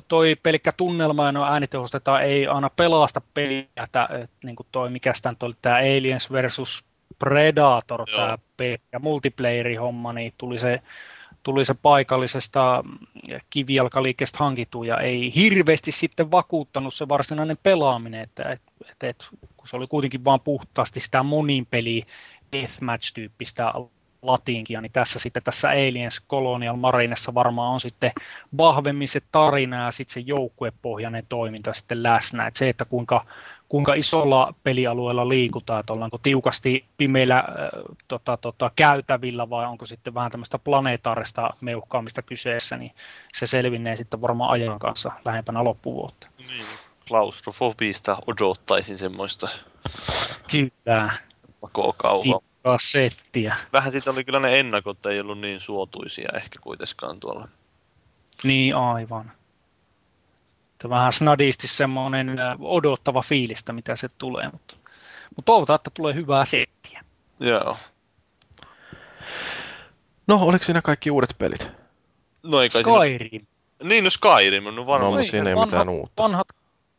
toi 0.08 0.36
pelkkä 0.44 0.72
tunnelma 0.72 1.26
ja 1.26 1.32
no 1.32 1.46
äänitehostetaan 1.46 2.24
ei 2.24 2.48
aina 2.48 2.70
pelasta 2.70 3.22
peliä, 3.34 3.64
että, 3.84 4.10
että 4.12 4.38
niin 4.44 4.56
kuin 4.56 4.68
toi, 4.72 4.90
mikä 4.90 5.14
sitä 5.14 5.36
oli 5.42 5.56
tämä 5.62 5.76
Aliens 5.76 6.32
versus 6.32 6.84
Predator, 7.20 8.06
tämä 8.16 8.38
pelkkä 8.58 9.00
multiplayeri-homma, 9.00 10.14
niin 10.14 10.34
tuli 10.38 10.60
se, 10.60 10.82
tuli 11.44 11.66
se 11.66 11.74
paikallisesta 11.74 12.84
kivijalkaliikkeestä 13.50 14.38
hankittu 14.38 14.84
ja 14.84 14.98
ei 14.98 15.36
hirveästi 15.36 15.92
sitten 15.92 16.32
vakuuttanut 16.32 16.94
se 16.94 17.08
varsinainen 17.10 17.58
pelaaminen, 17.64 18.22
että 18.22 18.44
et, 18.44 18.62
et, 18.92 19.04
et, 19.04 19.28
kun 19.58 19.68
se 19.68 19.76
oli 19.76 19.88
kuitenkin 19.88 20.26
vain 20.26 20.42
puhtaasti 20.42 21.00
sitä 21.00 21.24
monin 21.24 21.66
peliä 21.66 22.06
deathmatch-tyyppistä 22.52 23.74
latinkia, 24.22 24.82
niin 24.82 24.92
tässä 24.92 25.20
sitten 25.20 25.44
tässä 25.44 25.70
Aliens 25.70 26.22
Colonial 26.30 26.76
Marinessa 26.76 27.34
varmaan 27.34 27.74
on 27.74 27.80
sitten 27.80 28.12
vahvemmin 28.58 29.08
se 29.08 29.22
tarina 29.32 29.86
ja 29.86 29.92
sitten 29.92 30.14
se 30.14 30.20
joukkuepohjainen 30.20 31.26
toiminta 31.30 31.74
sitten 31.74 32.04
läsnä. 32.04 32.48
Et 32.48 32.56
se, 32.56 32.70
että 32.70 32.86
kuinka, 32.86 33.26
kuinka 33.70 33.94
isolla 33.94 34.54
pelialueella 34.64 35.30
liikutaan, 35.30 35.80
että 35.80 35.94
ollaanko 35.94 36.18
tiukasti 36.18 36.86
pimeillä 36.98 37.38
äh, 37.38 37.46
tota, 38.08 38.38
tota, 38.38 38.72
käytävillä 38.76 39.50
vai 39.50 39.66
onko 39.66 39.86
sitten 39.86 40.14
vähän 40.14 40.32
tämmöistä 40.32 40.60
planeetaarista 40.60 41.50
meuhkaamista 41.62 42.22
kyseessä, 42.22 42.78
niin 42.78 42.92
se 43.34 43.48
selvinnee 43.48 43.96
sitten 43.98 44.22
varmaan 44.22 44.52
ajan 44.52 44.80
kanssa 44.80 45.12
lähempänä 45.26 45.64
loppuvuotta. 45.64 46.28
Niin, 46.38 46.66
klaustrofobista 47.08 48.18
odottaisin 48.28 48.98
semmoista. 48.98 49.50
Kyllä. 50.52 51.29
Pakokauhaa 51.62 52.40
kassettia. 52.64 53.56
Vähän 53.74 53.92
siitä 53.92 54.12
oli 54.12 54.24
kyllä 54.24 54.40
ne 54.40 54.60
ennakot, 54.60 55.06
ei 55.06 55.20
ollut 55.20 55.40
niin 55.40 55.60
suotuisia 55.60 56.30
ehkä 56.36 56.60
kuitenkaan 56.62 57.20
tuolla. 57.20 57.48
Niin, 58.44 58.76
aivan. 58.76 59.32
Tämä 60.78 60.96
vähän 60.96 61.14
snadisti 61.14 61.68
semmoinen 61.68 62.38
odottava 62.60 63.22
fiilistä, 63.22 63.74
mitä 63.74 63.96
se 63.96 64.08
tulee, 64.18 64.50
mutta, 64.52 64.76
mutta 65.36 65.46
toivotaan, 65.46 65.76
että 65.76 65.92
tulee 65.94 66.14
hyvää 66.14 66.46
settiä. 66.46 67.04
Joo. 67.40 67.78
No, 70.28 70.36
oliko 70.36 70.64
siinä 70.66 70.82
kaikki 70.82 71.12
uudet 71.12 71.36
pelit? 71.38 71.72
No 72.44 72.62
ei 72.62 72.70
kai 72.70 72.84
Skyrim. 72.84 73.30
Siinä... 73.30 73.48
Niin, 73.84 74.04
no 74.04 74.10
Skyrim 74.10 74.66
on 74.66 74.76
no 74.76 74.86
varmaan. 74.86 75.14
No, 75.14 75.24
siinä 75.24 75.50
ei 75.50 75.56
vanhat, 75.56 75.70
mitään 75.72 75.90
uutta. 75.90 76.24
Vanhat, 76.24 76.48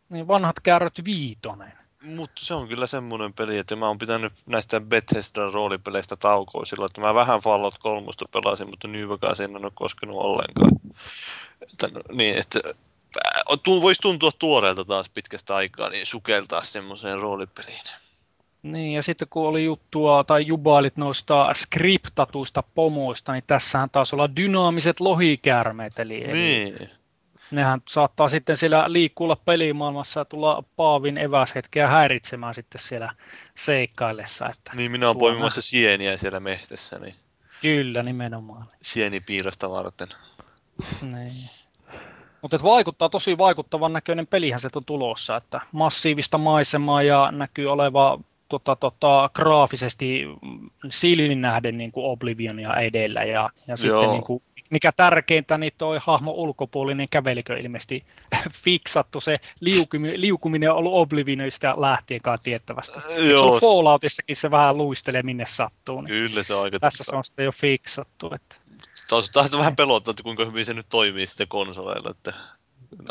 niin 0.08 0.28
vanhat 0.28 0.60
kärryt 0.60 1.04
viitonen. 1.04 1.79
Mutta 2.04 2.44
se 2.44 2.54
on 2.54 2.68
kyllä 2.68 2.86
semmoinen 2.86 3.32
peli, 3.32 3.58
että 3.58 3.76
mä 3.76 3.86
oon 3.86 3.98
pitänyt 3.98 4.32
näistä 4.46 4.80
Bethesda 4.80 5.50
roolipeleistä 5.52 6.16
taukoa 6.16 6.64
silloin, 6.64 6.90
että 6.90 7.00
mä 7.00 7.14
vähän 7.14 7.40
Fallout 7.40 7.78
3 7.78 8.06
pelasin, 8.32 8.70
mutta 8.70 8.88
New 8.88 9.08
Vegas 9.08 9.40
en 9.40 9.56
ole 9.56 9.72
koskenut 9.74 10.16
ollenkaan. 10.16 10.72
Että, 11.62 11.88
no, 11.88 12.00
niin, 12.12 12.38
että 12.38 12.60
voisi 13.66 14.02
tuntua 14.02 14.30
tuoreelta 14.38 14.84
taas 14.84 15.10
pitkästä 15.10 15.54
aikaa, 15.54 15.88
niin 15.88 16.06
sukeltaa 16.06 16.64
semmoiseen 16.64 17.20
roolipeliin. 17.20 17.84
Niin, 18.62 18.92
ja 18.92 19.02
sitten 19.02 19.28
kun 19.30 19.48
oli 19.48 19.64
juttua 19.64 20.24
tai 20.24 20.46
jubailit 20.46 20.96
noista 20.96 21.54
skriptatuista 21.54 22.62
pomoista, 22.74 23.32
niin 23.32 23.44
tässähän 23.46 23.90
taas 23.90 24.12
olla 24.12 24.36
dynaamiset 24.36 25.00
lohikäärmeet. 25.00 25.98
Eli, 25.98 26.20
niin. 26.20 26.76
eli 26.76 26.90
nehän 27.50 27.80
saattaa 27.88 28.28
sitten 28.28 28.56
siellä 28.56 28.84
liikkuilla 28.92 29.36
pelimaailmassa 29.36 30.20
ja 30.20 30.24
tulla 30.24 30.64
Paavin 30.76 31.18
eväshetkeä 31.18 31.88
häiritsemään 31.88 32.54
sitten 32.54 32.80
siellä 32.80 33.14
seikkaillessa. 33.54 34.46
Että 34.46 34.72
niin, 34.74 34.90
minä 34.90 35.06
olen 35.06 35.18
poimimassa 35.18 35.62
sieniä 35.62 36.16
siellä 36.16 36.40
mehtessä. 36.40 36.98
Niin... 36.98 37.14
Kyllä, 37.62 38.02
nimenomaan. 38.02 38.66
Sienipiirasta 38.82 39.70
varten. 39.70 40.08
niin. 41.02 41.32
Mutta 42.42 42.58
vaikuttaa 42.62 43.08
tosi 43.08 43.38
vaikuttavan 43.38 43.92
näköinen 43.92 44.26
pelihän 44.26 44.60
se 44.60 44.68
on 44.74 44.84
tulossa, 44.84 45.36
että 45.36 45.60
massiivista 45.72 46.38
maisemaa 46.38 47.02
ja 47.02 47.32
näkyy 47.32 47.72
oleva 47.72 48.18
tota, 48.48 48.76
tota, 48.76 49.30
graafisesti 49.34 50.26
silmin 50.90 51.40
nähden 51.40 51.78
niin 51.78 51.92
kuin 51.92 52.06
Oblivionia 52.06 52.76
edellä 52.76 53.24
ja, 53.24 53.50
ja 53.66 53.76
sitten 53.76 54.10
niin 54.10 54.24
kuin 54.24 54.42
mikä 54.70 54.92
tärkeintä, 54.92 55.58
niin 55.58 55.72
toi 55.78 55.98
hahmo 56.02 56.30
ulkopuolinen 56.30 57.08
kävelikö 57.08 57.58
ilmeisesti 57.58 58.04
fiksattu. 58.64 59.20
Se 59.20 59.40
liukumi, 59.60 60.20
liukuminen 60.20 60.70
on 60.70 60.76
ollut 60.76 60.92
Oblivionista 60.94 61.80
lähtien 61.80 62.20
kai 62.22 62.36
tiettävästi. 62.42 62.98
Joo. 63.30 63.54
Se 63.54 63.60
Falloutissakin 63.60 64.36
se 64.36 64.50
vähän 64.50 64.78
luistelee 64.78 65.22
minne 65.22 65.44
sattuu. 65.46 66.00
Niin 66.00 66.08
Kyllä 66.08 66.42
se 66.42 66.54
on 66.54 66.62
aika 66.62 66.80
Tässä 66.80 67.04
se 67.04 67.16
on 67.16 67.24
sitten 67.24 67.44
jo 67.44 67.52
fiksattu. 67.52 68.30
Että... 68.34 68.56
Taas, 69.08 69.30
taas 69.30 69.58
vähän 69.58 69.76
pelottaa, 69.76 70.10
että 70.12 70.22
kuinka 70.22 70.44
hyvin 70.44 70.64
se 70.64 70.74
nyt 70.74 70.86
toimii 70.88 71.26
sitten 71.26 71.48
konsoleilla, 71.48 72.10
että 72.10 72.32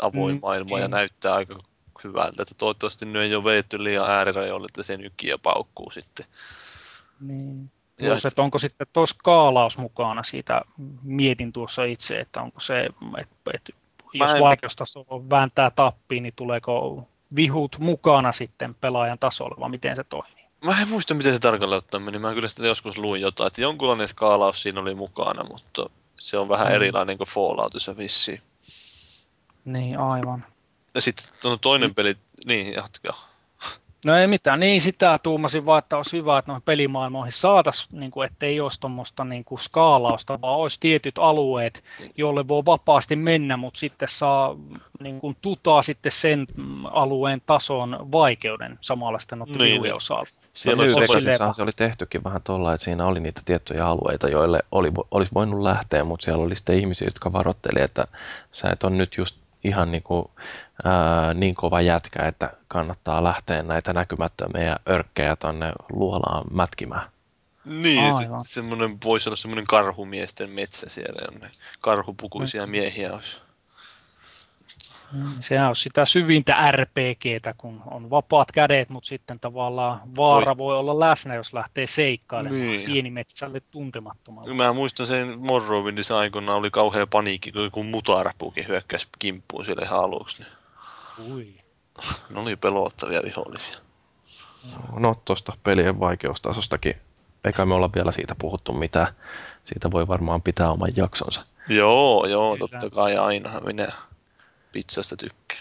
avoin 0.02 0.34
mm, 0.34 0.40
maailma 0.42 0.76
mm. 0.76 0.82
ja 0.82 0.88
näyttää 0.88 1.34
aika 1.34 1.58
hyvältä. 2.04 2.42
Että 2.42 2.54
toivottavasti 2.58 3.06
nyt 3.06 3.22
ei 3.22 3.34
ole 3.34 3.44
vedetty 3.44 3.84
liian 3.84 4.10
äärirajoille, 4.10 4.66
että 4.66 4.82
se 4.82 4.96
nykiä 4.96 5.38
paukkuu 5.38 5.90
sitten. 5.90 6.26
Niin. 7.20 7.70
Plus, 8.00 8.24
että 8.24 8.42
onko 8.42 8.58
sitten 8.58 8.86
tuo 8.92 9.06
skaalaus 9.06 9.78
mukana 9.78 10.22
siitä, 10.22 10.62
mietin 11.02 11.52
tuossa 11.52 11.84
itse, 11.84 12.20
että 12.20 12.42
onko 12.42 12.60
se, 12.60 12.80
että, 13.18 13.50
että 13.54 13.72
jos 14.12 14.34
en... 14.34 14.40
vaikeustaso 14.40 15.04
vääntää 15.30 15.70
tappiin, 15.70 16.22
niin 16.22 16.34
tuleeko 16.36 17.08
vihut 17.36 17.76
mukana 17.78 18.32
sitten 18.32 18.74
pelaajan 18.74 19.18
tasolla, 19.18 19.56
vai 19.60 19.70
miten 19.70 19.96
se 19.96 20.04
toimii? 20.04 20.44
Mä 20.64 20.82
en 20.82 20.88
muista, 20.88 21.14
miten 21.14 21.32
se 21.32 21.38
tarkalleen 21.38 21.78
ottaen 21.78 22.02
meni. 22.02 22.18
Mä 22.18 22.34
kyllä 22.34 22.48
sitä 22.48 22.66
joskus 22.66 22.98
luin 22.98 23.22
jotain, 23.22 23.46
että 23.46 23.62
jonkunlainen 23.62 24.08
skaalaus 24.08 24.62
siinä 24.62 24.80
oli 24.80 24.94
mukana, 24.94 25.44
mutta 25.50 25.90
se 26.18 26.38
on 26.38 26.48
vähän 26.48 26.68
mm. 26.68 26.74
erilainen 26.74 27.18
kuin 27.18 27.28
Falloutissa 27.28 27.96
vissiin. 27.96 28.42
Niin, 29.64 29.98
aivan. 29.98 30.44
Ja 30.94 31.00
sitten 31.00 31.26
toinen 31.60 31.94
peli, 31.94 32.16
niin 32.46 32.72
jatkaa. 32.72 33.29
No 34.04 34.16
ei 34.16 34.26
mitään, 34.26 34.60
niin 34.60 34.80
sitä 34.80 35.18
tuumasin 35.22 35.66
vaan, 35.66 35.78
että 35.78 35.96
olisi 35.96 36.16
hyvä, 36.16 36.38
että 36.38 36.50
noihin 36.50 36.62
pelimaailmoihin 36.62 37.32
saataisiin, 37.32 38.00
niin 38.00 38.10
kuin, 38.10 38.26
ettei 38.26 38.60
olisi 38.60 38.80
tuommoista 38.80 39.24
niin 39.24 39.44
kuin 39.44 39.58
skaalausta, 39.58 40.40
vaan 40.40 40.58
olisi 40.58 40.76
tietyt 40.80 41.14
alueet, 41.18 41.84
joille 42.16 42.48
voi 42.48 42.62
vapaasti 42.66 43.16
mennä, 43.16 43.56
mutta 43.56 43.80
sitten 43.80 44.08
saa 44.08 44.56
niin 45.00 45.20
kuin, 45.20 45.36
tutaa 45.42 45.82
sitten 45.82 46.12
sen 46.12 46.46
alueen 46.84 47.42
tason 47.46 48.08
vaikeuden 48.12 48.78
samalla 48.80 49.18
sitten 49.18 49.38
noiden 49.38 49.58
niin, 49.58 49.82
niin. 49.82 49.94
osalta. 49.94 50.30
Siellä 50.54 50.84
no, 51.46 51.52
se 51.52 51.62
oli 51.62 51.72
tehtykin 51.76 52.24
vähän 52.24 52.42
tuolla, 52.42 52.74
että 52.74 52.84
siinä 52.84 53.06
oli 53.06 53.20
niitä 53.20 53.42
tiettyjä 53.44 53.86
alueita, 53.86 54.28
joille 54.28 54.60
oli, 54.72 54.92
olisi 55.10 55.34
voinut 55.34 55.60
lähteä, 55.60 56.04
mutta 56.04 56.24
siellä 56.24 56.44
oli 56.44 56.56
sitten 56.56 56.76
ihmisiä, 56.76 57.06
jotka 57.06 57.32
varoitteli, 57.32 57.82
että 57.82 58.04
sä 58.52 58.70
et 58.70 58.84
ole 58.84 58.96
nyt 58.96 59.16
just 59.16 59.36
ihan 59.64 59.90
niin, 59.90 60.02
kuin, 60.02 60.30
ää, 60.84 61.34
niin 61.34 61.54
kova 61.54 61.80
jätkä, 61.80 62.22
että 62.22 62.50
kannattaa 62.68 63.24
lähteä 63.24 63.62
näitä 63.62 63.92
näkymättömiä 63.92 64.76
örkkejä 64.88 65.36
tuonne 65.36 65.72
luolaan 65.92 66.44
mätkimään. 66.52 67.10
Niin, 67.64 68.14
se, 68.14 68.28
semmoinen, 68.42 68.98
voisi 69.04 69.28
olla 69.28 69.36
semmoinen 69.36 69.64
karhumiesten 69.64 70.50
metsä 70.50 70.88
siellä, 70.88 71.20
jonne 71.30 71.50
karhupukuisia 71.80 72.66
mm. 72.66 72.70
miehiä 72.70 73.12
olisi. 73.12 73.40
Mm, 75.12 75.34
sehän 75.40 75.68
on 75.68 75.76
sitä 75.76 76.04
syvintä 76.04 76.70
RPGtä, 76.70 77.54
kun 77.58 77.82
on 77.86 78.10
vapaat 78.10 78.52
kädet, 78.52 78.88
mutta 78.88 79.08
sitten 79.08 79.40
tavallaan 79.40 80.16
vaara 80.16 80.58
voi, 80.58 80.66
voi 80.66 80.76
olla 80.76 81.00
läsnä, 81.00 81.34
jos 81.34 81.52
lähtee 81.52 81.86
seikkailemaan 81.86 82.60
niin. 82.60 82.86
pienimetsälle 82.86 83.60
tuntemattomalle. 83.70 84.54
Mä 84.54 84.72
muistan 84.72 85.06
sen 85.06 85.38
Morrowindissa 85.38 86.18
aikoinaan 86.18 86.58
oli 86.58 86.70
kauhea 86.70 87.06
paniikki, 87.06 87.52
kun 87.72 87.86
mutarpuukin 87.86 88.68
hyökkäsi 88.68 89.08
kimppuun 89.18 89.64
sille 89.64 89.82
ihan 89.82 90.00
aluksi. 90.00 90.42
Niin. 90.42 90.52
Ui. 91.32 91.60
Ne 92.30 92.40
oli 92.40 92.56
pelottavia 92.56 93.20
vihollisia. 93.24 93.80
No 94.98 95.14
tuosta 95.24 95.52
pelien 95.62 96.00
vaikeustasostakin, 96.00 96.96
eikä 97.44 97.66
me 97.66 97.74
olla 97.74 97.90
vielä 97.94 98.12
siitä 98.12 98.34
puhuttu 98.34 98.72
mitään. 98.72 99.06
Siitä 99.64 99.90
voi 99.90 100.08
varmaan 100.08 100.42
pitää 100.42 100.70
oman 100.70 100.90
jaksonsa. 100.96 101.44
Joo, 101.68 102.26
joo, 102.26 102.56
Kyllä. 102.56 102.68
totta 102.68 102.94
kai 102.94 103.16
ainahan 103.16 103.64
minä 103.64 103.92
pizzasta 104.72 105.16
tykkää. 105.16 105.60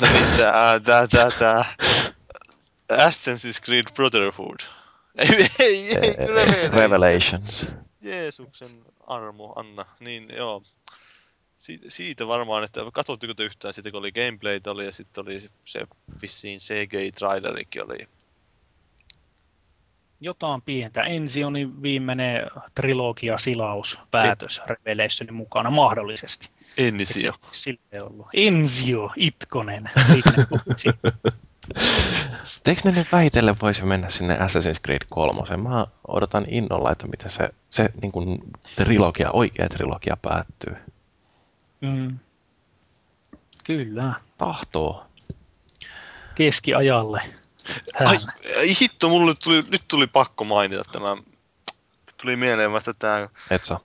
No 0.00 0.08
niin, 0.12 0.36
tää, 0.36 0.80
tää, 0.80 1.08
tää, 1.08 1.30
tää. 1.38 1.64
Assassin's 2.92 3.64
Creed 3.64 3.84
Brotherhood. 3.94 4.60
Ei, 5.18 5.50
ei, 5.58 5.96
ei, 5.96 6.14
Revelations. 6.16 6.74
Revelations. 6.74 7.70
Jeesuksen 8.02 8.84
armo, 9.06 9.52
Anna. 9.56 9.84
Niin, 10.00 10.28
joo. 10.36 10.62
Siitä, 11.66 11.90
siitä 11.90 12.26
varmaan, 12.26 12.64
että 12.64 12.80
katsotteko 12.92 13.34
te 13.34 13.44
yhtään 13.44 13.74
siitä, 13.74 13.90
kun 13.90 13.98
oli 13.98 14.12
gameplay 14.12 14.60
oli 14.66 14.84
ja 14.84 14.92
sitten 14.92 15.24
oli 15.26 15.50
se 15.64 15.80
vissiin 16.22 16.60
CGI-trailerikin 16.60 17.84
oli. 17.84 17.98
Jotain 20.20 20.62
pientä. 20.62 21.02
Ensi 21.02 21.44
on 21.44 21.82
viimeinen 21.82 22.50
trilogia 22.74 23.38
silaus 23.38 23.98
päätös 24.10 24.60
Revelationin 24.66 25.34
mukana 25.34 25.70
mahdollisesti. 25.70 26.48
Ensio. 26.78 27.32
Sille 27.52 28.02
ollut. 28.02 28.26
Ensio 28.34 29.10
Itkonen. 29.16 29.90
Eikö 32.66 32.80
ne 32.90 32.90
nyt 32.90 33.12
vähitellen 33.12 33.56
voisi 33.62 33.84
mennä 33.84 34.08
sinne 34.08 34.36
Assassin's 34.36 34.80
Creed 34.84 35.06
3? 35.08 35.56
Mä 35.56 35.86
odotan 36.08 36.44
innolla, 36.48 36.92
että 36.92 37.06
miten 37.06 37.30
se, 37.30 37.48
se 37.70 37.88
niin 38.02 38.12
kuin 38.12 38.38
trilogia, 38.76 39.30
oikea 39.30 39.68
trilogia 39.68 40.16
päättyy. 40.22 40.76
Mm. 41.80 42.18
Kyllä. 43.64 44.14
Tahtoo. 44.38 45.06
Keskiajalle. 46.34 47.34
Ai, 48.04 48.18
ai 48.58 48.74
hitto, 48.80 49.08
mulle 49.08 49.34
tuli, 49.44 49.62
nyt 49.68 49.82
tuli 49.88 50.06
pakko 50.06 50.44
mainita 50.44 50.82
tämä. 50.92 51.16
Tuli 52.16 52.36
mieleen 52.36 52.72
vasta 52.72 52.94
tämä... 52.94 53.28
Et 53.50 53.64
saa. 53.64 53.80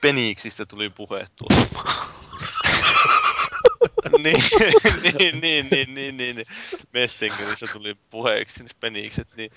Peniksistä 0.00 0.66
tuli 0.66 0.90
puhe 0.90 1.26
tuossa. 1.36 1.66
niin, 4.22 4.42
niin, 5.02 5.40
niin, 5.40 5.68
niin, 5.70 5.94
niin, 5.94 6.16
niin, 6.16 6.46
Messengerissä 6.92 7.66
tuli 7.72 7.94
puheeksi 8.10 8.60
niin 8.60 8.70
Penikset, 8.80 9.28
niin 9.36 9.50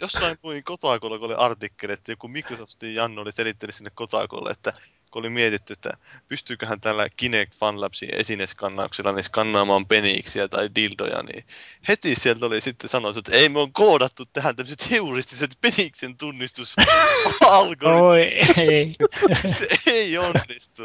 jossain 0.00 0.38
kuin 0.38 0.64
Kotakolla, 0.64 1.18
kun 1.18 1.26
oli 1.26 1.34
artikkeli, 1.34 1.92
että 1.92 2.12
joku 2.12 2.28
Microsoftin 2.28 2.94
Janno 2.94 3.22
oli 3.22 3.32
selittänyt 3.32 3.76
sinne 3.76 3.90
Kotakolle, 3.94 4.50
että 4.50 4.72
kun 5.10 5.20
oli 5.20 5.28
mietitty, 5.28 5.72
että 5.72 5.90
pystyyköhän 6.28 6.80
tällä 6.80 7.08
Kinect 7.16 7.54
Funlabsin 7.54 8.08
esineskannauksella 8.12 9.12
niin 9.12 9.24
skannaamaan 9.24 9.86
peniksiä 9.86 10.48
tai 10.48 10.68
dildoja, 10.74 11.22
niin 11.22 11.44
heti 11.88 12.14
sieltä 12.14 12.46
oli 12.46 12.60
sitten 12.60 12.90
sanottu, 12.90 13.18
että 13.18 13.36
ei 13.36 13.48
me 13.48 13.58
on 13.58 13.72
koodattu 13.72 14.24
tähän 14.32 14.56
tämmöiset 14.56 14.90
heuristiset 14.90 15.58
peniksen 15.60 16.16
tunnistusalgoritmit. 16.16 18.58
ei. 18.70 18.96
Se 19.58 19.66
ei 19.86 20.18
onnistu. 20.18 20.82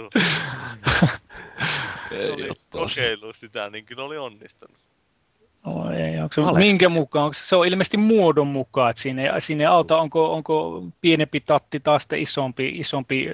Se 2.10 2.18
ei 2.18 2.32
oli 2.32 2.50
kokeillut 2.70 3.36
sitä, 3.36 3.70
niin 3.70 3.86
kyllä 3.86 4.04
oli 4.04 4.18
onnistunut. 4.18 4.78
No 5.66 5.92
ei, 5.92 6.20
onko 6.20 6.34
se, 6.34 6.42
minkä 6.60 6.90
mukaan? 6.90 7.26
Onko 7.26 7.34
se, 7.34 7.46
se 7.46 7.56
on 7.56 7.68
ilmeisesti 7.68 7.98
muodon 7.98 8.48
mukaan, 8.48 8.90
että 8.90 9.02
siinä, 9.02 9.40
siinä 9.40 9.72
auta, 9.72 9.98
onko, 9.98 10.34
onko 10.34 10.84
pienempi 11.02 11.40
tatti 11.40 11.80
taas 11.80 12.08
isompi, 12.18 12.70
isompi 12.70 13.26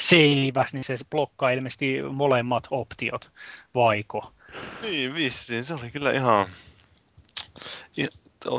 seiväs, 0.00 0.72
niin 0.72 0.84
se 0.84 0.96
blokkaa 1.10 1.50
ilmeisesti 1.50 2.02
molemmat 2.12 2.68
optiot, 2.70 3.30
vaiko? 3.74 4.32
Niin, 4.82 5.14
vissiin. 5.14 5.64
Se 5.64 5.74
oli 5.74 5.90
kyllä 5.90 6.12
ihan... 6.12 6.46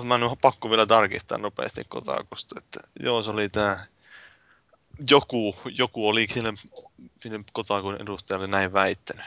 Mä 0.03 0.15
en 0.15 0.21
pakko 0.41 0.69
vielä 0.69 0.85
tarkistaa 0.85 1.37
nopeasti 1.37 1.81
kotakosta, 1.87 2.55
että 2.57 2.79
joo, 2.99 3.23
se 3.23 3.29
oli 3.29 3.49
tää... 3.49 3.85
Joku, 5.09 5.55
joku 5.77 6.07
oli 6.07 6.27
sinne, 6.33 6.53
sinne 7.19 7.43
kotakun 7.53 8.01
edustajalle 8.01 8.47
näin 8.47 8.73
väittänyt. 8.73 9.25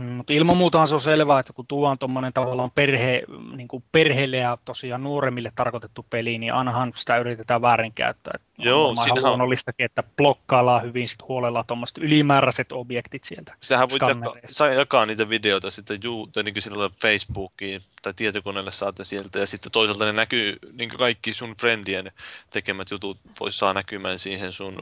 Mm, 0.00 0.06
mutta 0.06 0.32
ilman 0.32 0.56
muutahan 0.56 0.88
se 0.88 0.94
on 0.94 1.00
selvää, 1.00 1.40
että 1.40 1.52
kun 1.52 1.66
tuodaan 1.66 1.98
tuommoinen 1.98 2.32
tavallaan 2.32 2.70
perhe, 2.70 3.22
niin 3.56 3.68
kuin 3.68 3.84
perheelle 3.92 4.36
ja 4.36 4.58
tosiaan 4.64 5.02
nuoremmille 5.02 5.52
tarkoitettu 5.56 6.06
peli, 6.10 6.38
niin 6.38 6.54
ainahan 6.54 6.92
sitä 6.96 7.18
yritetään 7.18 7.62
väärinkäyttää. 7.62 8.38
Joo, 8.58 8.88
on 8.88 8.96
ihan 9.06 9.22
luonnollistakin, 9.22 9.84
että 9.84 10.02
blokkaillaan 10.16 10.82
hyvin 10.82 11.08
sit 11.08 11.22
huolella 11.28 11.64
tuommoiset 11.64 11.98
ylimääräiset 11.98 12.72
objektit 12.72 13.24
sieltä. 13.24 13.54
Sähän 13.60 13.90
voit 13.90 14.02
jakaa, 14.02 14.34
saa 14.46 14.68
jakaa 14.68 15.06
niitä 15.06 15.28
videoita 15.28 15.70
sitten 15.70 15.98
juu, 16.02 16.26
tai 16.26 16.42
niin 16.42 16.54
kuin 16.54 16.90
Facebookiin 17.00 17.82
tai 18.02 18.14
tietokoneelle 18.14 18.70
saatte 18.70 19.04
sieltä, 19.04 19.38
ja 19.38 19.46
sitten 19.46 19.72
toisaalta 19.72 20.06
ne 20.06 20.12
näkyy, 20.12 20.56
niin 20.72 20.90
kaikki 20.90 21.32
sun 21.32 21.54
friendien 21.54 22.12
tekemät 22.50 22.90
jutut 22.90 23.18
voisi 23.40 23.58
saa 23.58 23.74
näkymään 23.74 24.18
siihen 24.18 24.52
sun 24.52 24.76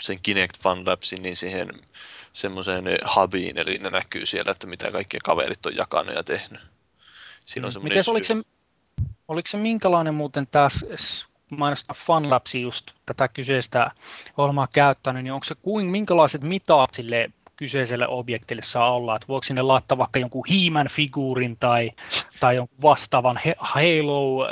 sen 0.00 0.18
Kinect 0.22 0.62
Fun 0.62 0.86
Labsin, 0.86 1.22
niin 1.22 1.36
siihen 1.36 1.68
semmoiseen 2.32 2.84
hubiin, 3.16 3.58
eli 3.58 3.78
ne 3.78 3.90
näkyy 3.90 4.26
siellä, 4.26 4.50
että 4.50 4.66
mitä 4.66 4.90
kaikki 4.90 5.18
kaverit 5.24 5.66
on 5.66 5.76
jakanut 5.76 6.14
ja 6.14 6.24
tehnyt. 6.24 6.60
Siinä 7.44 7.66
on 7.66 7.72
mm. 7.76 7.82
Mites, 7.82 8.08
oliko, 8.08 8.26
se, 8.26 8.36
oliko 9.28 9.48
se 9.48 9.56
minkälainen 9.56 10.14
muuten 10.14 10.46
tässä 10.46 10.86
mainostaa 11.50 11.96
FunLabsi 12.06 12.62
just 12.62 12.90
tätä 13.06 13.28
kyseistä 13.28 13.90
ohjelmaa 14.36 14.68
käyttänyt, 14.72 15.24
niin 15.24 15.34
onko 15.34 15.44
se 15.44 15.54
kuin, 15.54 15.86
minkälaiset 15.86 16.42
mitat 16.42 16.94
sille 16.94 17.30
kyseiselle 17.56 18.08
objektille 18.08 18.62
saa 18.62 18.94
olla, 18.94 19.16
että 19.16 19.28
voiko 19.28 19.42
sinne 19.42 19.62
laittaa 19.62 19.98
vaikka 19.98 20.18
jonkun 20.18 20.44
hiiman 20.48 20.88
figuurin 20.88 21.56
tai, 21.56 21.90
tai 22.40 22.56
jonkun 22.56 22.78
vastaavan 22.82 23.40
Halo 23.58 24.46
äh, 24.46 24.50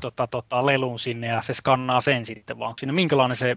tota, 0.00 0.26
tota, 0.26 0.66
lelun 0.66 0.98
sinne 0.98 1.26
ja 1.26 1.42
se 1.42 1.54
skannaa 1.54 2.00
sen 2.00 2.26
sitten, 2.26 2.58
vaan 2.58 2.68
onko 2.68 2.78
sinne 2.78 2.92
minkälainen 2.92 3.36
se 3.36 3.56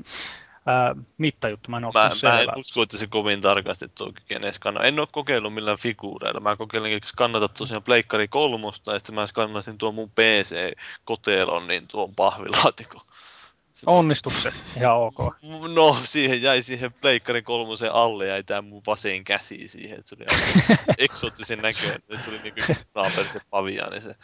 ää, 0.65 0.95
mittajuttu. 1.17 1.71
Mä 1.71 1.77
en, 1.77 1.83
mä, 1.83 2.11
mä 2.23 2.39
en 2.39 2.47
usko, 2.55 2.81
että 2.81 2.97
se 2.97 3.07
kovin 3.07 3.41
tarkasti 3.41 3.87
tuo 3.95 4.11
kykenee 4.13 4.51
skannaa. 4.51 4.83
En 4.83 4.99
ole 4.99 5.07
kokeillut 5.11 5.53
millään 5.53 5.77
figuureilla. 5.77 6.39
Mä 6.39 6.55
kokeilin 6.55 6.99
skannata 7.05 7.47
tosiaan 7.47 7.83
Pleikkari 7.83 8.27
kolmosta, 8.27 8.93
ja 8.93 8.99
sitten 8.99 9.15
mä 9.15 9.27
skannasin 9.27 9.77
tuon 9.77 9.95
mun 9.95 10.09
PC-kotelon, 10.09 11.67
niin 11.67 11.87
tuon 11.87 12.15
pahvilaatikon. 12.15 13.01
Onnistuiko 13.85 14.39
se? 14.39 14.79
Ihan 14.79 14.97
ok. 14.97 15.17
No, 15.73 15.97
siihen 16.03 16.41
jäi 16.41 16.61
siihen 16.61 16.93
Pleikkarin 16.93 17.43
kolmosen 17.43 17.93
alle, 17.93 18.27
jäi 18.27 18.43
tää 18.43 18.61
mun 18.61 18.81
vasen 18.87 19.23
käsi 19.23 19.67
siihen, 19.67 19.99
että 19.99 20.09
se 20.09 20.15
oli 20.15 20.25
eksoottisen 20.97 21.61
näköinen, 21.61 21.95
että 21.95 22.17
se 22.17 22.29
oli 22.29 22.39
niinku 22.39 22.73
naaperisen 22.95 23.41
paviaani 23.49 24.01
se 24.01 24.15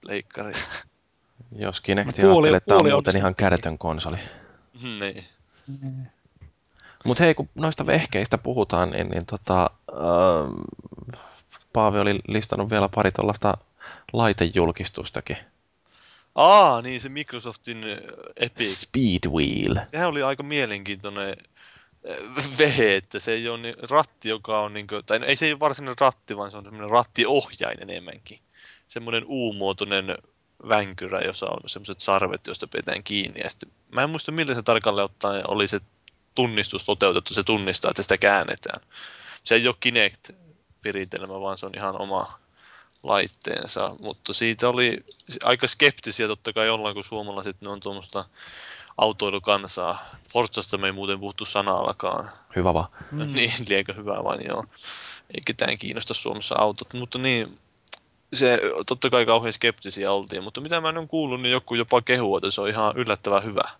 Pleikkari. 0.00 0.52
Jos 1.56 1.80
Kinecti 1.80 2.22
ajattelee, 2.22 2.56
että 2.56 2.68
tämä 2.68 2.78
on 2.82 2.90
muuten 2.92 3.16
ihan 3.16 3.34
kädetön 3.34 3.78
konsoli. 3.78 4.16
Niin. 4.98 5.24
Mm. 5.68 6.06
Mutta 7.04 7.24
hei, 7.24 7.34
kun 7.34 7.48
noista 7.54 7.86
vehkeistä 7.86 8.38
puhutaan, 8.38 8.90
niin, 8.90 9.08
niin 9.08 9.26
tota, 9.26 9.70
äh, 9.92 10.76
Paavi 11.72 11.98
oli 11.98 12.20
listannut 12.28 12.70
vielä 12.70 12.88
pari 12.94 13.12
tuollaista 13.12 13.58
laitejulkistustakin. 14.12 15.36
Aa, 16.34 16.82
niin 16.82 17.00
se 17.00 17.08
Microsoftin 17.08 17.84
äh, 17.84 17.98
Epic. 18.36 18.66
Speedwheel. 18.66 19.78
Sehän 19.82 20.08
oli 20.08 20.22
aika 20.22 20.42
mielenkiintoinen 20.42 21.36
äh, 22.10 22.58
vehe, 22.58 22.96
että 22.96 23.18
se 23.18 23.32
ei 23.32 23.48
ole 23.48 23.58
niin, 23.58 23.76
ratti, 23.90 24.28
joka 24.28 24.60
on 24.60 24.74
niin 24.74 24.86
kuin, 24.86 25.04
tai 25.04 25.20
ei 25.26 25.36
se 25.36 25.46
ei 25.46 25.52
ole 25.52 25.60
varsinainen 25.60 26.00
ratti, 26.00 26.36
vaan 26.36 26.50
se 26.50 26.56
on 26.56 26.64
semmoinen 26.64 26.90
rattiohjain 26.90 27.82
enemmänkin. 27.82 28.38
Semmoinen 28.86 29.24
U-muotoinen 29.26 30.16
vänkyrä, 30.68 31.20
jossa 31.20 31.46
on 31.46 31.60
semmoiset 31.66 32.00
sarvet, 32.00 32.46
joista 32.46 32.66
pidetään 32.66 33.02
kiinni. 33.02 33.40
Ja 33.44 33.50
sitten, 33.50 33.70
mä 33.92 34.02
en 34.02 34.10
muista 34.10 34.32
millä 34.32 34.54
se 34.54 34.62
tarkalleen 34.62 35.04
ottaen 35.04 35.50
oli 35.50 35.68
se 35.68 35.80
tunnistus 36.34 36.84
toteutettu, 36.84 37.34
se 37.34 37.42
tunnistaa, 37.42 37.90
että 37.90 38.02
sitä 38.02 38.18
käännetään. 38.18 38.80
Se 39.44 39.54
ei 39.54 39.68
ole 39.68 39.76
Kinect-viritelmä, 39.80 41.40
vaan 41.40 41.58
se 41.58 41.66
on 41.66 41.72
ihan 41.76 42.00
oma 42.00 42.38
laitteensa, 43.02 43.90
mutta 44.00 44.32
siitä 44.32 44.68
oli 44.68 45.04
aika 45.44 45.66
skeptisiä 45.66 46.26
totta 46.26 46.52
kai 46.52 46.68
ollaan, 46.68 46.94
kun 46.94 47.04
suomalaiset 47.04 47.60
ne 47.60 47.68
on 47.68 47.80
tuommoista 47.80 48.24
autoilukansaa. 48.96 50.06
Forzasta 50.32 50.78
me 50.78 50.86
ei 50.86 50.92
muuten 50.92 51.20
puhuttu 51.20 51.44
sanallakaan. 51.44 52.30
Hyvä 52.56 52.74
vaan. 52.74 52.88
Mm. 53.12 53.32
Niin, 53.34 53.52
liekö 53.68 53.94
hyvä 53.94 54.24
vaan, 54.24 54.44
joo. 54.48 54.64
Ei 55.34 55.40
ketään 55.46 55.78
kiinnosta 55.78 56.14
Suomessa 56.14 56.54
autot, 56.58 56.94
mutta 56.94 57.18
niin, 57.18 57.58
se 58.32 58.60
totta 58.86 59.10
kai 59.10 59.26
kauhean 59.26 59.52
skeptisiä 59.52 60.12
oltiin, 60.12 60.44
mutta 60.44 60.60
mitä 60.60 60.80
mä 60.80 60.88
en 60.88 60.98
ole 60.98 61.06
kuullut, 61.06 61.42
niin 61.42 61.52
joku 61.52 61.74
jopa 61.74 62.02
kehuu, 62.02 62.36
että 62.36 62.50
se 62.50 62.60
on 62.60 62.68
ihan 62.68 62.96
yllättävän 62.96 63.44
hyvä. 63.44 63.70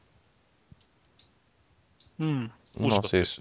Mm. 2.18 2.50
No 2.78 3.02
siis, 3.06 3.40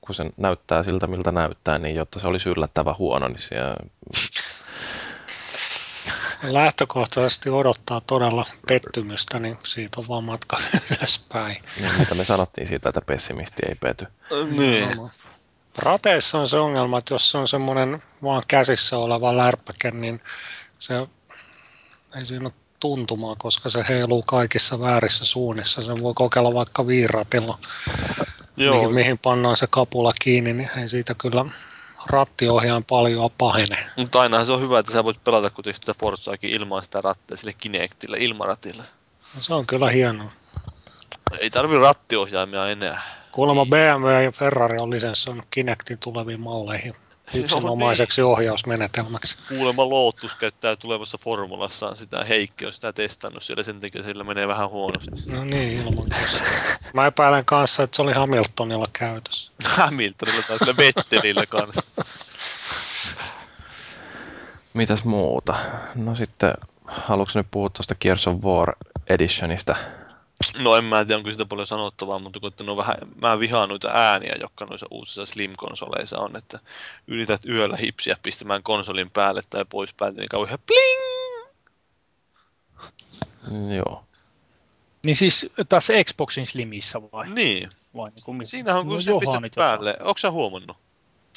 kun 0.00 0.14
se 0.14 0.30
näyttää 0.36 0.82
siltä, 0.82 1.06
miltä 1.06 1.32
näyttää, 1.32 1.78
niin 1.78 1.96
jotta 1.96 2.18
se 2.18 2.28
olisi 2.28 2.48
yllättävän 2.48 2.98
huono, 2.98 3.28
niin 3.28 3.38
siellä... 3.38 3.76
Lähtökohtaisesti 6.42 7.50
odottaa 7.50 8.00
todella 8.00 8.46
pettymystä, 8.68 9.38
niin 9.38 9.58
siitä 9.64 10.00
on 10.00 10.08
vaan 10.08 10.24
matka 10.24 10.58
ylöspäin. 10.98 11.62
Niin, 11.80 11.98
mitä 11.98 12.14
me 12.14 12.24
sanottiin 12.24 12.66
siitä, 12.66 12.88
että 12.88 13.00
pessimisti 13.00 13.62
ei 13.68 13.74
pety. 13.74 14.06
Niin. 14.50 14.96
No, 14.96 15.10
Rateissa 15.78 16.38
on 16.38 16.48
se 16.48 16.58
ongelma, 16.58 16.98
että 16.98 17.14
jos 17.14 17.30
se 17.30 17.38
on 17.38 17.48
semmoinen 17.48 18.02
vaan 18.22 18.42
käsissä 18.48 18.98
oleva 18.98 19.36
lärpäke, 19.36 19.90
niin 19.90 20.20
se 20.78 20.94
ei 22.14 22.26
siinä 22.26 22.44
ole 22.44 22.52
tuntumaa, 22.80 23.34
koska 23.38 23.68
se 23.68 23.84
heiluu 23.88 24.22
kaikissa 24.22 24.80
väärissä 24.80 25.24
suunnissa. 25.24 25.82
Se 25.82 25.92
voi 26.00 26.14
kokeilla 26.14 26.54
vaikka 26.54 26.86
viiratilla, 26.86 27.58
Joo. 28.56 28.74
Mihin, 28.74 28.94
mihin 28.94 29.18
pannaan 29.18 29.56
se 29.56 29.66
kapula 29.70 30.12
kiinni, 30.22 30.52
niin 30.52 30.70
ei 30.76 30.88
siitä 30.88 31.14
kyllä 31.14 31.44
rattiohjaan 32.06 32.84
paljon 32.84 33.30
pahene. 33.38 33.76
Mutta 33.96 34.20
ainahan 34.20 34.46
se 34.46 34.52
on 34.52 34.60
hyvä, 34.60 34.78
että 34.78 34.92
sä 34.92 35.04
voit 35.04 35.24
pelata 35.24 35.50
kuitenkin 35.50 35.80
sitä 35.80 35.94
Forzaakin 35.94 36.50
ilman 36.50 36.84
sitä 36.84 37.00
rattia 37.00 37.36
sille 37.36 37.52
Kinectille, 37.52 38.16
ilmaratille. 38.20 38.82
No, 39.34 39.42
se 39.42 39.54
on 39.54 39.66
kyllä 39.66 39.90
hienoa. 39.90 40.30
Ei 41.38 41.50
tarvi 41.50 41.78
rattiohjaimia 41.78 42.68
enää. 42.68 43.02
Kuulemma 43.38 43.66
BMW 43.66 44.24
ja 44.24 44.32
Ferrari 44.32 44.76
on 44.80 44.90
lisenssoinut 44.90 45.46
Kinectin 45.50 45.98
tuleviin 45.98 46.40
malleihin 46.40 46.94
yksinomaiseksi 47.34 48.20
niin. 48.20 48.26
ohjausmenetelmäksi. 48.26 49.38
Kuulemma 49.48 49.88
Lotus 49.88 50.34
käyttää 50.34 50.76
tulevassa 50.76 51.18
formulassaan 51.18 51.96
sitä. 51.96 52.24
Heikki 52.24 52.66
on 52.66 52.72
sitä 52.72 52.92
testannut 52.92 53.42
siellä, 53.42 53.62
sen 53.62 53.80
takia 53.80 54.02
sillä 54.02 54.24
menee 54.24 54.48
vähän 54.48 54.70
huonosti. 54.70 55.10
No 55.26 55.44
niin, 55.44 55.78
ilman 55.78 56.06
Mä 56.94 57.06
epäilen 57.06 57.44
kanssa, 57.44 57.82
että 57.82 57.96
se 57.96 58.02
oli 58.02 58.12
Hamiltonilla 58.12 58.86
käytössä. 58.92 59.52
Hamiltonilla 59.76 60.42
tai 60.48 60.58
sillä 60.58 60.76
Vettelillä 60.76 61.46
kanssa. 61.46 61.90
Mitäs 64.74 65.04
muuta? 65.04 65.54
No 65.94 66.14
sitten, 66.14 66.54
haluatko 66.84 67.38
nyt 67.38 67.46
puhua 67.50 67.70
tuosta 67.70 67.94
Gears 67.94 68.28
of 68.28 68.44
War 68.44 68.72
Editionista? 69.08 69.76
No 70.62 70.76
en 70.76 70.84
mä 70.84 71.04
tiedä, 71.04 71.18
onko 71.18 71.30
sitä 71.30 71.46
paljon 71.46 71.66
sanottavaa, 71.66 72.18
mutta 72.18 72.40
kun 72.40 72.70
on 72.70 72.76
vähän, 72.76 72.96
mä 73.22 73.40
vihaan 73.40 73.68
noita 73.68 73.90
ääniä, 73.94 74.34
jotka 74.40 74.64
noissa 74.64 74.86
uusissa 74.90 75.26
Slim-konsoleissa 75.26 76.18
on, 76.18 76.36
että 76.36 76.58
yrität 77.06 77.46
yöllä 77.46 77.76
hipsiä 77.76 78.16
pistämään 78.22 78.62
konsolin 78.62 79.10
päälle 79.10 79.40
tai 79.50 79.64
pois 79.64 79.94
päältä, 79.94 80.20
niin 80.20 80.28
kauhean 80.28 80.58
bling! 80.66 81.18
Joo. 83.76 84.04
Niin 85.02 85.16
siis 85.16 85.46
tässä 85.68 85.92
Xboxin 86.04 86.46
Slimissä 86.46 87.02
vai? 87.12 87.30
Niin. 87.30 87.70
Vai 87.96 88.10
niin 88.10 88.24
kuin, 88.24 88.46
Siinähän 88.46 88.86
kun 88.86 88.94
no, 88.94 89.00
se 89.00 89.12
pistät 89.20 89.54
päälle, 89.54 89.96
onko 90.00 90.18
sä 90.18 90.30
huomannut? 90.30 90.76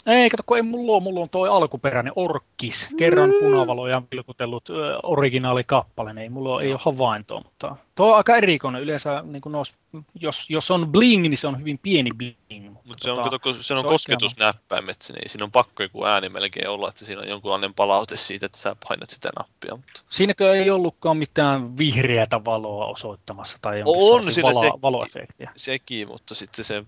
Ei, 0.06 0.30
kato, 0.30 0.44
kun 0.46 0.58
ei 0.58 0.64
mulla 0.64 0.92
ole, 0.92 1.04
mulla 1.04 1.20
on 1.20 1.30
toi 1.30 1.50
alkuperäinen 1.50 2.14
Orkkis, 2.16 2.88
kerran 2.98 3.30
mm. 3.30 3.36
punavaloja 3.40 4.02
vilkutellut 4.12 4.70
ö, 4.70 5.00
originaalikappale, 5.04 6.14
niin 6.14 6.24
ei 6.24 6.30
mulla 6.30 6.54
ole, 6.54 6.64
ei 6.64 6.72
ole 6.72 6.80
havaintoa, 6.84 7.42
mutta 7.44 7.76
tuo 7.96 8.12
on 8.12 8.18
aika 8.18 8.38
erikoinen, 8.38 8.82
yleensä 8.82 9.22
niin 9.26 9.42
kuin 9.42 9.54
nos, 9.54 9.74
jos, 10.20 10.50
jos 10.50 10.72
on 10.72 10.92
bling, 10.92 11.22
niin 11.22 11.38
se 11.38 11.48
on 11.48 11.60
hyvin 11.60 11.80
pieni 11.84 12.10
bling. 12.14 12.66
Mutta, 12.66 12.88
mutta 12.88 13.04
se 13.04 13.12
on, 13.12 13.18
tota, 13.18 13.30
kato, 13.30 13.54
se 13.54 13.74
on 13.74 13.82
se 13.82 13.88
kosketusnäppäimet, 13.88 14.98
niin 15.16 15.30
siinä 15.30 15.44
on 15.44 15.52
pakko 15.52 15.84
joku 15.84 16.06
ääni 16.06 16.30
melkein 16.30 16.70
olla, 16.70 16.90
että 16.90 17.06
siinä 17.06 17.22
on 17.22 17.30
jonkunlainen 17.30 17.74
palaute 17.74 18.18
siitä, 18.18 18.46
että 18.46 18.58
sä 18.58 18.76
painat 18.88 19.10
sitä 19.10 19.30
nappia. 19.40 19.76
Mutta... 19.76 20.02
Siinäkö 20.10 20.54
ei 20.54 20.70
ollutkaan 20.70 21.18
mitään 21.18 21.78
vihreätä 21.78 22.46
valoa 22.46 22.86
osoittamassa 22.86 23.58
tai 23.62 23.84
on 23.86 24.26
vala, 24.42 24.62
se, 24.62 24.70
valoefektiä? 24.82 25.52
Sekin, 25.56 26.08
mutta 26.08 26.36
sitten 26.36 26.66
se, 26.66 26.84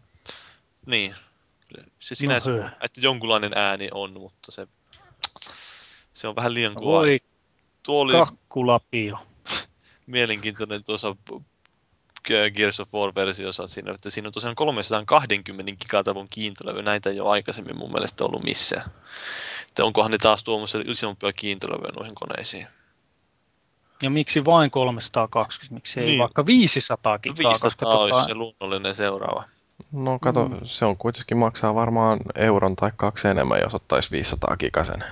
niin, 0.85 1.15
se 1.99 2.15
sinänsä, 2.15 2.51
no, 2.51 2.69
että 2.81 3.01
jonkunlainen 3.01 3.51
ääni 3.55 3.89
on, 3.93 4.13
mutta 4.13 4.51
se, 4.51 4.67
se 6.13 6.27
on 6.27 6.35
vähän 6.35 6.53
liian 6.53 6.73
kova. 6.73 6.85
Voi 6.85 7.19
Tuo 7.83 8.01
oli 8.01 8.13
kakkulapio. 8.13 9.17
mielenkiintoinen 10.07 10.83
tuossa 10.83 11.15
Gears 12.55 12.79
of 12.79 12.93
War-versiossa 12.93 13.67
siinä, 13.67 13.91
että 13.91 14.09
siinä 14.09 14.27
on 14.27 14.33
tosiaan 14.33 14.55
320 14.55 15.71
gigatavun 15.81 16.27
kiintolevy. 16.29 16.83
Näitä 16.83 17.09
ei 17.09 17.19
ole 17.19 17.29
aikaisemmin 17.29 17.77
mun 17.77 17.91
mielestä 17.91 18.25
ollut 18.25 18.43
missään. 18.43 18.91
Että 19.67 19.85
onkohan 19.85 20.11
ne 20.11 20.17
taas 20.17 20.43
tuomassa 20.43 20.79
isompia 20.85 21.33
kiintolevyjä 21.33 21.91
noihin 21.97 22.15
koneisiin. 22.15 22.67
Ja 24.01 24.09
miksi 24.09 24.45
vain 24.45 24.71
320, 24.71 25.73
miksi 25.73 25.99
ei 25.99 26.05
niin. 26.05 26.19
vaikka 26.19 26.45
500 26.45 27.19
gigaa? 27.19 27.35
500 27.37 27.69
koska 27.69 27.85
olisi 27.85 28.17
tota... 28.17 28.27
se 28.27 28.35
luonnollinen 28.35 28.95
seuraava. 28.95 29.43
No 29.93 30.19
kato, 30.19 30.47
mm. 30.47 30.59
se 30.63 30.85
on 30.85 30.97
kuitenkin 30.97 31.37
maksaa 31.37 31.75
varmaan 31.75 32.19
euron 32.35 32.75
tai 32.75 32.91
kaksi 32.95 33.27
enemmän, 33.27 33.59
jos 33.59 33.75
ottaisi 33.75 34.11
500 34.11 34.57
gigasen. 34.57 35.03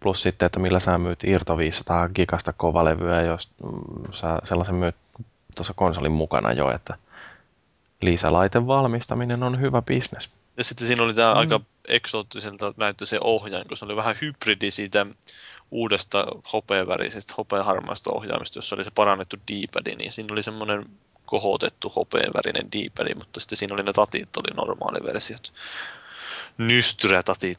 Plus 0.00 0.22
sitten, 0.22 0.46
että 0.46 0.60
millä 0.60 0.80
sä 0.80 0.98
myyt 0.98 1.24
irto 1.24 1.58
500 1.58 2.08
gigasta 2.08 2.52
kovalevyä, 2.52 3.22
jos 3.22 3.50
mm, 3.62 4.12
sä 4.12 4.38
sellaisen 4.44 4.74
myyt 4.74 4.96
tuossa 5.56 5.74
konsolin 5.74 6.12
mukana 6.12 6.52
jo, 6.52 6.70
että 6.70 6.98
lisälaiten 8.02 8.66
valmistaminen 8.66 9.42
on 9.42 9.60
hyvä 9.60 9.82
bisnes. 9.82 10.30
Ja 10.56 10.64
sitten 10.64 10.86
siinä 10.86 11.02
oli 11.02 11.14
tämä 11.14 11.32
mm. 11.32 11.38
aika 11.38 11.60
eksoottiselta 11.88 12.74
näyttö 12.76 13.06
se 13.06 13.18
ohjaaja, 13.20 13.64
kun 13.64 13.76
se 13.76 13.84
oli 13.84 13.96
vähän 13.96 14.16
hybridi 14.20 14.70
siitä 14.70 15.06
uudesta 15.70 16.26
hopeavärisestä, 16.52 17.34
hopeaharmaasta 17.38 18.12
ohjaamista, 18.12 18.58
jossa 18.58 18.76
oli 18.76 18.84
se 18.84 18.90
parannettu 18.90 19.36
D-pad, 19.36 19.96
niin 19.96 20.12
siinä 20.12 20.32
oli 20.32 20.42
semmoinen 20.42 20.84
kohotettu 21.24 21.92
hopeavärinen 21.96 22.72
d 22.72 23.14
mutta 23.14 23.40
sitten 23.40 23.58
siinä 23.58 23.74
oli 23.74 23.82
ne 23.82 23.92
tatit, 23.92 24.36
oli 24.36 24.54
normaaliversiot. 24.56 25.52
Nystyrätatit. 26.58 27.58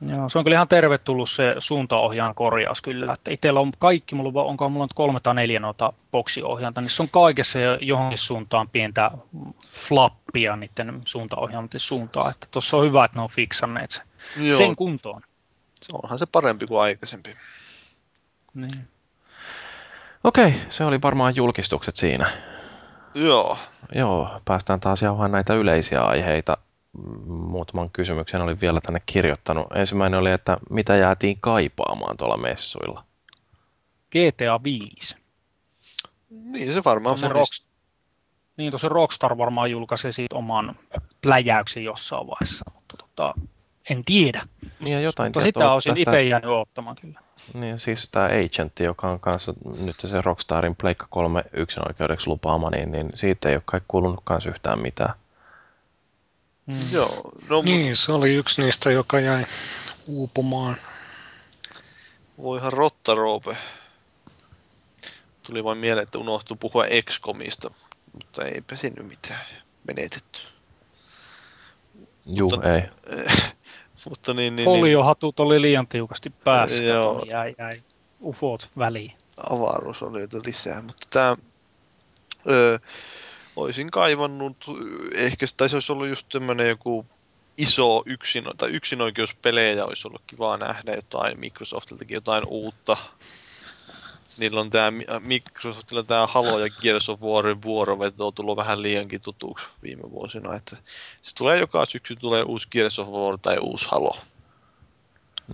Joo, 0.00 0.28
se 0.28 0.38
on 0.38 0.44
kyllä 0.44 0.54
ihan 0.54 0.68
tervetullut 0.68 1.30
se 1.30 1.54
suuntaohjaan 1.58 2.34
korjaus 2.34 2.82
kyllä. 2.82 3.12
Että 3.12 3.30
itsellä 3.30 3.60
on 3.60 3.72
kaikki, 3.78 4.14
mulla 4.14 4.40
on, 4.40 4.46
onko 4.46 4.68
mulla 4.68 4.82
on 4.82 4.88
kolme 4.94 5.20
tai 5.20 5.34
neljä 5.34 5.60
noita 5.60 5.92
boksiohjainta, 6.12 6.80
niin 6.80 6.90
se 6.90 7.02
on 7.02 7.08
kaikessa 7.12 7.58
johonkin 7.80 8.18
suuntaan 8.18 8.68
pientä 8.68 9.10
flappia 9.72 10.56
niiden 10.56 11.00
suuntaohjaamisen 11.04 11.80
suuntaan. 11.80 12.30
Että 12.30 12.46
tuossa 12.50 12.76
on 12.76 12.86
hyvä, 12.86 13.04
että 13.04 13.18
ne 13.18 13.22
on 13.22 13.30
fiksanneet 13.30 13.90
se. 13.90 14.00
Joo. 14.36 14.58
sen 14.58 14.76
kuntoon. 14.76 15.22
Se 15.80 15.96
onhan 16.02 16.18
se 16.18 16.26
parempi 16.26 16.66
kuin 16.66 16.80
aikaisempi. 16.80 17.36
Niin. 18.54 18.88
Okei, 20.26 20.54
se 20.68 20.84
oli 20.84 21.02
varmaan 21.02 21.36
julkistukset 21.36 21.96
siinä. 21.96 22.30
Joo. 23.14 23.58
Joo, 23.94 24.40
päästään 24.44 24.80
taas 24.80 25.02
jauhaan 25.02 25.32
näitä 25.32 25.54
yleisiä 25.54 26.02
aiheita. 26.02 26.58
Muutaman 27.26 27.90
kysymyksen 27.90 28.40
olin 28.40 28.60
vielä 28.60 28.80
tänne 28.80 29.00
kirjoittanut. 29.06 29.66
Ensimmäinen 29.74 30.20
oli, 30.20 30.30
että 30.30 30.56
mitä 30.70 30.96
jäätiin 30.96 31.36
kaipaamaan 31.40 32.16
tuolla 32.16 32.36
messuilla? 32.36 33.04
GTA 34.10 34.62
5. 34.62 35.16
Niin 36.30 36.72
se 36.72 36.84
varmaan 36.84 37.18
se 37.18 37.28
Rock, 37.28 37.52
Niin 38.56 38.70
tuossa 38.72 38.88
Rockstar 38.88 39.38
varmaan 39.38 39.70
julkaisi 39.70 40.12
siitä 40.12 40.36
oman 40.36 40.78
pläjäyksen 41.22 41.84
jossain 41.84 42.26
vaiheessa, 42.26 42.64
mutta 42.74 42.96
tota, 42.96 43.34
en 43.90 44.04
tiedä. 44.04 44.46
Niin 44.80 44.92
ja 44.92 45.00
jotain 45.00 45.28
mutta 45.28 45.44
sitä 45.44 45.72
olisin 45.72 45.94
tästä... 45.94 46.10
itse 46.10 46.22
jäänyt 46.22 46.50
odottamaan 46.50 46.96
kyllä. 46.96 47.25
Niin 47.54 47.78
siis 47.78 48.08
tämä 48.10 48.26
Agentti, 48.26 48.84
joka 48.84 49.08
on 49.08 49.20
kanssa 49.20 49.54
nyt 49.80 49.96
se 50.00 50.20
Rockstarin 50.22 50.76
Pleikka 50.76 51.06
3 51.10 51.44
yksin 51.52 51.88
oikeudeksi 51.88 52.26
lupaama, 52.28 52.70
niin, 52.70 52.92
niin 52.92 53.10
siitä 53.14 53.48
ei 53.48 53.54
ole 53.54 53.62
kai 53.64 53.80
kuulunut 53.88 54.20
kanssa 54.24 54.50
yhtään 54.50 54.78
mitään. 54.78 55.14
Mm. 56.66 56.78
Joo, 56.92 57.30
no, 57.48 57.62
niin, 57.62 57.96
se 57.96 58.12
oli 58.12 58.34
yksi 58.34 58.62
niistä, 58.62 58.90
joka 58.90 59.20
jäi 59.20 59.46
uupumaan. 60.06 60.76
Voihan 62.42 62.72
Rottaroope. 62.72 63.56
Tuli 65.42 65.64
vain 65.64 65.78
mieleen, 65.78 66.02
että 66.02 66.18
unohtui 66.18 66.56
puhua 66.60 66.84
XCOMista, 67.02 67.70
mutta 68.12 68.44
eipä 68.44 68.76
sinne 68.76 69.02
mitään 69.02 69.46
menetetty. 69.86 70.40
Juu, 72.26 72.50
mutta, 72.50 72.74
ei. 72.74 72.82
mutta 74.08 74.34
niin, 74.34 74.56
niin, 74.56 74.64
Foliohatut 74.64 75.38
niin, 75.38 75.46
oli 75.46 75.62
liian 75.62 75.86
tiukasti 75.86 76.30
päässä, 76.30 76.82
joo. 76.82 77.24
jäi, 77.28 77.54
jäi 77.58 77.82
ufot 78.20 78.68
väliin. 78.78 79.12
Avaruus 79.50 80.02
oli 80.02 80.20
jotain 80.20 80.42
lisää, 80.46 80.82
mutta 80.82 81.06
tämä... 81.10 81.36
Öö, 82.50 82.78
olisin 83.56 83.90
kaivannut, 83.90 84.56
ehkä 85.14 85.46
tai 85.56 85.68
se 85.68 85.76
olisi 85.76 85.92
ollut 85.92 86.08
just 86.08 86.28
tämmöinen 86.32 86.68
joku 86.68 87.06
iso 87.58 88.02
yksin, 88.06 88.44
tai 88.56 88.70
yksinoikeuspelejä 88.70 89.84
olisi 89.84 90.08
ollut 90.08 90.22
kiva 90.26 90.56
nähdä 90.56 90.94
jotain 90.94 91.40
Microsoftiltakin 91.40 92.14
jotain 92.14 92.44
uutta. 92.46 92.96
Niillä 94.38 94.60
on 94.60 94.70
tämä 94.70 94.92
Microsoftilla 95.20 96.02
tämä 96.02 96.26
Halo 96.26 96.58
ja 96.58 96.70
Gears 96.80 97.08
of 97.08 97.22
Warin 97.22 97.62
vuoroveto 97.62 98.26
on 98.26 98.34
tullut 98.34 98.56
vähän 98.56 98.82
liiankin 98.82 99.20
tutuksi 99.20 99.68
viime 99.82 100.10
vuosina, 100.10 100.54
että 100.54 100.76
se 101.22 101.34
tulee 101.34 101.58
joka 101.58 101.86
syksy 101.86 102.16
tulee 102.16 102.42
uusi 102.42 102.68
Gears 102.70 102.98
of 102.98 103.08
War 103.08 103.38
tai 103.42 103.58
uusi 103.58 103.86
Halo. 103.90 104.16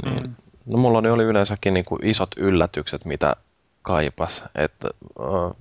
Niin. 0.05 0.23
Mm. 0.23 0.35
No 0.67 0.78
mulla 0.78 0.99
oli 0.99 1.25
yleensäkin 1.25 1.75
niin 1.75 1.85
kuin 1.89 2.07
isot 2.07 2.31
yllätykset, 2.36 3.05
mitä 3.05 3.36
kaipas. 3.83 4.44
Että, 4.55 4.89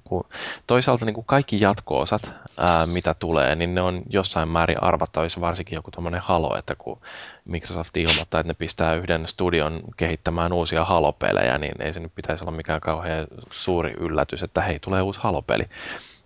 kun 0.04 0.26
toisaalta 0.68 1.06
niin 1.06 1.14
kuin 1.14 1.26
kaikki 1.26 1.62
jatko-osat, 1.62 2.34
ää, 2.58 2.86
mitä 2.86 3.14
tulee, 3.14 3.56
niin 3.56 3.76
ne 3.76 3.82
on 3.82 4.02
jossain 4.10 4.50
määrin 4.50 4.84
arvattavissa, 4.84 5.42
varsinkin 5.42 5.76
joku 5.76 5.92
tuommoinen 5.92 6.22
Halo, 6.22 6.58
että 6.58 6.76
kun 6.76 7.02
Microsoft 7.46 7.98
ilmoittaa, 7.98 8.42
että 8.42 8.50
ne 8.50 8.54
pistää 8.54 8.96
yhden 8.96 9.28
studion 9.28 9.82
kehittämään 9.98 10.54
uusia 10.54 10.86
Halo-pelejä, 10.86 11.58
niin 11.58 11.82
ei 11.82 11.94
se 11.94 12.00
nyt 12.00 12.16
pitäisi 12.16 12.44
olla 12.44 12.52
mikään 12.52 12.82
kauhean 12.82 13.28
suuri 13.50 13.94
yllätys, 14.00 14.44
että 14.44 14.62
hei, 14.62 14.80
tulee 14.80 15.02
uusi 15.02 15.20
Halo-peli. 15.24 15.64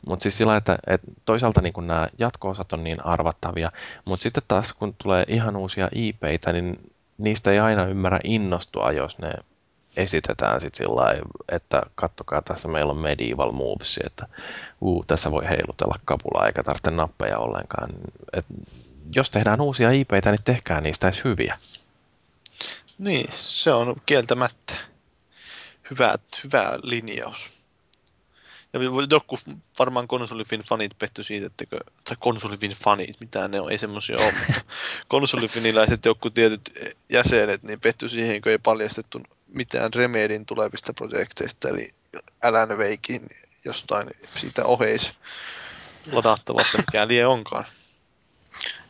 Mutta 0.07 0.23
siis 0.23 0.37
sillä, 0.37 0.57
että, 0.57 0.77
että 0.87 1.07
toisaalta 1.25 1.61
niin 1.61 1.73
kun 1.73 1.87
nämä 1.87 2.07
jatko-osat 2.17 2.73
on 2.73 2.83
niin 2.83 3.05
arvattavia, 3.05 3.71
mutta 4.05 4.23
sitten 4.23 4.43
taas 4.47 4.73
kun 4.73 4.95
tulee 5.03 5.25
ihan 5.27 5.55
uusia 5.55 5.89
IPitä, 5.95 6.53
niin 6.53 6.91
niistä 7.17 7.51
ei 7.51 7.59
aina 7.59 7.85
ymmärrä 7.85 8.19
innostua, 8.23 8.91
jos 8.91 9.19
ne 9.19 9.33
esitetään 9.95 10.61
sitten 10.61 10.77
sillä 10.77 11.35
että 11.51 11.81
kattokaa 11.95 12.41
tässä 12.41 12.67
meillä 12.67 12.91
on 12.91 12.97
medieval 12.97 13.51
moves, 13.51 13.99
että 14.03 14.27
uu, 14.81 15.03
tässä 15.07 15.31
voi 15.31 15.49
heilutella 15.49 15.99
kapulaa 16.05 16.47
eikä 16.47 16.63
tarvitse 16.63 16.91
nappeja 16.91 17.39
ollenkaan. 17.39 17.89
Et 18.33 18.45
jos 19.15 19.29
tehdään 19.29 19.61
uusia 19.61 19.91
IPitä, 19.91 20.31
niin 20.31 20.43
tehkää 20.43 20.81
niistä 20.81 21.07
edes 21.07 21.23
hyviä. 21.23 21.57
Niin, 22.97 23.27
se 23.31 23.73
on 23.73 23.95
kieltämättä 24.05 24.75
hyvä, 25.91 26.15
hyvä 26.43 26.79
linjaus. 26.83 27.49
Ja 28.73 28.79
joku 29.09 29.37
varmaan 29.79 30.07
konsolifin 30.07 30.61
fanit 30.61 30.97
petty 30.99 31.23
siitä, 31.23 31.45
että 31.45 31.65
tai 32.03 32.17
konsolifin 32.19 32.71
fanit, 32.71 33.19
mitä 33.19 33.47
ne 33.47 33.61
on, 33.61 33.71
ei 33.71 33.77
semmoisia 33.77 34.17
ole, 34.17 34.33
mutta 34.47 34.61
konsolifiniläiset 35.07 36.05
joku 36.05 36.29
tietyt 36.29 36.61
jäsenet, 37.09 37.63
niin 37.63 37.79
petty 37.79 38.09
siihen, 38.09 38.41
kun 38.41 38.51
ei 38.51 38.57
paljastettu 38.57 39.21
mitään 39.53 39.93
Remedin 39.93 40.45
tulevista 40.45 40.93
projekteista, 40.93 41.69
eli 41.69 41.89
Alan 42.43 42.77
Wakein 42.77 43.29
jostain 43.65 44.07
siitä 44.37 44.65
oheis 44.65 45.13
ladattavasta, 46.11 46.77
mikä 46.77 47.07
lie 47.07 47.25
onkaan. 47.25 47.65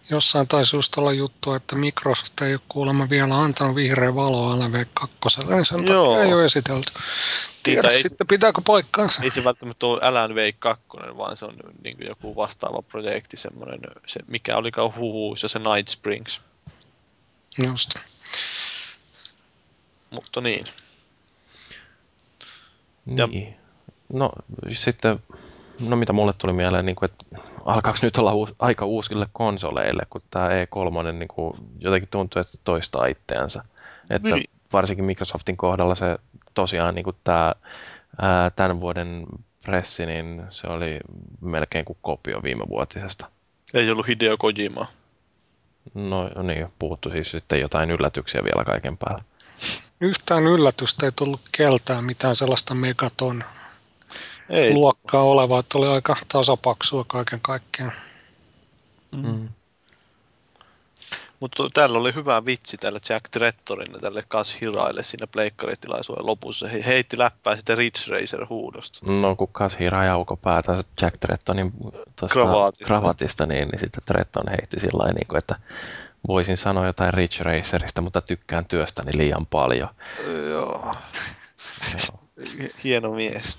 Jossain 0.09 0.48
taisi 0.48 0.75
just 0.75 0.98
olla 0.98 1.14
juttu, 1.14 1.53
että 1.53 1.75
Microsoft 1.75 2.42
ei 2.42 2.53
ole 2.53 2.61
kuulemma 2.69 3.09
vielä 3.09 3.42
antanut 3.42 3.75
vihreä 3.75 4.16
valoa 4.16 4.53
Alan 4.53 4.72
Wake 4.72 4.90
2. 4.93 5.14
Sen 5.64 5.88
Joo. 5.88 6.22
ei 6.22 6.34
ole 6.34 6.45
esitelty. 6.45 6.92
Tiedä 7.64 7.88
ei, 7.88 8.01
sitten, 8.01 8.27
pitääkö 8.27 8.61
paikkaansa. 8.66 9.24
Ei 9.24 9.32
se 9.32 9.43
välttämättä 9.43 9.85
ole 9.85 10.01
Alan 10.01 10.35
Wake 10.35 10.56
2, 10.59 10.84
vaan 11.17 11.38
se 11.38 11.45
on 11.45 11.56
niin 11.84 11.98
joku 12.08 12.35
vastaava 12.35 12.82
projekti, 12.82 13.38
semmoinen, 13.38 13.80
se, 14.06 14.19
mikä 14.27 14.58
olikaan 14.58 14.95
huhuissa, 14.95 15.48
se 15.48 15.59
Night 15.59 15.88
Springs. 15.88 16.42
Just. 17.66 17.90
Mutta 20.11 20.42
niin. 20.42 20.66
Niin. 23.06 23.48
Ja... 23.48 23.53
No 24.14 24.32
sitten, 24.69 25.19
no 25.80 25.95
mitä 25.95 26.14
mulle 26.14 26.32
tuli 26.38 26.53
mieleen, 26.53 26.85
niin 26.85 26.95
kuin, 26.95 27.09
että 27.09 27.25
alkaako 27.66 28.00
nyt 28.01 28.17
olla 28.17 28.34
uus, 28.34 28.56
aika 28.59 28.85
uusille 28.85 29.27
konsoleille, 29.34 30.03
kun 30.09 30.22
tämä 30.32 30.50
E3 30.50 31.11
niin 31.11 31.27
kuin, 31.27 31.58
jotenkin 31.80 32.09
tuntuu, 32.09 32.40
että 32.40 32.51
se 32.51 32.59
toistaa 32.64 33.06
itseänsä. 33.06 33.64
Että 34.09 34.30
niin. 34.30 34.50
varsinkin 34.74 35.06
Microsoftin 35.06 35.58
kohdalla 35.58 35.95
se 35.95 36.17
tosiaan 36.53 36.95
niin 36.95 37.03
kuin 37.03 37.16
tämä 37.24 37.53
ää, 38.22 38.50
tämän 38.50 38.80
vuoden 38.82 39.25
pressi, 39.66 40.06
niin 40.06 40.43
se 40.50 40.67
oli 40.67 41.00
melkein 41.42 41.85
kuin 41.85 41.98
kopio 42.01 42.43
viime 42.43 42.64
vuotisesta. 42.69 43.30
Ei 43.74 43.92
ollut 43.92 44.08
Hideo 44.08 44.38
Kojimaa. 44.38 44.88
No 45.93 46.30
niin, 46.43 46.67
puhuttu 46.80 47.09
siis 47.09 47.32
sitten 47.32 47.59
jotain 47.59 47.92
yllätyksiä 47.92 48.43
vielä 48.43 48.66
kaiken 48.66 48.98
päälle 48.98 49.24
yhtään 50.01 50.43
yllätystä 50.43 51.06
ei 51.06 51.11
tullut 51.11 51.41
keltään 51.51 52.06
mitään 52.06 52.35
sellaista 52.35 52.74
megaton 52.74 53.43
ei. 54.49 54.74
luokkaa 54.74 55.22
olevaa, 55.22 55.59
että 55.59 55.77
oli 55.77 55.88
aika 55.88 56.15
tasapaksua 56.27 57.06
kaiken 57.07 57.40
kaikkiaan. 57.41 57.93
Mm. 59.11 59.49
Mutta 61.40 61.69
täällä 61.74 61.99
oli 61.99 62.15
hyvä 62.15 62.45
vitsi 62.45 62.77
tällä 62.77 62.99
Jack 63.09 63.30
Trettorin 63.30 64.01
tälle 64.01 64.24
Kas 64.27 64.57
Hiraille 64.61 65.03
siinä 65.03 65.27
pleikkaritilaisuuden 65.27 66.25
lopussa. 66.25 66.67
He 66.67 66.83
heitti 66.85 67.17
läppää 67.17 67.56
sitten 67.56 67.77
Ridge 67.77 67.99
Racer 68.07 68.45
huudosta. 68.49 68.99
No 69.11 69.35
kun 69.35 69.48
Kas 69.51 69.80
Hira 69.80 70.06
jauko 70.06 70.35
päätä 70.35 70.83
Jack 71.01 71.17
Trettonin 71.17 71.74
kravatista. 72.32 72.85
kravatista, 72.85 73.45
niin, 73.45 73.67
niin 73.67 73.80
sitten 73.80 74.03
Tretton 74.06 74.49
heitti 74.49 74.80
sillä 74.80 75.06
niin 75.14 75.38
että 75.38 75.56
voisin 76.28 76.58
sanoa 76.58 76.86
jotain 76.86 77.14
Ridge 77.14 77.44
Racerista, 77.44 78.02
mutta 78.02 78.22
tykkään 78.22 78.66
työstäni 78.66 79.12
liian 79.18 79.45
paljon. 79.45 79.90
Joo. 80.50 80.94
Joo. 81.98 82.16
Hieno 82.84 83.12
mies. 83.12 83.58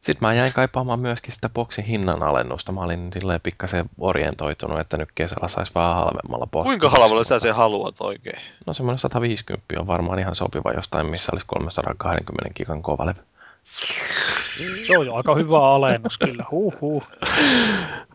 Sitten 0.00 0.28
mä 0.28 0.34
jäin 0.34 0.52
kaipaamaan 0.52 1.00
myöskin 1.00 1.32
sitä 1.32 1.48
boksin 1.48 1.84
hinnan 1.84 2.22
alennusta. 2.22 2.72
Mä 2.72 2.80
olin 2.80 3.12
silleen 3.12 3.40
pikkasen 3.40 3.90
orientoitunut, 3.98 4.80
että 4.80 4.96
nyt 4.96 5.08
kesällä 5.14 5.48
saisi 5.48 5.72
vähän 5.74 5.94
halvemmalla 5.94 6.46
boksilla. 6.46 6.78
Kuinka 6.78 6.90
halvalla 7.00 7.24
sä 7.24 7.38
se 7.38 7.50
haluat 7.50 7.94
oikein? 8.00 8.40
No 8.66 8.72
semmoinen 8.72 8.98
150 8.98 9.80
on 9.80 9.86
varmaan 9.86 10.18
ihan 10.18 10.34
sopiva 10.34 10.72
jostain, 10.72 11.06
missä 11.06 11.32
olisi 11.32 11.46
320 11.46 12.54
gigan 12.56 12.82
kovalevy. 12.82 13.20
Se 14.86 14.98
on 14.98 15.06
jo 15.06 15.14
aika 15.14 15.34
hyvä 15.34 15.74
alennus 15.74 16.18
kyllä, 16.18 16.44
huh. 16.50 17.02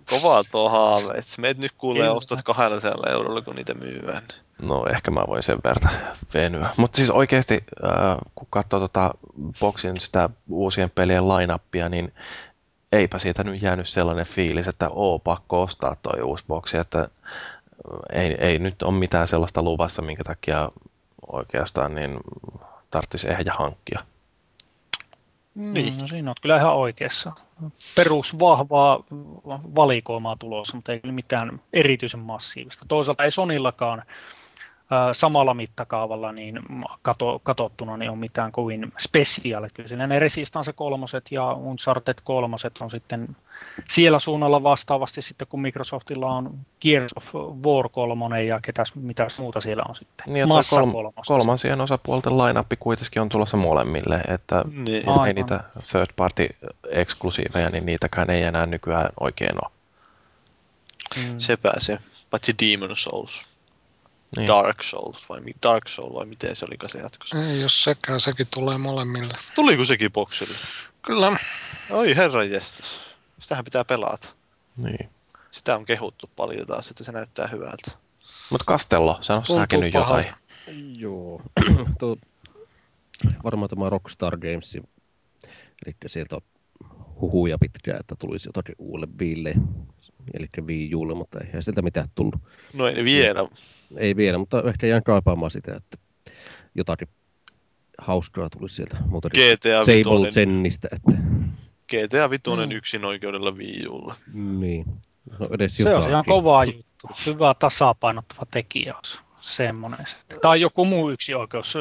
Kovaa 0.10 0.44
tuo 0.44 0.70
haave. 0.70 1.14
Et 1.14 1.26
meitä 1.38 1.62
nyt 1.62 1.72
kuulee 1.78 2.10
ostat 2.10 2.44
200 2.44 3.12
eurolla, 3.12 3.42
kun 3.42 3.56
niitä 3.56 3.74
myyvään. 3.74 4.24
No 4.62 4.86
ehkä 4.90 5.12
mä 5.12 5.24
voin 5.28 5.44
sen 5.44 5.58
verran 5.64 5.94
venyä. 6.34 6.70
Mutta 6.78 6.96
siis 6.96 7.10
oikeasti, 7.10 7.64
äh, 7.84 8.18
kun 8.36 8.48
katsoo 8.50 8.80
tota 8.80 9.14
Boxin 9.60 10.00
sitä 10.00 10.30
uusien 10.50 10.90
pelien 10.90 11.28
line 11.28 11.90
niin 11.90 12.14
eipä 12.92 13.20
siitä 13.20 13.44
nyt 13.44 13.62
jäänyt 13.62 13.90
sellainen 13.90 14.26
fiilis, 14.26 14.68
että 14.68 14.90
oo 14.90 15.20
pakko 15.20 15.62
ostaa 15.62 15.96
toi 15.96 16.22
uusi 16.22 16.44
boksi, 16.48 16.78
että 16.78 17.00
äh, 17.00 17.10
ei, 18.12 18.38
ei 18.40 18.60
nyt 18.60 18.84
ole 18.84 19.00
mitään 19.00 19.28
sellaista 19.28 19.64
luvassa, 19.64 20.02
minkä 20.02 20.24
takia 20.24 20.72
oikeastaan 21.32 21.96
niin 21.96 22.18
tarvitsisi 22.92 23.30
ehjä 23.30 23.54
hankkia. 23.54 24.00
Niin. 25.56 25.98
No 25.98 26.08
siinä 26.08 26.30
on 26.30 26.36
kyllä 26.42 26.58
ihan 26.58 26.76
oikeassa. 26.76 27.32
Perusvahvaa 27.96 29.04
valikoimaa 29.76 30.36
tulossa, 30.40 30.76
mutta 30.76 30.92
ei 30.92 31.12
mitään 31.12 31.62
erityisen 31.74 32.20
massiivista. 32.20 32.86
Toisaalta 32.88 33.24
ei 33.24 33.32
Sonillakaan 33.32 34.04
samalla 35.14 35.54
mittakaavalla 35.54 36.32
niin 36.32 36.60
kato, 37.02 37.40
katsottuna 37.44 37.98
niin 37.98 38.12
on 38.12 38.18
mitään 38.18 38.52
kovin 38.52 38.94
spesiaalia. 39.00 39.70
Kyllä 39.74 40.08
ne 40.08 40.20
Resistance 40.20 40.74
kolmoset 40.74 41.32
ja 41.32 41.54
Uncharted 41.54 42.18
kolmoset 42.24 42.78
on 42.78 42.92
sitten 42.92 43.36
siellä 43.90 44.20
suunnalla 44.20 44.64
vastaavasti 44.64 45.22
sitten, 45.22 45.48
kun 45.48 45.62
Microsoftilla 45.62 46.28
on 46.28 46.60
Gears 46.82 47.12
of 47.16 47.36
War 47.66 47.90
kolmonen 47.90 48.48
ja 48.48 48.60
ketäs, 48.62 48.96
mitäs 48.96 49.38
muuta 49.38 49.62
siellä 49.62 49.84
on 49.90 49.96
sitten. 49.96 50.26
Niin, 50.34 50.48
Massa 50.48 50.76
kolm- 50.76 51.14
kolmansien 51.28 51.82
osapuolten 51.82 52.38
lainappi 52.38 52.76
kuitenkin 52.80 53.22
on 53.22 53.30
tulossa 53.30 53.58
molemmille, 53.58 54.22
että 54.28 54.66
niin. 54.72 55.04
ei 55.28 55.34
niitä 55.34 55.64
third 55.92 56.10
party 56.16 56.48
eksklusiiveja, 56.90 57.70
niin 57.70 57.86
niitäkään 57.86 58.30
ei 58.30 58.44
enää 58.44 58.66
nykyään 58.66 59.10
oikein 59.20 59.56
ole. 59.66 59.72
Mm. 61.18 61.40
Se 61.40 61.58
pääsee, 61.58 62.00
paitsi 62.32 62.56
Demon 62.62 62.96
Souls. 62.96 63.55
Niin. 64.38 64.48
Dark 64.48 64.84
Souls 64.84 65.30
vai 65.30 65.42
Dark 65.64 65.88
Soul 65.88 66.14
vai 66.14 66.26
miten 66.26 66.56
se 66.56 66.66
olikaan 66.66 66.90
se 66.90 66.98
jatkossa? 66.98 67.38
Ei, 67.38 67.62
jos 67.62 67.84
sekään, 67.84 68.20
sekin 68.20 68.48
tulee 68.54 68.78
molemmille. 68.78 69.34
Tuliko 69.56 69.86
sekin 69.86 70.12
boksille? 70.12 70.58
Kyllä. 71.02 71.38
Oi 71.90 72.16
herran 72.16 72.52
jestas. 72.52 73.00
Sitähän 73.40 73.66
pitää 73.66 73.86
pelata. 73.86 74.28
Niin. 74.78 75.10
Sitä 75.52 75.76
on 75.76 75.86
kehuttu 75.86 76.30
paljon 76.36 76.68
taas, 76.68 76.90
että 76.90 77.04
se 77.04 77.12
näyttää 77.12 77.48
hyvältä. 77.48 77.92
Mutta 78.50 78.66
Castello, 78.66 79.18
sano 79.22 79.44
säkin 79.44 79.80
nyt 79.80 79.94
jotain. 79.94 80.26
Joo. 80.98 81.42
Tuo, 82.00 82.18
varmaan 83.44 83.70
tämä 83.70 83.90
Rockstar 83.90 84.38
Games, 84.38 84.76
eli 85.86 85.96
sieltä 86.08 86.38
huhuja 87.22 87.58
pitkään, 87.58 88.00
että 88.00 88.16
tulisi 88.20 88.50
jotakin 88.50 88.76
uudelle 88.78 89.08
Viille, 89.20 89.54
eli 90.34 90.48
Wii 90.62 90.96
Ulle, 90.96 91.16
mutta 91.16 91.40
ei 91.40 91.64
sieltä 91.64 91.82
mitään 91.82 92.08
tullut. 92.16 92.36
No 92.74 92.88
ei 92.88 93.04
vielä. 93.04 93.48
Ei 93.98 94.16
vielä, 94.16 94.38
mutta 94.38 94.64
ehkä 94.66 94.88
jään 94.88 95.04
kaipaamaan 95.04 95.52
sitä, 95.52 95.76
että 95.76 95.98
jotakin 96.76 97.08
hauskaa 97.98 98.50
tulisi 98.50 98.76
sieltä 98.76 98.98
muuta 99.06 99.30
GTA 99.30 99.84
Sable 99.84 100.32
Zennistä. 100.32 100.88
Että... 100.92 101.22
GTA 101.88 102.30
5 102.30 102.42
mm. 102.66 102.72
yksin 102.72 103.06
oikeudella 103.06 103.52
Wii. 103.52 103.86
Niin. 104.34 104.86
No 105.40 105.46
edes 105.52 105.76
se 105.76 105.84
jotakin. 105.84 106.04
on 106.04 106.10
ihan 106.10 106.26
kova 106.28 106.66
juttu. 106.66 107.08
Hyvä 107.26 107.56
tasapainottava 107.60 108.46
tekijä 108.52 108.96
semmoinen. 109.42 110.06
Tai 110.42 110.62
joku 110.62 110.86
muu 110.86 111.10
yksi 111.10 111.34
oikeus 111.34 111.74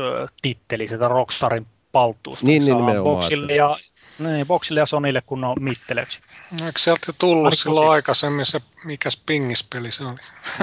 titteli 0.43 0.89
sitä 0.89 1.09
Rockstarin 1.09 1.67
paltuusta. 1.93 2.47
Niin, 2.47 2.65
niin 2.65 2.77
nimenomaan. 2.77 3.17
Boxille 3.17 3.55
ja 3.55 3.77
niin, 4.19 4.47
Boxille 4.47 4.81
ja 4.81 4.87
Sonille 4.87 5.23
kun 5.27 5.45
on 5.45 5.57
mitteleksi. 5.61 6.19
No, 6.61 6.67
eikö 6.67 6.81
sieltä 6.81 7.13
tullut 7.19 7.45
Aika 7.47 7.57
silloin 7.57 7.85
siis. 7.85 7.93
aikaisemmin 7.93 8.47
se, 8.47 8.61
mikä 8.85 9.09
pingispeli 9.27 9.91
se 9.91 10.05
oli? 10.05 10.17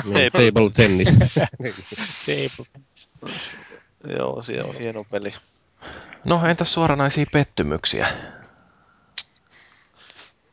Niin, 0.04 0.32
table 0.32 0.70
tennis. 0.74 1.08
table 2.26 2.66
tennis. 3.22 3.56
Joo, 4.18 4.44
se 4.44 4.64
on 4.64 4.76
hieno 4.76 5.06
peli. 5.12 5.34
No, 6.24 6.46
entäs 6.46 6.74
suoranaisia 6.74 7.26
pettymyksiä? 7.32 8.08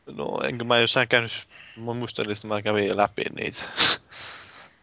No, 0.05 0.39
enkä 0.43 0.63
mä 0.63 0.77
jossain 0.77 1.07
käynyt, 1.07 1.31
mä 1.77 1.93
muistelin, 1.93 2.31
että 2.31 2.47
mä 2.47 2.61
kävin 2.61 2.97
läpi 2.97 3.23
niitä. 3.39 3.63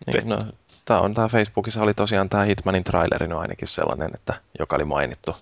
Niin, 0.06 0.28
no, 0.28 0.38
tää 0.84 1.00
on 1.00 1.14
tää 1.14 1.28
Facebookissa 1.28 1.82
oli 1.82 1.94
tosiaan 1.94 2.28
tää 2.28 2.44
Hitmanin 2.44 2.84
traileri 2.84 3.28
no 3.28 3.38
ainakin 3.38 3.68
sellainen, 3.68 4.10
että 4.14 4.40
joka 4.58 4.76
oli 4.76 4.84
mainittu 4.84 5.36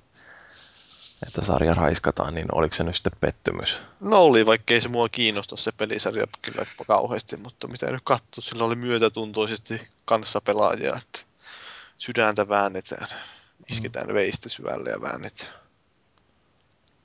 että 1.26 1.44
sarja 1.44 1.74
raiskataan, 1.74 2.34
niin 2.34 2.46
oliko 2.52 2.74
se 2.74 2.84
nyt 2.84 2.94
sitten 2.96 3.12
pettymys? 3.20 3.80
No 4.00 4.16
oli, 4.16 4.46
vaikkei 4.46 4.80
se 4.80 4.88
mua 4.88 5.08
kiinnosta 5.08 5.56
se 5.56 5.72
pelisarja 5.72 6.26
kyllä 6.42 6.66
kauheasti, 6.86 7.36
mutta 7.36 7.68
mitä 7.68 7.90
nyt 7.90 8.02
katsoa, 8.04 8.42
sillä 8.42 8.64
oli 8.64 8.76
myötätuntoisesti 8.76 9.88
kanssa 10.04 10.40
pelaajia, 10.40 10.96
että 10.96 11.18
sydäntä 11.98 12.48
väännetään, 12.48 13.08
isketään 13.70 14.06
mm. 14.06 14.14
veistä 14.14 14.48
syvälle 14.48 14.90
ja 14.90 15.00
väännetään. 15.00 15.54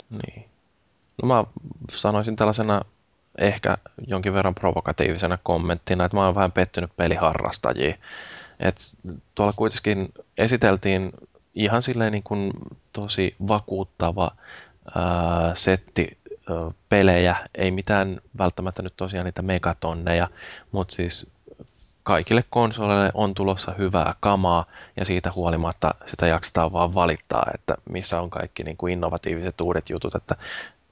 Niin. 0.10 0.50
No 1.22 1.28
mä 1.28 1.44
sanoisin 1.92 2.36
tällaisena 2.36 2.82
ehkä 3.38 3.78
jonkin 4.08 4.34
verran 4.34 4.56
provokatiivisena 4.56 5.38
kommenttina, 5.44 6.06
että 6.06 6.18
mä 6.18 6.26
oon 6.26 6.36
vähän 6.36 6.52
pettynyt 6.52 6.96
peliharrastajia. 6.98 7.96
Et 8.60 8.78
tuolla 9.36 9.54
kuitenkin 9.56 10.14
esiteltiin 10.38 11.12
ihan 11.56 11.82
silleen 11.82 12.12
niin 12.12 12.24
kuin 12.24 12.52
tosi 12.94 13.36
vakuuttava 13.48 14.32
ää, 14.96 15.56
setti 15.56 16.18
ää, 16.50 16.72
pelejä, 16.90 17.36
ei 17.56 17.72
mitään 17.72 18.22
välttämättä 18.38 18.82
nyt 18.82 18.94
tosiaan 18.98 19.26
niitä 19.26 19.42
megatonneja, 19.42 20.28
mutta 20.72 20.96
siis 20.96 21.32
kaikille 22.04 22.44
konsoleille 22.50 23.12
on 23.14 23.34
tulossa 23.34 23.74
hyvää 23.78 24.16
kamaa 24.20 24.66
ja 24.96 25.06
siitä 25.06 25.32
huolimatta 25.36 25.96
sitä 26.06 26.28
jaksetaan 26.28 26.74
vaan 26.74 26.94
valittaa, 26.94 27.52
että 27.54 27.76
missä 27.90 28.22
on 28.22 28.30
kaikki 28.30 28.64
niin 28.64 28.78
kuin 28.78 28.94
innovatiiviset 28.94 29.62
uudet 29.62 29.90
jutut, 29.90 30.16
että 30.16 30.36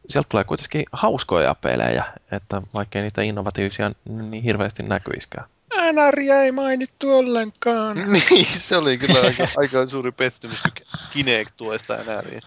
sieltä 0.07 0.29
tulee 0.29 0.43
kuitenkin 0.43 0.85
hauskoja 0.91 1.55
pelejä, 1.55 2.03
että 2.31 2.61
vaikkei 2.73 3.01
niitä 3.01 3.21
innovatiivisia 3.21 3.91
niin 4.09 4.43
hirveästi 4.43 4.83
näkyiskään. 4.83 5.47
NRiä 5.75 6.41
ei 6.41 6.51
mainittu 6.51 7.17
ollenkaan. 7.17 7.97
niin, 8.11 8.45
se 8.45 8.77
oli 8.77 8.97
kyllä 8.97 9.21
aika, 9.21 9.47
aika 9.57 9.87
suuri 9.87 10.11
pettymys, 10.11 10.61
kun 10.61 10.71
Kinect-tuesta 11.13 11.97
NRiin. 11.97 12.41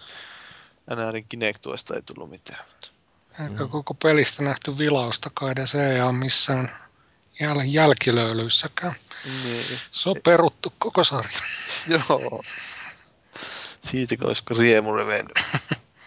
NRin 0.95 1.25
Kinect-tuesta 1.29 1.95
ei 1.95 2.01
tullut 2.01 2.29
mitään. 2.29 2.65
Eikä 3.43 3.67
koko 3.67 3.93
pelistä 3.93 4.43
nähty 4.43 4.77
vilausta 4.77 5.31
kai 5.33 5.53
se 5.65 5.91
ei 5.93 6.01
ole 6.01 6.11
missään 6.11 6.71
jäl- 7.41 7.65
jälkilöylyissäkään. 7.65 8.93
Niin. 9.43 9.65
Se 9.91 10.09
on 10.09 10.15
peruttu 10.23 10.73
koko 10.77 11.03
sarja. 11.03 11.39
Joo. 11.89 12.43
Siitä 13.81 14.17
koska 14.17 14.55
riemu 14.59 14.93
revennyt. 14.93 15.39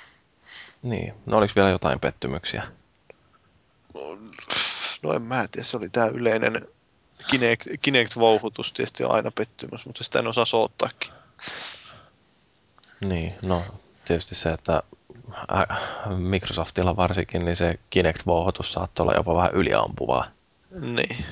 niin. 0.83 1.15
No 1.27 1.39
oliko 1.39 1.53
vielä 1.57 1.71
jotain 1.71 2.01
pettymyksiä? 2.01 2.63
No 5.03 5.13
en 5.13 5.23
mä 5.23 5.47
tiedä, 5.51 5.67
se 5.67 5.77
oli 5.77 5.89
tää 5.89 6.07
yleinen 6.07 6.69
Kinect, 7.27 7.67
Kinect-vouhutus 7.83 8.73
tietysti 8.73 9.05
on 9.05 9.11
aina 9.11 9.31
pettymys, 9.31 9.87
mutta 9.87 10.05
sitä 10.05 10.19
en 10.19 10.27
osaa 10.27 10.45
soottaakin. 10.45 11.13
Niin, 13.01 13.33
no 13.47 13.63
tietysti 14.05 14.35
se, 14.35 14.53
että 14.53 14.83
Microsoftilla 16.17 16.97
varsinkin, 16.97 17.45
niin 17.45 17.57
se 17.57 17.79
Kinect-vouhotus 17.91 18.73
saattaa 18.73 19.05
olla 19.05 19.15
jopa 19.15 19.35
vähän 19.35 19.53
yliampuvaa. 19.53 20.27
Niin. 20.81 21.25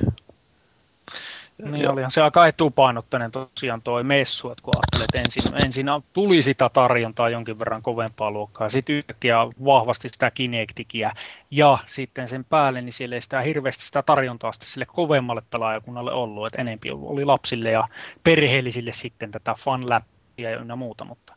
Niin 1.71 1.83
Joo. 1.83 1.93
olihan 1.93 2.11
se 2.11 2.23
aika 2.23 2.47
etupainotteinen 2.47 3.31
tosiaan 3.31 3.83
toi 3.83 4.05
messu, 4.05 4.51
että 4.51 4.63
kun 4.63 4.75
ajattelet, 4.75 5.05
että 5.05 5.19
ensin, 5.19 5.65
ensin 5.65 5.87
tuli 6.15 6.43
sitä 6.43 6.71
tarjontaa 6.73 7.29
jonkin 7.29 7.59
verran 7.59 7.83
kovempaa 7.83 8.31
luokkaa, 8.31 8.69
sitten 8.69 8.97
yhtäkkiä 8.97 9.37
vahvasti 9.65 10.09
sitä 10.09 10.31
Kinectikiä, 10.31 11.13
ja 11.51 11.79
sitten 11.87 12.29
sen 12.29 12.45
päälle, 12.45 12.81
niin 12.81 12.93
siellä 12.93 13.15
ei 13.15 13.23
sitä 13.23 13.41
hirveästi 13.41 13.87
sitä 13.87 14.03
tarjontaa 14.03 14.53
sitten 14.53 14.69
sille 14.69 14.87
kovemmalle 14.87 15.43
pelaajakunnalle 15.51 16.13
ollut, 16.13 16.47
että 16.47 16.61
enempi 16.61 16.91
oli 16.91 17.25
lapsille 17.25 17.71
ja 17.71 17.89
perheellisille 18.25 18.93
sitten 18.93 19.31
tätä 19.31 19.55
fanläppiä 19.59 20.51
ja 20.51 20.77
muuta, 20.77 21.05
mutta 21.05 21.35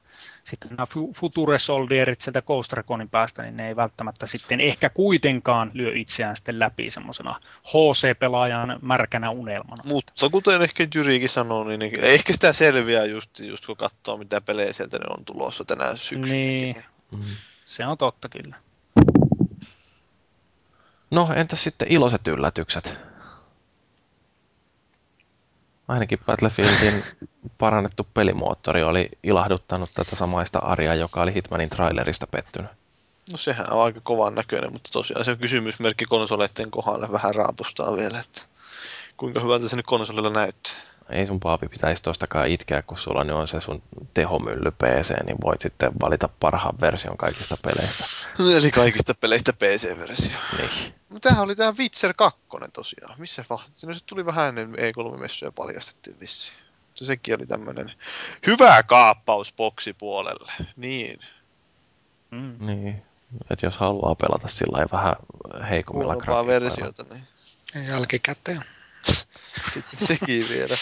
sitten 0.50 0.70
nämä 0.70 0.86
Future 1.20 1.60
Soldierit 1.60 2.22
sieltä 2.22 2.42
Ghost 2.42 2.74
Reconin 2.74 3.10
päästä, 3.10 3.42
niin 3.42 3.58
ne 3.58 3.68
ei 3.68 3.76
välttämättä 3.76 4.28
sitten 4.28 4.62
ehkä 4.62 4.90
kuitenkaan 4.90 5.72
lyö 5.74 5.92
itseään 5.96 6.36
sitten 6.36 6.60
läpi 6.60 6.90
semmoisena 6.90 7.40
HC-pelaajan 7.64 8.80
märkänä 8.82 9.30
unelmana. 9.30 9.84
Mutta 9.86 10.30
kuten 10.30 10.62
ehkä 10.62 10.88
Jyrikin 10.96 11.30
sanoi, 11.30 11.78
niin 11.78 12.00
ehkä 12.00 12.34
sitä 12.34 12.54
selviää 12.54 13.06
just, 13.06 13.40
just 13.40 13.66
kun 13.66 13.78
katsoo, 13.78 14.18
mitä 14.18 14.42
pelejä 14.42 14.74
sieltä 14.74 14.98
ne 14.98 15.06
on 15.18 15.26
tulossa 15.26 15.66
tänä 15.66 15.96
syksynä. 15.96 16.38
Niin, 16.38 16.76
mm. 17.12 17.24
se 17.66 17.86
on 17.86 17.98
totta 17.98 18.30
kyllä. 18.30 18.56
No, 21.12 21.30
entäs 21.36 21.64
sitten 21.64 21.92
iloiset 21.92 22.28
yllätykset? 22.28 23.15
Ainakin 25.88 26.20
Battlefieldin 26.26 27.04
parannettu 27.58 28.08
pelimoottori 28.14 28.84
oli 28.84 29.10
ilahduttanut 29.24 29.90
tätä 29.94 30.16
samaista 30.16 30.60
Aria, 30.60 30.96
joka 30.96 31.22
oli 31.22 31.34
Hitmanin 31.34 31.70
trailerista 31.70 32.28
pettynyt. 32.28 32.72
No 33.32 33.38
sehän 33.38 33.74
on 33.74 33.84
aika 33.84 34.02
kovan 34.04 34.36
näköinen, 34.36 34.74
mutta 34.74 34.90
tosiaan 34.94 35.26
se 35.26 35.32
on 35.32 35.38
kysymysmerkki 35.38 36.06
konsoleiden 36.06 36.72
kohdalle 36.72 37.12
vähän 37.12 37.36
raapustaa 37.36 37.96
vielä, 37.96 38.20
että 38.20 38.42
kuinka 39.18 39.40
hyvältä 39.40 39.70
se 39.70 39.76
nyt 39.76 39.86
konsolilla 39.86 40.30
näyttää. 40.30 40.74
Ei 41.10 41.28
sun 41.28 41.40
paapi 41.40 41.68
pitäisi 41.68 42.04
tostakaan 42.04 42.48
itkeä, 42.48 42.82
kun 42.82 42.98
sulla 42.98 43.24
nyt 43.24 43.36
on 43.36 43.48
se 43.48 43.62
sun 43.62 43.84
tehomylly 44.14 44.72
PC, 44.72 45.26
niin 45.26 45.38
voit 45.44 45.62
sitten 45.62 45.92
valita 46.02 46.30
parhaan 46.40 46.76
version 46.82 47.18
kaikista 47.18 47.58
peleistä. 47.62 48.06
Eli 48.60 48.72
kaikista 48.72 49.14
peleistä 49.14 49.54
PC-versio. 49.54 50.38
Niin. 50.58 50.94
Mutta 51.10 51.30
tämähän 51.30 51.46
oli 51.46 51.56
tämä 51.56 51.74
Witcher 51.80 52.14
2 52.18 52.40
tosiaan. 52.74 53.16
Missä 53.18 53.46
va- 53.50 53.64
no, 53.86 53.94
se 53.94 54.00
tuli 54.06 54.26
vähän 54.26 54.48
ennen 54.48 54.76
E3-messuja 54.76 55.52
paljastettiin 55.52 56.20
vissiin. 56.20 56.58
Mutta 56.88 57.06
sekin 57.06 57.36
oli 57.36 57.46
tämmöinen 57.46 57.92
hyvä 58.48 58.84
kaappaus 58.84 59.54
boksipuolelle. 59.54 60.54
Niin. 60.76 61.20
Mm. 62.32 62.56
Niin. 62.60 63.04
että 63.50 63.66
jos 63.66 63.78
haluaa 63.78 64.16
pelata 64.16 64.48
sillä 64.48 64.86
vähän 64.92 65.16
heikommilla 65.70 66.16
grafiikoilla. 66.16 66.48
versiota, 66.48 67.06
niin. 67.14 67.88
Jälkikäteen. 67.88 68.64
Sitten 69.74 70.08
sekin 70.08 70.46
vielä. 70.50 70.76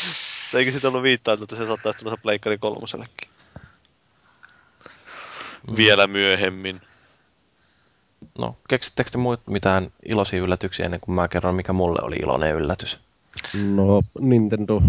Eikö 0.54 0.72
siitä 0.72 0.88
ollut 0.88 1.04
viittaa, 1.04 1.34
että 1.34 1.56
se 1.56 1.68
saattaisi 1.68 2.00
tulla 2.00 2.18
Pleikkari 2.18 2.58
kolmosellekin? 2.58 3.30
Mm. 5.68 5.78
Vielä 5.78 6.08
myöhemmin. 6.08 6.82
No, 8.38 8.58
keksittekö 8.70 9.10
te 9.10 9.18
muut 9.18 9.48
mitään 9.48 9.92
iloisia 10.06 10.42
yllätyksiä 10.42 10.86
ennen 10.86 11.00
kuin 11.00 11.16
mä 11.16 11.28
kerron, 11.28 11.56
mikä 11.56 11.74
mulle 11.74 12.00
oli 12.02 12.16
iloinen 12.16 12.56
yllätys? 12.56 13.00
No, 13.76 14.02
Nintendo, 14.20 14.82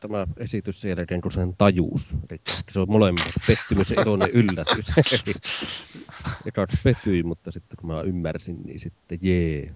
tämä 0.00 0.26
esitys 0.36 0.80
sen 0.80 0.88
jälkeen, 0.88 1.20
kun 1.20 1.32
sen 1.32 1.54
tajuus. 1.58 2.14
Eli 2.30 2.40
se 2.70 2.80
on 2.80 2.90
molemmat 2.90 3.32
pettymys 3.46 3.90
ja 3.90 4.02
iloinen 4.02 4.30
yllätys. 4.30 4.86
Eka 6.46 6.66
pettyi, 6.84 7.22
mutta 7.22 7.52
sitten 7.52 7.76
kun 7.76 7.88
mä 7.88 8.00
ymmärsin, 8.00 8.62
niin 8.64 8.80
sitten 8.80 9.18
jee. 9.22 9.74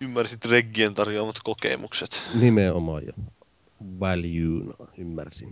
Ymmärsit 0.00 0.44
Reggien 0.44 0.94
tarjoamat 0.94 1.36
kokemukset. 1.44 2.22
Nimenomaan 2.34 3.06
ja 3.06 3.12
value 4.00 4.74
ymmärsin. 4.98 5.48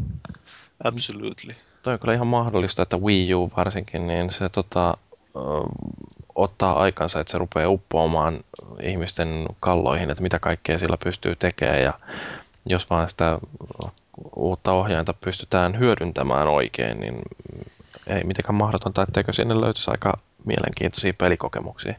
Absolutely. 0.84 1.54
Toi 1.82 1.92
on 1.92 1.98
kyllä 1.98 2.14
ihan 2.14 2.26
mahdollista, 2.26 2.82
että 2.82 2.96
Wii 2.96 3.34
U 3.34 3.50
varsinkin, 3.56 4.06
niin 4.06 4.30
se 4.30 4.48
tota, 4.48 4.96
ottaa 6.34 6.82
aikansa, 6.82 7.20
että 7.20 7.30
se 7.30 7.38
rupeaa 7.38 7.68
uppoamaan 7.68 8.40
ihmisten 8.82 9.46
kalloihin, 9.60 10.10
että 10.10 10.22
mitä 10.22 10.38
kaikkea 10.38 10.78
sillä 10.78 10.96
pystyy 11.04 11.36
tekemään 11.36 11.82
ja 11.82 11.92
jos 12.66 12.90
vaan 12.90 13.10
sitä 13.10 13.38
uutta 14.36 14.72
ohjainta 14.72 15.14
pystytään 15.14 15.78
hyödyntämään 15.78 16.48
oikein, 16.48 17.00
niin 17.00 17.22
ei 18.06 18.24
mitenkään 18.24 18.54
mahdotonta, 18.54 19.02
etteikö 19.02 19.32
sinne 19.32 19.60
löytyisi 19.60 19.90
aika 19.90 20.18
mielenkiintoisia 20.44 21.14
pelikokemuksia. 21.14 21.94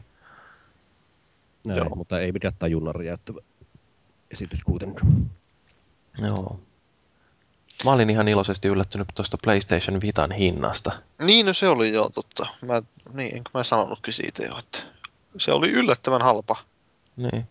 Näin, 1.68 1.78
Joo. 1.78 1.96
mutta 1.96 2.20
ei 2.20 2.32
pidä 2.32 2.52
tajunnan 2.58 2.94
räjäyttävä 2.94 3.40
esitys 4.30 4.64
kuitenkaan. 4.64 5.30
Joo. 6.20 6.60
Mä 7.84 7.92
olin 7.92 8.10
ihan 8.10 8.28
iloisesti 8.28 8.68
yllättynyt 8.68 9.08
tuosta 9.14 9.38
PlayStation 9.44 10.00
Vitan 10.00 10.32
hinnasta. 10.32 10.92
Niin, 11.22 11.46
no 11.46 11.52
se 11.52 11.68
oli 11.68 11.92
jo 11.92 12.10
totta. 12.14 12.46
Mä, 12.62 12.82
niin, 13.14 13.36
enkö 13.36 13.50
mä 13.54 13.64
sanonutkin 13.64 14.14
siitä 14.14 14.42
jo, 14.42 14.58
että 14.58 14.82
se 15.36 15.52
oli 15.52 15.70
yllättävän 15.70 16.22
halpa. 16.22 16.56
Niin, 17.16 17.46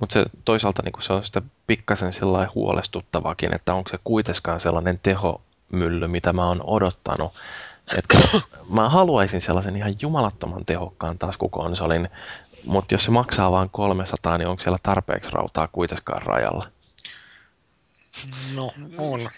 mutta 0.00 0.12
se 0.12 0.24
toisaalta 0.44 0.82
niin 0.82 1.02
se 1.02 1.12
on 1.12 1.24
sitä 1.24 1.42
pikkasen 1.66 2.12
sellainen 2.12 2.54
huolestuttavakin, 2.54 3.54
että 3.54 3.74
onko 3.74 3.90
se 3.90 3.98
kuitenkaan 4.04 4.60
sellainen 4.60 4.98
tehomylly, 5.02 6.08
mitä 6.08 6.32
mä 6.32 6.46
oon 6.46 6.62
odottanut. 6.62 7.32
Että 7.98 8.18
mä 8.76 8.88
haluaisin 8.88 9.40
sellaisen 9.40 9.76
ihan 9.76 9.96
jumalattoman 10.02 10.64
tehokkaan 10.66 11.18
taskukonsolin, 11.18 12.08
mutta 12.64 12.94
jos 12.94 13.04
se 13.04 13.10
maksaa 13.10 13.50
vain 13.50 13.70
300, 13.70 14.38
niin 14.38 14.48
onko 14.48 14.62
siellä 14.62 14.78
tarpeeksi 14.82 15.30
rautaa 15.32 15.68
kuitenkaan 15.68 16.22
rajalla? 16.22 16.66
No, 18.54 18.72
on. 18.98 19.30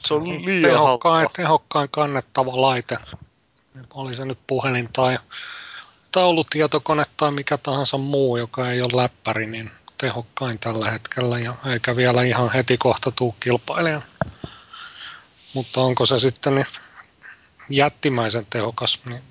Se 0.00 0.14
on 0.14 0.28
liian 0.28 0.72
tehokkain, 0.72 1.28
tehokkain 1.36 1.88
kannettava 1.90 2.60
laite. 2.60 2.98
Oli 3.94 4.16
se 4.16 4.24
nyt 4.24 4.38
puhelin 4.46 4.88
tai 4.92 5.18
taulutietokone 6.12 7.04
tai 7.16 7.30
mikä 7.30 7.58
tahansa 7.58 7.98
muu, 7.98 8.36
joka 8.36 8.70
ei 8.70 8.82
ole 8.82 9.02
läppäri, 9.02 9.46
niin 9.46 9.70
tehokkain 9.98 10.58
tällä 10.58 10.90
hetkellä 10.90 11.38
ja 11.38 11.54
eikä 11.72 11.96
vielä 11.96 12.22
ihan 12.22 12.52
heti 12.52 12.78
kohta 12.78 13.10
tuu 13.10 13.34
kilpailijan. 13.40 14.02
Mutta 15.54 15.80
onko 15.80 16.06
se 16.06 16.18
sitten 16.18 16.54
niin 16.54 16.66
jättimäisen 17.68 18.46
tehokas, 18.50 19.02
niin 19.08 19.22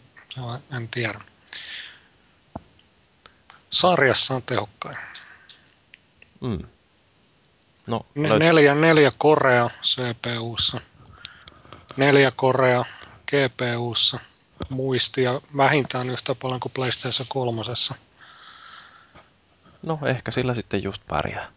en 0.72 0.88
tiedä. 0.88 1.31
Sarjassa 3.72 4.36
on 4.36 4.42
tehokkain. 4.42 4.98
Mm. 6.42 6.60
No, 7.88 8.06
neljä, 8.16 8.76
neljä 8.76 9.12
Korea 9.18 9.70
CPUssa, 9.84 10.82
neljä 11.98 12.32
Korea 12.36 12.86
GPUssa, 13.28 14.20
muistia 14.70 15.42
vähintään 15.58 16.10
yhtä 16.10 16.36
paljon 16.36 16.60
kuin 16.60 16.72
PlayStation 16.76 17.28
3. 17.30 17.62
No 19.82 20.00
ehkä 20.06 20.32
sillä 20.32 20.54
sitten 20.54 20.84
just 20.84 21.02
pärjää. 21.08 21.52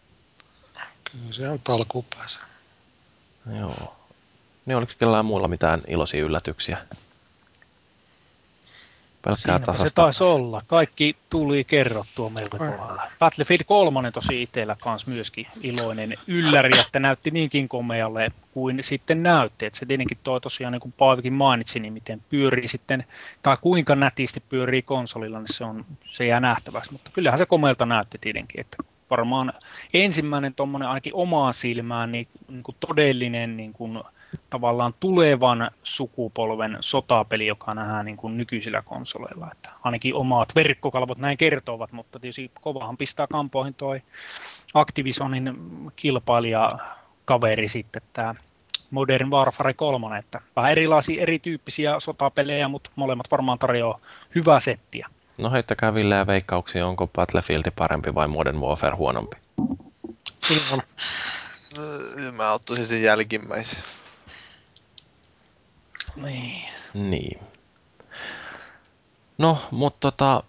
Kyllä 1.11 1.33
se 1.33 1.49
on 1.49 1.59
talkuun 1.63 2.05
Joo. 3.59 3.95
Niin 4.65 4.77
oliko 4.77 4.93
kellään 4.99 5.25
muulla 5.25 5.47
mitään 5.47 5.81
iloisia 5.87 6.23
yllätyksiä? 6.23 6.77
Pelkkää 9.25 9.59
tasasta. 9.59 9.89
se 9.89 9.95
taisi 9.95 10.23
olla. 10.23 10.61
Kaikki 10.67 11.15
tuli 11.29 11.63
kerrottua 11.63 12.29
melko 12.29 12.57
kohdalla. 12.57 13.01
Battlefield 13.19 13.63
3 13.65 14.11
tosi 14.11 14.41
itsellä 14.41 14.75
kans 14.81 15.07
myöskin 15.07 15.45
iloinen 15.63 16.13
ylläri, 16.27 16.79
että 16.79 16.99
näytti 16.99 17.31
niinkin 17.31 17.69
komealle 17.69 18.31
kuin 18.51 18.83
sitten 18.83 19.23
näytti. 19.23 19.65
Että 19.65 19.79
se 19.79 19.85
tietenkin 19.85 20.17
toi 20.23 20.41
tosiaan, 20.41 20.71
niin 20.71 20.81
kuin 20.81 20.93
Paavikin 20.97 21.33
mainitsi, 21.33 21.79
niin 21.79 21.93
miten 21.93 22.21
pyörii 22.29 22.67
sitten, 22.67 23.05
tai 23.43 23.57
kuinka 23.61 23.95
nätisti 23.95 24.43
pyörii 24.49 24.81
konsolilla, 24.81 25.39
niin 25.39 25.53
se, 25.53 25.63
on, 25.63 25.85
se 26.05 26.25
jää 26.25 26.39
nähtäväksi. 26.39 26.91
Mutta 26.91 27.09
kyllähän 27.13 27.37
se 27.37 27.45
komealta 27.45 27.85
näytti 27.85 28.17
tietenkin, 28.21 28.61
että 28.61 28.77
varmaan 29.09 29.53
ensimmäinen 29.93 30.53
tuommoinen 30.53 30.89
ainakin 30.89 31.13
omaan 31.15 31.53
silmään 31.53 32.11
niin, 32.11 32.27
niin 32.49 32.63
kuin 32.63 32.75
todellinen 32.79 33.57
niin 33.57 33.73
kuin, 33.73 33.99
tavallaan 34.49 34.93
tulevan 34.99 35.71
sukupolven 35.83 36.77
sotapeli, 36.81 37.47
joka 37.47 37.73
nähdään 37.73 38.05
niin 38.05 38.17
kuin 38.17 38.37
nykyisillä 38.37 38.81
konsoleilla. 38.81 39.49
Että 39.51 39.69
ainakin 39.83 40.15
omat 40.15 40.49
verkkokalvot 40.55 41.17
näin 41.17 41.37
kertovat, 41.37 41.91
mutta 41.91 42.19
tietysti 42.19 42.51
kovahan 42.61 42.97
pistää 42.97 43.27
kampoihin 43.27 43.73
toi 43.73 44.01
Activisionin 44.73 45.57
kilpailija 45.95 46.79
kaveri 47.25 47.69
sitten 47.69 48.01
tämä 48.13 48.35
Modern 48.91 49.29
Warfare 49.29 49.73
3, 49.73 50.17
että 50.17 50.41
vähän 50.55 50.71
erilaisia 50.71 51.21
erityyppisiä 51.21 51.99
sotapelejä, 51.99 52.67
mutta 52.67 52.89
molemmat 52.95 53.31
varmaan 53.31 53.59
tarjoaa 53.59 53.99
hyvää 54.35 54.59
settiä. 54.59 55.07
No 55.37 55.51
heittäkää 55.51 55.93
villejä 55.93 56.27
veikkauksia, 56.27 56.87
onko 56.87 57.07
Battlefield 57.07 57.71
parempi 57.75 58.15
vai 58.15 58.27
Modern 58.27 58.61
Warfare 58.61 58.95
huonompi? 58.95 59.37
Mä 62.35 62.51
ottaisin 62.51 62.85
sen 62.85 63.03
jälkimmäisen. 63.03 63.83
Niin. 66.15 66.61
Niin. 66.93 67.39
No, 69.37 69.57
mutta 69.71 70.11
tota, 70.11 70.43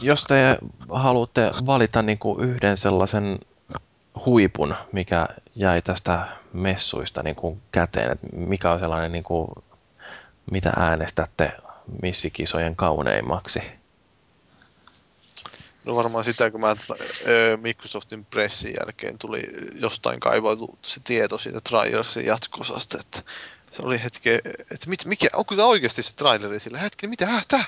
jos 0.00 0.24
te 0.24 0.58
haluatte 0.90 1.50
valita 1.66 2.02
niin 2.02 2.18
kuin 2.18 2.40
yhden 2.40 2.76
sellaisen 2.76 3.38
huipun, 4.26 4.74
mikä 4.92 5.28
jäi 5.54 5.82
tästä 5.82 6.28
messuista 6.52 7.22
niin 7.22 7.36
kuin 7.36 7.62
käteen, 7.72 8.12
että 8.12 8.26
mikä 8.36 8.72
on 8.72 8.78
sellainen, 8.78 9.12
niin 9.12 9.24
kuin, 9.24 9.48
mitä 10.50 10.72
äänestätte 10.76 11.52
missikisojen 12.02 12.76
kauneimmaksi? 12.76 13.62
No 15.84 15.96
varmaan 15.96 16.24
sitä, 16.24 16.50
kun 16.50 16.60
mä 16.60 16.76
Microsoftin 17.60 18.24
pressin 18.24 18.74
jälkeen 18.80 19.18
tuli 19.18 19.42
jostain 19.74 20.20
kaivautu 20.20 20.78
se 20.82 21.00
tieto 21.04 21.38
siitä 21.38 21.60
Trialsin 21.60 22.26
jatkosasta, 22.26 22.98
että 23.00 23.22
se 23.76 23.82
oli 23.82 24.02
hetki, 24.02 24.30
että 24.70 24.88
mit, 24.88 25.04
mikä, 25.04 25.28
onko 25.32 25.56
tämä 25.56 25.68
oikeasti 25.68 26.02
se 26.02 26.14
traileri 26.14 26.60
sillä 26.60 26.78
hetki, 26.78 27.06
mitä 27.06 27.26
hätä? 27.26 27.64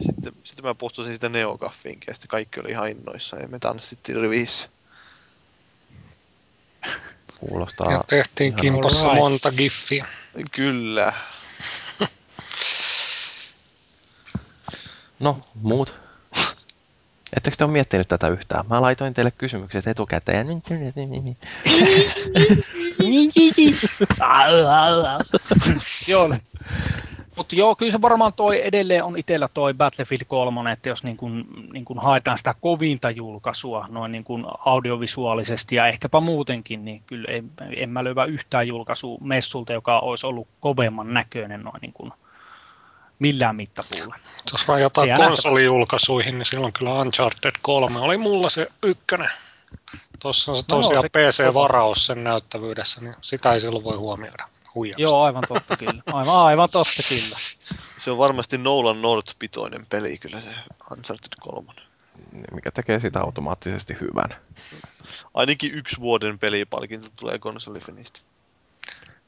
Sitten, 0.00 0.32
sitten 0.44 0.64
mä 0.64 0.74
postasin 0.74 1.12
sitä 1.12 1.28
Neogaffiin 1.28 1.98
ja 2.06 2.14
sitten 2.14 2.28
kaikki 2.28 2.60
oli 2.60 2.70
ihan 2.70 2.88
innoissaan 2.88 3.42
ja 3.42 3.48
me 3.48 3.58
tanssittiin 3.58 4.20
rivissä. 4.20 4.68
Kuulostaa... 7.38 7.92
Ja 7.92 8.00
tehtiin 8.06 8.54
kimpossa 8.54 9.14
monta 9.14 9.52
giffiä. 9.52 10.06
Kyllä. 10.52 11.12
no, 15.20 15.40
muut 15.54 16.07
Ettekö 17.36 17.56
te 17.56 17.64
ole 17.64 17.72
miettinyt 17.72 18.08
tätä 18.08 18.28
yhtään? 18.28 18.64
Mä 18.68 18.82
laitoin 18.82 19.14
teille 19.14 19.30
kysymykset 19.30 19.86
etukäteen. 19.86 20.46
joo, 26.08 26.28
mutta 27.38 27.56
joo, 27.56 27.76
kyllä 27.76 27.92
se 27.92 28.02
varmaan 28.02 28.32
toi 28.32 28.66
edelleen 28.66 29.04
on 29.04 29.16
itsellä 29.16 29.48
toi 29.54 29.74
Battlefield 29.74 30.22
3, 30.28 30.72
että 30.72 30.88
jos 30.88 31.04
niin 31.04 31.16
kun, 31.16 31.46
niin 31.72 31.84
kun 31.84 31.98
haetaan 31.98 32.38
sitä 32.38 32.54
kovinta 32.60 33.10
julkaisua 33.10 33.86
noin 33.88 34.12
niin 34.12 34.24
kun 34.24 34.46
audiovisuaalisesti 34.58 35.76
ja 35.76 35.86
ehkäpä 35.86 36.20
muutenkin, 36.20 36.84
niin 36.84 37.02
kyllä 37.06 37.32
en, 37.32 37.50
en 37.76 37.90
mä 37.90 38.04
löyvä 38.04 38.24
yhtään 38.24 38.68
julkaisua 38.68 39.18
messulta, 39.20 39.72
joka 39.72 39.98
olisi 39.98 40.26
ollut 40.26 40.48
kovemman 40.60 41.14
näköinen 41.14 41.62
noin 41.62 41.80
niin 41.80 41.92
kun 41.92 42.12
millään 43.18 43.56
mittapuulla. 43.56 44.18
Jos 44.52 44.68
rajataan 44.68 45.08
konsolijulkaisuihin, 45.16 46.38
niin 46.38 46.46
silloin 46.46 46.72
kyllä 46.72 46.92
Uncharted 46.92 47.54
3 47.62 48.00
oli 48.00 48.16
mulla 48.16 48.50
se 48.50 48.68
ykkönen. 48.82 49.28
Tuossa 50.18 50.52
on 50.52 50.56
se 50.56 50.62
tosiaan 50.66 51.02
no, 51.02 51.08
PC-varaus 51.08 52.06
sen 52.06 52.24
näyttävyydessä, 52.24 53.00
niin 53.00 53.14
sitä 53.20 53.52
ei 53.52 53.60
silloin 53.60 53.84
voi 53.84 53.96
huomioida. 53.96 54.48
Huijaksi. 54.74 55.02
Joo, 55.02 55.22
aivan 55.22 55.44
totta 55.48 55.76
kyllä. 55.76 56.02
Aivan, 56.12 56.36
aivan 56.36 56.68
totta 56.72 57.02
kyllä. 57.08 57.36
Se 57.98 58.10
on 58.10 58.18
varmasti 58.18 58.58
Nolan 58.58 59.02
North-pitoinen 59.02 59.86
peli 59.88 60.18
kyllä 60.18 60.40
se 60.40 60.54
Uncharted 60.92 61.32
3. 61.40 61.72
mikä 62.52 62.70
tekee 62.70 63.00
sitä 63.00 63.20
automaattisesti 63.20 63.96
hyvän. 64.00 64.30
Ainakin 65.34 65.74
yksi 65.74 66.00
vuoden 66.00 66.38
pelipalkinto 66.38 67.08
tulee 67.16 67.38
konsolifinistä. 67.38 68.20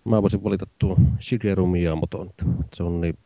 Mä 0.04 0.22
voisin 0.22 0.44
valita 0.44 0.66
tuo 0.78 0.96
Shigeru 1.20 1.66
Miyamoto. 1.66 2.26
Se 2.74 2.82
on 2.82 3.00
niin 3.00 3.18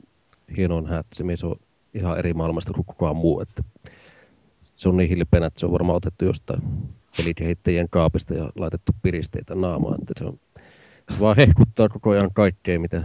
hieno 0.57 0.87
häät. 0.87 1.07
Se 1.13 1.47
on 1.47 1.57
ihan 1.95 2.19
eri 2.19 2.35
maailmasta 2.35 2.73
kuin 2.73 2.85
kukaan 2.85 3.17
muu. 3.17 3.41
Että 3.41 3.63
se 4.77 4.89
on 4.89 4.97
niin 4.97 5.09
hilpeänä, 5.09 5.47
että 5.47 5.61
se 5.61 5.67
on 5.67 5.73
varmaan 5.73 5.97
otettu 5.97 6.25
jostain 6.25 6.63
pelikehittäjien 7.17 7.89
kaapista 7.91 8.35
ja 8.35 8.51
laitettu 8.57 8.93
piristeitä 9.03 9.55
naamaan. 9.55 9.99
Että 10.01 10.13
se, 10.19 10.25
on, 10.25 10.41
se 11.11 11.21
vaan 11.21 11.37
hehkuttaa 11.37 11.89
koko 11.89 12.11
ajan 12.11 12.31
kaikkea, 12.35 12.81
mitä, 12.81 13.03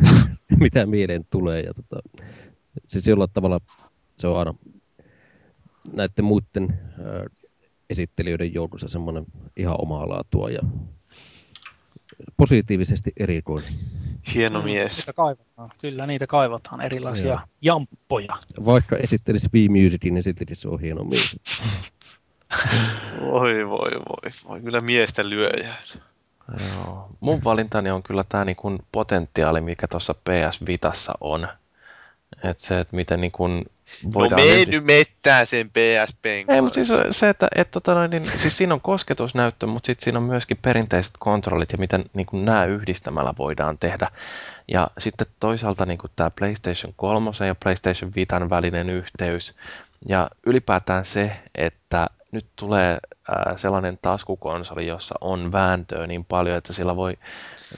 mitä 0.60 0.86
mieleen 0.86 1.26
tulee. 1.30 1.60
Ja 1.60 1.74
tota, 1.74 2.08
siis 2.88 3.06
jollain 3.06 3.30
tavalla 3.32 3.60
se 4.18 4.26
on 4.26 4.38
aina 4.38 4.54
näiden 5.92 6.24
muiden 6.24 6.80
ää, 7.04 7.26
esittelijöiden 7.90 8.54
joukossa 8.54 8.88
semmoinen 8.88 9.24
ihan 9.56 9.76
omaa 9.78 10.08
laatua 10.08 10.50
ja 10.50 10.60
positiivisesti 12.36 13.12
erikoinen. 13.16 13.70
Hieno 14.34 14.58
mm, 14.58 14.64
mies. 14.64 14.96
Niitä 14.96 15.12
kaivataan. 15.12 15.70
Kyllä, 15.80 16.06
niitä 16.06 16.26
kaivataan. 16.26 16.80
Erilaisia 16.80 17.26
Joo. 17.26 17.38
jamppoja. 17.60 18.36
Vaikka 18.64 18.96
esittelisi 18.96 19.48
B-Musicin, 19.48 20.14
niin 20.14 20.22
silti 20.22 20.54
se 20.54 20.68
on 20.68 20.80
hieno 20.80 21.04
mies. 21.04 21.36
voi, 23.20 23.68
voi, 23.68 23.90
voi, 23.90 24.30
voi. 24.48 24.60
Kyllä 24.60 24.80
miestä 24.80 25.28
lyöjä. 25.28 25.74
Joo. 26.60 27.08
Mun 27.20 27.44
valintani 27.44 27.90
on 27.90 28.02
kyllä 28.02 28.22
tämä 28.28 28.44
niin 28.44 28.56
potentiaali, 28.92 29.60
mikä 29.60 29.88
tuossa 29.88 30.14
PS 30.14 30.66
Vitassa 30.66 31.14
on. 31.20 31.48
Että 32.44 32.64
se, 32.64 32.80
että 32.80 32.96
miten 32.96 33.20
niin 33.20 33.32
kun 33.32 33.64
voidaan... 34.14 34.40
No 34.40 34.46
me 34.46 34.64
nyt 34.64 34.84
mettää 34.84 35.44
sen 35.44 35.70
PSPn 35.70 36.52
Ei, 36.52 36.60
mutta 36.60 36.84
siis 36.84 36.92
se, 37.18 37.28
että 37.28 37.48
et, 37.54 37.70
tota 37.70 37.94
noin, 37.94 38.10
niin, 38.10 38.30
siis 38.36 38.56
siinä 38.56 38.74
on 38.74 38.80
kosketusnäyttö, 38.80 39.66
mutta 39.66 39.86
sitten 39.86 40.04
siinä 40.04 40.18
on 40.18 40.24
myöskin 40.24 40.58
perinteiset 40.62 41.14
kontrollit 41.18 41.72
ja 41.72 41.78
miten 41.78 42.04
niin 42.14 42.26
kun 42.26 42.44
nämä 42.44 42.64
yhdistämällä 42.64 43.34
voidaan 43.38 43.78
tehdä. 43.78 44.10
Ja 44.68 44.90
sitten 44.98 45.26
toisaalta 45.40 45.86
niin 45.86 45.98
tämä 46.16 46.30
PlayStation 46.30 46.94
3 46.96 47.30
ja 47.46 47.54
PlayStation 47.54 48.12
5 48.16 48.28
välinen 48.50 48.90
yhteys 48.90 49.54
ja 50.08 50.30
ylipäätään 50.46 51.04
se, 51.04 51.36
että 51.54 52.06
nyt 52.32 52.46
tulee 52.56 52.98
sellainen 53.56 53.98
taskukonsoli, 54.02 54.86
jossa 54.86 55.14
on 55.20 55.52
vääntöä 55.52 56.06
niin 56.06 56.24
paljon, 56.24 56.58
että 56.58 56.72
sillä 56.72 56.96
voi 56.96 57.18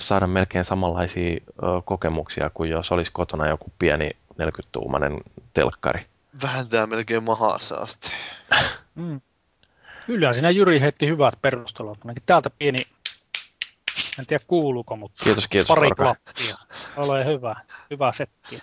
saada 0.01 0.27
melkein 0.27 0.65
samanlaisia 0.65 1.41
kokemuksia 1.85 2.51
kuin 2.51 2.71
jos 2.71 2.93
olisi 2.93 3.13
kotona 3.13 3.49
joku 3.49 3.73
pieni 3.79 4.11
40-tuumainen 4.43 5.21
telkkari. 5.53 6.07
Vähentää 6.43 6.87
melkein 6.87 7.23
mahassa 7.23 7.75
asti. 7.75 8.13
Mm. 8.95 9.21
Kyllä 10.07 10.33
siinä 10.33 10.51
Jyri 10.51 10.81
heitti 10.81 11.07
hyvät 11.07 11.35
perustelut. 11.43 11.99
Ainakin 12.05 12.23
täältä 12.27 12.51
pieni, 12.51 12.87
en 14.19 14.27
tiedä 14.27 14.45
kuuluuko, 14.47 14.97
mutta 14.97 15.25
kiitos, 15.25 15.49
kiitos, 15.49 15.69
pari 15.69 15.89
Korka. 15.89 16.03
klappia. 16.05 16.57
Ole 16.97 17.25
hyvä, 17.25 17.57
hyvä 17.91 18.13
setti. 18.13 18.63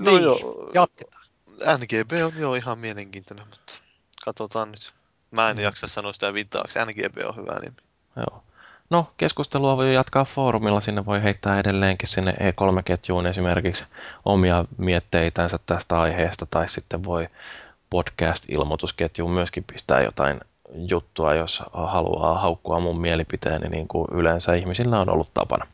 No 0.00 0.10
niin, 0.10 0.22
joo. 0.22 0.70
Jatketaan. 0.74 1.24
NGB 1.78 2.12
on 2.24 2.40
jo 2.40 2.54
ihan 2.54 2.78
mielenkiintoinen, 2.78 3.46
mutta 3.48 3.74
katsotaan 4.24 4.70
nyt. 4.70 4.94
Mä 5.30 5.50
en 5.50 5.56
mm. 5.56 5.62
jaksa 5.62 5.86
sanoa 5.86 6.12
sitä 6.12 6.34
vitaaksi. 6.34 6.78
NGB 6.78 7.18
on 7.28 7.36
hyvä 7.36 7.58
nimi. 7.60 7.76
Joo. 8.16 8.44
No, 8.90 9.12
keskustelua 9.16 9.76
voi 9.76 9.94
jatkaa 9.94 10.24
foorumilla, 10.24 10.80
sinne 10.80 11.06
voi 11.06 11.22
heittää 11.22 11.58
edelleenkin 11.58 12.08
sinne 12.08 12.32
E3-ketjuun 12.32 13.26
esimerkiksi 13.26 13.84
omia 14.24 14.64
mietteitänsä 14.78 15.58
tästä 15.66 16.00
aiheesta, 16.00 16.46
tai 16.46 16.68
sitten 16.68 17.04
voi 17.04 17.28
podcast-ilmoitusketjuun 17.90 19.30
myöskin 19.30 19.64
pistää 19.72 20.02
jotain 20.02 20.40
juttua, 20.74 21.34
jos 21.34 21.62
haluaa 21.72 22.38
haukkua 22.38 22.80
mun 22.80 23.00
mielipiteeni, 23.00 23.68
niin 23.68 23.88
kuin 23.88 24.08
yleensä 24.12 24.54
ihmisillä 24.54 25.00
on 25.00 25.10
ollut 25.10 25.34
tapana. 25.34 25.66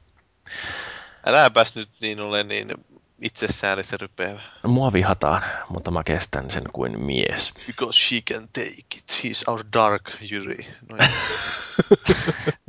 Äläpäs 1.26 1.74
nyt 1.74 1.88
niin 2.00 2.20
ole 2.20 2.42
niin 2.42 2.72
itsesäällisen 3.20 4.00
rypeävä. 4.00 4.40
Mua 4.66 4.92
vihataan, 4.92 5.42
mutta 5.68 5.90
mä 5.90 6.04
kestän 6.04 6.50
sen 6.50 6.64
kuin 6.72 7.00
mies. 7.00 7.54
Because 7.66 7.98
she 8.00 8.20
can 8.20 8.48
take 8.52 8.84
it. 8.96 9.18
He's 9.24 9.42
our 9.46 9.64
dark 9.72 10.02
Jyri. 10.20 10.66
No, 10.88 10.96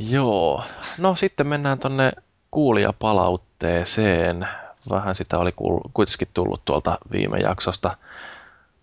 Joo. 0.00 0.64
No 0.98 1.14
sitten 1.14 1.46
mennään 1.46 1.78
tonne 1.78 2.12
kuulijapalautteeseen. 2.50 4.48
Vähän 4.90 5.14
sitä 5.14 5.38
oli 5.38 5.52
kuitenkin 5.94 6.28
tullut 6.34 6.64
tuolta 6.64 6.98
viime 7.12 7.38
jaksosta. 7.38 7.96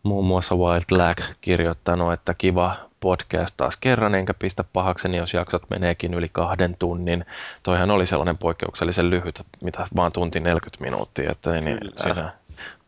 Muun 0.03 0.25
muassa 0.25 0.55
Wild 0.55 0.97
Lag 0.97 1.17
kirjoittanut, 1.41 2.13
että 2.13 2.33
kiva 2.33 2.75
podcast 2.99 3.53
taas 3.57 3.77
kerran, 3.77 4.15
enkä 4.15 4.33
pistä 4.33 4.63
pahakseni, 4.63 5.17
jos 5.17 5.33
jaksot 5.33 5.69
meneekin 5.69 6.13
yli 6.13 6.29
kahden 6.31 6.75
tunnin. 6.79 7.25
Toihan 7.63 7.91
oli 7.91 8.05
sellainen 8.05 8.37
poikkeuksellisen 8.37 9.09
lyhyt, 9.09 9.41
mitä 9.61 9.85
vaan 9.95 10.11
tunti 10.11 10.39
40 10.39 10.83
minuuttia, 10.83 11.31
että 11.31 11.61
niin 11.61 11.79
siinä 11.95 12.33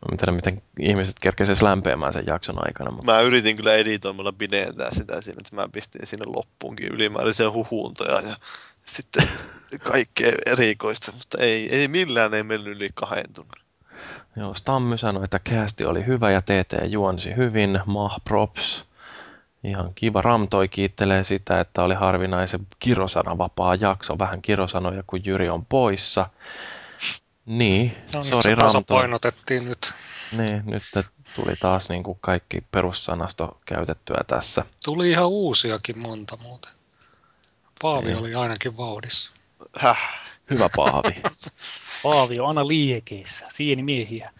Mä 0.00 0.12
en 0.12 0.18
tiedä, 0.18 0.32
miten 0.32 0.62
ihmiset 0.78 1.16
kerkesivät 1.20 1.62
lämpeämään 1.62 2.12
sen 2.12 2.26
jakson 2.26 2.66
aikana. 2.66 2.90
Mutta... 2.90 3.12
Mä 3.12 3.20
yritin 3.20 3.56
kyllä 3.56 3.74
editoimalla 3.74 4.32
pidentää 4.32 4.94
sitä 4.94 5.20
siinä, 5.20 5.38
että 5.38 5.56
mä 5.56 5.68
pistin 5.72 6.06
sinne 6.06 6.24
loppuunkin 6.26 6.88
ylimääräisiä 6.88 7.50
huhuuntoja 7.50 8.20
ja 8.20 8.36
sitten 8.84 9.28
kaikkea 9.92 10.32
erikoista, 10.46 11.12
mutta 11.12 11.38
ei, 11.38 11.76
ei 11.76 11.88
millään 11.88 12.34
ei 12.34 12.42
mennyt 12.42 12.76
yli 12.76 12.90
kahden 12.94 13.32
tunnin. 13.32 13.64
Joo, 14.36 14.54
Stammy 14.54 14.98
sanoi, 14.98 15.24
että 15.24 15.38
käästi 15.38 15.84
oli 15.84 16.06
hyvä 16.06 16.30
ja 16.30 16.42
TT 16.42 16.74
juonsi 16.88 17.36
hyvin, 17.36 17.80
mah 17.86 18.20
props. 18.24 18.84
Ihan 19.64 19.94
kiva. 19.94 20.22
Ramtoi 20.22 20.68
kiittelee 20.68 21.24
sitä, 21.24 21.60
että 21.60 21.82
oli 21.82 21.94
harvinaisen 21.94 22.66
vapaa 23.38 23.74
jakso. 23.74 24.18
Vähän 24.18 24.42
kirosanoja, 24.42 25.02
kun 25.06 25.24
Jyri 25.24 25.48
on 25.48 25.66
poissa. 25.66 26.26
Niin, 27.46 27.96
no, 28.14 28.24
sori 28.24 28.54
Ramto. 28.54 28.82
painotettiin 28.82 29.64
nyt. 29.64 29.92
Niin, 30.36 30.62
nyt 30.66 30.82
tuli 31.34 31.56
taas 31.60 31.88
niin 31.88 32.02
kuin 32.02 32.18
kaikki 32.20 32.64
perussanasto 32.72 33.60
käytettyä 33.66 34.20
tässä. 34.26 34.64
Tuli 34.84 35.10
ihan 35.10 35.28
uusiakin 35.28 35.98
monta 35.98 36.36
muuten. 36.36 36.72
Paavi 37.82 38.06
niin. 38.06 38.18
oli 38.18 38.34
ainakin 38.34 38.76
vauhdissa. 38.76 39.32
Häh. 39.78 40.30
Hyvä 40.50 40.68
Paavi. 40.76 41.22
Paavi 42.02 42.40
on 42.40 42.48
aina 42.48 42.68
liekeissä, 42.68 43.46
sieni 43.54 43.82
miehiä. 43.82 44.32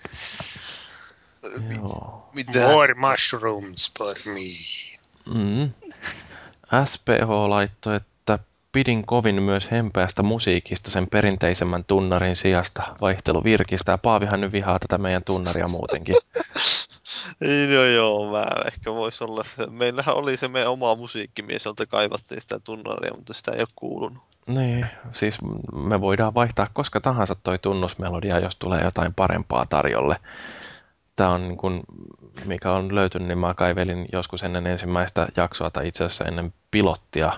Joo. 1.76 2.30
Mitä? 2.32 2.60
More 2.60 2.94
mushrooms 2.94 3.92
for 3.98 4.16
me. 4.24 4.40
Mm. 5.34 5.72
SPH 6.84 7.30
laittoi, 7.48 7.96
että 7.96 8.08
Pidin 8.72 9.06
kovin 9.06 9.42
myös 9.42 9.70
hempeästä 9.70 10.22
musiikista 10.22 10.90
sen 10.90 11.06
perinteisemmän 11.06 11.84
tunnarin 11.84 12.36
sijasta. 12.36 12.82
Vaihtelu 13.00 13.44
virkistää. 13.44 13.98
Paavihan 13.98 14.40
nyt 14.40 14.52
vihaa 14.52 14.78
tätä 14.78 14.98
meidän 14.98 15.24
tunnaria 15.24 15.68
muutenkin. 15.68 16.14
no 17.74 17.84
joo, 17.84 18.32
mä 18.32 18.46
ehkä 18.66 18.94
vois 18.94 19.22
olla. 19.22 19.44
Meillähän 19.70 20.16
oli 20.16 20.36
se 20.36 20.48
meidän 20.48 20.72
oma 20.72 20.94
musiikkimies, 20.94 21.64
jolta 21.64 21.86
kaivattiin 21.86 22.40
sitä 22.40 22.58
tunnaria, 22.58 23.14
mutta 23.14 23.34
sitä 23.34 23.52
ei 23.52 23.60
ole 23.60 23.68
kuulunut. 23.76 24.22
Niin, 24.46 24.86
siis 25.12 25.38
me 25.74 26.00
voidaan 26.00 26.34
vaihtaa 26.34 26.68
koska 26.72 27.00
tahansa 27.00 27.34
toi 27.34 27.58
tunnusmelodia, 27.58 28.38
jos 28.38 28.56
tulee 28.56 28.84
jotain 28.84 29.14
parempaa 29.14 29.66
tarjolle. 29.66 30.16
Tämä 31.16 31.30
on 31.30 31.48
niin 31.48 31.56
kun, 31.56 31.82
mikä 32.44 32.72
on 32.72 32.94
löytynyt, 32.94 33.28
niin 33.28 33.38
mä 33.38 33.54
kaivelin 33.54 34.06
joskus 34.12 34.42
ennen 34.42 34.66
ensimmäistä 34.66 35.26
jaksoa 35.36 35.70
tai 35.70 35.88
itse 35.88 36.04
asiassa 36.04 36.24
ennen 36.24 36.52
pilottia 36.70 37.32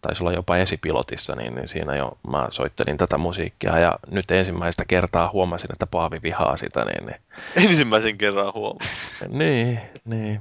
taisi 0.00 0.22
olla 0.22 0.32
jopa 0.32 0.56
esipilotissa, 0.56 1.34
niin, 1.36 1.54
niin 1.54 1.68
siinä 1.68 1.96
jo 1.96 2.16
mä 2.28 2.46
soittelin 2.50 2.96
tätä 2.96 3.18
musiikkia 3.18 3.78
ja 3.78 3.98
nyt 4.10 4.30
ensimmäistä 4.30 4.84
kertaa 4.84 5.30
huomasin, 5.32 5.72
että 5.72 5.86
Paavi 5.86 6.20
vihaa 6.22 6.56
sitä. 6.56 6.84
Niin, 6.84 7.06
niin. 7.06 7.20
Ensimmäisen 7.56 8.18
kerran 8.18 8.54
huomasin. 8.54 8.96
Niin, 9.28 9.80
niin. 10.04 10.40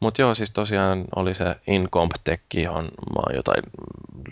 Mutta 0.00 0.22
joo, 0.22 0.34
siis 0.34 0.50
tosiaan 0.50 1.04
oli 1.16 1.34
se 1.34 1.56
Incomp-tekki, 1.66 2.62
johon 2.62 2.84
mä 2.84 3.20
oon 3.26 3.36
jotain 3.36 3.62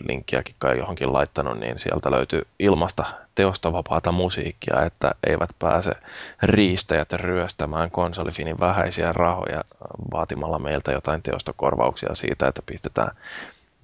linkkiäkin 0.09 0.55
kai 0.59 0.79
johonkin 0.79 1.13
laittanut, 1.13 1.59
niin 1.59 1.79
sieltä 1.79 2.11
löytyy 2.11 2.43
ilmasta 2.59 3.05
teostavapaata 3.35 4.13
musiikkia, 4.13 4.83
että 4.83 5.11
eivät 5.27 5.51
pääse 5.59 5.93
riistäjät 6.43 7.13
ryöstämään 7.13 7.91
konsolifinin 7.91 8.61
vähäisiä 8.61 9.13
rahoja 9.13 9.65
vaatimalla 10.13 10.59
meiltä 10.59 10.93
jotain 10.93 11.23
teostokorvauksia 11.23 12.15
siitä, 12.15 12.49
että 12.49 12.63
pistetään 12.67 13.17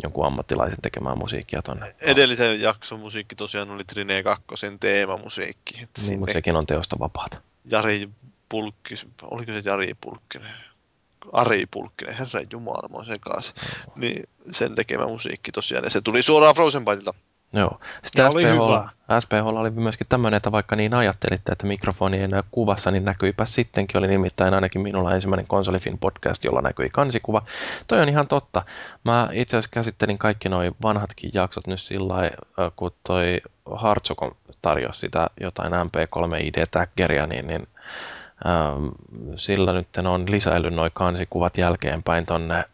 jonkun 0.02 0.26
ammattilaisen 0.26 0.82
tekemään 0.82 1.18
musiikkia 1.18 1.62
tonne. 1.62 1.94
Edellisen 2.00 2.60
jakson 2.60 3.00
musiikki 3.00 3.34
tosiaan 3.34 3.70
oli 3.70 3.84
Trine 3.84 4.22
2 4.22 4.44
teemamusiikki. 4.80 5.80
Että 5.82 6.00
niin, 6.02 6.18
mutta 6.18 6.32
sekin 6.32 6.56
on 6.56 6.66
teosta 6.66 6.98
vapaata. 6.98 7.38
Jari 7.70 8.08
Pulkkis, 8.48 9.06
oliko 9.22 9.52
se 9.52 9.62
Jari 9.64 9.94
Pulkkinen? 10.00 10.54
Ari 11.32 11.66
Pulkkinen, 11.70 12.14
herran 12.14 12.46
jumala, 12.52 12.98
mä 12.98 13.04
sekaisin. 13.04 13.54
Niin 13.96 14.28
sen 14.52 14.74
tekemä 14.74 15.06
musiikki 15.06 15.52
tosiaan, 15.52 15.84
ja 15.84 15.90
se 15.90 16.00
tuli 16.00 16.22
suoraan 16.22 16.54
Frozen 16.54 16.84
Byteilta. 16.84 17.14
Joo. 17.52 17.80
Sitten 18.02 18.32
SPH, 18.32 19.20
SPH 19.20 19.46
oli 19.46 19.70
myöskin 19.70 20.06
tämmöinen, 20.08 20.36
että 20.36 20.52
vaikka 20.52 20.76
niin 20.76 20.94
ajattelitte, 20.94 21.52
että 21.52 21.66
mikrofoni 21.66 22.18
ei 22.18 22.28
näy 22.28 22.42
kuvassa, 22.50 22.90
niin 22.90 23.04
näkyipä 23.04 23.44
sittenkin. 23.44 23.98
Oli 23.98 24.08
nimittäin 24.08 24.54
ainakin 24.54 24.80
minulla 24.80 25.10
ensimmäinen 25.10 25.46
konsolifin 25.46 25.98
podcast, 25.98 26.44
jolla 26.44 26.60
näkyi 26.60 26.90
kansikuva. 26.90 27.42
Toi 27.86 28.00
on 28.00 28.08
ihan 28.08 28.28
totta. 28.28 28.62
Mä 29.04 29.28
itse 29.32 29.56
asiassa 29.56 29.74
käsittelin 29.74 30.18
kaikki 30.18 30.48
nuo 30.48 30.62
vanhatkin 30.82 31.30
jaksot 31.34 31.66
nyt 31.66 31.80
sillä 31.80 32.30
kun 32.76 32.90
toi 33.06 33.40
Hartsukon 33.70 34.32
tarjosi 34.62 35.00
sitä 35.00 35.26
jotain 35.40 35.72
MP3 35.72 36.40
ID-taggeria, 36.40 37.26
niin, 37.26 37.46
niin 37.46 37.66
ähm, 38.46 38.88
sillä 39.34 39.72
nyt 39.72 39.88
on 39.96 40.30
lisäillyt 40.30 40.74
noin 40.74 40.90
kansikuvat 40.94 41.58
jälkeenpäin 41.58 42.26
tonne 42.26 42.64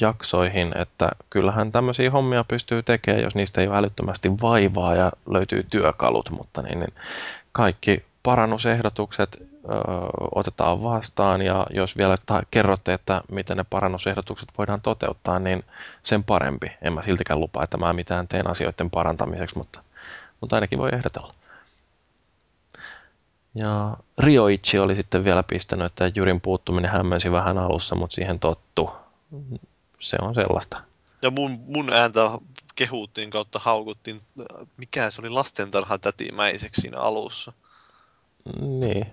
jaksoihin, 0.00 0.72
että 0.78 1.08
kyllähän 1.30 1.72
tämmöisiä 1.72 2.10
hommia 2.10 2.44
pystyy 2.44 2.82
tekemään, 2.82 3.22
jos 3.22 3.34
niistä 3.34 3.60
ei 3.60 3.68
ole 3.68 3.76
älyttömästi 3.76 4.30
vaivaa 4.42 4.94
ja 4.94 5.12
löytyy 5.30 5.66
työkalut, 5.70 6.30
mutta 6.30 6.62
niin, 6.62 6.80
niin 6.80 6.94
kaikki 7.52 8.04
parannusehdotukset 8.22 9.36
ö, 9.40 9.48
otetaan 10.34 10.82
vastaan 10.82 11.42
ja 11.42 11.66
jos 11.70 11.96
vielä 11.96 12.14
ta- 12.26 12.42
kerrotte, 12.50 12.92
että 12.92 13.22
miten 13.32 13.56
ne 13.56 13.64
parannusehdotukset 13.70 14.48
voidaan 14.58 14.82
toteuttaa, 14.82 15.38
niin 15.38 15.64
sen 16.02 16.24
parempi. 16.24 16.72
En 16.82 16.92
mä 16.92 17.02
siltikään 17.02 17.40
lupaa, 17.40 17.64
että 17.64 17.76
mä 17.76 17.92
mitään 17.92 18.28
teen 18.28 18.50
asioiden 18.50 18.90
parantamiseksi, 18.90 19.58
mutta, 19.58 19.80
mutta 20.40 20.56
ainakin 20.56 20.78
voi 20.78 20.90
ehdotella. 20.92 21.34
Ja 23.54 23.96
Rioichi 24.18 24.78
oli 24.78 24.96
sitten 24.96 25.24
vielä 25.24 25.42
pistänyt, 25.42 25.86
että 25.86 26.12
Jurin 26.14 26.40
puuttuminen 26.40 26.90
hämmensi 26.90 27.32
vähän 27.32 27.58
alussa, 27.58 27.94
mutta 27.94 28.14
siihen 28.14 28.38
tottu 28.38 28.90
se 30.00 30.16
on 30.20 30.34
sellaista. 30.34 30.82
Ja 31.22 31.30
mun, 31.30 31.60
mun 31.66 31.92
ääntä 31.92 32.20
kehuttiin 32.74 33.30
kautta 33.30 33.58
haukuttiin, 33.58 34.20
mikä 34.76 35.10
se 35.10 35.20
oli 35.20 35.30
lastentarha 35.30 35.98
tätimäiseksi 35.98 36.80
siinä 36.80 36.98
alussa. 36.98 37.52
Niin. 38.60 39.06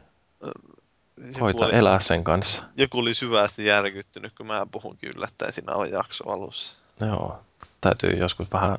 Koita 1.40 1.66
oli, 1.66 1.76
elää 1.76 2.00
sen 2.00 2.24
kanssa. 2.24 2.64
Joku 2.78 3.00
oli 3.00 3.14
syvästi 3.14 3.66
järkyttynyt, 3.66 4.34
kun 4.38 4.48
mä 4.48 4.68
puhunkin 4.72 5.12
yllättäen 5.16 5.54
siinä 5.54 5.74
jakso 5.92 6.30
alussa. 6.30 6.74
Joo, 7.00 7.40
täytyy 7.82 8.10
joskus 8.10 8.52
vähän 8.54 8.78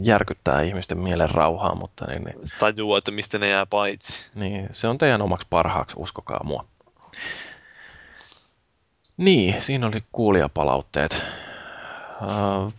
järkyttää 0.00 0.62
ihmisten 0.62 0.98
mielen 0.98 1.30
rauhaa, 1.30 1.74
mutta 1.74 2.06
niin, 2.06 2.24
niin. 2.24 2.38
Tajua, 2.58 2.98
että 2.98 3.10
mistä 3.10 3.38
ne 3.38 3.48
jää 3.48 3.66
paitsi. 3.66 4.26
Niin, 4.34 4.68
se 4.70 4.88
on 4.88 4.98
teidän 4.98 5.22
omaksi 5.22 5.46
parhaaksi, 5.50 5.96
uskokaa 5.98 6.40
mua. 6.44 6.64
Niin, 9.16 9.62
siinä 9.62 9.86
oli 9.86 10.04
kuulijapalautteet. 10.12 11.22
Uh, 12.22 12.72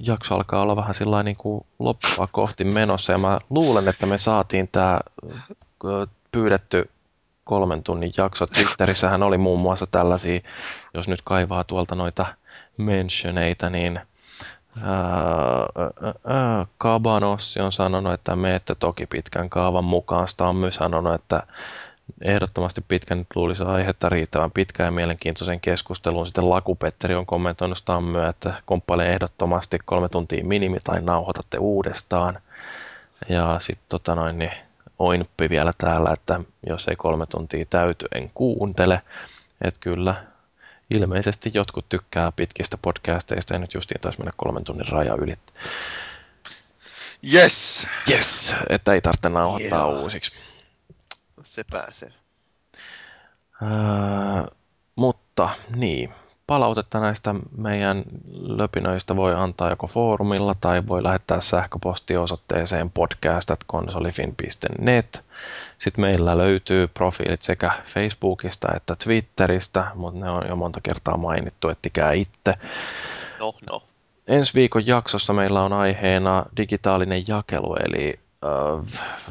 jakso 0.00 0.34
alkaa 0.34 0.62
olla 0.62 0.76
vähän 0.76 0.94
sillä 0.94 1.22
niin 1.22 1.36
kuin 1.36 1.66
loppua 1.78 2.28
kohti 2.32 2.64
menossa 2.64 3.12
ja 3.12 3.18
mä 3.18 3.38
luulen, 3.50 3.88
että 3.88 4.06
me 4.06 4.18
saatiin 4.18 4.68
tämä 4.68 5.00
pyydetty 6.32 6.90
kolmen 7.44 7.82
tunnin 7.82 8.12
jakso. 8.16 8.46
Twitterissähän 8.46 9.22
oli 9.22 9.38
muun 9.38 9.60
muassa 9.60 9.86
tällaisia, 9.86 10.40
jos 10.94 11.08
nyt 11.08 11.22
kaivaa 11.24 11.64
tuolta 11.64 11.94
noita 11.94 12.26
mentioneita, 12.76 13.70
niin 13.70 14.00
Kabanossi 16.78 17.60
on 17.60 17.72
sanonut, 17.72 18.12
että 18.12 18.36
me 18.36 18.54
ette 18.54 18.74
toki 18.74 19.06
pitkän 19.06 19.50
kaavan 19.50 19.84
mukaan. 19.84 20.26
Myös 20.54 20.74
sanonut, 20.74 21.14
että 21.14 21.42
ehdottomasti 22.22 22.80
pitkän 22.88 23.18
nyt 23.18 23.26
luulisi 23.34 23.62
aihetta 23.62 24.08
riittävän 24.08 24.50
pitkään 24.50 24.86
ja 24.86 24.92
mielenkiintoisen 24.92 25.60
keskusteluun. 25.60 26.26
Sitten 26.26 26.50
Lakupetteri 26.50 27.14
on 27.14 27.26
kommentoinut 27.26 27.78
Stammyä, 27.78 28.28
että 28.28 28.62
komppailee 28.64 29.12
ehdottomasti 29.12 29.78
kolme 29.84 30.08
tuntia 30.08 30.44
minimi 30.44 30.78
tai 30.84 31.00
nauhoitatte 31.00 31.58
uudestaan. 31.58 32.38
Ja 33.28 33.56
sitten 33.60 33.86
tota 33.88 34.14
noin, 34.14 34.38
niin 34.38 34.52
Oinppi 34.98 35.48
vielä 35.50 35.72
täällä, 35.78 36.10
että 36.12 36.40
jos 36.66 36.88
ei 36.88 36.96
kolme 36.96 37.26
tuntia 37.26 37.64
täyty, 37.70 38.06
en 38.14 38.30
kuuntele. 38.34 39.02
Että 39.62 39.80
kyllä, 39.80 40.24
ilmeisesti 40.90 41.50
jotkut 41.54 41.88
tykkää 41.88 42.32
pitkistä 42.32 42.78
podcasteista 42.82 43.54
ja 43.54 43.58
nyt 43.58 43.74
justiin 43.74 44.00
taisi 44.00 44.18
mennä 44.18 44.32
kolmen 44.36 44.64
tunnin 44.64 44.88
raja 44.88 45.14
yli. 45.14 45.32
Yes! 47.34 47.86
Yes, 48.10 48.54
että 48.68 48.92
ei 48.92 49.00
tarvitse 49.00 49.28
nauhoittaa 49.28 49.88
yeah. 49.88 50.02
uusiksi 50.02 50.32
se 51.56 51.64
pääsee. 51.72 52.12
Öö, 53.62 53.68
mutta 54.96 55.48
niin, 55.76 56.10
palautetta 56.46 57.00
näistä 57.00 57.34
meidän 57.56 58.04
löpinöistä 58.46 59.16
voi 59.16 59.34
antaa 59.34 59.70
joko 59.70 59.86
foorumilla 59.86 60.54
tai 60.60 60.82
voi 60.86 61.02
lähettää 61.02 61.40
sähköpostiosoitteeseen 61.40 62.90
podcast.konsolifin.net. 62.90 65.24
Sitten 65.78 66.00
meillä 66.00 66.38
löytyy 66.38 66.88
profiilit 66.88 67.42
sekä 67.42 67.72
Facebookista 67.84 68.68
että 68.76 68.96
Twitteristä, 69.04 69.90
mutta 69.94 70.20
ne 70.20 70.30
on 70.30 70.48
jo 70.48 70.56
monta 70.56 70.80
kertaa 70.82 71.16
mainittu, 71.16 71.68
ettikää 71.68 72.12
itse. 72.12 72.54
No, 73.38 73.54
no. 73.70 73.82
Ensi 74.26 74.54
viikon 74.54 74.86
jaksossa 74.86 75.32
meillä 75.32 75.62
on 75.62 75.72
aiheena 75.72 76.44
digitaalinen 76.56 77.24
jakelu, 77.28 77.76
eli 77.76 78.20
äh, 78.44 78.50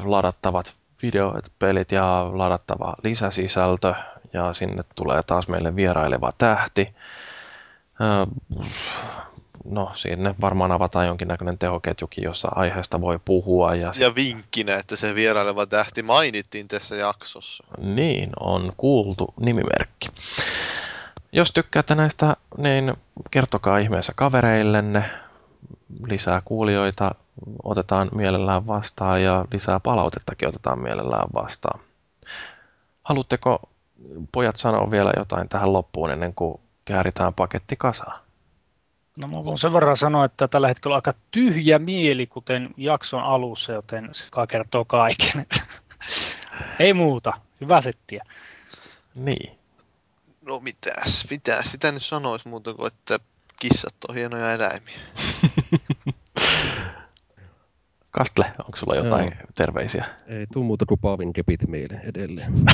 ladattavat 0.04 0.78
videot, 1.06 1.52
pelit 1.58 1.92
ja 1.92 2.30
ladattava 2.32 2.94
lisäsisältö 3.02 3.94
ja 4.32 4.52
sinne 4.52 4.82
tulee 4.94 5.22
taas 5.22 5.48
meille 5.48 5.76
vieraileva 5.76 6.32
tähti. 6.38 6.94
No, 9.64 9.90
sinne 9.94 10.34
varmaan 10.40 10.72
avataan 10.72 11.06
jonkinnäköinen 11.06 11.58
tehoketjukin, 11.58 12.24
jossa 12.24 12.48
aiheesta 12.54 13.00
voi 13.00 13.18
puhua. 13.24 13.74
Ja, 13.74 13.92
ja 13.98 14.14
vinkkinä, 14.14 14.76
että 14.76 14.96
se 14.96 15.14
vieraileva 15.14 15.66
tähti 15.66 16.02
mainittiin 16.02 16.68
tässä 16.68 16.96
jaksossa. 16.96 17.64
Niin, 17.78 18.30
on 18.40 18.72
kuultu 18.76 19.34
nimimerkki. 19.40 20.08
Jos 21.32 21.52
tykkäätte 21.52 21.94
näistä, 21.94 22.36
niin 22.58 22.94
kertokaa 23.30 23.78
ihmeessä 23.78 24.12
kavereillenne. 24.16 25.04
Lisää 26.08 26.42
kuulijoita 26.44 27.14
otetaan 27.64 28.08
mielellään 28.14 28.66
vastaan 28.66 29.22
ja 29.22 29.44
lisää 29.52 29.80
palautettakin 29.80 30.48
otetaan 30.48 30.82
mielellään 30.82 31.28
vastaan. 31.34 31.80
Haluatteko 33.02 33.60
pojat 34.32 34.56
sanoa 34.56 34.90
vielä 34.90 35.12
jotain 35.16 35.48
tähän 35.48 35.72
loppuun 35.72 36.10
ennen 36.10 36.34
kuin 36.34 36.60
kääritään 36.84 37.34
paketti 37.34 37.76
kasaan? 37.76 38.20
No 39.18 39.28
mä 39.28 39.44
voin 39.44 39.58
sen 39.58 39.72
verran 39.72 39.96
sanoa, 39.96 40.24
että 40.24 40.48
tällä 40.48 40.68
hetkellä 40.68 40.94
on 40.94 40.98
aika 40.98 41.14
tyhjä 41.30 41.78
mieli, 41.78 42.26
kuten 42.26 42.70
jakson 42.76 43.22
alussa, 43.22 43.72
joten 43.72 44.08
se 44.12 44.24
kertoo 44.48 44.84
kaiken. 44.84 45.46
Ei 46.80 46.92
muuta, 46.92 47.32
hyvä 47.60 47.80
settiä. 47.80 48.24
Niin. 49.16 49.58
No 50.46 50.60
mitäs, 50.60 51.26
mitä 51.30 51.62
sitä 51.64 51.92
nyt 51.92 52.02
sanoisi 52.02 52.48
muuta 52.48 52.74
kuin, 52.74 52.86
että 52.86 53.18
kissat 53.60 53.94
on 54.08 54.14
hienoja 54.14 54.52
eläimiä. 54.52 55.00
Kastle, 58.18 58.44
onko 58.58 58.76
sulla 58.76 58.96
jotain 58.96 59.24
Joo. 59.24 59.48
terveisiä? 59.54 60.04
Ei 60.26 60.46
tuu 60.52 60.64
muuta 60.64 60.86
kuin 60.86 61.00
Paavin 61.00 61.32
kepit 61.32 61.66
mieleen 61.66 62.00
edelleen. 62.00 62.52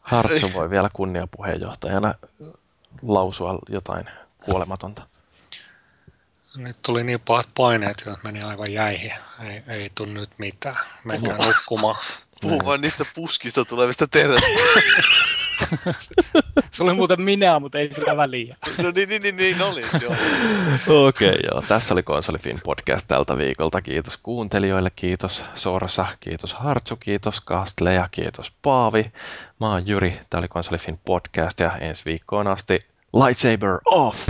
Hartsu 0.00 0.52
voi 0.54 0.70
vielä 0.70 0.90
kunniapuheenjohtajana 0.92 2.14
lausua 3.02 3.58
jotain 3.68 4.06
kuolematonta. 4.44 5.06
Nyt 6.56 6.76
tuli 6.82 7.04
niin 7.04 7.20
pahat 7.20 7.48
paineet, 7.56 7.98
että 7.98 8.18
meni 8.24 8.40
aivan 8.42 8.72
jäihin. 8.72 9.12
Ei, 9.40 9.62
ei 9.68 9.90
tule 9.94 10.08
nyt 10.08 10.30
mitään. 10.38 10.76
Menkää 11.04 11.38
nukkumaan. 11.46 11.96
Puhu 12.40 12.64
vain 12.64 12.80
niistä 12.80 13.04
puskista 13.14 13.64
tulevista 13.64 14.06
terveistä. 14.06 14.46
Se 16.70 16.82
oli 16.82 16.94
muuten 16.94 17.20
minä, 17.22 17.58
mutta 17.58 17.78
ei 17.78 17.94
sillä 17.94 18.16
väliä. 18.16 18.56
No 18.78 18.92
niin, 18.94 19.08
niin, 19.08 19.22
niin, 19.22 19.36
niin 19.36 19.62
oli, 19.62 19.82
joo. 20.02 20.14
Okei, 21.06 21.28
okay, 21.28 21.40
joo. 21.52 21.62
Tässä 21.62 21.94
oli 21.94 22.02
Konsolifin 22.02 22.60
podcast 22.64 23.08
tältä 23.08 23.36
viikolta. 23.36 23.82
Kiitos 23.82 24.16
kuuntelijoille, 24.16 24.90
kiitos 24.96 25.44
Sorsa, 25.54 26.06
kiitos 26.20 26.54
Hartsu, 26.54 26.96
kiitos 26.96 27.40
Kastle 27.40 27.94
ja 27.94 28.08
kiitos 28.10 28.52
Paavi. 28.62 29.12
Mä 29.60 29.70
oon 29.70 29.88
Jyri, 29.88 30.20
tää 30.30 30.38
oli 30.38 30.48
Konsolifin 30.48 31.00
podcast 31.04 31.60
ja 31.60 31.76
ensi 31.76 32.04
viikkoon 32.04 32.46
asti 32.46 32.80
Lightsaber 33.12 33.78
off! 33.84 34.28